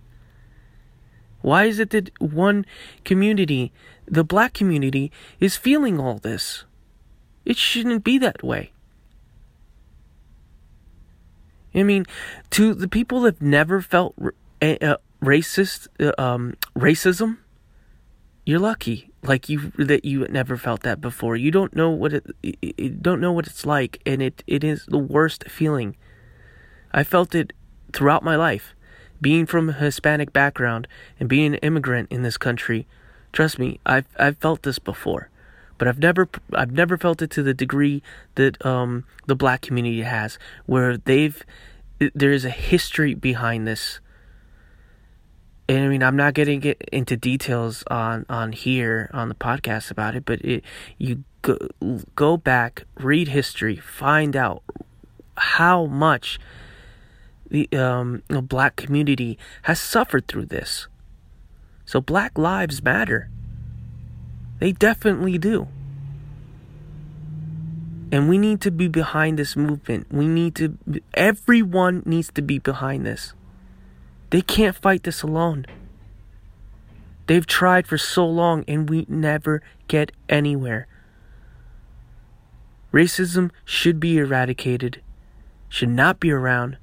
Why 1.43 1.65
is 1.65 1.79
it 1.79 1.91
that 1.91 2.11
one 2.21 2.67
community, 3.05 3.73
the 4.07 4.25
black 4.25 4.53
community, 4.53 5.11
is 5.41 5.57
feeling 5.57 5.99
all 5.99 6.19
this? 6.19 6.65
It 7.45 7.57
shouldn't 7.57 8.05
be 8.05 8.19
that 8.19 8.43
way. 8.43 8.73
I 11.75 11.83
mean, 11.83 12.07
to 12.51 12.75
the 12.75 12.89
people 12.89 13.23
that 13.23 13.37
have 13.37 13.43
never 13.43 13.81
felt 13.81 14.15
uh, 14.61 14.97
racist, 15.23 15.89
um, 16.19 16.57
racism, 16.77 17.39
you're 18.45 18.59
lucky. 18.59 19.11
Like 19.23 19.49
you 19.49 19.71
that 19.77 20.05
you 20.05 20.27
never 20.29 20.57
felt 20.57 20.83
that 20.83 21.01
before. 21.01 21.37
You 21.37 21.51
don't 21.51 21.77
know 21.77 21.91
what 21.91 22.15
it, 22.15 22.27
you 22.43 22.89
don't 22.89 23.21
know 23.21 23.33
what 23.33 23.47
it's 23.47 23.67
like, 23.67 24.01
and 24.07 24.23
it 24.23 24.43
it 24.47 24.65
is 24.65 24.87
the 24.87 24.99
worst 24.99 25.45
feeling. 25.49 25.95
I 26.93 27.05
felt 27.05 27.35
it 27.35 27.53
throughout 27.93 28.25
my 28.25 28.35
life, 28.35 28.75
being 29.21 29.47
from 29.47 29.69
a 29.69 29.73
Hispanic 29.75 30.33
background 30.33 30.89
and 31.21 31.29
being 31.29 31.53
an 31.55 31.61
immigrant 31.61 32.11
in 32.11 32.23
this 32.23 32.39
country. 32.39 32.87
Trust 33.33 33.59
me, 33.59 33.79
I've 33.85 34.07
I've 34.19 34.39
felt 34.39 34.63
this 34.63 34.79
before, 34.79 35.29
but 35.81 35.89
I've 35.89 35.99
never 35.99 36.29
I've 36.53 36.73
never 36.73 36.99
felt 36.99 37.23
it 37.23 37.31
to 37.31 37.43
the 37.43 37.55
degree 37.55 38.03
that 38.35 38.65
um 38.65 39.07
the 39.27 39.35
black 39.35 39.63
community 39.63 40.03
has, 40.03 40.39
where 40.67 40.99
they've 40.99 41.43
there 42.15 42.33
is 42.33 42.45
a 42.45 42.51
history 42.51 43.15
behind 43.15 43.67
this 43.67 43.99
and 45.71 45.85
I 45.85 45.89
mean, 45.89 46.03
I'm 46.03 46.17
not 46.17 46.35
getting 46.35 46.61
get 46.61 46.83
into 46.93 47.17
details 47.17 47.83
on 47.87 48.27
on 48.29 48.53
here 48.53 49.09
on 49.15 49.31
the 49.31 49.35
podcast 49.35 49.91
about 49.91 50.15
it, 50.15 50.27
but 50.27 50.41
it 50.43 50.65
you 50.99 51.25
go 51.41 51.57
go 52.15 52.37
back, 52.37 52.85
read 52.97 53.29
history, 53.29 53.77
find 53.77 54.37
out 54.37 54.63
how 55.39 55.87
much 55.87 56.39
the 57.49 57.67
um 57.73 58.23
the 58.29 58.43
black 58.43 58.77
community 58.77 59.39
has 59.63 59.81
suffered 59.81 60.29
through 60.29 60.47
this. 60.47 60.89
So 61.87 62.03
Black 62.03 62.37
Lives 62.37 62.83
Matter. 62.83 63.31
They 64.61 64.73
definitely 64.73 65.39
do. 65.39 65.67
And 68.13 68.29
we 68.29 68.39
need 68.39 68.61
to 68.63 68.71
be 68.71 68.89
behind 68.89 69.39
this 69.39 69.57
movement. 69.57 70.07
We 70.11 70.29
need 70.29 70.55
to 70.57 70.77
everyone 71.15 72.03
needs 72.07 72.31
to 72.33 72.43
be 72.43 72.59
behind 72.59 73.07
this. 73.07 73.33
They 74.31 74.43
can't 74.43 74.77
fight 74.77 75.03
this 75.03 75.23
alone. 75.23 75.67
They've 77.27 77.47
tried 77.47 77.87
for 77.87 77.99
so 77.99 78.27
long 78.27 78.65
and 78.67 78.91
we 78.91 79.07
never 79.09 79.63
get 79.89 80.13
anywhere. 80.29 80.87
Racism 82.93 83.51
should 83.65 84.01
be 84.01 84.19
eradicated, 84.19 85.01
should 85.69 85.91
not 85.91 86.19
be 86.19 86.33
around. 86.33 86.77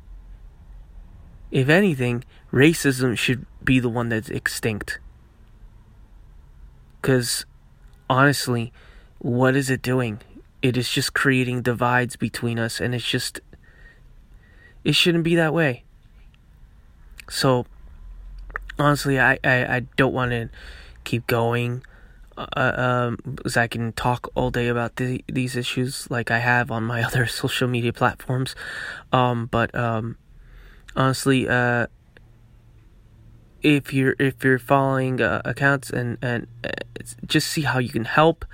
If 1.51 1.67
anything, 1.67 2.23
racism 2.51 3.17
should 3.17 3.45
be 3.63 3.79
the 3.79 3.89
one 3.89 4.09
that's 4.09 4.29
extinct. 4.29 4.99
Because, 7.01 7.45
honestly, 8.09 8.71
what 9.19 9.55
is 9.55 9.69
it 9.69 9.81
doing? 9.81 10.19
It 10.61 10.77
is 10.77 10.89
just 10.89 11.13
creating 11.13 11.61
divides 11.61 12.15
between 12.15 12.59
us, 12.59 12.79
and 12.79 12.95
it's 12.95 13.07
just. 13.07 13.39
It 14.83 14.95
shouldn't 14.95 15.23
be 15.23 15.35
that 15.35 15.53
way. 15.53 15.83
So, 17.29 17.65
honestly, 18.79 19.19
I, 19.19 19.37
I, 19.43 19.75
I 19.75 19.79
don't 19.97 20.13
want 20.13 20.31
to 20.31 20.49
keep 21.03 21.27
going. 21.27 21.83
Uh, 22.37 22.71
um, 22.77 23.17
because 23.35 23.57
I 23.57 23.65
can 23.65 23.93
talk 23.93 24.29
all 24.35 24.51
day 24.51 24.67
about 24.67 24.97
the, 24.97 25.25
these 25.27 25.55
issues 25.55 26.07
like 26.11 26.29
I 26.29 26.37
have 26.37 26.69
on 26.69 26.83
my 26.83 27.01
other 27.07 27.25
social 27.25 27.67
media 27.67 27.91
platforms. 27.91 28.55
Um, 29.11 29.47
but 29.47 29.73
um, 29.73 30.17
honestly, 30.95 31.49
uh, 31.49 31.87
if 33.61 33.93
you're 33.93 34.15
if 34.19 34.43
you're 34.43 34.59
following 34.59 35.21
uh, 35.21 35.41
accounts 35.45 35.89
and 35.89 36.17
and 36.21 36.47
uh, 36.63 36.69
just 37.25 37.47
see 37.47 37.61
how 37.61 37.79
you 37.79 37.89
can 37.89 38.05
help, 38.05 38.45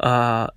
uh, 0.00 0.48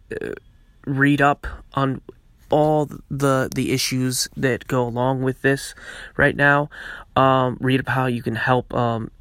read 0.85 1.21
up 1.21 1.47
on 1.73 2.01
all 2.49 2.89
the 3.09 3.49
the 3.53 3.71
issues 3.71 4.29
that 4.37 4.67
go 4.67 4.87
along 4.87 5.23
with 5.23 5.41
this 5.41 5.75
right 6.15 6.35
now. 6.35 6.69
Um, 7.15 7.57
read 7.59 7.79
up 7.79 7.87
how 7.89 8.05
you 8.05 8.21
can 8.21 8.35
help 8.35 8.73
um, 8.73 9.11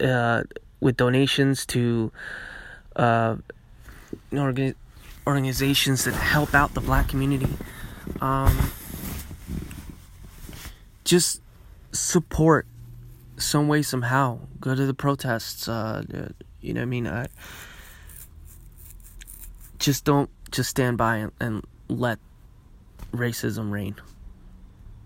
uh, 0.00 0.44
with 0.80 0.96
donations 0.96 1.66
to 1.66 2.12
uh, 2.94 3.36
organ- 4.32 4.76
organizations 5.26 6.04
that 6.04 6.14
help 6.14 6.54
out 6.54 6.74
the 6.74 6.80
black 6.80 7.08
community. 7.08 7.52
Um, 8.20 8.70
just 11.04 11.40
support 11.92 12.66
some 13.38 13.68
way 13.68 13.82
somehow. 13.82 14.40
Go 14.60 14.74
to 14.74 14.86
the 14.86 14.94
protests. 14.94 15.68
Uh, 15.68 16.02
you 16.60 16.72
know, 16.74 16.80
what 16.80 16.82
I 16.82 16.86
mean, 16.86 17.06
I 17.06 17.26
just 19.78 20.04
don't 20.04 20.30
just 20.50 20.70
stand 20.70 20.98
by 20.98 21.16
and, 21.16 21.32
and 21.40 21.64
let 21.88 22.18
racism 23.12 23.70
reign. 23.70 23.96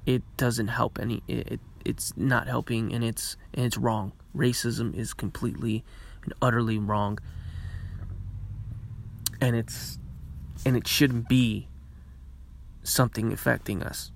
It 0.07 0.23
doesn't 0.36 0.69
help 0.69 0.98
any. 0.98 1.23
It, 1.28 1.52
it 1.52 1.61
it's 1.85 2.12
not 2.16 2.47
helping, 2.47 2.93
and 2.93 3.05
it's 3.05 3.36
and 3.55 3.66
it's 3.66 3.77
wrong. 3.77 4.12
Racism 4.36 4.94
is 4.94 5.12
completely 5.12 5.85
and 6.24 6.32
utterly 6.40 6.78
wrong, 6.78 7.19
and 9.40 9.57
it's 9.57 9.98
and 10.65 10.77
it 10.77 10.86
shouldn't 10.86 11.28
be 11.28 11.69
something 12.82 13.32
affecting 13.32 13.82
us. 13.82 14.11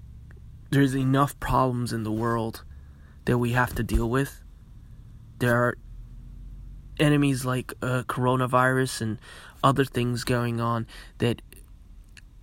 There's 0.71 0.97
enough 0.97 1.39
problems 1.41 1.93
in 1.93 2.03
the 2.03 2.13
world 2.13 2.65
that 3.25 3.39
we 3.39 3.53
have 3.53 3.75
to 3.75 3.83
deal 3.83 4.09
with. 4.09 4.41
There 5.39 5.55
are 5.55 5.77
enemies 6.99 7.45
like 7.45 7.73
uh, 7.83 8.05
coronavirus 8.07 9.01
and 9.01 9.19
other 9.63 9.85
things 9.85 10.25
going 10.25 10.61
on 10.61 10.87
that 11.19 11.43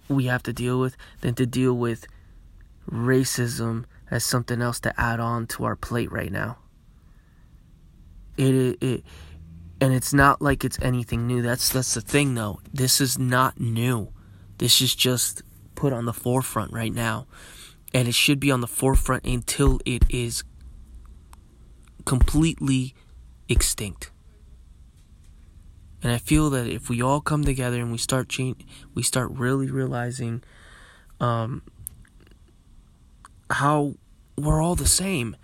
we 0.08 0.26
have 0.26 0.44
to 0.44 0.54
deal 0.54 0.80
with 0.80 0.98
than 1.22 1.36
to 1.36 1.46
deal 1.46 1.74
with 1.74 2.08
racism 2.90 3.86
as 4.10 4.24
something 4.24 4.62
else 4.62 4.80
to 4.82 5.00
add 5.00 5.20
on 5.20 5.48
to 5.48 5.64
our 5.64 5.76
plate 5.76 6.12
right 6.12 6.32
now. 6.32 6.58
It, 8.38 8.56
it, 8.56 8.84
it 8.84 9.04
and 9.80 9.94
it's 9.94 10.14
not 10.14 10.42
like 10.42 10.64
it's 10.64 10.78
anything 10.82 11.26
new. 11.28 11.42
That's 11.42 11.70
that's 11.70 11.94
the 11.94 12.02
thing 12.02 12.36
though. 12.36 12.60
This 12.72 13.02
is 13.02 13.18
not 13.18 13.60
new. 13.60 14.12
This 14.58 14.82
is 14.82 14.94
just 14.94 15.42
put 15.76 15.94
on 15.94 16.06
the 16.06 16.14
forefront 16.14 16.72
right 16.72 16.94
now. 16.94 17.28
And 17.94 18.08
it 18.08 18.14
should 18.14 18.40
be 18.40 18.52
on 18.52 18.62
the 18.62 18.68
forefront 18.68 19.26
until 19.26 19.80
it 19.86 20.04
is 20.10 20.44
completely 22.06 22.94
extinct. 23.50 24.12
And 26.04 26.12
I 26.12 26.18
feel 26.18 26.50
that 26.50 26.68
if 26.68 26.90
we 26.90 27.02
all 27.02 27.22
come 27.22 27.44
together 27.44 27.78
and 27.78 27.92
we 27.92 27.98
start 27.98 28.28
change, 28.28 28.66
we 28.96 29.04
start 29.04 29.30
really 29.32 29.70
realizing 29.70 30.44
um, 31.20 31.62
how 33.52 33.94
we're 34.36 34.62
all 34.62 34.76
the 34.76 34.88
same, 34.88 35.36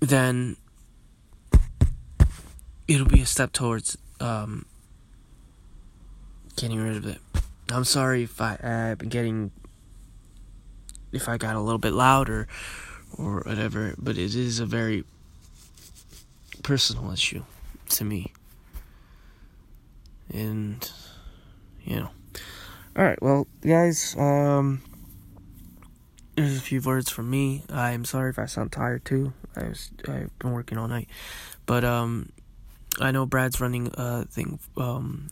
then 0.00 0.56
it'll 2.88 3.06
be 3.06 3.20
a 3.20 3.26
step 3.26 3.52
towards 3.52 3.98
um, 4.20 4.64
getting 6.56 6.78
rid 6.78 6.96
of 6.96 7.06
it. 7.06 7.18
I'm 7.70 7.84
sorry 7.84 8.22
if 8.22 8.40
I, 8.40 8.58
I've 8.62 8.98
been 8.98 9.08
getting 9.08 9.50
if 11.12 11.28
I 11.28 11.36
got 11.36 11.56
a 11.56 11.60
little 11.60 11.78
bit 11.78 11.92
louder 11.92 12.48
or 13.18 13.42
whatever, 13.44 13.94
but 13.98 14.16
it 14.16 14.34
is 14.34 14.60
a 14.60 14.66
very 14.66 15.04
personal 16.62 17.12
issue 17.12 17.42
to 17.90 18.04
me 18.04 18.32
and 20.32 20.90
you 21.84 21.96
know. 21.96 22.10
All 22.96 23.04
right, 23.04 23.20
well, 23.20 23.46
guys, 23.60 24.14
um, 24.16 24.80
there's 26.36 26.56
a 26.56 26.60
few 26.60 26.80
words 26.80 27.10
from 27.10 27.28
me. 27.28 27.64
I'm 27.68 28.04
sorry 28.04 28.30
if 28.30 28.38
I 28.38 28.46
sound 28.46 28.72
tired 28.72 29.04
too. 29.04 29.32
I 29.56 29.64
was 29.64 29.90
I've 30.08 30.36
been 30.38 30.52
working 30.52 30.78
all 30.78 30.88
night, 30.88 31.08
but 31.66 31.84
um, 31.84 32.30
I 33.00 33.10
know 33.10 33.26
Brad's 33.26 33.60
running 33.60 33.90
a 33.94 34.24
thing 34.24 34.58
um 34.76 35.30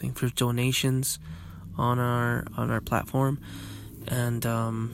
thing 0.00 0.12
for 0.12 0.28
donations 0.28 1.18
on 1.78 1.98
our 1.98 2.44
on 2.56 2.70
our 2.70 2.80
platform, 2.80 3.40
and 4.08 4.44
um, 4.44 4.92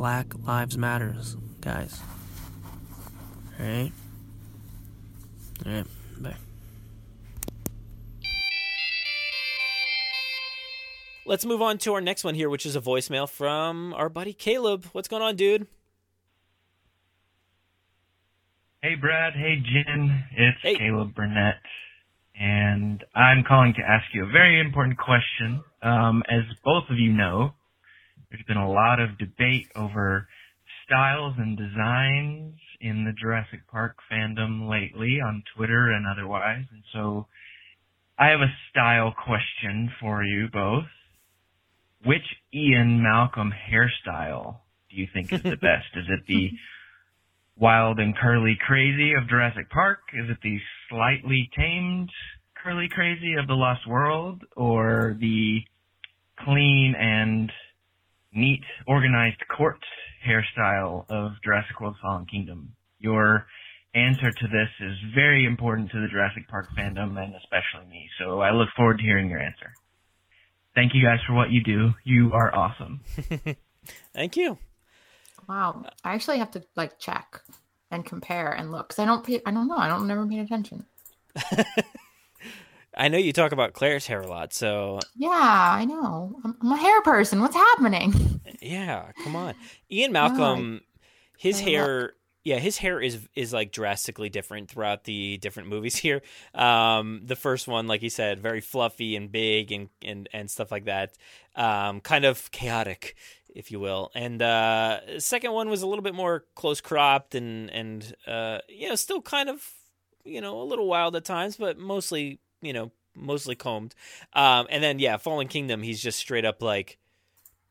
Black 0.00 0.32
Lives 0.46 0.78
Matters, 0.78 1.36
guys. 1.60 2.00
All 3.60 3.66
right. 3.66 3.92
All 5.66 5.72
right. 5.72 5.86
Bye. 6.18 6.36
Let's 11.26 11.44
move 11.44 11.60
on 11.60 11.76
to 11.80 11.92
our 11.92 12.00
next 12.00 12.24
one 12.24 12.34
here, 12.34 12.48
which 12.48 12.64
is 12.64 12.76
a 12.76 12.80
voicemail 12.80 13.28
from 13.28 13.92
our 13.92 14.08
buddy 14.08 14.32
Caleb. 14.32 14.86
What's 14.92 15.06
going 15.06 15.22
on, 15.22 15.36
dude? 15.36 15.66
Hey, 18.82 18.94
Brad. 18.94 19.34
Hey, 19.34 19.56
Jen. 19.56 20.24
It's 20.34 20.58
hey. 20.62 20.76
Caleb 20.76 21.14
Burnett. 21.14 21.56
And 22.40 23.04
I'm 23.14 23.44
calling 23.46 23.74
to 23.74 23.82
ask 23.82 24.06
you 24.14 24.24
a 24.24 24.32
very 24.32 24.62
important 24.62 24.96
question. 24.96 25.62
Um, 25.82 26.22
as 26.26 26.44
both 26.64 26.84
of 26.88 26.98
you 26.98 27.12
know, 27.12 27.52
there's 28.30 28.44
been 28.46 28.56
a 28.56 28.70
lot 28.70 29.00
of 29.00 29.18
debate 29.18 29.68
over 29.74 30.28
styles 30.86 31.34
and 31.38 31.56
designs 31.56 32.54
in 32.80 33.04
the 33.04 33.12
Jurassic 33.12 33.60
Park 33.70 33.96
fandom 34.10 34.68
lately 34.68 35.18
on 35.24 35.42
Twitter 35.54 35.90
and 35.92 36.06
otherwise, 36.06 36.64
and 36.72 36.82
so 36.92 37.26
I 38.18 38.28
have 38.28 38.40
a 38.40 38.52
style 38.70 39.14
question 39.24 39.90
for 40.00 40.22
you 40.22 40.48
both. 40.52 40.84
Which 42.04 42.24
Ian 42.54 43.02
Malcolm 43.02 43.52
hairstyle 43.52 44.58
do 44.90 44.96
you 44.96 45.06
think 45.12 45.32
is 45.32 45.42
the 45.42 45.56
best? 45.56 45.86
Is 45.96 46.06
it 46.08 46.26
the 46.26 46.50
wild 47.58 47.98
and 47.98 48.16
curly 48.16 48.58
crazy 48.66 49.12
of 49.14 49.28
Jurassic 49.28 49.70
Park? 49.70 50.00
Is 50.14 50.28
it 50.30 50.38
the 50.42 50.58
slightly 50.88 51.50
tamed 51.56 52.10
curly 52.62 52.88
crazy 52.88 53.34
of 53.38 53.46
The 53.46 53.54
Lost 53.54 53.86
World? 53.86 54.42
Or 54.56 55.16
the 55.18 55.60
clean 56.44 56.94
and 56.98 57.50
neat, 58.32 58.62
organized 58.86 59.42
court 59.56 59.78
hairstyle 60.26 61.04
of 61.08 61.32
Jurassic 61.44 61.80
World 61.80 61.96
Fallen 62.02 62.26
Kingdom? 62.26 62.72
Your 62.98 63.46
answer 63.94 64.30
to 64.30 64.46
this 64.46 64.68
is 64.80 64.96
very 65.14 65.44
important 65.46 65.90
to 65.90 66.00
the 66.00 66.08
Jurassic 66.08 66.48
Park 66.48 66.66
fandom 66.78 67.18
and 67.18 67.34
especially 67.34 67.88
me, 67.90 68.08
so 68.18 68.40
I 68.40 68.52
look 68.52 68.68
forward 68.76 68.98
to 68.98 69.04
hearing 69.04 69.28
your 69.28 69.40
answer. 69.40 69.72
Thank 70.74 70.94
you 70.94 71.02
guys 71.02 71.18
for 71.26 71.34
what 71.34 71.50
you 71.50 71.62
do. 71.62 71.90
You 72.04 72.32
are 72.32 72.54
awesome. 72.54 73.00
Thank 74.14 74.36
you. 74.36 74.58
Wow, 75.48 75.84
I 76.04 76.14
actually 76.14 76.38
have 76.38 76.52
to 76.52 76.62
like 76.76 76.98
check 76.98 77.40
and 77.90 78.04
compare 78.04 78.52
and 78.52 78.70
look 78.70 78.88
because 78.88 79.02
I 79.02 79.06
don't 79.06 79.24
pay, 79.24 79.42
I 79.44 79.50
don't 79.50 79.66
know 79.66 79.76
I 79.76 79.88
don't 79.88 80.06
never 80.06 80.26
pay 80.26 80.38
attention. 80.38 80.86
I 83.00 83.08
know 83.08 83.16
you 83.16 83.32
talk 83.32 83.52
about 83.52 83.72
Claire's 83.72 84.06
hair 84.06 84.20
a 84.20 84.28
lot, 84.28 84.52
so 84.52 85.00
Yeah, 85.16 85.30
I 85.30 85.86
know. 85.86 86.38
I'm, 86.44 86.54
I'm 86.60 86.72
a 86.72 86.76
hair 86.76 87.00
person. 87.00 87.40
What's 87.40 87.56
happening? 87.56 88.42
yeah, 88.60 89.12
come 89.24 89.34
on. 89.34 89.54
Ian 89.90 90.12
Malcolm, 90.12 90.82
his 91.38 91.58
hair, 91.60 92.12
yeah, 92.44 92.58
his 92.58 92.76
hair 92.76 93.00
is 93.00 93.26
is 93.34 93.54
like 93.54 93.72
drastically 93.72 94.28
different 94.28 94.68
throughout 94.68 95.04
the 95.04 95.38
different 95.38 95.70
movies 95.70 95.96
here. 96.06 96.20
Um, 96.54 97.22
the 97.24 97.36
first 97.36 97.66
one, 97.66 97.86
like 97.86 98.02
you 98.02 98.10
said, 98.10 98.38
very 98.38 98.60
fluffy 98.60 99.16
and 99.16 99.32
big 99.32 99.72
and 99.72 99.88
and 100.04 100.28
and 100.34 100.50
stuff 100.50 100.70
like 100.70 100.84
that. 100.84 101.16
Um, 101.56 102.02
kind 102.02 102.26
of 102.26 102.50
chaotic, 102.50 103.16
if 103.48 103.70
you 103.70 103.80
will. 103.80 104.10
And 104.14 104.42
uh, 104.42 105.00
the 105.14 105.20
second 105.22 105.52
one 105.52 105.70
was 105.70 105.80
a 105.80 105.86
little 105.86 106.02
bit 106.02 106.14
more 106.14 106.44
close 106.54 106.82
cropped 106.82 107.34
and 107.34 107.70
and 107.70 108.14
uh, 108.26 108.58
you 108.68 108.90
know, 108.90 108.94
still 108.94 109.22
kind 109.22 109.48
of 109.48 109.66
you 110.22 110.42
know 110.42 110.60
a 110.60 110.64
little 110.64 110.86
wild 110.86 111.16
at 111.16 111.24
times, 111.24 111.56
but 111.56 111.78
mostly 111.78 112.40
you 112.60 112.72
know 112.72 112.90
mostly 113.14 113.54
combed. 113.54 113.94
Um, 114.32 114.66
and 114.70 114.82
then 114.82 114.98
yeah, 114.98 115.16
Fallen 115.16 115.48
Kingdom, 115.48 115.82
he's 115.82 116.02
just 116.02 116.18
straight 116.18 116.44
up 116.44 116.62
like 116.62 116.98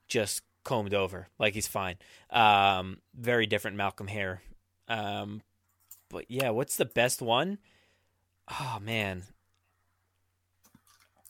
just 0.08 0.42
combed 0.64 0.94
over, 0.94 1.28
like 1.40 1.54
he's 1.54 1.68
fine. 1.68 1.96
Um, 2.30 3.00
very 3.16 3.46
different 3.46 3.78
Malcolm 3.78 4.08
hair. 4.08 4.42
Um, 4.88 5.42
but 6.10 6.26
yeah, 6.30 6.50
what's 6.50 6.76
the 6.76 6.86
best 6.86 7.22
one? 7.22 7.60
Oh 8.50 8.80
man, 8.82 9.24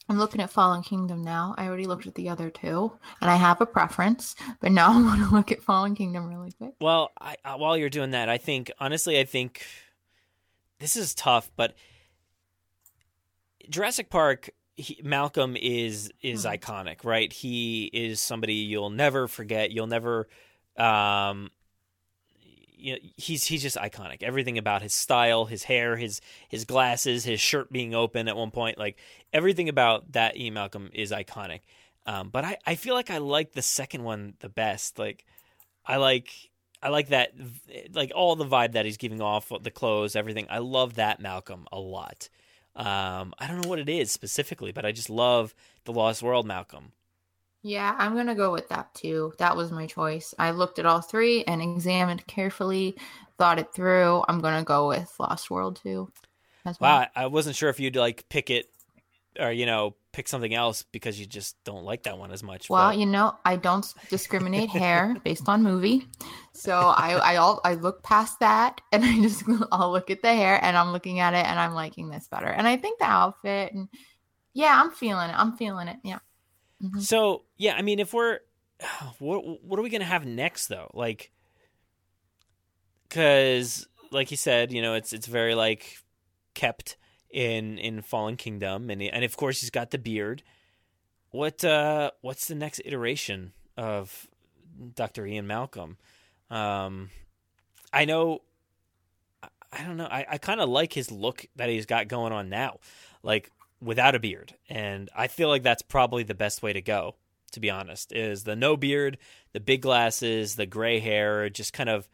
I'm 0.10 0.18
looking 0.18 0.42
at 0.42 0.50
Fallen 0.50 0.82
Kingdom 0.82 1.22
now. 1.22 1.54
I 1.56 1.68
already 1.68 1.86
looked 1.86 2.08
at 2.08 2.16
the 2.16 2.30
other 2.30 2.50
two, 2.50 2.92
and 3.22 3.30
I 3.30 3.36
have 3.36 3.62
a 3.62 3.66
preference, 3.68 4.36
but 4.60 4.72
now 4.72 4.92
I 4.92 5.02
want 5.02 5.22
to 5.22 5.34
look 5.34 5.52
at 5.52 5.62
Fallen 5.62 5.96
Kingdom 5.96 6.28
really 6.28 6.52
quick. 6.52 6.74
Well, 6.82 7.12
I, 7.22 7.36
uh, 7.46 7.58
while 7.58 7.78
you're 7.78 7.90
doing 7.90 8.12
that, 8.12 8.28
I 8.28 8.40
think 8.40 8.72
honestly, 8.80 9.20
I 9.20 9.26
think 9.26 9.64
this 10.80 10.96
is 10.96 11.14
tough, 11.14 11.52
but 11.56 11.76
Jurassic 13.70 14.10
Park. 14.10 14.50
He, 14.76 15.00
Malcolm 15.04 15.58
is 15.58 16.12
is 16.22 16.44
Hmm. 16.44 16.50
iconic, 16.50 17.04
right? 17.04 17.32
He 17.32 17.86
is 17.94 18.22
somebody 18.22 18.54
you'll 18.54 18.90
never 18.90 19.28
forget. 19.28 19.72
You'll 19.72 19.88
never, 19.88 20.28
um, 20.78 21.52
you 22.78 22.94
know, 22.94 23.00
he's 23.18 23.44
he's 23.46 23.62
just 23.62 23.76
iconic. 23.76 24.24
Everything 24.24 24.58
about 24.58 24.82
his 24.82 24.94
style, 24.94 25.46
his 25.46 25.64
hair, 25.64 25.98
his 25.98 26.22
his 26.48 26.64
glasses, 26.66 27.26
his 27.26 27.42
shirt 27.42 27.72
being 27.74 27.94
open 27.94 28.28
at 28.30 28.38
one 28.38 28.52
point, 28.52 28.78
like 28.78 28.98
everything 29.34 29.68
about 29.68 30.14
that 30.14 30.38
Ian 30.38 30.54
Malcolm 30.54 30.90
is 30.94 31.12
iconic. 31.12 31.60
Um, 32.06 32.30
but 32.30 32.46
I, 32.46 32.58
I 32.66 32.76
feel 32.76 32.96
like 32.96 33.10
I 33.12 33.18
like 33.18 33.52
the 33.52 33.62
second 33.62 34.04
one 34.04 34.36
the 34.40 34.50
best. 34.50 34.98
Like 34.98 35.26
I 35.86 35.98
like 35.98 36.30
I 36.82 36.88
like 36.88 37.10
that 37.10 37.34
like 37.94 38.14
all 38.16 38.38
the 38.38 38.46
vibe 38.46 38.72
that 38.74 38.86
he's 38.86 38.98
giving 38.98 39.22
off, 39.22 39.52
the 39.62 39.72
clothes, 39.72 40.16
everything. 40.16 40.48
I 40.50 40.60
love 40.60 40.96
that 40.96 41.20
Malcolm 41.20 41.68
a 41.74 41.80
lot. 41.80 42.30
Um, 42.80 43.34
I 43.38 43.46
don't 43.46 43.62
know 43.62 43.70
what 43.70 43.80
it 43.80 43.90
is 43.90 44.10
specifically, 44.10 44.72
but 44.72 44.86
I 44.86 44.94
just 44.94 45.10
love 45.10 45.54
the 45.84 45.92
Lost 45.92 46.24
World 46.24 46.48
Malcolm. 46.48 46.94
Yeah, 47.62 47.94
I'm 47.98 48.16
gonna 48.16 48.36
go 48.36 48.54
with 48.54 48.70
that 48.70 48.96
too. 48.96 49.34
That 49.38 49.58
was 49.58 49.70
my 49.70 49.86
choice. 49.86 50.34
I 50.40 50.52
looked 50.52 50.80
at 50.80 50.86
all 50.86 51.02
three 51.02 51.44
and 51.44 51.62
examined 51.62 52.26
carefully, 52.26 52.96
thought 53.38 53.60
it 53.60 53.74
through. 53.74 54.24
I'm 54.30 54.40
gonna 54.40 54.64
go 54.64 54.88
with 54.88 55.14
Lost 55.20 55.52
World 55.52 55.82
too. 55.84 56.10
As 56.66 56.80
well. 56.80 57.00
Wow, 57.00 57.08
I 57.16 57.26
wasn't 57.28 57.58
sure 57.58 57.70
if 57.70 57.82
you'd 57.82 57.98
like 57.98 58.30
pick 58.30 58.50
it 58.50 58.68
or 59.38 59.52
you 59.52 59.66
know 59.66 59.96
pick 60.12 60.28
something 60.28 60.54
else 60.54 60.84
because 60.92 61.20
you 61.20 61.26
just 61.26 61.56
don't 61.64 61.84
like 61.84 62.04
that 62.04 62.18
one 62.18 62.32
as 62.32 62.42
much. 62.44 62.70
Well, 62.70 62.90
but- 62.90 62.98
you 62.98 63.06
know, 63.06 63.36
I 63.46 63.56
don't 63.58 63.86
discriminate 64.10 64.70
hair 64.70 65.16
based 65.24 65.48
on 65.48 65.62
movie, 65.64 66.08
so 66.54 66.74
I 66.76 67.14
I 67.14 67.36
all 67.38 67.62
I 67.64 67.76
look 67.76 68.02
past 68.04 68.40
that 68.40 68.82
and 68.92 69.04
I 69.06 69.22
just 69.22 69.44
I'll 69.72 69.92
look 69.92 70.10
at 70.10 70.22
the 70.22 70.34
hair 70.34 70.60
and 70.64 70.76
I'm 70.78 70.92
looking 70.92 71.20
at 71.20 71.34
it 71.34 71.46
and 71.46 71.60
I'm 71.60 71.74
liking 71.74 72.10
this 72.10 72.28
better. 72.28 72.48
And 72.48 72.68
I 72.68 72.78
think 72.78 73.00
the 73.00 73.06
outfit 73.06 73.74
and 73.74 73.88
yeah, 74.54 74.82
I'm 74.82 74.92
feeling 74.92 75.30
it. 75.30 75.36
I'm 75.38 75.56
feeling 75.58 75.88
it. 75.88 75.98
Yeah. 76.04 76.20
Mhm. 76.84 77.02
So 77.02 77.44
yeah, 77.58 77.76
I 77.76 77.82
mean, 77.82 78.00
if 78.00 78.14
we're 78.14 78.40
what 79.20 79.64
what 79.64 79.80
are 79.80 79.84
we 79.84 79.90
gonna 79.90 80.06
have 80.06 80.26
next 80.26 80.68
though? 80.68 80.90
Like, 80.94 81.32
because 83.08 83.88
like 84.12 84.32
you 84.32 84.38
said, 84.38 84.72
you 84.72 84.82
know, 84.82 84.96
it's 84.96 85.14
it's 85.14 85.28
very 85.28 85.56
like 85.56 85.98
kept 86.56 86.98
in 87.30 87.78
in 87.78 88.02
Fallen 88.02 88.38
Kingdom, 88.38 88.90
and 88.90 89.02
and 89.02 89.24
of 89.24 89.38
course 89.38 89.62
he's 89.62 89.70
got 89.70 89.92
the 89.92 89.98
beard. 89.98 90.44
What 91.32 91.64
uh 91.64 92.12
what's 92.22 92.48
the 92.48 92.56
next 92.56 92.82
iteration 92.86 93.54
of 93.78 94.28
Doctor 94.96 95.26
Ian 95.26 95.48
Malcolm? 95.48 95.98
Um, 96.50 97.10
I 97.94 98.06
know. 98.06 98.42
I- 99.72 99.84
don't 99.84 99.98
know. 99.98 100.08
I, 100.10 100.26
I 100.28 100.38
kind 100.40 100.60
of 100.60 100.68
like 100.68 100.94
his 100.94 101.12
look 101.12 101.46
that 101.56 101.70
he's 101.70 101.86
got 101.86 102.08
going 102.08 102.34
on 102.34 102.50
now, 102.50 102.80
like 103.22 103.52
without 103.80 104.16
a 104.16 104.20
beard, 104.20 104.56
and 104.68 105.10
I 105.16 105.28
feel 105.28 105.48
like 105.48 105.62
that's 105.62 105.84
probably 105.84 106.24
the 106.24 106.34
best 106.34 106.64
way 106.64 106.74
to 106.74 106.82
go. 106.82 107.16
To 107.54 107.60
be 107.60 107.70
honest, 107.72 108.12
is 108.12 108.44
the 108.44 108.56
no 108.56 108.78
beard, 108.78 109.18
the 109.54 109.60
big 109.60 109.82
glasses, 109.82 110.56
the 110.56 110.68
gray 110.68 111.00
hair, 111.00 111.50
just 111.50 111.74
kind 111.74 111.90
of 111.90 112.08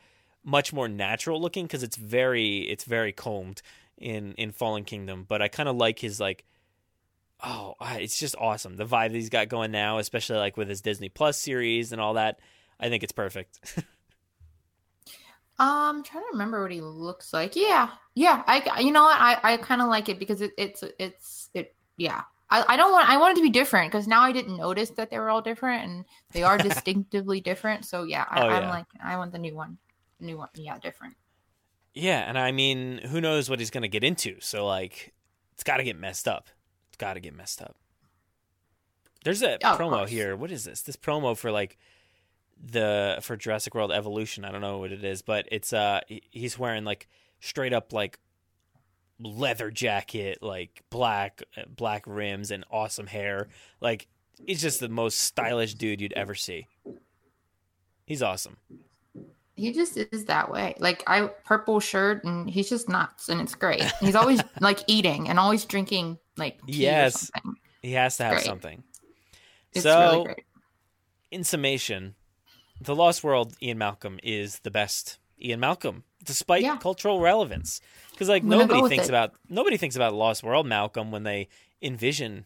much 0.45 0.71
more 0.71 0.87
natural 0.87 1.41
looking 1.41 1.65
because 1.65 1.83
it's 1.83 1.97
very 1.97 2.59
it's 2.69 2.83
very 2.85 3.11
combed 3.11 3.61
in 3.97 4.33
in 4.33 4.51
Fallen 4.51 4.83
Kingdom. 4.83 5.25
But 5.27 5.41
I 5.41 5.47
kind 5.47 5.69
of 5.69 5.75
like 5.75 5.99
his 5.99 6.19
like 6.19 6.45
oh, 7.43 7.75
it's 7.81 8.17
just 8.17 8.35
awesome 8.37 8.75
the 8.75 8.85
vibe 8.85 9.09
that 9.09 9.15
he's 9.15 9.29
got 9.29 9.49
going 9.49 9.71
now, 9.71 9.97
especially 9.97 10.37
like 10.37 10.57
with 10.57 10.69
his 10.69 10.81
Disney 10.81 11.09
Plus 11.09 11.39
series 11.39 11.91
and 11.91 12.01
all 12.01 12.13
that. 12.15 12.39
I 12.79 12.89
think 12.89 13.03
it's 13.03 13.11
perfect. 13.13 13.59
Um, 15.57 15.67
I'm 15.97 16.03
trying 16.03 16.23
to 16.23 16.29
remember 16.33 16.61
what 16.61 16.71
he 16.71 16.81
looks 16.81 17.31
like. 17.31 17.55
Yeah, 17.55 17.89
yeah. 18.13 18.43
I, 18.45 18.81
you 18.81 18.91
know 18.91 19.03
what? 19.03 19.19
I, 19.19 19.39
I 19.41 19.57
kind 19.57 19.81
of 19.81 19.87
like 19.87 20.09
it 20.09 20.19
because 20.19 20.41
it, 20.41 20.51
it's, 20.57 20.83
it's, 20.99 21.49
it. 21.53 21.73
Yeah. 21.95 22.23
I, 22.49 22.73
I 22.73 22.77
don't 22.77 22.91
want. 22.91 23.09
I 23.09 23.17
want 23.17 23.31
it 23.31 23.35
to 23.41 23.41
be 23.41 23.49
different 23.51 23.91
because 23.91 24.05
now 24.07 24.21
I 24.21 24.33
didn't 24.33 24.57
notice 24.57 24.89
that 24.91 25.09
they 25.09 25.17
were 25.17 25.29
all 25.29 25.41
different 25.41 25.83
and 25.83 26.05
they 26.33 26.43
are 26.43 26.57
distinctively 26.69 27.39
different. 27.39 27.85
So 27.85 28.03
yeah, 28.03 28.25
I, 28.29 28.41
Oh, 28.41 28.49
I'm 28.49 28.63
yeah. 28.63 28.69
like, 28.69 28.85
I 29.01 29.17
want 29.17 29.31
the 29.31 29.39
new 29.39 29.55
one. 29.55 29.77
New 30.19 30.37
one. 30.37 30.49
Yeah, 30.55 30.77
different. 30.77 31.15
Yeah, 31.95 32.19
and 32.27 32.37
I 32.37 32.51
mean, 32.51 32.99
who 33.09 33.21
knows 33.21 33.49
what 33.49 33.59
he's 33.59 33.69
going 33.71 33.83
to 33.83 33.87
get 33.87 34.03
into? 34.03 34.35
So 34.41 34.65
like, 34.67 35.13
it's 35.53 35.63
got 35.63 35.77
to 35.77 35.83
get 35.83 35.97
messed 35.97 36.27
up. 36.27 36.49
It's 36.89 36.97
got 36.97 37.13
to 37.13 37.19
get 37.21 37.33
messed 37.33 37.61
up. 37.61 37.75
There's 39.23 39.41
a 39.41 39.55
Oh, 39.65 39.77
promo 39.77 40.07
here. 40.07 40.35
What 40.35 40.51
is 40.51 40.65
this? 40.65 40.81
This 40.81 40.95
promo 40.97 41.35
for 41.35 41.51
like 41.51 41.77
the 42.63 43.17
for 43.21 43.35
Jurassic 43.35 43.73
World 43.73 43.91
Evolution. 43.91 44.45
I 44.45 44.51
don't 44.51 44.61
know 44.61 44.77
what 44.77 44.91
it 44.91 45.03
is, 45.03 45.21
but 45.21 45.47
it's 45.51 45.73
uh 45.73 46.01
he's 46.07 46.59
wearing 46.59 46.83
like 46.85 47.07
straight 47.39 47.73
up 47.73 47.91
like 47.91 48.19
leather 49.19 49.71
jacket, 49.71 50.39
like 50.43 50.83
black 50.89 51.41
black 51.67 52.03
rims 52.05 52.51
and 52.51 52.65
awesome 52.69 53.07
hair. 53.07 53.47
Like 53.81 54.07
he's 54.45 54.61
just 54.61 54.79
the 54.79 54.89
most 54.89 55.19
stylish 55.19 55.73
dude 55.73 56.01
you'd 56.01 56.13
ever 56.13 56.35
see. 56.35 56.67
He's 58.05 58.21
awesome. 58.21 58.57
He 59.55 59.71
just 59.71 59.97
is 59.97 60.25
that 60.25 60.51
way. 60.51 60.75
Like 60.79 61.03
I 61.07 61.27
purple 61.45 61.79
shirt 61.79 62.23
and 62.23 62.49
he's 62.49 62.69
just 62.69 62.89
nuts 62.89 63.29
and 63.29 63.39
it's 63.39 63.55
great. 63.55 63.83
He's 64.01 64.15
always 64.15 64.41
like 64.59 64.79
eating 64.87 65.29
and 65.29 65.39
always 65.39 65.65
drinking 65.65 66.19
like 66.37 66.59
Yes. 66.65 67.31
He 67.81 67.93
has 67.93 68.17
to 68.17 68.23
have 68.23 68.33
Great. 68.33 68.45
something. 68.45 68.83
It's 69.71 69.83
so, 69.83 70.25
really 70.25 70.43
in 71.35 71.43
summation, 71.43 72.15
The 72.81 72.95
Lost 72.95 73.23
World 73.23 73.55
Ian 73.61 73.77
Malcolm 73.77 74.19
is 74.23 74.59
the 74.59 74.71
best 74.71 75.19
Ian 75.41 75.59
Malcolm, 75.59 76.03
despite 76.23 76.63
cultural 76.79 77.19
relevance. 77.19 77.81
Because 78.11 78.29
like 78.29 78.43
nobody 78.43 78.87
thinks 78.87 79.07
it. 79.07 79.09
about 79.09 79.33
nobody 79.49 79.77
thinks 79.77 79.95
about 79.97 80.13
Lost 80.13 80.43
World 80.43 80.65
Malcolm 80.65 81.11
when 81.11 81.23
they 81.23 81.49
envision 81.81 82.45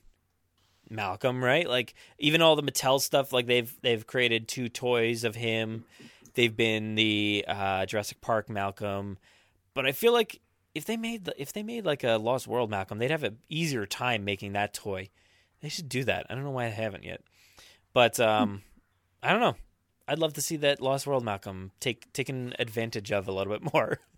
Malcolm, 0.90 1.44
right? 1.44 1.69
Like 1.69 1.94
even 2.18 2.41
all 2.41 2.56
the 2.56 2.64
Mattel 2.64 2.99
stuff, 2.99 3.31
like 3.31 3.45
they've 3.45 3.73
they've 3.81 4.06
created 4.06 4.48
two 4.48 4.69
toys 4.69 5.23
of 5.23 5.36
him 5.36 5.86
They've 6.34 6.56
been 6.56 6.95
the 6.95 7.45
uh, 7.47 7.85
Jurassic 7.85 8.22
Park 8.22 8.49
Malcolm, 8.49 9.18
but 9.73 9.85
I 9.85 9.91
feel 9.91 10.14
like 10.14 10.41
if 10.76 10.85
they 10.85 10.97
made 10.97 11.26
the, 11.26 11.41
if 11.41 11.53
they 11.53 11.64
made 11.64 11.85
like 11.85 12.03
a 12.03 12.18
Lost 12.18 12.47
World 12.47 12.69
Malcolm, 12.69 12.99
they'd 12.99 13.11
have 13.11 13.23
an 13.23 13.39
easier 13.49 13.85
time 13.85 14.23
making 14.23 14.53
that 14.53 14.73
toy. 14.73 15.10
They 15.61 15.69
should 15.69 15.89
do 15.89 16.03
that. 16.06 16.26
I 16.30 16.35
don't 16.35 16.43
know 16.43 16.51
why 16.51 16.65
they 16.69 16.76
haven't 16.76 17.03
yet, 17.03 17.22
but 17.93 18.19
um, 18.19 18.61
I 19.22 19.31
don't 19.31 19.41
know. 19.41 19.56
I'd 20.07 20.19
love 20.19 20.34
to 20.34 20.41
see 20.41 20.56
that 20.57 20.81
Lost 20.81 21.06
World 21.06 21.23
Malcolm 21.23 21.72
take 21.80 22.11
taken 22.14 22.53
advantage 22.57 23.11
of 23.11 23.27
a 23.27 23.31
little 23.31 23.53
bit 23.53 23.73
more. 23.73 23.99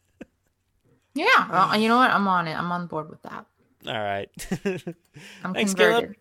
Yeah, 1.13 1.51
well, 1.51 1.77
you 1.77 1.89
know 1.89 1.97
what? 1.97 2.11
I'm 2.11 2.27
on 2.27 2.47
it. 2.47 2.53
I'm 2.53 2.71
on 2.71 2.87
board 2.87 3.09
with 3.09 3.21
that. 3.23 3.45
All 3.85 3.93
right. 3.93 4.29
I'm 5.43 5.53
Thanks, 5.53 5.73
converted. 5.73 6.01
Caleb. 6.01 6.15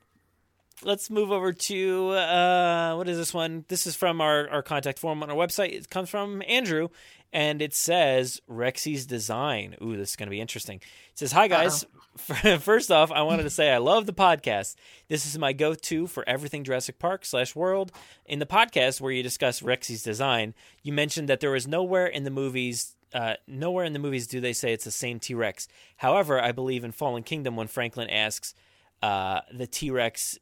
Let's 0.83 1.11
move 1.11 1.31
over 1.31 1.53
to 1.53 2.11
uh, 2.11 2.95
what 2.95 3.07
is 3.07 3.19
this 3.19 3.35
one? 3.35 3.67
This 3.69 3.87
is 3.87 3.95
from 3.95 4.21
our, 4.21 4.49
our 4.49 4.63
contact 4.63 4.99
form 4.99 5.23
on 5.23 5.31
our 5.31 5.37
website. 5.37 5.73
It 5.73 5.91
comes 5.91 6.09
from 6.09 6.43
Andrew, 6.49 6.89
and 7.35 7.61
it 7.61 7.75
says 7.75 8.41
Rexy's 8.49 9.05
design. 9.05 9.77
Ooh, 9.83 9.97
this 9.97 10.11
is 10.11 10.17
going 10.17 10.29
to 10.29 10.31
be 10.31 10.41
interesting. 10.41 10.77
It 10.77 11.19
says, 11.19 11.33
"Hi 11.33 11.49
guys. 11.49 11.85
First 12.61 12.91
off, 12.91 13.13
I 13.13 13.23
wanted 13.23 13.43
to 13.43 13.51
say 13.51 13.71
I 13.71 13.77
love 13.79 14.07
the 14.07 14.15
podcast. 14.15 14.75
This 15.09 15.27
is 15.27 15.39
my 15.39 15.53
go-to 15.53 16.07
for 16.07 16.27
everything 16.27 16.65
Jurassic 16.65 16.99
Park 16.99 17.27
slash 17.27 17.55
World. 17.55 17.93
In 18.25 18.39
the 18.39 18.47
podcast 18.47 19.03
where 19.03 19.13
you 19.13 19.23
discuss 19.23 19.61
Rexy's 19.61 20.03
design, 20.03 20.55
you 20.83 20.95
mentioned 20.95 21.29
that 21.29 21.41
there 21.41 21.51
was 21.51 21.69
nowhere 21.69 22.07
in 22.07 22.25
the 22.25 22.31
movies." 22.31 22.97
Uh, 23.13 23.35
nowhere 23.49 23.85
in 23.85 23.93
the 23.93 23.99
movies 23.99 24.29
do 24.29 24.41
they 24.41 24.53
say 24.53 24.73
it's 24.73 24.85
the 24.85 24.91
same 24.93 25.19
T 25.19 25.35
Rex. 25.35 25.67
However, 25.97 26.41
I 26.41 26.53
believe 26.53 26.85
in 26.85 26.93
Fallen 26.93 27.25
Kingdom 27.25 27.57
when 27.57 27.67
Franklin 27.67 28.09
asks 28.09 28.55
uh, 29.03 29.41
the 29.53 29.67
T 29.67 29.91
Rex 29.91 30.39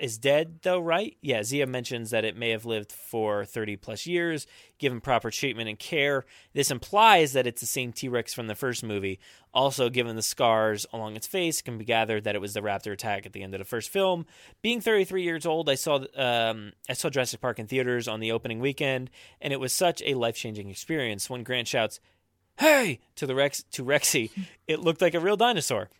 is 0.00 0.18
dead, 0.18 0.60
though, 0.62 0.80
right? 0.80 1.16
Yeah, 1.20 1.42
Zia 1.42 1.66
mentions 1.66 2.10
that 2.10 2.24
it 2.24 2.36
may 2.36 2.50
have 2.50 2.64
lived 2.64 2.90
for 2.90 3.44
30 3.44 3.76
plus 3.76 4.06
years, 4.06 4.46
given 4.78 5.00
proper 5.00 5.30
treatment 5.30 5.68
and 5.68 5.78
care. 5.78 6.24
This 6.54 6.70
implies 6.70 7.32
that 7.34 7.46
it's 7.46 7.60
the 7.60 7.66
same 7.66 7.92
T 7.92 8.08
Rex 8.08 8.32
from 8.32 8.46
the 8.46 8.54
first 8.54 8.82
movie. 8.82 9.20
Also, 9.52 9.88
given 9.90 10.16
the 10.16 10.22
scars 10.22 10.86
along 10.92 11.16
its 11.16 11.26
face, 11.26 11.60
can 11.62 11.78
be 11.78 11.84
gathered 11.84 12.24
that 12.24 12.34
it 12.34 12.40
was 12.40 12.54
the 12.54 12.60
raptor 12.60 12.92
attack 12.92 13.26
at 13.26 13.32
the 13.32 13.42
end 13.42 13.54
of 13.54 13.58
the 13.58 13.64
first 13.64 13.90
film. 13.90 14.26
Being 14.62 14.80
33 14.80 15.22
years 15.22 15.44
old, 15.44 15.68
I 15.68 15.74
saw 15.74 16.04
um, 16.16 16.72
I 16.88 16.94
saw 16.94 17.10
Jurassic 17.10 17.40
Park 17.40 17.58
in 17.58 17.66
theaters 17.66 18.08
on 18.08 18.20
the 18.20 18.32
opening 18.32 18.60
weekend, 18.60 19.10
and 19.40 19.52
it 19.52 19.60
was 19.60 19.72
such 19.72 20.02
a 20.06 20.14
life 20.14 20.36
changing 20.36 20.70
experience. 20.70 21.28
When 21.28 21.42
Grant 21.42 21.68
shouts, 21.68 22.00
"Hey!" 22.58 23.00
to 23.16 23.26
the 23.26 23.34
Rex 23.34 23.64
to 23.72 23.84
Rexy, 23.84 24.30
it 24.66 24.80
looked 24.80 25.02
like 25.02 25.14
a 25.14 25.20
real 25.20 25.36
dinosaur. 25.36 25.90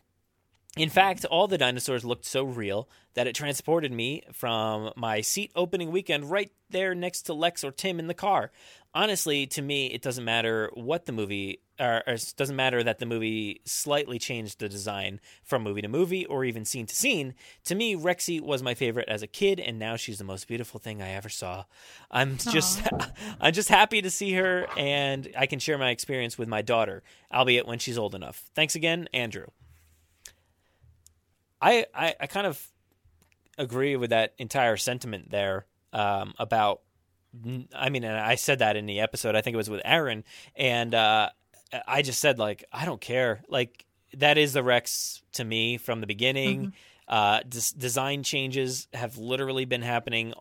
In 0.77 0.89
fact, 0.89 1.25
all 1.25 1.47
the 1.47 1.57
dinosaurs 1.57 2.05
looked 2.05 2.23
so 2.23 2.45
real 2.45 2.87
that 3.13 3.27
it 3.27 3.35
transported 3.35 3.91
me 3.91 4.23
from 4.31 4.93
my 4.95 5.19
seat 5.19 5.51
opening 5.53 5.91
weekend 5.91 6.31
right 6.31 6.49
there 6.69 6.95
next 6.95 7.23
to 7.23 7.33
Lex 7.33 7.65
or 7.65 7.71
Tim 7.71 7.99
in 7.99 8.07
the 8.07 8.13
car. 8.13 8.51
Honestly, 8.93 9.45
to 9.47 9.61
me, 9.61 9.87
it 9.87 10.01
doesn't 10.01 10.23
matter 10.23 10.69
what 10.73 11.05
the 11.05 11.11
movie, 11.11 11.59
or, 11.77 12.03
or 12.07 12.13
it 12.13 12.33
doesn't 12.37 12.55
matter 12.55 12.81
that 12.83 12.99
the 12.99 13.05
movie 13.05 13.59
slightly 13.65 14.17
changed 14.17 14.59
the 14.59 14.69
design 14.69 15.19
from 15.43 15.61
movie 15.61 15.81
to 15.81 15.89
movie 15.89 16.25
or 16.25 16.45
even 16.45 16.63
scene 16.63 16.85
to 16.85 16.95
scene. 16.95 17.33
To 17.65 17.75
me, 17.75 17.97
Rexy 17.97 18.39
was 18.39 18.63
my 18.63 18.73
favorite 18.73 19.09
as 19.09 19.21
a 19.21 19.27
kid, 19.27 19.59
and 19.59 19.77
now 19.77 19.97
she's 19.97 20.19
the 20.19 20.23
most 20.23 20.47
beautiful 20.47 20.79
thing 20.79 21.01
I 21.01 21.09
ever 21.09 21.29
saw. 21.29 21.65
I'm 22.09 22.37
just, 22.49 22.81
I'm 23.41 23.51
just 23.51 23.67
happy 23.67 24.01
to 24.03 24.09
see 24.09 24.33
her, 24.35 24.67
and 24.77 25.27
I 25.37 25.47
can 25.47 25.59
share 25.59 25.77
my 25.77 25.89
experience 25.89 26.37
with 26.37 26.47
my 26.47 26.61
daughter, 26.61 27.03
albeit 27.33 27.67
when 27.67 27.79
she's 27.79 27.97
old 27.97 28.15
enough. 28.15 28.49
Thanks 28.55 28.75
again, 28.75 29.09
Andrew. 29.13 29.47
I, 31.61 31.85
I, 31.93 32.15
I 32.19 32.27
kind 32.27 32.47
of 32.47 32.61
agree 33.57 33.95
with 33.95 34.09
that 34.09 34.33
entire 34.37 34.77
sentiment 34.77 35.29
there 35.29 35.65
um, 35.93 36.33
about. 36.39 36.81
I 37.73 37.89
mean, 37.89 38.03
and 38.03 38.17
I 38.17 38.35
said 38.35 38.59
that 38.59 38.75
in 38.75 38.87
the 38.87 38.99
episode. 38.99 39.35
I 39.35 39.41
think 39.41 39.53
it 39.53 39.57
was 39.57 39.69
with 39.69 39.81
Aaron, 39.85 40.25
and 40.55 40.93
uh, 40.93 41.29
I 41.87 42.01
just 42.01 42.19
said 42.19 42.39
like 42.39 42.65
I 42.73 42.85
don't 42.85 42.99
care. 42.99 43.41
Like 43.47 43.85
that 44.17 44.37
is 44.37 44.51
the 44.53 44.63
Rex 44.63 45.21
to 45.33 45.45
me 45.45 45.77
from 45.77 46.01
the 46.01 46.07
beginning. 46.07 46.59
Mm-hmm. 46.59 46.69
Uh, 47.07 47.39
des- 47.47 47.77
design 47.77 48.23
changes 48.23 48.87
have 48.93 49.17
literally 49.17 49.65
been 49.65 49.81
happening 49.81 50.33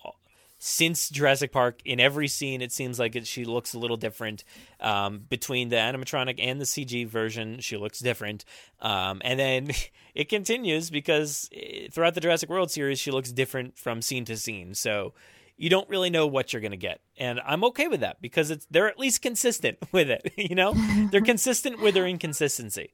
since 0.62 1.08
Jurassic 1.08 1.52
Park. 1.52 1.80
In 1.86 1.98
every 1.98 2.28
scene, 2.28 2.60
it 2.60 2.70
seems 2.70 2.98
like 2.98 3.16
it, 3.16 3.26
she 3.26 3.44
looks 3.44 3.74
a 3.74 3.78
little 3.78 3.96
different. 3.96 4.44
Um, 4.78 5.24
between 5.28 5.70
the 5.70 5.76
animatronic 5.76 6.36
and 6.38 6.60
the 6.60 6.66
CG 6.66 7.08
version, 7.08 7.60
she 7.60 7.76
looks 7.76 7.98
different. 7.98 8.44
Um, 8.80 9.22
and 9.24 9.40
then 9.40 9.70
it 10.14 10.28
continues 10.28 10.90
because 10.90 11.48
eh, 11.52 11.88
throughout 11.90 12.14
the 12.14 12.20
Jurassic 12.20 12.50
World 12.50 12.70
series, 12.70 13.00
she 13.00 13.10
looks 13.10 13.32
different 13.32 13.76
from 13.78 14.02
scene 14.02 14.26
to 14.26 14.36
scene. 14.36 14.74
So 14.74 15.14
you 15.56 15.70
don't 15.70 15.88
really 15.88 16.10
know 16.10 16.26
what 16.26 16.52
you're 16.52 16.60
going 16.62 16.72
to 16.72 16.76
get. 16.76 17.00
And 17.16 17.40
I'm 17.44 17.64
okay 17.64 17.88
with 17.88 18.00
that 18.00 18.20
because 18.20 18.50
it's 18.50 18.66
they're 18.70 18.88
at 18.88 18.98
least 18.98 19.22
consistent 19.22 19.78
with 19.92 20.10
it, 20.10 20.30
you 20.36 20.54
know? 20.54 20.74
they're 21.10 21.22
consistent 21.22 21.80
with 21.80 21.94
their 21.94 22.06
inconsistency. 22.06 22.92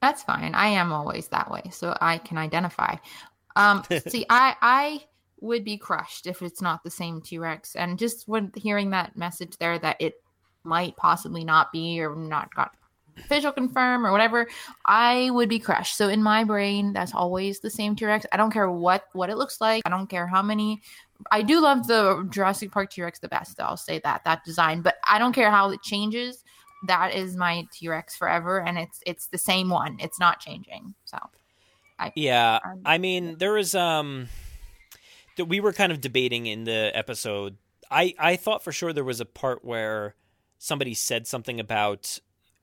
That's 0.00 0.22
fine. 0.22 0.54
I 0.54 0.68
am 0.68 0.92
always 0.92 1.28
that 1.28 1.50
way, 1.50 1.62
so 1.72 1.96
I 2.00 2.18
can 2.18 2.38
identify. 2.38 2.96
Um, 3.56 3.82
see, 4.06 4.26
I 4.28 4.54
I 4.60 5.04
would 5.44 5.64
be 5.64 5.78
crushed 5.78 6.26
if 6.26 6.42
it's 6.42 6.62
not 6.62 6.82
the 6.82 6.90
same 6.90 7.20
T 7.20 7.38
Rex, 7.38 7.76
and 7.76 7.98
just 7.98 8.26
when 8.26 8.50
hearing 8.56 8.90
that 8.90 9.16
message 9.16 9.56
there 9.58 9.78
that 9.78 9.96
it 10.00 10.14
might 10.64 10.96
possibly 10.96 11.44
not 11.44 11.70
be 11.72 12.00
or 12.00 12.16
not 12.16 12.54
got 12.54 12.74
official 13.18 13.52
confirm 13.52 14.06
or 14.06 14.12
whatever, 14.12 14.46
I 14.86 15.30
would 15.30 15.48
be 15.48 15.58
crushed. 15.58 15.96
So 15.96 16.08
in 16.08 16.22
my 16.22 16.44
brain, 16.44 16.92
that's 16.92 17.14
always 17.14 17.60
the 17.60 17.70
same 17.70 17.94
T 17.94 18.04
Rex. 18.04 18.26
I 18.32 18.36
don't 18.36 18.50
care 18.50 18.70
what 18.70 19.04
what 19.12 19.30
it 19.30 19.36
looks 19.36 19.60
like. 19.60 19.82
I 19.86 19.90
don't 19.90 20.08
care 20.08 20.26
how 20.26 20.42
many. 20.42 20.82
I 21.30 21.42
do 21.42 21.60
love 21.60 21.86
the 21.86 22.26
Jurassic 22.30 22.72
Park 22.72 22.90
T 22.90 23.02
Rex 23.02 23.18
the 23.18 23.28
best. 23.28 23.60
I'll 23.60 23.76
say 23.76 24.00
that 24.04 24.24
that 24.24 24.44
design, 24.44 24.82
but 24.82 24.96
I 25.08 25.18
don't 25.18 25.32
care 25.32 25.50
how 25.50 25.70
it 25.70 25.82
changes. 25.82 26.42
That 26.86 27.14
is 27.14 27.36
my 27.36 27.66
T 27.72 27.88
Rex 27.88 28.16
forever, 28.16 28.60
and 28.60 28.78
it's 28.78 29.00
it's 29.06 29.26
the 29.26 29.38
same 29.38 29.68
one. 29.68 29.96
It's 30.00 30.18
not 30.18 30.40
changing. 30.40 30.94
So, 31.04 31.18
I, 31.98 32.12
yeah, 32.14 32.58
I 32.84 32.98
mean, 32.98 33.36
there 33.38 33.56
is 33.56 33.74
um, 33.74 34.28
that 35.36 35.46
we 35.46 35.60
were 35.60 35.72
kind 35.72 35.92
of 35.92 36.00
debating 36.00 36.46
in 36.46 36.64
the 36.64 36.90
episode. 36.94 37.56
I 37.90 38.14
I 38.18 38.36
thought 38.36 38.64
for 38.64 38.72
sure 38.72 38.92
there 38.92 39.04
was 39.04 39.20
a 39.20 39.26
part 39.26 39.64
where 39.64 40.14
somebody 40.58 40.94
said 40.94 41.26
something 41.26 41.60
about 41.60 42.18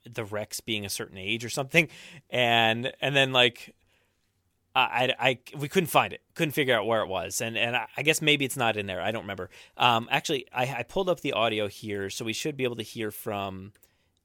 the 0.09 0.23
Rex 0.23 0.59
being 0.59 0.85
a 0.85 0.89
certain 0.89 1.17
age 1.17 1.45
or 1.45 1.49
something, 1.49 1.87
and 2.29 2.91
and 3.01 3.15
then 3.15 3.31
like 3.31 3.75
I, 4.73 5.13
I, 5.19 5.39
we 5.57 5.67
couldn't 5.67 5.89
find 5.89 6.13
it, 6.13 6.21
couldn't 6.33 6.53
figure 6.53 6.73
out 6.75 6.85
where 6.85 7.01
it 7.01 7.07
was, 7.07 7.41
and 7.41 7.57
and 7.57 7.75
I, 7.75 7.87
I 7.97 8.03
guess 8.03 8.21
maybe 8.21 8.45
it's 8.45 8.55
not 8.55 8.77
in 8.77 8.85
there. 8.85 9.01
I 9.01 9.11
don't 9.11 9.23
remember. 9.23 9.49
Um, 9.77 10.07
actually, 10.09 10.47
I, 10.53 10.75
I 10.77 10.83
pulled 10.83 11.09
up 11.09 11.19
the 11.19 11.33
audio 11.33 11.67
here, 11.67 12.09
so 12.09 12.23
we 12.23 12.33
should 12.33 12.55
be 12.55 12.63
able 12.63 12.77
to 12.77 12.83
hear 12.83 13.11
from 13.11 13.73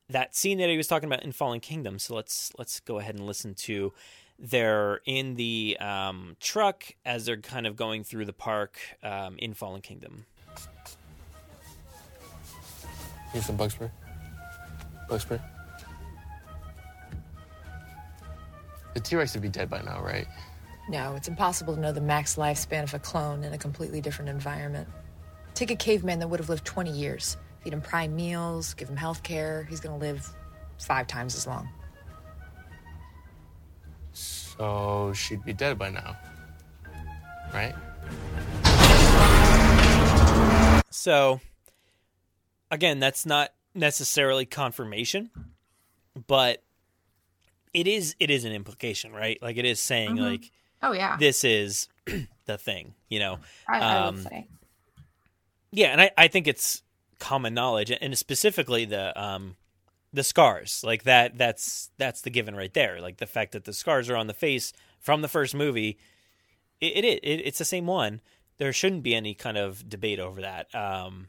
that 0.09 0.37
scene 0.37 0.59
that 0.59 0.69
he 0.69 0.77
was 0.77 0.87
talking 0.87 1.09
about 1.09 1.25
in 1.25 1.33
Fallen 1.33 1.59
Kingdom. 1.59 1.99
So 1.99 2.15
let's 2.15 2.53
let's 2.59 2.79
go 2.81 2.99
ahead 2.99 3.17
and 3.17 3.27
listen 3.27 3.55
to. 3.55 3.93
They're 4.39 5.01
in 5.07 5.35
the 5.35 5.79
um, 5.81 6.37
truck 6.41 6.85
as 7.05 7.25
they're 7.25 7.39
kind 7.39 7.67
of 7.67 7.77
going 7.77 8.05
through 8.05 8.27
the 8.27 8.33
park 8.33 8.79
um, 9.03 9.37
in 9.39 9.55
Fallen 9.55 9.81
Kingdom. 9.81 10.27
Here's 13.33 13.47
some 13.47 13.57
bug 13.57 13.71
spray. 13.71 13.91
Bug 15.09 15.21
spray. 15.21 15.41
The 18.95 19.01
T-Rex 19.01 19.35
would 19.35 19.43
be 19.43 19.49
dead 19.49 19.69
by 19.69 19.83
now, 19.83 20.03
right? 20.03 20.27
No, 20.89 21.17
it's 21.17 21.29
impossible 21.29 21.75
to 21.75 21.81
know 21.81 21.93
the 21.93 22.01
max 22.01 22.37
lifespan 22.37 22.85
of 22.85 22.95
a 22.95 22.99
clone 22.99 23.45
in 23.45 23.53
a 23.53 23.59
completely 23.59 24.01
different 24.01 24.31
environment. 24.31 24.89
Take 25.55 25.71
a 25.71 25.77
caveman 25.77 26.19
that 26.21 26.29
would 26.29 26.41
have 26.41 26.49
lived 26.49 26.65
20 26.65 26.93
years. 26.93 27.37
Feed 27.61 27.73
him 27.73 27.81
prime 27.81 28.15
meals, 28.15 28.75
give 28.75 28.89
him 28.89 28.97
health 28.97 29.23
care. 29.23 29.67
He's 29.69 29.81
gonna 29.81 29.99
live 29.99 30.27
five 30.79 31.07
times 31.07 31.35
as 31.35 31.47
long. 31.47 31.69
So 34.59 35.13
she'd 35.15 35.45
be 35.45 35.53
dead 35.53 35.79
by 35.79 35.91
now. 35.91 36.17
Right? 37.53 37.75
So, 40.91 41.41
again, 42.71 42.99
that's 42.99 43.27
not 43.27 43.53
necessarily 43.75 44.47
confirmation, 44.47 45.31
but 46.27 46.63
it 47.75 47.87
is 47.87 48.17
it 48.19 48.31
is 48.31 48.45
an 48.45 48.53
implication, 48.53 49.13
right? 49.13 49.39
Like 49.43 49.57
it 49.59 49.65
is 49.65 49.79
saying 49.81 50.17
Mhm. 50.17 50.21
like 50.21 50.51
Oh 50.83 50.93
yeah. 50.93 51.17
this 51.19 51.45
is 51.45 51.89
the 52.47 52.59
thing, 52.59 52.95
you 53.09 53.19
know. 53.19 53.39
I, 53.69 53.79
I 53.81 54.07
Um, 54.09 54.15
would 54.17 54.25
say. 54.25 54.49
Yeah, 55.71 55.89
and 55.89 56.01
I, 56.01 56.11
I 56.17 56.29
think 56.29 56.47
it's 56.49 56.83
common 57.19 57.53
knowledge, 57.55 57.91
and 58.01 58.17
specifically 58.17 58.85
the 58.87 59.19
um 59.21 59.57
the 60.17 60.25
scars, 60.25 60.83
like 60.85 61.05
that. 61.05 61.39
That's 61.39 61.91
that's 61.99 62.23
the 62.23 62.31
given 62.31 62.57
right 62.57 62.75
there. 62.75 63.01
Like 63.01 63.19
the 63.19 63.27
fact 63.27 63.53
that 63.53 63.65
the 63.65 63.73
scars 63.73 64.11
are 64.11 64.17
on 64.17 64.27
the 64.27 64.35
face 64.35 64.73
from 64.99 65.23
the 65.23 65.29
first 65.29 65.55
movie. 65.55 65.99
It, 66.81 67.05
it, 67.05 67.21
it 67.25 67.41
it's 67.47 67.59
the 67.59 67.65
same 67.65 67.87
one. 67.87 68.21
There 68.59 68.73
shouldn't 68.73 69.03
be 69.05 69.15
any 69.15 69.35
kind 69.35 69.57
of 69.57 69.89
debate 69.89 70.19
over 70.19 70.41
that. 70.41 70.75
Um, 70.75 71.29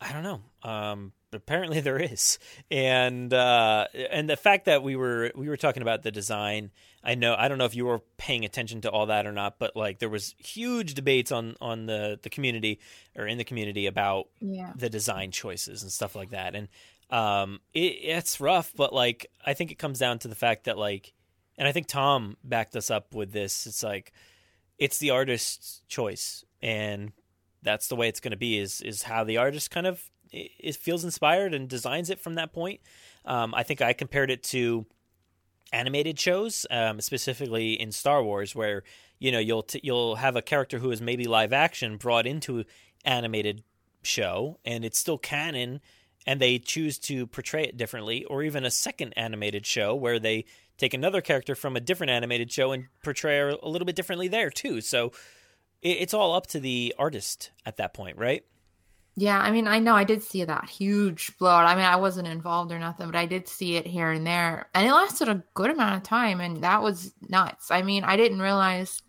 I 0.00 0.12
don't 0.12 0.22
know. 0.22 0.40
Um, 0.68 1.12
apparently 1.32 1.80
there 1.82 1.98
is, 1.98 2.38
and 2.70 3.32
uh, 3.32 3.86
and 4.10 4.28
the 4.30 4.36
fact 4.36 4.64
that 4.66 4.82
we 4.82 4.96
were 4.96 5.30
we 5.34 5.48
were 5.48 5.56
talking 5.56 5.82
about 5.82 6.02
the 6.02 6.10
design. 6.10 6.70
I 7.06 7.16
know 7.16 7.34
I 7.38 7.48
don't 7.48 7.58
know 7.58 7.66
if 7.66 7.74
you 7.76 7.84
were 7.84 8.00
paying 8.16 8.44
attention 8.46 8.80
to 8.82 8.90
all 8.90 9.06
that 9.06 9.26
or 9.26 9.32
not, 9.32 9.58
but 9.58 9.76
like 9.76 9.98
there 9.98 10.08
was 10.08 10.34
huge 10.38 10.94
debates 10.94 11.30
on 11.30 11.54
on 11.60 11.86
the 11.86 12.18
the 12.22 12.30
community 12.30 12.80
or 13.14 13.26
in 13.26 13.36
the 13.38 13.44
community 13.44 13.86
about 13.86 14.28
Yeah. 14.40 14.72
the 14.74 14.88
design 14.88 15.30
choices 15.30 15.82
and 15.82 15.92
stuff 15.92 16.16
like 16.16 16.30
that, 16.30 16.54
and 16.54 16.68
um, 17.10 17.60
it, 17.72 17.98
it's 18.02 18.40
rough, 18.40 18.72
but 18.76 18.92
like 18.92 19.30
I 19.44 19.54
think 19.54 19.70
it 19.70 19.78
comes 19.78 19.98
down 19.98 20.18
to 20.20 20.28
the 20.28 20.34
fact 20.34 20.64
that 20.64 20.78
like, 20.78 21.12
and 21.56 21.68
I 21.68 21.72
think 21.72 21.86
Tom 21.86 22.36
backed 22.42 22.76
us 22.76 22.90
up 22.90 23.14
with 23.14 23.32
this. 23.32 23.66
It's 23.66 23.82
like 23.82 24.12
it's 24.78 24.98
the 24.98 25.10
artist's 25.10 25.82
choice, 25.88 26.44
and 26.62 27.12
that's 27.62 27.88
the 27.88 27.96
way 27.96 28.08
it's 28.08 28.20
going 28.20 28.32
to 28.32 28.36
be. 28.36 28.58
Is 28.58 28.80
is 28.80 29.02
how 29.04 29.24
the 29.24 29.36
artist 29.36 29.70
kind 29.70 29.86
of 29.86 30.10
it 30.32 30.76
feels 30.76 31.04
inspired 31.04 31.54
and 31.54 31.68
designs 31.68 32.10
it 32.10 32.20
from 32.20 32.34
that 32.34 32.52
point. 32.52 32.80
Um, 33.24 33.54
I 33.54 33.62
think 33.62 33.80
I 33.80 33.92
compared 33.92 34.30
it 34.30 34.42
to 34.44 34.86
animated 35.72 36.18
shows, 36.18 36.66
um, 36.70 37.00
specifically 37.00 37.80
in 37.80 37.92
Star 37.92 38.22
Wars, 38.22 38.54
where 38.54 38.82
you 39.18 39.30
know 39.32 39.38
you'll 39.38 39.62
t- 39.62 39.80
you'll 39.82 40.16
have 40.16 40.36
a 40.36 40.42
character 40.42 40.78
who 40.78 40.90
is 40.90 41.00
maybe 41.00 41.26
live 41.26 41.52
action 41.52 41.96
brought 41.96 42.26
into 42.26 42.64
animated 43.04 43.62
show, 44.02 44.58
and 44.64 44.84
it's 44.84 44.98
still 44.98 45.18
canon, 45.18 45.80
and 46.26 46.40
they 46.40 46.58
choose 46.58 46.98
to 46.98 47.26
portray 47.26 47.64
it 47.64 47.76
differently, 47.76 48.24
or 48.24 48.42
even 48.42 48.64
a 48.64 48.70
second 48.70 49.12
animated 49.14 49.66
show 49.66 49.94
where 49.94 50.18
they 50.18 50.44
take 50.78 50.94
another 50.94 51.20
character 51.20 51.54
from 51.54 51.76
a 51.76 51.80
different 51.80 52.10
animated 52.10 52.50
show 52.50 52.72
and 52.72 52.86
portray 53.02 53.38
her 53.38 53.50
a 53.50 53.68
little 53.68 53.86
bit 53.86 53.96
differently 53.96 54.28
there 54.28 54.50
too. 54.50 54.80
So 54.80 55.12
it's 55.82 56.14
all 56.14 56.34
up 56.34 56.46
to 56.48 56.60
the 56.60 56.94
artist 56.98 57.50
at 57.66 57.76
that 57.76 57.94
point, 57.94 58.16
right? 58.16 58.44
Yeah, 59.16 59.38
I 59.38 59.52
mean, 59.52 59.68
I 59.68 59.78
know 59.78 59.94
I 59.94 60.02
did 60.02 60.22
see 60.24 60.42
that 60.42 60.68
huge 60.68 61.38
blowout. 61.38 61.66
I 61.66 61.76
mean, 61.76 61.84
I 61.84 61.96
wasn't 61.96 62.26
involved 62.26 62.72
or 62.72 62.80
nothing, 62.80 63.06
but 63.06 63.14
I 63.14 63.26
did 63.26 63.46
see 63.46 63.76
it 63.76 63.86
here 63.86 64.10
and 64.10 64.26
there, 64.26 64.68
and 64.74 64.88
it 64.88 64.92
lasted 64.92 65.28
a 65.28 65.44
good 65.54 65.70
amount 65.70 65.96
of 65.96 66.02
time, 66.02 66.40
and 66.40 66.64
that 66.64 66.82
was 66.82 67.14
nuts. 67.28 67.70
I 67.70 67.82
mean, 67.82 68.02
I 68.02 68.16
didn't 68.16 68.42
realize 68.42 69.02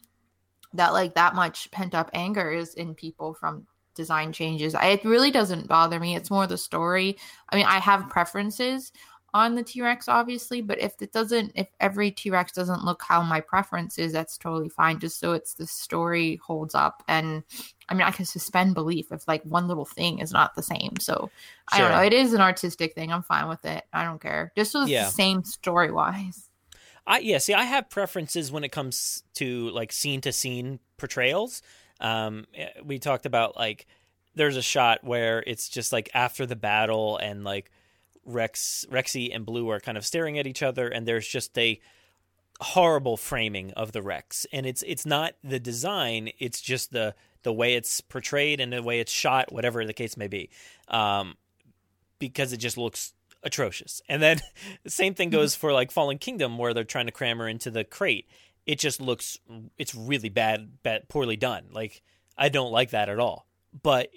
that 0.73 0.93
like 0.93 1.15
that 1.15 1.33
much 1.33 1.71
pent 1.71 1.95
up 1.95 2.11
anger 2.13 2.51
is 2.51 2.75
in 2.75 2.93
people 2.93 3.33
from 3.33 3.65
design 3.95 4.31
changes. 4.31 4.75
I, 4.75 4.87
it 4.87 5.05
really 5.05 5.31
doesn't 5.31 5.67
bother 5.67 5.99
me. 5.99 6.15
It's 6.15 6.29
more 6.31 6.45
the 6.47 6.57
story. 6.57 7.17
I 7.49 7.55
mean, 7.55 7.65
I 7.65 7.79
have 7.79 8.09
preferences 8.09 8.91
on 9.33 9.55
the 9.55 9.63
T 9.63 9.81
Rex, 9.81 10.07
obviously, 10.07 10.61
but 10.61 10.79
if 10.79 11.01
it 11.01 11.11
doesn't, 11.11 11.51
if 11.55 11.67
every 11.81 12.09
T 12.09 12.29
Rex 12.29 12.53
doesn't 12.53 12.85
look 12.85 13.01
how 13.01 13.21
my 13.21 13.41
preference 13.41 13.97
is, 13.97 14.13
that's 14.13 14.37
totally 14.37 14.69
fine. 14.69 14.97
Just 14.97 15.19
so 15.19 15.33
it's 15.33 15.55
the 15.55 15.67
story 15.67 16.39
holds 16.45 16.73
up. 16.73 17.03
And 17.09 17.43
I 17.89 17.95
mean, 17.95 18.03
I 18.03 18.11
can 18.11 18.25
suspend 18.25 18.75
belief 18.75 19.11
if 19.11 19.27
like 19.27 19.43
one 19.43 19.67
little 19.67 19.83
thing 19.83 20.19
is 20.19 20.31
not 20.31 20.55
the 20.55 20.63
same. 20.63 20.93
So 20.99 21.29
I 21.73 21.79
don't 21.79 21.91
know. 21.91 22.01
It 22.01 22.13
is 22.13 22.33
an 22.33 22.39
artistic 22.39 22.93
thing. 22.95 23.11
I'm 23.11 23.23
fine 23.23 23.49
with 23.49 23.65
it. 23.65 23.83
I 23.91 24.05
don't 24.05 24.21
care. 24.21 24.53
Just 24.55 24.71
so 24.71 24.83
it's 24.83 24.89
Yeah. 24.91 25.05
the 25.05 25.11
same 25.11 25.43
story 25.43 25.91
wise. 25.91 26.49
I 27.05 27.19
yeah, 27.19 27.37
see, 27.39 27.53
I 27.53 27.65
have 27.65 27.89
preferences 27.89 28.51
when 28.51 28.63
it 28.63 28.71
comes 28.71 29.23
to 29.35 29.69
like 29.71 29.91
scene 29.91 30.21
to 30.21 30.31
scene 30.31 30.79
portrayals. 30.97 31.61
Um, 31.99 32.45
eh, 32.53 32.69
we 32.83 32.99
talked 32.99 33.25
about 33.25 33.55
like 33.55 33.87
there's 34.35 34.57
a 34.57 34.61
shot 34.61 35.03
where 35.03 35.43
it's 35.47 35.69
just 35.69 35.91
like 35.93 36.09
after 36.13 36.45
the 36.45 36.55
battle 36.55 37.17
and 37.17 37.43
like 37.43 37.71
Rex, 38.25 38.85
Rexy, 38.91 39.33
and 39.33 39.45
Blue 39.45 39.69
are 39.69 39.79
kind 39.79 39.97
of 39.97 40.05
staring 40.05 40.39
at 40.39 40.47
each 40.47 40.63
other, 40.63 40.87
and 40.87 41.07
there's 41.07 41.27
just 41.27 41.57
a 41.57 41.79
horrible 42.61 43.17
framing 43.17 43.71
of 43.73 43.91
the 43.91 44.01
Rex, 44.01 44.45
and 44.51 44.65
it's 44.65 44.83
it's 44.87 45.05
not 45.05 45.33
the 45.43 45.59
design, 45.59 46.31
it's 46.39 46.61
just 46.61 46.91
the 46.91 47.15
the 47.43 47.53
way 47.53 47.75
it's 47.75 48.01
portrayed 48.01 48.59
and 48.59 48.73
the 48.73 48.81
way 48.81 48.99
it's 48.99 49.11
shot, 49.11 49.53
whatever 49.53 49.85
the 49.85 49.93
case 49.93 50.17
may 50.17 50.27
be. 50.27 50.49
Um, 50.87 51.35
because 52.17 52.53
it 52.53 52.57
just 52.57 52.77
looks 52.77 53.13
atrocious. 53.43 54.01
And 54.09 54.21
then 54.21 54.41
the 54.83 54.89
same 54.89 55.13
thing 55.13 55.29
goes 55.29 55.55
for 55.55 55.71
like 55.71 55.91
Fallen 55.91 56.17
Kingdom 56.17 56.57
where 56.57 56.73
they're 56.73 56.83
trying 56.83 57.05
to 57.05 57.11
cram 57.11 57.37
her 57.37 57.47
into 57.47 57.69
the 57.69 57.83
crate. 57.83 58.27
It 58.65 58.79
just 58.79 58.99
looks 58.99 59.39
it's 59.77 59.93
really 59.93 60.29
bad, 60.29 60.81
bad 60.83 61.07
poorly 61.07 61.37
done. 61.37 61.65
Like 61.71 62.01
I 62.37 62.49
don't 62.49 62.71
like 62.71 62.91
that 62.91 63.09
at 63.09 63.19
all. 63.19 63.47
But 63.81 64.09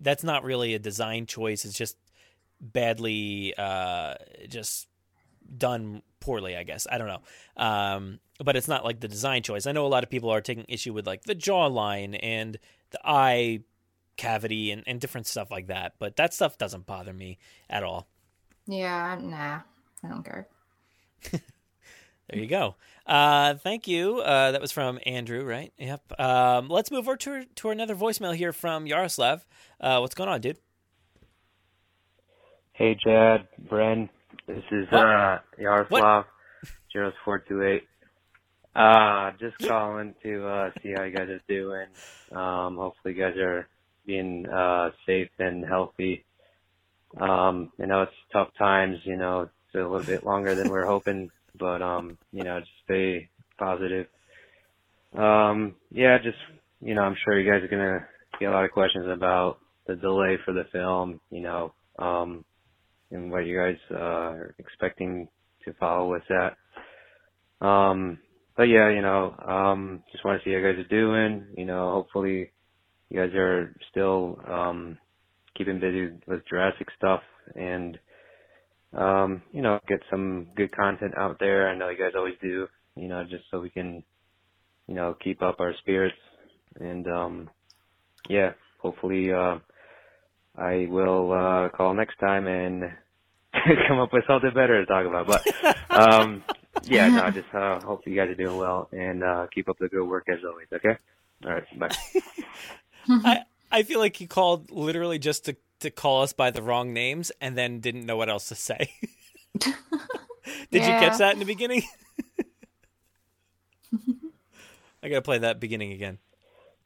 that's 0.00 0.24
not 0.24 0.44
really 0.44 0.74
a 0.74 0.78
design 0.78 1.26
choice. 1.26 1.64
It's 1.64 1.76
just 1.76 1.96
badly 2.60 3.54
uh 3.56 4.14
just 4.48 4.88
done 5.56 6.02
poorly, 6.20 6.56
I 6.56 6.64
guess. 6.64 6.86
I 6.90 6.98
don't 6.98 7.08
know. 7.08 7.62
Um 7.62 8.20
but 8.44 8.56
it's 8.56 8.68
not 8.68 8.84
like 8.84 9.00
the 9.00 9.08
design 9.08 9.42
choice. 9.42 9.66
I 9.66 9.72
know 9.72 9.86
a 9.86 9.88
lot 9.88 10.04
of 10.04 10.10
people 10.10 10.30
are 10.30 10.40
taking 10.40 10.66
issue 10.68 10.92
with 10.92 11.06
like 11.06 11.24
the 11.24 11.34
jawline 11.34 12.18
and 12.22 12.58
the 12.90 13.00
eye 13.04 13.60
cavity 14.16 14.70
and, 14.70 14.82
and 14.86 15.00
different 15.00 15.26
stuff 15.26 15.50
like 15.50 15.68
that. 15.68 15.94
But 15.98 16.16
that 16.16 16.34
stuff 16.34 16.58
doesn't 16.58 16.86
bother 16.86 17.12
me 17.12 17.38
at 17.70 17.82
all. 17.82 18.08
Yeah, 18.66 19.16
nah, 19.20 19.60
I 20.04 20.08
don't 20.08 20.24
care. 20.24 20.46
There 22.30 22.40
you 22.40 22.46
go. 22.46 22.76
Uh, 23.08 23.54
thank 23.54 23.88
you. 23.88 24.18
Uh, 24.20 24.52
that 24.52 24.60
was 24.60 24.70
from 24.70 24.98
Andrew, 25.06 25.42
right? 25.44 25.72
Yep. 25.78 26.20
Um, 26.20 26.68
let's 26.68 26.90
move 26.90 27.08
over 27.08 27.16
to 27.16 27.44
to 27.56 27.70
another 27.70 27.94
voicemail 27.96 28.34
here 28.36 28.52
from 28.52 28.86
Yaroslav. 28.86 29.46
Uh, 29.80 29.98
what's 30.00 30.14
going 30.14 30.28
on, 30.28 30.40
dude? 30.42 30.58
Hey, 32.72 32.96
Jad, 33.02 33.48
Bren. 33.68 34.08
This 34.46 34.62
is 34.70 34.86
What? 34.90 35.06
uh 35.06 35.38
Yaroslav, 35.58 36.24
zeros 36.92 37.14
four 37.24 37.38
two 37.38 37.62
eight. 37.62 37.84
Uh, 38.76 39.32
just 39.40 39.58
calling 39.58 40.14
to 40.22 40.46
uh 40.46 40.70
see 40.82 40.92
how 40.96 41.02
you 41.04 41.14
guys 41.16 41.28
are 41.28 41.40
doing. 41.48 41.86
Um, 42.30 42.76
hopefully 42.76 43.14
you 43.14 43.20
guys 43.20 43.36
are 43.38 43.66
being 44.06 44.46
uh 44.48 44.90
safe 45.06 45.30
and 45.38 45.64
healthy. 45.64 46.24
Um, 47.18 47.72
I 47.82 47.86
know 47.86 48.02
it's 48.02 48.12
tough 48.32 48.50
times. 48.58 48.98
You 49.04 49.16
know, 49.16 49.42
it's 49.42 49.74
a 49.74 49.78
little 49.78 50.02
bit 50.02 50.24
longer 50.24 50.54
than 50.54 50.70
we're 50.70 50.86
hoping, 50.86 51.30
but 51.58 51.82
um, 51.82 52.18
you 52.32 52.44
know, 52.44 52.60
just 52.60 52.70
stay 52.84 53.28
positive. 53.58 54.06
Um, 55.16 55.76
yeah, 55.90 56.18
just 56.22 56.38
you 56.80 56.94
know, 56.94 57.02
I'm 57.02 57.16
sure 57.24 57.38
you 57.38 57.50
guys 57.50 57.62
are 57.62 57.68
gonna 57.68 58.06
get 58.40 58.50
a 58.50 58.52
lot 58.52 58.64
of 58.64 58.70
questions 58.72 59.06
about 59.08 59.58
the 59.86 59.96
delay 59.96 60.38
for 60.44 60.52
the 60.52 60.64
film. 60.72 61.20
You 61.30 61.42
know, 61.42 61.74
um, 61.98 62.44
and 63.10 63.30
what 63.30 63.46
you 63.46 63.56
guys 63.56 63.78
uh, 63.90 63.96
are 63.96 64.54
expecting 64.58 65.28
to 65.64 65.72
follow 65.74 66.10
with 66.10 66.22
that. 66.28 67.66
Um, 67.66 68.18
but 68.56 68.64
yeah, 68.64 68.90
you 68.90 69.02
know, 69.02 69.34
um, 69.46 70.02
just 70.12 70.24
want 70.24 70.40
to 70.40 70.44
see 70.44 70.52
how 70.52 70.58
you 70.58 70.72
guys 70.72 70.84
are 70.84 70.88
doing. 70.88 71.46
You 71.56 71.64
know, 71.64 71.92
hopefully 71.92 72.52
you 73.08 73.18
guys 73.20 73.34
are 73.34 73.74
still 73.90 74.38
um, 74.46 74.98
keeping 75.56 75.80
busy 75.80 76.10
with 76.26 76.46
Jurassic 76.48 76.88
stuff 76.96 77.22
and 77.54 77.98
um, 78.94 79.42
you 79.52 79.62
know, 79.62 79.80
get 79.88 80.00
some 80.10 80.48
good 80.56 80.74
content 80.74 81.14
out 81.16 81.38
there. 81.38 81.68
I 81.68 81.76
know 81.76 81.88
you 81.88 81.98
guys 81.98 82.12
always 82.16 82.36
do. 82.40 82.68
You 82.96 83.08
know, 83.08 83.22
just 83.24 83.44
so 83.50 83.60
we 83.60 83.70
can, 83.70 84.02
you 84.88 84.94
know, 84.94 85.14
keep 85.22 85.40
up 85.42 85.60
our 85.60 85.72
spirits 85.78 86.16
and 86.80 87.06
um, 87.06 87.50
yeah, 88.28 88.52
hopefully. 88.80 89.32
Uh, 89.32 89.58
I 90.56 90.86
will 90.90 91.32
uh, 91.32 91.68
call 91.68 91.94
next 91.94 92.18
time 92.18 92.46
and 92.48 92.82
come 93.88 94.00
up 94.00 94.12
with 94.12 94.24
something 94.26 94.50
better 94.52 94.84
to 94.84 94.86
talk 94.86 95.06
about. 95.06 95.26
But 95.26 95.96
um, 95.96 96.42
yeah, 96.84 97.08
no, 97.08 97.22
I 97.22 97.30
just 97.30 97.54
uh, 97.54 97.80
hope 97.80 98.02
you 98.06 98.16
guys 98.16 98.28
are 98.30 98.34
doing 98.34 98.56
well 98.56 98.88
and 98.92 99.22
uh, 99.22 99.46
keep 99.54 99.68
up 99.68 99.78
the 99.78 99.88
good 99.88 100.04
work 100.04 100.26
as 100.28 100.38
always. 100.44 100.66
Okay. 100.72 100.98
All 101.44 101.52
right. 101.52 101.78
Bye. 101.78 101.94
I 103.08 103.44
I 103.70 103.82
feel 103.84 104.00
like 104.00 104.16
he 104.16 104.26
called 104.26 104.70
literally 104.70 105.18
just 105.18 105.44
to 105.44 105.56
to 105.80 105.90
call 105.90 106.22
us 106.22 106.32
by 106.32 106.50
the 106.50 106.62
wrong 106.62 106.92
names 106.92 107.30
and 107.40 107.56
then 107.56 107.80
didn't 107.80 108.06
know 108.06 108.16
what 108.16 108.28
else 108.28 108.48
to 108.48 108.54
say. 108.54 108.92
Did 109.60 109.74
you 110.72 110.80
catch 110.80 111.18
that 111.18 111.34
in 111.34 111.38
the 111.38 111.44
beginning? 111.44 111.82
I 115.02 115.08
gotta 115.08 115.22
play 115.22 115.38
that 115.38 115.60
beginning 115.60 115.92
again. 115.92 116.18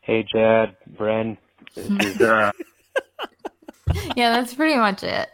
Hey, 0.00 0.24
Jad, 0.32 0.76
Bren. 0.94 1.38
This 1.74 1.88
is 1.88 2.20
uh, 2.20 2.52
yeah, 4.16 4.30
that's 4.30 4.54
pretty 4.54 4.76
much 4.76 5.02
it. 5.02 5.28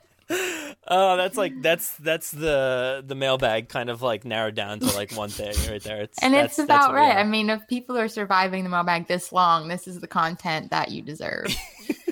Oh, 0.90 1.16
that's 1.16 1.36
like 1.36 1.60
that's 1.60 1.96
that's 1.96 2.30
the 2.30 3.04
the 3.06 3.14
mailbag 3.14 3.68
kind 3.68 3.90
of 3.90 4.00
like 4.00 4.24
narrowed 4.24 4.54
down 4.54 4.80
to 4.80 4.86
like 4.86 5.12
one 5.12 5.28
thing 5.28 5.54
right 5.70 5.82
there. 5.82 6.02
It's 6.02 6.22
And 6.22 6.34
it's 6.34 6.56
that's 6.56 6.66
about 6.66 6.94
right. 6.94 7.16
I 7.16 7.24
mean, 7.24 7.50
if 7.50 7.66
people 7.68 7.98
are 7.98 8.08
surviving 8.08 8.64
the 8.64 8.70
mailbag 8.70 9.06
this 9.06 9.30
long, 9.32 9.68
this 9.68 9.86
is 9.86 10.00
the 10.00 10.06
content 10.06 10.70
that 10.70 10.90
you 10.90 11.02
deserve. 11.02 11.54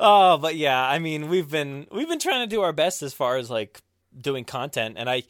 Oh, 0.00 0.38
but 0.38 0.54
yeah, 0.56 0.80
I 0.80 0.98
mean, 1.00 1.28
we've 1.28 1.50
been 1.50 1.86
we've 1.90 2.08
been 2.08 2.20
trying 2.20 2.48
to 2.48 2.54
do 2.54 2.62
our 2.62 2.72
best 2.72 3.02
as 3.02 3.12
far 3.12 3.36
as 3.36 3.50
like 3.50 3.82
doing 4.18 4.44
content, 4.44 4.94
and 4.98 5.10
I 5.10 5.24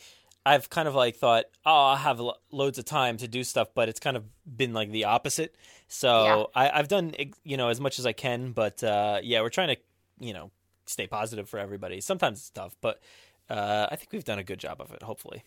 I've 0.44 0.68
kind 0.70 0.86
of 0.86 0.94
like 0.94 1.16
thought, 1.16 1.44
oh, 1.66 1.86
I'll 1.88 1.96
have 1.96 2.20
lo- 2.20 2.36
loads 2.52 2.78
of 2.78 2.84
time 2.84 3.16
to 3.18 3.28
do 3.28 3.44
stuff, 3.44 3.68
but 3.74 3.88
it's 3.88 4.00
kind 4.00 4.16
of 4.16 4.24
been 4.44 4.72
like 4.74 4.90
the 4.90 5.04
opposite. 5.04 5.54
So 5.88 6.50
I, 6.54 6.70
I've 6.70 6.88
done 6.88 7.14
you 7.44 7.56
know 7.56 7.68
as 7.68 7.80
much 7.80 7.98
as 7.98 8.06
I 8.06 8.12
can, 8.12 8.52
but 8.52 8.82
uh, 8.84 9.20
yeah, 9.22 9.40
we're 9.40 9.48
trying 9.48 9.74
to 9.74 9.76
you 10.20 10.34
know 10.34 10.50
stay 10.86 11.06
positive 11.06 11.48
for 11.48 11.58
everybody. 11.58 12.00
Sometimes 12.00 12.38
it's 12.38 12.50
tough, 12.50 12.76
but 12.80 13.00
uh, 13.48 13.86
I 13.90 13.96
think 13.96 14.12
we've 14.12 14.24
done 14.24 14.38
a 14.38 14.44
good 14.44 14.58
job 14.58 14.80
of 14.80 14.92
it. 14.92 15.02
Hopefully. 15.02 15.44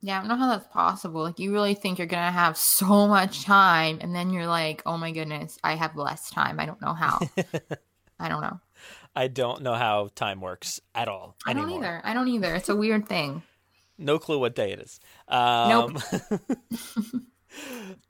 yeah, 0.00 0.16
I 0.16 0.20
don't 0.20 0.28
know 0.28 0.36
how 0.36 0.48
that's 0.48 0.66
possible. 0.68 1.22
Like, 1.22 1.38
you 1.38 1.52
really 1.52 1.74
think 1.74 1.98
you're 1.98 2.06
going 2.06 2.24
to 2.24 2.30
have 2.32 2.56
so 2.56 3.06
much 3.06 3.44
time, 3.44 3.98
and 4.00 4.14
then 4.14 4.30
you're 4.30 4.46
like, 4.46 4.82
oh 4.86 4.96
my 4.96 5.12
goodness, 5.12 5.58
I 5.62 5.74
have 5.74 5.96
less 5.96 6.30
time. 6.30 6.58
I 6.58 6.64
don't 6.66 6.80
know 6.80 6.94
how. 6.94 7.20
I 8.20 8.28
don't 8.28 8.42
know. 8.42 8.60
I 9.16 9.26
don't 9.26 9.62
know 9.62 9.74
how 9.74 10.10
time 10.14 10.40
works 10.40 10.80
at 10.94 11.08
all. 11.08 11.36
I 11.46 11.52
don't 11.52 11.64
anymore. 11.64 11.84
either. 11.84 12.00
I 12.04 12.14
don't 12.14 12.28
either. 12.28 12.54
It's 12.54 12.68
a 12.68 12.76
weird 12.76 13.08
thing. 13.08 13.42
No 13.98 14.18
clue 14.18 14.38
what 14.38 14.54
day 14.54 14.72
it 14.72 14.78
is. 14.78 15.00
Um, 15.28 15.68
nope. 15.68 16.02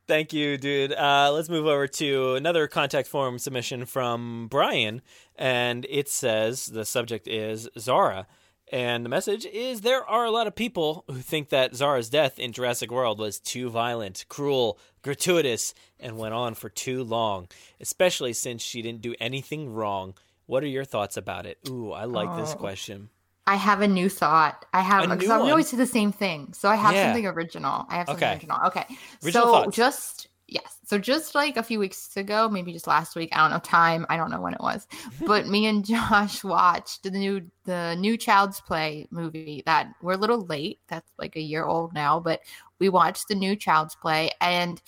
thank 0.07 0.33
you, 0.33 0.59
dude. 0.59 0.93
Uh, 0.93 1.31
let's 1.33 1.49
move 1.49 1.67
over 1.67 1.87
to 1.87 2.35
another 2.35 2.69
contact 2.69 3.09
form 3.09 3.39
submission 3.39 3.87
from 3.87 4.49
Brian, 4.49 5.03
and 5.37 5.87
it 5.89 6.09
says 6.09 6.67
the 6.67 6.85
subject 6.85 7.27
is 7.27 7.69
Zara. 7.79 8.27
And 8.73 9.05
the 9.05 9.09
message 9.09 9.47
is 9.47 9.81
there 9.81 10.09
are 10.09 10.25
a 10.25 10.31
lot 10.31 10.47
of 10.47 10.55
people 10.55 11.05
who 11.09 11.19
think 11.19 11.49
that 11.49 11.75
Zara's 11.75 12.09
death 12.09 12.39
in 12.39 12.53
Jurassic 12.53 12.91
World 12.93 13.19
was 13.19 13.41
too 13.41 13.69
violent, 13.69 14.25
cruel, 14.29 14.79
gratuitous, 15.03 15.75
and 15.99 16.17
went 16.17 16.35
on 16.35 16.55
for 16.55 16.69
too 16.69 17.03
long, 17.03 17.49
especially 17.81 18.33
since 18.33 18.63
she 18.63 18.81
didn't 18.81 19.03
do 19.03 19.17
anything 19.19 19.73
wrong. 19.73 20.15
What 20.47 20.63
are 20.63 20.69
your 20.69 20.85
thoughts 20.85 21.17
about 21.17 21.47
it? 21.47 21.59
Ooh, 21.69 21.91
I 21.91 22.05
like 22.05 22.29
oh. 22.29 22.41
this 22.41 22.55
question. 22.55 23.11
I 23.47 23.57
have 23.57 23.81
a 23.81 23.89
new 23.89 24.09
thought. 24.09 24.65
I 24.73 24.83
have 24.83 25.09
because 25.11 25.43
we 25.43 25.51
always 25.51 25.71
do 25.71 25.77
the 25.77 25.87
same 25.87 26.13
thing. 26.13 26.53
So 26.53 26.69
I 26.69 26.77
have 26.77 26.95
yeah. 26.95 27.07
something 27.07 27.27
original. 27.27 27.87
I 27.89 27.97
have 27.97 28.07
something 28.07 28.25
okay. 28.25 28.35
original. 28.35 28.59
Okay. 28.67 28.85
Original 29.25 29.45
so 29.45 29.53
thoughts. 29.53 29.77
just. 29.77 30.29
So 30.91 30.99
just 30.99 31.37
like 31.37 31.57
a 31.57 31.63
few 31.63 31.79
weeks 31.79 32.17
ago, 32.17 32.49
maybe 32.49 32.73
just 32.73 32.89
last 32.89 33.15
week, 33.15 33.29
I 33.31 33.37
don't 33.37 33.53
know 33.53 33.61
time, 33.61 34.05
I 34.09 34.17
don't 34.17 34.29
know 34.29 34.41
when 34.41 34.55
it 34.55 34.61
was. 34.61 34.89
but 35.25 35.47
me 35.47 35.67
and 35.67 35.85
Josh 35.85 36.43
watched 36.43 37.05
the 37.05 37.13
new 37.13 37.49
the 37.63 37.95
new 37.95 38.17
Child's 38.17 38.61
Play 38.61 39.07
movie 39.13 39.63
that 39.67 39.93
we're 40.03 40.15
a 40.15 40.17
little 40.17 40.45
late. 40.47 40.81
That's 40.89 41.09
like 41.17 41.37
a 41.37 41.41
year 41.41 41.65
old 41.65 41.95
now, 41.95 42.19
but 42.19 42.41
we 42.81 42.89
watched 42.89 43.29
the 43.29 43.37
new 43.37 43.55
Child's 43.55 43.95
Play 43.95 44.33
and 44.41 44.83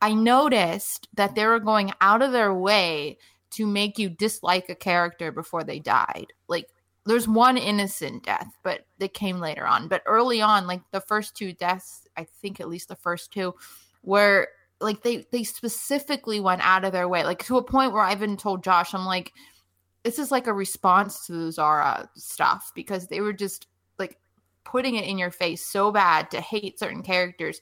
I 0.00 0.14
noticed 0.14 1.08
that 1.14 1.34
they 1.34 1.44
were 1.44 1.58
going 1.58 1.90
out 2.00 2.22
of 2.22 2.30
their 2.30 2.54
way 2.54 3.18
to 3.50 3.66
make 3.66 3.98
you 3.98 4.10
dislike 4.10 4.68
a 4.68 4.76
character 4.76 5.32
before 5.32 5.64
they 5.64 5.80
died. 5.80 6.28
Like 6.46 6.68
there's 7.04 7.26
one 7.26 7.56
innocent 7.56 8.22
death, 8.22 8.56
but 8.62 8.86
it 9.00 9.12
came 9.12 9.40
later 9.40 9.66
on. 9.66 9.88
But 9.88 10.04
early 10.06 10.40
on, 10.40 10.68
like 10.68 10.82
the 10.92 11.00
first 11.00 11.36
two 11.36 11.52
deaths, 11.52 12.06
I 12.16 12.28
think 12.40 12.60
at 12.60 12.68
least 12.68 12.86
the 12.86 12.94
first 12.94 13.32
two, 13.32 13.56
were 14.04 14.46
like 14.80 15.02
they 15.02 15.26
they 15.32 15.44
specifically 15.44 16.40
went 16.40 16.64
out 16.64 16.84
of 16.84 16.92
their 16.92 17.08
way, 17.08 17.24
like 17.24 17.44
to 17.44 17.58
a 17.58 17.62
point 17.62 17.92
where 17.92 18.02
I 18.02 18.12
even 18.12 18.36
told 18.36 18.64
Josh, 18.64 18.94
I'm 18.94 19.04
like, 19.04 19.32
this 20.04 20.18
is 20.18 20.30
like 20.30 20.46
a 20.46 20.52
response 20.52 21.26
to 21.26 21.32
the 21.32 21.52
Zara 21.52 22.08
stuff 22.16 22.72
because 22.74 23.08
they 23.08 23.20
were 23.20 23.32
just 23.32 23.66
like 23.98 24.18
putting 24.64 24.96
it 24.96 25.06
in 25.06 25.18
your 25.18 25.30
face 25.30 25.64
so 25.64 25.90
bad 25.90 26.30
to 26.30 26.40
hate 26.40 26.78
certain 26.78 27.02
characters 27.02 27.60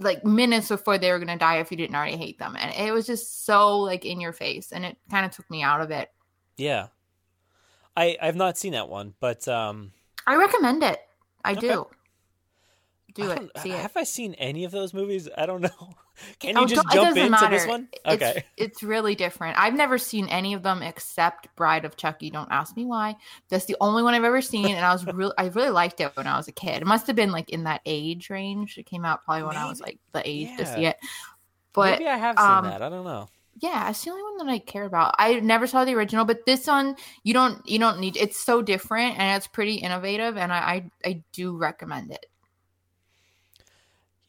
like 0.00 0.24
minutes 0.24 0.68
before 0.68 0.98
they 0.98 1.12
were 1.12 1.18
going 1.18 1.28
to 1.28 1.36
die 1.36 1.58
if 1.58 1.70
you 1.70 1.76
didn't 1.76 1.94
already 1.94 2.16
hate 2.16 2.36
them 2.40 2.56
and 2.58 2.74
it 2.74 2.92
was 2.92 3.06
just 3.06 3.46
so 3.46 3.78
like 3.78 4.04
in 4.04 4.20
your 4.20 4.32
face 4.32 4.72
and 4.72 4.84
it 4.84 4.96
kind 5.08 5.24
of 5.24 5.30
took 5.30 5.48
me 5.48 5.62
out 5.62 5.80
of 5.80 5.92
it 5.92 6.10
yeah 6.56 6.88
I 7.96 8.16
I've 8.20 8.36
not 8.36 8.58
seen 8.58 8.72
that 8.72 8.88
one, 8.88 9.14
but 9.20 9.46
um, 9.48 9.92
I 10.26 10.36
recommend 10.36 10.82
it. 10.82 10.98
I 11.44 11.52
okay. 11.52 11.60
do. 11.60 11.86
Do 13.14 13.30
it. 13.30 13.50
See 13.58 13.70
it. 13.70 13.78
Have 13.78 13.96
I 13.96 14.02
seen 14.02 14.34
any 14.34 14.64
of 14.64 14.72
those 14.72 14.92
movies? 14.92 15.28
I 15.36 15.46
don't 15.46 15.60
know. 15.60 15.94
Can 16.38 16.56
you 16.56 16.62
oh, 16.62 16.66
just 16.66 16.86
jump 16.92 17.16
into 17.16 17.30
matter. 17.30 17.50
this 17.50 17.66
one? 17.66 17.88
Okay. 18.06 18.44
It's, 18.56 18.76
it's, 18.76 18.82
really 18.82 19.14
different. 19.14 19.58
I've 19.58 19.74
never 19.74 19.98
seen 19.98 20.28
any 20.28 20.54
of 20.54 20.62
them 20.62 20.82
except 20.82 21.54
Bride 21.56 21.84
of 21.84 21.96
Chucky. 21.96 22.30
Don't 22.30 22.50
ask 22.50 22.76
me 22.76 22.84
why. 22.84 23.16
That's 23.48 23.64
the 23.64 23.76
only 23.80 24.02
one 24.02 24.14
I've 24.14 24.24
ever 24.24 24.42
seen, 24.42 24.66
and 24.66 24.84
I 24.84 24.92
was 24.92 25.04
really, 25.06 25.34
I 25.38 25.46
really 25.46 25.70
liked 25.70 26.00
it 26.00 26.16
when 26.16 26.26
I 26.26 26.36
was 26.36 26.48
a 26.48 26.52
kid. 26.52 26.82
It 26.82 26.86
must 26.86 27.06
have 27.06 27.16
been 27.16 27.32
like 27.32 27.50
in 27.50 27.64
that 27.64 27.80
age 27.86 28.30
range. 28.30 28.78
It 28.78 28.86
came 28.86 29.04
out 29.04 29.24
probably 29.24 29.42
when 29.44 29.54
Maybe. 29.54 29.64
I 29.64 29.68
was 29.68 29.80
like 29.80 29.98
the 30.12 30.28
age 30.28 30.48
yeah. 30.50 30.56
to 30.56 30.66
see 30.66 30.86
it. 30.86 30.96
But 31.72 31.98
Maybe 31.98 32.08
I 32.08 32.16
have 32.16 32.38
seen 32.38 32.46
um, 32.46 32.64
that. 32.64 32.82
I 32.82 32.88
don't 32.88 33.04
know 33.04 33.28
yeah 33.60 33.88
it's 33.88 34.04
the 34.04 34.10
only 34.10 34.22
one 34.22 34.36
that 34.38 34.52
i 34.52 34.58
care 34.58 34.84
about 34.84 35.14
i 35.18 35.38
never 35.40 35.66
saw 35.66 35.84
the 35.84 35.94
original 35.94 36.24
but 36.24 36.44
this 36.46 36.66
one 36.66 36.96
you 37.22 37.32
don't 37.32 37.66
you 37.68 37.78
don't 37.78 38.00
need 38.00 38.16
it's 38.16 38.36
so 38.36 38.60
different 38.60 39.18
and 39.18 39.36
it's 39.36 39.46
pretty 39.46 39.76
innovative 39.76 40.36
and 40.36 40.52
i 40.52 40.56
i, 40.56 40.90
I 41.04 41.22
do 41.32 41.56
recommend 41.56 42.10
it 42.10 42.26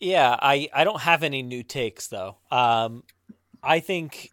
yeah 0.05 0.35
i 0.41 0.69
i 0.73 0.83
don't 0.83 1.01
have 1.01 1.23
any 1.23 1.41
new 1.41 1.63
takes 1.63 2.07
though 2.07 2.37
um 2.51 3.03
i 3.63 3.79
think 3.79 4.31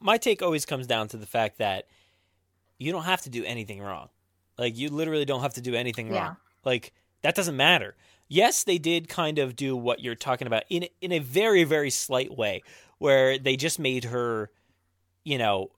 my 0.00 0.16
take 0.16 0.42
always 0.42 0.64
comes 0.64 0.86
down 0.86 1.08
to 1.08 1.16
the 1.16 1.26
fact 1.26 1.58
that 1.58 1.86
you 2.78 2.92
don't 2.92 3.04
have 3.04 3.22
to 3.22 3.30
do 3.30 3.44
anything 3.44 3.80
wrong 3.80 4.08
like 4.58 4.76
you 4.76 4.88
literally 4.88 5.24
don't 5.24 5.42
have 5.42 5.54
to 5.54 5.60
do 5.60 5.74
anything 5.74 6.12
yeah. 6.12 6.20
wrong 6.20 6.36
like 6.64 6.92
that 7.22 7.34
doesn't 7.34 7.56
matter 7.56 7.94
yes 8.28 8.64
they 8.64 8.78
did 8.78 9.08
kind 9.08 9.38
of 9.38 9.56
do 9.56 9.76
what 9.76 10.00
you're 10.00 10.14
talking 10.14 10.46
about 10.46 10.62
in 10.70 10.86
in 11.00 11.12
a 11.12 11.18
very 11.18 11.64
very 11.64 11.90
slight 11.90 12.36
way 12.36 12.62
where 12.98 13.38
they 13.38 13.56
just 13.56 13.78
made 13.78 14.04
her, 14.04 14.50
you 15.24 15.38
know, 15.38 15.70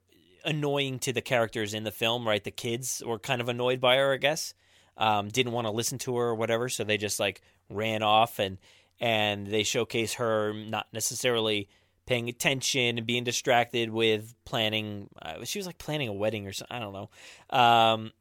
annoying 0.45 0.99
to 1.01 1.13
the 1.13 1.21
characters 1.21 1.75
in 1.75 1.85
the 1.85 1.91
film, 1.91 2.27
right? 2.27 2.45
The 2.45 2.51
kids 2.51 3.03
were 3.05 3.19
kind 3.19 3.41
of 3.41 3.49
annoyed 3.49 3.81
by 3.81 3.97
her, 3.97 4.13
I 4.13 4.19
guess. 4.19 4.55
Um, 4.97 5.29
didn't 5.29 5.53
want 5.53 5.67
to 5.67 5.73
listen 5.73 5.99
to 5.99 6.17
her 6.17 6.27
or 6.27 6.35
whatever, 6.35 6.69
so 6.69 6.85
they 6.85 6.97
just 6.97 7.19
like 7.19 7.43
ran 7.69 8.03
off 8.03 8.39
and 8.39 8.59
and 9.01 9.47
they 9.47 9.63
showcase 9.63 10.15
her 10.15 10.53
not 10.53 10.87
necessarily 10.93 11.69
paying 12.07 12.29
attention 12.29 12.99
and 12.99 13.07
being 13.07 13.25
distracted 13.25 13.91
with 13.91 14.35
planning. 14.45 15.09
Uh, 15.21 15.45
she 15.45 15.59
was 15.59 15.67
like 15.67 15.79
planning 15.79 16.09
a 16.09 16.13
wedding 16.13 16.47
or 16.47 16.53
something. 16.53 16.77
I 16.77 16.81
don't 16.81 16.93
know. 16.93 17.59
Um, 17.59 18.13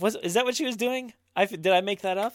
was 0.00 0.16
is 0.16 0.34
that 0.34 0.44
what 0.44 0.56
she 0.56 0.64
was 0.64 0.76
doing? 0.76 1.12
I 1.36 1.44
did 1.44 1.68
I 1.68 1.80
make 1.80 2.02
that 2.02 2.18
up? 2.18 2.34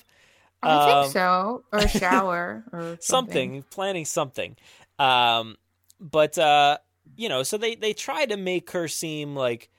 I 0.63 0.69
um, 0.69 1.03
think 1.03 1.13
so, 1.13 1.63
or 1.71 1.79
a 1.79 1.87
shower 1.87 2.63
or 2.71 2.81
something. 2.81 2.99
something 2.99 3.63
planning 3.71 4.05
something. 4.05 4.55
Um, 4.99 5.57
but 5.99 6.37
uh, 6.37 6.77
you 7.15 7.29
know, 7.29 7.43
so 7.43 7.57
they 7.57 7.75
they 7.75 7.93
try 7.93 8.25
to 8.25 8.37
make 8.37 8.71
her 8.71 8.87
seem 8.87 9.35
like, 9.35 9.69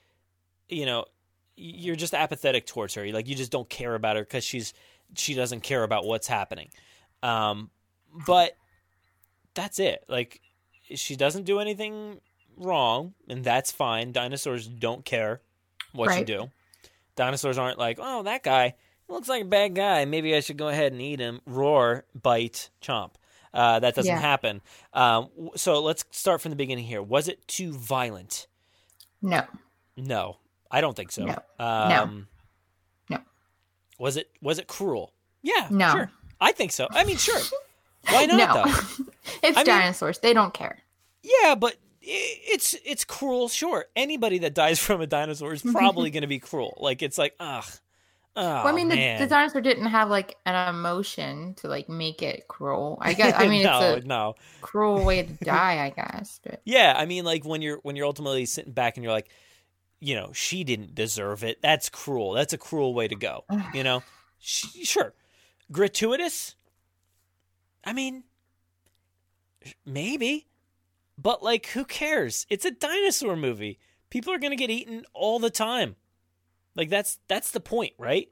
you 0.68 0.86
know, 0.86 1.04
you're 1.56 1.96
just 1.96 2.14
apathetic 2.14 2.66
towards 2.66 2.94
her. 2.94 3.06
Like 3.08 3.28
you 3.28 3.34
just 3.34 3.52
don't 3.52 3.68
care 3.68 3.94
about 3.94 4.16
her 4.16 4.22
because 4.22 4.44
she's 4.44 4.72
she 5.14 5.34
doesn't 5.34 5.62
care 5.62 5.84
about 5.84 6.04
what's 6.04 6.26
happening. 6.26 6.70
Um, 7.22 7.70
but 8.26 8.56
that's 9.54 9.78
it. 9.78 10.04
Like 10.08 10.40
she 10.94 11.16
doesn't 11.16 11.44
do 11.44 11.58
anything 11.60 12.20
wrong, 12.56 13.14
and 13.28 13.44
that's 13.44 13.70
fine. 13.70 14.12
Dinosaurs 14.12 14.66
don't 14.66 15.04
care 15.04 15.40
what 15.92 16.08
right. 16.08 16.20
you 16.20 16.24
do. 16.24 16.50
Dinosaurs 17.16 17.58
aren't 17.58 17.78
like, 17.78 17.98
oh, 18.00 18.22
that 18.22 18.42
guy 18.42 18.74
looks 19.08 19.28
like 19.28 19.42
a 19.42 19.46
bad 19.46 19.74
guy. 19.74 20.04
Maybe 20.04 20.34
I 20.34 20.40
should 20.40 20.56
go 20.56 20.68
ahead 20.68 20.92
and 20.92 21.00
eat 21.00 21.20
him. 21.20 21.40
Roar, 21.46 22.04
bite, 22.20 22.70
chomp. 22.82 23.12
Uh, 23.54 23.78
that 23.80 23.94
doesn't 23.94 24.10
yeah. 24.10 24.18
happen. 24.18 24.62
Um, 24.94 25.28
so 25.56 25.82
let's 25.82 26.04
start 26.10 26.40
from 26.40 26.50
the 26.50 26.56
beginning 26.56 26.84
here. 26.84 27.02
Was 27.02 27.28
it 27.28 27.46
too 27.46 27.72
violent? 27.72 28.46
No. 29.20 29.44
No, 29.96 30.38
I 30.70 30.80
don't 30.80 30.96
think 30.96 31.12
so. 31.12 31.26
No. 31.26 31.36
Um, 31.58 32.28
no. 33.10 33.16
No. 33.16 33.22
Was 33.98 34.16
it 34.16 34.30
was 34.40 34.58
it 34.58 34.66
cruel? 34.66 35.12
Yeah. 35.42 35.66
No. 35.70 35.92
Sure. 35.92 36.10
I 36.40 36.52
think 36.52 36.72
so. 36.72 36.88
I 36.90 37.04
mean, 37.04 37.18
sure. 37.18 37.38
Why 38.08 38.26
not? 38.26 38.66
no. 38.66 39.04
it's 39.42 39.56
I 39.56 39.64
dinosaurs. 39.64 40.16
Mean, 40.16 40.30
they 40.30 40.34
don't 40.34 40.54
care. 40.54 40.78
Yeah, 41.22 41.54
but 41.54 41.76
it's 42.00 42.74
it's 42.84 43.04
cruel. 43.04 43.48
Sure, 43.48 43.86
anybody 43.94 44.38
that 44.38 44.54
dies 44.54 44.78
from 44.78 45.00
a 45.00 45.06
dinosaur 45.06 45.52
is 45.52 45.62
probably 45.62 46.10
going 46.12 46.22
to 46.22 46.28
be 46.28 46.38
cruel. 46.38 46.76
Like 46.80 47.02
it's 47.02 47.18
like, 47.18 47.34
ugh, 47.38 47.64
Oh, 48.34 48.42
well, 48.42 48.68
I 48.68 48.72
mean, 48.72 48.88
the, 48.88 49.16
the, 49.18 49.26
dinosaur 49.26 49.60
didn't 49.60 49.86
have 49.86 50.08
like 50.08 50.38
an 50.46 50.74
emotion 50.74 51.52
to 51.56 51.68
like 51.68 51.90
make 51.90 52.22
it 52.22 52.48
cruel. 52.48 52.96
I 53.02 53.12
guess. 53.12 53.34
I 53.36 53.46
mean, 53.48 53.64
no, 53.64 53.94
it's 53.94 54.04
a 54.04 54.08
no. 54.08 54.36
cruel 54.62 55.04
way 55.04 55.22
to 55.22 55.44
die. 55.44 55.84
I 55.84 55.90
guess. 55.90 56.40
But. 56.42 56.62
Yeah, 56.64 56.94
I 56.96 57.04
mean, 57.04 57.24
like 57.26 57.44
when 57.44 57.60
you're 57.60 57.78
when 57.82 57.94
you're 57.94 58.06
ultimately 58.06 58.46
sitting 58.46 58.72
back 58.72 58.96
and 58.96 59.04
you're 59.04 59.12
like, 59.12 59.28
you 60.00 60.14
know, 60.14 60.32
she 60.32 60.64
didn't 60.64 60.94
deserve 60.94 61.44
it. 61.44 61.60
That's 61.60 61.90
cruel. 61.90 62.32
That's 62.32 62.54
a 62.54 62.58
cruel 62.58 62.94
way 62.94 63.06
to 63.06 63.14
go. 63.14 63.44
you 63.74 63.84
know, 63.84 64.02
she, 64.38 64.82
sure, 64.84 65.12
gratuitous. 65.70 66.56
I 67.84 67.92
mean, 67.92 68.24
maybe, 69.84 70.46
but 71.18 71.42
like, 71.42 71.66
who 71.66 71.84
cares? 71.84 72.46
It's 72.48 72.64
a 72.64 72.70
dinosaur 72.70 73.36
movie. 73.36 73.78
People 74.10 74.32
are 74.32 74.38
gonna 74.38 74.56
get 74.56 74.70
eaten 74.70 75.04
all 75.14 75.38
the 75.38 75.50
time. 75.50 75.96
Like 76.74 76.88
that's 76.88 77.18
that's 77.28 77.50
the 77.50 77.60
point, 77.60 77.94
right? 77.98 78.28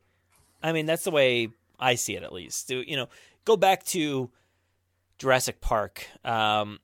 I 0.63 0.73
mean, 0.73 0.87
that's 0.87 1.05
the 1.05 1.11
way 1.11 1.49
I 1.79 1.95
see 1.95 2.17
it 2.17 2.23
at 2.23 2.33
least. 2.33 2.71
You 2.71 2.97
know, 2.97 3.09
go 3.45 3.57
back 3.57 3.85
to 3.87 4.31
Jurassic 5.19 5.61
Park. 5.61 6.07
Um, 6.25 6.81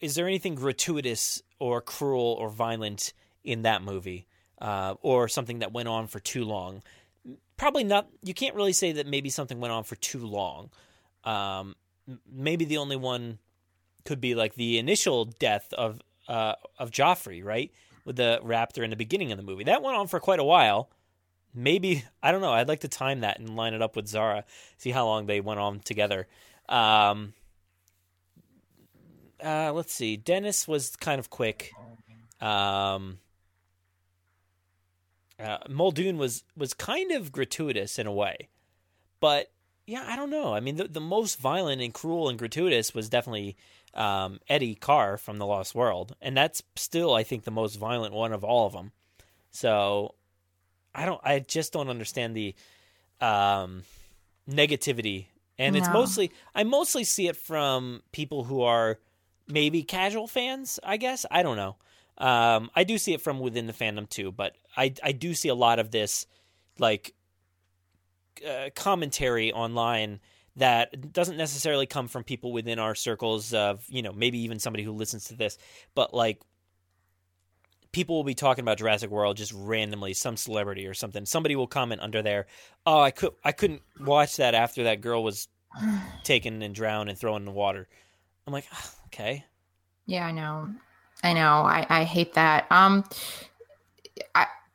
is 0.00 0.14
there 0.14 0.26
anything 0.26 0.54
gratuitous 0.54 1.42
or 1.58 1.80
cruel 1.80 2.36
or 2.38 2.48
violent 2.48 3.12
in 3.44 3.62
that 3.62 3.82
movie, 3.82 4.26
uh, 4.60 4.94
or 5.02 5.28
something 5.28 5.60
that 5.60 5.72
went 5.72 5.88
on 5.88 6.06
for 6.06 6.20
too 6.20 6.44
long? 6.44 6.82
Probably 7.56 7.84
not. 7.84 8.08
You 8.22 8.34
can't 8.34 8.54
really 8.54 8.72
say 8.72 8.92
that 8.92 9.06
maybe 9.06 9.30
something 9.30 9.60
went 9.60 9.72
on 9.72 9.84
for 9.84 9.96
too 9.96 10.26
long. 10.26 10.70
Um, 11.24 11.74
maybe 12.30 12.64
the 12.64 12.76
only 12.76 12.96
one 12.96 13.38
could 14.04 14.20
be 14.20 14.34
like 14.34 14.54
the 14.54 14.78
initial 14.78 15.24
death 15.24 15.72
of 15.72 16.00
uh, 16.28 16.54
of 16.78 16.90
Joffrey, 16.90 17.44
right? 17.44 17.72
with 18.06 18.16
the 18.16 18.40
raptor 18.42 18.82
in 18.82 18.88
the 18.88 18.96
beginning 18.96 19.32
of 19.32 19.36
the 19.36 19.42
movie. 19.42 19.64
That 19.64 19.82
went 19.82 19.96
on 19.96 20.06
for 20.06 20.20
quite 20.20 20.38
a 20.38 20.44
while. 20.44 20.88
Maybe 21.52 22.04
I 22.22 22.32
don't 22.32 22.40
know. 22.40 22.52
I'd 22.52 22.68
like 22.68 22.80
to 22.80 22.88
time 22.88 23.20
that 23.20 23.38
and 23.38 23.56
line 23.56 23.74
it 23.74 23.82
up 23.82 23.96
with 23.96 24.06
Zara, 24.06 24.44
see 24.78 24.90
how 24.90 25.04
long 25.04 25.26
they 25.26 25.40
went 25.40 25.60
on 25.60 25.80
together. 25.80 26.26
Um, 26.68 27.34
uh, 29.44 29.72
let's 29.72 29.92
see. 29.92 30.16
Dennis 30.16 30.66
was 30.66 30.96
kind 30.96 31.18
of 31.18 31.28
quick. 31.28 31.72
Um, 32.40 33.18
uh, 35.38 35.58
Muldoon 35.68 36.18
was 36.18 36.44
was 36.56 36.74
kind 36.74 37.12
of 37.12 37.32
gratuitous 37.32 37.98
in 37.98 38.06
a 38.06 38.12
way, 38.12 38.48
but 39.20 39.50
yeah, 39.86 40.04
I 40.06 40.16
don't 40.16 40.30
know. 40.30 40.54
I 40.54 40.60
mean, 40.60 40.76
the 40.76 40.88
the 40.88 41.00
most 41.00 41.38
violent 41.38 41.80
and 41.80 41.92
cruel 41.94 42.28
and 42.28 42.38
gratuitous 42.38 42.94
was 42.94 43.08
definitely 43.08 43.56
um, 43.94 44.40
Eddie 44.48 44.74
Carr 44.74 45.16
from 45.16 45.38
The 45.38 45.46
Lost 45.46 45.74
World, 45.74 46.14
and 46.20 46.36
that's 46.36 46.62
still, 46.76 47.14
I 47.14 47.22
think, 47.22 47.44
the 47.44 47.50
most 47.50 47.76
violent 47.76 48.12
one 48.12 48.32
of 48.32 48.44
all 48.44 48.66
of 48.66 48.72
them. 48.72 48.92
So, 49.50 50.14
I 50.94 51.06
don't, 51.06 51.20
I 51.24 51.38
just 51.38 51.72
don't 51.72 51.88
understand 51.88 52.36
the 52.36 52.54
um, 53.20 53.84
negativity, 54.48 55.26
and 55.58 55.76
it's 55.76 55.88
mostly, 55.88 56.30
I 56.54 56.64
mostly 56.64 57.04
see 57.04 57.28
it 57.28 57.36
from 57.36 58.02
people 58.12 58.44
who 58.44 58.62
are 58.62 58.98
maybe 59.48 59.82
casual 59.82 60.26
fans. 60.26 60.78
I 60.82 60.98
guess 60.98 61.24
I 61.30 61.42
don't 61.42 61.56
know. 61.56 61.76
Um, 62.18 62.70
I 62.74 62.84
do 62.84 62.98
see 62.98 63.14
it 63.14 63.20
from 63.20 63.40
within 63.40 63.66
the 63.66 63.72
fandom 63.72 64.08
too, 64.08 64.32
but 64.32 64.56
I 64.76 64.94
I 65.02 65.12
do 65.12 65.34
see 65.34 65.48
a 65.48 65.54
lot 65.54 65.78
of 65.78 65.90
this 65.90 66.26
like 66.78 67.14
uh, 68.46 68.70
commentary 68.74 69.52
online 69.52 70.20
that 70.56 71.12
doesn't 71.12 71.36
necessarily 71.36 71.86
come 71.86 72.08
from 72.08 72.24
people 72.24 72.52
within 72.52 72.78
our 72.78 72.94
circles 72.94 73.52
of 73.54 73.84
you 73.88 74.02
know 74.02 74.12
maybe 74.12 74.38
even 74.38 74.58
somebody 74.58 74.82
who 74.82 74.92
listens 74.92 75.26
to 75.26 75.34
this, 75.36 75.58
but 75.94 76.14
like 76.14 76.40
people 77.92 78.16
will 78.16 78.24
be 78.24 78.34
talking 78.34 78.62
about 78.62 78.78
Jurassic 78.78 79.10
World 79.10 79.36
just 79.38 79.52
randomly, 79.54 80.12
some 80.12 80.36
celebrity 80.36 80.86
or 80.86 80.94
something. 80.94 81.24
Somebody 81.24 81.56
will 81.56 81.66
comment 81.66 82.00
under 82.02 82.22
there, 82.22 82.46
"Oh, 82.84 83.00
I 83.00 83.10
could 83.10 83.32
I 83.44 83.52
couldn't 83.52 83.82
watch 84.00 84.36
that 84.36 84.54
after 84.54 84.84
that 84.84 85.00
girl 85.00 85.22
was 85.22 85.48
taken 86.24 86.62
and 86.62 86.74
drowned 86.74 87.08
and 87.08 87.18
thrown 87.18 87.42
in 87.42 87.44
the 87.44 87.52
water." 87.52 87.88
I'm 88.46 88.52
like, 88.52 88.66
"Ah, 88.72 88.90
okay, 89.06 89.44
Yeah, 90.06 90.26
I 90.26 90.32
know. 90.32 90.68
I 91.22 91.32
know. 91.32 91.62
I, 91.62 91.86
I 91.88 92.04
hate 92.04 92.34
that. 92.34 92.66
Um 92.70 93.04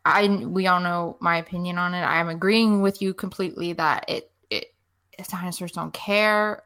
I 0.05 0.23
I 0.23 0.45
we 0.45 0.67
all 0.67 0.79
know 0.79 1.17
my 1.19 1.37
opinion 1.37 1.77
on 1.77 1.93
it. 1.93 2.01
I'm 2.01 2.29
agreeing 2.29 2.81
with 2.81 3.01
you 3.01 3.13
completely 3.13 3.73
that 3.73 4.05
it 4.07 4.31
it 4.49 4.73
dinosaurs 5.29 5.71
don't 5.71 5.93
care 5.93 6.63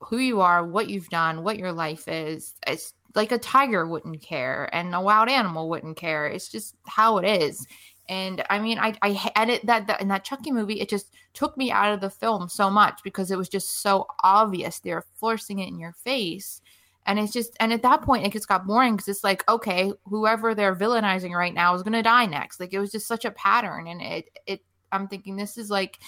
who 0.00 0.18
you 0.18 0.40
are, 0.40 0.64
what 0.64 0.88
you've 0.88 1.08
done, 1.08 1.42
what 1.42 1.58
your 1.58 1.72
life 1.72 2.06
is. 2.06 2.54
It's 2.66 2.94
like 3.14 3.32
a 3.32 3.38
tiger 3.38 3.86
wouldn't 3.86 4.20
care 4.22 4.68
and 4.72 4.94
a 4.94 5.00
wild 5.00 5.28
animal 5.28 5.68
wouldn't 5.68 5.96
care. 5.96 6.26
It's 6.26 6.48
just 6.48 6.76
how 6.86 7.18
it 7.18 7.42
is. 7.42 7.66
And 8.08 8.44
I 8.50 8.60
mean, 8.60 8.78
I 8.78 8.94
I 9.02 9.32
and 9.34 9.60
that, 9.64 9.86
that 9.88 10.00
in 10.00 10.08
that 10.08 10.24
Chucky 10.24 10.52
movie, 10.52 10.80
it 10.80 10.88
just 10.88 11.12
took 11.34 11.56
me 11.56 11.72
out 11.72 11.92
of 11.92 12.00
the 12.00 12.10
film 12.10 12.48
so 12.48 12.70
much 12.70 13.00
because 13.02 13.30
it 13.30 13.38
was 13.38 13.48
just 13.48 13.82
so 13.82 14.06
obvious. 14.22 14.78
They're 14.78 15.04
forcing 15.14 15.58
it 15.58 15.68
in 15.68 15.78
your 15.78 15.92
face 15.92 16.60
and 17.06 17.18
it's 17.18 17.32
just 17.32 17.56
and 17.60 17.72
at 17.72 17.82
that 17.82 18.02
point 18.02 18.26
it 18.26 18.32
just 18.32 18.48
got 18.48 18.66
boring 18.66 18.94
because 18.94 19.08
it's 19.08 19.24
like 19.24 19.48
okay 19.48 19.92
whoever 20.04 20.54
they're 20.54 20.76
villainizing 20.76 21.32
right 21.32 21.54
now 21.54 21.74
is 21.74 21.82
going 21.82 21.92
to 21.92 22.02
die 22.02 22.26
next. 22.26 22.60
Like 22.60 22.72
it 22.72 22.78
was 22.78 22.92
just 22.92 23.06
such 23.06 23.24
a 23.24 23.30
pattern 23.30 23.86
and 23.86 24.02
it 24.02 24.30
it 24.46 24.64
i'm 24.92 25.08
thinking 25.08 25.36
this 25.36 25.58
is 25.58 25.70
like 25.70 25.98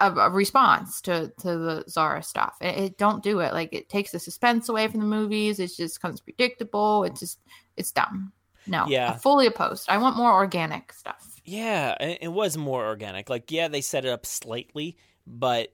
a, 0.00 0.12
a 0.12 0.30
response 0.30 1.00
to 1.02 1.32
to 1.40 1.58
the 1.58 1.84
zara 1.88 2.22
stuff. 2.22 2.56
It, 2.60 2.78
it 2.78 2.98
don't 2.98 3.22
do 3.22 3.40
it. 3.40 3.52
Like 3.52 3.72
it 3.72 3.88
takes 3.88 4.12
the 4.12 4.18
suspense 4.18 4.68
away 4.68 4.88
from 4.88 5.00
the 5.00 5.06
movies. 5.06 5.58
It 5.58 5.72
just 5.76 6.00
comes 6.00 6.20
predictable. 6.20 7.04
It's 7.04 7.20
just 7.20 7.40
it's 7.76 7.92
dumb. 7.92 8.32
No 8.66 8.86
Yeah. 8.86 9.12
I'm 9.12 9.18
fully 9.18 9.46
opposed. 9.46 9.88
I 9.88 9.98
want 9.98 10.16
more 10.16 10.32
organic 10.32 10.92
stuff. 10.92 11.40
Yeah, 11.44 11.96
it 12.00 12.18
it 12.22 12.28
was 12.28 12.56
more 12.56 12.86
organic. 12.86 13.28
Like, 13.30 13.50
yeah, 13.50 13.68
they 13.68 13.80
set 13.80 14.04
it 14.04 14.10
up 14.10 14.26
slightly, 14.26 14.96
but 15.26 15.72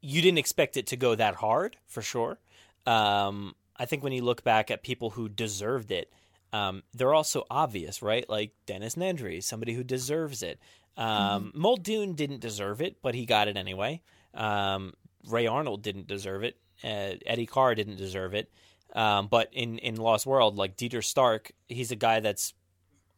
you 0.00 0.22
didn't 0.22 0.38
expect 0.38 0.76
it 0.76 0.86
to 0.88 0.96
go 0.96 1.14
that 1.14 1.34
hard 1.34 1.76
for 1.88 2.02
sure. 2.02 2.38
Um, 2.86 3.54
I 3.78 3.84
think 3.84 4.02
when 4.02 4.12
you 4.12 4.22
look 4.22 4.44
back 4.44 4.70
at 4.70 4.82
people 4.82 5.10
who 5.10 5.28
deserved 5.28 5.90
it, 5.90 6.12
um, 6.52 6.82
they're 6.94 7.14
also 7.14 7.44
obvious, 7.50 8.02
right? 8.02 8.28
Like 8.28 8.52
Dennis 8.66 8.94
Nedry, 8.94 9.42
somebody 9.42 9.74
who 9.74 9.84
deserves 9.84 10.42
it. 10.42 10.58
Um, 10.96 11.52
Muldoon 11.54 12.14
didn't 12.14 12.40
deserve 12.40 12.80
it, 12.80 12.96
but 13.02 13.14
he 13.14 13.24
got 13.24 13.48
it 13.48 13.56
anyway. 13.56 14.02
Um, 14.34 14.94
Ray 15.28 15.46
Arnold 15.46 15.82
didn't 15.82 16.08
deserve 16.08 16.42
it. 16.42 16.56
Uh, 16.82 17.14
Eddie 17.26 17.46
Carr 17.46 17.74
didn't 17.74 17.96
deserve 17.96 18.34
it. 18.34 18.50
Um, 18.94 19.28
but 19.28 19.50
in 19.52 19.78
in 19.78 19.96
Lost 19.96 20.26
World, 20.26 20.56
like 20.56 20.76
Dieter 20.76 21.04
Stark, 21.04 21.52
he's 21.68 21.90
a 21.90 21.96
guy 21.96 22.20
that's 22.20 22.54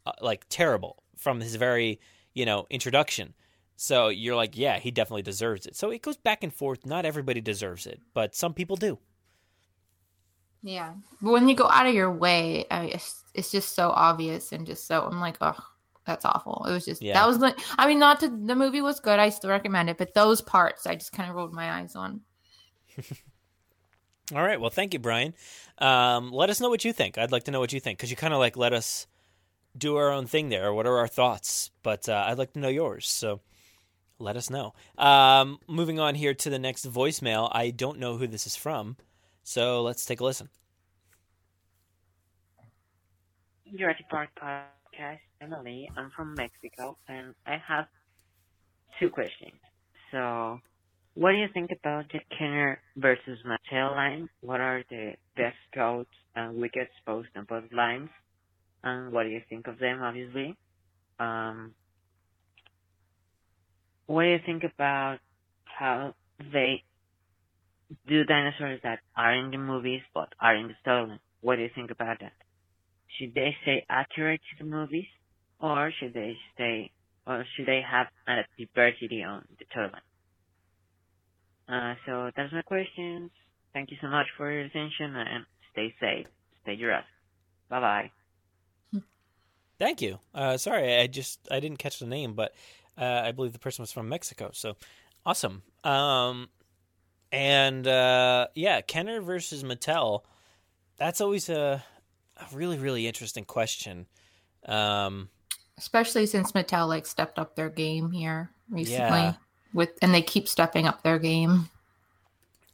uh, 0.04 0.12
like 0.20 0.44
terrible 0.48 1.02
from 1.16 1.40
his 1.40 1.54
very 1.54 2.00
you 2.34 2.44
know 2.44 2.66
introduction. 2.70 3.34
So 3.76 4.08
you're 4.08 4.36
like, 4.36 4.58
yeah, 4.58 4.78
he 4.78 4.90
definitely 4.90 5.22
deserves 5.22 5.64
it. 5.66 5.74
So 5.74 5.90
it 5.90 6.02
goes 6.02 6.18
back 6.18 6.42
and 6.42 6.52
forth. 6.52 6.84
Not 6.84 7.06
everybody 7.06 7.40
deserves 7.40 7.86
it, 7.86 8.00
but 8.12 8.34
some 8.34 8.52
people 8.52 8.76
do. 8.76 8.98
Yeah 10.62 10.92
but 11.22 11.32
when 11.32 11.48
you 11.48 11.54
go 11.56 11.68
out 11.68 11.86
of 11.86 11.94
your 11.94 12.10
way 12.12 12.66
I, 12.70 12.84
it's, 12.86 13.22
it's 13.34 13.50
just 13.50 13.74
so 13.74 13.90
obvious 13.90 14.52
and 14.52 14.66
just 14.66 14.86
so 14.86 15.02
i'm 15.10 15.20
like 15.20 15.36
oh 15.40 15.56
that's 16.04 16.24
awful 16.24 16.66
it 16.68 16.72
was 16.72 16.84
just 16.84 17.00
Yeah. 17.02 17.14
that 17.14 17.26
was 17.26 17.38
the 17.38 17.54
i 17.78 17.86
mean 17.86 17.98
not 17.98 18.20
to 18.20 18.28
the 18.28 18.54
movie 18.54 18.80
was 18.80 19.00
good 19.00 19.18
i 19.18 19.28
still 19.30 19.50
recommend 19.50 19.88
it 19.90 19.98
but 19.98 20.12
those 20.14 20.40
parts 20.40 20.86
i 20.86 20.94
just 20.94 21.12
kind 21.12 21.30
of 21.30 21.36
rolled 21.36 21.52
my 21.52 21.70
eyes 21.80 21.94
on 21.96 22.20
All 24.34 24.42
right. 24.44 24.60
Well, 24.60 24.70
thank 24.70 24.92
you, 24.94 25.00
Brian. 25.00 25.34
Um, 25.78 26.30
let 26.30 26.50
us 26.50 26.60
know 26.60 26.68
what 26.68 26.84
you 26.84 26.92
think. 26.92 27.18
I'd 27.18 27.32
like 27.32 27.44
to 27.44 27.50
know 27.50 27.58
what 27.58 27.72
you 27.72 27.80
think 27.80 27.98
because 27.98 28.10
you 28.10 28.16
kind 28.16 28.32
of 28.32 28.38
like 28.38 28.56
let 28.56 28.72
us 28.72 29.08
do 29.76 29.96
our 29.96 30.12
own 30.12 30.26
thing 30.26 30.50
there. 30.50 30.72
What 30.72 30.86
are 30.86 30.98
our 30.98 31.08
thoughts? 31.08 31.70
But 31.82 32.08
uh, 32.08 32.24
I'd 32.28 32.38
like 32.38 32.52
to 32.52 32.60
know 32.60 32.68
yours. 32.68 33.08
So 33.08 33.40
let 34.20 34.36
us 34.36 34.48
know. 34.48 34.72
Um, 34.98 35.58
moving 35.66 35.98
on 35.98 36.14
here 36.14 36.32
to 36.34 36.50
the 36.50 36.60
next 36.60 36.86
voicemail. 36.88 37.48
I 37.50 37.70
don't 37.70 37.98
know 37.98 38.18
who 38.18 38.28
this 38.28 38.46
is 38.46 38.54
from. 38.54 38.96
So 39.51 39.82
let's 39.82 40.05
take 40.05 40.20
a 40.20 40.24
listen. 40.24 40.48
Jurassic 43.77 44.09
Park 44.09 44.28
podcast, 44.40 45.18
Emily. 45.40 45.90
I'm 45.97 46.12
from 46.14 46.36
Mexico, 46.36 46.97
and 47.09 47.35
I 47.44 47.56
have 47.66 47.86
two 49.01 49.10
questions. 49.10 49.59
So, 50.12 50.60
what 51.14 51.32
do 51.32 51.39
you 51.39 51.48
think 51.52 51.72
about 51.72 52.05
the 52.12 52.20
Kenner 52.39 52.81
versus 52.97 53.40
Mattel 53.44 53.90
line? 53.90 54.28
What 54.40 54.60
are 54.60 54.85
the 54.89 55.14
best 55.36 55.59
goats 55.74 56.14
and 56.36 56.55
wicked 56.60 56.86
posts 57.05 57.32
on 57.35 57.44
both 57.48 57.72
lines? 57.72 58.10
And 58.85 59.10
what 59.10 59.24
do 59.24 59.31
you 59.31 59.43
think 59.48 59.66
of 59.66 59.81
them, 59.81 60.01
obviously? 60.01 60.56
Um, 61.18 61.74
what 64.06 64.22
do 64.22 64.28
you 64.28 64.40
think 64.47 64.62
about 64.62 65.18
how 65.64 66.14
they 66.52 66.85
do 68.06 68.24
dinosaurs 68.24 68.80
that 68.82 69.00
are 69.16 69.34
in 69.34 69.50
the 69.50 69.58
movies 69.58 70.02
but 70.14 70.32
are 70.40 70.54
in 70.56 70.68
the 70.68 70.74
storyline? 70.86 71.20
What 71.40 71.56
do 71.56 71.62
you 71.62 71.70
think 71.74 71.90
about 71.90 72.20
that? 72.20 72.32
should 73.18 73.34
they 73.34 73.56
stay 73.62 73.84
accurate 73.88 74.40
to 74.50 74.64
the 74.64 74.70
movies, 74.70 75.06
or 75.58 75.90
should 75.92 76.14
they 76.14 76.36
stay, 76.54 76.92
or 77.26 77.44
should 77.54 77.66
they 77.66 77.82
have 77.82 78.06
a 78.26 78.44
diversity 78.58 79.22
on 79.22 79.44
the 79.58 79.64
storyline? 79.66 80.00
Uh, 81.68 81.94
so 82.06 82.30
that's 82.36 82.52
my 82.52 82.62
questions. 82.62 83.30
Thank 83.72 83.90
you 83.90 83.96
so 84.00 84.08
much 84.08 84.26
for 84.36 84.50
your 84.50 84.62
attention 84.62 85.14
and 85.16 85.46
stay 85.72 85.94
safe. 86.00 86.26
Stay 86.62 86.76
Jurassic. 86.76 87.06
Bye 87.68 87.80
bye. 87.80 88.12
Thank 89.78 90.02
you. 90.02 90.18
Uh, 90.34 90.56
sorry, 90.58 90.96
I 90.96 91.06
just 91.06 91.40
I 91.50 91.60
didn't 91.60 91.78
catch 91.78 91.98
the 91.98 92.06
name, 92.06 92.34
but 92.34 92.54
uh, 92.98 93.22
I 93.24 93.32
believe 93.32 93.52
the 93.52 93.58
person 93.58 93.82
was 93.82 93.92
from 93.92 94.08
Mexico. 94.08 94.50
So 94.52 94.76
awesome. 95.24 95.62
Um, 95.84 96.50
and 97.32 97.86
uh, 97.86 98.48
yeah, 98.55 98.81
Kenner 98.81 99.20
versus 99.20 99.62
Mattel. 99.62 100.23
That's 100.97 101.20
always 101.20 101.48
a, 101.48 101.82
a 102.36 102.55
really 102.55 102.78
really 102.78 103.07
interesting 103.07 103.44
question. 103.44 104.07
Um, 104.66 105.28
especially 105.78 106.27
since 106.27 106.52
mattel 106.52 106.86
like 106.86 107.07
stepped 107.07 107.39
up 107.39 107.57
their 107.57 107.70
game 107.70 108.11
here 108.12 108.51
recently 108.69 109.20
Yeah. 109.20 109.35
with 109.73 109.89
and 110.02 110.12
they 110.12 110.20
keep 110.20 110.47
stepping 110.47 110.86
up 110.86 111.02
their 111.02 111.19
game 111.19 111.70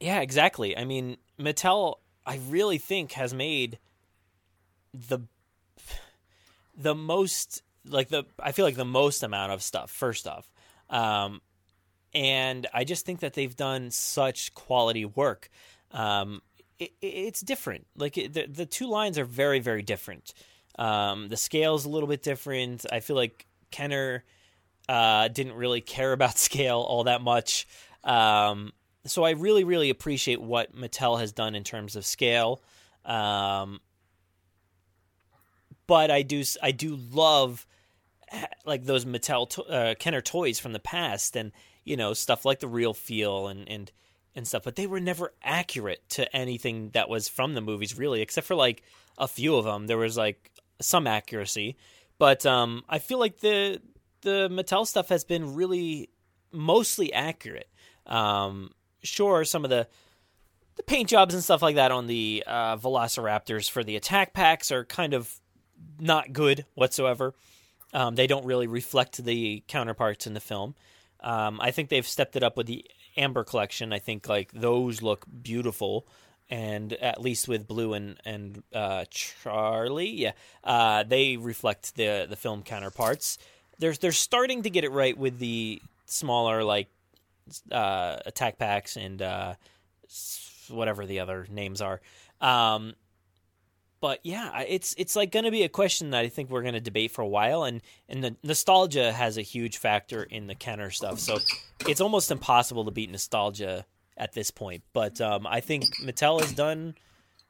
Yeah, 0.01 0.21
exactly. 0.21 0.77
I 0.77 0.85
mean, 0.85 1.17
Mattel, 1.39 1.97
I 2.27 2.41
really 2.49 2.79
think 2.79 3.13
has 3.13 3.33
made 3.33 3.79
the 4.93 5.21
the 6.77 6.95
most 6.95 7.63
like 7.89 8.09
the 8.09 8.25
I 8.41 8.51
feel 8.53 8.65
like 8.65 8.75
the 8.77 8.85
most 8.85 9.23
amount 9.23 9.53
of 9.53 9.63
stuff. 9.63 9.91
First 9.91 10.27
off, 10.27 10.51
um, 10.91 11.41
and 12.17 12.67
I 12.73 12.85
just 12.85 13.05
think 13.05 13.21
that 13.21 13.35
they've 13.35 13.55
done 13.55 13.91
such 13.91 14.55
quality 14.55 15.05
work. 15.05 15.51
Um, 15.93 16.41
it, 16.79 16.93
it's 17.03 17.43
different. 17.43 17.87
Like 17.95 18.17
it, 18.17 18.33
the 18.33 18.47
the 18.47 18.67
two 18.67 18.89
lines 18.89 19.19
are 19.19 19.25
very 19.27 19.61
very 19.61 19.83
different. 19.83 20.33
Um, 20.79 21.29
the 21.29 21.37
scale's 21.37 21.85
a 21.85 21.91
little 21.91 22.09
bit 22.09 22.23
different. 22.23 22.87
I 22.91 23.01
feel 23.01 23.17
like 23.17 23.47
Kenner 23.71 24.25
uh, 24.89 25.29
didn't 25.29 25.55
really 25.55 25.83
care 25.83 26.13
about 26.13 26.39
scale 26.39 26.81
all 26.81 27.05
that 27.05 27.21
much. 27.21 27.69
Um, 28.03 28.73
so 29.05 29.23
I 29.23 29.31
really, 29.31 29.65
really 29.65 29.91
appreciate 29.91 30.41
what 30.41 30.75
Mattel 30.75 31.21
has 31.21 31.33
done 31.33 31.55
in 31.55 31.65
terms 31.65 31.97
of 31.97 32.05
scale. 32.05 32.63
Um, 33.05 33.81
but 35.87 36.11
I 36.11 36.23
do, 36.23 36.43
I 36.63 36.73
do 36.73 36.99
love 37.13 37.67
like 38.65 38.85
those 38.85 39.05
Mattel 39.05 39.49
to- 39.51 39.65
uh, 39.65 39.95
Kenner 39.95 40.21
toys 40.21 40.59
from 40.59 40.73
the 40.73 40.81
past, 40.81 41.37
and 41.37 41.53
you 41.87 41.97
know 41.97 42.13
stuff 42.13 42.45
like 42.45 42.61
the 42.61 42.69
real 42.69 42.93
feel 42.93 43.49
and 43.49 43.67
and 43.69 43.91
and 44.35 44.47
stuff. 44.47 44.65
But 44.65 44.77
they 44.77 44.87
were 44.87 45.01
never 45.01 45.33
accurate 45.43 46.07
to 46.11 46.37
anything 46.37 46.91
that 46.91 47.09
was 47.09 47.29
from 47.29 47.55
the 47.55 47.63
movies, 47.63 47.97
really, 47.97 48.21
except 48.21 48.47
for 48.47 48.55
like 48.55 48.83
a 49.17 49.27
few 49.27 49.57
of 49.57 49.65
them. 49.65 49.87
There 49.87 49.97
was 49.97 50.19
like 50.19 50.51
some 50.81 51.07
accuracy, 51.07 51.77
but 52.19 52.45
um, 52.45 52.85
I 52.89 52.99
feel 52.99 53.19
like 53.19 53.39
the 53.41 53.81
the 54.21 54.49
Mattel 54.51 54.87
stuff 54.87 55.09
has 55.09 55.25
been 55.25 55.55
really 55.55 56.11
mostly 56.53 57.13
accurate. 57.13 57.71
Um, 58.07 58.73
sure, 59.03 59.45
some 59.45 59.65
of 59.65 59.71
the 59.71 59.87
the 60.77 60.83
paint 60.83 61.09
jobs 61.09 61.33
and 61.33 61.43
stuff 61.43 61.63
like 61.63 61.77
that 61.77 61.91
on 61.91 62.07
the 62.07 62.45
uh, 62.47 62.77
Velociraptors 62.77 63.71
for 63.71 63.83
the 63.83 63.97
attack 63.97 64.35
packs 64.35 64.71
are 64.71 64.85
kind 64.85 65.15
of 65.15 65.41
not 65.99 66.33
good 66.33 66.67
whatsoever. 66.75 67.35
Um, 67.95 68.15
they 68.15 68.27
don't 68.27 68.45
really 68.45 68.67
reflect 68.67 69.25
the 69.25 69.63
counterparts 69.69 70.27
in 70.27 70.35
the 70.35 70.41
film. 70.41 70.75
Um, 71.21 71.61
I 71.61 71.71
think 71.71 71.89
they've 71.89 72.07
stepped 72.07 72.37
it 72.37 72.43
up 72.43 72.57
with 72.57 72.67
the 72.67 72.85
Amber 73.17 73.45
collection. 73.45 73.93
I 73.93 73.99
think 73.99 74.29
like 74.29 74.53
those 74.53 75.03
look 75.03 75.25
beautiful, 75.43 76.07
and 76.51 76.93
at 76.93 77.21
least 77.21 77.49
with 77.49 77.67
Blue 77.67 77.95
and 77.95 78.21
and 78.25 78.63
uh, 78.73 79.05
Charlie, 79.11 80.11
yeah, 80.11 80.33
uh, 80.65 81.03
they 81.03 81.37
reflect 81.37 81.97
the 81.97 82.27
the 82.29 82.37
film 82.37 82.63
counterparts. 82.63 83.39
They're 83.79 83.95
they're 83.95 84.13
starting 84.13 84.63
to 84.63 84.71
get 84.71 84.85
it 84.85 84.93
right 84.93 85.17
with 85.17 85.39
the 85.39 85.81
smaller 86.07 86.63
like 86.63 86.89
uh, 87.71 88.19
attack 88.27 88.59
packs 88.59 88.97
and 88.97 89.23
uh, 89.23 89.55
whatever 90.69 91.07
the 91.07 91.21
other 91.21 91.47
names 91.51 91.81
are. 91.81 92.01
Um, 92.41 92.95
but 94.07 94.21
yeah, 94.23 94.61
it's 94.61 94.95
it's 94.99 95.17
like 95.17 95.33
going 95.33 95.47
to 95.47 95.51
be 95.51 95.65
a 95.65 95.69
question 95.69 96.11
that 96.11 96.21
I 96.21 96.29
think 96.29 96.49
we're 96.49 96.63
going 96.63 96.75
to 96.75 96.81
debate 96.81 97.11
for 97.11 97.23
a 97.23 97.27
while, 97.27 97.65
and 97.65 97.83
and 98.09 98.23
the 98.23 98.37
nostalgia 98.45 99.11
has 99.11 99.37
a 99.37 99.43
huge 99.43 99.79
factor 99.79 100.23
in 100.23 100.47
the 100.47 100.55
Kenner 100.55 100.91
stuff. 100.91 101.19
So 101.19 101.39
it's 101.89 102.01
almost 102.01 102.31
impossible 102.31 102.85
to 102.85 102.93
beat 102.93 103.11
nostalgia 103.11 103.85
at 104.17 104.33
this 104.33 104.53
point. 104.53 104.85
But 104.93 105.21
um, 105.21 105.45
I 105.45 105.59
think 105.59 105.87
Mattel 106.05 106.41
has 106.41 106.53
done 106.53 106.95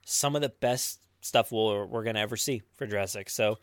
some 0.07 0.35
of 0.35 0.41
the 0.41 0.49
best 0.49 0.99
stuff 1.21 1.53
we're 1.53 1.85
we're 1.85 2.05
going 2.05 2.15
to 2.15 2.23
ever 2.23 2.39
see 2.39 2.63
for 2.77 2.87
Jurassic. 2.87 3.29
So 3.29 3.59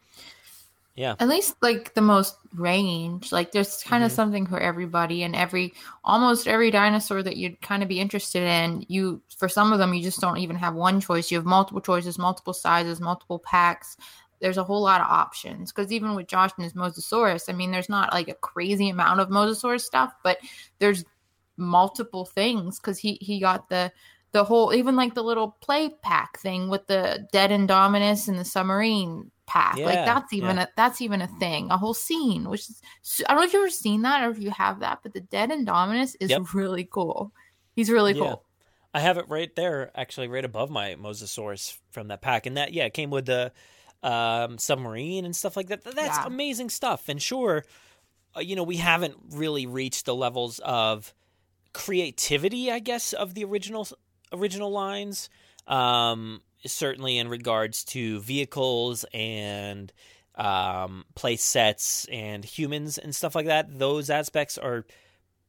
yeah. 0.95 1.15
At 1.19 1.27
least 1.27 1.55
like 1.61 1.93
the 1.95 2.01
most 2.01 2.37
range. 2.55 3.31
Like 3.31 3.51
there's 3.51 3.81
kind 3.83 4.03
of 4.03 4.11
Mhm. 4.11 4.15
something 4.15 4.45
for 4.45 4.59
everybody 4.59 5.23
and 5.23 5.35
every 5.35 5.73
almost 6.03 6.47
every 6.47 6.69
dinosaur 6.71 7.23
that 7.23 7.37
you'd 7.37 7.61
kind 7.61 7.81
of 7.81 7.89
be 7.89 7.99
interested 7.99 8.43
in, 8.43 8.85
you 8.89 9.21
for 9.37 9.49
some 9.49 9.73
of 9.73 9.79
them 9.79 9.93
you 9.93 10.03
just 10.03 10.21
don't 10.21 10.37
even 10.37 10.55
have 10.55 10.75
one 10.75 11.01
choice. 11.01 11.31
You 11.31 11.37
have 11.37 11.45
multiple 11.45 11.81
choices, 11.81 12.19
multiple 12.19 12.53
sizes, 12.53 13.01
multiple 13.01 13.39
packs. 13.39 13.97
There's 14.39 14.57
a 14.57 14.63
whole 14.63 14.81
lot 14.81 15.01
of 15.01 15.07
options 15.07 15.71
because 15.71 15.91
even 15.91 16.15
with 16.15 16.27
Josh 16.27 16.51
and 16.57 16.63
his 16.65 16.73
Mosasaurus, 16.73 17.49
I 17.49 17.53
mean, 17.53 17.71
there's 17.71 17.89
not 17.89 18.13
like 18.13 18.27
a 18.27 18.33
crazy 18.35 18.89
amount 18.89 19.19
of 19.19 19.29
Mosasaurus 19.29 19.81
stuff, 19.81 20.13
but 20.23 20.37
there's 20.79 21.05
multiple 21.57 22.25
things 22.25 22.79
because 22.79 22.97
he 22.99 23.13
he 23.21 23.39
got 23.39 23.69
the 23.69 23.91
the 24.31 24.43
whole 24.43 24.73
even 24.73 24.95
like 24.95 25.13
the 25.13 25.23
little 25.23 25.55
play 25.61 25.89
pack 26.01 26.39
thing 26.39 26.67
with 26.67 26.85
the 26.87 27.27
dead 27.31 27.51
Indominus 27.51 28.27
and 28.27 28.37
the 28.37 28.43
submarine 28.45 29.31
pack. 29.45 29.77
like 29.77 30.05
that's 30.05 30.33
even 30.33 30.57
yeah. 30.57 30.63
a 30.63 30.67
that's 30.75 31.01
even 31.01 31.21
a 31.21 31.27
thing, 31.39 31.69
a 31.69 31.77
whole 31.77 31.93
scene. 31.93 32.49
Which 32.49 32.69
is 32.69 32.81
I 33.27 33.33
don't 33.33 33.41
know 33.41 33.47
if 33.47 33.53
you've 33.53 33.61
ever 33.61 33.69
seen 33.69 34.01
that 34.03 34.23
or 34.23 34.31
if 34.31 34.39
you 34.39 34.51
have 34.51 34.79
that, 34.79 34.99
but 35.03 35.13
the 35.13 35.21
dead 35.21 35.49
Indominus 35.49 36.15
is 36.19 36.29
Yep. 36.29 36.53
really 36.53 36.85
cool. 36.85 37.31
He's 37.75 37.89
really 37.89 38.13
Yeah. 38.13 38.19
cool. 38.21 38.45
I 38.93 38.99
have 38.99 39.17
it 39.17 39.27
right 39.27 39.53
there, 39.55 39.91
actually, 39.95 40.27
right 40.27 40.45
above 40.45 40.69
my 40.69 40.95
Mosasaurus 40.95 41.77
from 41.89 42.09
that 42.09 42.21
pack, 42.21 42.45
and 42.45 42.57
that 42.57 42.73
yeah, 42.73 42.85
it 42.85 42.93
came 42.93 43.09
with 43.09 43.25
the 43.25 43.51
um, 44.03 44.57
submarine 44.57 45.23
and 45.25 45.35
stuff 45.35 45.55
like 45.55 45.67
that. 45.67 45.83
That's 45.83 45.95
Yeah. 45.95 46.25
amazing 46.25 46.69
stuff. 46.69 47.07
And 47.09 47.21
sure, 47.21 47.63
uh, 48.35 48.41
you 48.41 48.55
know, 48.55 48.63
we 48.63 48.77
haven't 48.77 49.15
really 49.31 49.65
reached 49.65 50.05
the 50.05 50.13
levels 50.13 50.59
of 50.59 51.13
creativity, 51.73 52.71
I 52.71 52.79
guess, 52.79 53.13
of 53.13 53.33
the 53.33 53.43
original 53.45 53.87
original 54.31 54.71
lines. 54.71 55.29
Um, 55.67 56.41
certainly 56.65 57.17
in 57.17 57.27
regards 57.27 57.83
to 57.83 58.19
vehicles 58.21 59.05
and 59.13 59.91
um, 60.35 61.05
play 61.15 61.35
sets 61.35 62.05
and 62.11 62.43
humans 62.43 62.97
and 62.97 63.15
stuff 63.15 63.35
like 63.35 63.45
that. 63.45 63.77
Those 63.77 64.09
aspects 64.09 64.57
are, 64.57 64.85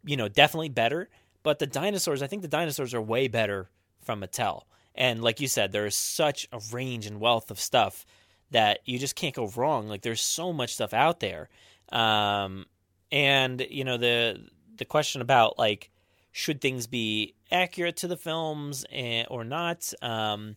you 0.05 0.17
know, 0.17 0.29
definitely 0.29 0.69
better. 0.69 1.09
But 1.43 1.59
the 1.59 1.67
dinosaurs, 1.67 2.23
I 2.23 2.27
think 2.27 2.43
the 2.43 2.49
dinosaurs 2.49 2.95
are 2.95 3.03
way 3.03 3.29
better 3.29 3.71
from 4.03 4.21
Mattel. 4.21 4.63
And 4.95 5.23
like 5.23 5.41
you 5.41 5.49
said, 5.49 5.73
there 5.73 5.87
is 5.87 5.97
such 5.97 6.49
a 6.53 6.61
range 6.73 7.07
and 7.07 7.21
wealth 7.21 7.51
of 7.51 7.61
stuff 7.61 8.07
that 8.51 8.81
you 8.85 8.99
just 8.99 9.17
can't 9.17 9.35
go 9.35 9.49
wrong. 9.57 9.89
Like 9.89 10.03
there's 10.03 10.21
so 10.21 10.53
much 10.53 10.75
stuff 10.75 10.95
out 10.95 11.21
there. 11.21 11.49
Um, 11.91 12.67
and 13.13 13.65
you 13.71 13.85
know 13.85 13.97
the 13.97 14.49
the 14.77 14.85
question 14.85 15.21
about 15.21 15.59
like 15.59 15.91
should 16.33 16.61
things 16.61 16.87
be 16.87 17.35
accurate 17.53 17.97
to 17.99 18.09
the 18.09 18.17
films 18.17 18.85
and, 18.91 19.27
or 19.31 19.45
not? 19.45 19.93
Um, 20.03 20.57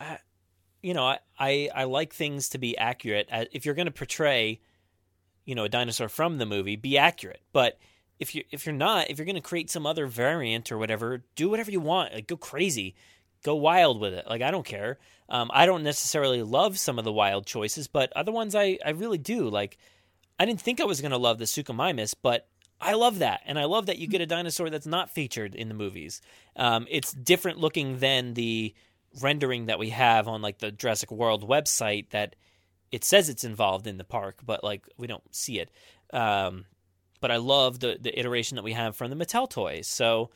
I, 0.00 0.18
you 0.82 0.94
know, 0.94 1.04
I, 1.04 1.18
I 1.38 1.70
I 1.74 1.84
like 1.84 2.12
things 2.12 2.50
to 2.50 2.58
be 2.58 2.76
accurate. 2.76 3.28
Uh, 3.30 3.44
If 3.52 3.66
you're 3.66 3.74
going 3.74 3.86
to 3.86 3.92
portray, 3.92 4.60
you 5.44 5.54
know, 5.54 5.64
a 5.64 5.68
dinosaur 5.68 6.08
from 6.08 6.38
the 6.38 6.46
movie, 6.46 6.76
be 6.76 6.98
accurate. 6.98 7.42
But 7.52 7.78
if 8.18 8.34
you 8.34 8.44
if 8.50 8.66
you're 8.66 8.74
not, 8.74 9.10
if 9.10 9.18
you're 9.18 9.26
going 9.26 9.34
to 9.34 9.40
create 9.40 9.70
some 9.70 9.86
other 9.86 10.06
variant 10.06 10.70
or 10.70 10.78
whatever, 10.78 11.24
do 11.36 11.48
whatever 11.48 11.70
you 11.70 11.80
want. 11.80 12.14
Like 12.14 12.26
go 12.26 12.36
crazy, 12.36 12.94
go 13.42 13.54
wild 13.54 14.00
with 14.00 14.14
it. 14.14 14.26
Like 14.28 14.42
I 14.42 14.50
don't 14.50 14.66
care. 14.66 14.98
Um, 15.28 15.50
I 15.52 15.66
don't 15.66 15.82
necessarily 15.82 16.42
love 16.42 16.78
some 16.78 16.98
of 16.98 17.04
the 17.04 17.12
wild 17.12 17.46
choices, 17.46 17.86
but 17.86 18.12
other 18.14 18.32
ones 18.32 18.54
I 18.54 18.78
I 18.84 18.90
really 18.90 19.18
do. 19.18 19.48
Like 19.48 19.78
I 20.38 20.46
didn't 20.46 20.60
think 20.60 20.80
I 20.80 20.84
was 20.84 21.00
going 21.00 21.10
to 21.10 21.18
love 21.18 21.38
the 21.38 21.44
Suchomimus, 21.44 22.14
but 22.20 22.46
I 22.80 22.94
love 22.94 23.18
that, 23.18 23.40
and 23.44 23.58
I 23.58 23.64
love 23.64 23.86
that 23.86 23.98
you 23.98 24.06
get 24.06 24.20
a 24.20 24.26
dinosaur 24.26 24.70
that's 24.70 24.86
not 24.86 25.10
featured 25.10 25.56
in 25.56 25.68
the 25.68 25.74
movies. 25.74 26.22
Um, 26.54 26.86
it's 26.88 27.12
different 27.12 27.58
looking 27.58 27.98
than 27.98 28.34
the 28.34 28.72
rendering 29.20 29.66
that 29.66 29.78
we 29.78 29.90
have 29.90 30.28
on 30.28 30.42
like 30.42 30.58
the 30.58 30.70
Jurassic 30.70 31.10
World 31.10 31.48
website 31.48 32.10
that 32.10 32.36
it 32.90 33.04
says 33.04 33.28
it's 33.28 33.44
involved 33.44 33.86
in 33.86 33.98
the 33.98 34.04
park, 34.04 34.40
but 34.44 34.62
like 34.64 34.86
we 34.96 35.06
don't 35.06 35.22
see 35.34 35.58
it. 35.58 35.70
Um, 36.12 36.64
but 37.20 37.30
I 37.30 37.36
love 37.36 37.80
the 37.80 37.98
the 38.00 38.18
iteration 38.18 38.56
that 38.56 38.62
we 38.64 38.72
have 38.72 38.96
from 38.96 39.10
the 39.10 39.16
Mattel 39.16 39.48
toys. 39.50 39.86
So, 39.88 40.30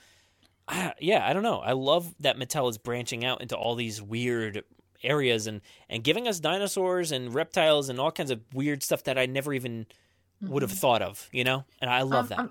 I, 0.68 0.92
yeah, 1.00 1.26
I 1.26 1.32
don't 1.32 1.42
know. 1.42 1.58
I 1.60 1.72
love 1.72 2.14
that 2.20 2.36
Mattel 2.38 2.68
is 2.68 2.78
branching 2.78 3.24
out 3.24 3.40
into 3.40 3.56
all 3.56 3.74
these 3.74 4.02
weird 4.02 4.64
areas 5.02 5.46
and 5.46 5.60
and 5.88 6.04
giving 6.04 6.28
us 6.28 6.40
dinosaurs 6.40 7.10
and 7.12 7.32
reptiles 7.34 7.88
and 7.88 7.98
all 8.00 8.12
kinds 8.12 8.30
of 8.30 8.40
weird 8.52 8.82
stuff 8.82 9.04
that 9.04 9.18
I 9.18 9.26
never 9.26 9.52
even 9.54 9.86
would 10.40 10.62
have 10.62 10.72
Mhm. 10.72 10.78
thought 10.78 11.02
of. 11.02 11.28
You 11.32 11.44
know, 11.44 11.64
and 11.80 11.88
I 11.90 12.02
love 12.02 12.30
Um, 12.32 12.36
that. 12.46 12.50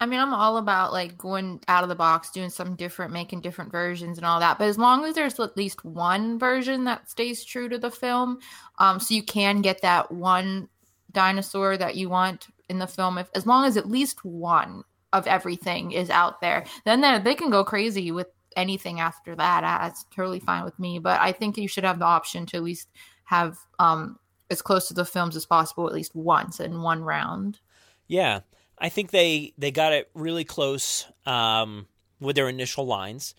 I 0.00 0.06
mean, 0.06 0.18
I'm 0.18 0.32
all 0.32 0.56
about 0.56 0.92
like 0.92 1.18
going 1.18 1.60
out 1.68 1.82
of 1.82 1.90
the 1.90 1.94
box, 1.94 2.30
doing 2.30 2.48
something 2.48 2.76
different, 2.76 3.12
making 3.12 3.42
different 3.42 3.70
versions 3.70 4.16
and 4.16 4.26
all 4.26 4.40
that. 4.40 4.58
But 4.58 4.68
as 4.68 4.78
long 4.78 5.04
as 5.04 5.14
there's 5.14 5.38
at 5.38 5.58
least 5.58 5.84
one 5.84 6.38
version 6.38 6.84
that 6.84 7.10
stays 7.10 7.44
true 7.44 7.68
to 7.68 7.78
the 7.78 7.90
film, 7.90 8.38
um, 8.78 8.98
so 8.98 9.14
you 9.14 9.22
can 9.22 9.60
get 9.60 9.82
that 9.82 10.10
one 10.10 10.68
dinosaur 11.12 11.76
that 11.76 11.96
you 11.96 12.08
want 12.08 12.48
in 12.70 12.78
the 12.78 12.86
film, 12.86 13.18
if 13.18 13.28
as 13.34 13.46
long 13.46 13.66
as 13.66 13.76
at 13.76 13.90
least 13.90 14.24
one 14.24 14.84
of 15.12 15.26
everything 15.26 15.92
is 15.92 16.08
out 16.08 16.40
there, 16.40 16.64
then 16.84 17.22
they 17.22 17.34
can 17.34 17.50
go 17.50 17.62
crazy 17.62 18.10
with 18.10 18.28
anything 18.56 19.00
after 19.00 19.36
that. 19.36 19.64
Uh, 19.64 19.84
That's 19.84 20.04
totally 20.04 20.40
fine 20.40 20.64
with 20.64 20.78
me. 20.78 20.98
But 20.98 21.20
I 21.20 21.32
think 21.32 21.58
you 21.58 21.68
should 21.68 21.84
have 21.84 21.98
the 21.98 22.06
option 22.06 22.46
to 22.46 22.56
at 22.56 22.62
least 22.62 22.88
have 23.24 23.58
um 23.78 24.18
as 24.50 24.62
close 24.62 24.88
to 24.88 24.94
the 24.94 25.04
films 25.04 25.36
as 25.36 25.46
possible 25.46 25.86
at 25.86 25.94
least 25.94 26.14
once 26.14 26.58
in 26.58 26.80
one 26.82 27.02
round. 27.02 27.60
Yeah, 28.08 28.40
I 28.80 28.88
think 28.88 29.10
they 29.10 29.52
they 29.58 29.70
got 29.70 29.92
it 29.92 30.10
really 30.14 30.44
close 30.44 31.06
um, 31.26 31.86
with 32.20 32.36
their 32.36 32.48
initial 32.48 32.86
lines, 32.86 33.34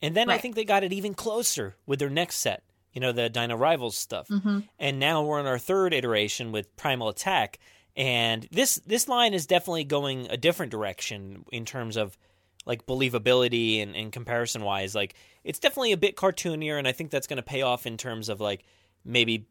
and 0.00 0.16
then 0.16 0.30
I 0.30 0.38
think 0.38 0.54
they 0.54 0.64
got 0.64 0.84
it 0.84 0.92
even 0.92 1.14
closer 1.14 1.76
with 1.86 1.98
their 1.98 2.10
next 2.10 2.36
set. 2.36 2.62
You 2.92 3.00
know, 3.00 3.12
the 3.12 3.28
Dino 3.28 3.56
Rivals 3.56 3.96
stuff, 3.96 4.26
Mhm. 4.28 4.66
and 4.78 4.98
now 4.98 5.22
we're 5.22 5.38
on 5.38 5.46
our 5.46 5.58
third 5.58 5.92
iteration 5.92 6.50
with 6.50 6.74
Primal 6.76 7.08
Attack, 7.10 7.58
and 7.94 8.48
this 8.50 8.76
this 8.86 9.06
line 9.06 9.34
is 9.34 9.46
definitely 9.46 9.84
going 9.84 10.28
a 10.30 10.36
different 10.38 10.72
direction 10.72 11.44
in 11.52 11.66
terms 11.66 11.96
of 11.98 12.16
like 12.64 12.86
believability 12.86 13.82
and, 13.82 13.94
and 13.94 14.12
comparison 14.12 14.62
wise. 14.62 14.94
Like 14.94 15.14
it's 15.44 15.58
definitely 15.58 15.92
a 15.92 15.96
bit 15.98 16.16
cartoonier, 16.16 16.78
and 16.78 16.88
I 16.88 16.92
think 16.92 17.10
that's 17.10 17.26
going 17.26 17.36
to 17.36 17.42
pay 17.42 17.60
off 17.62 17.86
in 17.86 17.98
terms 17.98 18.30
of 18.30 18.40
like 18.40 18.64
maybe 19.04 19.46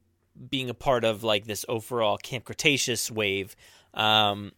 being 0.49 0.69
a 0.69 0.73
part 0.73 1.03
of 1.05 1.23
like 1.23 1.45
this 1.45 1.65
overall 1.69 2.17
Camp 2.17 2.45
Cretaceous 2.45 3.11
wave. 3.11 3.55
Um, 3.93 4.51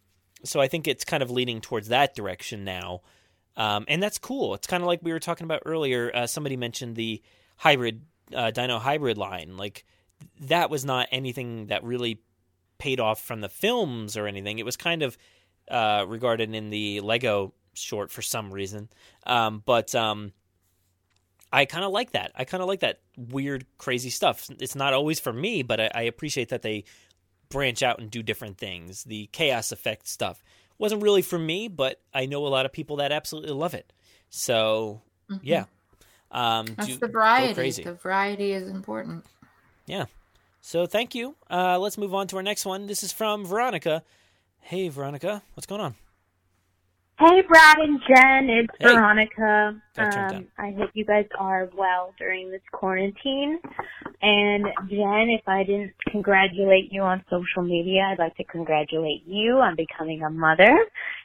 so 0.43 0.59
I 0.59 0.67
think 0.67 0.87
it's 0.87 1.03
kind 1.03 1.23
of 1.23 1.31
leaning 1.31 1.61
towards 1.61 1.89
that 1.89 2.15
direction 2.15 2.63
now, 2.63 3.01
um, 3.55 3.85
and 3.87 4.01
that's 4.01 4.17
cool. 4.17 4.53
It's 4.53 4.67
kind 4.67 4.83
of 4.83 4.87
like 4.87 4.99
we 5.01 5.11
were 5.11 5.19
talking 5.19 5.45
about 5.45 5.63
earlier. 5.65 6.11
Uh, 6.13 6.27
somebody 6.27 6.57
mentioned 6.57 6.95
the 6.95 7.21
hybrid 7.57 8.01
uh, 8.33 8.51
Dino 8.51 8.79
hybrid 8.79 9.17
line. 9.17 9.57
Like 9.57 9.85
that 10.41 10.69
was 10.69 10.85
not 10.85 11.07
anything 11.11 11.67
that 11.67 11.83
really 11.83 12.21
paid 12.77 12.99
off 12.99 13.21
from 13.21 13.41
the 13.41 13.49
films 13.49 14.17
or 14.17 14.27
anything. 14.27 14.59
It 14.59 14.65
was 14.65 14.77
kind 14.77 15.01
of 15.01 15.17
uh, 15.69 16.05
regarded 16.07 16.53
in 16.53 16.69
the 16.69 17.01
Lego 17.01 17.53
short 17.73 18.11
for 18.11 18.21
some 18.21 18.51
reason, 18.51 18.89
um, 19.25 19.61
but 19.65 19.93
um, 19.95 20.31
I 21.51 21.65
kind 21.65 21.85
of 21.85 21.91
like 21.91 22.11
that. 22.11 22.31
I 22.35 22.43
kind 22.43 22.61
of 22.61 22.67
like 22.67 22.81
that 22.81 22.99
weird, 23.17 23.65
crazy 23.77 24.09
stuff. 24.09 24.49
It's 24.59 24.75
not 24.75 24.93
always 24.93 25.19
for 25.19 25.33
me, 25.33 25.63
but 25.63 25.79
I, 25.79 25.91
I 25.93 26.01
appreciate 26.03 26.49
that 26.49 26.61
they 26.61 26.83
branch 27.49 27.81
out 27.83 27.99
and 27.99 28.09
do 28.11 28.21
different 28.23 28.57
things. 28.57 29.03
The 29.03 29.29
chaos 29.31 29.71
effect 29.71 30.07
stuff 30.07 30.43
wasn't 30.77 31.01
really 31.01 31.21
for 31.21 31.39
me, 31.39 31.67
but 31.67 31.99
I 32.13 32.25
know 32.25 32.45
a 32.45 32.49
lot 32.49 32.65
of 32.65 32.71
people 32.73 32.97
that 32.97 33.11
absolutely 33.11 33.51
love 33.51 33.73
it. 33.73 33.91
So 34.29 35.01
Mhm. 35.29 35.39
yeah, 35.43 35.65
um, 36.31 36.67
That's 36.67 36.87
do- 36.87 36.97
the 36.97 37.07
variety. 37.07 37.71
The 37.83 37.93
variety 37.93 38.51
is 38.51 38.69
important. 38.69 39.25
Yeah. 39.85 40.05
So 40.61 40.85
thank 40.85 41.15
you. 41.15 41.35
Uh, 41.49 41.79
let's 41.79 41.97
move 41.97 42.13
on 42.13 42.27
to 42.27 42.37
our 42.37 42.43
next 42.43 42.65
one. 42.65 42.87
This 42.87 43.01
is 43.03 43.11
from 43.13 43.45
Veronica. 43.45 44.03
Hey, 44.59 44.89
Veronica, 44.89 45.41
what's 45.53 45.65
going 45.65 45.79
on? 45.81 45.95
Hey, 47.19 47.41
Brad 47.47 47.77
and 47.79 47.99
Jen, 48.07 48.47
it's 48.49 48.73
Hey. 48.79 48.93
Veronica. 48.93 49.81
Um, 49.97 50.47
I 50.59 50.71
hope 50.77 50.91
you 50.93 51.03
guys 51.03 51.25
are 51.39 51.67
well 51.75 52.13
during 52.19 52.51
this 52.51 52.61
quarantine. 52.71 53.59
And 54.21 54.65
Jen, 54.87 55.29
if 55.29 55.47
I 55.47 55.63
didn't 55.63 55.93
congratulate 56.11 56.91
you 56.91 57.01
on 57.01 57.23
social 57.29 57.63
media, 57.67 58.03
I'd 58.11 58.19
like 58.19 58.35
to 58.37 58.43
congratulate 58.43 59.23
you 59.25 59.53
on 59.57 59.75
becoming 59.75 60.21
a 60.23 60.29
mother. 60.29 60.77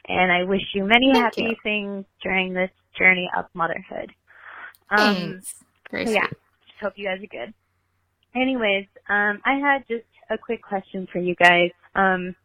And 0.07 0.31
I 0.31 0.43
wish 0.45 0.61
you 0.73 0.83
many 0.83 1.11
Thank 1.13 1.25
happy 1.25 1.41
you. 1.49 1.55
things 1.61 2.05
during 2.23 2.53
this 2.55 2.71
journey 2.97 3.29
of 3.37 3.45
motherhood. 3.53 4.11
Um, 4.89 5.43
Thanks. 5.43 5.63
Very 5.91 6.05
so 6.07 6.11
yeah, 6.11 6.27
sweet. 6.27 6.37
just 6.65 6.79
hope 6.81 6.93
you 6.95 7.05
guys 7.05 7.21
are 7.23 7.27
good. 7.27 7.53
Anyways, 8.35 8.87
um, 9.09 9.41
I 9.45 9.59
had 9.61 9.87
just 9.87 10.05
a 10.31 10.39
quick 10.39 10.63
question 10.63 11.07
for 11.13 11.19
you 11.19 11.35
guys. 11.35 11.69
Um, 11.93 12.35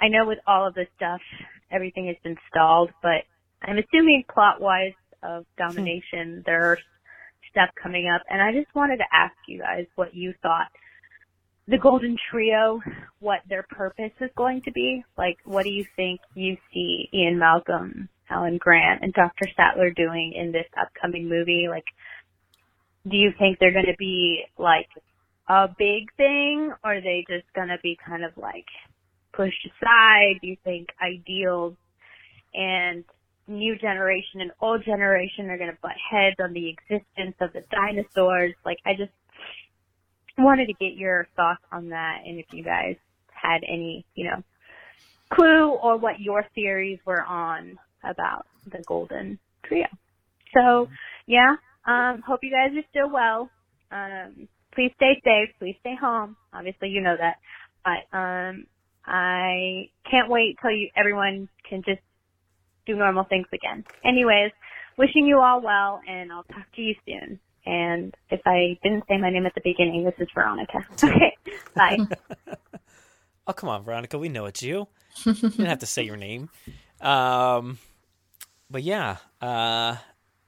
I 0.00 0.08
know 0.08 0.26
with 0.26 0.38
all 0.46 0.66
of 0.66 0.72
this 0.74 0.88
stuff, 0.96 1.20
everything 1.70 2.06
has 2.06 2.16
been 2.22 2.36
stalled, 2.50 2.90
but 3.02 3.24
I'm 3.62 3.78
assuming 3.78 4.24
plot-wise 4.32 4.94
of 5.22 5.44
hmm. 5.58 5.68
Dominion, 5.68 6.42
there's 6.46 6.78
stuff 7.50 7.70
coming 7.80 8.10
up, 8.14 8.22
and 8.28 8.42
I 8.42 8.52
just 8.52 8.74
wanted 8.74 8.98
to 8.98 9.04
ask 9.12 9.34
you 9.46 9.60
guys 9.60 9.86
what 9.94 10.14
you 10.14 10.34
thought 10.42 10.68
the 11.68 11.78
Golden 11.78 12.16
Trio, 12.30 12.80
what 13.20 13.40
their 13.48 13.64
purpose 13.68 14.12
is 14.20 14.30
going 14.36 14.62
to 14.62 14.72
be. 14.72 15.04
Like, 15.18 15.36
what 15.44 15.64
do 15.64 15.70
you 15.70 15.84
think 15.96 16.20
you 16.34 16.56
see 16.72 17.10
Ian 17.12 17.38
Malcolm, 17.38 18.08
Alan 18.30 18.56
Grant, 18.56 19.02
and 19.02 19.12
Dr. 19.12 19.46
Sattler 19.54 19.90
doing 19.90 20.32
in 20.34 20.50
this 20.50 20.66
upcoming 20.80 21.28
movie? 21.28 21.66
Like, 21.68 21.84
do 23.06 23.16
you 23.18 23.32
think 23.38 23.58
they're 23.58 23.72
going 23.72 23.84
to 23.84 23.96
be 23.98 24.44
like 24.58 24.88
a 25.46 25.68
big 25.68 26.10
thing, 26.16 26.72
or 26.82 26.96
are 26.96 27.00
they 27.02 27.24
just 27.28 27.52
going 27.54 27.68
to 27.68 27.78
be 27.82 27.98
kind 28.06 28.24
of 28.24 28.32
like 28.38 28.66
pushed 29.38 29.66
aside? 29.66 30.40
Do 30.42 30.48
you 30.48 30.56
think 30.64 30.88
ideals 31.00 31.76
and 32.52 33.04
new 33.46 33.78
generation 33.78 34.40
and 34.40 34.50
old 34.60 34.84
generation 34.84 35.48
are 35.48 35.56
going 35.56 35.70
to 35.70 35.78
butt 35.80 35.92
heads 36.10 36.36
on 36.42 36.52
the 36.52 36.68
existence 36.68 37.36
of 37.40 37.52
the 37.52 37.62
dinosaurs? 37.70 38.54
Like, 38.64 38.78
I 38.84 38.94
just 38.98 39.12
wanted 40.36 40.66
to 40.66 40.74
get 40.74 40.96
your 40.96 41.28
thoughts 41.36 41.62
on 41.70 41.90
that, 41.90 42.22
and 42.26 42.38
if 42.38 42.46
you 42.52 42.64
guys 42.64 42.96
had 43.30 43.60
any, 43.68 44.04
you 44.14 44.24
know, 44.24 44.42
clue 45.32 45.70
or 45.70 45.96
what 45.96 46.18
your 46.18 46.44
theories 46.54 46.98
were 47.06 47.24
on 47.24 47.78
about 48.02 48.46
the 48.70 48.82
Golden 48.86 49.38
Trio. 49.64 49.86
So, 50.54 50.88
yeah, 51.26 51.54
um, 51.86 52.22
hope 52.26 52.40
you 52.42 52.50
guys 52.50 52.76
are 52.76 52.86
still 52.90 53.12
well. 53.12 53.50
Um, 53.92 54.48
please 54.74 54.92
stay 54.96 55.20
safe. 55.24 55.54
Please 55.58 55.76
stay 55.80 55.94
home. 56.00 56.36
Obviously, 56.52 56.88
you 56.88 57.00
know 57.00 57.16
that. 57.18 57.36
But 57.84 58.16
um, 58.16 58.66
I 59.08 59.88
can't 60.10 60.28
wait 60.28 60.56
till 60.60 60.70
you 60.70 60.88
everyone 60.96 61.48
can 61.68 61.82
just 61.82 62.00
do 62.86 62.94
normal 62.96 63.24
things 63.24 63.46
again. 63.52 63.84
Anyways, 64.04 64.52
wishing 64.96 65.26
you 65.26 65.40
all 65.40 65.60
well, 65.60 66.00
and 66.08 66.32
I'll 66.32 66.44
talk 66.44 66.66
to 66.76 66.82
you 66.82 66.94
soon. 67.06 67.40
And 67.66 68.14
if 68.30 68.40
I 68.46 68.78
didn't 68.82 69.04
say 69.08 69.18
my 69.18 69.30
name 69.30 69.44
at 69.46 69.54
the 69.54 69.60
beginning, 69.62 70.04
this 70.04 70.14
is 70.18 70.28
Veronica. 70.34 70.86
Okay, 71.04 71.36
bye. 71.74 71.98
Oh, 73.46 73.54
come 73.54 73.70
on, 73.70 73.82
Veronica. 73.82 74.18
We 74.18 74.28
know 74.28 74.44
it's 74.44 74.62
you. 74.62 74.88
You 75.24 75.32
didn't 75.32 75.64
have 75.66 75.78
to 75.78 75.86
say 75.86 76.02
your 76.02 76.16
name. 76.18 76.50
Um, 77.00 77.78
but 78.70 78.82
yeah, 78.82 79.16
uh, 79.40 79.96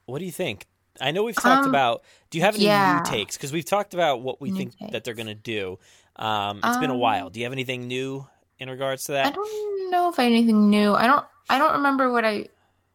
what 0.04 0.18
do 0.18 0.26
you 0.26 0.30
think? 0.30 0.66
I 1.00 1.10
know 1.10 1.22
we've 1.22 1.34
talked 1.34 1.64
Um, 1.64 1.70
about. 1.70 2.02
Do 2.28 2.36
you 2.36 2.44
have 2.44 2.56
any 2.56 2.64
yeah. 2.66 3.00
new 3.02 3.10
takes? 3.10 3.38
Because 3.38 3.52
we've 3.54 3.64
talked 3.64 3.94
about 3.94 4.20
what 4.20 4.42
we 4.42 4.50
New 4.50 4.58
think 4.58 4.92
that 4.92 5.04
they're 5.04 5.14
going 5.14 5.28
to 5.28 5.34
do. 5.34 5.78
Um, 6.16 6.60
it's 6.62 6.76
been 6.76 6.90
a 6.90 6.94
Um, 6.94 7.00
while. 7.00 7.30
Do 7.30 7.40
you 7.40 7.46
have 7.46 7.54
anything 7.54 7.88
new 7.88 8.26
in 8.60 8.70
regards 8.70 9.04
to 9.04 9.12
that? 9.12 9.26
I 9.26 9.30
don't 9.30 9.90
know 9.90 10.08
if 10.08 10.18
I 10.18 10.26
anything 10.26 10.70
new. 10.70 10.94
I 10.94 11.06
don't. 11.06 11.24
I 11.48 11.58
don't 11.58 11.72
remember 11.72 12.12
what 12.12 12.24
I 12.24 12.46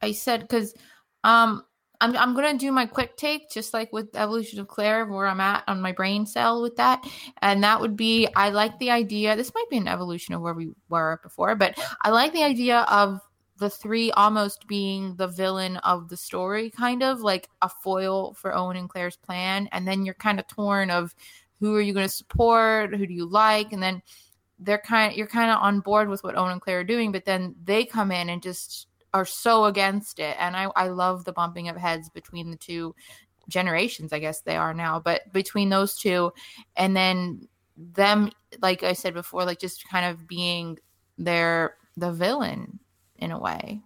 I 0.02 0.14
said 0.14 0.42
because 0.42 0.74
um 1.26 1.66
I'm 2.00 2.16
I'm 2.16 2.36
gonna 2.36 2.58
do 2.58 2.72
my 2.72 2.86
quick 2.86 3.18
take 3.18 3.50
just 3.50 3.74
like 3.74 3.92
with 3.92 4.16
evolution 4.16 4.60
of 4.60 4.68
Claire 4.68 5.06
where 5.06 5.28
I'm 5.28 5.40
at 5.42 5.64
on 5.68 5.82
my 5.82 5.92
brain 5.92 6.26
cell 6.26 6.62
with 6.62 6.76
that, 6.78 7.06
and 7.42 7.64
that 7.64 7.82
would 7.82 7.98
be 7.98 8.28
I 8.36 8.50
like 8.50 8.78
the 8.80 8.92
idea. 8.92 9.36
This 9.36 9.54
might 9.54 9.70
be 9.70 9.78
an 9.78 9.88
evolution 9.88 10.34
of 10.34 10.42
where 10.42 10.54
we 10.54 10.70
were 10.90 11.20
before, 11.24 11.56
but 11.56 11.78
I 12.04 12.10
like 12.12 12.32
the 12.32 12.44
idea 12.44 12.82
of 12.82 13.20
the 13.58 13.70
three 13.70 14.12
almost 14.12 14.68
being 14.68 15.16
the 15.16 15.28
villain 15.28 15.78
of 15.78 16.10
the 16.10 16.18
story, 16.18 16.70
kind 16.70 17.02
of 17.02 17.22
like 17.22 17.50
a 17.62 17.70
foil 17.70 18.34
for 18.34 18.54
Owen 18.54 18.78
and 18.78 18.90
Claire's 18.90 19.16
plan, 19.16 19.70
and 19.72 19.88
then 19.88 20.06
you're 20.06 20.14
kind 20.16 20.40
of 20.40 20.48
torn 20.48 20.92
of 20.92 21.16
who 21.60 21.74
are 21.76 21.82
you 21.82 21.94
going 21.94 22.08
to 22.08 22.14
support, 22.14 22.94
who 22.94 23.08
do 23.08 23.14
you 23.14 23.26
like, 23.26 23.72
and 23.72 23.82
then 23.82 24.02
they're 24.60 24.78
kind 24.80 25.12
of 25.12 25.18
you're 25.18 25.28
kind 25.28 25.52
of 25.52 25.58
on 25.62 25.80
board 25.80 26.10
with 26.10 26.24
what 26.24 26.38
Owen 26.38 26.52
and 26.52 26.62
Claire 26.62 26.80
are 26.80 26.84
doing, 26.84 27.12
but 27.12 27.26
then 27.26 27.56
they 27.64 27.86
come 27.86 28.12
in 28.12 28.30
and 28.30 28.42
just 28.42 28.88
are 29.14 29.26
so 29.26 29.66
against 29.66 30.20
it. 30.20 30.36
And 30.40 30.56
I 30.56 30.70
I 30.76 30.88
love 30.88 31.26
the 31.26 31.34
bumping 31.34 31.70
of 31.70 31.78
heads 31.78 32.10
between 32.10 32.52
the 32.52 32.58
two 32.58 32.96
generations, 33.50 34.14
I 34.14 34.20
guess 34.20 34.42
they 34.42 34.56
are 34.56 34.74
now, 34.74 35.00
but 35.00 35.32
between 35.32 35.70
those 35.70 35.98
two, 35.98 36.32
and 36.76 36.96
then 36.96 37.48
them, 37.78 38.32
like 38.62 38.84
I 38.84 38.94
said 38.94 39.14
before, 39.14 39.46
like 39.46 39.60
just 39.60 39.88
kind 39.90 40.06
of 40.06 40.28
being 40.28 40.80
their 41.18 41.76
the 41.98 42.12
villain 42.12 42.80
in 43.18 43.32
a 43.32 43.40
way. 43.40 43.82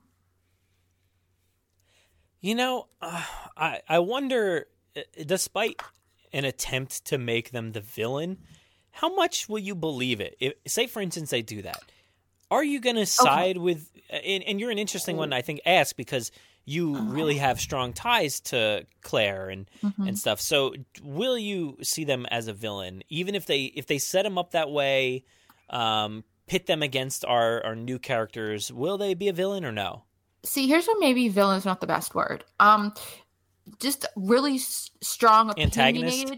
You 2.42 2.56
know, 2.56 2.88
uh, 3.02 3.24
I 3.58 3.82
I 3.88 4.00
wonder, 4.00 4.68
uh, 4.96 5.02
despite 5.26 5.82
an 6.32 6.46
attempt 6.46 7.06
to 7.06 7.18
make 7.18 7.52
them 7.52 7.72
the 7.72 7.82
villain, 7.82 8.38
how 9.00 9.14
much 9.16 9.48
will 9.48 9.60
you 9.60 9.76
believe 9.76 10.20
it? 10.22 10.36
If, 10.40 10.54
say, 10.68 10.88
for 10.88 11.02
instance, 11.02 11.30
they 11.30 11.42
do 11.42 11.62
that. 11.62 11.82
Are 12.52 12.64
you 12.64 12.80
going 12.80 12.96
to 12.96 13.06
side 13.06 13.58
with? 13.58 13.90
And, 14.10 14.44
and 14.44 14.60
you're 14.60 14.72
an 14.72 14.80
interesting 14.80 15.18
one, 15.18 15.32
I 15.34 15.42
think, 15.42 15.62
ask 15.66 15.96
because 15.96 16.32
you 16.66 17.00
really 17.02 17.38
have 17.38 17.60
strong 17.60 17.94
ties 17.94 18.40
to 18.42 18.86
Claire 19.02 19.50
and 19.50 19.70
Mhm. 19.84 20.08
and 20.08 20.20
stuff. 20.20 20.42
So, 20.42 20.74
will 21.04 21.38
you 21.38 21.78
see 21.82 22.04
them 22.04 22.26
as 22.32 22.48
a 22.48 22.54
villain, 22.54 23.04
even 23.10 23.36
if 23.36 23.46
they 23.46 23.66
if 23.66 23.86
they 23.88 23.98
set 24.00 24.24
them 24.24 24.38
up 24.38 24.52
that 24.52 24.70
way, 24.70 25.24
um, 25.70 26.24
pit 26.48 26.66
them 26.66 26.82
against 26.84 27.24
our 27.26 27.64
our 27.64 27.76
new 27.76 28.00
characters? 28.00 28.72
Will 28.74 28.98
they 28.98 29.14
be 29.14 29.28
a 29.30 29.34
villain 29.34 29.64
or 29.64 29.72
no? 29.72 30.04
See, 30.44 30.68
here's 30.68 30.88
where 30.88 31.00
maybe 31.00 31.28
villain 31.30 31.58
is 31.58 31.66
not 31.66 31.82
the 31.82 31.88
best 31.88 32.16
word. 32.16 32.44
Um, 32.60 32.94
just 33.80 34.06
really 34.16 34.56
s- 34.56 34.90
strong 35.02 35.54
Antagonist? 35.60 36.34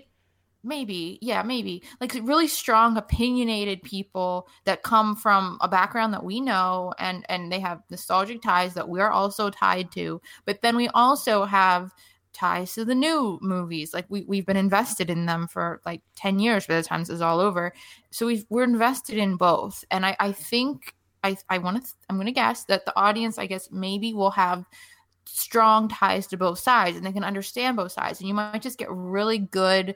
Maybe, 0.63 1.17
yeah, 1.21 1.41
maybe 1.41 1.81
like 1.99 2.13
really 2.21 2.47
strong 2.47 2.95
opinionated 2.95 3.81
people 3.81 4.47
that 4.65 4.83
come 4.83 5.15
from 5.15 5.57
a 5.59 5.67
background 5.67 6.13
that 6.13 6.23
we 6.23 6.39
know, 6.39 6.93
and 6.99 7.25
and 7.29 7.51
they 7.51 7.59
have 7.59 7.81
nostalgic 7.89 8.41
ties 8.41 8.75
that 8.75 8.87
we're 8.87 9.09
also 9.09 9.49
tied 9.49 9.91
to. 9.93 10.21
But 10.45 10.61
then 10.61 10.75
we 10.75 10.87
also 10.89 11.45
have 11.45 11.91
ties 12.33 12.73
to 12.73 12.85
the 12.85 12.95
new 12.95 13.39
movies. 13.41 13.93
Like 13.93 14.05
we 14.09 14.23
we've 14.27 14.45
been 14.45 14.57
invested 14.57 15.09
in 15.09 15.25
them 15.25 15.47
for 15.47 15.81
like 15.85 16.01
ten 16.15 16.39
years 16.39 16.67
by 16.67 16.75
the 16.75 16.83
time 16.83 17.01
this 17.01 17.09
is 17.09 17.21
all 17.21 17.39
over. 17.39 17.73
So 18.11 18.27
we've 18.27 18.45
we're 18.49 18.63
invested 18.63 19.17
in 19.17 19.37
both, 19.37 19.83
and 19.89 20.05
I 20.05 20.15
I 20.19 20.31
think 20.31 20.93
I 21.23 21.37
I 21.49 21.57
want 21.57 21.83
to 21.83 21.93
I'm 22.09 22.17
going 22.17 22.27
to 22.27 22.31
guess 22.31 22.65
that 22.65 22.85
the 22.85 22.95
audience 22.95 23.37
I 23.37 23.47
guess 23.47 23.71
maybe 23.71 24.13
will 24.13 24.31
have 24.31 24.65
strong 25.25 25.87
ties 25.87 26.27
to 26.27 26.37
both 26.37 26.59
sides 26.59 26.97
and 26.97 27.05
they 27.05 27.11
can 27.11 27.23
understand 27.23 27.77
both 27.77 27.91
sides 27.91 28.19
and 28.19 28.27
you 28.27 28.33
might 28.33 28.61
just 28.61 28.77
get 28.77 28.91
really 28.91 29.37
good 29.37 29.95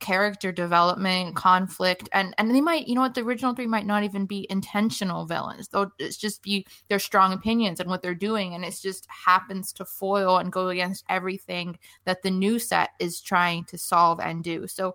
character 0.00 0.50
development 0.50 1.36
conflict 1.36 2.08
and 2.12 2.34
and 2.38 2.54
they 2.54 2.60
might 2.60 2.88
you 2.88 2.94
know 2.94 3.02
what 3.02 3.14
the 3.14 3.20
original 3.20 3.54
three 3.54 3.66
might 3.66 3.86
not 3.86 4.02
even 4.02 4.26
be 4.26 4.46
intentional 4.50 5.26
villains 5.26 5.68
they'll 5.68 5.92
it's 5.98 6.16
just 6.16 6.42
be 6.42 6.66
their 6.88 6.98
strong 6.98 7.32
opinions 7.32 7.78
and 7.78 7.88
what 7.88 8.02
they're 8.02 8.14
doing 8.14 8.54
and 8.54 8.64
it 8.64 8.78
just 8.80 9.06
happens 9.08 9.72
to 9.72 9.84
foil 9.84 10.38
and 10.38 10.52
go 10.52 10.68
against 10.68 11.04
everything 11.08 11.78
that 12.04 12.22
the 12.22 12.30
new 12.30 12.58
set 12.58 12.90
is 12.98 13.20
trying 13.20 13.62
to 13.64 13.76
solve 13.76 14.18
and 14.20 14.42
do 14.42 14.66
so 14.66 14.94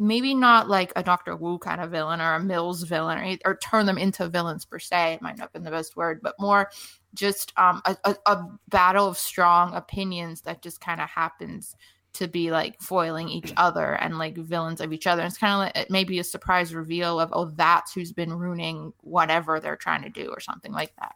maybe 0.00 0.34
not 0.34 0.66
like 0.66 0.92
a 0.96 1.02
Doctor 1.02 1.36
Wu 1.36 1.58
kind 1.58 1.78
of 1.78 1.90
villain 1.90 2.22
or 2.22 2.34
a 2.34 2.40
Mills 2.40 2.84
villain 2.84 3.18
or, 3.44 3.50
or 3.50 3.56
turn 3.56 3.84
them 3.84 3.98
into 3.98 4.26
villains 4.30 4.64
per 4.64 4.78
se. 4.78 5.12
It 5.12 5.22
might 5.22 5.36
not 5.36 5.44
have 5.44 5.52
been 5.52 5.62
the 5.62 5.70
best 5.70 5.94
word, 5.94 6.20
but 6.22 6.34
more 6.40 6.70
just 7.12 7.52
um, 7.58 7.82
a, 7.84 7.94
a, 8.04 8.16
a 8.24 8.44
battle 8.70 9.06
of 9.06 9.18
strong 9.18 9.74
opinions 9.74 10.40
that 10.42 10.62
just 10.62 10.80
kind 10.80 11.02
of 11.02 11.08
happens 11.10 11.76
to 12.14 12.28
be 12.28 12.50
like 12.50 12.80
foiling 12.80 13.28
each 13.28 13.52
other 13.56 13.92
and 13.92 14.18
like 14.18 14.36
villains 14.36 14.80
of 14.80 14.92
each 14.92 15.06
other. 15.06 15.22
It's 15.22 15.38
kind 15.38 15.54
of 15.54 15.58
like 15.58 15.84
it 15.84 15.90
may 15.90 16.04
be 16.04 16.18
a 16.18 16.24
surprise 16.24 16.74
reveal 16.74 17.20
of 17.20 17.30
oh 17.32 17.46
that's 17.46 17.92
who's 17.94 18.12
been 18.12 18.32
ruining 18.32 18.92
whatever 19.02 19.60
they're 19.60 19.76
trying 19.76 20.02
to 20.02 20.08
do 20.08 20.28
or 20.30 20.40
something 20.40 20.72
like 20.72 20.94
that. 20.96 21.14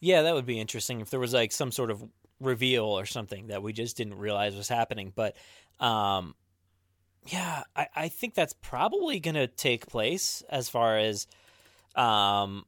Yeah, 0.00 0.22
that 0.22 0.34
would 0.34 0.46
be 0.46 0.60
interesting 0.60 1.00
if 1.00 1.10
there 1.10 1.20
was 1.20 1.34
like 1.34 1.50
some 1.52 1.72
sort 1.72 1.90
of 1.90 2.04
reveal 2.40 2.84
or 2.84 3.04
something 3.04 3.48
that 3.48 3.62
we 3.62 3.72
just 3.72 3.96
didn't 3.96 4.18
realize 4.18 4.54
was 4.54 4.68
happening. 4.68 5.12
But 5.14 5.36
um, 5.80 6.34
yeah, 7.26 7.64
I, 7.74 7.88
I 7.94 8.08
think 8.08 8.34
that's 8.34 8.54
probably 8.54 9.20
going 9.20 9.34
to 9.34 9.46
take 9.48 9.86
place 9.86 10.42
as 10.48 10.68
far 10.68 10.98
as 10.98 11.26
um, 11.96 12.64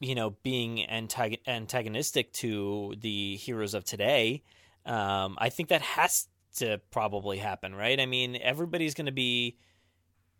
you 0.00 0.14
know 0.14 0.30
being 0.42 0.86
antag- 0.90 1.46
antagonistic 1.46 2.32
to 2.34 2.94
the 2.98 3.36
heroes 3.36 3.74
of 3.74 3.84
today. 3.84 4.42
Um, 4.86 5.36
I 5.38 5.50
think 5.50 5.68
that 5.68 5.82
has 5.82 6.26
to 6.56 6.80
probably 6.90 7.38
happen, 7.38 7.74
right? 7.74 7.98
I 7.98 8.06
mean, 8.06 8.36
everybody's 8.40 8.94
going 8.94 9.06
to 9.06 9.12
be 9.12 9.56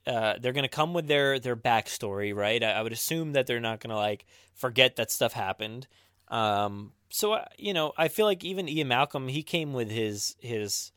uh, 0.07 0.35
they're 0.41 0.53
going 0.53 0.65
to 0.65 0.69
come 0.69 0.95
with 0.95 1.07
their 1.07 1.39
their 1.39 1.57
backstory, 1.57 2.35
right? 2.35 2.63
I, 2.63 2.73
I, 2.73 2.83
would 2.83 2.93
assume 2.93 3.33
that 3.33 3.47
they're 3.47 3.61
not 3.61 3.81
going 3.81 3.91
to 3.91 3.97
like 3.97 4.25
forget 4.55 4.97
that 4.97 5.11
stuff 5.11 5.33
happened. 5.33 5.87
Um, 6.29 6.93
so 7.11 7.35
uh, 7.35 7.45
you 7.59 7.75
know, 7.75 7.93
I 7.99 8.09
feel 8.09 8.27
like 8.27 8.43
even 8.45 8.69
Ian 8.69 8.89
Malcolm, 8.89 9.29
he 9.29 9.43
came 9.43 9.73
with 9.73 9.91
his 9.91 10.37
his 10.41 10.93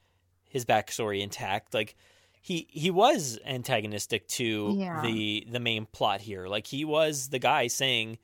his 0.49 0.65
backstory 0.65 1.21
intact. 1.21 1.73
Like 1.73 1.95
he 2.41 2.67
he 2.69 2.91
was 2.91 3.39
antagonistic 3.45 4.27
to 4.29 4.75
Yeah. 4.77 5.01
the 5.01 5.47
the 5.51 5.59
main 5.59 5.85
plot 5.85 6.21
here. 6.21 6.47
Like 6.47 6.67
he 6.67 6.85
was 6.85 7.29
the 7.29 7.39
guy 7.39 7.67
saying, 7.67 8.19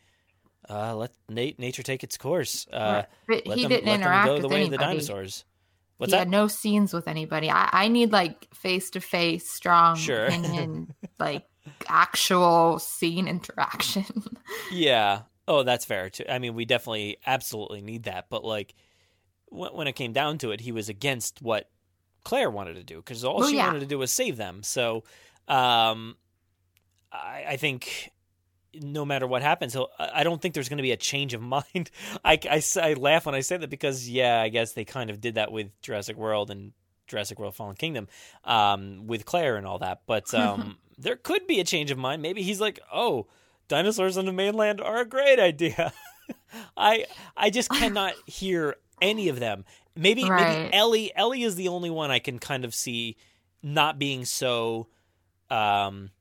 uh, 0.70 0.96
"Let 0.96 1.12
na- 1.28 1.52
nature 1.58 1.84
take 1.84 2.04
its 2.04 2.18
course." 2.18 2.68
Uh, 2.72 3.04
But 3.28 3.48
let 3.48 3.58
he 3.58 3.64
them, 3.64 3.70
didn't 3.70 3.86
let 3.86 3.92
them 3.94 4.02
interact 4.02 4.26
go 4.28 4.34
with 4.34 4.42
the 4.44 4.50
way 4.50 4.64
of 4.64 4.72
the 4.72 4.78
dinosaurs. 4.78 5.46
What's 6.00 6.12
he 6.12 6.16
that? 6.16 6.20
had 6.22 6.30
no 6.30 6.48
scenes 6.48 6.94
with 6.94 7.08
anybody. 7.08 7.50
I, 7.52 7.70
I 7.72 7.88
need 7.90 8.12
like 8.12 8.48
face 8.54 8.90
to 8.92 9.00
face, 9.02 9.50
strong 9.50 9.96
Sure. 9.96 10.26
opinion, 10.28 10.94
like 11.20 11.46
actual 11.88 12.80
scene 12.80 13.28
interaction. 13.28 14.06
Yeah. 14.72 15.22
Oh, 15.48 15.64
that's 15.64 15.86
fair 15.86 16.10
too. 16.10 16.26
I 16.30 16.40
mean, 16.40 16.54
we 16.56 16.66
definitely, 16.66 17.18
absolutely 17.26 17.82
need 17.82 18.04
that. 18.04 18.26
But 18.30 18.44
like, 18.44 18.74
when, 19.48 19.72
when 19.74 19.88
it 19.88 19.94
came 19.94 20.14
down 20.14 20.38
to 20.40 20.52
it, 20.52 20.62
he 20.62 20.72
was 20.72 20.90
against 20.90 21.42
what 21.42 21.70
Claire 22.24 22.50
wanted 22.50 22.76
to 22.76 22.84
do 22.84 22.98
because 22.98 23.24
all 23.24 23.38
Well, 23.40 23.50
she 23.50 23.58
yeah. 23.58 23.68
wanted 23.68 23.80
to 23.82 23.86
do 23.86 23.98
was 24.00 24.12
save 24.12 24.38
them. 24.38 24.64
So, 24.64 25.04
um, 25.48 26.16
I, 27.12 27.46
I 27.50 27.58
think 27.58 28.12
no 28.74 29.06
matter 29.06 29.28
what 29.28 29.42
happens, 29.42 29.74
he'll, 29.74 29.90
I 29.98 30.22
I 30.22 30.24
don't 30.24 30.42
think 30.42 30.54
there's 30.54 30.70
going 30.70 30.78
to 30.78 30.84
be 30.84 30.92
a 30.92 30.98
change 30.98 31.34
of 31.34 31.42
mind. 31.58 31.92
I 32.24 32.40
I 32.82 32.94
laugh 32.94 33.26
when 33.26 33.36
I 33.36 33.42
say 33.42 33.58
that 33.58 33.70
because 33.70 34.10
yeah, 34.10 34.42
I 34.42 34.50
guess 34.50 34.74
they 34.74 34.86
kind 34.86 35.10
of 35.10 35.22
did 35.22 35.36
that 35.36 35.52
with 35.52 35.70
Jurassic 35.82 36.18
World 36.18 36.52
and 36.52 36.74
Jurassic 37.08 37.40
World: 37.40 37.56
Fallen 37.56 37.76
Kingdom, 37.76 38.08
um, 38.46 39.08
with 39.08 39.26
Claire 39.26 39.56
and 39.56 39.66
all 39.66 39.80
that. 39.80 40.02
But 40.06 40.34
um, 40.34 40.78
there 40.98 41.16
could 41.16 41.48
be 41.48 41.60
a 41.60 41.64
change 41.64 41.92
of 41.92 41.98
mind. 41.98 42.22
Maybe 42.22 42.42
he's 42.42 42.62
like, 42.62 42.80
oh, 42.94 43.28
dinosaurs 43.68 44.18
on 44.18 44.26
the 44.26 44.34
mainland 44.34 44.82
are 44.82 45.00
a 45.02 45.06
great 45.06 45.40
idea. 45.40 45.94
I 46.78 47.06
I 47.36 47.50
just 47.50 47.70
cannot 47.70 48.14
hear 48.26 48.76
any 49.02 49.30
of 49.30 49.40
them. 49.40 49.66
Maybe 49.96 50.30
maybe 50.30 50.74
Ellie 50.74 51.12
Ellie 51.16 51.44
is 51.44 51.56
the 51.56 51.68
only 51.70 51.90
one 51.90 52.12
I 52.12 52.20
can 52.20 52.40
kind 52.40 52.66
of 52.66 52.74
see 52.74 53.18
not 53.62 54.00
being 54.00 54.26
so 54.26 54.88
um 55.50 56.12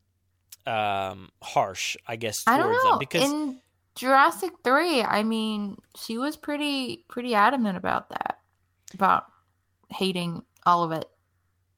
um 0.68 1.30
harsh, 1.42 1.96
I 2.06 2.16
guess, 2.16 2.44
I 2.46 2.56
towards 2.56 2.82
don't 2.82 2.84
know. 2.84 2.90
them 2.90 2.98
because 2.98 3.22
In 3.24 3.60
Jurassic 3.94 4.52
Three, 4.62 5.02
I 5.02 5.22
mean, 5.22 5.76
she 5.96 6.18
was 6.18 6.36
pretty 6.36 7.04
pretty 7.08 7.34
adamant 7.34 7.76
about 7.76 8.10
that, 8.10 8.38
about 8.94 9.24
hating 9.90 10.42
all 10.66 10.84
of 10.84 10.92
it. 10.92 11.08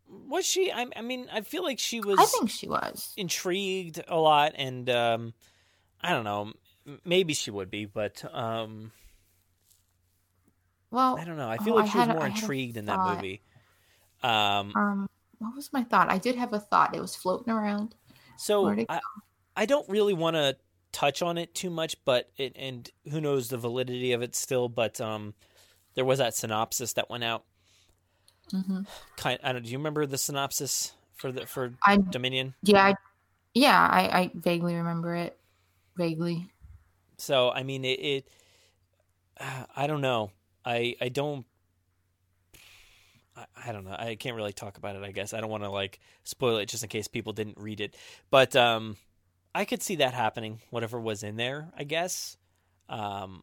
was 0.09 0.45
she 0.45 0.73
I, 0.73 0.87
I 0.97 1.03
mean 1.03 1.29
I 1.33 1.43
feel 1.43 1.62
like 1.62 1.79
she 1.79 2.01
was 2.01 2.19
I 2.19 2.25
think 2.27 2.51
she 2.51 2.69
was. 2.69 3.12
intrigued 3.17 4.03
a 4.09 4.19
lot 4.19 4.53
and 4.57 4.91
um 4.91 5.35
I 6.01 6.11
don't 6.11 6.25
know 6.25 6.53
maybe 7.05 7.33
she 7.35 7.51
would 7.51 7.71
be 7.71 7.85
but 7.85 8.25
um 8.35 8.91
Well, 10.91 11.17
I 11.17 11.25
don't 11.25 11.37
know 11.37 11.49
I 11.49 11.59
feel 11.59 11.75
oh, 11.75 11.77
like 11.77 11.91
she 11.91 11.99
was 11.99 12.09
more 12.09 12.25
a 12.25 12.27
intrigued 12.27 12.77
in 12.77 12.87
that 12.87 12.99
movie 13.05 13.41
um 14.23 14.73
Um, 14.75 15.09
what 15.39 15.55
was 15.55 15.73
my 15.73 15.85
thought? 15.85 16.11
I 16.11 16.19
did 16.19 16.35
have 16.37 16.53
a 16.53 16.59
thought. 16.61 16.95
It 16.95 17.01
was 17.01 17.15
floating 17.15 17.53
around. 17.53 17.95
So 18.41 18.75
I, 18.89 19.01
I 19.55 19.67
don't 19.67 19.87
really 19.91 20.15
want 20.15 20.37
to 20.37 20.57
touch 20.93 21.21
on 21.21 21.37
it 21.37 21.55
too 21.55 21.69
much, 21.69 21.95
but 22.07 22.31
it, 22.39 22.57
and 22.57 22.89
who 23.11 23.21
knows 23.21 23.49
the 23.49 23.59
validity 23.59 24.12
of 24.12 24.23
it 24.23 24.35
still. 24.35 24.67
But 24.71 24.99
um, 24.99 25.35
there 25.95 26.07
was 26.07 26.21
that 26.21 26.35
synopsis 26.35 26.95
that 26.95 27.11
went 27.11 27.23
out. 27.23 27.45
Mm-hmm. 28.51 28.81
Kind, 29.19 29.41
I 29.45 29.53
don't. 29.53 29.62
Do 29.62 29.71
you 29.71 29.77
remember 29.77 30.07
the 30.07 30.17
synopsis 30.17 30.93
for 31.17 31.31
the 31.31 31.47
for 31.47 31.75
I- 31.85 31.99
Dominion? 31.99 32.55
Yeah, 32.62 32.83
I, 32.83 32.95
yeah, 33.53 33.79
I, 33.79 34.21
I 34.21 34.31
vaguely 34.35 34.75
remember 34.75 35.15
it. 35.15 35.39
Vaguely. 35.99 36.51
So 37.19 37.51
I 37.51 37.62
mean, 37.62 37.85
it. 37.85 38.01
it 38.01 38.29
uh, 39.39 39.65
I 39.77 39.87
don't 39.87 40.01
know. 40.01 40.31
I 40.65 40.97
I 40.99 41.11
don't. 41.11 41.45
I, 43.67 43.73
don't 43.73 43.85
know. 43.85 43.97
I 43.99 44.15
can't 44.15 44.37
really 44.37 44.53
talk 44.53 44.79
about 44.79 44.97
it. 44.97 45.03
I 45.03 45.12
guess 45.12 45.33
I 45.35 45.41
don't 45.41 45.51
want 45.51 45.62
to 45.62 45.71
like 45.71 46.01
spoil 46.25 46.59
it 46.59 46.67
just 46.67 46.83
in 46.83 46.89
case 46.89 47.09
people 47.09 47.33
didn't 47.33 47.59
read 47.59 47.81
it. 47.81 47.97
But 48.31 48.57
um, 48.57 48.97
I 49.55 49.65
could 49.65 49.83
see 49.83 49.97
that 49.97 50.15
happening. 50.15 50.61
Whatever 50.71 51.01
was 51.01 51.23
in 51.23 51.37
there, 51.37 51.71
I 51.77 51.85
guess. 51.85 52.37
Um, 52.89 53.43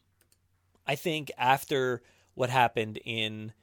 I 0.85 0.95
think 0.95 1.31
after 1.37 2.01
what 2.33 2.49
happened 2.49 2.99
in 3.03 3.53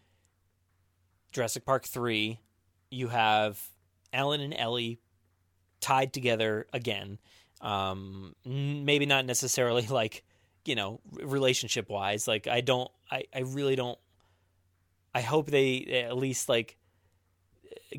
Jurassic 1.33 1.65
Park 1.65 1.85
three, 1.85 2.41
you 2.91 3.09
have 3.09 3.61
Alan 4.13 4.41
and 4.41 4.55
Ellie 4.55 5.01
tied 5.81 6.13
together 6.13 6.67
again. 6.73 7.19
Um, 7.61 8.35
maybe 8.45 9.07
not 9.07 9.27
necessarily 9.27 9.87
like 9.91 10.25
you 10.65 10.75
know 10.75 11.01
relationship 11.13 11.89
wise. 11.89 12.27
Like 12.27 12.47
I 12.47 12.61
don't, 12.61 12.91
I, 13.11 13.25
I 13.35 13.41
really 13.41 13.77
don't. 13.77 13.99
I 15.15 15.21
hope 15.21 15.47
they 15.47 16.05
at 16.07 16.17
least 16.17 16.49
like 16.49 16.77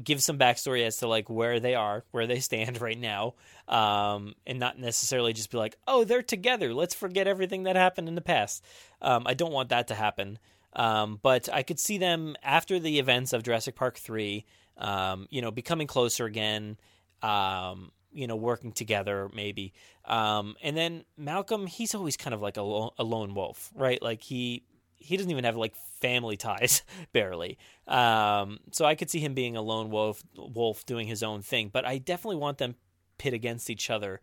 give 0.04 0.22
some 0.22 0.38
backstory 0.38 0.86
as 0.86 0.98
to 0.98 1.08
like 1.08 1.30
where 1.30 1.60
they 1.60 1.76
are, 1.76 2.04
where 2.12 2.28
they 2.28 2.40
stand 2.40 2.82
right 2.82 3.00
now, 3.00 3.36
um, 3.68 4.34
and 4.46 4.60
not 4.60 4.78
necessarily 4.78 5.34
just 5.34 5.52
be 5.52 5.58
like, 5.58 5.78
oh, 5.88 6.04
they're 6.04 6.22
together. 6.22 6.74
Let's 6.74 6.94
forget 6.94 7.28
everything 7.28 7.64
that 7.64 7.76
happened 7.76 8.08
in 8.08 8.16
the 8.16 8.22
past. 8.22 8.64
Um, 9.02 9.24
I 9.26 9.34
don't 9.34 9.54
want 9.54 9.70
that 9.70 9.88
to 9.88 9.96
happen. 9.96 10.40
Um, 10.74 11.20
but 11.22 11.48
I 11.54 11.64
could 11.64 11.80
see 11.80 11.98
them 11.98 12.36
after 12.44 12.80
the 12.80 13.00
events 13.00 13.32
of 13.32 13.44
Jurassic 13.44 13.76
Park 13.76 13.98
three, 13.98 14.46
um, 14.78 15.28
you 15.30 15.42
know, 15.42 15.52
becoming 15.52 15.88
closer 15.88 16.26
again. 16.26 16.78
Um, 17.22 17.92
you 18.12 18.28
know, 18.28 18.36
working 18.38 18.72
together 18.72 19.30
maybe. 19.34 19.74
Um, 20.06 20.56
and 20.64 20.76
then 20.76 21.04
Malcolm, 21.18 21.68
he's 21.68 21.94
always 21.94 22.16
kind 22.16 22.34
of 22.34 22.42
like 22.42 22.56
a, 22.56 22.62
lo- 22.62 22.94
a 22.98 23.04
lone 23.04 23.36
wolf, 23.36 23.72
right? 23.76 24.02
Like 24.02 24.24
he 24.24 24.64
he 25.06 25.18
doesn't 25.18 25.32
even 25.32 25.44
have 25.44 25.56
like 25.56 25.76
family 26.02 26.38
ties 26.38 26.82
barely. 27.14 27.58
Um, 27.88 28.60
so 28.72 28.86
I 28.86 28.96
could 28.96 29.10
see 29.10 29.20
him 29.20 29.34
being 29.34 29.56
a 29.56 29.62
lone 29.62 29.90
wolf, 29.90 30.24
wolf 30.36 30.86
doing 30.86 31.08
his 31.08 31.24
own 31.24 31.42
thing. 31.42 31.70
But 31.72 31.86
I 31.86 31.98
definitely 32.00 32.38
want 32.38 32.58
them 32.58 32.76
pit 33.18 33.34
against 33.34 33.70
each 33.70 33.90
other, 33.90 34.22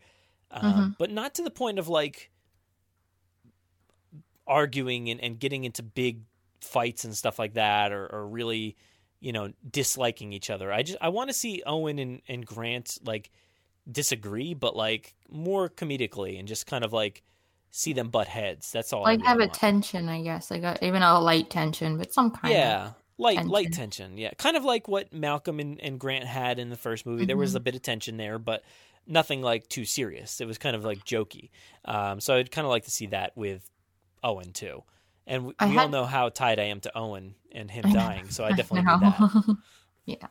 um, 0.50 0.62
Mhm. 0.62 0.96
but 0.98 1.10
not 1.10 1.34
to 1.36 1.42
the 1.42 1.50
point 1.50 1.78
of 1.78 1.88
like 1.88 2.30
arguing 4.46 5.08
and, 5.08 5.20
and 5.20 5.38
getting 5.38 5.64
into 5.64 5.82
big 5.82 6.22
fights 6.60 7.04
and 7.04 7.16
stuff 7.16 7.38
like 7.38 7.54
that, 7.54 7.92
or, 7.92 8.06
or 8.12 8.26
really, 8.26 8.76
you 9.20 9.32
know, 9.32 9.52
disliking 9.68 10.32
each 10.32 10.50
other. 10.50 10.72
I 10.72 10.82
just 10.82 10.98
I 11.00 11.08
want 11.08 11.30
to 11.30 11.34
see 11.34 11.62
Owen 11.64 11.98
and, 11.98 12.22
and 12.28 12.44
Grant 12.44 12.98
like 13.04 13.30
disagree, 13.90 14.54
but 14.54 14.76
like 14.76 15.14
more 15.30 15.68
comedically 15.68 16.38
and 16.38 16.46
just 16.46 16.66
kind 16.66 16.84
of 16.84 16.92
like 16.92 17.22
see 17.72 17.92
them 17.92 18.10
butt 18.10 18.28
heads. 18.28 18.70
That's 18.70 18.92
all. 18.92 19.04
I 19.04 19.12
really 19.14 19.24
have 19.24 19.40
a 19.40 19.48
tension, 19.48 20.08
I 20.08 20.22
guess. 20.22 20.50
Like 20.50 20.62
a, 20.62 20.78
even 20.86 21.02
a 21.02 21.18
light 21.18 21.50
tension, 21.50 21.98
but 21.98 22.12
some 22.12 22.30
kind 22.30 22.52
of 22.54 22.58
yeah 22.58 22.86
of 22.86 22.94
light 23.18 23.44
light 23.46 23.72
tension 23.72 24.16
yeah 24.16 24.30
kind 24.38 24.56
of 24.56 24.64
like 24.64 24.88
what 24.88 25.12
malcolm 25.12 25.60
and, 25.60 25.80
and 25.80 26.00
grant 26.00 26.24
had 26.24 26.58
in 26.58 26.70
the 26.70 26.76
first 26.76 27.04
movie 27.06 27.24
there 27.24 27.36
was 27.36 27.52
Mhm. 27.52 27.56
a 27.56 27.60
bit 27.60 27.74
of 27.76 27.82
tension 27.82 28.16
there 28.16 28.38
but 28.38 28.62
nothing 29.06 29.42
like 29.42 29.68
too 29.68 29.84
serious 29.84 30.40
it 30.40 30.46
was 30.46 30.58
kind 30.58 30.74
of 30.74 30.82
like 30.84 31.04
jokey 31.04 31.50
um, 31.84 32.20
so 32.20 32.34
i'd 32.34 32.50
kind 32.50 32.64
of 32.64 32.70
like 32.70 32.84
to 32.84 32.90
see 32.90 33.06
that 33.08 33.36
with 33.36 33.68
owen 34.24 34.52
too 34.52 34.82
and 35.26 35.44
we, 35.46 35.54
I 35.60 35.68
we 35.68 35.78
all 35.78 35.88
know 35.90 36.04
how 36.04 36.30
tied 36.30 36.58
i 36.58 36.64
am 36.64 36.80
to 36.80 36.98
owen 36.98 37.34
and 37.52 37.70
him 37.70 37.92
dying 37.92 38.28
so 38.30 38.44
i 38.44 38.52
definitely 38.56 38.86
know. 38.86 38.96
need 38.96 39.12
that 39.12 39.56
yeah. 40.04 40.26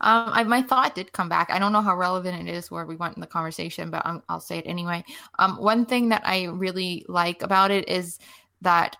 Um, 0.00 0.30
I, 0.32 0.44
my 0.44 0.62
thought 0.62 0.94
did 0.94 1.12
come 1.12 1.28
back. 1.28 1.48
I 1.50 1.58
don't 1.58 1.72
know 1.72 1.80
how 1.80 1.96
relevant 1.96 2.48
it 2.48 2.52
is 2.52 2.70
where 2.70 2.84
we 2.84 2.96
went 2.96 3.16
in 3.16 3.22
the 3.22 3.26
conversation, 3.26 3.90
but 3.90 4.04
i 4.04 4.18
I'll 4.28 4.40
say 4.40 4.58
it 4.58 4.66
anyway. 4.66 5.04
Um, 5.38 5.56
one 5.56 5.86
thing 5.86 6.10
that 6.10 6.22
I 6.24 6.44
really 6.44 7.04
like 7.08 7.42
about 7.42 7.70
it 7.70 7.88
is 7.88 8.18
that 8.60 8.96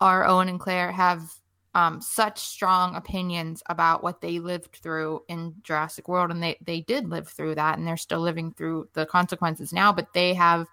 our 0.00 0.26
Owen 0.26 0.48
and 0.48 0.60
Claire 0.60 0.92
have 0.92 1.32
um, 1.74 2.00
such 2.00 2.38
strong 2.38 2.94
opinions 2.94 3.62
about 3.66 4.02
what 4.02 4.20
they 4.20 4.38
lived 4.38 4.76
through 4.76 5.22
in 5.28 5.54
Jurassic 5.62 6.08
World, 6.08 6.30
and 6.30 6.42
they 6.42 6.56
they 6.64 6.80
did 6.82 7.08
live 7.08 7.28
through 7.28 7.56
that, 7.56 7.76
and 7.76 7.86
they're 7.86 7.96
still 7.96 8.20
living 8.20 8.52
through 8.52 8.88
the 8.94 9.04
consequences 9.04 9.72
now. 9.72 9.92
But 9.92 10.12
they 10.14 10.32
have, 10.34 10.68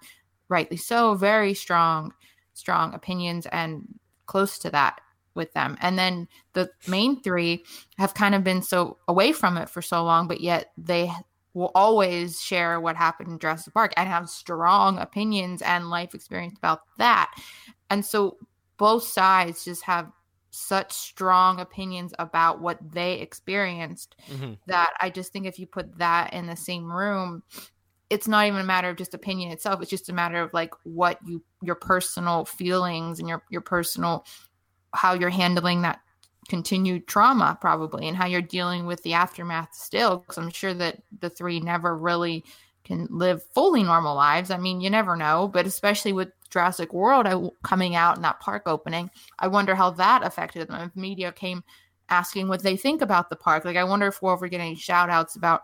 rightly 0.49 0.78
so, 0.78 1.15
very 1.15 1.56
strong, 1.56 2.14
strong 2.53 2.94
opinions 2.94 3.48
and 3.52 3.88
close 4.28 4.60
to 4.60 4.70
that 4.70 5.02
with 5.35 5.53
them. 5.53 5.77
And 5.81 5.97
then 5.97 6.27
the 6.53 6.69
main 6.88 7.22
three 7.22 7.64
have 7.97 8.14
kind 8.14 8.35
of 8.35 8.43
been 8.43 8.61
so 8.61 8.97
away 9.07 9.31
from 9.31 9.57
it 9.57 9.69
for 9.69 9.81
so 9.81 10.03
long, 10.03 10.27
but 10.27 10.41
yet 10.41 10.72
they 10.77 11.11
will 11.53 11.72
always 11.76 12.41
share 12.41 12.80
what 12.80 12.95
happened 12.95 13.30
in 13.30 13.39
Jurassic 13.39 13.73
Park 13.73 13.93
and 13.95 14.10
have 14.10 14.30
strong 14.30 14.97
opinions 14.97 15.61
and 15.61 15.89
life 15.89 16.15
experience 16.15 16.57
about 16.57 16.81
that. 16.97 17.34
And 17.89 18.03
so 18.03 18.38
both 18.77 19.03
sides 19.03 19.64
just 19.64 19.84
have 19.84 20.11
such 20.49 20.93
strong 20.93 21.60
opinions 21.60 22.14
about 22.19 22.61
what 22.61 22.77
they 22.91 23.19
experienced 23.19 24.15
Mhm. 24.30 24.57
that 24.68 24.93
I 25.01 25.10
just 25.10 25.34
think 25.34 25.45
if 25.45 25.57
you 25.57 25.65
put 25.65 25.97
that 25.97 26.34
in 26.34 26.47
the 26.47 26.55
same 26.55 26.91
room, 26.91 27.43
it's 28.10 28.27
not 28.27 28.45
even 28.45 28.60
a 28.60 28.64
matter 28.64 28.89
of 28.89 28.97
just 28.97 29.15
opinion 29.15 29.51
itself. 29.51 29.81
It's 29.81 29.89
just 29.89 30.10
a 30.10 30.14
matter 30.14 30.41
of 30.41 30.53
like 30.53 30.73
what 30.84 31.18
you 31.26 31.43
your 31.61 31.76
personal 31.76 32.45
feelings 32.45 33.19
and 33.19 33.27
your 33.27 33.43
your 33.49 33.61
personal 33.61 34.26
how 34.94 35.14
you're 35.14 35.30
handling 35.30 35.82
that 35.82 35.99
continued 36.49 37.07
trauma 37.07 37.57
probably 37.61 38.07
and 38.07 38.18
how 38.18 38.26
you're 38.26 38.41
dealing 38.41 38.86
with 38.86 39.02
the 39.03 39.14
aftermath 39.14 39.74
still 39.74 40.18
because 40.18 40.38
i'm 40.38 40.49
sure 40.49 40.74
that 40.74 41.02
the 41.22 41.30
three 41.30 41.60
never 41.60 41.95
really 41.98 42.44
can 42.84 43.07
live 43.10 43.41
fully 43.53 43.82
normal 43.82 44.14
lives. 44.14 44.52
I 44.52 44.57
mean 44.57 44.82
you 44.82 44.90
never 44.90 45.15
know 45.15 45.48
but 45.48 45.65
especially 45.65 46.11
with 46.14 46.30
jurassic 46.49 46.94
world 46.94 47.53
coming 47.64 47.95
out 47.95 48.15
and 48.15 48.26
that 48.26 48.40
park 48.40 48.64
opening 48.65 49.10
i 49.40 49.48
wonder 49.48 49.74
how 49.74 49.90
that 49.91 50.24
affected 50.24 50.68
them. 50.68 50.82
If 50.82 50.95
media 50.95 51.32
came 51.32 51.64
asking 52.10 52.49
what 52.49 52.61
they 52.61 52.76
think 52.76 53.02
about 53.02 53.30
the 53.30 53.36
park 53.36 53.64
like 53.64 53.78
i 53.78 53.84
wonder 53.84 54.07
if 54.07 54.22
we'll 54.22 54.34
ever 54.34 54.48
get 54.49 54.60
any 54.60 54.76
shout 54.76 55.10
outs 55.10 55.36
about 55.36 55.61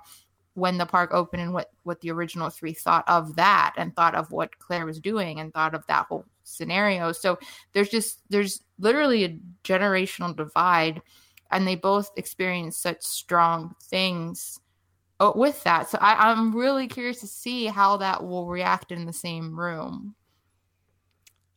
when 0.60 0.78
the 0.78 0.86
park 0.86 1.12
opened 1.14 1.42
and 1.42 1.54
what 1.54 1.72
what 1.84 2.02
the 2.02 2.12
original 2.12 2.50
three 2.50 2.74
thought 2.74 3.04
of 3.08 3.36
that 3.36 3.74
and 3.78 3.96
thought 3.96 4.16
of 4.16 4.32
what 4.32 4.60
claire 4.60 4.86
was 4.86 5.00
doing 5.00 5.40
and 5.40 5.54
thought 5.54 5.74
of 5.74 5.86
that 5.88 6.06
whole 6.08 6.26
scenario. 6.44 7.12
So 7.12 7.40
there's 7.74 7.90
just 7.90 8.22
there's 8.30 8.62
literally 8.80 9.24
a 9.24 9.40
generational 9.64 10.36
divide 10.36 11.02
and 11.52 11.68
they 11.68 11.76
both 11.76 12.12
experience 12.16 12.78
such 12.78 13.02
strong 13.02 13.76
things 13.82 14.60
uh, 15.20 15.32
with 15.36 15.64
that. 15.64 15.90
So 15.90 15.98
I, 16.02 16.32
i'm 16.32 16.56
really 16.56 16.88
curious 16.88 17.20
to 17.22 17.28
see 17.28 17.66
how 17.66 17.98
that 17.98 18.24
will 18.24 18.48
react 18.48 18.92
in 18.92 19.06
the 19.06 19.14
same 19.14 19.60
room. 19.60 20.16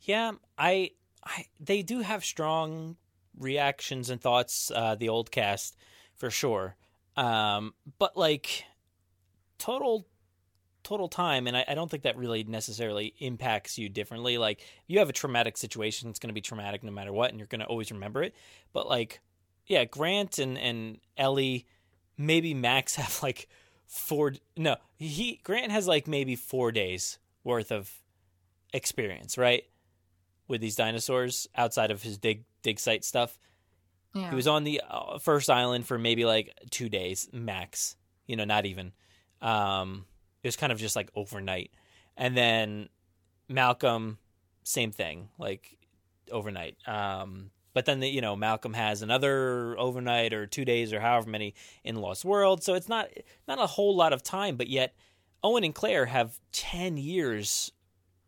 Yeah 0.01 0.33
i 0.59 0.91
i 1.25 1.47
they 1.61 1.83
do 1.83 2.01
have 2.01 2.25
strong 2.25 2.97
reactions 3.39 4.11
and 4.11 4.21
thoughts 4.21 4.71
uh 4.75 4.95
the 4.95 5.09
old 5.09 5.31
cast 5.31 5.77
for 6.15 6.31
sure. 6.31 6.77
Um 7.17 7.75
but 7.99 8.17
like 8.17 8.65
total 9.63 10.05
total 10.83 11.07
time 11.07 11.47
and 11.47 11.57
I, 11.57 11.65
I, 11.69 11.75
don't 11.77 11.89
think 11.89 12.03
that 12.03 12.17
really 12.17 12.43
necessarily 12.43 13.15
impacts 13.21 13.79
you 13.79 13.89
differently. 13.89 14.37
Like 14.39 14.61
you 14.89 14.99
have 14.99 15.09
a 15.09 15.13
traumatic 15.13 15.57
situation 15.57 16.11
it's 16.11 16.19
going 16.19 16.31
to 16.31 16.35
be 16.35 16.41
traumatic 16.41 16.83
no 16.83 16.91
matter 16.91 17.13
what 17.13 17.31
and 17.31 17.39
you're 17.39 17.47
going 17.47 17.61
to 17.61 17.67
always 17.67 17.93
remember 17.93 18.25
it. 18.25 18.35
But 18.73 18.89
like 18.89 19.21
yeah 19.69 19.85
grant 19.85 20.41
and 20.41 20.59
and 20.59 20.99
ellie 21.17 21.67
maybe 22.19 22.55
max 22.55 22.97
have 22.97 23.23
like 23.23 23.49
four 23.87 24.33
no 24.57 24.75
he 24.97 25.41
grant 25.45 25.71
has 25.71 25.87
like 25.87 26.09
maybe 26.09 26.35
four 26.35 26.73
days 26.73 27.21
worth 27.45 27.71
of 27.71 27.89
experience 28.75 29.39
right? 29.39 29.63
With 30.49 30.61
these 30.61 30.75
dinosaurs 30.75 31.47
outside 31.55 31.93
of 31.93 32.03
his 32.03 32.19
dig 32.19 32.43
dig 32.63 32.81
site 32.81 33.05
stuff. 33.05 33.39
Yeah. 34.13 34.31
he 34.31 34.35
was 34.35 34.49
on 34.49 34.65
the 34.65 34.83
uh, 34.91 35.19
first 35.19 35.49
island 35.49 35.87
for 35.87 35.97
maybe 35.97 36.25
like 36.25 36.53
two 36.71 36.89
days 36.89 37.29
max 37.33 37.95
you 38.27 38.35
know 38.35 38.45
not 38.45 38.67
even 38.67 38.93
um 39.43 40.07
it 40.43 40.49
was 40.49 40.57
kind 40.57 40.73
of 40.73 40.79
just 40.79 40.97
like 40.97 41.11
overnight. 41.15 41.71
And 42.17 42.37
then 42.37 42.89
Malcolm, 43.49 44.19
same 44.65 44.91
thing, 44.93 45.29
like 45.39 45.77
overnight. 46.31 46.77
Um, 46.87 47.51
but 47.75 47.87
then 47.87 48.01
the, 48.01 48.09
you 48.09 48.21
know 48.21 48.37
Malcolm 48.37 48.75
has 48.75 49.03
another 49.03 49.79
overnight 49.79 50.35
or 50.35 50.47
two 50.47 50.65
days 50.65 50.93
or 50.93 51.01
however 51.01 51.31
many 51.31 51.55
in 51.85 51.97
Lost 51.97 52.25
World, 52.25 52.63
so 52.63 52.75
it's 52.75 52.89
not 52.89 53.09
not 53.49 53.59
a 53.59 53.67
whole 53.67 53.97
lot 53.97 54.13
of 54.13 54.23
time. 54.23 54.57
But 54.57 54.69
yet, 54.69 54.95
Owen 55.43 55.65
and 55.65 55.75
Claire 55.75 56.07
have 56.07 56.39
ten 56.53 56.97
years, 56.97 57.73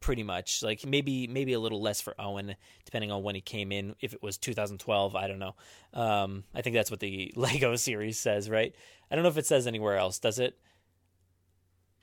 pretty 0.01 0.23
much. 0.23 0.63
Like 0.63 0.87
maybe 0.87 1.27
maybe 1.27 1.53
a 1.53 1.61
little 1.61 1.83
less 1.83 2.01
for 2.01 2.15
Owen, 2.19 2.57
depending 2.87 3.13
on 3.13 3.23
when 3.23 3.35
he 3.35 3.43
came 3.43 3.71
in. 3.71 3.97
If 4.01 4.15
it 4.15 4.23
was 4.23 4.39
2012, 4.39 5.15
I 5.15 5.29
don't 5.29 5.39
know. 5.39 5.55
Um, 5.93 6.45
I 6.55 6.63
think 6.63 6.75
that's 6.75 6.91
what 6.91 7.01
the 7.01 7.33
Lego 7.37 7.77
series 7.77 8.19
says, 8.19 8.49
right? 8.49 8.75
I 9.11 9.15
don't 9.15 9.25
know 9.25 9.31
if 9.31 9.39
it 9.39 9.47
says 9.47 9.67
anywhere 9.67 9.99
else. 9.99 10.19
Does 10.19 10.39
it? 10.39 10.59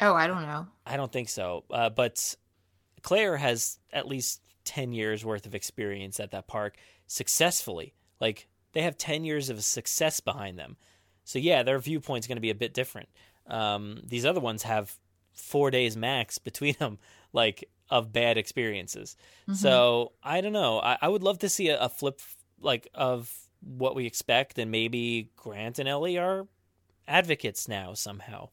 Oh, 0.01 0.15
I 0.15 0.27
don't 0.27 0.41
know. 0.41 0.67
I 0.85 0.97
don't 0.97 1.11
think 1.11 1.29
so. 1.29 1.63
Uh, 1.69 1.89
but 1.89 2.35
Claire 3.03 3.37
has 3.37 3.79
at 3.93 4.07
least 4.07 4.41
10 4.65 4.93
years 4.93 5.23
worth 5.23 5.45
of 5.45 5.55
experience 5.55 6.19
at 6.19 6.31
that 6.31 6.47
park 6.47 6.75
successfully. 7.07 7.93
Like 8.19 8.47
they 8.73 8.81
have 8.81 8.97
10 8.97 9.23
years 9.23 9.49
of 9.49 9.63
success 9.63 10.19
behind 10.19 10.57
them. 10.57 10.75
So 11.23 11.39
yeah, 11.39 11.63
their 11.63 11.79
viewpoint's 11.79 12.27
going 12.27 12.37
to 12.37 12.41
be 12.41 12.49
a 12.49 12.55
bit 12.55 12.73
different. 12.73 13.09
Um, 13.47 14.01
these 14.03 14.25
other 14.25 14.39
ones 14.39 14.63
have 14.63 14.97
four 15.33 15.71
days 15.71 15.95
max 15.95 16.37
between 16.39 16.75
them, 16.79 16.97
like 17.31 17.69
of 17.89 18.11
bad 18.11 18.37
experiences. 18.37 19.15
Mm-hmm. 19.43 19.53
So 19.53 20.13
I 20.23 20.41
don't 20.41 20.53
know. 20.53 20.79
I, 20.79 20.97
I, 21.01 21.09
would 21.09 21.23
love 21.23 21.39
to 21.39 21.49
see 21.49 21.69
a, 21.69 21.79
a 21.79 21.89
flip 21.89 22.21
like 22.59 22.87
of 22.93 23.33
what 23.61 23.95
we 23.95 24.05
expect, 24.05 24.57
and 24.57 24.71
maybe 24.71 25.29
Grant 25.35 25.77
and 25.77 25.89
Ellie 25.89 26.17
are 26.17 26.47
advocates 27.07 27.67
now 27.67 27.93
somehow 27.93 28.49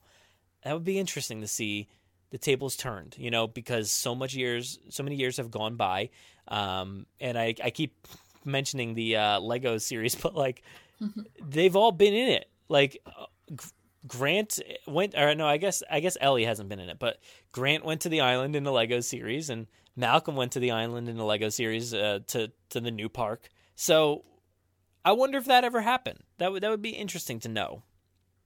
that 0.62 0.74
would 0.74 0.84
be 0.84 0.98
interesting 0.98 1.40
to 1.40 1.48
see 1.48 1.88
the 2.30 2.38
tables 2.38 2.76
turned, 2.76 3.16
you 3.18 3.30
know, 3.30 3.46
because 3.46 3.90
so 3.90 4.14
much 4.14 4.34
years, 4.34 4.78
so 4.90 5.02
many 5.02 5.16
years 5.16 5.36
have 5.38 5.50
gone 5.50 5.76
by, 5.76 6.10
um, 6.48 7.06
and 7.20 7.38
I, 7.38 7.54
I 7.62 7.70
keep 7.70 8.06
mentioning 8.44 8.94
the 8.94 9.16
uh, 9.16 9.40
Lego 9.40 9.78
series, 9.78 10.14
but 10.22 10.34
like 10.34 10.62
they've 11.42 11.76
all 11.76 11.92
been 11.92 12.14
in 12.14 12.28
it. 12.28 12.50
Like 12.68 13.00
uh, 13.06 13.26
Grant 14.06 14.60
went, 14.86 15.14
or 15.16 15.34
no, 15.34 15.46
I 15.46 15.56
guess 15.56 15.82
I 15.90 16.00
guess 16.00 16.16
Ellie 16.20 16.44
hasn't 16.44 16.68
been 16.68 16.80
in 16.80 16.88
it, 16.88 16.98
but 16.98 17.18
Grant 17.52 17.84
went 17.84 18.02
to 18.02 18.08
the 18.08 18.20
island 18.20 18.56
in 18.56 18.64
the 18.64 18.72
Lego 18.72 19.00
series, 19.00 19.50
and 19.50 19.66
Malcolm 19.96 20.36
went 20.36 20.52
to 20.52 20.60
the 20.60 20.70
island 20.70 21.08
in 21.08 21.16
the 21.16 21.24
Lego 21.24 21.48
series 21.48 21.94
uh, 21.94 22.20
to 22.28 22.50
to 22.70 22.80
the 22.80 22.90
new 22.90 23.08
park. 23.08 23.48
So 23.74 24.24
I 25.04 25.12
wonder 25.12 25.38
if 25.38 25.46
that 25.46 25.64
ever 25.64 25.80
happened. 25.80 26.20
That 26.38 26.52
would 26.52 26.62
that 26.62 26.70
would 26.70 26.82
be 26.82 26.90
interesting 26.90 27.40
to 27.40 27.48
know. 27.48 27.82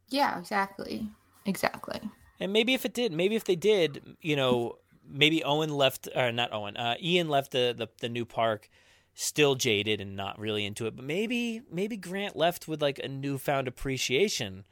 Yeah, 0.09 0.39
exactly. 0.39 1.09
Exactly. 1.47 2.01
And 2.40 2.52
maybe 2.52 2.74
if 2.74 2.85
it 2.85 2.94
did, 2.94 3.12
maybe 3.12 3.36
if 3.36 3.44
they 3.44 3.56
did, 3.56 4.16
you 4.20 4.36
know, 4.36 4.78
maybe 5.09 5.44
Owen 5.44 5.70
left 5.70 6.09
or 6.14 6.32
not 6.32 6.52
Owen, 6.52 6.77
uh, 6.77 6.97
Ian 7.01 7.28
left 7.28 7.52
the, 7.52 7.74
the 7.77 7.89
the 8.01 8.09
new 8.09 8.24
park 8.24 8.69
still 9.14 9.55
jaded 9.55 10.01
and 10.01 10.16
not 10.16 10.39
really 10.39 10.64
into 10.64 10.86
it, 10.86 10.97
but 10.97 11.05
maybe 11.05 11.62
maybe 11.70 11.97
Grant 11.97 12.36
left 12.36 12.66
with 12.66 12.81
like 12.82 12.98
a 12.98 13.09
newfound 13.09 13.69
appreciation. 13.69 14.64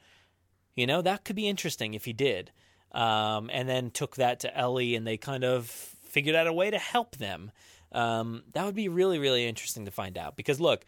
You 0.75 0.87
know, 0.87 1.01
that 1.01 1.25
could 1.25 1.35
be 1.35 1.47
interesting 1.47 1.93
if 1.93 2.05
he 2.05 2.13
did. 2.13 2.51
Um, 2.91 3.49
and 3.53 3.69
then 3.69 3.89
took 3.91 4.15
that 4.17 4.41
to 4.41 4.57
Ellie 4.57 4.95
and 4.95 5.07
they 5.07 5.15
kind 5.15 5.45
of 5.45 5.67
figured 5.67 6.35
out 6.35 6.47
a 6.47 6.53
way 6.53 6.69
to 6.69 6.77
help 6.77 7.15
them. 7.17 7.51
Um, 7.93 8.43
that 8.53 8.65
would 8.65 8.75
be 8.75 8.89
really, 8.89 9.17
really 9.17 9.47
interesting 9.47 9.85
to 9.85 9.91
find 9.91 10.17
out. 10.17 10.35
Because 10.35 10.59
look, 10.59 10.85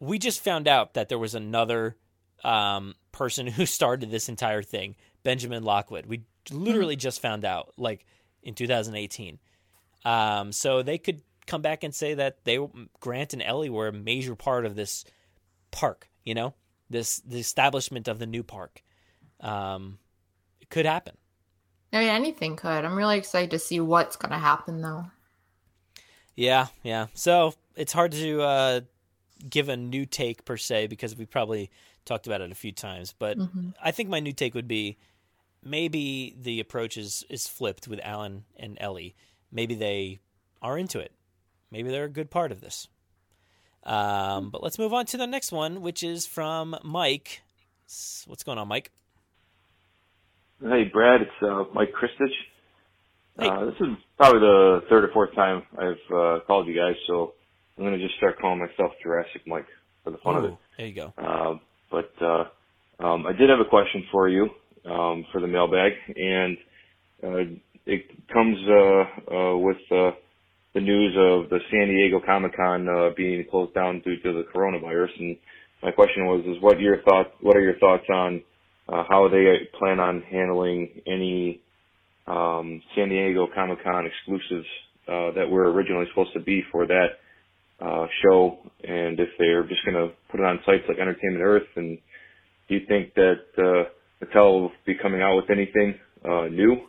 we 0.00 0.18
just 0.18 0.42
found 0.42 0.68
out 0.68 0.94
that 0.94 1.08
there 1.08 1.18
was 1.18 1.34
another 1.34 1.96
um, 2.42 2.94
person 3.12 3.46
who 3.48 3.66
started 3.66 4.10
this 4.10 4.28
entire 4.28 4.62
thing 4.62 4.96
Benjamin 5.24 5.64
Lockwood. 5.64 6.06
We 6.06 6.22
literally 6.50 6.96
just 6.96 7.20
found 7.20 7.44
out, 7.44 7.72
like 7.76 8.06
in 8.42 8.54
2018. 8.54 9.38
Um, 10.04 10.52
so 10.52 10.82
they 10.82 10.98
could 10.98 11.22
come 11.46 11.62
back 11.62 11.82
and 11.82 11.94
say 11.94 12.14
that 12.14 12.44
they 12.44 12.58
Grant 13.00 13.32
and 13.32 13.42
Ellie 13.42 13.70
were 13.70 13.88
a 13.88 13.92
major 13.92 14.36
part 14.36 14.64
of 14.64 14.76
this 14.76 15.04
park. 15.72 16.08
You 16.24 16.34
know, 16.34 16.54
this 16.88 17.18
the 17.20 17.40
establishment 17.40 18.06
of 18.06 18.18
the 18.18 18.26
new 18.26 18.42
park. 18.42 18.82
Um, 19.40 19.98
it 20.60 20.70
could 20.70 20.86
happen. 20.86 21.16
I 21.92 22.00
mean, 22.00 22.08
anything 22.08 22.56
could. 22.56 22.84
I'm 22.84 22.96
really 22.96 23.18
excited 23.18 23.50
to 23.52 23.58
see 23.58 23.78
what's 23.78 24.16
going 24.16 24.32
to 24.32 24.38
happen, 24.38 24.80
though. 24.80 25.06
Yeah, 26.34 26.66
yeah. 26.82 27.06
So 27.14 27.54
it's 27.76 27.92
hard 27.92 28.12
to 28.12 28.42
uh, 28.42 28.80
give 29.48 29.68
a 29.68 29.76
new 29.76 30.04
take 30.04 30.44
per 30.44 30.56
se 30.56 30.88
because 30.88 31.16
we 31.16 31.24
probably 31.24 31.70
talked 32.04 32.26
about 32.26 32.40
it 32.40 32.50
a 32.50 32.56
few 32.56 32.72
times. 32.72 33.14
But 33.16 33.38
mm-hmm. 33.38 33.70
I 33.82 33.92
think 33.92 34.08
my 34.08 34.18
new 34.18 34.32
take 34.32 34.54
would 34.54 34.66
be 34.66 34.98
maybe 35.64 36.34
the 36.38 36.60
approach 36.60 36.96
is, 36.96 37.24
is 37.28 37.46
flipped 37.46 37.88
with 37.88 38.00
Alan 38.02 38.44
and 38.56 38.76
Ellie. 38.80 39.14
Maybe 39.50 39.74
they 39.74 40.20
are 40.62 40.78
into 40.78 40.98
it. 40.98 41.12
Maybe 41.70 41.90
they're 41.90 42.04
a 42.04 42.08
good 42.10 42.30
part 42.30 42.52
of 42.52 42.60
this. 42.60 42.88
Um, 43.84 44.50
but 44.50 44.62
let's 44.62 44.78
move 44.78 44.92
on 44.92 45.06
to 45.06 45.16
the 45.16 45.26
next 45.26 45.52
one, 45.52 45.82
which 45.82 46.02
is 46.02 46.26
from 46.26 46.76
Mike. 46.82 47.42
What's 48.26 48.42
going 48.42 48.58
on, 48.58 48.68
Mike? 48.68 48.90
Hey, 50.60 50.84
Brad. 50.84 51.22
It's 51.22 51.42
uh, 51.42 51.64
Mike 51.74 51.92
Christich. 51.92 52.32
Hey. 53.38 53.48
Uh, 53.48 53.66
this 53.66 53.74
is 53.80 53.88
probably 54.16 54.40
the 54.40 54.80
third 54.88 55.04
or 55.04 55.10
fourth 55.12 55.34
time 55.34 55.62
I've 55.76 56.14
uh, 56.14 56.38
called 56.46 56.66
you 56.68 56.74
guys, 56.74 56.94
so 57.06 57.34
I'm 57.76 57.84
going 57.84 57.98
to 57.98 58.02
just 58.02 58.16
start 58.16 58.38
calling 58.40 58.60
myself 58.60 58.92
Jurassic 59.02 59.42
Mike 59.46 59.66
for 60.04 60.10
the 60.10 60.18
fun 60.18 60.36
Ooh, 60.36 60.38
of 60.38 60.44
it. 60.44 60.54
There 60.78 60.86
you 60.86 60.94
go. 60.94 61.12
Uh, 61.18 61.58
but 61.90 62.12
uh, 62.22 62.44
um, 63.04 63.26
I 63.26 63.32
did 63.32 63.50
have 63.50 63.60
a 63.60 63.68
question 63.68 64.04
for 64.10 64.28
you 64.28 64.50
um, 64.86 65.24
for 65.32 65.40
the 65.40 65.46
mailbag, 65.46 65.92
and 66.16 66.56
uh, 67.22 67.54
it 67.86 68.04
comes 68.32 68.58
uh, 68.68 69.34
uh, 69.34 69.56
with 69.58 69.76
uh, 69.90 70.10
the 70.74 70.80
news 70.80 71.14
of 71.16 71.50
the 71.50 71.58
San 71.70 71.88
Diego 71.88 72.20
Comic 72.24 72.56
Con 72.56 72.88
uh, 72.88 73.10
being 73.16 73.44
closed 73.50 73.74
down 73.74 74.00
due 74.04 74.16
to 74.16 74.32
the 74.32 74.44
coronavirus. 74.54 75.10
And 75.18 75.36
my 75.82 75.90
question 75.90 76.26
was, 76.26 76.44
is 76.46 76.62
what 76.62 76.80
your 76.80 77.02
thoughts? 77.02 77.30
What 77.40 77.56
are 77.56 77.60
your 77.62 77.78
thoughts 77.78 78.04
on 78.12 78.42
uh, 78.88 79.04
how 79.08 79.28
they 79.28 79.68
plan 79.78 80.00
on 80.00 80.22
handling 80.30 81.02
any 81.06 81.60
um, 82.26 82.82
San 82.96 83.08
Diego 83.08 83.46
Comic 83.54 83.82
Con 83.82 84.06
exclusives 84.06 84.66
uh, 85.08 85.32
that 85.32 85.48
were 85.48 85.70
originally 85.72 86.06
supposed 86.10 86.32
to 86.34 86.40
be 86.40 86.62
for 86.72 86.86
that 86.86 87.06
uh, 87.80 88.06
show, 88.22 88.58
and 88.82 89.18
if 89.20 89.28
they're 89.38 89.64
just 89.64 89.84
going 89.84 89.96
to 89.96 90.14
put 90.30 90.40
it 90.40 90.46
on 90.46 90.58
sites 90.64 90.84
like 90.88 90.98
Entertainment 90.98 91.42
Earth, 91.42 91.68
and 91.76 91.98
do 92.68 92.74
you 92.74 92.86
think 92.86 93.14
that 93.14 93.42
uh, 93.58 93.90
Mattel 94.24 94.60
will 94.60 94.72
be 94.86 94.94
coming 94.94 95.22
out 95.22 95.36
with 95.36 95.50
anything 95.50 95.94
uh, 96.24 96.46
new 96.46 96.86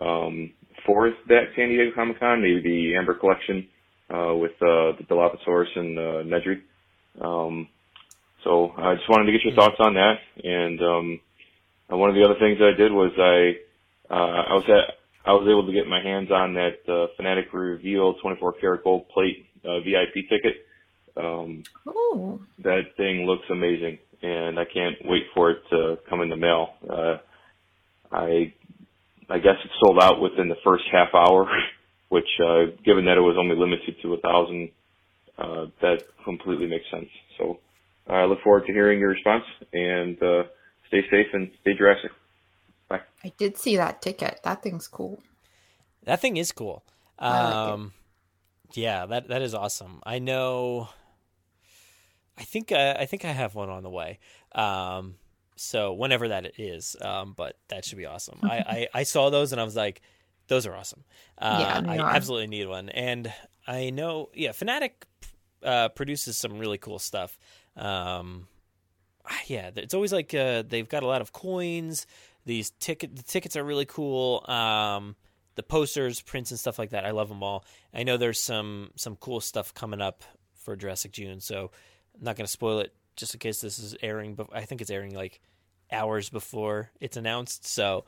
um, 0.00 0.52
for 0.86 1.10
that 1.28 1.44
San 1.56 1.68
Diego 1.68 1.90
Comic 1.94 2.18
Con? 2.18 2.42
Maybe 2.42 2.62
the 2.62 2.96
Amber 2.96 3.14
Collection 3.14 3.68
uh, 4.08 4.34
with 4.34 4.52
uh, 4.62 4.96
the 4.98 5.06
Dilophosaurus 5.08 5.76
and 5.76 5.98
uh, 5.98 6.02
Nedry. 6.24 6.62
Um, 7.20 7.68
So 8.44 8.72
I 8.76 8.94
just 8.94 9.08
wanted 9.08 9.26
to 9.26 9.32
get 9.32 9.44
your 9.44 9.54
thoughts 9.54 9.76
on 9.80 9.94
that. 9.94 10.16
And 10.42 10.80
um, 10.82 11.20
uh, 11.92 11.96
one 11.96 12.08
of 12.08 12.16
the 12.16 12.24
other 12.24 12.38
things 12.40 12.58
that 12.58 12.72
I 12.74 12.76
did 12.76 12.92
was 12.92 13.12
I 13.18 14.12
uh, 14.12 14.42
I 14.50 14.54
was 14.54 14.64
at 14.68 14.94
I 15.26 15.32
was 15.32 15.46
able 15.50 15.66
to 15.66 15.72
get 15.72 15.86
my 15.86 16.00
hands 16.02 16.30
on 16.30 16.54
that 16.54 16.80
uh, 16.88 17.08
Fanattik 17.20 17.52
Reveal 17.52 18.14
24 18.14 18.54
karat 18.54 18.84
gold 18.84 19.08
plate 19.10 19.46
uh, 19.64 19.80
VIP 19.80 20.28
ticket. 20.30 20.56
Um, 21.16 21.64
Ooh. 21.88 22.40
that 22.64 22.96
thing 22.96 23.26
looks 23.26 23.44
amazing, 23.50 23.98
and 24.22 24.58
I 24.58 24.64
can't 24.64 24.96
wait 25.04 25.24
for 25.34 25.50
it 25.50 25.62
to 25.70 25.98
come 26.08 26.20
in 26.20 26.28
the 26.28 26.36
mail. 26.36 26.74
Uh, 26.88 27.18
I 28.12 28.52
I 29.28 29.38
guess 29.38 29.56
it 29.64 29.70
sold 29.80 29.98
out 30.02 30.20
within 30.20 30.48
the 30.48 30.56
first 30.64 30.84
half 30.90 31.14
hour, 31.14 31.48
which, 32.08 32.28
uh, 32.44 32.64
given 32.84 33.04
that 33.04 33.16
it 33.16 33.20
was 33.20 33.36
only 33.38 33.56
limited 33.56 33.96
to 34.02 34.14
a 34.14 34.20
thousand, 34.20 34.70
uh, 35.38 35.66
that 35.80 36.02
completely 36.24 36.66
makes 36.66 36.84
sense. 36.90 37.08
So 37.38 37.60
I 38.08 38.24
look 38.24 38.42
forward 38.42 38.66
to 38.66 38.72
hearing 38.72 38.98
your 38.98 39.10
response, 39.10 39.44
and 39.72 40.20
uh, 40.22 40.42
stay 40.88 41.02
safe 41.10 41.28
and 41.32 41.50
stay 41.60 41.74
Jurassic. 41.74 42.10
Bye. 42.88 43.00
I 43.24 43.32
did 43.38 43.56
see 43.56 43.76
that 43.76 44.02
ticket. 44.02 44.40
That 44.42 44.62
thing's 44.62 44.88
cool. 44.88 45.22
That 46.04 46.20
thing 46.20 46.36
is 46.36 46.50
cool. 46.50 46.82
I 47.18 47.28
like 47.28 47.68
it. 47.68 47.72
Um, 47.74 47.92
yeah, 48.72 49.06
that 49.06 49.28
that 49.28 49.42
is 49.42 49.54
awesome. 49.54 50.00
I 50.04 50.18
know. 50.18 50.88
I 52.40 52.44
think 52.44 52.72
uh, 52.72 52.96
I 52.98 53.06
think 53.06 53.24
I 53.24 53.32
have 53.32 53.54
one 53.54 53.68
on 53.68 53.82
the 53.82 53.90
way. 53.90 54.18
Um, 54.52 55.16
so 55.56 55.92
whenever 55.92 56.28
that 56.28 56.58
is, 56.58 56.96
um, 57.02 57.34
but 57.36 57.56
that 57.68 57.84
should 57.84 57.98
be 57.98 58.06
awesome. 58.06 58.38
I, 58.42 58.48
I 58.94 59.00
I 59.00 59.02
saw 59.02 59.28
those 59.30 59.52
and 59.52 59.60
I 59.60 59.64
was 59.64 59.76
like, 59.76 60.00
those 60.48 60.66
are 60.66 60.74
awesome. 60.74 61.04
Uh, 61.38 61.58
Yeah, 61.60 61.90
I 61.92 61.98
are. 61.98 62.10
absolutely 62.10 62.46
need 62.48 62.66
one, 62.66 62.88
and 62.88 63.32
I 63.66 63.90
know. 63.90 64.30
Yeah, 64.34 64.50
Fanattik 64.50 64.92
uh, 65.62 65.90
produces 65.90 66.36
some 66.38 66.58
really 66.58 66.78
cool 66.78 66.98
stuff. 66.98 67.38
Um, 67.76 68.48
yeah, 69.46 69.70
it's 69.76 69.94
always 69.94 70.12
like 70.12 70.34
uh, 70.34 70.62
they've 70.66 70.88
got 70.88 71.02
a 71.02 71.06
lot 71.06 71.20
of 71.20 71.32
coins. 71.32 72.06
These 72.46 72.70
ticket 72.80 73.14
the 73.16 73.22
tickets 73.22 73.54
are 73.56 73.62
really 73.64 73.84
cool. 73.84 74.44
Um, 74.50 75.14
the 75.56 75.62
posters, 75.62 76.22
prints, 76.22 76.50
and 76.50 76.58
stuff 76.58 76.78
like 76.78 76.90
that. 76.90 77.04
I 77.04 77.10
love 77.10 77.28
them 77.28 77.42
all. 77.42 77.64
I 77.92 78.02
know 78.02 78.16
there's 78.16 78.40
some 78.40 78.90
some 78.96 79.16
cool 79.16 79.40
stuff 79.40 79.74
coming 79.74 80.00
up 80.00 80.24
for 80.54 80.74
Jurassic 80.74 81.12
June, 81.12 81.40
so 81.40 81.70
I'm 82.18 82.24
not 82.24 82.36
going 82.36 82.46
to 82.46 82.50
spoil 82.50 82.80
it 82.80 82.92
just 83.16 83.34
in 83.34 83.40
case 83.40 83.60
this 83.60 83.78
is 83.78 83.96
airing. 84.02 84.34
But 84.34 84.48
I 84.52 84.62
think 84.62 84.80
it's 84.80 84.90
airing 84.90 85.14
like 85.14 85.40
hours 85.92 86.28
before 86.30 86.90
it's 87.00 87.16
announced. 87.16 87.66
So 87.66 88.04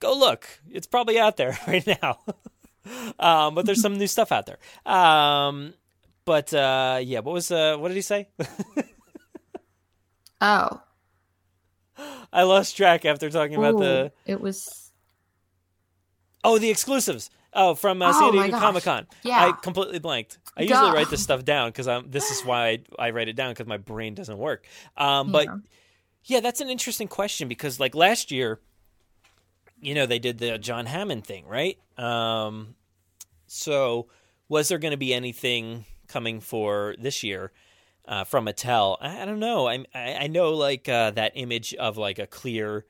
go 0.00 0.16
look. 0.16 0.46
It's 0.70 0.86
probably 0.86 1.18
out 1.18 1.36
there 1.36 1.58
right 1.66 1.86
now. 1.86 2.18
um, 3.18 3.54
but 3.54 3.66
there's 3.66 3.82
some 3.82 3.98
new 3.98 4.06
stuff 4.06 4.32
out 4.32 4.46
there. 4.46 4.58
Um, 4.92 5.74
but 6.24 6.52
uh, 6.54 7.00
yeah, 7.02 7.20
what 7.20 7.32
was 7.32 7.50
uh, 7.50 7.76
what 7.76 7.88
did 7.88 7.96
he 7.96 8.02
say? 8.02 8.28
Oh, 10.40 10.80
I 12.32 12.44
lost 12.44 12.76
track 12.76 13.04
after 13.04 13.28
talking 13.28 13.56
about 13.56 13.78
the 13.78 14.12
it 14.24 14.40
was 14.40 14.90
oh 16.42 16.58
the 16.58 16.70
exclusives. 16.70 17.28
Oh, 17.52 17.74
from 17.74 18.00
uh, 18.00 18.10
Oh 18.10 18.12
San 18.12 18.32
Diego 18.32 18.50
gosh. 18.52 18.60
Comic 18.60 18.84
Con. 18.84 19.06
Yeah. 19.22 19.46
I 19.46 19.52
completely 19.52 19.98
blanked. 19.98 20.38
I 20.56 20.62
usually 20.62 20.92
write 20.92 21.10
this 21.10 21.22
stuff 21.22 21.44
down 21.44 21.70
because 21.70 21.88
I'm. 21.88 22.10
This 22.10 22.30
is 22.30 22.42
why 22.44 22.68
I, 22.68 22.78
I 23.06 23.10
write 23.10 23.28
it 23.28 23.34
down 23.36 23.50
because 23.52 23.66
my 23.66 23.76
brain 23.76 24.14
doesn't 24.14 24.38
work. 24.38 24.66
Um, 24.96 25.32
but 25.32 25.46
Yeah. 25.46 25.56
yeah, 26.24 26.40
that's 26.40 26.60
an 26.60 26.70
interesting 26.70 27.08
question 27.08 27.48
because 27.48 27.80
like 27.80 27.94
last 27.94 28.30
year, 28.30 28.60
you 29.80 29.94
know, 29.94 30.06
they 30.06 30.18
did 30.18 30.38
the 30.38 30.58
John 30.58 30.86
Hammond 30.86 31.24
thing, 31.26 31.46
right? 31.46 31.78
Um, 31.98 32.74
so 33.46 34.08
was 34.48 34.68
there 34.68 34.78
going 34.78 34.92
to 34.92 34.96
be 34.98 35.12
anything 35.14 35.86
coming 36.08 36.40
for 36.40 36.94
this 36.98 37.22
year 37.22 37.52
uh, 38.06 38.24
from 38.24 38.46
Mattel? 38.46 38.96
I, 39.00 39.22
I 39.22 39.24
don't 39.24 39.40
know. 39.40 39.66
I 39.66 39.84
I, 39.94 40.14
I 40.20 40.26
know 40.28 40.50
like 40.54 40.88
uh, 40.88 41.10
that 41.12 41.32
image 41.34 41.74
of 41.74 41.96
like 41.96 42.18
a 42.18 42.26
clear 42.26 42.84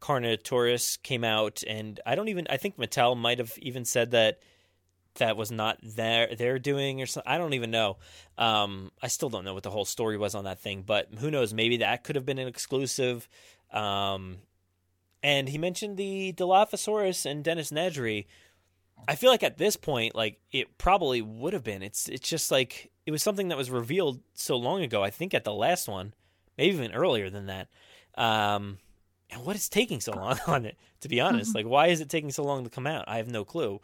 Carnotaurus 0.00 1.00
came 1.02 1.24
out, 1.24 1.62
and 1.66 2.00
I 2.06 2.14
don't 2.14 2.28
even. 2.28 2.46
I 2.50 2.56
think 2.56 2.76
Mattel 2.76 3.16
might 3.16 3.38
have 3.38 3.56
even 3.58 3.84
said 3.84 4.12
that 4.12 4.40
that 5.16 5.36
was 5.36 5.50
not 5.50 5.78
their 5.82 6.34
their 6.34 6.58
doing 6.58 7.00
or 7.00 7.06
something. 7.06 7.30
I 7.30 7.38
don't 7.38 7.54
even 7.54 7.70
know. 7.70 7.98
Um, 8.38 8.90
I 9.02 9.08
still 9.08 9.30
don't 9.30 9.44
know 9.44 9.54
what 9.54 9.62
the 9.62 9.70
whole 9.70 9.84
story 9.84 10.16
was 10.16 10.34
on 10.34 10.44
that 10.44 10.60
thing, 10.60 10.82
but 10.86 11.08
who 11.18 11.30
knows? 11.30 11.54
Maybe 11.54 11.78
that 11.78 12.04
could 12.04 12.16
have 12.16 12.26
been 12.26 12.38
an 12.38 12.48
exclusive. 12.48 13.28
Um, 13.72 14.38
and 15.22 15.48
he 15.48 15.58
mentioned 15.58 15.96
the 15.96 16.32
Dilophosaurus 16.36 17.26
and 17.26 17.44
Dennis 17.44 17.70
Nedry. 17.70 18.26
I 19.08 19.16
feel 19.16 19.30
like 19.30 19.42
at 19.42 19.58
this 19.58 19.76
point, 19.76 20.14
like 20.14 20.40
it 20.52 20.78
probably 20.78 21.22
would 21.22 21.52
have 21.52 21.64
been. 21.64 21.82
It's 21.82 22.08
it's 22.08 22.28
just 22.28 22.50
like 22.50 22.90
it 23.06 23.10
was 23.10 23.22
something 23.22 23.48
that 23.48 23.58
was 23.58 23.70
revealed 23.70 24.20
so 24.34 24.56
long 24.56 24.82
ago. 24.82 25.02
I 25.02 25.10
think 25.10 25.34
at 25.34 25.44
the 25.44 25.52
last 25.52 25.88
one, 25.88 26.14
maybe 26.56 26.74
even 26.74 26.92
earlier 26.92 27.30
than 27.30 27.46
that. 27.46 27.68
Um, 28.16 28.78
and 29.34 29.44
what 29.44 29.56
is 29.56 29.68
taking 29.68 30.00
so 30.00 30.12
long 30.12 30.38
on 30.46 30.64
it? 30.64 30.76
To 31.00 31.08
be 31.08 31.20
honest, 31.20 31.54
like 31.54 31.66
why 31.66 31.88
is 31.88 32.00
it 32.00 32.08
taking 32.08 32.30
so 32.30 32.44
long 32.44 32.64
to 32.64 32.70
come 32.70 32.86
out? 32.86 33.04
I 33.06 33.18
have 33.18 33.28
no 33.28 33.44
clue. 33.44 33.80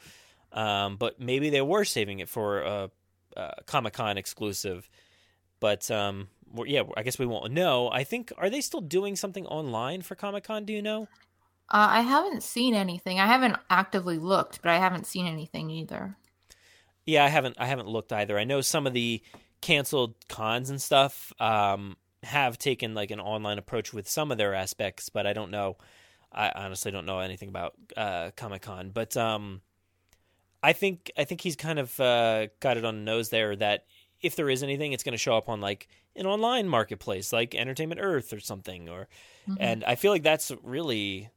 Um, 0.52 0.96
but 0.96 1.20
maybe 1.20 1.50
they 1.50 1.60
were 1.60 1.84
saving 1.84 2.20
it 2.20 2.28
for 2.28 2.60
a, 2.62 2.90
a 3.36 3.62
Comic 3.66 3.92
Con 3.92 4.18
exclusive. 4.18 4.88
But 5.60 5.90
um, 5.90 6.28
yeah, 6.64 6.82
I 6.96 7.02
guess 7.02 7.18
we 7.18 7.26
won't 7.26 7.52
know. 7.52 7.90
I 7.90 8.04
think 8.04 8.32
are 8.38 8.50
they 8.50 8.60
still 8.60 8.80
doing 8.80 9.16
something 9.16 9.46
online 9.46 10.02
for 10.02 10.14
Comic 10.14 10.44
Con? 10.44 10.64
Do 10.64 10.72
you 10.72 10.82
know? 10.82 11.02
Uh, 11.72 11.86
I 11.90 12.00
haven't 12.00 12.42
seen 12.42 12.74
anything. 12.74 13.20
I 13.20 13.26
haven't 13.26 13.56
actively 13.68 14.18
looked, 14.18 14.60
but 14.62 14.70
I 14.70 14.78
haven't 14.78 15.06
seen 15.06 15.26
anything 15.26 15.70
either. 15.70 16.16
Yeah, 17.06 17.24
I 17.24 17.28
haven't. 17.28 17.56
I 17.58 17.66
haven't 17.66 17.88
looked 17.88 18.12
either. 18.12 18.38
I 18.38 18.44
know 18.44 18.60
some 18.60 18.86
of 18.86 18.92
the 18.92 19.22
canceled 19.60 20.14
cons 20.28 20.70
and 20.70 20.80
stuff 20.80 21.32
um, 21.38 21.96
have 22.22 22.58
taken 22.58 22.94
like 22.94 23.10
an 23.10 23.20
online 23.20 23.58
approach 23.58 23.92
with 23.92 24.08
some 24.08 24.30
of 24.30 24.38
their 24.38 24.54
aspects, 24.54 25.08
but 25.08 25.26
I 25.26 25.32
don't 25.32 25.50
know. 25.50 25.76
I 26.32 26.52
honestly 26.54 26.90
don't 26.92 27.06
know 27.06 27.20
anything 27.20 27.48
about 27.48 27.74
uh, 27.96 28.30
Comic 28.36 28.62
Con, 28.62 28.90
but 28.90 29.16
um, 29.16 29.62
I 30.62 30.72
think 30.72 31.10
I 31.16 31.24
think 31.24 31.40
he's 31.40 31.56
kind 31.56 31.78
of 31.78 31.98
uh, 31.98 32.46
got 32.60 32.76
it 32.76 32.84
on 32.84 32.96
the 32.96 33.02
nose 33.02 33.30
there 33.30 33.56
that 33.56 33.84
if 34.20 34.36
there 34.36 34.50
is 34.50 34.62
anything, 34.62 34.92
it's 34.92 35.02
going 35.02 35.14
to 35.14 35.18
show 35.18 35.36
up 35.36 35.48
on 35.48 35.60
like 35.60 35.88
an 36.14 36.26
online 36.26 36.68
marketplace, 36.68 37.32
like 37.32 37.54
Entertainment 37.54 38.00
Earth 38.02 38.32
or 38.32 38.40
something, 38.40 38.88
or 38.88 39.08
Mhm. 39.48 39.56
and 39.58 39.84
I 39.84 39.94
feel 39.94 40.12
like 40.12 40.22
that's 40.22 40.52
really 40.62 41.30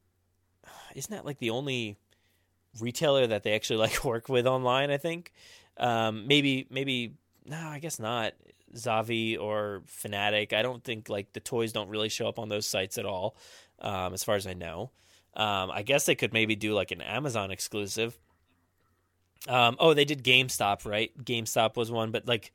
isn't 0.96 1.12
that 1.12 1.26
like 1.26 1.40
the 1.40 1.50
only 1.52 1.98
retailer 2.80 3.26
that 3.28 3.44
they 3.44 3.54
actually 3.54 3.78
like 3.78 4.04
work 4.06 4.30
with 4.30 4.46
online. 4.46 4.92
I 4.92 4.98
think 4.98 5.32
um, 5.78 6.28
maybe 6.28 6.68
maybe 6.70 7.14
no, 7.46 7.58
I 7.58 7.80
guess 7.80 8.00
not. 8.00 8.34
Zavvi 8.76 9.40
or 9.40 9.84
Fanattik. 9.88 10.54
I 10.54 10.62
don't 10.62 10.84
think 10.84 11.10
like 11.10 11.34
the 11.34 11.40
toys 11.40 11.72
don't 11.72 11.90
really 11.90 12.10
show 12.10 12.28
up 12.28 12.40
on 12.40 12.50
those 12.50 12.68
sites 12.68 12.98
at 12.98 13.06
all, 13.06 13.36
um, 13.80 14.14
as 14.14 14.24
far 14.24 14.36
as 14.36 14.48
I 14.48 14.54
know. 14.54 14.92
Um, 15.36 15.72
I 15.72 15.82
guess 15.82 16.06
they 16.06 16.16
could 16.16 16.34
maybe 16.34 16.56
do 16.56 16.74
like 16.74 16.92
an 16.92 17.02
Amazon 17.02 17.52
exclusive. 17.52 18.18
Um, 19.48 19.76
oh, 19.80 19.94
they 19.94 20.06
did 20.06 20.24
GameStop, 20.24 20.86
right? 20.86 21.12
GameStop 21.24 21.76
was 21.76 21.92
one, 21.92 22.12
but 22.12 22.28
like 22.28 22.54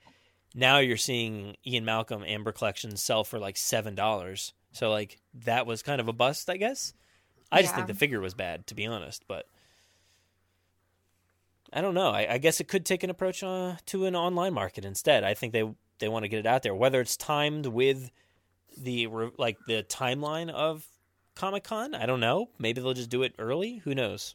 now 0.54 0.78
you're 0.78 0.96
seeing 0.96 1.56
Ian 1.66 1.84
Malcolm 1.84 2.24
Amber 2.26 2.52
Collection 2.52 2.96
sell 2.96 3.24
for 3.24 3.38
like 3.38 3.56
seven 3.56 3.94
dollars. 3.94 4.54
So 4.72 4.90
like 4.90 5.20
that 5.44 5.66
was 5.66 5.82
kind 5.82 6.00
of 6.00 6.08
a 6.08 6.12
bust, 6.12 6.48
I 6.48 6.56
guess. 6.56 6.94
I 7.50 7.62
just 7.62 7.74
think 7.74 7.86
the 7.86 7.94
figure 7.94 8.20
was 8.20 8.34
bad, 8.34 8.66
to 8.66 8.74
be 8.74 8.86
honest. 8.86 9.24
But 9.26 9.46
I 11.72 11.80
don't 11.80 11.94
know. 11.94 12.10
I, 12.10 12.34
I 12.34 12.38
guess 12.38 12.60
it 12.60 12.68
could 12.68 12.84
take 12.84 13.02
an 13.02 13.10
approach 13.10 13.42
uh, 13.42 13.76
to 13.86 14.06
an 14.06 14.14
online 14.14 14.54
market 14.54 14.84
instead. 14.84 15.24
I 15.24 15.34
think 15.34 15.52
they 15.52 15.64
they 15.98 16.08
want 16.08 16.24
to 16.24 16.28
get 16.28 16.40
it 16.40 16.46
out 16.46 16.62
there, 16.62 16.74
whether 16.74 17.00
it's 17.00 17.16
timed 17.16 17.66
with 17.66 18.10
the 18.76 19.08
like 19.38 19.56
the 19.66 19.82
timeline 19.84 20.50
of 20.50 20.86
Comic 21.34 21.64
Con. 21.64 21.94
I 21.94 22.06
don't 22.06 22.20
know. 22.20 22.50
Maybe 22.58 22.80
they'll 22.80 22.94
just 22.94 23.10
do 23.10 23.22
it 23.22 23.34
early. 23.38 23.78
Who 23.78 23.94
knows? 23.94 24.34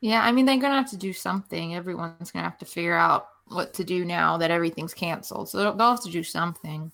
Yeah, 0.00 0.22
I 0.22 0.32
mean 0.32 0.46
they're 0.46 0.58
gonna 0.58 0.76
have 0.76 0.90
to 0.90 0.96
do 0.96 1.12
something. 1.12 1.74
Everyone's 1.74 2.30
gonna 2.30 2.44
have 2.44 2.58
to 2.58 2.66
figure 2.66 2.96
out 2.96 3.28
what 3.46 3.74
to 3.74 3.84
do 3.84 4.04
now 4.04 4.36
that 4.38 4.50
everything's 4.50 4.94
canceled. 4.94 5.48
So 5.48 5.58
they'll, 5.58 5.74
they'll 5.74 5.90
have 5.90 6.04
to 6.04 6.10
do 6.10 6.22
something. 6.22 6.92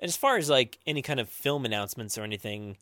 As 0.00 0.16
far 0.16 0.36
as 0.36 0.48
like 0.48 0.78
any 0.86 1.02
kind 1.02 1.20
of 1.20 1.28
film 1.28 1.64
announcements 1.64 2.16
or 2.16 2.22
anything, 2.22 2.76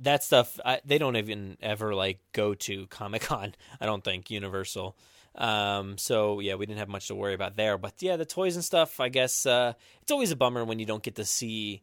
that 0.00 0.24
stuff 0.24 0.58
I, 0.64 0.80
they 0.84 0.98
don't 0.98 1.16
even 1.16 1.56
ever 1.60 1.94
like 1.94 2.18
go 2.32 2.54
to 2.54 2.86
Comic 2.86 3.22
Con. 3.22 3.54
I 3.80 3.86
don't 3.86 4.02
think 4.02 4.30
Universal. 4.30 4.96
Um, 5.36 5.98
so 5.98 6.40
yeah, 6.40 6.54
we 6.54 6.66
didn't 6.66 6.78
have 6.78 6.88
much 6.88 7.08
to 7.08 7.14
worry 7.14 7.34
about 7.34 7.56
there. 7.56 7.78
But 7.78 7.94
yeah, 8.00 8.16
the 8.16 8.24
toys 8.24 8.54
and 8.54 8.64
stuff. 8.64 9.00
I 9.00 9.08
guess 9.08 9.46
uh, 9.46 9.74
it's 10.02 10.12
always 10.12 10.30
a 10.30 10.36
bummer 10.36 10.64
when 10.64 10.78
you 10.78 10.86
don't 10.86 11.02
get 11.02 11.16
to 11.16 11.24
see 11.24 11.82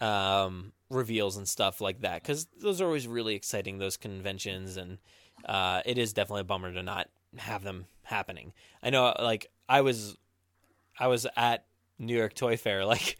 um, 0.00 0.72
reveals 0.90 1.36
and 1.36 1.48
stuff 1.48 1.80
like 1.80 2.02
that 2.02 2.22
because 2.22 2.46
those 2.60 2.80
are 2.80 2.86
always 2.86 3.08
really 3.08 3.34
exciting. 3.34 3.78
Those 3.78 3.96
conventions 3.96 4.76
and 4.76 4.98
uh, 5.44 5.82
it 5.84 5.98
is 5.98 6.12
definitely 6.12 6.42
a 6.42 6.44
bummer 6.44 6.72
to 6.72 6.82
not 6.82 7.08
have 7.36 7.62
them 7.62 7.86
happening. 8.02 8.52
I 8.82 8.90
know, 8.90 9.14
like 9.18 9.50
I 9.68 9.80
was, 9.82 10.16
I 10.98 11.08
was 11.08 11.26
at 11.36 11.64
New 11.98 12.16
York 12.16 12.34
Toy 12.34 12.56
Fair 12.56 12.84
like 12.84 13.16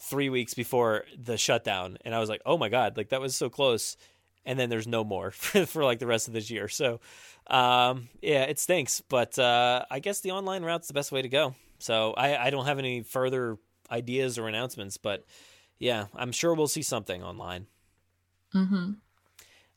three 0.00 0.28
weeks 0.28 0.54
before 0.54 1.04
the 1.16 1.36
shutdown, 1.36 1.98
and 2.04 2.14
I 2.14 2.20
was 2.20 2.28
like, 2.28 2.42
oh 2.44 2.58
my 2.58 2.68
god, 2.68 2.96
like 2.96 3.10
that 3.10 3.20
was 3.20 3.36
so 3.36 3.48
close. 3.48 3.96
And 4.46 4.58
then 4.58 4.68
there's 4.70 4.86
no 4.86 5.04
more 5.04 5.30
for, 5.32 5.66
for 5.66 5.84
like 5.84 5.98
the 5.98 6.06
rest 6.06 6.28
of 6.28 6.34
this 6.34 6.50
year. 6.50 6.68
So, 6.68 7.00
um, 7.46 8.08
yeah, 8.22 8.44
it 8.44 8.58
stinks, 8.58 9.00
but 9.08 9.38
uh, 9.38 9.84
I 9.90 9.98
guess 10.00 10.20
the 10.20 10.32
online 10.32 10.62
route's 10.64 10.88
the 10.88 10.94
best 10.94 11.12
way 11.12 11.22
to 11.22 11.28
go. 11.28 11.54
So 11.78 12.12
I, 12.14 12.46
I 12.46 12.50
don't 12.50 12.66
have 12.66 12.78
any 12.78 13.02
further 13.02 13.58
ideas 13.90 14.38
or 14.38 14.48
announcements, 14.48 14.96
but 14.96 15.24
yeah, 15.78 16.06
I'm 16.14 16.32
sure 16.32 16.54
we'll 16.54 16.68
see 16.68 16.82
something 16.82 17.22
online. 17.22 17.66
Mm-hmm. 18.54 18.92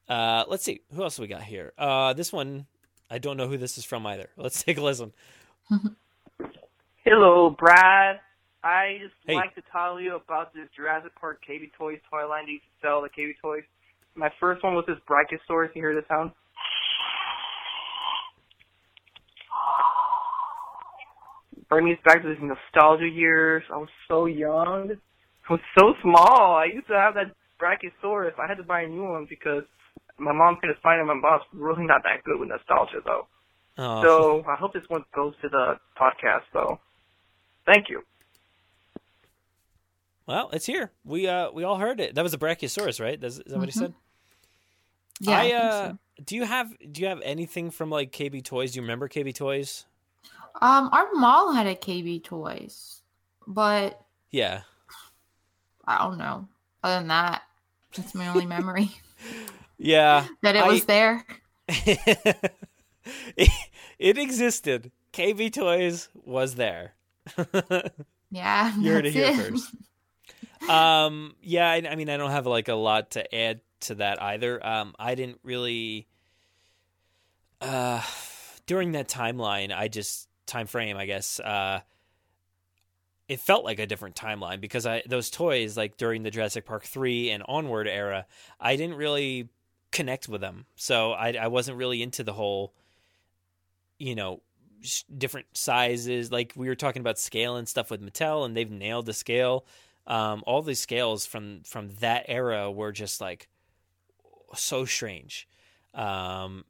Uh, 0.08 0.46
let's 0.48 0.64
see 0.64 0.82
who 0.94 1.04
else 1.04 1.20
we 1.20 1.28
got 1.28 1.44
here. 1.44 1.74
Uh, 1.78 2.14
this 2.14 2.32
one, 2.32 2.66
I 3.10 3.18
don't 3.18 3.36
know 3.36 3.48
who 3.48 3.58
this 3.58 3.78
is 3.78 3.84
from 3.84 4.06
either. 4.06 4.30
Let's 4.38 4.64
take 4.64 4.78
a 4.78 4.82
listen. 4.82 5.12
Hello, 7.04 7.50
Brad. 7.50 8.20
I 8.64 9.00
just 9.02 9.14
Hey. 9.26 9.36
like 9.36 9.56
to 9.56 9.64
tell 9.72 10.00
you 10.00 10.16
about 10.16 10.54
this 10.54 10.68
Jurassic 10.76 11.14
Park 11.16 11.42
KB 11.48 11.72
Toys 11.78 12.00
toy 12.10 12.28
line 12.28 12.46
to 12.48 12.58
sell 12.82 13.02
the 13.02 13.10
KB 13.10 13.34
Toys. 13.42 13.64
My 14.18 14.30
first 14.40 14.64
one 14.64 14.74
was 14.74 14.84
this 14.88 14.98
Brachiosaurus. 15.08 15.70
You 15.76 15.82
hear 15.84 15.94
the 15.96 16.04
sound? 16.10 16.32
Bring 21.70 21.86
me 21.86 21.98
back 22.06 22.22
to 22.22 22.30
these 22.30 22.38
nostalgia 22.42 23.08
years. 23.08 23.64
I 23.74 23.78
was 23.78 23.90
so 24.08 24.26
young. 24.26 24.92
I 25.50 25.54
was 25.54 25.62
so 25.78 25.94
small. 26.02 26.56
I 26.56 26.66
used 26.74 26.88
to 26.88 26.94
have 26.94 27.14
that 27.16 27.32
Brachiosaurus. 27.62 28.40
I 28.40 28.48
had 28.48 28.58
to 28.58 28.64
buy 28.64 28.82
a 28.82 28.88
new 28.88 29.04
one 29.04 29.28
because 29.30 29.64
my 30.18 30.32
mom 30.32 30.58
couldn't 30.62 30.80
find 30.82 31.02
it. 31.02 31.06
My 31.06 31.14
mom's 31.14 31.44
really 31.54 31.84
not 31.86 32.04
that 32.04 32.24
good 32.24 32.40
with 32.40 32.50
nostalgia, 32.50 33.00
though. 33.06 33.28
Oh. 33.78 34.02
So 34.04 34.44
I 34.50 34.56
hope 34.56 34.74
this 34.74 34.84
one 34.88 35.04
goes 35.16 35.34
to 35.42 35.50
the 35.50 35.76
podcast, 36.00 36.44
though. 36.54 36.80
Thank 37.66 37.90
you. 37.90 38.02
Well, 40.26 40.50
it's 40.52 40.66
here. 40.66 40.92
We 41.06 41.28
uh 41.28 41.52
we 41.52 41.64
all 41.64 41.78
heard 41.78 42.00
it. 42.00 42.16
That 42.16 42.24
was 42.24 42.34
a 42.34 42.38
Brachiosaurus, 42.38 43.00
right? 43.00 43.20
That's, 43.20 43.38
is 43.38 43.44
that 43.48 43.58
what 43.58 43.70
he 43.70 43.78
Mhm. 43.78 43.80
said? 43.80 43.94
Yeah, 45.20 45.38
I 45.40 45.42
think 45.44 45.56
uh 45.56 45.88
so. 45.90 45.98
do 46.26 46.36
you 46.36 46.44
have 46.46 46.74
do 46.92 47.02
you 47.02 47.08
have 47.08 47.22
anything 47.24 47.72
from 47.72 47.90
like 47.90 48.12
KB 48.12 48.44
Toys? 48.44 48.72
Do 48.74 48.78
you 48.78 48.82
remember 48.84 49.08
KB 49.08 49.34
Toys? 49.34 49.86
Um, 50.62 50.90
our 50.92 51.08
mall 51.14 51.54
had 51.54 51.68
a 51.68 51.76
KB 51.76 52.24
Toys, 52.24 53.02
but 53.46 54.02
Yeah. 54.32 54.62
I 55.86 56.00
don't 56.00 56.18
know. 56.18 56.48
Other 56.84 57.00
than 57.00 57.08
that, 57.10 57.44
that's 57.96 58.14
my 58.16 58.28
only 58.28 58.46
memory 58.46 58.90
Yeah. 59.78 60.26
that 60.42 60.56
it 60.56 60.66
was 60.66 60.86
there. 60.86 61.24
it, 61.68 63.50
it 64.00 64.18
existed. 64.18 64.92
KB 65.14 65.52
Toys 65.54 66.10
was 66.26 66.56
there. 66.56 66.94
Yeah, 68.30 68.76
you 68.78 68.92
heard 68.92 69.06
it 69.06 69.14
here 69.14 69.28
it. 69.28 69.36
first. 69.38 69.74
Um, 70.70 71.34
yeah, 71.42 71.70
I, 71.72 71.76
I 71.90 71.96
mean, 71.96 72.10
I 72.10 72.18
don't 72.18 72.32
have 72.32 72.46
like 72.46 72.68
a 72.68 72.74
lot 72.76 73.12
to 73.12 73.34
add 73.34 73.62
to 73.82 73.96
that 73.96 74.22
either. 74.22 74.66
Um, 74.66 74.96
I 75.00 75.16
didn't 75.16 75.40
really. 75.44 76.08
Uh, 77.60 78.02
during 78.66 78.92
that 78.92 79.08
timeline, 79.08 79.76
I 79.76 79.88
just 79.88 80.30
time 80.46 80.68
frame, 80.68 80.98
I 80.98 81.06
guess. 81.06 81.40
Uh, 81.40 81.82
it 83.28 83.40
felt 83.40 83.66
like 83.66 83.80
a 83.80 83.86
different 83.86 84.16
timeline 84.16 84.62
because 84.62 84.86
I 84.86 85.04
those 85.06 85.30
toys 85.30 85.76
like 85.76 85.98
during 85.98 86.24
the 86.24 86.32
Jurassic 86.32 86.66
Park 86.66 86.84
three 86.84 87.30
and 87.30 87.44
onward 87.48 87.88
era, 87.88 88.26
I 88.60 88.76
didn't 88.76 88.96
really 88.96 89.50
connect 89.92 90.30
with 90.30 90.42
them, 90.42 90.66
so 90.76 91.12
I 91.12 91.34
I 91.34 91.48
wasn't 91.48 91.78
really 91.78 92.02
into 92.02 92.24
the 92.24 92.34
whole, 92.34 92.74
you 94.00 94.16
know, 94.16 94.42
different 95.16 95.48
sizes. 95.54 96.32
Like 96.32 96.54
we 96.56 96.68
were 96.68 96.76
talking 96.76 97.02
about 97.02 97.20
scale 97.20 97.58
and 97.58 97.68
stuff 97.68 97.92
with 97.92 98.02
Mattel, 98.02 98.46
and 98.46 98.56
they've 98.56 98.72
nailed 98.72 99.06
the 99.06 99.14
scale. 99.14 99.66
Um, 100.06 100.42
all 100.48 100.62
these 100.62 100.80
scales 100.80 101.26
from 101.26 101.62
from 101.66 101.90
that 102.00 102.26
era 102.30 102.72
were 102.72 102.94
just 102.94 103.20
like 103.20 103.50
so 104.56 104.86
strange. 104.86 105.48
Um, 105.94 106.66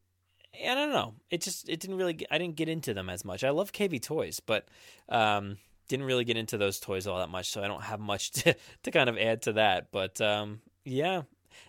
I 0.66 0.74
don't 0.74 0.92
know. 0.92 1.14
It 1.30 1.42
just 1.42 1.70
it 1.70 1.80
didn't 1.80 1.98
really. 1.98 2.26
I 2.32 2.38
didn't 2.38 2.56
get 2.56 2.70
into 2.70 2.94
them 2.94 3.10
as 3.10 3.24
much. 3.24 3.44
I 3.44 3.50
love 3.52 3.72
KB 3.72 4.02
toys, 4.02 4.40
but 4.40 4.68
um, 5.10 5.58
didn't 5.88 6.06
really 6.06 6.24
get 6.24 6.38
into 6.38 6.58
those 6.58 6.80
toys 6.80 7.08
all 7.08 7.20
that 7.20 7.30
much. 7.30 7.50
So 7.50 7.64
I 7.64 7.68
don't 7.68 7.84
have 7.84 8.00
much 8.00 8.32
to 8.44 8.56
to 8.84 8.92
kind 8.92 9.10
of 9.10 9.18
add 9.18 9.44
to 9.44 9.54
that. 9.54 9.92
But 9.92 10.20
um, 10.22 10.62
yeah, 10.84 11.24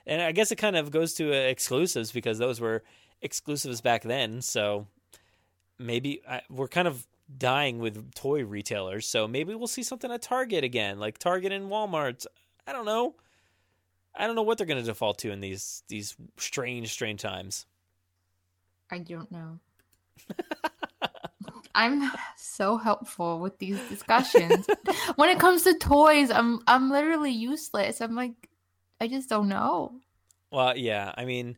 and 0.06 0.22
I 0.22 0.32
guess 0.32 0.52
it 0.52 0.56
kind 0.56 0.76
of 0.76 0.90
goes 0.90 1.14
to 1.14 1.30
uh, 1.32 1.48
exclusives 1.48 2.12
because 2.12 2.39
those 2.39 2.60
were 2.60 2.82
exclusives 3.20 3.80
back 3.80 4.02
then. 4.02 4.40
So 4.40 4.86
maybe 5.78 6.22
I, 6.28 6.43
we're 6.48 6.68
kind 6.68 6.89
of 6.89 7.06
dying 7.36 7.78
with 7.78 8.14
toy 8.14 8.44
retailers. 8.44 9.06
So 9.06 9.28
maybe 9.28 9.55
we'll 9.55 9.66
see 9.66 9.82
something 9.82 10.10
at 10.10 10.22
Target 10.22 10.64
again, 10.64 10.98
like 10.98 11.18
Target 11.18 11.52
and 11.52 11.70
Walmart. 11.70 12.26
I 12.66 12.72
don't 12.72 12.86
know. 12.86 13.16
I 14.14 14.26
don't 14.26 14.36
know 14.36 14.43
what 14.43 14.59
they're 14.59 14.66
going 14.66 14.80
to 14.80 14.86
default 14.86 15.18
to 15.18 15.30
in 15.30 15.40
these 15.40 15.82
these 15.89 16.16
strange, 16.39 16.93
strange 16.93 17.22
times. 17.22 17.66
I 18.90 18.98
don't 18.98 19.30
know. 19.30 19.59
I'm 21.74 22.10
so 22.36 22.76
helpful 22.76 23.39
with 23.39 23.59
these 23.59 23.78
discussions. 23.89 24.66
when 25.16 25.28
it 25.28 25.39
comes 25.39 25.62
to 25.62 25.74
toys, 25.74 26.30
I'm 26.30 26.60
I'm 26.66 26.90
literally 26.90 27.32
useless. 27.32 28.01
I'm 28.01 28.16
like 28.16 28.48
I 29.01 29.06
just 29.06 29.28
don't 29.28 29.48
know. 29.48 29.93
Well, 30.51 30.76
yeah. 30.76 31.12
I 31.16 31.24
mean, 31.24 31.56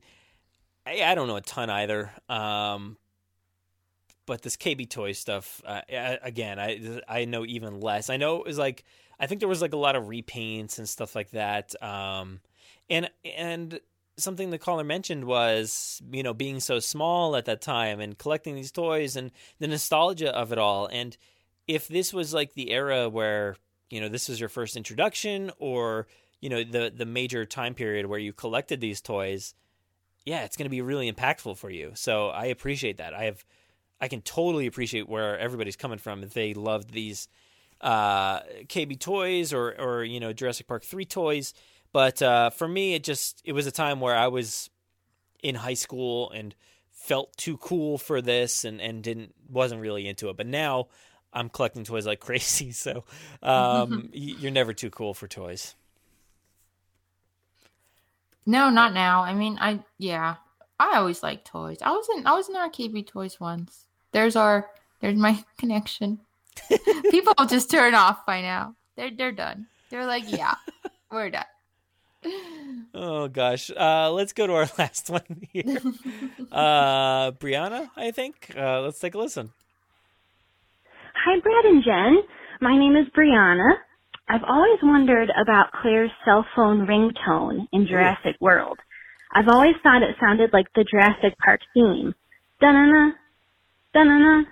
I, 0.85 1.03
I 1.03 1.15
don't 1.15 1.29
know 1.29 1.37
a 1.37 1.41
ton 1.41 1.71
either. 1.71 2.11
Um, 2.29 2.97
but 4.27 4.43
this 4.43 4.57
KB 4.57 4.89
Toy 4.89 5.13
stuff, 5.13 5.63
uh, 5.65 5.81
again, 6.23 6.59
I 6.59 7.01
I 7.09 7.25
know 7.25 7.45
even 7.45 7.81
less. 7.81 8.11
I 8.11 8.17
know 8.17 8.37
it 8.37 8.47
was 8.47 8.59
like 8.59 8.85
I 9.21 9.27
think 9.27 9.41
there 9.41 9.49
was 9.49 9.63
like 9.63 9.75
a 9.75 9.79
lot 9.79 9.97
of 9.97 10.05
repaints 10.05 10.79
and 10.79 10.89
stuff 10.89 11.15
like 11.15 11.31
that. 11.31 11.81
Um, 11.83 12.41
and 12.89 13.11
and 13.25 13.79
something 14.17 14.51
the 14.51 14.59
caller 14.59 14.85
mentioned 14.85 15.25
was 15.25 16.03
you 16.11 16.23
know 16.23 16.35
being 16.35 16.59
so 16.61 16.79
small 16.79 17.37
at 17.37 17.45
that 17.45 17.61
time 17.61 18.01
and 18.01 18.19
collecting 18.19 18.55
these 18.55 18.73
toys 18.73 19.17
and 19.17 19.31
the 19.59 19.69
nostalgia 19.69 20.35
of 20.35 20.53
it 20.53 20.59
all. 20.59 20.87
And 20.87 21.17
if 21.69 21.87
this 21.87 22.13
was 22.13 22.35
like 22.35 22.55
the 22.55 22.71
era 22.71 23.09
where 23.09 23.57
you 23.91 24.01
know 24.01 24.09
this 24.09 24.29
was 24.29 24.41
your 24.41 24.49
first 24.49 24.77
introduction 24.77 25.51
or 25.59 26.07
you 26.41 26.49
know 26.49 26.65
the 26.65 26.93
the 26.95 27.05
major 27.05 27.45
time 27.45 27.75
period 27.75 28.07
where 28.07 28.19
you 28.19 28.33
collected 28.33 28.81
these 28.81 29.01
toys 29.01 29.55
yeah 30.25 30.45
it's 30.45 30.57
going 30.57 30.67
to 30.67 30.71
be 30.71 30.81
really 30.81 31.11
impactful 31.11 31.57
for 31.57 31.71
you 31.71 31.93
so 31.95 32.29
i 32.29 32.47
appreciate 32.47 32.99
that 32.99 33.13
i 33.13 33.25
have 33.25 33.45
i 34.01 34.09
can 34.09 34.23
totally 34.23 34.67
appreciate 34.67 35.09
where 35.09 35.39
everybody's 35.39 35.77
coming 35.77 35.99
from 35.99 36.23
they 36.35 36.55
loved 36.55 36.93
these 36.93 37.29
uh 37.81 38.41
kb 38.67 38.99
toys 39.01 39.53
or 39.53 39.75
or 39.81 40.05
you 40.05 40.21
know 40.21 40.33
jurassic 40.33 40.67
park 40.67 40.85
3 40.85 41.05
toys 41.05 41.55
but 41.93 42.21
uh 42.21 42.51
for 42.51 42.69
me 42.69 42.95
it 42.95 43.03
just 43.03 43.41
it 43.45 43.53
was 43.53 43.67
a 43.67 43.71
time 43.73 44.01
where 44.01 44.15
i 44.17 44.29
was 44.29 44.69
in 45.43 45.55
high 45.55 45.75
school 45.75 46.31
and 46.31 46.55
felt 46.91 47.35
too 47.37 47.57
cool 47.57 47.97
for 47.97 48.21
this 48.21 48.65
and 48.65 48.81
and 48.81 49.03
didn't 49.03 49.35
wasn't 49.49 49.81
really 49.81 50.07
into 50.07 50.29
it 50.29 50.37
but 50.37 50.47
now 50.47 50.89
i'm 51.33 51.49
collecting 51.49 51.85
toys 51.85 52.07
like 52.07 52.21
crazy 52.29 52.71
so 52.71 53.05
um 53.43 54.11
you're 54.13 54.51
never 54.51 54.75
too 54.75 54.91
cool 54.91 55.15
for 55.15 55.27
toys 55.27 55.75
No, 58.47 58.71
not 58.71 58.95
now. 58.95 59.23
I 59.23 59.35
mean, 59.35 59.59
I 59.61 59.81
yeah, 59.99 60.37
I 60.79 60.97
always 60.97 61.23
like 61.23 61.45
toys. 61.45 61.79
I 61.83 61.93
was 61.93 62.09
in 62.17 62.27
I 62.27 62.35
was 62.35 62.49
in 62.49 62.57
our 62.57 62.69
KB 62.69 63.07
Toys 63.07 63.39
once. 63.39 63.87
There's 64.13 64.35
our 64.37 64.71
there's 65.01 65.17
my 65.17 65.45
connection. 65.59 66.21
People 67.11 67.35
just 67.47 67.71
turn 67.71 67.95
off 67.95 68.25
by 68.27 68.41
now. 68.43 68.75
They're 68.97 69.11
they're 69.17 69.33
done. 69.33 69.67
They're 69.91 70.07
like, 70.07 70.25
yeah, 70.31 70.55
we're 71.11 71.31
done. 71.31 71.45
Oh 72.95 73.29
gosh. 73.29 73.71
Uh, 73.77 74.11
let's 74.13 74.33
go 74.33 74.47
to 74.47 74.53
our 74.55 74.69
last 74.79 75.11
one 75.11 75.47
here. 75.53 75.79
uh, 76.53 77.33
Brianna, 77.33 77.89
I 77.97 78.11
think. 78.11 78.53
Uh, 78.57 78.83
let's 78.83 78.99
take 79.01 79.15
a 79.15 79.19
listen. 79.19 79.51
Hi, 81.15 81.41
Brad 81.41 81.65
and 81.65 81.83
Jen. 81.85 82.23
My 82.61 82.77
name 82.79 82.97
is 82.97 83.07
Brianna. 83.17 83.75
I've 84.29 84.45
always 84.47 84.79
wondered 84.83 85.31
about 85.41 85.73
Claire's 85.83 86.11
cell 86.25 86.47
phone 86.55 86.87
ringtone 86.87 87.67
in 87.73 87.87
Jurassic 87.87 88.37
World. 88.41 88.79
I've 89.33 89.49
always 89.49 89.75
thought 89.83 90.03
it 90.03 90.17
sounded 90.21 90.53
like 90.53 90.67
the 90.75 90.85
Jurassic 90.85 91.37
Park 91.45 91.61
theme. 91.75 92.15
Da-na-na, 92.61 93.13
da-na-na, 93.95 94.45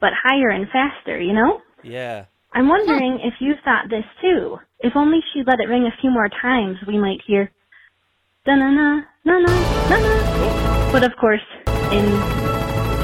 but 0.00 0.10
higher 0.22 0.48
and 0.50 0.66
faster, 0.68 1.18
you 1.20 1.32
know? 1.32 1.60
Yeah. 1.82 2.26
I'm 2.52 2.68
wondering 2.68 3.20
if 3.24 3.34
you 3.40 3.54
thought 3.64 3.90
this 3.90 4.04
too. 4.20 4.58
If 4.80 4.92
only 4.96 5.18
she'd 5.32 5.46
let 5.46 5.60
it 5.60 5.68
ring 5.68 5.84
a 5.86 6.00
few 6.00 6.10
more 6.10 6.28
times, 6.28 6.76
we 6.86 6.98
might 6.98 7.20
hear 7.26 7.50
da-na-na, 8.46 9.02
na-na, 9.24 9.88
na-na. 9.88 10.92
But 10.92 11.02
of 11.02 11.16
course, 11.20 11.40
in 11.66 12.04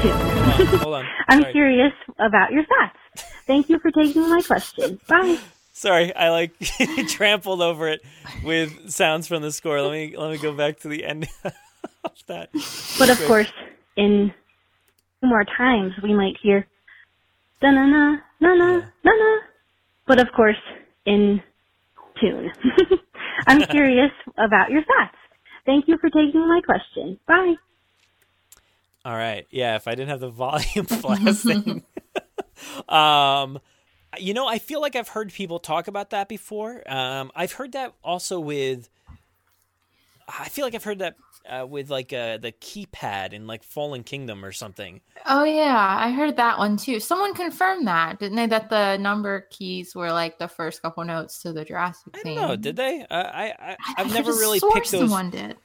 tune. 0.01 0.67
Hold 0.79 0.95
on. 0.95 1.05
I'm 1.27 1.41
Sorry. 1.41 1.51
curious 1.53 1.93
about 2.19 2.51
your 2.51 2.63
thoughts. 2.63 3.25
Thank 3.45 3.69
you 3.69 3.79
for 3.79 3.91
taking 3.91 4.29
my 4.29 4.41
question. 4.41 4.99
Bye. 5.07 5.37
Sorry, 5.73 6.15
I 6.15 6.29
like 6.29 6.57
trampled 7.07 7.61
over 7.61 7.89
it 7.89 8.01
with 8.43 8.89
sounds 8.91 9.27
from 9.27 9.41
the 9.41 9.51
score. 9.51 9.81
Let 9.81 9.91
me 9.91 10.15
let 10.15 10.31
me 10.31 10.37
go 10.37 10.53
back 10.53 10.79
to 10.81 10.87
the 10.87 11.03
end 11.03 11.27
of 11.43 11.53
that. 12.27 12.51
But 12.99 13.09
of 13.09 13.17
course, 13.25 13.51
in 13.97 14.31
two 15.21 15.27
more 15.27 15.43
times, 15.43 15.93
we 16.03 16.13
might 16.13 16.35
hear 16.41 16.61
da 16.61 16.67
na 17.69 17.85
na 17.85 18.17
na 18.39 18.53
na 18.55 18.81
na 19.03 19.11
na. 19.11 19.39
But 20.07 20.19
of 20.19 20.27
course, 20.35 20.61
in 21.05 21.41
tune. 22.19 22.51
I'm 23.47 23.61
curious 23.69 24.11
about 24.37 24.71
your 24.71 24.81
thoughts. 24.81 25.17
Thank 25.65 25.87
you 25.87 25.97
for 25.99 26.09
taking 26.09 26.47
my 26.47 26.61
question. 26.65 27.19
Bye. 27.27 27.55
All 29.05 29.15
right. 29.15 29.47
Yeah, 29.49 29.75
if 29.75 29.87
I 29.87 29.95
didn't 29.95 30.09
have 30.09 30.19
the 30.19 30.29
volume 30.43 30.85
blasting. 31.01 31.83
um 32.89 33.59
You 34.19 34.33
know, 34.33 34.47
I 34.47 34.59
feel 34.59 34.81
like 34.81 34.95
I've 34.95 35.07
heard 35.07 35.31
people 35.31 35.59
talk 35.59 35.87
about 35.87 36.09
that 36.09 36.27
before. 36.27 36.83
Um, 36.91 37.31
I've 37.35 37.53
heard 37.53 37.71
that 37.73 37.93
also 38.03 38.39
with. 38.39 38.89
I 40.27 40.49
feel 40.49 40.65
like 40.65 40.75
I've 40.75 40.83
heard 40.83 40.99
that 40.99 41.15
uh, 41.49 41.65
with 41.65 41.89
like 41.89 42.13
uh, 42.13 42.37
the 42.37 42.51
keypad 42.51 43.33
in 43.33 43.47
like 43.47 43.63
Fallen 43.63 44.03
Kingdom 44.03 44.43
or 44.45 44.51
something. 44.51 45.01
Oh 45.25 45.43
yeah, 45.43 45.97
I 45.99 46.11
heard 46.11 46.37
that 46.37 46.57
one 46.57 46.77
too. 46.77 46.99
Someone 46.99 47.33
confirmed 47.33 47.87
that, 47.87 48.19
didn't 48.19 48.35
they? 48.35 48.47
That 48.47 48.69
the 48.69 48.97
number 48.97 49.47
keys 49.49 49.95
were 49.95 50.11
like 50.11 50.39
the 50.39 50.47
first 50.47 50.81
couple 50.81 51.03
notes 51.03 51.41
to 51.43 51.53
the 51.53 51.65
Jurassic 51.65 52.15
theme. 52.17 52.35
No, 52.35 52.55
did 52.55 52.75
they? 52.75 53.05
Uh, 53.09 53.15
I, 53.15 53.53
I 53.59 53.77
I've 53.97 54.11
I 54.11 54.13
never 54.13 54.31
really 54.31 54.59
picked 54.73 54.91
those. 54.91 55.01
Someone 55.01 55.29
did. 55.29 55.57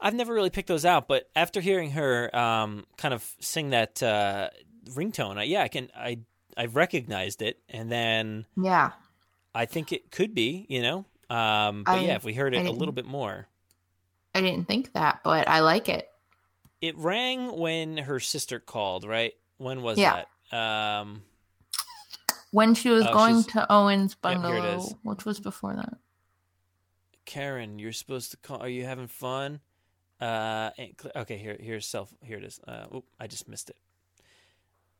I've 0.00 0.14
never 0.14 0.34
really 0.34 0.50
picked 0.50 0.68
those 0.68 0.84
out, 0.84 1.06
but 1.06 1.28
after 1.36 1.60
hearing 1.60 1.92
her 1.92 2.34
um, 2.36 2.84
kind 2.96 3.14
of 3.14 3.24
sing 3.40 3.70
that 3.70 4.02
uh, 4.02 4.48
ringtone, 4.90 5.38
I, 5.38 5.44
yeah, 5.44 5.62
I 5.62 5.68
can 5.68 5.90
I 5.96 6.18
I 6.56 6.66
recognized 6.66 7.40
it, 7.42 7.58
and 7.68 7.90
then 7.90 8.46
Yeah. 8.60 8.90
I 9.54 9.66
think 9.66 9.92
it 9.92 10.10
could 10.10 10.34
be, 10.34 10.66
you 10.68 10.82
know. 10.82 11.04
Um, 11.30 11.84
but 11.84 11.92
I- 11.92 12.00
yeah, 12.00 12.16
if 12.16 12.24
we 12.24 12.34
heard 12.34 12.54
it 12.54 12.66
a 12.66 12.70
little 12.72 12.92
bit 12.92 13.06
more, 13.06 13.46
I 14.34 14.40
didn't 14.40 14.66
think 14.66 14.92
that, 14.94 15.20
but 15.24 15.46
I 15.48 15.60
like 15.60 15.88
it. 15.88 16.08
it 16.80 16.96
rang 16.98 17.56
when 17.58 17.96
her 17.98 18.18
sister 18.20 18.58
called. 18.58 19.04
Right? 19.04 19.32
When 19.58 19.82
was 19.82 19.98
Yeah. 19.98 20.24
that? 20.50 20.56
Um, 20.56 21.22
When 22.50 22.74
she 22.74 22.90
was 22.90 23.06
Oh, 23.06 23.12
going 23.14 23.36
she's- 23.42 23.52
to 23.54 23.72
Owen's 23.72 24.14
Yep, 24.22 24.32
here 24.32 24.38
it 24.38 24.42
bungalow, 24.42 24.78
is. 24.78 24.94
which 25.02 25.24
was 25.24 25.40
before 25.40 25.74
that. 25.74 25.94
Karen, 27.24 27.78
you're 27.78 27.92
supposed 27.94 28.30
to 28.32 28.36
call. 28.36 28.60
Are 28.60 28.68
you 28.68 28.84
having 28.84 29.06
fun? 29.08 29.60
Uh, 30.20 30.70
okay, 31.16 31.38
here, 31.38 31.56
here's 31.58 31.86
self. 31.86 32.12
Here 32.22 32.36
it 32.36 32.44
is. 32.44 32.60
Uh, 32.68 32.86
oop, 32.94 33.06
I 33.18 33.26
just 33.26 33.48
missed 33.48 33.70
it. 33.70 33.76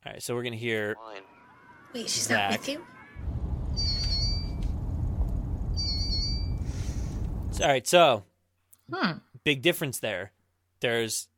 All 0.06 0.12
right, 0.12 0.22
so 0.22 0.34
we're 0.34 0.42
gonna 0.44 0.56
hear. 0.56 0.96
Wait, 1.92 2.08
she's 2.08 2.22
Zach. 2.26 2.50
not 2.52 2.58
with 2.60 2.68
you? 2.70 2.86
All 7.60 7.68
right, 7.68 7.86
so 7.86 8.24
Hmm. 8.92 9.18
big 9.44 9.62
difference 9.62 9.98
there. 10.00 10.32
There's 10.80 11.28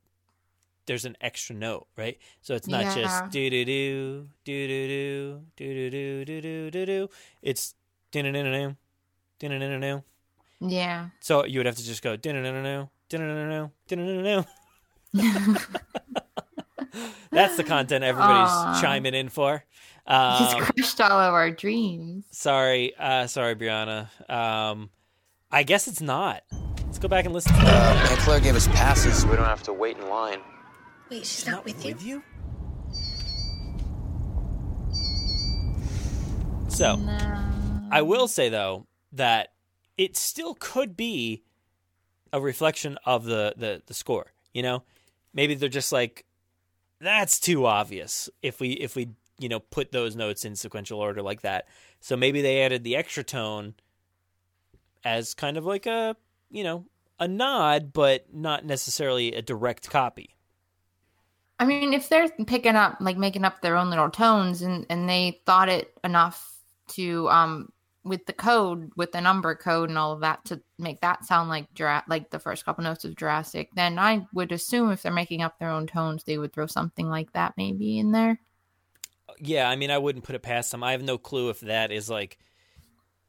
there's 0.87 1.05
an 1.05 1.17
extra 1.19 1.55
note, 1.55 1.87
right? 1.97 2.17
So 2.41 2.53
it's 2.53 2.67
not 2.67 2.81
Yeah. 2.83 2.93
just 2.95 3.31
do 3.31 3.49
do 3.49 3.65
do 3.65 4.27
do 4.45 4.67
do 4.67 5.41
do 5.57 5.89
do 5.89 5.89
do 5.89 6.25
do 6.25 6.41
do 6.41 6.71
do 6.71 6.85
do. 6.85 7.09
It's 7.41 7.73
do 8.11 8.21
do 8.21 8.31
do 8.31 8.43
do 8.43 8.75
do 9.39 9.49
do 9.49 9.59
do 9.59 9.79
do. 9.79 10.03
Yeah. 10.61 11.09
So 11.21 11.43
you 11.45 11.59
would 11.59 11.65
have 11.65 11.75
to 11.75 11.83
just 11.83 12.01
go 12.03 12.15
do 12.15 12.31
do 12.33 12.43
do 12.43 12.51
do 12.51 12.87
do 13.09 13.17
do 13.17 13.71
do 13.87 13.95
do 13.95 14.43
do. 15.13 15.55
That's 17.31 17.57
the 17.57 17.63
content 17.65 18.03
everybody's 18.03 18.49
Aw. 18.51 18.79
chiming 18.81 19.13
in 19.13 19.27
for. 19.29 19.65
He's 20.07 20.13
Um, 20.15 20.61
crushed 20.61 21.01
all 21.01 21.19
of 21.19 21.33
our 21.33 21.51
dreams. 21.51 22.25
sorry, 22.31 22.95
uh, 22.95 23.27
sorry, 23.27 23.55
Brianna. 23.55 24.07
Um, 24.29 24.89
I 25.51 25.63
guess 25.63 25.87
it's 25.87 25.99
not. 26.01 26.43
Let's 27.05 27.11
go 27.11 27.17
back 27.17 27.25
and 27.25 27.35
listen 27.35 27.53
to 27.53 27.59
that. 27.59 27.95
Uh, 27.95 28.09
Aunt 28.09 28.19
Claire 28.21 28.39
gave 28.39 28.55
us 28.55 28.67
passes 28.69 29.21
so 29.21 29.29
we 29.29 29.35
don't 29.35 29.45
have 29.45 29.61
to 29.61 29.73
wait 29.73 29.95
in 29.95 30.09
line. 30.09 30.39
Wait, 31.11 31.23
she's 31.23 31.45
not 31.45 31.63
with 31.63 31.85
you? 31.85 31.93
With 31.93 32.03
you? 32.03 32.23
So, 36.67 36.99
I 37.91 38.01
will 38.01 38.27
say 38.27 38.49
though 38.49 38.87
that 39.11 39.49
it 39.99 40.17
still 40.17 40.55
could 40.55 40.97
be 40.97 41.43
a 42.33 42.41
reflection 42.41 42.97
of 43.05 43.25
the, 43.25 43.53
the 43.55 43.83
the 43.85 43.93
score. 43.93 44.33
You 44.51 44.63
know, 44.63 44.81
maybe 45.31 45.53
they're 45.53 45.69
just 45.69 45.91
like, 45.91 46.25
that's 46.99 47.39
too 47.39 47.67
obvious 47.67 48.31
if 48.41 48.59
we 48.59 48.71
if 48.71 48.95
we 48.95 49.09
you 49.37 49.47
know 49.47 49.59
put 49.59 49.91
those 49.91 50.15
notes 50.15 50.43
in 50.43 50.55
sequential 50.55 50.99
order 50.99 51.21
like 51.21 51.41
that. 51.41 51.67
So 51.99 52.17
maybe 52.17 52.41
they 52.41 52.63
added 52.63 52.83
the 52.83 52.95
extra 52.95 53.23
tone 53.23 53.75
as 55.03 55.35
kind 55.35 55.55
of 55.55 55.65
like 55.65 55.85
a 55.85 56.15
you 56.49 56.63
know 56.63 56.85
a 57.19 57.27
nod, 57.27 57.93
but 57.93 58.33
not 58.33 58.65
necessarily 58.65 59.33
a 59.33 59.41
direct 59.41 59.89
copy. 59.89 60.35
I 61.59 61.65
mean, 61.65 61.93
if 61.93 62.09
they're 62.09 62.29
picking 62.45 62.75
up, 62.75 62.97
like 62.99 63.17
making 63.17 63.45
up 63.45 63.61
their 63.61 63.77
own 63.77 63.89
little 63.89 64.09
tones, 64.09 64.61
and 64.61 64.85
and 64.89 65.09
they 65.09 65.41
thought 65.45 65.69
it 65.69 65.97
enough 66.03 66.51
to 66.89 67.29
um 67.29 67.69
with 68.03 68.25
the 68.27 68.33
code, 68.33 68.91
with 68.95 69.11
the 69.11 69.21
number 69.21 69.55
code 69.55 69.89
and 69.89 69.97
all 69.97 70.11
of 70.11 70.19
that 70.19 70.45
to 70.45 70.61
make 70.77 71.01
that 71.01 71.25
sound 71.25 71.49
like 71.49 71.73
Jura- 71.73 72.03
like 72.07 72.29
the 72.29 72.39
first 72.39 72.63
couple 72.63 72.83
notes 72.83 73.03
of 73.03 73.15
Jurassic, 73.15 73.69
then 73.75 73.97
I 73.97 74.27
would 74.31 74.51
assume 74.51 74.91
if 74.91 75.01
they're 75.01 75.11
making 75.11 75.41
up 75.41 75.57
their 75.57 75.71
own 75.71 75.87
tones, 75.87 76.23
they 76.23 76.37
would 76.37 76.53
throw 76.53 76.67
something 76.67 77.09
like 77.09 77.33
that 77.33 77.55
maybe 77.57 77.97
in 77.97 78.11
there. 78.11 78.39
Yeah, 79.39 79.67
I 79.67 79.75
mean, 79.75 79.89
I 79.89 79.97
wouldn't 79.97 80.23
put 80.23 80.35
it 80.35 80.43
past 80.43 80.71
them. 80.71 80.83
I 80.83 80.91
have 80.91 81.01
no 81.01 81.17
clue 81.17 81.49
if 81.49 81.61
that 81.61 81.91
is 81.91 82.09
like 82.09 82.37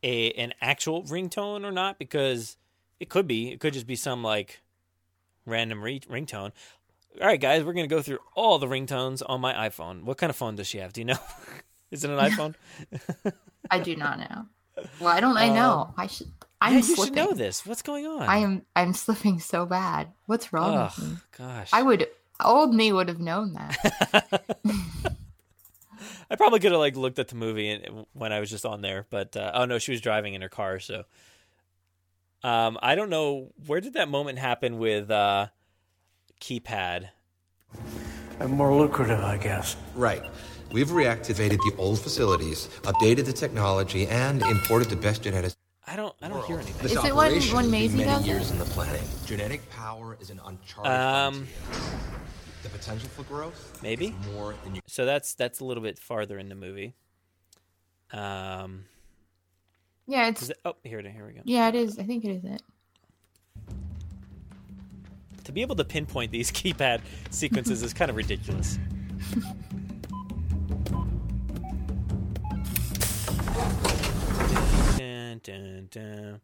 a 0.03 0.33
an 0.33 0.53
actual 0.61 1.05
ringtone 1.05 1.65
or 1.65 1.73
not 1.73 1.99
because 1.99 2.57
it 3.01 3.09
could 3.09 3.27
be. 3.27 3.53
It 3.53 3.61
could 3.61 3.73
just 3.73 3.87
be 3.87 3.97
some 3.97 4.23
like 4.23 4.63
random 5.45 5.83
re- 5.83 6.01
ringtone. 6.01 6.53
All 7.21 7.27
right, 7.27 7.41
guys, 7.41 7.65
we're 7.65 7.73
gonna 7.73 7.87
go 7.87 8.03
through 8.03 8.19
all 8.35 8.59
the 8.59 8.67
ringtones 8.67 9.23
on 9.27 9.41
my 9.41 9.69
iPhone. 9.69 10.03
What 10.03 10.19
kind 10.19 10.31
of 10.31 10.37
phone 10.37 10.57
does 10.57 10.67
she 10.67 10.79
have? 10.79 10.93
Do 10.93 11.01
you 11.01 11.07
know? 11.07 11.19
is 11.91 12.05
it 12.05 12.11
an 12.11 12.19
iPhone? 12.19 12.55
I 13.71 13.79
do 13.79 13.97
not 13.97 14.19
know. 14.19 14.47
Well, 15.01 15.09
I 15.09 15.21
don't. 15.21 15.37
I 15.37 15.49
know. 15.49 15.87
Um, 15.89 15.95
I 15.97 16.07
should. 16.07 16.31
I'm 16.61 16.73
yeah, 16.73 16.79
you 16.79 16.83
slipping. 16.85 17.05
should 17.05 17.15
know 17.15 17.33
this. 17.33 17.67
What's 17.67 17.83
going 17.83 18.07
on? 18.07 18.23
I 18.23 18.39
am. 18.39 18.63
I'm 18.75 18.93
slipping 18.93 19.41
so 19.41 19.67
bad. 19.67 20.09
What's 20.27 20.53
wrong 20.53 20.77
Ugh, 20.77 20.93
with 20.97 21.09
me? 21.09 21.17
gosh. 21.37 21.71
I 21.73 21.83
would. 21.83 22.07
Old 22.45 22.75
me 22.75 22.93
would 22.93 23.09
have 23.09 23.21
known 23.21 23.55
that. 23.55 24.57
I 26.31 26.37
probably 26.37 26.61
could 26.61 26.73
have 26.73 26.81
like 26.81 26.97
looked 26.97 27.19
at 27.19 27.29
the 27.29 27.35
movie 27.35 27.71
and, 27.71 28.05
when 28.13 28.33
I 28.33 28.41
was 28.41 28.51
just 28.51 28.67
on 28.67 28.83
there, 28.83 29.07
but 29.11 29.37
uh, 29.37 29.53
oh 29.55 29.65
no, 29.65 29.79
she 29.79 29.93
was 29.93 30.01
driving 30.01 30.35
in 30.35 30.43
her 30.43 30.49
car. 30.49 30.81
So, 30.81 31.05
um, 32.47 32.79
I 32.83 32.95
don't 32.95 33.11
know 33.11 33.53
where 33.67 33.81
did 33.81 33.95
that 33.95 34.09
moment 34.09 34.39
happen 34.39 34.79
with 34.79 35.11
uh, 35.11 35.49
keypad. 36.41 37.09
And 38.39 38.51
more 38.51 38.75
lucrative, 38.75 39.21
I 39.21 39.37
guess. 39.39 39.77
Right. 39.95 40.23
We've 40.73 40.89
reactivated 40.89 41.59
the 41.59 41.75
old 41.79 41.99
facilities, 42.01 42.69
updated 42.83 43.25
the 43.25 43.33
technology, 43.33 44.07
and 44.07 44.43
imported 44.43 44.91
the 44.91 44.97
best 44.97 45.23
genetics. 45.23 45.57
I 45.87 45.95
don't. 45.97 46.15
I 46.21 46.29
don't 46.29 46.45
hear 46.45 46.57
anything. 46.57 46.83
This 46.83 46.93
Is 46.93 47.05
it 47.05 47.15
when- 47.15 47.29
operation 47.29 47.55
when 47.55 47.65
has 47.65 47.71
Maisie 47.73 47.97
many 47.99 48.11
does 48.11 48.27
years 48.27 48.51
in 48.51 48.59
the 48.59 48.65
planning. 48.65 49.03
Genetic 49.25 49.69
power 49.71 50.17
is 50.21 50.31
an 50.31 50.41
uncharted 50.45 50.93
Um, 50.93 51.47
frontier. 51.71 52.01
The 52.65 52.69
potential 52.71 53.09
for 53.11 53.23
growth 53.23 53.79
maybe 53.83 54.07
is 54.09 54.27
more 54.35 54.55
than 54.65 54.75
you. 54.75 54.81
So 54.89 55.05
that's 55.07 55.35
that's 55.35 55.61
a 55.61 55.65
little 55.65 55.83
bit 55.85 55.99
farther 55.99 56.39
in 56.39 56.49
the 56.49 56.57
movie. 56.57 56.95
Um, 58.13 58.87
yeah, 60.07 60.29
it's. 60.29 60.49
it- 60.51 60.59
oh, 60.65 60.75
here 60.85 60.99
it 60.99 61.07
is. 61.07 61.13
here 61.13 61.27
we 61.27 61.33
go. 61.35 61.41
Yeah, 61.45 61.69
it 61.69 61.75
is. 61.75 61.99
I 61.99 62.05
think 62.05 62.25
it 62.25 62.31
is 62.31 62.45
it. 62.45 62.63
To 65.45 65.53
be 65.53 65.63
able 65.63 65.77
to 65.77 65.85
pinpoint 65.85 66.33
these 66.33 66.51
keypad 66.59 67.01
sequences 67.31 67.83
is 67.83 67.93
kind 67.95 68.11
of 68.11 68.17
ridiculous. 68.17 68.79
dun, 74.97 75.41
dun, 75.43 75.89
dun. 75.91 76.41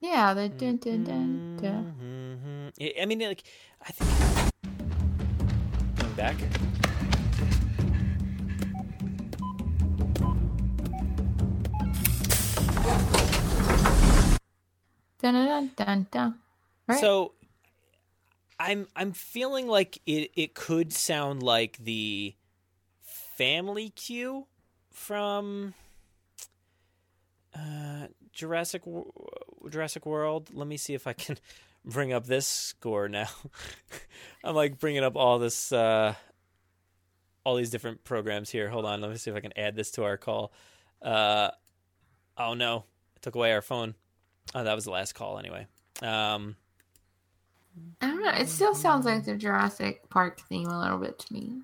Yeah, 0.00 0.34
the 0.34 0.48
dun 0.48 0.76
dun 0.76 1.04
dun 1.04 1.58
dun. 1.60 1.94
Mhm. 2.00 2.72
I- 2.80 3.02
I 3.02 3.06
mean, 3.06 3.20
like, 3.20 3.42
I 3.82 3.90
think 3.90 4.10
going 5.96 6.14
back. 6.14 6.36
Dun 15.20 15.34
dun 15.34 15.70
dun 15.76 16.06
dun. 16.10 16.34
Right. 16.86 17.00
So 17.00 17.32
I'm 18.58 18.86
I'm 18.96 19.12
feeling 19.12 19.66
like 19.68 20.00
it 20.06 20.30
it 20.36 20.54
could 20.54 20.92
sound 20.92 21.42
like 21.42 21.78
the 21.78 22.34
family 23.36 23.90
cue 23.90 24.46
from 24.90 25.74
uh, 27.54 28.08
Jurassic 28.32 28.82
Jurassic 29.68 30.06
World. 30.06 30.50
Let 30.52 30.66
me 30.66 30.76
see 30.76 30.94
if 30.94 31.06
I 31.06 31.12
can 31.12 31.36
bring 31.84 32.12
up 32.12 32.26
this 32.26 32.46
score 32.46 33.08
now. 33.08 33.28
I'm 34.44 34.54
like 34.54 34.78
bringing 34.78 35.04
up 35.04 35.16
all 35.16 35.38
this 35.38 35.72
uh, 35.72 36.14
all 37.44 37.56
these 37.56 37.70
different 37.70 38.04
programs 38.04 38.50
here. 38.50 38.68
Hold 38.68 38.84
on, 38.84 39.00
let 39.00 39.10
me 39.10 39.16
see 39.16 39.30
if 39.30 39.36
I 39.36 39.40
can 39.40 39.56
add 39.56 39.76
this 39.76 39.90
to 39.92 40.04
our 40.04 40.16
call. 40.16 40.52
Uh, 41.00 41.50
oh 42.36 42.54
no, 42.54 42.84
it 43.16 43.22
took 43.22 43.36
away 43.36 43.52
our 43.52 43.62
phone. 43.62 43.94
Oh, 44.54 44.64
that 44.64 44.74
was 44.74 44.84
the 44.84 44.90
last 44.90 45.14
call 45.14 45.38
anyway. 45.38 45.66
Um, 46.02 46.56
I 48.00 48.06
don't 48.06 48.22
know. 48.22 48.30
It 48.30 48.48
still 48.48 48.74
sounds 48.74 49.04
like 49.04 49.24
the 49.24 49.36
Jurassic 49.36 50.08
Park 50.10 50.40
theme 50.48 50.68
a 50.68 50.80
little 50.80 50.98
bit 50.98 51.18
to 51.18 51.32
me. 51.32 51.62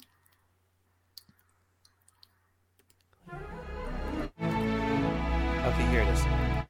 Okay, 5.66 5.86
here 5.90 6.02
it 6.02 6.08
is. 6.08 6.20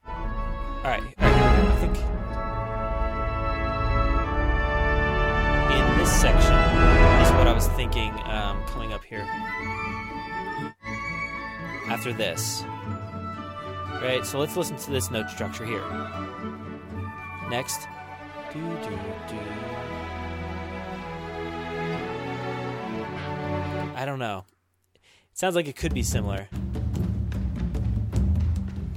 All 0.06 0.90
right, 0.90 1.02
all 1.18 1.30
right 1.30 1.54
here 1.54 1.62
we 1.62 1.62
go. 1.62 1.72
I 1.72 1.76
think 1.80 1.96
in 5.74 5.98
this 5.98 6.12
section 6.12 6.54
is 7.22 7.32
what 7.32 7.46
I 7.48 7.52
was 7.52 7.68
thinking 7.68 8.10
um, 8.24 8.62
coming 8.66 8.92
up 8.92 9.04
here. 9.04 9.26
after 11.88 12.12
this. 12.12 12.64
Right, 14.02 14.24
so 14.24 14.38
let's 14.38 14.56
listen 14.56 14.76
to 14.76 14.90
this 14.90 15.10
note 15.10 15.30
structure 15.30 15.64
here. 15.64 15.82
Next. 17.48 17.88
Do, 18.52 18.60
do, 18.60 18.90
do. 19.28 19.38
I 23.96 24.04
don't 24.04 24.18
know. 24.18 24.44
It 24.94 25.38
sounds 25.38 25.54
like 25.54 25.66
it 25.68 25.76
could 25.76 25.94
be 25.94 26.02
similar. 26.02 26.48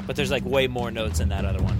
But 0.05 0.15
there's 0.15 0.31
like 0.31 0.45
way 0.45 0.67
more 0.67 0.91
notes 0.91 1.19
in 1.19 1.29
that 1.29 1.45
other 1.45 1.63
one. 1.63 1.77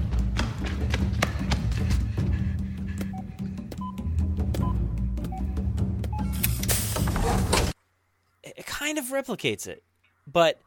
It 8.44 8.66
kind 8.66 8.98
of 8.98 9.06
replicates 9.06 9.68
it, 9.68 9.84
but 10.26 10.62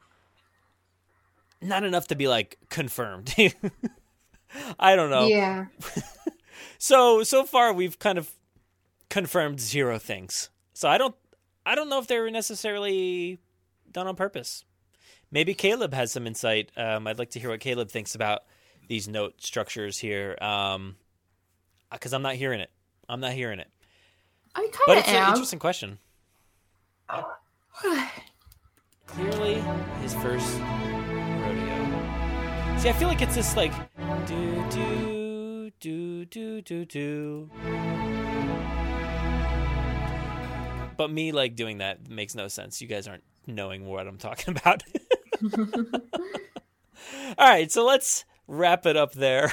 not 1.62 1.84
enough 1.84 2.08
to 2.08 2.16
be 2.16 2.28
like 2.28 2.58
confirmed. 2.68 3.34
I 4.78 4.96
don't 4.96 5.10
know. 5.10 5.26
Yeah. 5.26 5.66
so 6.78 7.22
so 7.22 7.44
far 7.44 7.72
we've 7.72 7.98
kind 7.98 8.18
of 8.18 8.30
confirmed 9.08 9.60
zero 9.60 9.98
things. 9.98 10.50
So 10.72 10.88
I 10.88 10.98
don't 10.98 11.14
I 11.64 11.74
don't 11.74 11.88
know 11.88 11.98
if 11.98 12.06
they 12.06 12.18
were 12.18 12.30
necessarily 12.30 13.38
done 13.90 14.06
on 14.06 14.16
purpose. 14.16 14.64
Maybe 15.30 15.54
Caleb 15.54 15.94
has 15.94 16.10
some 16.10 16.26
insight. 16.26 16.72
Um, 16.76 17.06
I'd 17.06 17.18
like 17.18 17.30
to 17.30 17.40
hear 17.40 17.50
what 17.50 17.60
Caleb 17.60 17.90
thinks 17.90 18.14
about 18.14 18.42
these 18.88 19.06
note 19.06 19.40
structures 19.40 19.96
here, 19.98 20.34
because 20.34 20.74
um, 20.74 20.96
I'm 22.12 22.22
not 22.22 22.34
hearing 22.34 22.60
it. 22.60 22.70
I'm 23.08 23.20
not 23.20 23.32
hearing 23.32 23.60
it. 23.60 23.68
I 24.54 24.62
kind 24.62 24.74
of 24.74 24.80
But 24.86 24.98
it's 24.98 25.08
an 25.08 25.28
interesting 25.28 25.60
question. 25.60 25.98
Clearly, 29.06 29.62
his 30.02 30.14
first. 30.14 30.60
See, 32.80 32.88
I 32.88 32.92
feel 32.94 33.08
like 33.08 33.20
it's 33.20 33.34
this 33.34 33.56
like 33.56 33.74
do 34.26 34.64
do 34.70 35.70
do 35.80 36.24
do 36.24 36.62
do 36.62 36.84
do. 36.86 37.50
But 40.96 41.10
me 41.10 41.32
like 41.32 41.56
doing 41.56 41.78
that 41.78 42.08
makes 42.08 42.34
no 42.34 42.48
sense. 42.48 42.80
You 42.80 42.88
guys 42.88 43.06
aren't 43.06 43.22
knowing 43.46 43.84
what 43.86 44.06
I'm 44.08 44.16
talking 44.16 44.56
about. 44.56 44.82
All 47.36 47.48
right, 47.48 47.70
so 47.70 47.84
let's 47.84 48.24
wrap 48.48 48.86
it 48.86 48.96
up 48.96 49.12
there. 49.12 49.52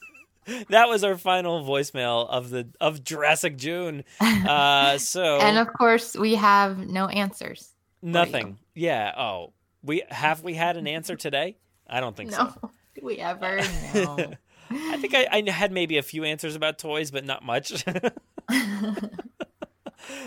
that 0.70 0.88
was 0.88 1.04
our 1.04 1.18
final 1.18 1.62
voicemail 1.62 2.26
of 2.26 2.48
the 2.48 2.68
of 2.80 3.04
Jurassic 3.04 3.58
June. 3.58 4.02
Uh, 4.18 4.96
so 4.98 5.40
And 5.40 5.58
of 5.58 5.68
course, 5.74 6.16
we 6.16 6.36
have 6.36 6.78
no 6.88 7.08
answers. 7.08 7.74
nothing. 8.00 8.56
Yeah. 8.74 9.12
Oh, 9.14 9.52
we 9.82 10.04
have 10.08 10.42
we 10.42 10.54
had 10.54 10.78
an 10.78 10.86
answer 10.86 11.16
today? 11.16 11.58
I 11.88 12.00
don't 12.00 12.16
think 12.16 12.30
No. 12.30 12.36
so. 12.60 12.70
Do 12.94 13.00
we 13.04 13.18
ever? 13.18 13.60
No. 13.94 14.32
I 14.68 14.96
think 14.96 15.14
I, 15.14 15.28
I 15.30 15.48
had 15.50 15.70
maybe 15.70 15.96
a 15.96 16.02
few 16.02 16.24
answers 16.24 16.56
about 16.56 16.76
toys, 16.78 17.12
but 17.12 17.24
not 17.24 17.44
much. 17.44 17.84
oh, 17.88 18.10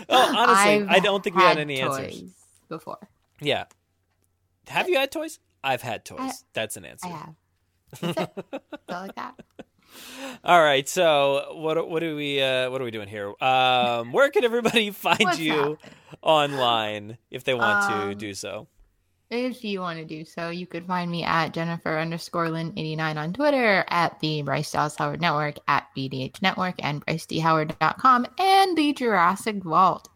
honestly, 0.08 0.82
I've 0.82 0.88
I 0.88 0.98
don't 1.00 1.22
think 1.22 1.36
we 1.36 1.42
had 1.42 1.48
had 1.50 1.58
any 1.58 1.80
answers. 1.80 2.22
before. 2.68 2.98
Yeah. 3.40 3.64
Have 4.68 4.88
you 4.88 4.96
had 4.96 5.10
toys? 5.10 5.40
I've 5.62 5.82
had 5.82 6.04
toys. 6.04 6.18
I- 6.20 6.32
That's 6.54 6.76
an 6.78 6.84
answer. 6.86 7.08
I 7.08 7.10
have. 7.10 7.34
That's 8.00 8.20
it. 8.20 8.44
That's 8.86 9.12
all 9.18 9.36
All 10.44 10.62
right. 10.62 10.88
So 10.88 11.54
what 11.56 11.90
what 11.90 12.00
do 12.00 12.16
we 12.16 12.40
uh, 12.40 12.70
what 12.70 12.80
are 12.80 12.84
we 12.84 12.90
doing 12.90 13.08
here? 13.08 13.34
Um, 13.42 14.12
where 14.12 14.30
can 14.30 14.44
everybody 14.44 14.90
find 14.90 15.18
What's 15.20 15.38
you 15.38 15.76
online 16.22 17.18
if 17.30 17.44
they 17.44 17.52
want 17.54 17.90
to 17.90 17.94
Um, 18.12 18.14
do 18.16 18.32
so? 18.32 18.68
If 19.30 19.62
you 19.62 19.80
want 19.80 20.00
to 20.00 20.04
do 20.04 20.24
so, 20.24 20.50
you 20.50 20.66
could 20.66 20.86
find 20.86 21.08
me 21.08 21.22
at 21.22 21.54
Jennifer 21.54 21.96
underscore 21.96 22.50
Lynn 22.50 22.72
89 22.76 23.16
on 23.16 23.32
Twitter, 23.32 23.84
at 23.88 24.18
the 24.18 24.42
Bryce 24.42 24.72
Dallas 24.72 24.96
Howard 24.96 25.20
Network, 25.20 25.56
at 25.68 25.86
BDH 25.96 26.42
Network, 26.42 26.74
and 26.82 27.06
BryceDHoward.com, 27.06 28.26
and 28.38 28.76
the 28.76 28.92
Jurassic 28.92 29.62
Vault, 29.62 30.08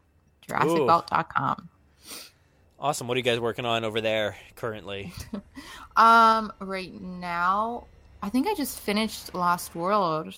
JurassicVault.com. 0.49 1.69
Awesome. 2.81 3.07
What 3.07 3.15
are 3.15 3.19
you 3.19 3.23
guys 3.23 3.39
working 3.39 3.65
on 3.65 3.85
over 3.85 4.01
there 4.01 4.37
currently? 4.57 5.13
Um, 5.97 6.53
right 6.61 6.93
now, 7.01 7.87
I 8.21 8.29
think 8.29 8.49
I 8.49 8.55
just 8.55 8.81
finished 8.81 9.33
Lost 9.33 9.77
World. 9.77 10.37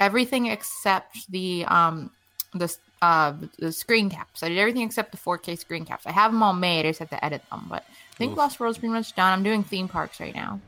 Everything 0.00 0.46
except 0.46 1.30
the 1.30 1.64
um 1.68 2.10
the 2.54 2.74
uh 3.02 3.34
the 3.58 3.70
screen 3.70 4.10
caps. 4.10 4.42
I 4.42 4.48
did 4.48 4.58
everything 4.58 4.82
except 4.82 5.12
the 5.12 5.18
4K 5.18 5.58
screen 5.58 5.84
caps. 5.84 6.06
I 6.06 6.10
have 6.12 6.32
them 6.32 6.42
all 6.42 6.54
made. 6.54 6.86
I 6.86 6.90
just 6.90 6.98
have 6.98 7.10
to 7.10 7.24
edit 7.24 7.42
them. 7.50 7.66
But 7.68 7.84
think 8.20 8.32
Oof. 8.32 8.38
Lost 8.38 8.60
World's 8.60 8.78
pretty 8.78 8.92
much 8.92 9.14
done. 9.16 9.32
I'm 9.32 9.42
doing 9.42 9.64
theme 9.64 9.88
parks 9.88 10.20
right 10.20 10.34
now. 10.34 10.60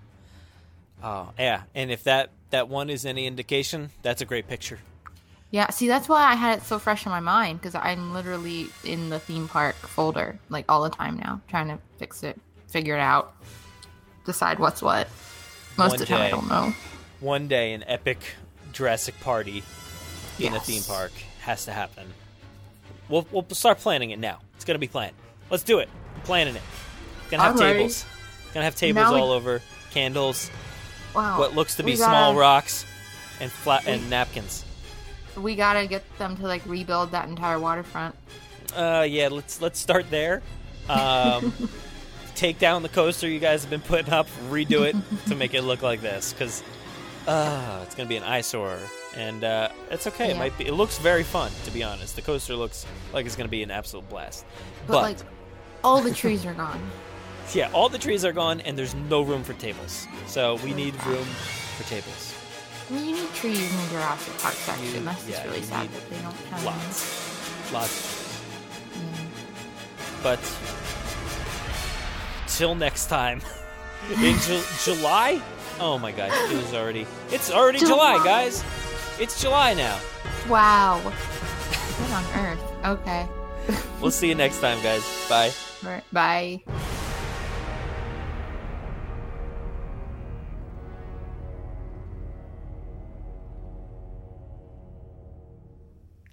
Oh 1.05 1.31
yeah, 1.39 1.63
and 1.75 1.91
if 1.91 2.05
that 2.05 2.31
that 2.51 2.69
one 2.69 2.89
is 2.89 3.05
any 3.05 3.27
indication, 3.27 3.91
that's 4.03 4.23
a 4.23 4.25
great 4.25 4.49
picture. 4.49 4.79
Yeah, 5.51 5.69
see, 5.69 5.87
that's 5.87 6.09
why 6.09 6.25
I 6.25 6.35
had 6.35 6.59
it 6.59 6.65
so 6.65 6.79
fresh 6.79 7.05
in 7.05 7.13
my 7.13 7.21
mind 7.21 7.61
because 7.61 7.75
I'm 7.75 8.15
literally 8.15 8.69
in 8.85 9.11
the 9.11 9.19
theme 9.19 9.49
park 9.49 9.75
folder 9.75 10.39
like 10.49 10.65
all 10.69 10.83
the 10.83 10.91
time 10.91 11.19
now, 11.19 11.43
trying 11.49 11.69
to 11.69 11.79
fix 11.99 12.23
it, 12.23 12.41
figure 12.69 12.97
it 12.97 13.01
out, 13.01 13.35
decide 14.25 14.59
what's 14.59 14.81
what. 14.81 15.09
Most 15.77 15.91
One 15.91 15.95
of 15.95 15.99
the 16.01 16.07
time, 16.07 16.21
I 16.23 16.31
don't 16.31 16.49
know. 16.49 16.75
One 17.21 17.49
day, 17.49 17.75
an 17.75 17.85
epic 17.87 18.19
Jurassic 18.73 19.19
party 19.21 19.63
in 20.39 20.55
a 20.55 20.61
theme 20.61 20.83
park 20.83 21.13
has 21.43 21.67
to 21.67 21.73
happen. 21.73 22.07
We'll 23.11 23.27
we'll 23.31 23.47
start 23.51 23.79
planning 23.79 24.11
it 24.11 24.19
now. 24.19 24.39
It's 24.55 24.65
gonna 24.65 24.79
be 24.79 24.89
planned. 24.89 25.17
Let's 25.51 25.65
do 25.65 25.81
it. 25.81 25.91
I'm 26.15 26.23
planning 26.23 26.57
it. 26.57 26.63
Gonna 27.39 27.43
have 27.49 27.59
tables. 27.59 28.05
Gonna 28.55 28.65
have 28.65 28.75
tables 28.77 29.11
we- 29.11 29.19
all 29.19 29.31
over, 29.31 29.61
candles, 29.93 30.51
Wow. 31.15 31.39
what 31.39 31.55
looks 31.55 31.77
to 31.77 31.83
be 31.83 31.97
small 31.97 32.33
gotta- 32.33 32.39
rocks, 32.39 32.85
and 33.41 33.51
flat 33.51 33.87
and 33.87 34.09
napkins. 34.11 34.65
We 35.37 35.55
gotta 35.57 35.87
get 35.87 36.03
them 36.19 36.37
to 36.37 36.43
like 36.47 36.63
rebuild 36.67 37.13
that 37.13 37.29
entire 37.29 37.59
waterfront. 37.59 38.15
Uh, 38.77 39.07
yeah, 39.09 39.29
let's 39.29 39.61
let's 39.63 39.79
start 39.81 40.11
there. 40.11 40.43
Um, 40.89 41.53
take 42.35 42.59
down 42.59 42.83
the 42.83 42.89
coaster 42.89 43.29
you 43.29 43.39
guys 43.39 43.63
have 43.63 43.71
been 43.71 43.81
putting 43.81 44.13
up, 44.13 44.27
redo 44.51 44.83
it 44.83 44.97
to 45.29 45.35
make 45.35 45.55
it 45.55 45.63
look 45.63 45.81
like 45.83 46.01
this, 46.03 46.33
because 46.33 46.63
uh, 47.27 47.81
it's 47.83 47.95
gonna 47.95 48.09
be 48.09 48.17
an 48.17 48.23
eyesore, 48.25 48.79
and 49.17 49.43
uh, 49.45 49.69
it's 49.91 50.07
okay. 50.07 50.31
It 50.31 50.37
might 50.37 50.57
be. 50.59 50.67
It 50.67 50.73
looks 50.75 50.99
very 50.99 51.23
fun, 51.23 51.51
to 51.65 51.71
be 51.71 51.83
honest. 51.83 52.17
The 52.17 52.23
coaster 52.23 52.55
looks 52.57 52.85
like 53.15 53.25
it's 53.27 53.37
gonna 53.37 53.49
be 53.49 53.63
an 53.63 53.71
absolute 53.71 54.09
blast. 54.11 54.45
But, 54.87 55.03
like, 55.03 55.19
all 55.85 56.01
the 56.03 56.13
trees 56.13 56.45
are 56.45 56.55
gone. 56.55 56.81
Yeah, 57.55 57.71
all 57.73 57.89
the 57.89 57.99
trees 57.99 58.25
are 58.25 58.33
gone, 58.33 58.61
and 58.63 58.77
there's 58.79 58.95
no 58.95 59.23
room 59.23 59.43
for 59.45 59.53
tables. 59.55 60.07
So 60.27 60.57
we 60.65 60.73
need 60.75 60.95
room 61.05 61.25
for 61.77 61.85
tables. 61.89 62.35
I 62.91 62.95
mean, 62.95 63.09
you 63.11 63.15
need 63.17 63.33
trees 63.35 63.71
in 63.71 63.77
the 63.85 63.89
Jurassic 63.91 64.37
Park 64.39 64.55
section. 64.55 64.87
You- 64.87 65.01
That's 65.01 65.25
just 65.27 65.39
yeah, 65.43 65.45
really 65.51 65.63
sad 65.63 65.89
that 65.89 66.11
they 66.11 66.17
don't 66.21 66.35
have 66.51 66.65
Lots, 66.65 67.73
lots. 67.73 68.43
Mm. 68.95 70.23
But 70.23 70.41
till 72.49 72.75
next 72.75 73.07
time, 73.07 73.41
in 74.17 74.37
Ju- 74.41 74.63
July. 74.85 75.41
Oh 75.81 75.99
my 75.99 76.13
gosh, 76.13 76.33
it 76.51 76.57
was 76.57 76.75
already. 76.75 77.07
It's 77.31 77.51
already 77.51 77.79
July, 77.79 78.15
July. 78.19 78.25
guys. 78.25 78.65
It's 79.19 79.41
July 79.41 79.75
now. 79.75 79.99
Wow. 80.49 81.01
What 81.93 82.11
on 82.13 82.47
earth? 82.47 82.87
Okay. 83.01 83.29
We'll 84.01 84.11
see 84.11 84.29
you 84.29 84.35
next 84.35 84.61
time, 84.61 84.83
guys. 84.83 85.05
Bye. 85.29 85.53
Bye. 86.13 86.63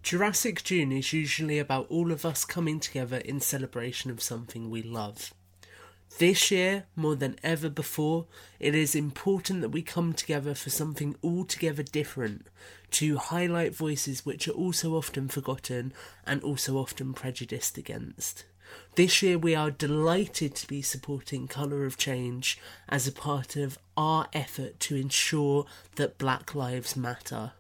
Jurassic 0.10 0.64
June 0.64 0.92
is 0.92 1.14
usually 1.14 1.60
about 1.60 1.86
all 1.92 2.12
of 2.12 2.26
us 2.26 2.44
coming 2.44 2.80
together 2.80 3.18
in 3.18 3.40
celebration 3.40 4.10
of 4.10 4.24
something 4.24 4.68
we 4.68 4.82
love. 4.82 5.36
This 6.18 6.50
year, 6.50 6.86
more 6.96 7.16
than 7.16 7.38
ever 7.44 7.70
before, 7.70 8.26
it 8.60 8.74
is 8.74 8.96
important 8.96 9.62
that 9.62 9.70
we 9.70 9.84
come 9.84 10.14
together 10.14 10.56
for 10.56 10.72
something 10.72 11.16
altogether 11.24 11.84
different 11.84 12.48
to 12.90 13.18
highlight 13.18 13.76
voices 13.76 14.26
which 14.26 14.48
are 14.48 14.54
also 14.54 14.96
often 14.96 15.28
forgotten 15.28 15.94
and 16.26 16.42
also 16.42 16.80
often 16.80 17.14
prejudiced 17.14 17.78
against. 17.78 18.46
This 18.96 19.22
year, 19.22 19.38
we 19.38 19.54
are 19.54 19.70
delighted 19.70 20.56
to 20.56 20.68
be 20.68 20.82
supporting 20.82 21.48
Colour 21.48 21.86
of 21.86 21.98
Change 21.98 22.58
as 22.88 23.08
a 23.08 23.12
part 23.12 23.56
of 23.56 23.78
our 23.96 24.28
effort 24.34 24.80
to 24.80 24.96
ensure 24.96 25.68
that 25.98 26.18
Black 26.18 26.56
Lives 26.56 26.96
Matter. 26.96 27.52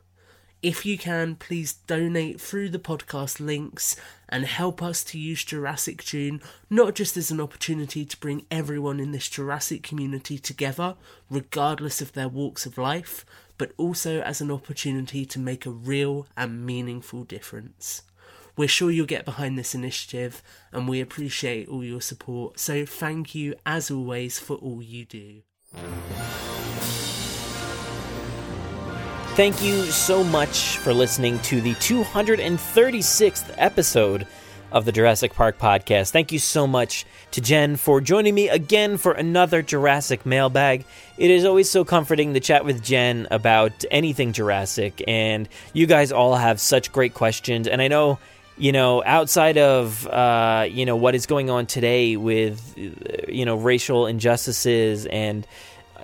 If 0.61 0.85
you 0.85 0.97
can, 0.97 1.35
please 1.35 1.73
donate 1.87 2.41
through 2.41 2.69
the 2.69 2.79
podcast 2.79 3.39
links 3.39 3.95
and 4.27 4.43
help 4.45 4.83
us 4.83 5.05
to 5.05 5.17
use 5.17 5.45
Jurassic 5.45 6.03
June 6.03 6.41
not 6.69 6.95
just 6.95 7.15
as 7.15 7.31
an 7.31 7.39
opportunity 7.39 8.03
to 8.03 8.19
bring 8.19 8.45
everyone 8.51 8.99
in 8.99 9.13
this 9.13 9.29
Jurassic 9.29 9.83
community 9.83 10.37
together, 10.37 10.95
regardless 11.29 12.01
of 12.01 12.11
their 12.11 12.27
walks 12.27 12.65
of 12.65 12.77
life, 12.77 13.25
but 13.57 13.71
also 13.77 14.19
as 14.21 14.41
an 14.41 14.51
opportunity 14.51 15.25
to 15.25 15.39
make 15.39 15.65
a 15.65 15.71
real 15.71 16.27
and 16.35 16.65
meaningful 16.65 17.23
difference. 17.23 18.01
We're 18.57 18.67
sure 18.67 18.91
you'll 18.91 19.05
get 19.05 19.23
behind 19.23 19.57
this 19.57 19.73
initiative 19.73 20.43
and 20.73 20.89
we 20.89 20.99
appreciate 20.99 21.69
all 21.69 21.85
your 21.85 22.01
support. 22.01 22.59
So 22.59 22.85
thank 22.85 23.33
you 23.33 23.55
as 23.65 23.89
always 23.89 24.39
for 24.39 24.57
all 24.57 24.81
you 24.81 25.05
do. 25.05 25.43
Thank 29.39 29.63
you 29.63 29.85
so 29.85 30.21
much 30.21 30.75
for 30.79 30.93
listening 30.93 31.39
to 31.43 31.61
the 31.61 31.73
236th 31.75 33.55
episode 33.57 34.27
of 34.69 34.83
the 34.83 34.91
Jurassic 34.91 35.33
Park 35.33 35.57
podcast. 35.57 36.11
Thank 36.11 36.33
you 36.33 36.39
so 36.39 36.67
much 36.67 37.05
to 37.31 37.39
Jen 37.39 37.77
for 37.77 38.01
joining 38.01 38.35
me 38.35 38.49
again 38.49 38.97
for 38.97 39.13
another 39.13 39.61
Jurassic 39.61 40.25
mailbag. 40.25 40.83
It 41.17 41.31
is 41.31 41.45
always 41.45 41.69
so 41.69 41.85
comforting 41.85 42.33
to 42.33 42.41
chat 42.41 42.65
with 42.65 42.83
Jen 42.83 43.29
about 43.31 43.85
anything 43.89 44.33
Jurassic, 44.33 45.01
and 45.07 45.47
you 45.71 45.85
guys 45.85 46.11
all 46.11 46.35
have 46.35 46.59
such 46.59 46.91
great 46.91 47.13
questions. 47.13 47.65
And 47.65 47.81
I 47.81 47.87
know, 47.87 48.19
you 48.57 48.73
know, 48.73 49.01
outside 49.05 49.57
of 49.57 50.05
uh, 50.05 50.67
you 50.69 50.85
know 50.85 50.97
what 50.97 51.15
is 51.15 51.27
going 51.27 51.49
on 51.49 51.65
today 51.65 52.17
with 52.17 52.77
you 52.77 53.45
know 53.45 53.55
racial 53.55 54.05
injustices 54.05 55.05
and 55.05 55.47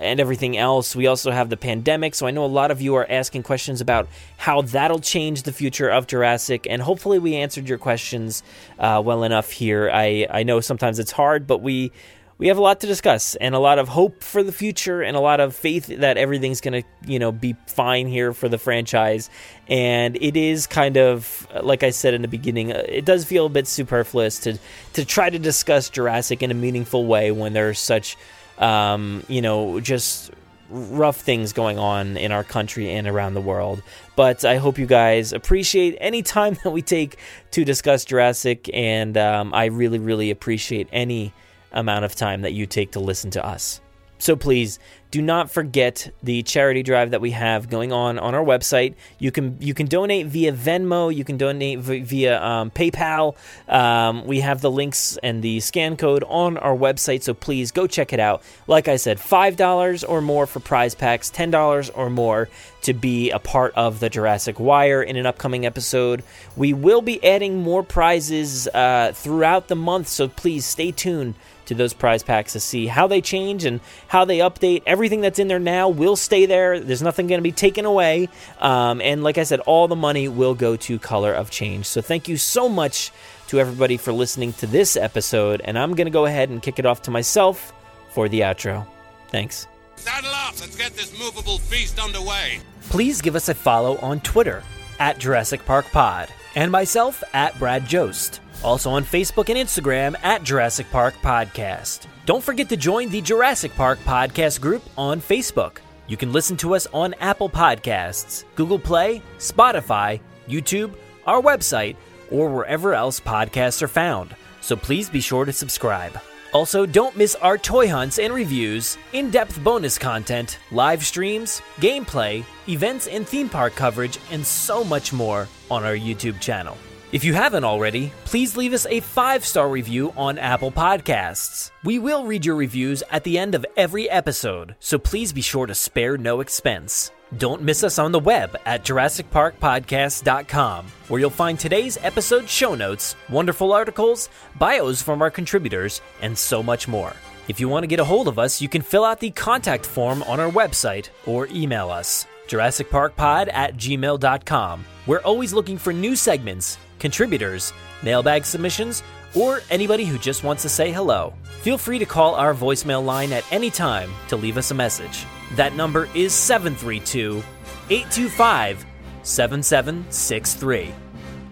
and 0.00 0.20
everything 0.20 0.56
else. 0.56 0.94
We 0.94 1.06
also 1.06 1.30
have 1.30 1.48
the 1.48 1.56
pandemic, 1.56 2.14
so 2.14 2.26
I 2.26 2.30
know 2.30 2.44
a 2.44 2.46
lot 2.46 2.70
of 2.70 2.80
you 2.80 2.94
are 2.96 3.06
asking 3.08 3.42
questions 3.42 3.80
about 3.80 4.08
how 4.36 4.62
that'll 4.62 5.00
change 5.00 5.42
the 5.42 5.52
future 5.52 5.88
of 5.88 6.06
Jurassic, 6.06 6.66
and 6.68 6.82
hopefully 6.82 7.18
we 7.18 7.36
answered 7.36 7.68
your 7.68 7.78
questions 7.78 8.42
uh, 8.78 9.02
well 9.04 9.24
enough 9.24 9.50
here. 9.50 9.90
I 9.92 10.26
I 10.30 10.42
know 10.42 10.60
sometimes 10.60 10.98
it's 10.98 11.12
hard, 11.12 11.46
but 11.46 11.62
we 11.62 11.92
we 12.38 12.48
have 12.48 12.58
a 12.58 12.60
lot 12.60 12.80
to 12.80 12.86
discuss 12.86 13.34
and 13.36 13.54
a 13.54 13.58
lot 13.58 13.78
of 13.78 13.88
hope 13.88 14.22
for 14.22 14.42
the 14.42 14.52
future 14.52 15.02
and 15.02 15.16
a 15.16 15.20
lot 15.20 15.40
of 15.40 15.56
faith 15.56 15.86
that 15.86 16.18
everything's 16.18 16.60
going 16.60 16.82
to 16.82 16.88
you 17.10 17.18
know 17.18 17.32
be 17.32 17.56
fine 17.66 18.06
here 18.06 18.32
for 18.32 18.48
the 18.48 18.58
franchise 18.58 19.30
and 19.68 20.16
it 20.20 20.36
is 20.36 20.66
kind 20.66 20.96
of 20.96 21.46
like 21.62 21.82
i 21.82 21.90
said 21.90 22.14
in 22.14 22.22
the 22.22 22.28
beginning 22.28 22.72
uh, 22.72 22.82
it 22.86 23.04
does 23.04 23.24
feel 23.24 23.46
a 23.46 23.50
bit 23.50 23.66
superfluous 23.66 24.38
to 24.40 24.58
to 24.92 25.04
try 25.04 25.30
to 25.30 25.38
discuss 25.38 25.88
jurassic 25.88 26.42
in 26.42 26.50
a 26.50 26.54
meaningful 26.54 27.06
way 27.06 27.30
when 27.30 27.52
there's 27.52 27.78
such 27.78 28.16
um, 28.58 29.22
you 29.28 29.42
know, 29.42 29.80
just 29.80 30.30
rough 30.68 31.20
things 31.20 31.52
going 31.52 31.78
on 31.78 32.16
in 32.16 32.32
our 32.32 32.42
country 32.42 32.90
and 32.90 33.06
around 33.06 33.34
the 33.34 33.40
world. 33.40 33.82
But 34.16 34.44
I 34.44 34.56
hope 34.56 34.78
you 34.78 34.86
guys 34.86 35.32
appreciate 35.32 35.96
any 36.00 36.22
time 36.22 36.56
that 36.64 36.70
we 36.70 36.82
take 36.82 37.18
to 37.52 37.64
discuss 37.64 38.04
Jurassic, 38.04 38.68
and 38.72 39.16
um, 39.16 39.54
I 39.54 39.66
really, 39.66 39.98
really 39.98 40.30
appreciate 40.30 40.88
any 40.92 41.32
amount 41.72 42.04
of 42.04 42.14
time 42.14 42.42
that 42.42 42.52
you 42.52 42.66
take 42.66 42.92
to 42.92 43.00
listen 43.00 43.30
to 43.32 43.44
us. 43.44 43.80
So 44.18 44.36
please 44.36 44.78
do 45.10 45.22
not 45.22 45.50
forget 45.50 46.10
the 46.22 46.42
charity 46.42 46.82
drive 46.82 47.12
that 47.12 47.20
we 47.20 47.30
have 47.30 47.70
going 47.70 47.92
on 47.92 48.18
on 48.18 48.34
our 48.34 48.44
website. 48.44 48.94
You 49.18 49.30
can 49.30 49.56
you 49.60 49.72
can 49.72 49.86
donate 49.86 50.26
via 50.26 50.52
Venmo. 50.52 51.14
You 51.14 51.24
can 51.24 51.36
donate 51.36 51.78
v- 51.78 52.00
via 52.00 52.42
um, 52.42 52.70
PayPal. 52.70 53.36
Um, 53.68 54.26
we 54.26 54.40
have 54.40 54.60
the 54.60 54.70
links 54.70 55.16
and 55.22 55.42
the 55.42 55.60
scan 55.60 55.96
code 55.96 56.24
on 56.26 56.56
our 56.58 56.76
website. 56.76 57.22
So 57.22 57.34
please 57.34 57.70
go 57.70 57.86
check 57.86 58.12
it 58.12 58.20
out. 58.20 58.42
Like 58.66 58.88
I 58.88 58.96
said, 58.96 59.20
five 59.20 59.56
dollars 59.56 60.02
or 60.02 60.20
more 60.20 60.46
for 60.46 60.60
prize 60.60 60.94
packs, 60.94 61.30
ten 61.30 61.50
dollars 61.50 61.88
or 61.90 62.10
more 62.10 62.48
to 62.82 62.92
be 62.92 63.30
a 63.30 63.38
part 63.38 63.74
of 63.74 64.00
the 64.00 64.10
Jurassic 64.10 64.60
Wire 64.60 65.02
in 65.02 65.16
an 65.16 65.26
upcoming 65.26 65.66
episode. 65.66 66.22
We 66.56 66.72
will 66.72 67.02
be 67.02 67.24
adding 67.24 67.62
more 67.62 67.82
prizes 67.82 68.68
uh, 68.68 69.12
throughout 69.14 69.68
the 69.68 69.76
month. 69.76 70.08
So 70.08 70.28
please 70.28 70.64
stay 70.64 70.90
tuned 70.92 71.34
to 71.66 71.74
those 71.74 71.92
prize 71.92 72.22
packs 72.22 72.52
to 72.54 72.60
see 72.60 72.86
how 72.86 73.06
they 73.06 73.20
change 73.20 73.64
and 73.64 73.80
how 74.08 74.24
they 74.24 74.38
update. 74.38 74.82
Everything 74.86 75.20
that's 75.20 75.38
in 75.38 75.48
there 75.48 75.58
now 75.58 75.88
will 75.88 76.16
stay 76.16 76.46
there. 76.46 76.80
There's 76.80 77.02
nothing 77.02 77.26
going 77.26 77.38
to 77.38 77.42
be 77.42 77.52
taken 77.52 77.84
away. 77.84 78.28
Um, 78.58 79.00
and 79.00 79.22
like 79.22 79.38
I 79.38 79.42
said, 79.44 79.60
all 79.60 79.88
the 79.88 79.96
money 79.96 80.28
will 80.28 80.54
go 80.54 80.76
to 80.76 80.98
Color 80.98 81.32
of 81.32 81.50
Change. 81.50 81.86
So 81.86 82.00
thank 82.00 82.28
you 82.28 82.36
so 82.36 82.68
much 82.68 83.12
to 83.48 83.60
everybody 83.60 83.96
for 83.96 84.12
listening 84.12 84.52
to 84.54 84.66
this 84.66 84.96
episode. 84.96 85.60
And 85.64 85.78
I'm 85.78 85.94
going 85.94 86.06
to 86.06 86.10
go 86.10 86.26
ahead 86.26 86.50
and 86.50 86.62
kick 86.62 86.78
it 86.78 86.86
off 86.86 87.02
to 87.02 87.10
myself 87.10 87.72
for 88.10 88.28
the 88.28 88.40
outro. 88.40 88.86
Thanks. 89.28 89.66
Saddle 89.96 90.30
up. 90.30 90.60
Let's 90.60 90.76
get 90.76 90.94
this 90.94 91.18
movable 91.18 91.58
feast 91.58 91.98
underway. 91.98 92.60
Please 92.88 93.20
give 93.20 93.36
us 93.36 93.48
a 93.48 93.54
follow 93.54 93.98
on 93.98 94.20
Twitter 94.20 94.62
at 94.98 95.18
Jurassic 95.18 95.64
Park 95.66 95.86
Pod 95.86 96.28
and 96.54 96.70
myself 96.70 97.22
at 97.32 97.58
Brad 97.58 97.86
Jost. 97.86 98.40
Also 98.64 98.90
on 98.90 99.04
Facebook 99.04 99.48
and 99.48 99.58
Instagram 99.58 100.16
at 100.22 100.42
Jurassic 100.42 100.90
Park 100.90 101.14
Podcast. 101.22 102.06
Don't 102.24 102.42
forget 102.42 102.68
to 102.70 102.76
join 102.76 103.08
the 103.08 103.20
Jurassic 103.20 103.74
Park 103.76 103.98
Podcast 104.00 104.60
group 104.60 104.82
on 104.98 105.20
Facebook. 105.20 105.78
You 106.08 106.16
can 106.16 106.32
listen 106.32 106.56
to 106.58 106.74
us 106.74 106.86
on 106.92 107.14
Apple 107.14 107.50
Podcasts, 107.50 108.44
Google 108.54 108.78
Play, 108.78 109.22
Spotify, 109.38 110.20
YouTube, 110.48 110.94
our 111.26 111.40
website, 111.40 111.96
or 112.30 112.48
wherever 112.48 112.94
else 112.94 113.20
podcasts 113.20 113.82
are 113.82 113.88
found. 113.88 114.34
So 114.60 114.76
please 114.76 115.08
be 115.08 115.20
sure 115.20 115.44
to 115.44 115.52
subscribe. 115.52 116.18
Also, 116.52 116.86
don't 116.86 117.16
miss 117.16 117.34
our 117.36 117.58
toy 117.58 117.88
hunts 117.88 118.18
and 118.18 118.32
reviews, 118.32 118.96
in 119.12 119.30
depth 119.30 119.62
bonus 119.62 119.98
content, 119.98 120.58
live 120.70 121.04
streams, 121.04 121.60
gameplay, 121.76 122.44
events 122.68 123.08
and 123.08 123.28
theme 123.28 123.48
park 123.48 123.74
coverage, 123.74 124.18
and 124.30 124.44
so 124.46 124.82
much 124.82 125.12
more 125.12 125.48
on 125.70 125.84
our 125.84 125.96
YouTube 125.96 126.40
channel. 126.40 126.76
If 127.16 127.24
you 127.24 127.32
haven't 127.32 127.64
already, 127.64 128.12
please 128.26 128.58
leave 128.58 128.74
us 128.74 128.84
a 128.84 129.00
five 129.00 129.42
star 129.42 129.70
review 129.70 130.12
on 130.18 130.36
Apple 130.36 130.70
Podcasts. 130.70 131.70
We 131.82 131.98
will 131.98 132.26
read 132.26 132.44
your 132.44 132.56
reviews 132.56 133.02
at 133.10 133.24
the 133.24 133.38
end 133.38 133.54
of 133.54 133.64
every 133.74 134.10
episode, 134.10 134.74
so 134.80 134.98
please 134.98 135.32
be 135.32 135.40
sure 135.40 135.64
to 135.64 135.74
spare 135.74 136.18
no 136.18 136.40
expense. 136.40 137.10
Don't 137.38 137.62
miss 137.62 137.82
us 137.82 137.98
on 137.98 138.12
the 138.12 138.18
web 138.18 138.54
at 138.66 138.84
JurassicParkPodcast.com, 138.84 140.86
where 141.08 141.18
you'll 141.18 141.30
find 141.30 141.58
today's 141.58 141.96
episode 142.02 142.50
show 142.50 142.74
notes, 142.74 143.16
wonderful 143.30 143.72
articles, 143.72 144.28
bios 144.58 145.00
from 145.00 145.22
our 145.22 145.30
contributors, 145.30 146.02
and 146.20 146.36
so 146.36 146.62
much 146.62 146.86
more. 146.86 147.14
If 147.48 147.60
you 147.60 147.70
want 147.70 147.84
to 147.84 147.88
get 147.88 147.98
a 147.98 148.04
hold 148.04 148.28
of 148.28 148.38
us, 148.38 148.60
you 148.60 148.68
can 148.68 148.82
fill 148.82 149.06
out 149.06 149.20
the 149.20 149.30
contact 149.30 149.86
form 149.86 150.22
on 150.24 150.38
our 150.38 150.50
website 150.50 151.08
or 151.24 151.46
email 151.46 151.88
us. 151.88 152.26
JurassicParkPod 152.46 153.50
at 153.54 153.78
gmail.com. 153.78 154.84
We're 155.06 155.20
always 155.20 155.54
looking 155.54 155.78
for 155.78 155.94
new 155.94 156.14
segments, 156.14 156.76
contributors, 156.98 157.72
mailbag 158.02 158.44
submissions, 158.44 159.02
or 159.34 159.60
anybody 159.70 160.04
who 160.04 160.18
just 160.18 160.44
wants 160.44 160.62
to 160.62 160.68
say 160.68 160.92
hello. 160.92 161.34
Feel 161.62 161.78
free 161.78 161.98
to 161.98 162.06
call 162.06 162.34
our 162.34 162.54
voicemail 162.54 163.04
line 163.04 163.32
at 163.32 163.44
any 163.52 163.70
time 163.70 164.10
to 164.28 164.36
leave 164.36 164.56
us 164.56 164.70
a 164.70 164.74
message. 164.74 165.26
That 165.54 165.74
number 165.74 166.08
is 166.14 166.32
732 166.32 167.42
825 167.90 168.86
7763. 169.22 170.94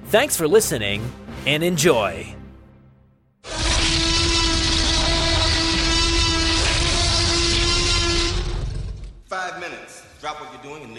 Thanks 0.06 0.36
for 0.36 0.46
listening 0.46 1.02
and 1.46 1.62
enjoy. 1.62 2.34
Five 9.26 9.58
minutes. 9.58 10.04
Drop 10.20 10.40
what 10.40 10.52
you're 10.52 10.62
doing 10.62 10.84
and. 10.84 10.93